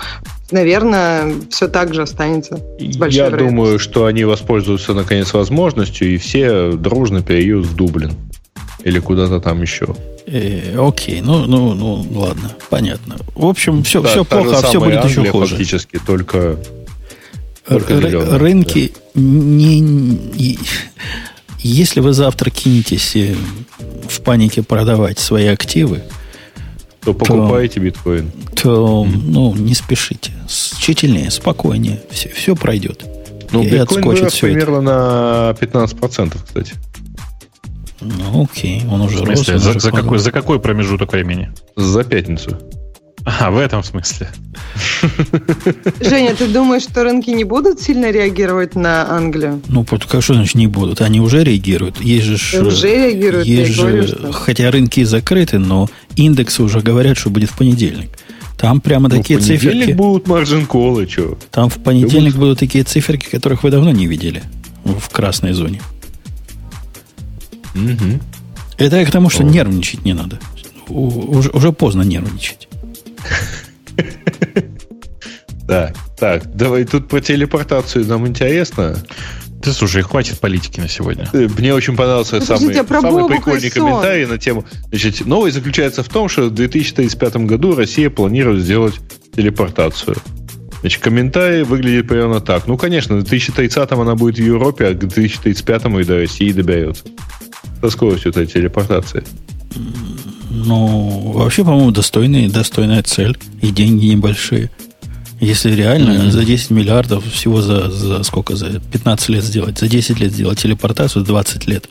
наверное, 0.51 1.33
все 1.49 1.67
так 1.67 1.93
же 1.93 2.01
останется. 2.01 2.59
Я 2.79 3.29
думаю, 3.29 3.79
что 3.79 4.05
они 4.05 4.25
воспользуются 4.25 4.93
наконец 4.93 5.33
возможностью, 5.33 6.13
и 6.13 6.17
все 6.17 6.73
дружно 6.73 7.21
переедут 7.21 7.67
в 7.67 7.75
Дублин. 7.75 8.11
Или 8.83 8.99
куда-то 8.99 9.39
там 9.39 9.61
еще. 9.61 9.95
Э, 10.25 10.77
окей, 10.79 11.21
ну, 11.21 11.45
ну, 11.45 11.73
ну, 11.73 12.05
ладно, 12.19 12.51
понятно. 12.69 13.17
В 13.35 13.45
общем, 13.45 13.83
все, 13.83 14.01
да, 14.01 14.09
все 14.09 14.25
плохо, 14.25 14.57
а 14.57 14.61
все 14.63 14.79
будет 14.79 14.97
Англия 14.97 15.21
еще 15.23 15.31
хуже. 15.31 15.55
Фактически 15.55 15.99
только, 16.05 16.57
только 17.67 17.93
Р- 17.93 18.39
рынки 18.39 18.93
да. 19.13 19.21
не, 19.21 19.79
не, 19.79 20.57
если 21.59 21.99
вы 21.99 22.13
завтра 22.13 22.49
кинетесь 22.49 23.15
э, 23.15 23.35
в 24.09 24.21
панике 24.21 24.63
продавать 24.63 25.19
свои 25.19 25.47
активы, 25.47 26.01
то 27.03 27.13
покупаете 27.13 27.75
то, 27.75 27.79
биткоин. 27.81 28.31
То, 28.55 29.05
ну, 29.05 29.55
не 29.55 29.73
спешите. 29.73 30.31
Тщательнее, 30.47 31.29
спокойнее. 31.31 32.01
Все, 32.09 32.29
все 32.29 32.55
пройдет. 32.55 33.05
Ну, 33.51 33.63
биткоин 33.63 34.03
вырос 34.03 34.37
примерно 34.37 35.53
это. 35.59 35.65
на 35.75 35.83
15%, 35.83 36.37
кстати. 36.45 36.73
Ну, 38.01 38.43
окей, 38.43 38.83
он 38.89 39.01
уже 39.01 39.23
рос. 39.23 39.45
За, 39.45 39.79
за, 39.79 39.91
какой, 39.91 40.17
за 40.19 40.31
какой 40.31 40.59
промежуток 40.59 41.13
времени? 41.13 41.51
За 41.75 42.03
пятницу. 42.03 42.57
А, 43.23 43.51
в 43.51 43.57
этом 43.57 43.83
смысле. 43.83 44.29
Женя, 45.99 46.35
ты 46.35 46.47
думаешь, 46.47 46.83
что 46.83 47.03
рынки 47.03 47.29
не 47.29 47.43
будут 47.43 47.79
сильно 47.79 48.09
реагировать 48.09 48.75
на 48.75 49.11
Англию? 49.11 49.61
Ну, 49.67 49.85
что 49.85 50.33
значит 50.33 50.55
не 50.55 50.67
будут? 50.67 51.01
Они 51.01 51.19
уже 51.19 51.43
реагируют. 51.43 52.01
Есть 52.01 52.25
же, 52.25 52.65
уже 52.65 52.87
реагируют, 52.87 53.45
есть 53.45 53.73
же, 53.73 53.81
говорю, 53.81 54.07
что... 54.07 54.31
Хотя 54.31 54.71
рынки 54.71 55.03
закрыты, 55.03 55.59
но 55.59 55.87
индексы 56.15 56.63
уже 56.63 56.81
говорят, 56.81 57.17
что 57.17 57.29
будет 57.29 57.51
в 57.51 57.57
понедельник. 57.57 58.09
Там 58.57 58.81
прямо 58.81 59.07
ну, 59.07 59.17
такие 59.17 59.39
циферки. 59.39 59.57
В 59.57 59.59
понедельник 59.59 59.83
циферки. 59.85 59.97
будут 59.97 60.27
маржин 60.27 60.65
колы, 60.65 61.07
что? 61.07 61.37
Там 61.51 61.69
в 61.69 61.77
понедельник 61.77 62.35
будут 62.35 62.59
такие 62.59 62.83
циферки, 62.83 63.29
которых 63.29 63.63
вы 63.63 63.69
давно 63.69 63.91
не 63.91 64.07
видели 64.07 64.41
в 64.83 65.09
красной 65.09 65.53
зоне. 65.53 65.81
Угу. 67.75 68.19
Это 68.77 68.97
я 68.97 69.05
к 69.05 69.11
тому, 69.11 69.29
что 69.29 69.43
О. 69.43 69.45
нервничать 69.45 70.03
не 70.05 70.13
надо. 70.13 70.39
Уже, 70.87 71.49
уже 71.51 71.71
поздно 71.71 72.01
нервничать. 72.01 72.67
Да, 75.63 75.93
так, 76.19 76.53
давай 76.53 76.83
тут 76.83 77.07
про 77.07 77.21
телепортацию 77.21 78.05
нам 78.05 78.27
интересно. 78.27 78.97
Ты 79.63 79.71
слушай, 79.71 80.01
хватит 80.01 80.39
политики 80.39 80.79
на 80.81 80.89
сегодня. 80.89 81.29
Э, 81.31 81.47
мне 81.57 81.73
очень 81.73 81.95
понравился 81.95 82.41
самый, 82.41 82.75
а 82.75 82.83
самый 82.83 83.29
прикольный 83.29 83.69
комментарий 83.69 84.25
на 84.25 84.37
тему. 84.37 84.65
Значит, 84.89 85.25
новость 85.25 85.55
заключается 85.55 86.03
в 86.03 86.09
том, 86.09 86.27
что 86.27 86.45
в 86.45 86.53
2035 86.53 87.35
году 87.45 87.75
Россия 87.75 88.09
планирует 88.09 88.63
сделать 88.63 88.95
телепортацию. 89.33 90.17
Значит, 90.81 91.01
комментарий 91.01 91.63
выглядит 91.63 92.07
примерно 92.07 92.41
так. 92.41 92.67
Ну, 92.67 92.75
конечно, 92.75 93.15
в 93.15 93.23
2030 93.23 93.91
она 93.91 94.15
будет 94.15 94.39
в 94.39 94.43
Европе, 94.43 94.87
а 94.87 94.93
к 94.93 94.99
2035 94.99 95.85
и 95.85 96.03
до 96.03 96.17
России 96.17 96.51
доберется 96.51 97.05
со 97.81 97.89
скоростью 97.89 98.31
этой 98.31 98.45
телепортации? 98.45 99.23
Ну, 100.49 101.31
вообще, 101.33 101.63
по-моему, 101.63 101.91
достойная, 101.91 102.49
достойная 102.49 103.03
цель. 103.03 103.37
И 103.61 103.71
деньги 103.71 104.05
небольшие. 104.05 104.69
Если 105.39 105.71
реально 105.71 106.11
mm-hmm. 106.11 106.31
за 106.31 106.45
10 106.45 106.69
миллиардов 106.69 107.25
всего 107.25 107.61
за, 107.61 107.89
за 107.89 108.21
сколько, 108.23 108.55
за 108.55 108.79
15 108.79 109.29
лет 109.29 109.43
сделать, 109.43 109.79
за 109.79 109.87
10 109.87 110.19
лет 110.19 110.31
сделать 110.31 110.59
телепортацию, 110.59 111.25
20 111.25 111.67
лет, 111.67 111.89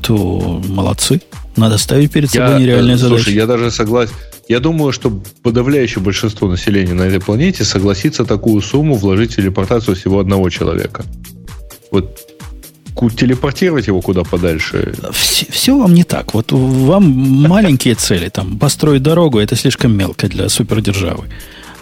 то 0.00 0.62
молодцы. 0.68 1.20
Надо 1.56 1.78
ставить 1.78 2.12
перед 2.12 2.30
собой 2.30 2.52
я, 2.52 2.58
нереальные 2.58 2.98
слушай, 2.98 3.18
задачи. 3.18 3.36
я 3.36 3.46
даже 3.46 3.70
согласен. 3.70 4.14
Я 4.48 4.60
думаю, 4.60 4.92
что 4.92 5.10
подавляющее 5.42 6.02
большинство 6.02 6.48
населения 6.48 6.94
на 6.94 7.02
этой 7.02 7.20
планете 7.20 7.64
согласится 7.64 8.24
такую 8.24 8.60
сумму 8.60 8.94
вложить 8.94 9.32
в 9.32 9.36
телепортацию 9.36 9.96
всего 9.96 10.20
одного 10.20 10.50
человека. 10.50 11.04
Вот 11.90 12.33
телепортировать 13.16 13.86
его 13.86 14.00
куда 14.00 14.22
подальше. 14.22 14.94
Все, 15.12 15.46
все 15.50 15.78
вам 15.78 15.94
не 15.94 16.04
так. 16.04 16.34
Вот 16.34 16.52
вам 16.52 17.04
маленькие 17.04 17.94
цели, 17.94 18.28
там, 18.28 18.58
построить 18.58 19.02
дорогу, 19.02 19.38
это 19.38 19.56
слишком 19.56 19.96
мелко 19.96 20.28
для 20.28 20.48
супердержавы. 20.48 21.24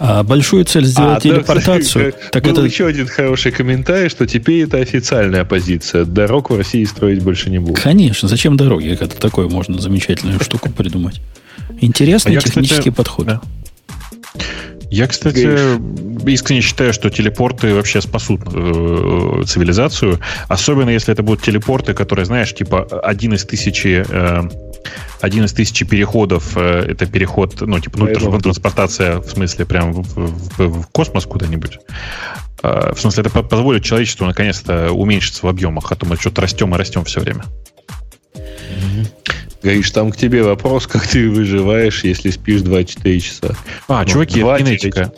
А 0.05 0.25
большую 0.25 0.65
цель 0.65 0.85
сделать 0.85 1.19
а, 1.19 1.21
телепортацию, 1.21 2.13
да, 2.13 2.29
так 2.33 2.45
был 2.45 2.53
это... 2.53 2.63
еще 2.63 2.87
один 2.87 3.07
хороший 3.07 3.53
комментарий, 3.53 4.09
что 4.09 4.27
теперь 4.27 4.65
это 4.65 4.79
официальная 4.79 5.45
позиция. 5.45 6.05
Дорог 6.05 6.51
в 6.51 6.57
России 6.57 6.83
строить 6.85 7.23
больше 7.23 7.51
не 7.51 7.61
будут. 7.61 7.79
Конечно, 7.79 8.29
зачем 8.29 8.57
дороги? 8.57 8.89
Это 8.89 9.17
такое 9.17 9.49
можно 9.49 9.81
замечательную 9.81 10.41
штуку 10.41 10.71
придумать. 10.71 11.21
Интересный 11.81 12.37
а 12.37 12.41
технический 12.41 12.91
кстати, 12.91 12.97
подход. 12.97 13.27
Да. 13.27 13.41
Я, 14.91 15.07
кстати. 15.07 15.49
Искренне 16.27 16.61
считаю, 16.61 16.93
что 16.93 17.11
телепорты 17.11 17.75
вообще 17.75 18.01
спасут 18.01 18.43
э, 18.47 19.43
цивилизацию. 19.47 20.19
Особенно, 20.49 20.91
если 20.91 21.13
это 21.13 21.23
будут 21.23 21.43
телепорты, 21.43 21.95
которые, 21.95 22.25
знаешь, 22.25 22.55
типа 22.55 22.87
один 23.03 23.35
из 23.35 23.45
тысячи... 23.45 24.05
Э, 24.09 24.43
один 25.21 25.45
из 25.45 25.53
тысячи 25.53 25.85
переходов 25.85 26.57
э, 26.57 26.87
это 26.89 27.07
переход, 27.07 27.61
ну, 27.61 27.79
типа, 27.79 27.99
ну, 27.99 28.41
транспортация, 28.41 29.19
в 29.19 29.31
смысле, 29.31 29.65
прям 29.65 29.93
в, 29.93 30.03
в, 30.03 30.83
в 30.83 30.87
космос 30.89 31.27
куда-нибудь. 31.27 31.79
Э, 32.63 32.93
в 32.95 33.01
смысле, 33.01 33.25
это 33.27 33.43
позволит 33.43 33.85
человечеству 33.85 34.27
наконец-то 34.27 34.91
уменьшиться 34.93 35.47
в 35.47 35.49
объемах, 35.49 35.91
а 35.93 35.97
то 35.97 36.07
мы 36.07 36.17
что-то 36.17 36.43
растем 36.43 36.75
и 36.75 36.79
растем 36.79 37.05
все 37.05 37.21
время. 37.21 37.45
Говоришь, 39.63 39.91
там 39.93 40.11
к 40.11 40.17
тебе 40.17 40.43
вопрос, 40.43 40.89
как 40.89 41.07
ты 41.07 41.31
выживаешь, 41.31 42.03
если 42.03 42.31
спишь 42.31 42.63
24 42.63 43.21
часа. 43.21 43.57
А, 43.87 44.03
ну, 44.03 44.09
чуваки, 44.09 44.41
это 44.41 44.63
генетика. 44.63 45.13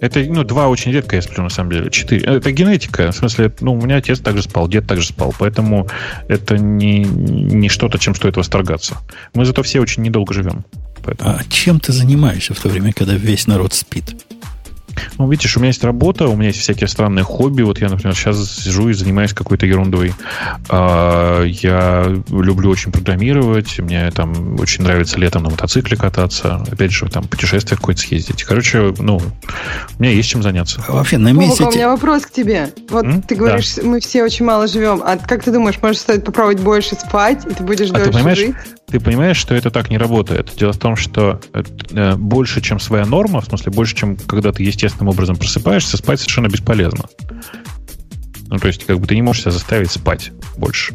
Это, 0.00 0.20
ну, 0.20 0.44
два 0.44 0.68
очень 0.68 0.92
редко 0.92 1.16
я 1.16 1.22
сплю, 1.22 1.42
на 1.42 1.50
самом 1.50 1.72
деле. 1.72 1.90
Четыре. 1.90 2.22
Это 2.22 2.52
генетика. 2.52 3.12
В 3.12 3.16
смысле, 3.16 3.52
ну, 3.60 3.74
у 3.74 3.80
меня 3.80 3.96
отец 3.96 4.20
также 4.20 4.42
спал, 4.42 4.66
дед 4.68 4.86
также 4.86 5.06
спал. 5.06 5.34
Поэтому 5.38 5.88
это 6.28 6.56
не, 6.56 7.00
не 7.00 7.68
что-то, 7.68 7.98
чем 7.98 8.14
стоит 8.14 8.36
восторгаться. 8.36 8.98
Мы 9.34 9.44
зато 9.44 9.62
все 9.62 9.80
очень 9.80 10.02
недолго 10.02 10.32
живем. 10.32 10.64
Поэтому... 11.04 11.30
А 11.30 11.40
чем 11.48 11.80
ты 11.80 11.92
занимаешься 11.92 12.54
в 12.54 12.60
то 12.60 12.68
время, 12.68 12.92
когда 12.92 13.14
весь 13.14 13.46
народ 13.46 13.74
спит? 13.74 14.14
Ну, 15.18 15.30
видишь, 15.30 15.56
у 15.56 15.60
меня 15.60 15.68
есть 15.68 15.84
работа, 15.84 16.28
у 16.28 16.36
меня 16.36 16.48
есть 16.48 16.60
всякие 16.60 16.88
странные 16.88 17.24
хобби. 17.24 17.62
Вот 17.62 17.80
я, 17.80 17.88
например, 17.88 18.14
сейчас 18.14 18.50
сижу 18.50 18.88
и 18.88 18.92
занимаюсь 18.92 19.32
какой-то 19.32 19.66
ерундой. 19.66 20.14
А, 20.68 21.42
я 21.44 22.04
люблю 22.30 22.70
очень 22.70 22.92
программировать. 22.92 23.78
Мне 23.78 24.10
там 24.10 24.58
очень 24.60 24.84
нравится 24.84 25.18
летом 25.18 25.42
на 25.42 25.50
мотоцикле 25.50 25.96
кататься. 25.96 26.64
Опять 26.70 26.92
же, 26.92 27.08
там 27.08 27.24
путешествие 27.24 27.76
какое-то 27.76 28.00
съездить. 28.00 28.44
Короче, 28.44 28.94
ну, 28.98 29.16
у 29.18 30.02
меня 30.02 30.12
есть 30.12 30.28
чем 30.28 30.42
заняться. 30.42 30.82
Вообще, 30.88 31.18
на 31.18 31.32
месте... 31.32 31.64
У 31.64 31.70
меня 31.70 31.88
вопрос 31.88 32.26
к 32.26 32.30
тебе. 32.30 32.72
Вот 32.88 33.04
М? 33.04 33.22
ты 33.22 33.34
говоришь, 33.34 33.74
да. 33.76 33.82
мы 33.82 34.00
все 34.00 34.22
очень 34.24 34.44
мало 34.44 34.66
живем. 34.66 35.02
А 35.04 35.16
как 35.16 35.42
ты 35.42 35.52
думаешь, 35.52 35.78
может, 35.82 35.98
стоит 35.98 36.24
попробовать 36.24 36.60
больше 36.60 36.94
спать, 36.94 37.44
и 37.46 37.54
ты 37.54 37.62
будешь 37.62 37.90
а 37.90 37.94
дольше 37.94 38.10
ты 38.10 38.16
понимаешь, 38.16 38.38
жить? 38.38 38.54
Ты 38.90 38.98
понимаешь, 38.98 39.36
что 39.36 39.54
это 39.54 39.70
так 39.70 39.88
не 39.90 39.98
работает. 39.98 40.52
Дело 40.58 40.72
в 40.72 40.78
том, 40.78 40.96
что 40.96 41.40
э, 41.52 42.16
больше, 42.16 42.60
чем 42.60 42.80
своя 42.80 43.06
норма, 43.06 43.40
в 43.40 43.44
смысле, 43.44 43.72
больше, 43.72 43.94
чем 43.94 44.16
когда 44.16 44.52
ты 44.52 44.64
естественно 44.64 44.79
естественным 44.80 45.10
образом 45.10 45.36
просыпаешься, 45.36 45.96
спать 45.96 46.20
совершенно 46.20 46.48
бесполезно. 46.48 47.04
Ну, 48.48 48.58
то 48.58 48.66
есть, 48.66 48.84
как 48.84 48.98
бы 48.98 49.06
ты 49.06 49.14
не 49.14 49.22
можешь 49.22 49.42
себя 49.42 49.52
заставить 49.52 49.90
спать 49.90 50.32
больше. 50.56 50.94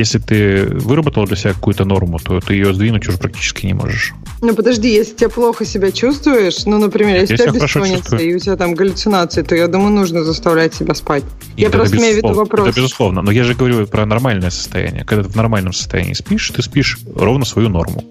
Если 0.00 0.18
ты 0.18 0.64
выработал 0.64 1.26
для 1.26 1.36
себя 1.36 1.52
какую-то 1.52 1.84
норму, 1.84 2.18
то 2.18 2.40
ты 2.40 2.54
ее 2.54 2.72
сдвинуть 2.72 3.06
уже 3.06 3.18
практически 3.18 3.66
не 3.66 3.74
можешь. 3.74 4.14
Ну, 4.40 4.54
подожди, 4.54 4.88
если 4.88 5.12
ты 5.12 5.28
плохо 5.28 5.66
себя 5.66 5.92
чувствуешь, 5.92 6.64
ну, 6.64 6.78
например, 6.78 7.20
если 7.20 7.34
у 7.34 7.36
тебя 7.36 7.52
бессонница 7.52 8.16
и 8.16 8.34
у 8.34 8.38
тебя 8.38 8.56
там 8.56 8.74
галлюцинации, 8.74 9.42
то 9.42 9.54
я 9.54 9.68
думаю, 9.68 9.90
нужно 9.90 10.24
заставлять 10.24 10.72
себя 10.72 10.94
спать. 10.94 11.22
Нет, 11.58 11.58
я 11.58 11.68
просто 11.68 11.98
имею 11.98 12.14
в 12.14 12.16
виду 12.16 12.32
вопрос. 12.32 12.68
Это 12.68 12.76
безусловно. 12.76 13.20
Но 13.20 13.30
я 13.30 13.44
же 13.44 13.54
говорю 13.54 13.86
про 13.86 14.06
нормальное 14.06 14.48
состояние. 14.48 15.04
Когда 15.04 15.24
ты 15.24 15.28
в 15.28 15.36
нормальном 15.36 15.74
состоянии 15.74 16.14
спишь, 16.14 16.50
ты 16.50 16.62
спишь 16.62 16.98
ровно 17.14 17.44
свою 17.44 17.68
норму. 17.68 18.02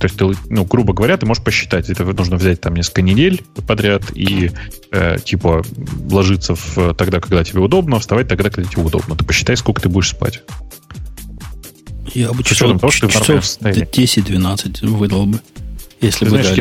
То 0.00 0.06
есть, 0.06 0.16
ты, 0.16 0.26
ну, 0.48 0.64
грубо 0.64 0.94
говоря, 0.94 1.16
ты 1.16 1.26
можешь 1.26 1.44
посчитать, 1.44 1.88
это 1.90 2.04
нужно 2.04 2.38
взять 2.38 2.60
там 2.60 2.74
несколько 2.74 3.02
недель 3.02 3.44
подряд 3.68 4.02
и 4.14 4.50
э, 4.90 5.18
типа 5.24 5.62
ложиться 6.10 6.56
в, 6.56 6.94
тогда, 6.94 7.20
когда 7.20 7.44
тебе 7.44 7.60
удобно, 7.60 8.00
вставать 8.00 8.26
тогда, 8.26 8.50
когда 8.50 8.68
тебе 8.68 8.82
удобно. 8.82 9.14
Ты 9.14 9.24
посчитай, 9.24 9.56
сколько 9.56 9.80
ты 9.80 9.88
будешь 9.88 10.08
спать. 10.08 10.42
Я 12.14 12.32
бы 12.32 12.42
часов, 12.42 12.78
того, 12.80 12.90
что 12.90 13.06
ты 13.06 13.12
в 13.12 13.14
нормальном 13.16 13.42
часов 13.42 13.44
состоянии. 13.46 13.86
10-12 13.86 14.86
выдал 14.86 15.26
бы, 15.26 15.40
если 16.00 16.24
Ты 16.24 16.24
бы 16.26 16.30
знаешь, 16.30 16.48
дали. 16.48 16.60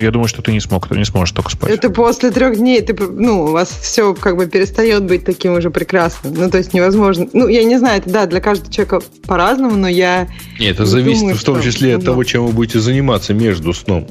я, 0.00 0.06
я 0.06 0.10
думаю, 0.10 0.28
что 0.28 0.42
ты 0.42 0.52
не 0.52 0.60
смог, 0.60 0.88
ты 0.88 0.96
не 0.96 1.04
сможешь 1.04 1.34
только 1.34 1.50
спать. 1.50 1.70
Это 1.70 1.90
после 1.90 2.30
трех 2.30 2.56
дней, 2.56 2.80
ты, 2.80 2.94
ну, 2.94 3.44
у 3.44 3.50
вас 3.52 3.68
все 3.70 4.14
как 4.14 4.36
бы 4.36 4.46
перестает 4.46 5.04
быть 5.04 5.24
таким 5.24 5.54
уже 5.54 5.70
прекрасным. 5.70 6.34
Ну, 6.34 6.50
то 6.50 6.58
есть 6.58 6.72
невозможно. 6.72 7.26
Ну, 7.32 7.48
я 7.48 7.64
не 7.64 7.78
знаю, 7.78 8.00
это 8.00 8.10
да, 8.10 8.26
для 8.26 8.40
каждого 8.40 8.72
человека 8.72 9.00
по-разному, 9.26 9.76
но 9.76 9.88
я... 9.88 10.28
Нет, 10.58 10.74
это 10.74 10.84
Не 10.84 10.88
зависит 10.88 11.20
думаю, 11.20 11.36
в 11.36 11.44
том 11.44 11.56
что- 11.60 11.64
числе 11.70 11.94
от 11.96 12.00
ну, 12.00 12.06
того, 12.06 12.24
чем 12.24 12.46
вы 12.46 12.52
будете 12.52 12.80
заниматься 12.80 13.34
между 13.34 13.72
сном. 13.74 14.06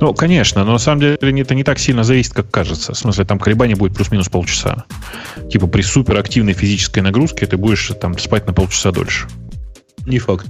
Ну, 0.00 0.14
конечно, 0.14 0.64
но 0.64 0.72
на 0.72 0.78
самом 0.78 1.00
деле 1.00 1.16
это 1.20 1.54
не 1.54 1.62
так 1.62 1.78
сильно 1.78 2.02
зависит, 2.02 2.32
как 2.32 2.50
кажется. 2.50 2.92
В 2.94 2.98
смысле, 2.98 3.24
там 3.24 3.38
колебание 3.38 3.76
будет 3.76 3.94
плюс-минус 3.94 4.28
полчаса. 4.28 4.84
Типа 5.50 5.68
при 5.68 5.82
суперактивной 5.82 6.54
физической 6.54 7.00
нагрузке 7.00 7.46
ты 7.46 7.56
будешь 7.56 7.92
там 8.00 8.18
спать 8.18 8.46
на 8.48 8.52
полчаса 8.52 8.90
дольше. 8.90 9.28
Не 10.06 10.18
факт. 10.18 10.46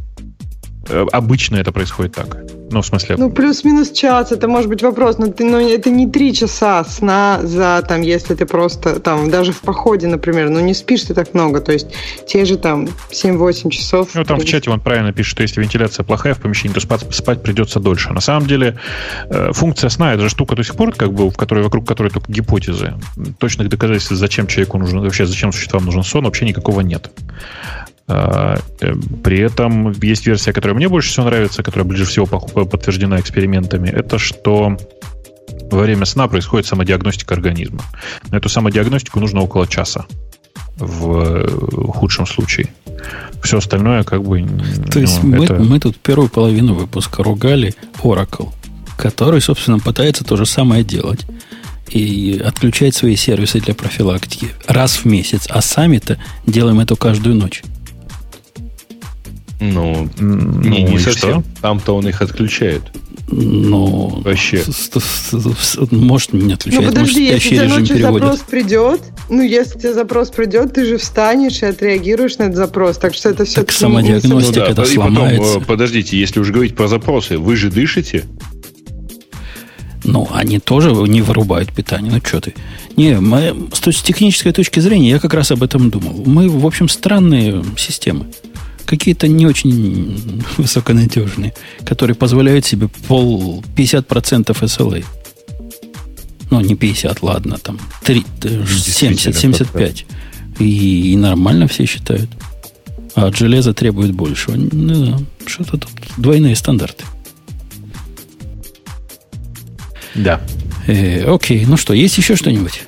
Э, 0.89 1.07
Обычно 1.13 1.57
это 1.57 1.73
происходит 1.73 2.15
так. 2.15 2.37
Ну, 2.73 2.81
в 2.81 2.87
смысле, 2.87 3.17
Ну, 3.19 3.31
плюс-минус 3.31 3.91
час, 3.91 4.33
это 4.33 4.49
может 4.49 4.71
быть 4.71 4.83
вопрос, 4.83 5.19
но, 5.19 5.27
ты, 5.27 5.45
но 5.45 5.61
это 5.61 5.91
не 5.91 6.11
три 6.11 6.33
часа 6.33 6.83
сна 6.85 7.41
за, 7.43 7.85
там, 7.87 8.01
если 8.01 8.35
ты 8.35 8.47
просто, 8.47 8.99
там, 8.99 9.31
даже 9.31 9.53
в 9.53 9.61
походе, 9.61 10.07
например, 10.07 10.49
ну, 10.49 10.61
не 10.61 10.73
спишь 10.73 11.03
ты 11.03 11.13
так 11.13 11.35
много, 11.35 11.61
то 11.61 11.73
есть 11.73 11.89
те 12.27 12.47
же, 12.47 12.57
там, 12.57 12.89
7-8 13.11 13.71
часов. 13.71 14.09
Ну, 14.15 14.25
там 14.25 14.41
в 14.41 14.45
чате 14.47 14.71
он 14.71 14.81
правильно 14.81 15.13
пишет, 15.13 15.33
что 15.33 15.43
если 15.43 15.61
вентиляция 15.61 16.05
плохая 16.05 16.33
в 16.33 16.39
помещении, 16.39 16.73
то 16.73 16.81
спать, 16.81 17.05
спать 17.15 17.43
придется 17.43 17.79
дольше. 17.79 18.11
На 18.13 18.21
самом 18.21 18.47
деле, 18.47 18.79
э, 19.29 19.53
функция 19.53 19.91
сна 19.91 20.15
это 20.15 20.23
же 20.23 20.31
штука 20.31 20.57
до 20.57 20.65
сих 20.65 20.75
пор, 20.75 20.93
как 20.93 21.13
бы, 21.13 21.29
в 21.29 21.37
которой, 21.37 21.63
вокруг 21.63 21.87
которой 21.87 22.09
только 22.09 22.33
гипотезы. 22.33 22.95
Точных 23.39 23.69
доказательств, 23.69 24.13
зачем 24.13 24.47
человеку 24.47 24.79
нужен, 24.79 25.01
вообще 25.01 25.27
зачем 25.27 25.53
существам 25.53 25.85
нужен 25.85 26.03
сон, 26.05 26.25
вообще 26.25 26.47
никакого 26.47 26.81
нет. 26.81 27.11
А, 28.15 28.59
э, 28.81 28.95
При 29.25 29.39
этом 29.39 29.93
есть 30.03 30.27
версия, 30.27 30.53
которая 30.53 30.77
мне 30.77 30.89
больше 30.89 31.11
всего 31.11 31.27
нравится, 31.27 31.63
которая 31.63 31.89
ближе 31.89 32.05
всего 32.05 32.27
пох- 32.27 32.69
подтверждена 32.69 33.19
экспериментами. 33.21 33.89
Это 33.89 34.19
что 34.19 34.77
во 35.71 35.79
время 35.81 36.05
сна 36.05 36.29
происходит 36.29 36.67
самодиагностика 36.67 37.35
организма. 37.35 37.81
На 38.31 38.37
эту 38.37 38.49
самодиагностику 38.49 39.21
нужно 39.21 39.41
около 39.41 39.67
часа 39.67 40.07
в 40.77 41.19
э, 41.19 41.49
худшем 41.93 42.27
случае. 42.27 42.69
Все 43.43 43.59
остальное 43.59 44.05
как 44.05 44.23
бы... 44.23 44.45
То 44.91 45.01
есть 45.01 45.23
ну, 45.23 45.37
мы, 45.39 45.45
это- 45.45 45.55
мы 45.55 45.81
тут 45.81 45.97
первую 45.97 46.29
половину 46.29 46.75
выпуска 46.75 47.23
ругали 47.23 47.75
Oracle, 48.03 48.51
который, 48.97 49.41
собственно, 49.41 49.79
пытается 49.79 50.25
то 50.25 50.37
же 50.37 50.47
самое 50.47 50.85
делать. 50.85 51.25
И 51.91 52.41
отключать 52.43 52.95
свои 52.95 53.17
сервисы 53.17 53.61
для 53.61 53.75
профилактики 53.75 54.49
раз 54.67 54.97
в 54.99 55.05
месяц. 55.05 55.47
А 55.51 55.61
сами-то 55.61 56.17
делаем 56.47 56.81
это 56.81 56.97
каждую 56.97 57.35
ночь. 57.37 57.63
Ну, 59.63 60.09
не, 60.19 60.85
ну 60.85 60.89
не 60.89 60.99
совсем. 60.99 61.13
что? 61.15 61.45
Там-то 61.61 61.95
он 61.97 62.09
их 62.09 62.21
отключает. 62.21 62.83
Но 63.29 64.09
Вообще. 64.09 64.63
может 65.91 66.33
не 66.33 66.43
Ну, 66.43 66.55
отключать, 66.55 66.81
может 66.81 66.95
подожди, 66.95 67.25
если 67.27 67.49
тебе 67.51 67.63
ночью 67.69 67.97
переводит. 67.97 68.23
запрос 68.23 68.41
придет, 68.41 69.01
ну, 69.31 69.43
если 69.43 69.79
тебе 69.79 69.95
запрос 69.95 70.31
придет, 70.31 70.75
ты 70.75 70.85
же 70.85 70.99
встанешь 70.99 71.63
и 71.63 71.67
отреагируешь 71.67 72.37
на 72.39 72.45
этот 72.45 72.57
запрос, 72.57 72.99
так 72.99 73.15
что 73.15 73.29
это 73.31 73.45
все 73.45 73.55
Так 73.63 73.71
самодиагностика 73.73 74.61
Ну 74.61 74.67
да, 74.67 74.71
это 74.73 74.83
и 74.83 74.97
потом, 74.97 75.15
сломается. 75.15 75.59
э, 75.59 75.61
подождите, 75.63 76.19
если 76.19 76.41
уже 76.41 76.53
говорить 76.53 76.75
про 76.77 76.89
запросы, 76.89 77.39
вы 77.39 77.57
же 77.57 77.71
дышите? 77.71 78.25
Ну, 80.05 80.29
они 80.33 80.59
тоже 80.59 80.91
не 80.91 81.23
вырубают 81.23 81.73
питание. 81.73 82.11
Ну, 82.13 82.19
что 82.27 82.41
ты? 82.41 82.55
Не, 82.97 83.21
мы, 83.21 83.69
с 83.73 84.03
технической 84.03 84.53
точки 84.53 84.81
зрения 84.81 85.11
я 85.11 85.21
как 85.21 85.33
раз 85.33 85.53
об 85.53 85.63
этом 85.63 85.91
думал. 85.91 86.25
Мы, 86.27 86.49
в 86.51 86.67
общем, 86.67 86.89
странные 86.89 87.65
системы. 87.77 88.27
Какие-то 88.87 89.29
не 89.29 89.47
очень 89.47 90.43
высоконадежные, 90.57 91.55
которые 91.85 92.15
позволяют 92.15 92.67
себе 92.67 92.89
пол 92.89 93.65
50% 93.77 94.47
SLA. 94.47 95.05
Ну, 96.51 96.61
не 96.61 96.75
50, 96.75 97.23
ладно, 97.23 97.59
там 97.59 97.79
3, 98.05 98.27
э, 98.45 98.65
70, 98.67 99.37
75. 99.37 100.07
И, 100.59 101.13
и 101.13 101.17
нормально 101.17 101.67
все 101.67 101.87
считают. 101.87 102.29
А 103.15 103.27
от 103.27 103.37
железа 103.37 103.73
требует 103.73 104.13
большего. 104.13 104.57
Ну, 104.57 105.07
да, 105.07 105.19
что-то 105.47 105.79
тут 105.79 105.91
двойные 106.19 106.57
стандарты. 106.57 107.05
Да. 110.15 110.41
Э, 110.87 111.25
окей, 111.33 111.65
ну 111.67 111.77
что, 111.77 111.95
есть 111.95 112.19
еще 112.19 112.37
что-нибудь? 112.37 112.83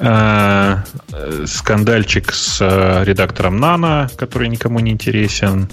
А, 0.00 0.84
э, 1.12 1.44
Скандальчик 1.46 2.32
с 2.32 2.58
э, 2.60 3.04
редактором 3.04 3.58
Нано, 3.58 4.10
который 4.16 4.48
никому 4.48 4.80
не 4.80 4.92
интересен. 4.92 5.68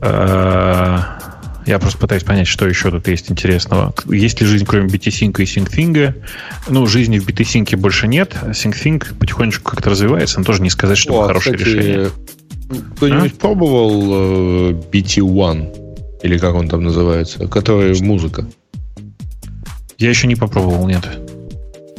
А, 0.00 1.18
Я 1.66 1.78
просто 1.78 1.98
пытаюсь 1.98 2.24
понять, 2.24 2.48
что 2.48 2.66
еще 2.66 2.90
тут 2.90 3.06
есть 3.06 3.30
интересного. 3.30 3.94
Есть 4.06 4.40
ли 4.40 4.46
жизнь, 4.46 4.66
кроме 4.66 4.88
BTSync 4.88 5.40
и 5.40 5.44
SyncThing? 5.44 6.14
Ну, 6.68 6.86
жизни 6.86 7.18
в 7.18 7.28
BTSync 7.28 7.76
больше 7.76 8.08
нет. 8.08 8.34
SyncThing 8.42 9.18
потихонечку 9.18 9.70
как-то 9.70 9.90
развивается, 9.90 10.38
но 10.40 10.44
тоже 10.44 10.62
не 10.62 10.70
сказать, 10.70 10.98
что 10.98 11.20
О, 11.20 11.24
а, 11.24 11.26
хорошее 11.28 11.56
кстати, 11.56 11.76
решение. 11.76 12.10
Кто-нибудь 12.96 13.38
пробовал 13.38 14.70
э, 14.70 14.72
BT1? 14.90 16.20
Или 16.22 16.38
как 16.38 16.54
он 16.54 16.68
там 16.68 16.82
называется? 16.82 17.46
Который 17.46 18.00
музыка. 18.00 18.46
Я 19.98 20.08
еще 20.08 20.26
не 20.26 20.36
попробовал, 20.36 20.86
нет. 20.88 21.06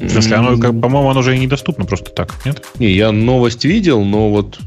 В 0.01 0.09
смысле, 0.09 0.35
оно, 0.37 0.57
как, 0.57 0.79
по-моему, 0.79 1.09
оно 1.09 1.19
уже 1.19 1.35
и 1.35 1.39
недоступно 1.39 1.85
просто 1.85 2.11
так, 2.11 2.33
нет? 2.45 2.63
Не, 2.79 2.91
я 2.91 3.11
новость 3.11 3.65
видел, 3.65 4.03
но 4.03 4.29
вот 4.29 4.59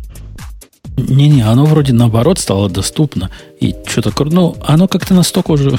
Не-не, 0.96 1.42
оно 1.42 1.64
вроде 1.64 1.92
наоборот 1.92 2.38
стало 2.38 2.70
доступно. 2.70 3.30
И 3.60 3.74
что-то... 3.86 4.12
Ну, 4.24 4.56
оно 4.64 4.86
как-то 4.86 5.14
настолько 5.14 5.50
уже 5.50 5.76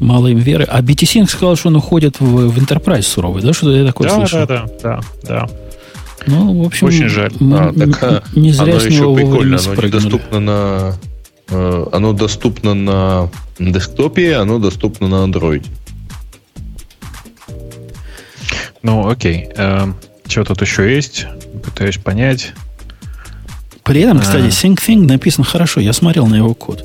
мало 0.00 0.26
им 0.26 0.38
веры. 0.38 0.64
А 0.64 0.80
BTC 0.80 1.28
сказал, 1.28 1.56
что 1.56 1.68
он 1.68 1.76
уходит 1.76 2.18
в, 2.18 2.48
в 2.48 2.58
Enterprise 2.58 3.02
суровый, 3.02 3.42
да? 3.42 3.52
Что-то 3.52 3.76
я 3.76 3.86
такое 3.86 4.08
да, 4.08 4.14
слышал. 4.16 4.46
да, 4.46 4.46
да, 4.46 4.66
да, 4.82 5.00
да. 5.22 5.48
Ну, 6.26 6.62
в 6.62 6.66
общем... 6.66 6.86
Очень 6.88 7.08
жаль. 7.08 7.32
мы 7.38 7.58
а, 7.58 7.72
так, 7.72 8.02
а, 8.02 8.22
не 8.34 8.52
зря 8.52 8.72
оно 8.72 8.80
с 8.80 8.86
еще 8.86 9.02
него 9.02 9.14
прикольно, 9.14 9.56
вовремя 9.56 9.72
оно 9.72 9.86
недоступно 9.86 10.40
на 10.40 10.94
э, 11.48 11.86
оно 11.92 12.12
доступно 12.12 12.74
на 12.74 13.30
десктопе, 13.58 14.36
оно 14.36 14.58
доступно 14.58 15.08
на 15.08 15.24
Android. 15.26 15.64
Ну, 18.82 19.08
окей. 19.08 19.48
что 20.26 20.44
тут 20.44 20.60
еще 20.62 20.94
есть? 20.94 21.26
Пытаюсь 21.64 21.98
понять. 21.98 22.52
При 23.84 24.02
этом, 24.02 24.20
кстати, 24.20 24.44
А. 24.44 24.48
SyncThing 24.48 25.06
написан 25.06 25.44
хорошо. 25.44 25.80
Я 25.80 25.92
смотрел 25.92 26.26
на 26.26 26.36
его 26.36 26.54
код. 26.54 26.84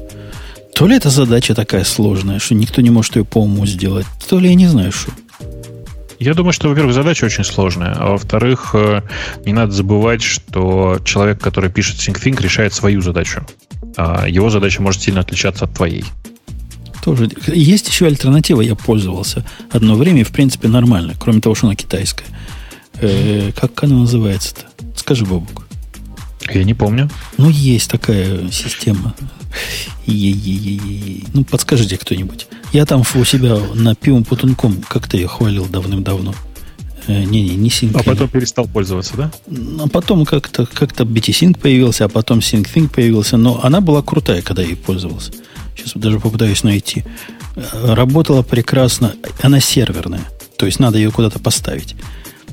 То 0.74 0.88
ли 0.88 0.98
эта 0.98 1.09
задача 1.09 1.56
такая 1.56 1.83
сложная, 1.83 2.40
что 2.40 2.53
никто 2.56 2.82
не 2.82 2.90
может 2.90 3.15
ее 3.15 3.24
по 3.24 3.38
уму 3.38 3.65
сделать, 3.65 4.06
то 4.27 4.40
ли 4.40 4.49
я 4.49 4.56
не 4.56 4.67
знаю, 4.67 4.91
что. 4.91 5.11
Я 6.19 6.33
думаю, 6.33 6.53
что, 6.53 6.69
во-первых, 6.69 6.93
задача 6.93 7.25
очень 7.25 7.43
сложная, 7.43 7.93
а 7.93 8.11
во-вторых, 8.11 8.72
э, 8.74 9.01
не 9.45 9.53
надо 9.53 9.72
забывать, 9.72 10.22
что 10.22 10.99
человек, 11.03 11.40
который 11.40 11.69
пишет 11.69 11.98
SyncThing, 11.98 12.41
решает 12.41 12.74
свою 12.74 13.01
задачу. 13.01 13.45
А 13.98 14.27
его 14.27 14.49
задача 14.49 14.82
может 14.82 15.01
сильно 15.01 15.22
отличаться 15.22 15.65
от 15.65 15.74
твоей. 15.74 16.06
Тоже. 17.06 17.30
Есть 17.53 17.88
еще 17.88 18.08
альтернатива, 18.08 18.61
я 18.61 18.74
пользовался 18.74 19.45
одно 19.69 19.93
время, 19.93 20.22
и 20.22 20.24
в 20.24 20.32
принципе 20.32 20.67
нормально, 20.67 21.14
кроме 21.19 21.40
того, 21.40 21.53
что 21.53 21.67
она 21.67 21.75
китайская. 21.75 22.25
Э, 22.95 23.51
как 23.56 23.84
она 23.84 24.00
называется-то? 24.00 24.64
Скажи, 24.95 25.24
Бобук. 25.24 25.67
Я 26.51 26.64
не 26.64 26.74
помню. 26.74 27.11
Ну, 27.38 27.51
есть 27.51 27.92
такая 27.92 28.50
система. 28.50 29.14
Е-е-е-е. 30.08 31.25
Ну, 31.32 31.43
подскажите 31.43 32.00
кто-нибудь. 32.00 32.48
Я 32.74 32.88
там 32.88 33.03
у 33.14 33.24
себя 33.24 33.56
на 33.75 33.93
пивом 33.93 34.24
путунком 34.24 34.82
как-то 34.88 35.16
ее 35.16 35.27
хвалил 35.27 35.67
давным-давно. 35.67 36.34
Э, 37.06 37.24
Не-не, 37.24 37.56
не 37.56 37.69
Sync. 37.69 37.92
А 38.00 38.01
потом 38.01 38.30
перестал 38.30 38.67
пользоваться, 38.67 39.14
да? 39.16 39.32
А 39.80 39.88
потом 39.90 40.25
как-то 40.25 40.66
как 40.66 40.93
BT-Sync 40.93 41.59
появился, 41.59 42.06
а 42.06 42.09
потом 42.09 42.40
SyncThing 42.40 42.90
появился. 42.90 43.38
Но 43.38 43.64
она 43.64 43.80
была 43.80 44.01
крутая, 44.01 44.42
когда 44.42 44.64
я 44.64 44.69
ей 44.69 44.75
пользовался. 44.75 45.32
Сейчас 45.76 45.94
даже 45.95 46.20
попытаюсь 46.20 46.64
найти. 46.64 47.04
Э, 47.56 47.94
Работала 47.94 48.42
прекрасно. 48.42 49.14
Она 49.42 49.60
серверная. 49.60 50.22
То 50.58 50.66
есть 50.66 50.80
надо 50.80 50.98
ее 50.98 51.12
куда-то 51.12 51.40
поставить. 51.40 51.95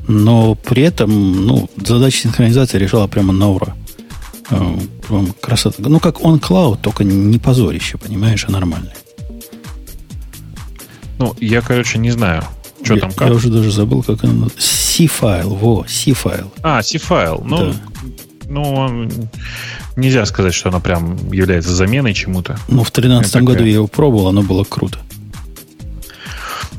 Но 0.08 0.54
при 0.56 0.82
этом, 0.82 1.46
ну, 1.46 1.70
задача 1.76 2.18
синхронизации 2.22 2.78
решала 2.78 3.06
прямо 3.06 3.32
на 3.32 3.50
ура. 3.50 3.76
Э, 4.50 4.78
прям 5.06 5.32
Красота. 5.40 5.76
Ну, 5.78 6.00
как 6.00 6.20
on 6.20 6.40
cloud, 6.40 6.78
только 6.82 7.04
не 7.04 7.38
позорище, 7.38 7.98
понимаешь, 7.98 8.44
а 8.48 8.50
нормально. 8.52 8.92
Ну, 11.18 11.34
я, 11.40 11.60
короче, 11.60 11.98
не 11.98 12.10
знаю, 12.10 12.42
что 12.82 12.94
я, 12.94 13.00
там 13.00 13.12
как. 13.12 13.28
Я 13.28 13.34
уже 13.34 13.48
даже 13.48 13.70
забыл, 13.70 14.02
как 14.02 14.24
она... 14.24 14.48
C-файл, 14.58 15.50
во, 15.54 15.86
C-файл. 15.88 16.52
А, 16.62 16.82
C-файл. 16.82 17.42
Ну, 17.46 17.58
Да. 17.58 17.74
Ну, 18.52 18.74
он- 18.74 19.10
нельзя 19.96 20.24
сказать, 20.26 20.54
что 20.54 20.68
она 20.68 20.80
прям 20.80 21.16
является 21.32 21.74
заменой 21.74 22.14
чему-то. 22.14 22.58
Ну, 22.68 22.84
в 22.84 22.92
2013 22.92 23.34
Это 23.36 23.44
году 23.44 23.64
я 23.64 23.72
его 23.74 23.86
пробовал, 23.86 24.28
оно 24.28 24.42
было 24.42 24.64
круто. 24.64 24.98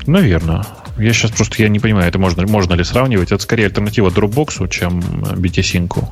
Наверное. 0.06 0.64
Я 0.98 1.12
сейчас 1.12 1.32
просто 1.32 1.60
я 1.60 1.68
не 1.68 1.80
понимаю, 1.80 2.06
это 2.06 2.18
можно, 2.18 2.46
можно 2.46 2.74
ли 2.74 2.84
сравнивать. 2.84 3.32
Это 3.32 3.42
скорее 3.42 3.66
альтернатива 3.66 4.10
Dropbox, 4.10 4.68
чем 4.68 5.00
BT-Sync. 5.00 6.04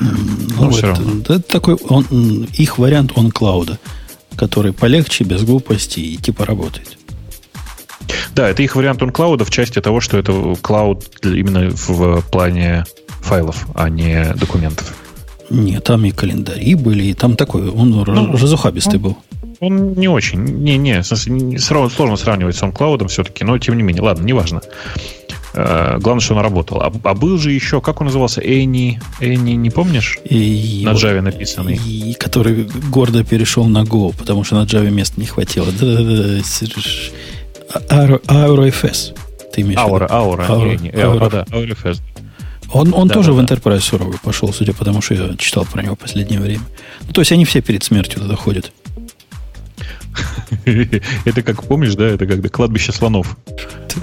Ну, 0.00 0.70
всё 0.70 0.88
вот, 0.88 0.98
равно. 0.98 1.20
это 1.20 1.40
такой 1.40 1.74
он, 1.74 2.48
их 2.54 2.78
вариант 2.78 3.12
он 3.16 3.30
клауда, 3.30 3.78
который 4.34 4.72
полегче, 4.72 5.24
без 5.24 5.42
глупости 5.42 6.00
и 6.00 6.16
типа 6.16 6.46
работает. 6.46 6.98
Да, 8.34 8.48
это 8.48 8.62
их 8.62 8.74
вариант 8.76 9.00
OnCloud 9.02 9.44
в 9.44 9.50
части 9.50 9.80
того, 9.80 10.00
что 10.00 10.18
это 10.18 10.56
клауд 10.60 11.04
именно 11.22 11.70
в 11.70 12.22
плане 12.22 12.84
файлов, 13.24 13.66
а 13.74 13.88
не 13.88 14.32
документов. 14.36 14.94
Нет, 15.50 15.84
там 15.84 16.04
и 16.04 16.10
календари 16.10 16.74
были, 16.74 17.04
и 17.04 17.14
там 17.14 17.36
такой, 17.36 17.68
он 17.68 17.90
Ну, 17.90 18.04
разухабистый 18.32 18.98
был. 18.98 19.16
Он 19.60 19.92
не 19.94 20.08
очень. 20.08 20.40
Не-не, 20.40 21.02
не- 21.26 21.58
сложно 21.58 22.16
сравнивать 22.16 22.56
с 22.56 22.62
OnCloud 22.62 23.06
все-таки, 23.08 23.44
но 23.44 23.58
тем 23.58 23.76
не 23.76 23.82
менее. 23.82 24.02
Ладно, 24.02 24.24
неважно. 24.24 24.60
Э, 25.54 25.98
Главное, 26.00 26.20
что 26.20 26.34
он 26.34 26.40
работал. 26.40 26.80
А, 26.82 26.92
а 27.04 27.14
был 27.14 27.38
же 27.38 27.52
еще, 27.52 27.80
как 27.80 28.00
он 28.00 28.06
назывался? 28.08 28.40
Any, 28.40 28.96
Any, 29.20 29.54
не 29.54 29.70
помнишь? 29.70 30.18
И 30.28 30.82
На 30.84 30.90
Java 30.92 31.20
написанный. 31.20 31.76
И 31.76 32.14
который 32.14 32.66
гордо 32.90 33.22
перешел 33.22 33.66
на 33.66 33.82
Go, 33.84 34.12
потому 34.18 34.42
что 34.44 34.56
на 34.56 34.64
Java 34.66 34.90
места 34.90 35.20
не 35.20 35.26
хватило. 35.26 35.66
Auro- 37.90 38.22
AuroFS. 38.26 39.14
Ты 39.52 39.60
имеешь 39.60 39.78
в 39.80 39.84
виду? 39.84 39.94
Аура, 39.94 40.08
Аура, 40.10 40.46
Аура, 40.48 40.70
Any. 40.74 41.00
Аура. 41.00 41.30
Да, 41.30 41.44
AuroFS. 41.50 42.00
Он, 42.74 42.92
он 42.92 43.08
Да, 43.08 43.14
тоже 43.14 43.32
да, 43.32 43.40
в. 43.40 43.44
Enterprise 43.44 43.80
суровый 43.80 44.18
пошел, 44.22 44.52
судя 44.52 44.72
по 44.74 44.84
тому, 44.84 45.00
что 45.00 45.14
я 45.14 45.36
читал 45.36 45.64
про 45.64 45.82
него 45.82 45.94
в 45.94 45.98
последнее 45.98 46.40
время. 46.40 46.62
Ну, 47.06 47.12
то 47.12 47.20
есть 47.20 47.30
они 47.32 47.44
все 47.44 47.62
перед 47.62 47.84
смертью 47.84 48.20
туда 48.20 48.34
ходят. 48.34 48.72
Это 51.24 51.42
как, 51.42 51.62
помнишь, 51.64 51.94
да, 51.94 52.06
это 52.06 52.26
как 52.26 52.40
кладбище 52.52 52.92
слонов. 52.92 53.36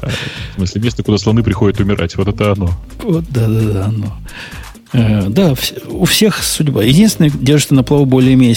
Э, 0.01 0.09
В 0.53 0.56
смысле, 0.56 0.82
место, 0.82 1.03
куда 1.03 1.17
слоны 1.17 1.43
приходят 1.43 1.80
умирать. 1.80 2.16
Вот 2.16 2.27
это 2.27 2.51
оно. 2.51 2.72
Вот, 3.01 3.24
да-да-да, 3.30 3.85
оно. 3.85 4.17
Э, 4.93 5.27
да, 5.30 5.56
у 5.88 6.06
всех 6.06 6.43
судьба. 6.43 6.83
Единственное, 6.83 7.30
держится 7.30 7.74
на 7.74 7.83
плаву 7.83 8.06
более-менее 8.06 8.56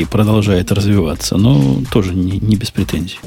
и 0.00 0.04
продолжает 0.04 0.72
развиваться, 0.72 1.36
но 1.36 1.80
тоже 1.92 2.14
не, 2.14 2.38
не 2.38 2.56
без 2.56 2.70
претензий. 2.70 3.18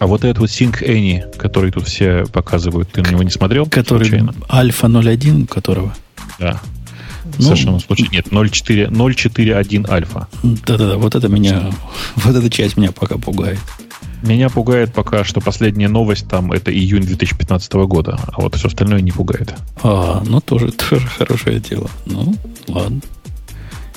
А 0.00 0.06
вот 0.06 0.24
этот 0.24 0.38
вот 0.38 0.48
Sync 0.48 0.82
Any, 0.82 1.36
который 1.36 1.70
тут 1.70 1.86
все 1.86 2.24
показывают, 2.32 2.90
ты 2.90 3.02
на 3.02 3.10
него 3.10 3.22
не 3.22 3.30
смотрел? 3.30 3.66
Который 3.66 4.08
случайно? 4.08 4.34
Альфа 4.50 4.88
01, 4.88 5.46
которого 5.46 5.94
Да. 6.38 6.58
Ну, 7.36 7.44
Совершенно 7.44 7.78
случайно. 7.78 8.12
Нет, 8.12 8.28
0.4 8.28 8.88
0.4.1 8.90 9.90
альфа. 9.90 10.26
Да-да-да, 10.42 10.96
вот 10.96 11.14
это 11.14 11.28
меня, 11.28 11.70
вот 12.16 12.34
эта 12.34 12.48
часть 12.48 12.78
меня 12.78 12.92
пока 12.92 13.18
пугает. 13.18 13.58
Меня 14.22 14.48
пугает 14.48 14.94
пока, 14.94 15.22
что 15.22 15.42
последняя 15.42 15.88
новость 15.88 16.26
там 16.28 16.50
это 16.50 16.72
июнь 16.72 17.02
2015 17.02 17.72
года, 17.74 18.18
а 18.26 18.40
вот 18.40 18.54
все 18.56 18.68
остальное 18.68 19.02
не 19.02 19.12
пугает. 19.12 19.54
А, 19.82 20.22
ну 20.26 20.40
тоже, 20.40 20.72
тоже 20.90 21.06
хорошее 21.06 21.60
дело. 21.60 21.90
Ну, 22.06 22.34
ладно. 22.68 23.02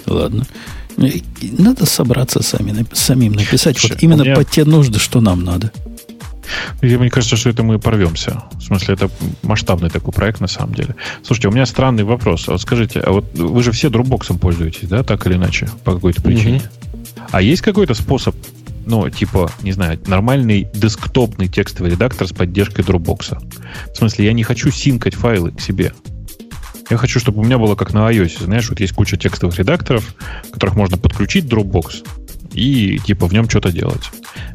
Ладно. 0.06 0.46
Надо 0.98 1.86
собраться 1.86 2.44
сами, 2.44 2.86
самим 2.92 3.34
написать 3.34 3.78
Слушай, 3.80 3.94
вот 3.94 4.04
именно 4.04 4.22
меня- 4.24 4.36
под 4.36 4.50
те 4.50 4.66
нужды, 4.66 5.00
что 5.00 5.22
нам 5.22 5.46
надо. 5.46 5.72
И 6.82 6.98
мне 6.98 7.10
кажется, 7.10 7.36
что 7.36 7.50
это 7.50 7.64
мы 7.64 7.80
порвемся. 7.80 8.44
В 8.54 8.62
смысле, 8.62 8.96
это 8.96 9.10
масштабный 9.44 9.90
такой 9.90 10.14
проект 10.14 10.42
на 10.42 10.48
самом 10.48 10.74
деле. 10.74 10.96
Слушайте, 11.24 11.48
у 11.48 11.52
меня 11.52 11.66
странный 11.66 12.04
вопрос. 12.04 12.48
А 12.48 12.54
вот 12.54 12.62
скажите, 12.62 13.00
а 13.00 13.12
вот 13.12 13.26
вы 13.38 13.64
же 13.64 13.72
все 13.72 13.90
Dropbox 13.90 14.38
пользуетесь, 14.38 14.88
да, 14.88 15.04
так 15.04 15.26
или 15.28 15.36
иначе, 15.36 15.70
по 15.84 15.94
какой-то 15.94 16.22
причине? 16.22 16.62
А 17.32 17.42
есть 17.42 17.62
какой-то 17.62 17.94
способ, 17.94 18.36
ну, 18.86 19.10
типа, 19.10 19.52
не 19.62 19.72
знаю, 19.72 20.00
нормальный 20.08 20.68
десктопный 20.74 21.48
текстовый 21.48 21.92
редактор 21.92 22.28
с 22.28 22.32
поддержкой 22.32 22.82
Dropbox? 22.82 23.38
В 23.94 23.98
смысле, 23.98 24.26
я 24.26 24.34
не 24.34 24.44
хочу 24.44 24.70
синкать 24.72 25.16
файлы 25.16 25.52
к 25.52 25.62
себе. 25.62 25.94
Я 26.90 26.98
хочу, 26.98 27.20
чтобы 27.20 27.42
у 27.42 27.46
меня 27.46 27.58
было 27.58 27.76
как 27.76 27.94
на 27.94 28.12
iOS. 28.12 28.44
Знаешь, 28.44 28.70
вот 28.70 28.80
есть 28.80 28.94
куча 28.94 29.18
текстовых 29.18 29.58
редакторов, 29.58 30.16
которых 30.52 30.76
можно 30.76 30.98
подключить 30.98 31.46
Dropbox 31.46 32.06
и, 32.54 33.00
типа, 33.00 33.28
в 33.28 33.34
нем 33.34 33.50
что-то 33.50 33.72
делать. 33.72 34.12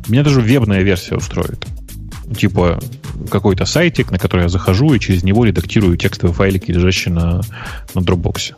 Меня 0.09 0.23
даже 0.23 0.41
вебная 0.41 0.83
версия 0.83 1.17
устроит. 1.17 1.67
Типа, 2.37 2.79
какой-то 3.31 3.65
сайтик, 3.65 4.11
на 4.11 4.19
который 4.19 4.43
я 4.43 4.49
захожу 4.49 4.93
и 4.95 5.01
через 5.01 5.23
него 5.23 5.45
редактирую 5.45 5.97
текстовые 5.97 6.35
файлики, 6.35 6.71
лежащие 6.71 7.13
на, 7.15 7.41
на 7.95 8.01
Dropbox. 8.01 8.55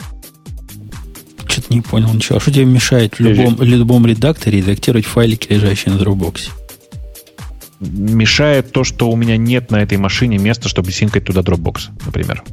Что-то 1.47 1.75
не 1.75 1.81
понял 1.81 2.13
ничего. 2.13 2.39
А 2.39 2.41
что 2.41 2.53
тебе 2.53 2.65
мешает 2.65 3.19
в 3.19 3.21
любом, 3.21 3.61
любом 3.63 4.07
редакторе 4.07 4.59
редактировать 4.59 5.07
файлики, 5.07 5.53
лежащие 5.53 5.95
на 5.95 5.99
Dropbox? 5.99 6.51
Мешает 7.81 8.73
то, 8.73 8.85
что 8.85 9.11
у 9.11 9.17
меня 9.17 9.37
нет 9.37 9.71
на 9.71 9.77
этой 9.77 9.99
машине 9.99 10.39
места, 10.39 10.69
чтобы 10.69 10.93
синкать 10.93 11.25
туда 11.25 11.41
Dropbox, 11.41 11.89
например. 12.05 12.45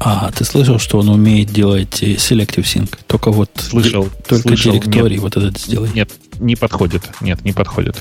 А, 0.00 0.30
ты 0.30 0.44
слышал, 0.44 0.78
что 0.78 0.98
он 0.98 1.08
умеет 1.08 1.48
делать 1.50 2.02
э, 2.02 2.14
Selective 2.14 2.62
Sync? 2.62 2.96
Только 3.06 3.32
вот 3.32 3.50
Слышал, 3.56 4.08
только 4.28 4.48
слышал, 4.48 4.72
директорий 4.72 5.16
нет. 5.16 5.22
вот 5.22 5.36
этот 5.36 5.58
сделай. 5.58 5.90
Нет, 5.92 6.10
не 6.38 6.54
подходит. 6.54 7.02
Нет, 7.20 7.44
не 7.44 7.52
подходит. 7.52 7.96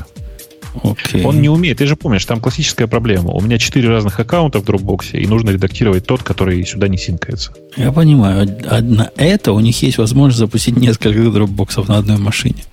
Окей. 0.84 1.24
Он 1.24 1.42
не 1.42 1.50
умеет. 1.50 1.78
Ты 1.78 1.88
же 1.88 1.96
помнишь, 1.96 2.26
там 2.26 2.40
классическая 2.40 2.88
проблема. 2.88 3.32
У 3.32 3.42
меня 3.42 3.58
четыре 3.58 3.90
разных 3.90 4.20
аккаунта 4.20 4.60
в 4.60 4.64
Dropbox, 4.64 5.12
и 5.20 5.28
нужно 5.28 5.52
редактировать 5.52 6.06
тот, 6.06 6.24
который 6.24 6.66
сюда 6.66 6.88
не 6.88 6.98
синкается. 6.98 7.54
Я 7.76 7.92
понимаю. 7.92 8.58
А 8.70 8.82
на 8.82 9.12
это 9.16 9.54
у 9.54 9.60
них 9.60 9.82
есть 9.82 9.98
возможность 9.98 10.40
запустить 10.40 10.78
несколько 10.78 11.30
дропбоксов 11.30 11.88
на 11.88 11.98
одной 11.98 12.18
машине. 12.18 12.64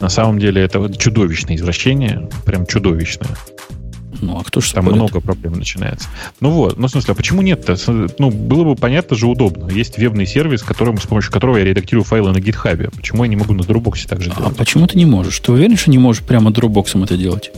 На 0.00 0.08
самом 0.08 0.38
деле 0.38 0.62
это 0.62 0.92
чудовищное 0.96 1.56
извращение, 1.56 2.28
прям 2.44 2.66
чудовищное. 2.66 3.30
Ну, 4.20 4.38
а 4.38 4.44
кто 4.44 4.60
ж 4.60 4.70
Там 4.72 4.84
спорит? 4.84 4.96
много 5.02 5.20
проблем 5.20 5.54
начинается. 5.54 6.08
Ну 6.40 6.50
вот, 6.50 6.78
ну 6.78 6.86
в 6.86 6.90
смысле, 6.90 7.12
а 7.12 7.14
почему 7.14 7.42
нет-то? 7.42 7.76
Ну, 8.18 8.30
было 8.30 8.64
бы 8.64 8.74
понятно 8.76 9.16
же 9.16 9.26
удобно. 9.26 9.70
Есть 9.70 9.98
вебный 9.98 10.26
сервис, 10.26 10.62
которым, 10.62 10.98
с 10.98 11.06
помощью 11.06 11.32
которого 11.32 11.56
я 11.58 11.64
редактирую 11.64 12.04
файлы 12.04 12.32
на 12.32 12.38
GitHub. 12.38 12.90
Почему 12.96 13.24
я 13.24 13.28
не 13.28 13.36
могу 13.36 13.52
на 13.54 13.62
Dropbox 13.62 14.06
так 14.08 14.22
же 14.22 14.32
А 14.34 14.38
делать? 14.40 14.56
почему 14.56 14.86
ты 14.86 14.96
не 14.98 15.06
можешь? 15.06 15.38
Ты 15.40 15.52
уверен, 15.52 15.76
что 15.76 15.90
не 15.90 15.98
можешь 15.98 16.22
прямо 16.22 16.50
дропбоксом 16.50 17.04
это 17.04 17.16
делать? 17.16 17.50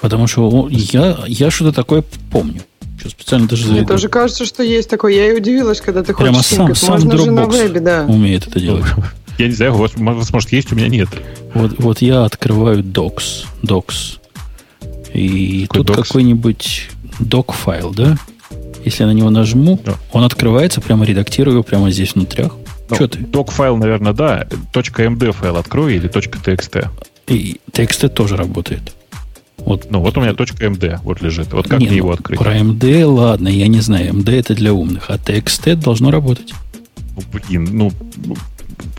Потому 0.00 0.26
что 0.26 0.68
я, 0.70 1.18
я 1.26 1.50
что-то 1.50 1.72
такое 1.72 2.04
помню. 2.30 2.60
Что 3.00 3.08
специально 3.10 3.48
даже 3.48 3.64
Мне 3.64 3.74
заведу. 3.76 3.88
тоже 3.88 4.08
кажется, 4.08 4.44
что 4.44 4.62
есть 4.62 4.88
такое. 4.88 5.14
Я 5.14 5.32
и 5.32 5.36
удивилась, 5.36 5.80
когда 5.80 6.02
ты 6.02 6.14
Прямо 6.14 6.36
хочешь 6.38 6.50
сам, 6.50 6.74
сам 6.74 6.90
Можно 6.94 7.18
же 7.18 7.30
на 7.30 7.40
Dropbox 7.40 7.52
вебе, 7.68 7.80
да. 7.80 8.04
умеет 8.08 8.46
это 8.46 8.60
делать. 8.60 8.84
Я 9.38 9.46
не 9.48 9.52
знаю, 9.54 9.74
у 9.74 9.78
вас, 9.78 9.92
у 9.96 10.04
вас, 10.04 10.32
может, 10.32 10.52
есть, 10.52 10.70
у 10.72 10.76
меня 10.76 10.88
нет. 10.88 11.08
Вот, 11.54 11.72
вот 11.78 12.00
я 12.02 12.24
открываю 12.24 12.84
Docs. 12.84 13.46
Docs. 13.64 14.18
И 15.14 15.66
Какой 15.68 15.84
тут 15.84 15.96
какой-нибудь 15.96 16.88
док-файл, 17.20 17.94
да? 17.94 18.18
Если 18.84 19.04
я 19.04 19.06
на 19.06 19.12
него 19.12 19.30
нажму, 19.30 19.80
Да. 19.84 19.94
он 20.12 20.24
открывается, 20.24 20.80
прямо 20.80 21.06
редактирую 21.06 21.54
его 21.54 21.62
прямо 21.62 21.90
здесь 21.90 22.14
внутрях. 22.14 22.52
Ну, 22.90 22.96
Что 22.96 23.08
ты? 23.08 23.20
Док-файл, 23.20 23.76
наверное, 23.76 24.12
да. 24.12 24.46
.md 24.72 25.32
файл 25.32 25.56
открой 25.56 25.96
или 25.96 26.10
.txt. 26.10 26.88
И 27.28 27.60
тексты 27.72 28.08
тоже 28.08 28.36
работает. 28.36 28.92
Вот 29.58 29.90
Ну, 29.90 30.00
вот 30.00 30.18
у 30.18 30.20
меня 30.20 30.32
.md 30.32 30.98
вот 31.02 31.22
лежит. 31.22 31.52
Вот 31.52 31.68
как 31.68 31.80
Не, 31.80 31.86
мне 31.86 31.92
ну, 31.92 31.96
его 31.96 32.12
открыть? 32.12 32.38
Про 32.38 32.58
MD, 32.58 33.04
ладно, 33.06 33.48
я 33.48 33.68
не 33.68 33.80
знаю. 33.80 34.12
MD 34.12 34.38
это 34.38 34.54
для 34.54 34.74
умных, 34.74 35.06
а 35.08 35.14
TXT 35.16 35.76
должно 35.76 36.10
работать. 36.10 36.52
Ну, 37.16 37.22
блин, 37.32 37.68
ну, 37.72 37.92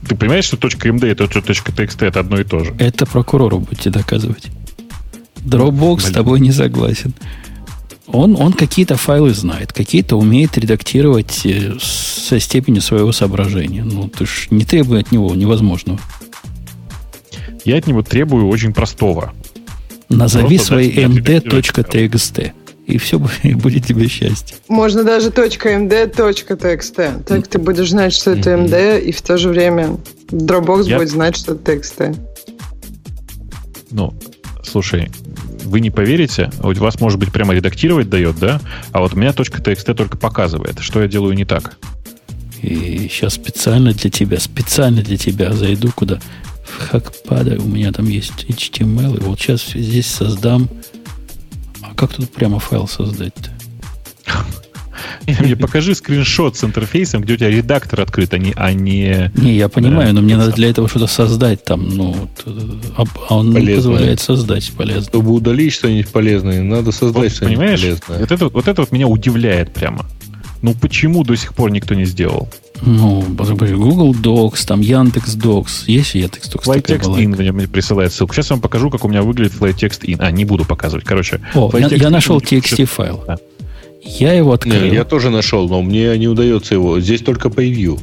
ты 0.07 0.15
понимаешь, 0.15 0.45
что 0.45 0.57
.md 0.57 1.11
и 1.11 1.13
.txt 1.13 2.05
это 2.07 2.19
одно 2.21 2.39
и 2.39 2.43
то 2.43 2.63
же? 2.63 2.73
Это 2.79 3.05
прокурору 3.05 3.59
будете 3.59 3.91
доказывать. 3.91 4.47
Dropbox 5.45 6.01
с 6.01 6.11
тобой 6.11 6.39
не 6.39 6.51
согласен. 6.51 7.13
Он, 8.07 8.35
он 8.39 8.53
какие-то 8.53 8.97
файлы 8.97 9.33
знает, 9.33 9.73
какие-то 9.73 10.15
умеет 10.15 10.57
редактировать 10.57 11.45
э, 11.45 11.73
со 11.79 12.39
степенью 12.39 12.81
своего 12.81 13.11
соображения. 13.11 13.83
Ну, 13.83 14.07
ты 14.09 14.25
ж 14.25 14.47
не 14.51 14.63
требуй 14.63 14.99
от 14.99 15.11
него 15.11 15.33
невозможного. 15.33 15.99
Я 17.63 17.77
от 17.77 17.87
него 17.87 18.03
требую 18.03 18.47
очень 18.47 18.73
простого. 18.73 19.33
Назови 20.09 20.57
Просто 20.57 20.67
свои 20.67 20.91
md.txt. 20.91 22.51
И 22.85 22.97
все 22.99 23.19
будет 23.43 23.87
тебе 23.87 24.07
счастье. 24.07 24.55
Можно 24.67 25.03
даже 25.03 25.29
.md, 25.29 26.15
.txt. 26.15 27.23
Так 27.23 27.47
ты 27.47 27.57
будешь 27.57 27.89
знать, 27.89 28.13
что 28.13 28.31
это 28.31 28.51
md, 28.51 29.01
и 29.01 29.11
в 29.11 29.21
то 29.23 29.37
же 29.37 29.49
время 29.49 29.97
Dropbox 30.29 30.83
Я- 30.83 30.97
будет 30.97 31.09
знать, 31.09 31.35
что 31.35 31.53
это 31.53 31.73
txt. 31.73 32.15
Ну, 33.89 34.13
слушай, 34.67 35.09
вы 35.63 35.79
не 35.79 35.91
поверите, 35.91 36.51
а 36.59 36.67
у 36.67 36.73
вас, 36.73 36.99
может 36.99 37.19
быть, 37.19 37.31
прямо 37.31 37.53
редактировать 37.53 38.09
дает, 38.09 38.37
да? 38.39 38.61
А 38.91 38.99
вот 38.99 39.13
у 39.13 39.17
меня 39.17 39.31
.txt 39.31 39.93
только 39.93 40.17
показывает. 40.17 40.79
Что 40.79 41.01
я 41.01 41.07
делаю 41.07 41.35
не 41.35 41.45
так? 41.45 41.77
И 42.61 43.07
сейчас 43.11 43.33
специально 43.33 43.93
для 43.93 44.09
тебя, 44.09 44.39
специально 44.39 45.01
для 45.01 45.17
тебя 45.17 45.53
зайду 45.53 45.91
куда? 45.93 46.19
В 46.63 46.93
Hackpad 46.93 47.57
у 47.57 47.67
меня 47.67 47.91
там 47.91 48.07
есть 48.07 48.45
HTML, 48.47 49.17
и 49.17 49.23
вот 49.23 49.39
сейчас 49.39 49.65
здесь 49.73 50.07
создам... 50.07 50.67
А 51.81 51.93
как 51.93 52.13
тут 52.13 52.31
прямо 52.31 52.59
файл 52.59 52.87
создать-то? 52.87 53.51
Мне 55.39 55.55
покажи 55.55 55.95
скриншот 55.95 56.57
с 56.57 56.63
интерфейсом, 56.63 57.21
где 57.21 57.33
у 57.33 57.37
тебя 57.37 57.49
редактор 57.49 58.01
открыт, 58.01 58.33
а 58.33 58.37
не... 58.37 58.53
А 58.55 58.73
не... 58.73 59.31
Не, 59.35 59.55
я 59.55 59.69
понимаю, 59.69 60.07
Да, 60.07 60.13
но 60.13 60.21
мне 60.21 60.37
надо 60.37 60.51
для 60.53 60.69
этого 60.69 60.87
что-то 60.87 61.07
создать 61.07 61.63
там, 61.63 61.89
ну, 61.89 62.29
э, 62.45 62.51
а, 62.97 63.03
он 63.33 63.49
не 63.49 63.53
Полезное. 63.55 63.75
позволяет 63.75 64.19
создать 64.19 64.71
полезно. 64.71 65.03
Чтобы 65.03 65.31
удалить 65.31 65.73
что-нибудь 65.73 66.09
полезное, 66.09 66.61
надо 66.61 66.91
создать 66.91 67.23
Вот, 67.23 67.31
что-нибудь 67.31 67.57
понимаешь, 67.57 67.81
полезное. 67.81 68.19
вот 68.19 68.31
это, 68.31 68.47
вот 68.49 68.67
это 68.67 68.81
вот 68.81 68.91
меня 68.91 69.07
удивляет 69.07 69.73
прямо. 69.73 70.05
Ну 70.61 70.73
почему 70.73 71.23
до 71.23 71.35
сих 71.35 71.53
пор 71.53 71.71
никто 71.71 71.93
не 71.93 72.05
сделал? 72.05 72.49
Ну, 72.81 73.21
Google 73.21 74.13
Docs, 74.13 74.65
там 74.67 74.81
Яндекс 74.81 75.35
Docs. 75.35 75.83
Есть 75.87 76.15
Яндекс 76.15 76.49
Docs? 76.49 76.65
FlyText 76.65 77.15
In 77.17 77.27
мне, 77.27 77.51
мне 77.51 77.67
присылает 77.67 78.11
ссылку. 78.11 78.33
Сейчас 78.33 78.49
я 78.49 78.55
вам 78.55 78.61
покажу, 78.61 78.89
как 78.89 79.05
у 79.05 79.07
меня 79.07 79.21
выглядит 79.21 79.53
FlyText 79.53 80.01
In. 80.05 80.17
А, 80.19 80.31
не 80.31 80.45
буду 80.45 80.65
показывать. 80.65 81.05
Короче. 81.05 81.39
О, 81.53 81.69
я, 81.77 81.87
я 81.87 82.09
нашел 82.09 82.39
TXT 82.39 82.85
файл. 82.85 83.23
Да. 83.27 83.37
Я 84.05 84.33
его 84.33 84.53
открыл. 84.53 84.81
Не, 84.81 84.89
я 84.89 85.03
тоже 85.03 85.29
нашел, 85.29 85.67
но 85.67 85.81
мне 85.81 86.17
не 86.17 86.27
удается 86.27 86.75
его. 86.75 86.99
Здесь 86.99 87.21
только 87.21 87.49
превью. 87.49 87.99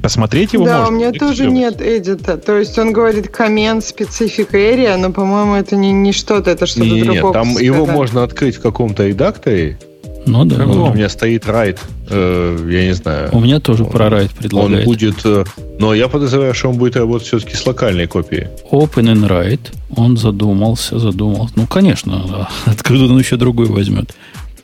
Посмотреть 0.00 0.54
его 0.54 0.64
да, 0.64 0.78
можно? 0.78 0.86
Да, 0.86 0.92
у 0.92 0.98
меня 0.98 1.12
тоже 1.12 1.50
нет 1.50 1.82
эдита. 1.82 2.38
То 2.38 2.56
есть 2.56 2.78
он 2.78 2.92
говорит 2.92 3.26
comment 3.26 3.80
specific 3.80 4.52
area, 4.52 4.96
но, 4.96 5.12
по-моему, 5.12 5.54
это 5.54 5.76
не, 5.76 5.92
не 5.92 6.12
что-то, 6.12 6.50
это 6.50 6.64
что-то 6.64 6.86
не, 6.86 7.02
другое. 7.02 7.22
Нет, 7.22 7.32
там 7.32 7.58
его 7.58 7.84
можно 7.84 8.22
открыть 8.22 8.56
в 8.56 8.62
каком-то 8.62 9.06
редакторе, 9.06 9.78
ну 10.26 10.44
да. 10.44 10.56
Как 10.56 10.68
у 10.68 10.92
меня 10.92 11.08
стоит 11.08 11.46
райт, 11.46 11.78
э, 12.10 12.58
я 12.68 12.84
не 12.84 12.94
знаю. 12.94 13.28
У 13.32 13.38
меня 13.38 13.60
тоже 13.60 13.84
он, 13.84 13.90
про 13.90 14.10
райт 14.10 14.32
предлагает. 14.32 14.80
Он 14.80 14.92
будет, 14.92 15.24
э, 15.24 15.44
но 15.78 15.94
я 15.94 16.08
подозреваю, 16.08 16.52
что 16.52 16.68
он 16.68 16.76
будет 16.76 16.96
работать 16.96 17.28
все-таки 17.28 17.54
с 17.54 17.64
локальной 17.64 18.08
копией. 18.08 18.48
Open 18.72 19.04
and 19.04 19.28
write. 19.28 19.72
Он 19.96 20.16
задумался, 20.16 20.98
задумался. 20.98 21.54
Ну, 21.56 21.66
конечно, 21.68 22.48
откуда 22.66 23.04
он 23.04 23.18
еще 23.18 23.36
другой 23.36 23.66
возьмет? 23.66 24.16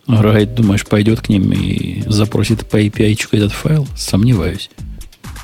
Райт, 0.07 0.55
думаешь, 0.55 0.85
пойдет 0.85 1.21
к 1.21 1.29
ним 1.29 1.53
и 1.53 2.03
запросит 2.07 2.67
по 2.67 2.81
API 2.81 3.17
этот 3.33 3.53
файл? 3.53 3.87
Сомневаюсь. 3.97 4.71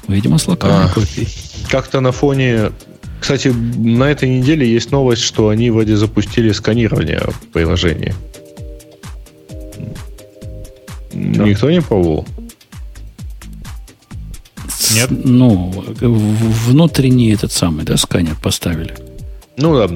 Видимо, 0.08 0.38
с 0.38 0.48
локальной 0.48 0.86
а, 0.86 0.88
копией. 0.88 1.28
Как-то 1.70 2.00
на 2.00 2.12
фоне... 2.12 2.72
Кстати, 3.20 3.48
на 3.48 4.04
этой 4.04 4.28
неделе 4.28 4.70
есть 4.70 4.92
новость, 4.92 5.22
что 5.22 5.48
они 5.48 5.70
вроде 5.70 5.96
запустили 5.96 6.52
сканирование 6.52 7.22
приложения. 7.52 8.14
Да. 11.12 11.44
Никто 11.44 11.70
не 11.70 11.82
пробовал? 11.82 12.26
Нет. 14.94 15.10
Ну, 15.10 15.84
внутренний 16.00 17.32
этот 17.32 17.52
самый, 17.52 17.84
да, 17.84 17.96
сканер 17.96 18.36
поставили. 18.40 18.94
Ну, 19.56 19.76
да, 19.76 19.90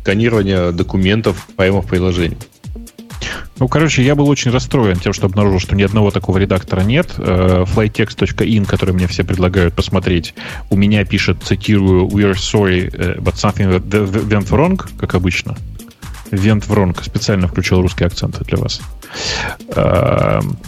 сканирование 0.00 0.72
документов 0.72 1.48
прямо 1.56 1.82
в 1.82 1.86
приложении. 1.86 2.38
Ну, 3.58 3.66
короче, 3.66 4.04
я 4.04 4.14
был 4.14 4.28
очень 4.28 4.50
расстроен 4.50 4.98
тем, 4.98 5.12
что 5.12 5.26
обнаружил, 5.26 5.58
что 5.58 5.74
ни 5.74 5.82
одного 5.82 6.10
такого 6.10 6.38
редактора 6.38 6.82
нет. 6.82 7.14
Э, 7.18 7.64
flytext.in, 7.66 8.64
который 8.66 8.94
мне 8.94 9.06
все 9.08 9.24
предлагают 9.24 9.74
посмотреть, 9.74 10.34
у 10.70 10.76
меня 10.76 11.04
пишет, 11.04 11.42
цитирую, 11.42 12.06
«We 12.06 12.30
are 12.30 12.34
sorry, 12.34 12.88
э, 12.92 13.18
but 13.18 13.34
something 13.34 13.80
went 13.80 14.48
wrong», 14.50 14.80
как 14.98 15.14
обычно. 15.14 15.56
Went 16.30 16.68
wrong. 16.68 16.96
Специально 17.02 17.48
включил 17.48 17.80
русский 17.80 18.04
акцент 18.04 18.38
для 18.42 18.58
вас. 18.58 18.80
Эм, 19.74 20.58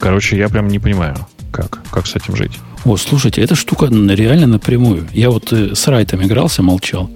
короче, 0.00 0.38
я 0.38 0.48
прям 0.48 0.68
не 0.68 0.78
понимаю, 0.78 1.16
как, 1.52 1.80
как 1.90 2.06
с 2.06 2.16
этим 2.16 2.36
жить. 2.36 2.58
О, 2.84 2.96
слушайте, 2.96 3.42
эта 3.42 3.54
штука 3.54 3.86
реально 3.86 4.46
напрямую. 4.46 5.06
Я 5.12 5.30
вот 5.30 5.52
э, 5.52 5.74
с 5.74 5.86
райтом 5.88 6.22
игрался, 6.22 6.62
молчал. 6.62 7.10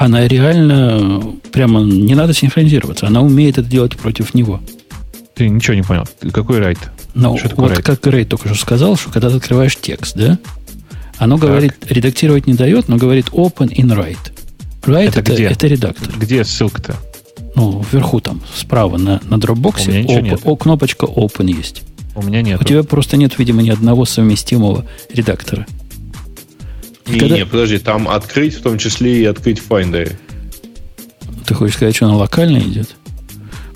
Она 0.00 0.26
реально 0.26 1.34
прямо 1.52 1.82
не 1.82 2.14
надо 2.14 2.32
синхронизироваться. 2.32 3.06
Она 3.06 3.20
умеет 3.20 3.58
это 3.58 3.68
делать 3.68 3.98
против 3.98 4.32
него. 4.32 4.62
Ты 5.34 5.46
ничего 5.46 5.74
не 5.74 5.82
понял. 5.82 6.06
Какой 6.32 6.58
райт? 6.58 6.78
Ну, 7.12 7.36
вот 7.56 7.70
райт? 7.70 7.84
как 7.84 8.06
Рейд 8.06 8.30
только 8.30 8.48
что 8.48 8.56
сказал, 8.56 8.96
что 8.96 9.10
когда 9.10 9.28
ты 9.28 9.36
открываешь 9.36 9.76
текст, 9.76 10.16
да, 10.16 10.38
оно 11.18 11.36
так. 11.36 11.50
говорит, 11.50 11.74
редактировать 11.86 12.46
не 12.46 12.54
дает, 12.54 12.88
но 12.88 12.96
говорит 12.96 13.26
open 13.28 13.68
in 13.68 13.94
write. 13.94 14.32
Write 14.84 15.08
это, 15.08 15.20
это, 15.20 15.34
где? 15.34 15.44
это 15.44 15.66
редактор. 15.66 16.18
Где 16.18 16.44
ссылка-то? 16.44 16.96
Ну, 17.54 17.84
вверху 17.92 18.20
там, 18.20 18.40
справа 18.56 18.96
на, 18.96 19.20
на 19.24 19.34
Dropbox 19.34 20.06
open. 20.06 20.40
О, 20.44 20.56
кнопочка 20.56 21.04
Open 21.04 21.54
есть. 21.54 21.82
У 22.14 22.22
меня 22.22 22.40
нет. 22.40 22.58
У 22.58 22.64
тебя 22.64 22.84
просто 22.84 23.18
нет, 23.18 23.38
видимо, 23.38 23.60
ни 23.60 23.68
одного 23.68 24.06
совместимого 24.06 24.86
редактора. 25.12 25.66
Не, 27.12 27.20
когда... 27.20 27.36
не, 27.36 27.46
подожди, 27.46 27.78
там 27.78 28.08
открыть 28.08 28.54
в 28.54 28.62
том 28.62 28.78
числе 28.78 29.22
и 29.22 29.24
открыть 29.24 29.60
в 29.60 29.68
Finder. 29.68 30.12
Ты 31.46 31.54
хочешь 31.54 31.76
сказать, 31.76 31.96
что 31.96 32.06
она 32.06 32.16
локально 32.16 32.58
идет? 32.58 32.96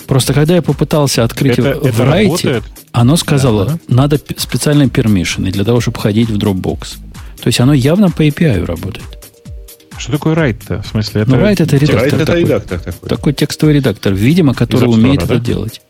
Просто 0.07 0.35
когда 0.35 0.55
я 0.55 0.63
попытался 0.63 1.25
открыть 1.25 1.59
это, 1.59 1.81
в, 1.81 1.87
это 1.87 2.05
Райте, 2.05 2.63
оно 2.93 3.17
сказало, 3.17 3.65
да, 3.65 3.73
да. 3.73 3.95
надо 3.95 4.21
специальные 4.37 4.89
пермишины 4.89 5.51
для 5.51 5.65
того, 5.65 5.81
чтобы 5.81 5.99
ходить 5.99 6.29
в 6.29 6.37
Dropbox. 6.37 6.99
То 7.41 7.49
есть 7.49 7.61
оно 7.61 7.73
явно 7.73 8.11
по 8.11 8.23
API 8.23 8.65
работает. 8.65 9.07
Что 9.97 10.13
такое 10.13 10.35
write-то? 10.35 10.83
В 10.83 10.87
смысле, 10.87 11.23
это... 11.23 11.31
Ну, 11.31 11.37
write 11.37 11.63
это 11.63 11.77
редактор. 11.77 12.05
Write 12.05 12.17
это 12.17 12.27
такой, 12.27 12.41
редактор 12.41 12.81
такой. 12.81 13.09
Такой 13.09 13.33
текстовый 13.33 13.75
редактор, 13.77 14.13
видимо, 14.13 14.55
который 14.55 14.89
умеет 14.89 15.21
да? 15.21 15.25
это 15.25 15.39
делать. 15.39 15.81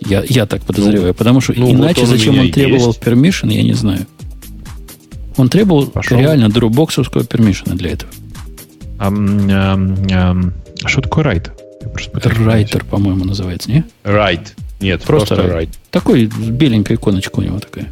Я, 0.00 0.22
я 0.28 0.46
так 0.46 0.62
подозреваю, 0.62 1.08
ну, 1.08 1.14
потому 1.14 1.40
что 1.40 1.54
ну, 1.56 1.72
иначе 1.72 2.02
вот 2.02 2.10
он 2.10 2.16
зачем 2.16 2.38
он 2.38 2.50
требовал 2.52 2.88
есть. 2.88 3.00
permission, 3.00 3.52
я 3.52 3.62
не 3.62 3.72
знаю. 3.72 4.06
Он 5.38 5.48
требовал 5.48 5.86
Пошел. 5.86 6.18
реально 6.18 6.50
дропбоксовского 6.50 7.22
permission 7.22 7.74
для 7.74 7.92
этого. 7.92 8.10
А, 8.98 9.10
а, 9.10 10.36
а, 10.84 10.88
что 10.88 11.00
такое 11.00 11.24
write? 11.24 11.50
Райтер, 12.44 12.84
по-моему, 12.84 13.24
называется, 13.24 13.70
не? 13.70 13.84
Right. 14.04 14.48
Нет, 14.80 15.02
просто, 15.02 15.36
просто 15.36 15.56
write. 15.56 15.70
Такой 15.90 16.26
беленькая 16.26 16.96
иконочка 16.96 17.38
у 17.38 17.42
него 17.42 17.58
такая. 17.58 17.90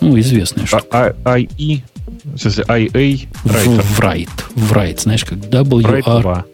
Ну, 0.00 0.18
известная 0.18 0.66
штука. 0.66 0.86
А, 0.90 1.14
а, 1.24 1.38
IE 1.38 1.82
в 2.24 2.38
смысле, 2.38 2.64
IA 2.64 3.28
writer. 3.44 3.82
В 3.82 4.00
write. 4.00 4.28
Write. 4.54 5.00
Знаешь, 5.00 5.24
как 5.24 5.38
WR. 5.38 5.82
Write 5.82 6.20
2. 6.20 6.44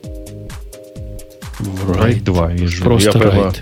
Write 1.87 2.21
2, 2.23 2.53
вижу. 2.53 2.85
Просто 2.85 3.19
Я 3.19 3.25
write. 3.25 3.57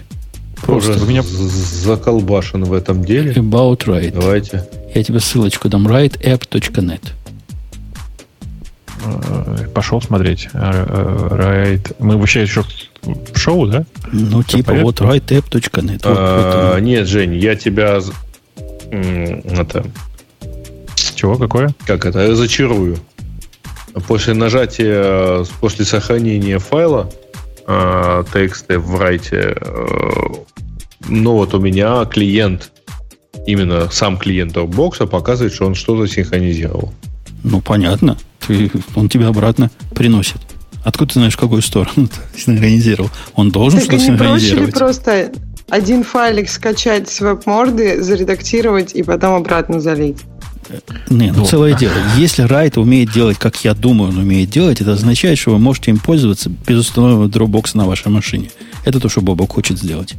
Просто 0.62 1.02
у 1.02 1.07
меня 1.07 1.23
заколбашен 1.23 2.65
в 2.65 2.73
этом 2.73 3.05
деле. 3.05 3.33
About 3.33 3.84
write. 3.86 4.12
Давайте. 4.12 4.65
Я 4.94 5.02
тебе 5.02 5.20
ссылочку 5.20 5.68
дам. 5.68 5.86
writeapp.net. 5.86 7.12
Э, 9.05 9.66
пошел 9.74 10.00
смотреть. 10.00 10.48
Right. 10.52 11.90
Э, 11.90 11.94
Мы 11.98 12.16
вообще 12.16 12.42
еще 12.42 12.62
в 13.02 13.36
шоу, 13.36 13.66
да? 13.66 13.84
Ну, 14.12 14.42
Все 14.42 14.58
типа 14.58 14.74
вот 14.74 15.00
writeapp.net. 15.00 16.00
А, 16.05 16.74
вот 16.74 16.81
нет, 16.81 17.06
Жень, 17.08 17.34
я 17.34 17.56
тебя 17.56 18.00
это, 18.90 19.84
чего? 21.16 21.36
Какое? 21.36 21.74
Как 21.86 22.06
это? 22.06 22.28
Разочарую. 22.28 22.98
После 24.08 24.34
нажатия, 24.34 25.44
после 25.60 25.84
сохранения 25.84 26.58
файла 26.58 27.10
э, 27.66 28.24
текста 28.32 28.78
в 28.78 29.00
райте, 29.00 29.56
э, 29.56 30.08
ну 31.08 31.32
вот 31.32 31.55
у 31.55 31.60
меня 31.60 32.05
клиент, 32.06 32.73
именно 33.47 33.89
сам 33.90 34.16
клиент 34.16 34.56
Dropbox 34.56 35.06
показывает, 35.06 35.52
что 35.52 35.66
он 35.66 35.74
что-то 35.74 36.06
синхронизировал. 36.06 36.92
Ну, 37.42 37.60
понятно. 37.60 38.16
Ты, 38.47 38.70
он 38.94 39.08
тебе 39.08 39.26
обратно 39.26 39.70
приносит. 39.94 40.39
Откуда 40.82 41.12
ты 41.12 41.20
знаешь, 41.20 41.34
в 41.34 41.39
какую 41.39 41.62
сторону 41.62 42.08
ты 42.34 42.40
синхронизировал? 42.40 43.10
Он 43.34 43.50
должен 43.50 43.81
что-то 43.81 43.98
синхронизировать. 43.98 44.70
проще 44.70 44.78
просто 44.78 45.32
один 45.68 46.05
файлик 46.05 46.48
скачать 46.48 47.08
с 47.08 47.20
веб-морды, 47.20 48.02
заредактировать 48.02 48.94
и 48.94 49.02
потом 49.02 49.34
обратно 49.34 49.81
залить? 49.81 50.18
Не, 51.10 51.31
ну, 51.31 51.40
ну 51.40 51.47
целое 51.47 51.74
дело. 51.74 51.92
Если 52.16 52.42
Райт 52.42 52.78
умеет 52.78 53.12
делать, 53.12 53.39
как 53.39 53.64
я 53.64 53.74
думаю, 53.74 54.10
он 54.10 54.18
умеет 54.18 54.50
делать, 54.50 54.81
это 54.81 54.92
означает, 54.92 55.39
что 55.39 55.50
вы 55.52 55.58
можете 55.58 55.90
им 55.90 55.98
пользоваться 55.98 56.50
без 56.66 56.81
установленного 56.81 57.28
Dropbox 57.28 57.70
на 57.74 57.84
вашей 57.86 58.08
машине. 58.08 58.50
Это 58.84 59.00
то, 59.00 59.08
что 59.08 59.20
Бобок 59.20 59.52
хочет 59.52 59.78
сделать. 59.78 60.14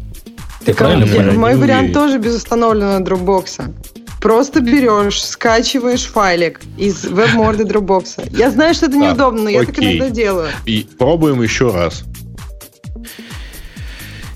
Ты 0.66 0.74
так, 0.74 0.77
правильно 0.77 1.06
понял? 1.06 1.34
Мой 1.34 1.56
вариант 1.56 1.94
тоже 1.94 2.18
без 2.18 2.35
установленного 2.35 3.00
Dropbox. 3.02 3.74
Просто 4.19 4.61
берешь, 4.61 5.24
скачиваешь 5.24 6.06
файлик 6.06 6.60
из 6.77 7.06
веб-морды 7.06 7.64
Dropbox. 7.64 8.35
Я 8.35 8.50
знаю, 8.50 8.74
что 8.74 8.88
это 8.88 8.98
неудобно, 8.98 9.44
но 9.44 9.50
я 9.50 9.64
так 9.64 9.77
иногда 9.77 10.10
делаю. 10.10 10.50
И 10.66 10.88
пробуем 10.98 11.44
еще 11.44 11.72
раз. 11.72 12.03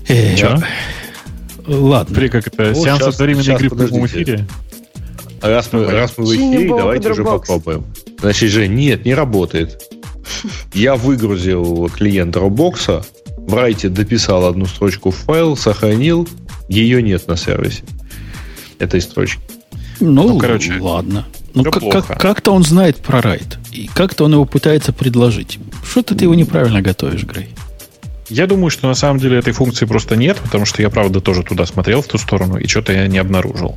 Э, 0.06 0.36
Ладно. 1.66 2.06
Смотри, 2.06 2.28
как 2.28 2.46
это, 2.46 2.74
сеанс 2.74 3.02
одновременной 3.02 3.54
игры 3.54 3.68
в 3.68 3.76
прямом 3.76 4.06
эфире. 4.06 4.46
Раз 5.40 5.72
мы, 5.72 5.86
раз 5.90 6.16
мы 6.16 6.26
в 6.26 6.34
эфире, 6.34 6.68
давайте 6.68 7.10
уже 7.10 7.24
попробуем. 7.24 7.84
Значит, 8.20 8.50
же 8.50 8.68
нет, 8.68 9.04
не 9.04 9.14
работает. 9.14 9.82
Я 10.74 10.96
выгрузил 10.96 11.88
клиент 11.88 12.36
Dropbox, 12.36 13.04
в 13.46 13.54
райте 13.54 13.88
дописал 13.88 14.46
одну 14.46 14.66
строчку 14.66 15.10
в 15.10 15.16
файл, 15.16 15.56
сохранил, 15.56 16.28
ее 16.68 17.02
нет 17.02 17.26
на 17.28 17.36
сервисе. 17.36 17.82
Этой 18.78 19.00
строчки. 19.00 19.40
Ну, 20.00 20.28
ну 20.28 20.38
короче, 20.38 20.78
ладно. 20.80 21.26
Ну, 21.52 21.64
как, 21.64 21.82
как, 21.90 22.20
как-то 22.20 22.52
он 22.52 22.62
знает 22.62 22.98
про 22.98 23.20
райт. 23.20 23.58
И 23.72 23.90
как-то 23.92 24.24
он 24.24 24.32
его 24.32 24.44
пытается 24.44 24.92
предложить. 24.92 25.58
Что-то 25.84 26.14
ты 26.14 26.24
его 26.24 26.34
неправильно 26.34 26.80
готовишь, 26.80 27.24
Грей. 27.24 27.50
Я 28.28 28.46
думаю, 28.46 28.70
что 28.70 28.86
на 28.86 28.94
самом 28.94 29.18
деле 29.18 29.38
этой 29.38 29.52
функции 29.52 29.86
просто 29.86 30.14
нет, 30.14 30.36
потому 30.38 30.64
что 30.64 30.80
я, 30.82 30.88
правда, 30.88 31.20
тоже 31.20 31.42
туда 31.42 31.66
смотрел, 31.66 32.00
в 32.00 32.06
ту 32.06 32.16
сторону, 32.16 32.58
и 32.58 32.68
что-то 32.68 32.92
я 32.92 33.08
не 33.08 33.18
обнаружил. 33.18 33.76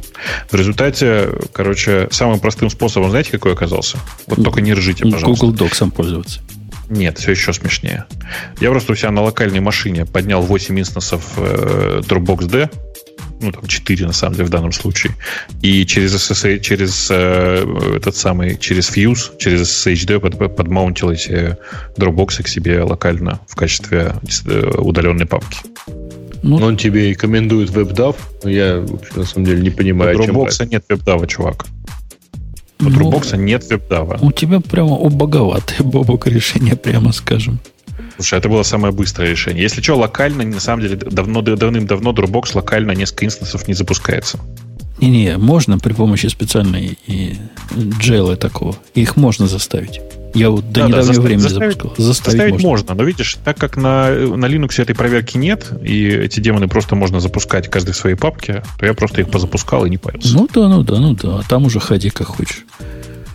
В 0.52 0.56
результате, 0.56 1.30
короче, 1.52 2.08
самым 2.12 2.40
простым 2.40 2.70
способом, 2.70 3.10
знаете, 3.10 3.32
какой 3.32 3.54
оказался? 3.54 3.98
Вот 4.28 4.44
только 4.44 4.62
не 4.62 4.74
ржите, 4.74 5.06
пожалуйста. 5.06 5.46
Google 5.48 5.66
Docs 5.66 5.92
пользоваться. 5.92 6.42
Нет, 6.90 7.18
все 7.18 7.32
еще 7.32 7.54
смешнее. 7.54 8.06
Я 8.60 8.70
просто 8.70 8.94
у 8.94 8.96
себя 8.96 9.12
на 9.12 9.22
локальной 9.22 9.60
машине 9.60 10.06
поднял 10.06 10.42
8 10.42 10.80
инстансов 10.80 11.34
э, 11.38 12.02
Dropbox 12.08 12.46
D, 12.48 12.70
ну, 13.44 13.52
там 13.52 13.68
4, 13.68 14.06
на 14.06 14.14
самом 14.14 14.36
деле, 14.36 14.48
в 14.48 14.50
данном 14.50 14.72
случае. 14.72 15.14
И 15.62 15.86
через 15.86 16.14
SSH, 16.16 16.60
через 16.60 17.10
э, 17.12 17.96
этот 17.98 18.16
самый, 18.16 18.58
через 18.58 18.90
Fuse, 18.90 19.38
через 19.38 19.62
SSHD 19.62 20.20
под, 20.20 20.56
подмаунтил 20.56 21.12
эти 21.12 21.58
Dropbox 21.98 22.44
к 22.44 22.48
себе 22.48 22.82
локально 22.82 23.40
в 23.48 23.56
качестве 23.56 24.16
э, 24.46 24.72
удаленной 24.78 25.26
папки. 25.26 25.58
Ну, 26.42 26.58
Он 26.58 26.76
тебе 26.76 27.10
рекомендует 27.10 27.70
WebDAV, 27.70 28.16
но 28.44 28.50
я, 28.50 28.80
вообще, 28.80 29.14
на 29.16 29.26
самом 29.26 29.46
деле, 29.46 29.62
не 29.62 29.70
понимаю, 29.70 30.20
У 30.20 30.24
Dropbox 30.24 30.66
нет 30.70 30.84
WebDAV, 30.90 31.28
чувак. 31.28 31.66
У 32.86 32.90
ну, 32.90 33.12
Dropbox 33.12 33.38
нет 33.38 33.64
WebDAV. 33.72 34.20
У 34.22 34.32
тебя 34.32 34.60
прямо 34.60 34.96
убоговатое, 34.96 35.80
Бобок, 35.80 36.28
решение, 36.28 36.76
прямо 36.76 37.12
скажем. 37.12 37.60
Слушай, 38.16 38.40
это 38.40 38.50
было 38.50 38.64
самое 38.64 38.94
быстрое 38.94 39.32
решение. 39.32 39.64
Если 39.64 39.82
что, 39.82 39.96
локально, 39.96 40.44
на 40.44 40.60
самом 40.60 40.82
деле, 40.84 40.96
давно, 40.96 41.42
давным-давно 41.42 42.12
Dropbox 42.12 42.52
локально 42.54 42.92
несколько 42.92 43.26
инстансов 43.26 43.68
не 43.68 43.74
запускается. 43.74 44.40
Не-не, 45.00 45.38
можно 45.38 45.80
при 45.80 45.94
помощи 45.94 46.28
специальной 46.28 46.98
и 47.08 47.38
джелы 47.76 48.36
такого. 48.36 48.76
Их 48.94 49.18
можно 49.18 49.48
заставить. 49.48 50.00
Я 50.34 50.50
вот 50.50 50.68
до 50.72 50.82
да, 50.82 50.88
недавнего 50.88 51.14
да, 51.14 51.22
времени 51.22 51.42
заставить, 51.42 51.74
запускал. 51.76 52.06
Заставить, 52.06 52.38
заставить 52.38 52.54
можно. 52.54 52.68
можно, 52.68 52.96
но 52.96 53.04
видишь, 53.04 53.38
так 53.44 53.58
как 53.58 53.78
на, 53.78 54.10
на 54.10 54.46
Linux 54.46 54.82
этой 54.82 54.96
проверки 54.96 55.38
нет, 55.38 55.72
и 55.84 56.08
эти 56.08 56.40
демоны 56.40 56.68
просто 56.68 56.96
можно 56.96 57.20
запускать 57.20 57.70
каждой 57.70 57.92
в 57.92 57.98
своей 57.98 58.16
папке, 58.16 58.64
то 58.80 58.86
я 58.86 58.94
просто 58.94 59.22
их 59.22 59.30
позапускал 59.30 59.86
и 59.86 59.90
не 59.90 59.98
парился. 59.98 60.34
Ну 60.34 60.48
да, 60.52 60.68
ну 60.68 60.84
да, 60.84 61.00
ну 61.00 61.14
да. 61.14 61.40
А 61.40 61.44
там 61.48 61.66
уже 61.66 61.80
ходи 61.80 62.10
как 62.10 62.28
хочешь. 62.28 62.66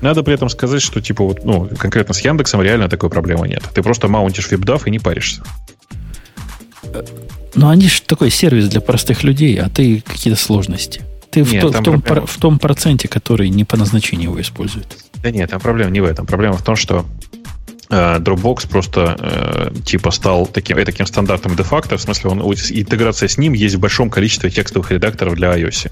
Надо 0.00 0.22
при 0.22 0.34
этом 0.34 0.48
сказать, 0.48 0.82
что 0.82 1.00
типа 1.00 1.24
вот, 1.24 1.44
ну, 1.44 1.68
конкретно 1.78 2.14
с 2.14 2.20
Яндексом 2.20 2.62
реально 2.62 2.88
такой 2.88 3.10
проблемы 3.10 3.48
нет. 3.48 3.62
Ты 3.74 3.82
просто 3.82 4.08
маунтишь 4.08 4.50
веб 4.50 4.64
и 4.86 4.90
не 4.90 4.98
паришься. 4.98 5.42
Ну, 7.54 7.68
они 7.68 7.88
же 7.88 8.02
такой 8.02 8.30
сервис 8.30 8.68
для 8.68 8.80
простых 8.80 9.24
людей, 9.24 9.60
а 9.60 9.68
ты 9.68 10.02
какие-то 10.06 10.40
сложности. 10.40 11.02
Ты 11.30 11.40
нет, 11.42 11.64
в, 11.64 11.72
то, 11.72 11.80
в, 11.80 11.82
том, 11.82 12.26
в 12.26 12.36
том 12.38 12.58
проценте, 12.58 13.08
который 13.08 13.48
не 13.50 13.64
по 13.64 13.76
назначению 13.76 14.30
его 14.30 14.40
использует. 14.40 14.96
Да 15.22 15.30
нет, 15.30 15.50
там 15.50 15.60
проблема 15.60 15.90
не 15.90 16.00
в 16.00 16.04
этом. 16.04 16.26
Проблема 16.26 16.56
в 16.56 16.62
том, 16.62 16.76
что 16.76 17.04
Dropbox 17.90 18.68
просто 18.68 19.16
э, 19.18 19.80
типа 19.84 20.10
стал 20.10 20.46
таким, 20.46 20.76
э, 20.76 20.84
таким 20.84 21.06
стандартом 21.06 21.56
де-факто, 21.56 21.96
в 21.96 22.00
смысле 22.00 22.30
он, 22.30 22.40
интеграция 22.40 23.28
с 23.28 23.38
ним 23.38 23.54
есть 23.54 23.76
в 23.76 23.80
большом 23.80 24.10
количестве 24.10 24.50
текстовых 24.50 24.90
редакторов 24.90 25.34
для 25.34 25.56
iOS. 25.56 25.90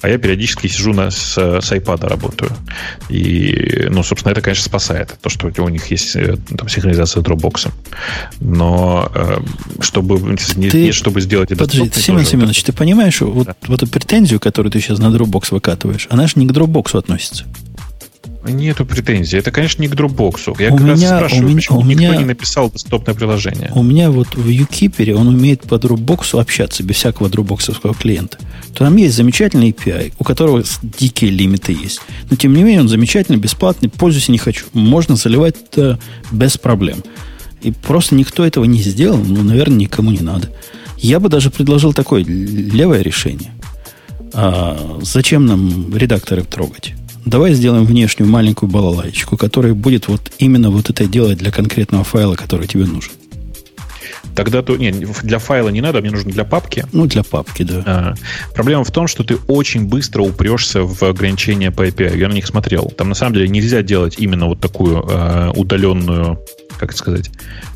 А 0.00 0.08
я 0.08 0.18
периодически 0.18 0.68
сижу 0.68 0.92
на, 0.92 1.10
с, 1.10 1.36
с 1.36 1.72
iPad 1.72 2.08
работаю. 2.08 2.50
И, 3.08 3.86
ну, 3.90 4.02
собственно, 4.02 4.32
это, 4.32 4.40
конечно, 4.40 4.64
спасает, 4.64 5.16
то, 5.20 5.28
что 5.28 5.50
у 5.58 5.68
них 5.68 5.86
есть 5.90 6.16
э, 6.16 6.36
там, 6.56 6.68
синхронизация 6.68 7.22
с 7.22 7.24
Dropbox. 7.24 7.70
Но 8.40 9.10
э, 9.14 9.38
чтобы, 9.80 10.18
не, 10.56 10.70
ты, 10.70 10.84
не, 10.84 10.92
чтобы 10.92 11.20
сделать 11.20 11.52
это 11.52 11.64
Подожди, 11.64 11.90
Семен 12.00 12.24
Семенович, 12.24 12.62
ты 12.64 12.72
понимаешь, 12.72 13.18
да. 13.18 13.26
вот, 13.26 13.48
вот 13.66 13.82
эту 13.82 13.92
претензию, 13.92 14.40
которую 14.40 14.72
ты 14.72 14.80
сейчас 14.80 14.98
на 14.98 15.06
Dropbox 15.06 15.48
выкатываешь, 15.50 16.06
она 16.10 16.26
же 16.26 16.34
не 16.36 16.46
к 16.46 16.52
Dropbox 16.52 16.98
относится. 16.98 17.44
Нету 18.46 18.84
претензий. 18.84 19.38
Это, 19.38 19.50
конечно, 19.50 19.80
не 19.80 19.88
к 19.88 19.94
Dropbox. 19.94 20.56
Я 20.58 20.72
у 20.72 20.76
как 20.76 20.80
меня, 20.80 20.92
раз 20.92 21.00
спрашиваю, 21.00 21.44
у 21.44 21.48
меня, 21.48 21.56
почему 21.56 21.78
у 21.78 21.82
никто 21.82 22.02
меня, 22.02 22.16
не 22.16 22.24
написал 22.24 22.70
десктопное 22.70 23.14
приложение. 23.14 23.70
У 23.74 23.82
меня 23.82 24.10
вот 24.10 24.34
в 24.34 24.48
UKeeper 24.48 25.12
он 25.12 25.28
умеет 25.28 25.62
по 25.62 25.76
Dropbox 25.76 26.38
общаться 26.38 26.82
без 26.82 26.96
всякого 26.96 27.28
дропбоксовского 27.28 27.94
клиента. 27.94 28.38
То 28.74 28.84
там 28.84 28.96
есть 28.96 29.14
замечательный 29.14 29.70
API, 29.70 30.12
у 30.18 30.24
которого 30.24 30.62
дикие 30.82 31.30
лимиты 31.30 31.72
есть. 31.72 32.00
Но, 32.30 32.36
тем 32.36 32.52
не 32.54 32.62
менее, 32.62 32.80
он 32.80 32.88
замечательный, 32.88 33.38
бесплатный, 33.38 33.88
пользуюсь 33.88 34.28
и 34.28 34.32
не 34.32 34.38
хочу. 34.38 34.66
Можно 34.72 35.16
заливать 35.16 35.56
это 35.70 35.98
без 36.30 36.58
проблем. 36.58 37.02
И 37.62 37.72
просто 37.72 38.14
никто 38.14 38.44
этого 38.44 38.64
не 38.64 38.82
сделал, 38.82 39.18
ну, 39.18 39.42
наверное, 39.42 39.78
никому 39.78 40.10
не 40.10 40.20
надо. 40.20 40.50
Я 40.98 41.18
бы 41.18 41.28
даже 41.30 41.50
предложил 41.50 41.94
такое 41.94 42.24
левое 42.24 43.00
решение. 43.00 43.52
А 44.34 44.98
зачем 45.02 45.46
нам 45.46 45.96
редакторы 45.96 46.42
трогать? 46.42 46.94
Давай 47.24 47.54
сделаем 47.54 47.84
внешнюю 47.84 48.30
маленькую 48.30 48.70
балалайку, 48.70 49.36
которая 49.36 49.74
будет 49.74 50.08
вот 50.08 50.32
именно 50.38 50.70
вот 50.70 50.90
это 50.90 51.06
делать 51.06 51.38
для 51.38 51.50
конкретного 51.50 52.04
файла, 52.04 52.34
который 52.34 52.66
тебе 52.66 52.84
нужен. 52.84 53.12
Тогда 54.34 54.62
то 54.62 54.76
нет, 54.76 54.96
для 55.22 55.38
файла 55.38 55.68
не 55.68 55.80
надо, 55.80 56.00
мне 56.00 56.10
нужно 56.10 56.32
для 56.32 56.44
папки. 56.44 56.84
Ну, 56.92 57.06
для 57.06 57.22
папки, 57.22 57.62
да. 57.62 57.82
А, 57.86 58.14
проблема 58.54 58.82
в 58.82 58.90
том, 58.90 59.06
что 59.06 59.22
ты 59.22 59.36
очень 59.46 59.86
быстро 59.86 60.22
упрешься 60.22 60.82
в 60.82 61.02
ограничения 61.04 61.70
по 61.70 61.86
API. 61.86 62.18
Я 62.18 62.28
на 62.28 62.32
них 62.32 62.46
смотрел. 62.46 62.92
Там 62.96 63.08
на 63.08 63.14
самом 63.14 63.34
деле 63.34 63.48
нельзя 63.48 63.82
делать 63.82 64.16
именно 64.18 64.46
вот 64.46 64.60
такую 64.60 65.04
э, 65.08 65.52
удаленную 65.54 66.40
как 66.78 66.90
это 66.90 66.98
сказать, 66.98 67.30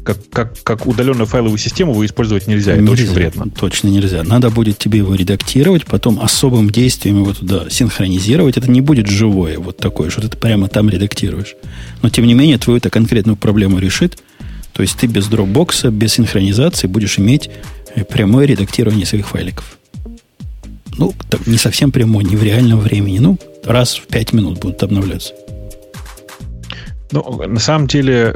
как, 0.05 0.19
как, 0.31 0.63
как 0.63 0.87
удаленную 0.87 1.27
файловую 1.27 1.59
систему 1.59 1.93
вы 1.93 2.07
использовать 2.07 2.47
нельзя. 2.47 2.75
Это 2.75 2.91
очень 2.91 3.11
вредно. 3.11 3.51
Точно 3.51 3.89
нельзя. 3.89 4.23
Надо 4.25 4.51
будет 4.51 4.79
тебе 4.79 4.99
его 4.99 5.15
редактировать, 5.15 5.87
потом 5.87 6.21
особым 6.21 6.71
действием 6.71 7.19
его 7.19 7.33
туда 7.33 7.71
синхронизировать. 7.71 8.57
Это 8.57 8.71
не 8.71 8.81
будет 8.81 9.07
живое 9.09 9.59
вот 9.59 9.77
такое, 9.77 10.11
что 10.11 10.29
ты 10.29 10.37
прямо 10.37 10.69
там 10.69 10.89
редактируешь. 10.89 11.55
Но, 12.03 12.11
тем 12.11 12.27
не 12.27 12.35
менее, 12.35 12.59
твою 12.59 12.79
это 12.79 12.91
конкретную 12.91 13.37
проблему 13.37 13.79
решит. 13.79 14.19
То 14.73 14.83
есть 14.83 14.97
ты 14.97 15.07
без 15.07 15.27
дропбокса, 15.27 15.91
без 15.91 16.15
синхронизации 16.15 16.87
будешь 16.87 17.19
иметь 17.19 17.51
э, 17.95 18.05
прямое 18.05 18.47
редактирование 18.47 19.07
своих 19.07 19.29
файликов. 19.29 19.79
Ну, 20.97 21.15
не 21.47 21.59
совсем 21.59 21.93
прямое, 21.93 22.25
не 22.25 22.37
в 22.37 22.43
реальном 22.43 22.81
времени. 22.81 23.19
Ну, 23.19 23.39
раз 23.65 23.97
в 23.97 24.07
пять 24.07 24.33
минут 24.33 24.59
будут 24.61 24.83
обновляться. 24.83 25.33
Ну, 27.11 27.47
на 27.47 27.61
самом 27.61 27.87
деле, 27.87 28.35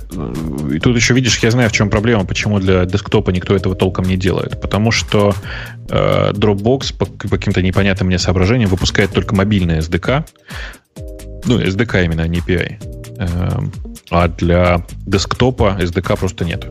и 0.72 0.78
тут 0.78 0.96
еще 0.96 1.12
видишь, 1.12 1.38
я 1.38 1.50
знаю, 1.50 1.68
в 1.68 1.72
чем 1.72 1.90
проблема, 1.90 2.24
почему 2.24 2.58
для 2.58 2.86
десктопа 2.86 3.30
никто 3.30 3.54
этого 3.54 3.74
толком 3.74 4.06
не 4.06 4.16
делает. 4.16 4.60
Потому 4.60 4.90
что 4.90 5.34
э, 5.90 6.32
Dropbox 6.32 6.96
по, 6.96 7.06
каким-то 7.28 7.60
непонятным 7.60 8.06
мне 8.06 8.18
соображениям 8.18 8.70
выпускает 8.70 9.12
только 9.12 9.34
мобильный 9.34 9.78
SDK. 9.78 10.24
Ну, 11.44 11.60
SDK 11.60 12.04
именно, 12.06 12.22
а 12.22 12.28
не 12.28 12.38
API. 12.38 12.76
Э, 13.18 13.60
а 14.10 14.28
для 14.28 14.86
десктопа 15.06 15.76
SDK 15.78 16.18
просто 16.18 16.46
нет. 16.46 16.64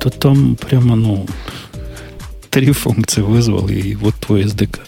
То 0.00 0.10
там 0.10 0.56
прямо, 0.56 0.96
ну, 0.96 1.26
три 2.50 2.72
функции 2.72 3.20
вызвал, 3.20 3.68
и 3.68 3.94
вот 3.94 4.14
твой 4.16 4.42
SDK. 4.42 4.80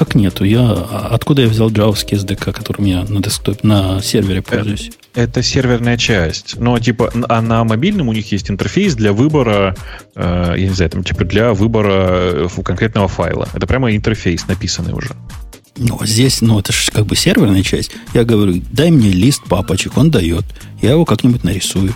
Как 0.00 0.14
нету? 0.14 0.44
Я, 0.44 0.62
а 0.62 1.08
откуда 1.12 1.42
я 1.42 1.48
взял 1.48 1.68
джавовский 1.68 2.16
SDK, 2.16 2.52
который 2.52 2.80
у 2.80 2.84
меня 2.84 3.04
на 3.06 3.20
десктопе, 3.20 3.60
на 3.68 4.00
сервере 4.00 4.40
пользуюсь? 4.40 4.92
Это, 5.12 5.20
это 5.20 5.42
серверная 5.42 5.98
часть. 5.98 6.58
Но 6.58 6.78
типа, 6.78 7.12
а 7.28 7.42
на 7.42 7.64
мобильном 7.64 8.08
у 8.08 8.14
них 8.14 8.32
есть 8.32 8.50
интерфейс 8.50 8.94
для 8.94 9.12
выбора, 9.12 9.76
э, 10.14 10.54
я 10.56 10.68
не 10.68 10.72
знаю, 10.72 10.90
там 10.90 11.04
типа 11.04 11.26
для 11.26 11.52
выбора 11.52 12.46
э, 12.46 12.48
конкретного 12.64 13.08
файла. 13.08 13.46
Это 13.52 13.66
прямо 13.66 13.94
интерфейс 13.94 14.48
написанный 14.48 14.94
уже. 14.94 15.10
Ну, 15.76 15.98
а 16.00 16.06
здесь, 16.06 16.40
ну, 16.40 16.58
это 16.58 16.72
же 16.72 16.90
как 16.90 17.04
бы 17.04 17.14
серверная 17.14 17.62
часть. 17.62 17.90
Я 18.14 18.24
говорю, 18.24 18.62
дай 18.72 18.90
мне 18.90 19.10
лист 19.10 19.42
папочек, 19.50 19.98
он 19.98 20.10
дает. 20.10 20.46
Я 20.80 20.92
его 20.92 21.04
как-нибудь 21.04 21.44
нарисую. 21.44 21.94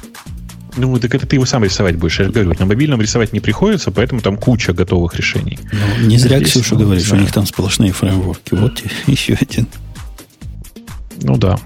Ну, 0.76 0.98
так 0.98 1.14
это 1.14 1.26
ты 1.26 1.36
его 1.36 1.46
сам 1.46 1.64
рисовать 1.64 1.96
будешь. 1.96 2.18
Я 2.20 2.28
говорю, 2.28 2.54
на 2.58 2.66
мобильном 2.66 3.00
рисовать 3.00 3.32
не 3.32 3.40
приходится, 3.40 3.90
поэтому 3.90 4.20
там 4.20 4.36
куча 4.36 4.72
готовых 4.72 5.14
решений. 5.16 5.58
Ну, 5.72 6.06
не 6.06 6.18
зря 6.18 6.38
Здесь, 6.38 6.50
Ксюша 6.50 6.74
ну, 6.74 6.80
говорит, 6.80 7.04
что 7.04 7.16
у 7.16 7.18
них 7.18 7.32
там 7.32 7.46
сплошные 7.46 7.92
фреймворки. 7.92 8.54
Вот 8.54 8.82
еще 9.06 9.34
один. 9.40 9.66
Ну 11.22 11.36
да. 11.36 11.58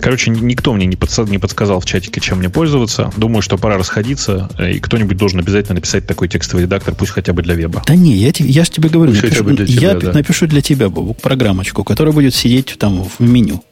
Короче, 0.00 0.30
никто 0.30 0.72
мне 0.72 0.86
не, 0.86 0.96
подсад, 0.96 1.28
не 1.28 1.38
подсказал 1.38 1.80
в 1.80 1.84
чатике, 1.86 2.20
чем 2.20 2.38
мне 2.38 2.48
пользоваться. 2.48 3.12
Думаю, 3.16 3.42
что 3.42 3.58
пора 3.58 3.78
расходиться, 3.78 4.48
э, 4.58 4.72
и 4.72 4.78
кто-нибудь 4.78 5.16
должен 5.16 5.40
обязательно 5.40 5.74
написать 5.76 6.06
такой 6.06 6.28
текстовый 6.28 6.64
редактор, 6.64 6.94
пусть 6.94 7.12
хотя 7.12 7.32
бы 7.32 7.42
для 7.42 7.54
веба. 7.54 7.82
Да 7.86 7.96
не, 7.96 8.14
я, 8.14 8.32
я 8.38 8.64
же 8.64 8.70
тебе 8.70 8.88
говорю, 8.88 9.12
напишу, 9.12 9.44
для 9.44 9.66
тебя, 9.66 9.90
я 9.90 9.94
да. 9.94 10.12
напишу 10.12 10.46
для 10.46 10.60
тебя, 10.60 10.88
программочку, 10.88 11.82
которая 11.82 12.14
будет 12.14 12.34
сидеть 12.34 12.76
там 12.78 13.04
в 13.04 13.20
меню 13.20 13.62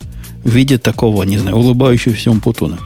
в 0.43 0.51
виде 0.51 0.79
такого, 0.79 1.23
не 1.23 1.39
знаю, 1.39 1.57
улыбающегося 1.57 2.33
Путуна. 2.33 2.79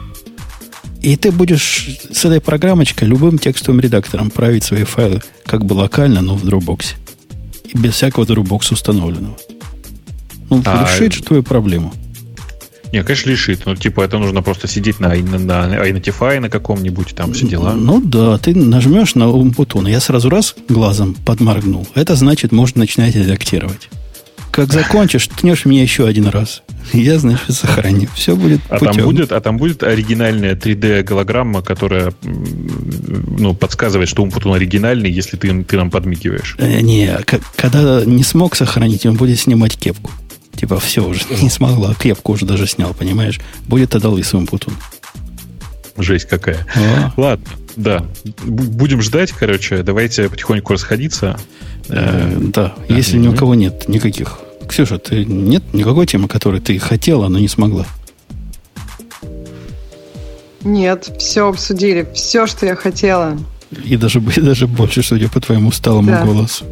И 1.00 1.16
ты 1.16 1.30
будешь 1.30 1.98
с 2.10 2.24
этой 2.24 2.40
программочкой 2.40 3.08
любым 3.08 3.38
текстовым 3.38 3.80
редактором 3.80 4.30
править 4.30 4.64
свои 4.64 4.84
файлы 4.84 5.22
как 5.44 5.64
бы 5.64 5.74
локально, 5.74 6.20
но 6.20 6.36
в 6.36 6.44
Dropbox. 6.44 6.94
И 7.72 7.78
без 7.78 7.94
всякого 7.94 8.24
Dropbox 8.24 8.72
установленного. 8.72 9.36
Ну, 10.50 10.62
а... 10.64 10.84
решит 10.84 11.24
твою 11.24 11.42
проблему. 11.42 11.92
Не, 12.92 13.02
конечно, 13.02 13.30
решит. 13.30 13.66
Ну, 13.66 13.76
типа, 13.76 14.00
это 14.00 14.18
нужно 14.18 14.42
просто 14.42 14.66
сидеть 14.66 14.98
на, 14.98 15.14
на, 15.14 15.38
на 15.38 15.88
Identify 15.88 16.40
на 16.40 16.48
каком-нибудь, 16.48 17.14
там 17.14 17.34
все 17.34 17.46
дела. 17.46 17.74
Ну 17.74 18.00
да, 18.00 18.38
ты 18.38 18.54
нажмешь 18.54 19.14
на 19.14 19.28
Умпутун, 19.28 19.86
я 19.86 20.00
сразу 20.00 20.30
раз 20.30 20.54
глазом 20.68 21.14
подморгнул. 21.14 21.86
Это 21.94 22.16
значит, 22.16 22.50
можно 22.50 22.80
начинать 22.80 23.14
редактировать. 23.14 23.90
Как 24.58 24.72
закончишь, 24.72 25.28
ткнешь 25.28 25.66
меня 25.66 25.82
еще 25.82 26.08
один 26.08 26.26
раз. 26.26 26.62
Я, 26.92 27.20
значит, 27.20 27.54
сохраню. 27.54 28.08
Все 28.16 28.34
будет 28.34 28.60
а 28.68 28.80
там 28.80 28.96
будет, 28.96 29.30
а 29.30 29.40
там 29.40 29.56
будет 29.56 29.84
оригинальная 29.84 30.56
3D-голограмма, 30.56 31.62
которая 31.62 32.12
ну, 32.24 33.54
подсказывает, 33.54 34.08
что 34.08 34.24
Умпутун 34.24 34.54
оригинальный, 34.54 35.12
если 35.12 35.36
ты, 35.36 35.62
ты 35.62 35.76
нам 35.76 35.92
подмигиваешь. 35.92 36.56
Э, 36.58 36.80
не, 36.80 37.16
когда 37.54 38.04
не 38.04 38.24
смог 38.24 38.56
сохранить, 38.56 39.06
он 39.06 39.14
будет 39.14 39.38
снимать 39.38 39.78
кепку. 39.78 40.10
Типа, 40.56 40.80
все 40.80 41.06
уже, 41.06 41.20
не 41.40 41.50
смогла. 41.50 41.94
Кепку 41.94 42.32
уже 42.32 42.44
даже 42.44 42.66
снял, 42.66 42.94
понимаешь? 42.94 43.38
Будет 43.68 43.90
тогда 43.90 44.08
лысый 44.08 44.40
Умпутун. 44.40 44.74
Жесть 45.96 46.28
какая. 46.28 46.66
А. 46.74 47.12
Ладно, 47.16 47.46
да. 47.76 48.04
Будем 48.44 49.02
ждать, 49.02 49.30
короче. 49.30 49.84
Давайте 49.84 50.28
потихоньку 50.28 50.72
расходиться. 50.72 51.38
Э, 51.88 52.36
да, 52.40 52.74
если 52.88 53.18
ни 53.18 53.28
у 53.28 53.34
кого 53.34 53.54
нет 53.54 53.88
никаких. 53.88 54.40
Ксюша, 54.68 54.98
ты 54.98 55.24
нет 55.24 55.62
никакой 55.72 56.06
темы, 56.06 56.28
которой 56.28 56.60
ты 56.60 56.78
хотела, 56.78 57.28
но 57.28 57.38
не 57.38 57.48
смогла? 57.48 57.86
Нет, 60.64 61.10
все 61.18 61.48
обсудили. 61.48 62.06
Все, 62.14 62.46
что 62.46 62.66
я 62.66 62.76
хотела. 62.76 63.38
И 63.84 63.96
даже, 63.96 64.20
и 64.36 64.40
даже 64.40 64.66
больше, 64.66 65.02
судя 65.02 65.28
по 65.28 65.40
твоему 65.40 65.68
усталому 65.68 66.10
да. 66.10 66.24
голосу. 66.24 66.64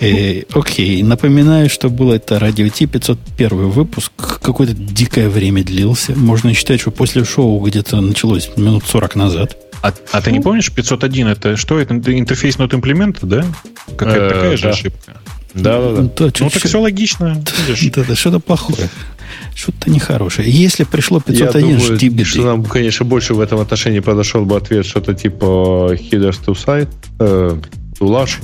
Э, 0.00 0.42
окей, 0.52 1.02
напоминаю, 1.02 1.68
что 1.68 1.88
было 1.88 2.14
это 2.14 2.38
Радио 2.38 2.68
Ти 2.68 2.86
501 2.86 3.70
выпуск. 3.70 4.12
Какое-то 4.40 4.74
дикое 4.74 5.28
время 5.28 5.64
длился. 5.64 6.14
Можно 6.14 6.54
считать, 6.54 6.80
что 6.80 6.90
после 6.90 7.24
шоу 7.24 7.60
где-то 7.60 8.00
началось 8.00 8.50
минут 8.56 8.84
40 8.86 9.16
назад. 9.16 9.56
А, 9.82 9.92
а 10.12 10.20
ты 10.20 10.32
не 10.32 10.40
помнишь, 10.40 10.72
501 10.72 11.26
это 11.28 11.56
что? 11.56 11.78
Это 11.78 11.94
интерфейс 11.94 12.56
not 12.56 12.70
implement, 12.70 13.18
да? 13.22 13.44
Какая 13.96 14.20
э, 14.20 14.28
такая 14.28 14.56
же 14.56 14.70
ошибка. 14.70 15.20
Да, 15.54 15.80
да, 15.80 15.92
да. 15.92 16.02
Ну, 16.02 16.12
ну 16.18 16.50
так 16.50 16.62
все 16.62 16.80
логично. 16.80 17.42
Да, 17.94 18.04
да, 18.06 18.16
что-то 18.16 18.40
плохое. 18.40 18.88
Что-то 19.54 19.90
нехорошее. 19.90 20.50
Если 20.50 20.84
пришло 20.84 21.20
501, 21.20 21.46
Я 21.46 21.76
думаю, 21.76 21.96
жди 21.96 22.08
беды. 22.08 22.24
что 22.24 22.42
нам, 22.42 22.64
конечно, 22.64 23.04
больше 23.04 23.34
в 23.34 23.40
этом 23.40 23.60
отношении 23.60 24.00
подошел 24.00 24.44
бы 24.44 24.56
ответ 24.56 24.86
что-то 24.86 25.14
типа 25.14 25.92
headers 25.92 26.38
to 26.44 26.54
site, 26.54 26.88
э, 27.18 27.58
to 27.98 28.06
large. 28.06 28.38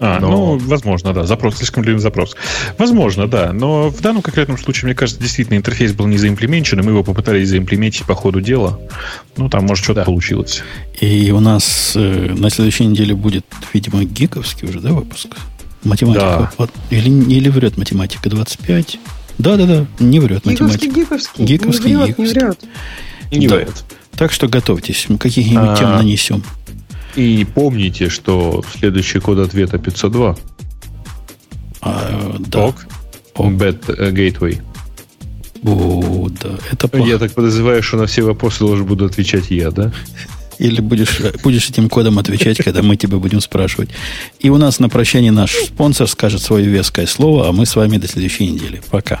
А, 0.00 0.20
но... 0.20 0.30
ну, 0.30 0.58
возможно, 0.58 1.12
да. 1.12 1.24
Запрос, 1.24 1.56
слишком 1.56 1.82
длинный 1.82 2.00
запрос. 2.00 2.36
Возможно, 2.78 3.26
да. 3.26 3.52
Но 3.52 3.88
в 3.88 4.00
данном 4.00 4.22
конкретном 4.22 4.58
случае, 4.58 4.86
мне 4.86 4.94
кажется, 4.94 5.20
действительно 5.20 5.56
интерфейс 5.56 5.92
был 5.92 6.06
не 6.06 6.18
заимплеменчен, 6.18 6.78
и 6.78 6.82
мы 6.82 6.90
его 6.90 7.02
попытались 7.02 7.48
заимплементить 7.48 8.04
по 8.04 8.14
ходу 8.14 8.40
дела. 8.40 8.78
Ну, 9.36 9.48
там, 9.48 9.64
может, 9.64 9.84
что-то 9.84 10.00
да. 10.00 10.04
получилось. 10.04 10.62
И 11.00 11.30
у 11.30 11.40
нас 11.40 11.92
э, 11.96 12.34
на 12.36 12.50
следующей 12.50 12.86
неделе 12.86 13.14
будет, 13.14 13.46
видимо, 13.72 14.04
гиковский 14.04 14.68
уже, 14.68 14.80
да, 14.80 14.92
выпуск? 14.92 15.28
Математика. 15.84 16.52
Да. 16.58 16.68
Или, 16.90 17.10
или 17.32 17.48
врет 17.48 17.76
математика 17.76 18.28
25. 18.28 18.98
Да-да-да, 19.38 19.86
не 19.98 20.20
врет 20.20 20.44
математика. 20.44 20.86
Гиковский, 20.86 21.44
гиковский. 21.44 21.90
Не 21.90 21.96
врет, 21.96 22.08
гиковский. 22.08 22.24
не 22.24 22.46
врет. 22.46 22.58
Не 23.32 23.48
да. 23.48 23.56
врет. 23.56 23.84
Так 24.12 24.32
что 24.32 24.48
готовьтесь, 24.48 25.06
каких-нибудь 25.18 25.70
а, 25.70 25.76
тем 25.76 25.90
нанесем. 25.90 26.42
И 27.16 27.46
помните, 27.54 28.08
что 28.08 28.64
следующий 28.78 29.18
код 29.20 29.38
ответа 29.38 29.78
502. 29.78 30.36
А, 31.80 32.36
да. 32.38 32.66
Ок. 32.66 32.86
Ок. 33.34 33.52
Bad 33.52 33.86
uh, 33.86 34.12
Gateway. 34.12 34.60
О, 35.66 36.28
да, 36.28 36.58
это 36.70 36.88
плохо. 36.88 37.08
Я 37.08 37.18
так 37.18 37.32
подозреваю, 37.32 37.82
что 37.82 37.96
на 37.96 38.06
все 38.06 38.22
вопросы 38.22 38.60
должен 38.60 38.84
буду 38.86 39.06
отвечать 39.06 39.50
я, 39.50 39.70
да? 39.70 39.92
Или 40.58 40.80
будешь, 40.80 41.20
будешь 41.42 41.68
этим 41.68 41.88
кодом 41.88 42.18
отвечать, 42.18 42.58
когда 42.58 42.82
мы 42.82 42.96
тебя 42.96 43.18
будем 43.18 43.40
спрашивать. 43.40 43.90
И 44.40 44.50
у 44.50 44.56
нас 44.56 44.78
на 44.78 44.88
прощание 44.88 45.32
наш 45.32 45.54
спонсор 45.54 46.08
скажет 46.08 46.42
свое 46.42 46.66
веское 46.66 47.06
слово, 47.06 47.48
а 47.48 47.52
мы 47.52 47.66
с 47.66 47.76
вами 47.76 47.98
до 47.98 48.08
следующей 48.08 48.48
недели. 48.48 48.82
Пока. 48.90 49.20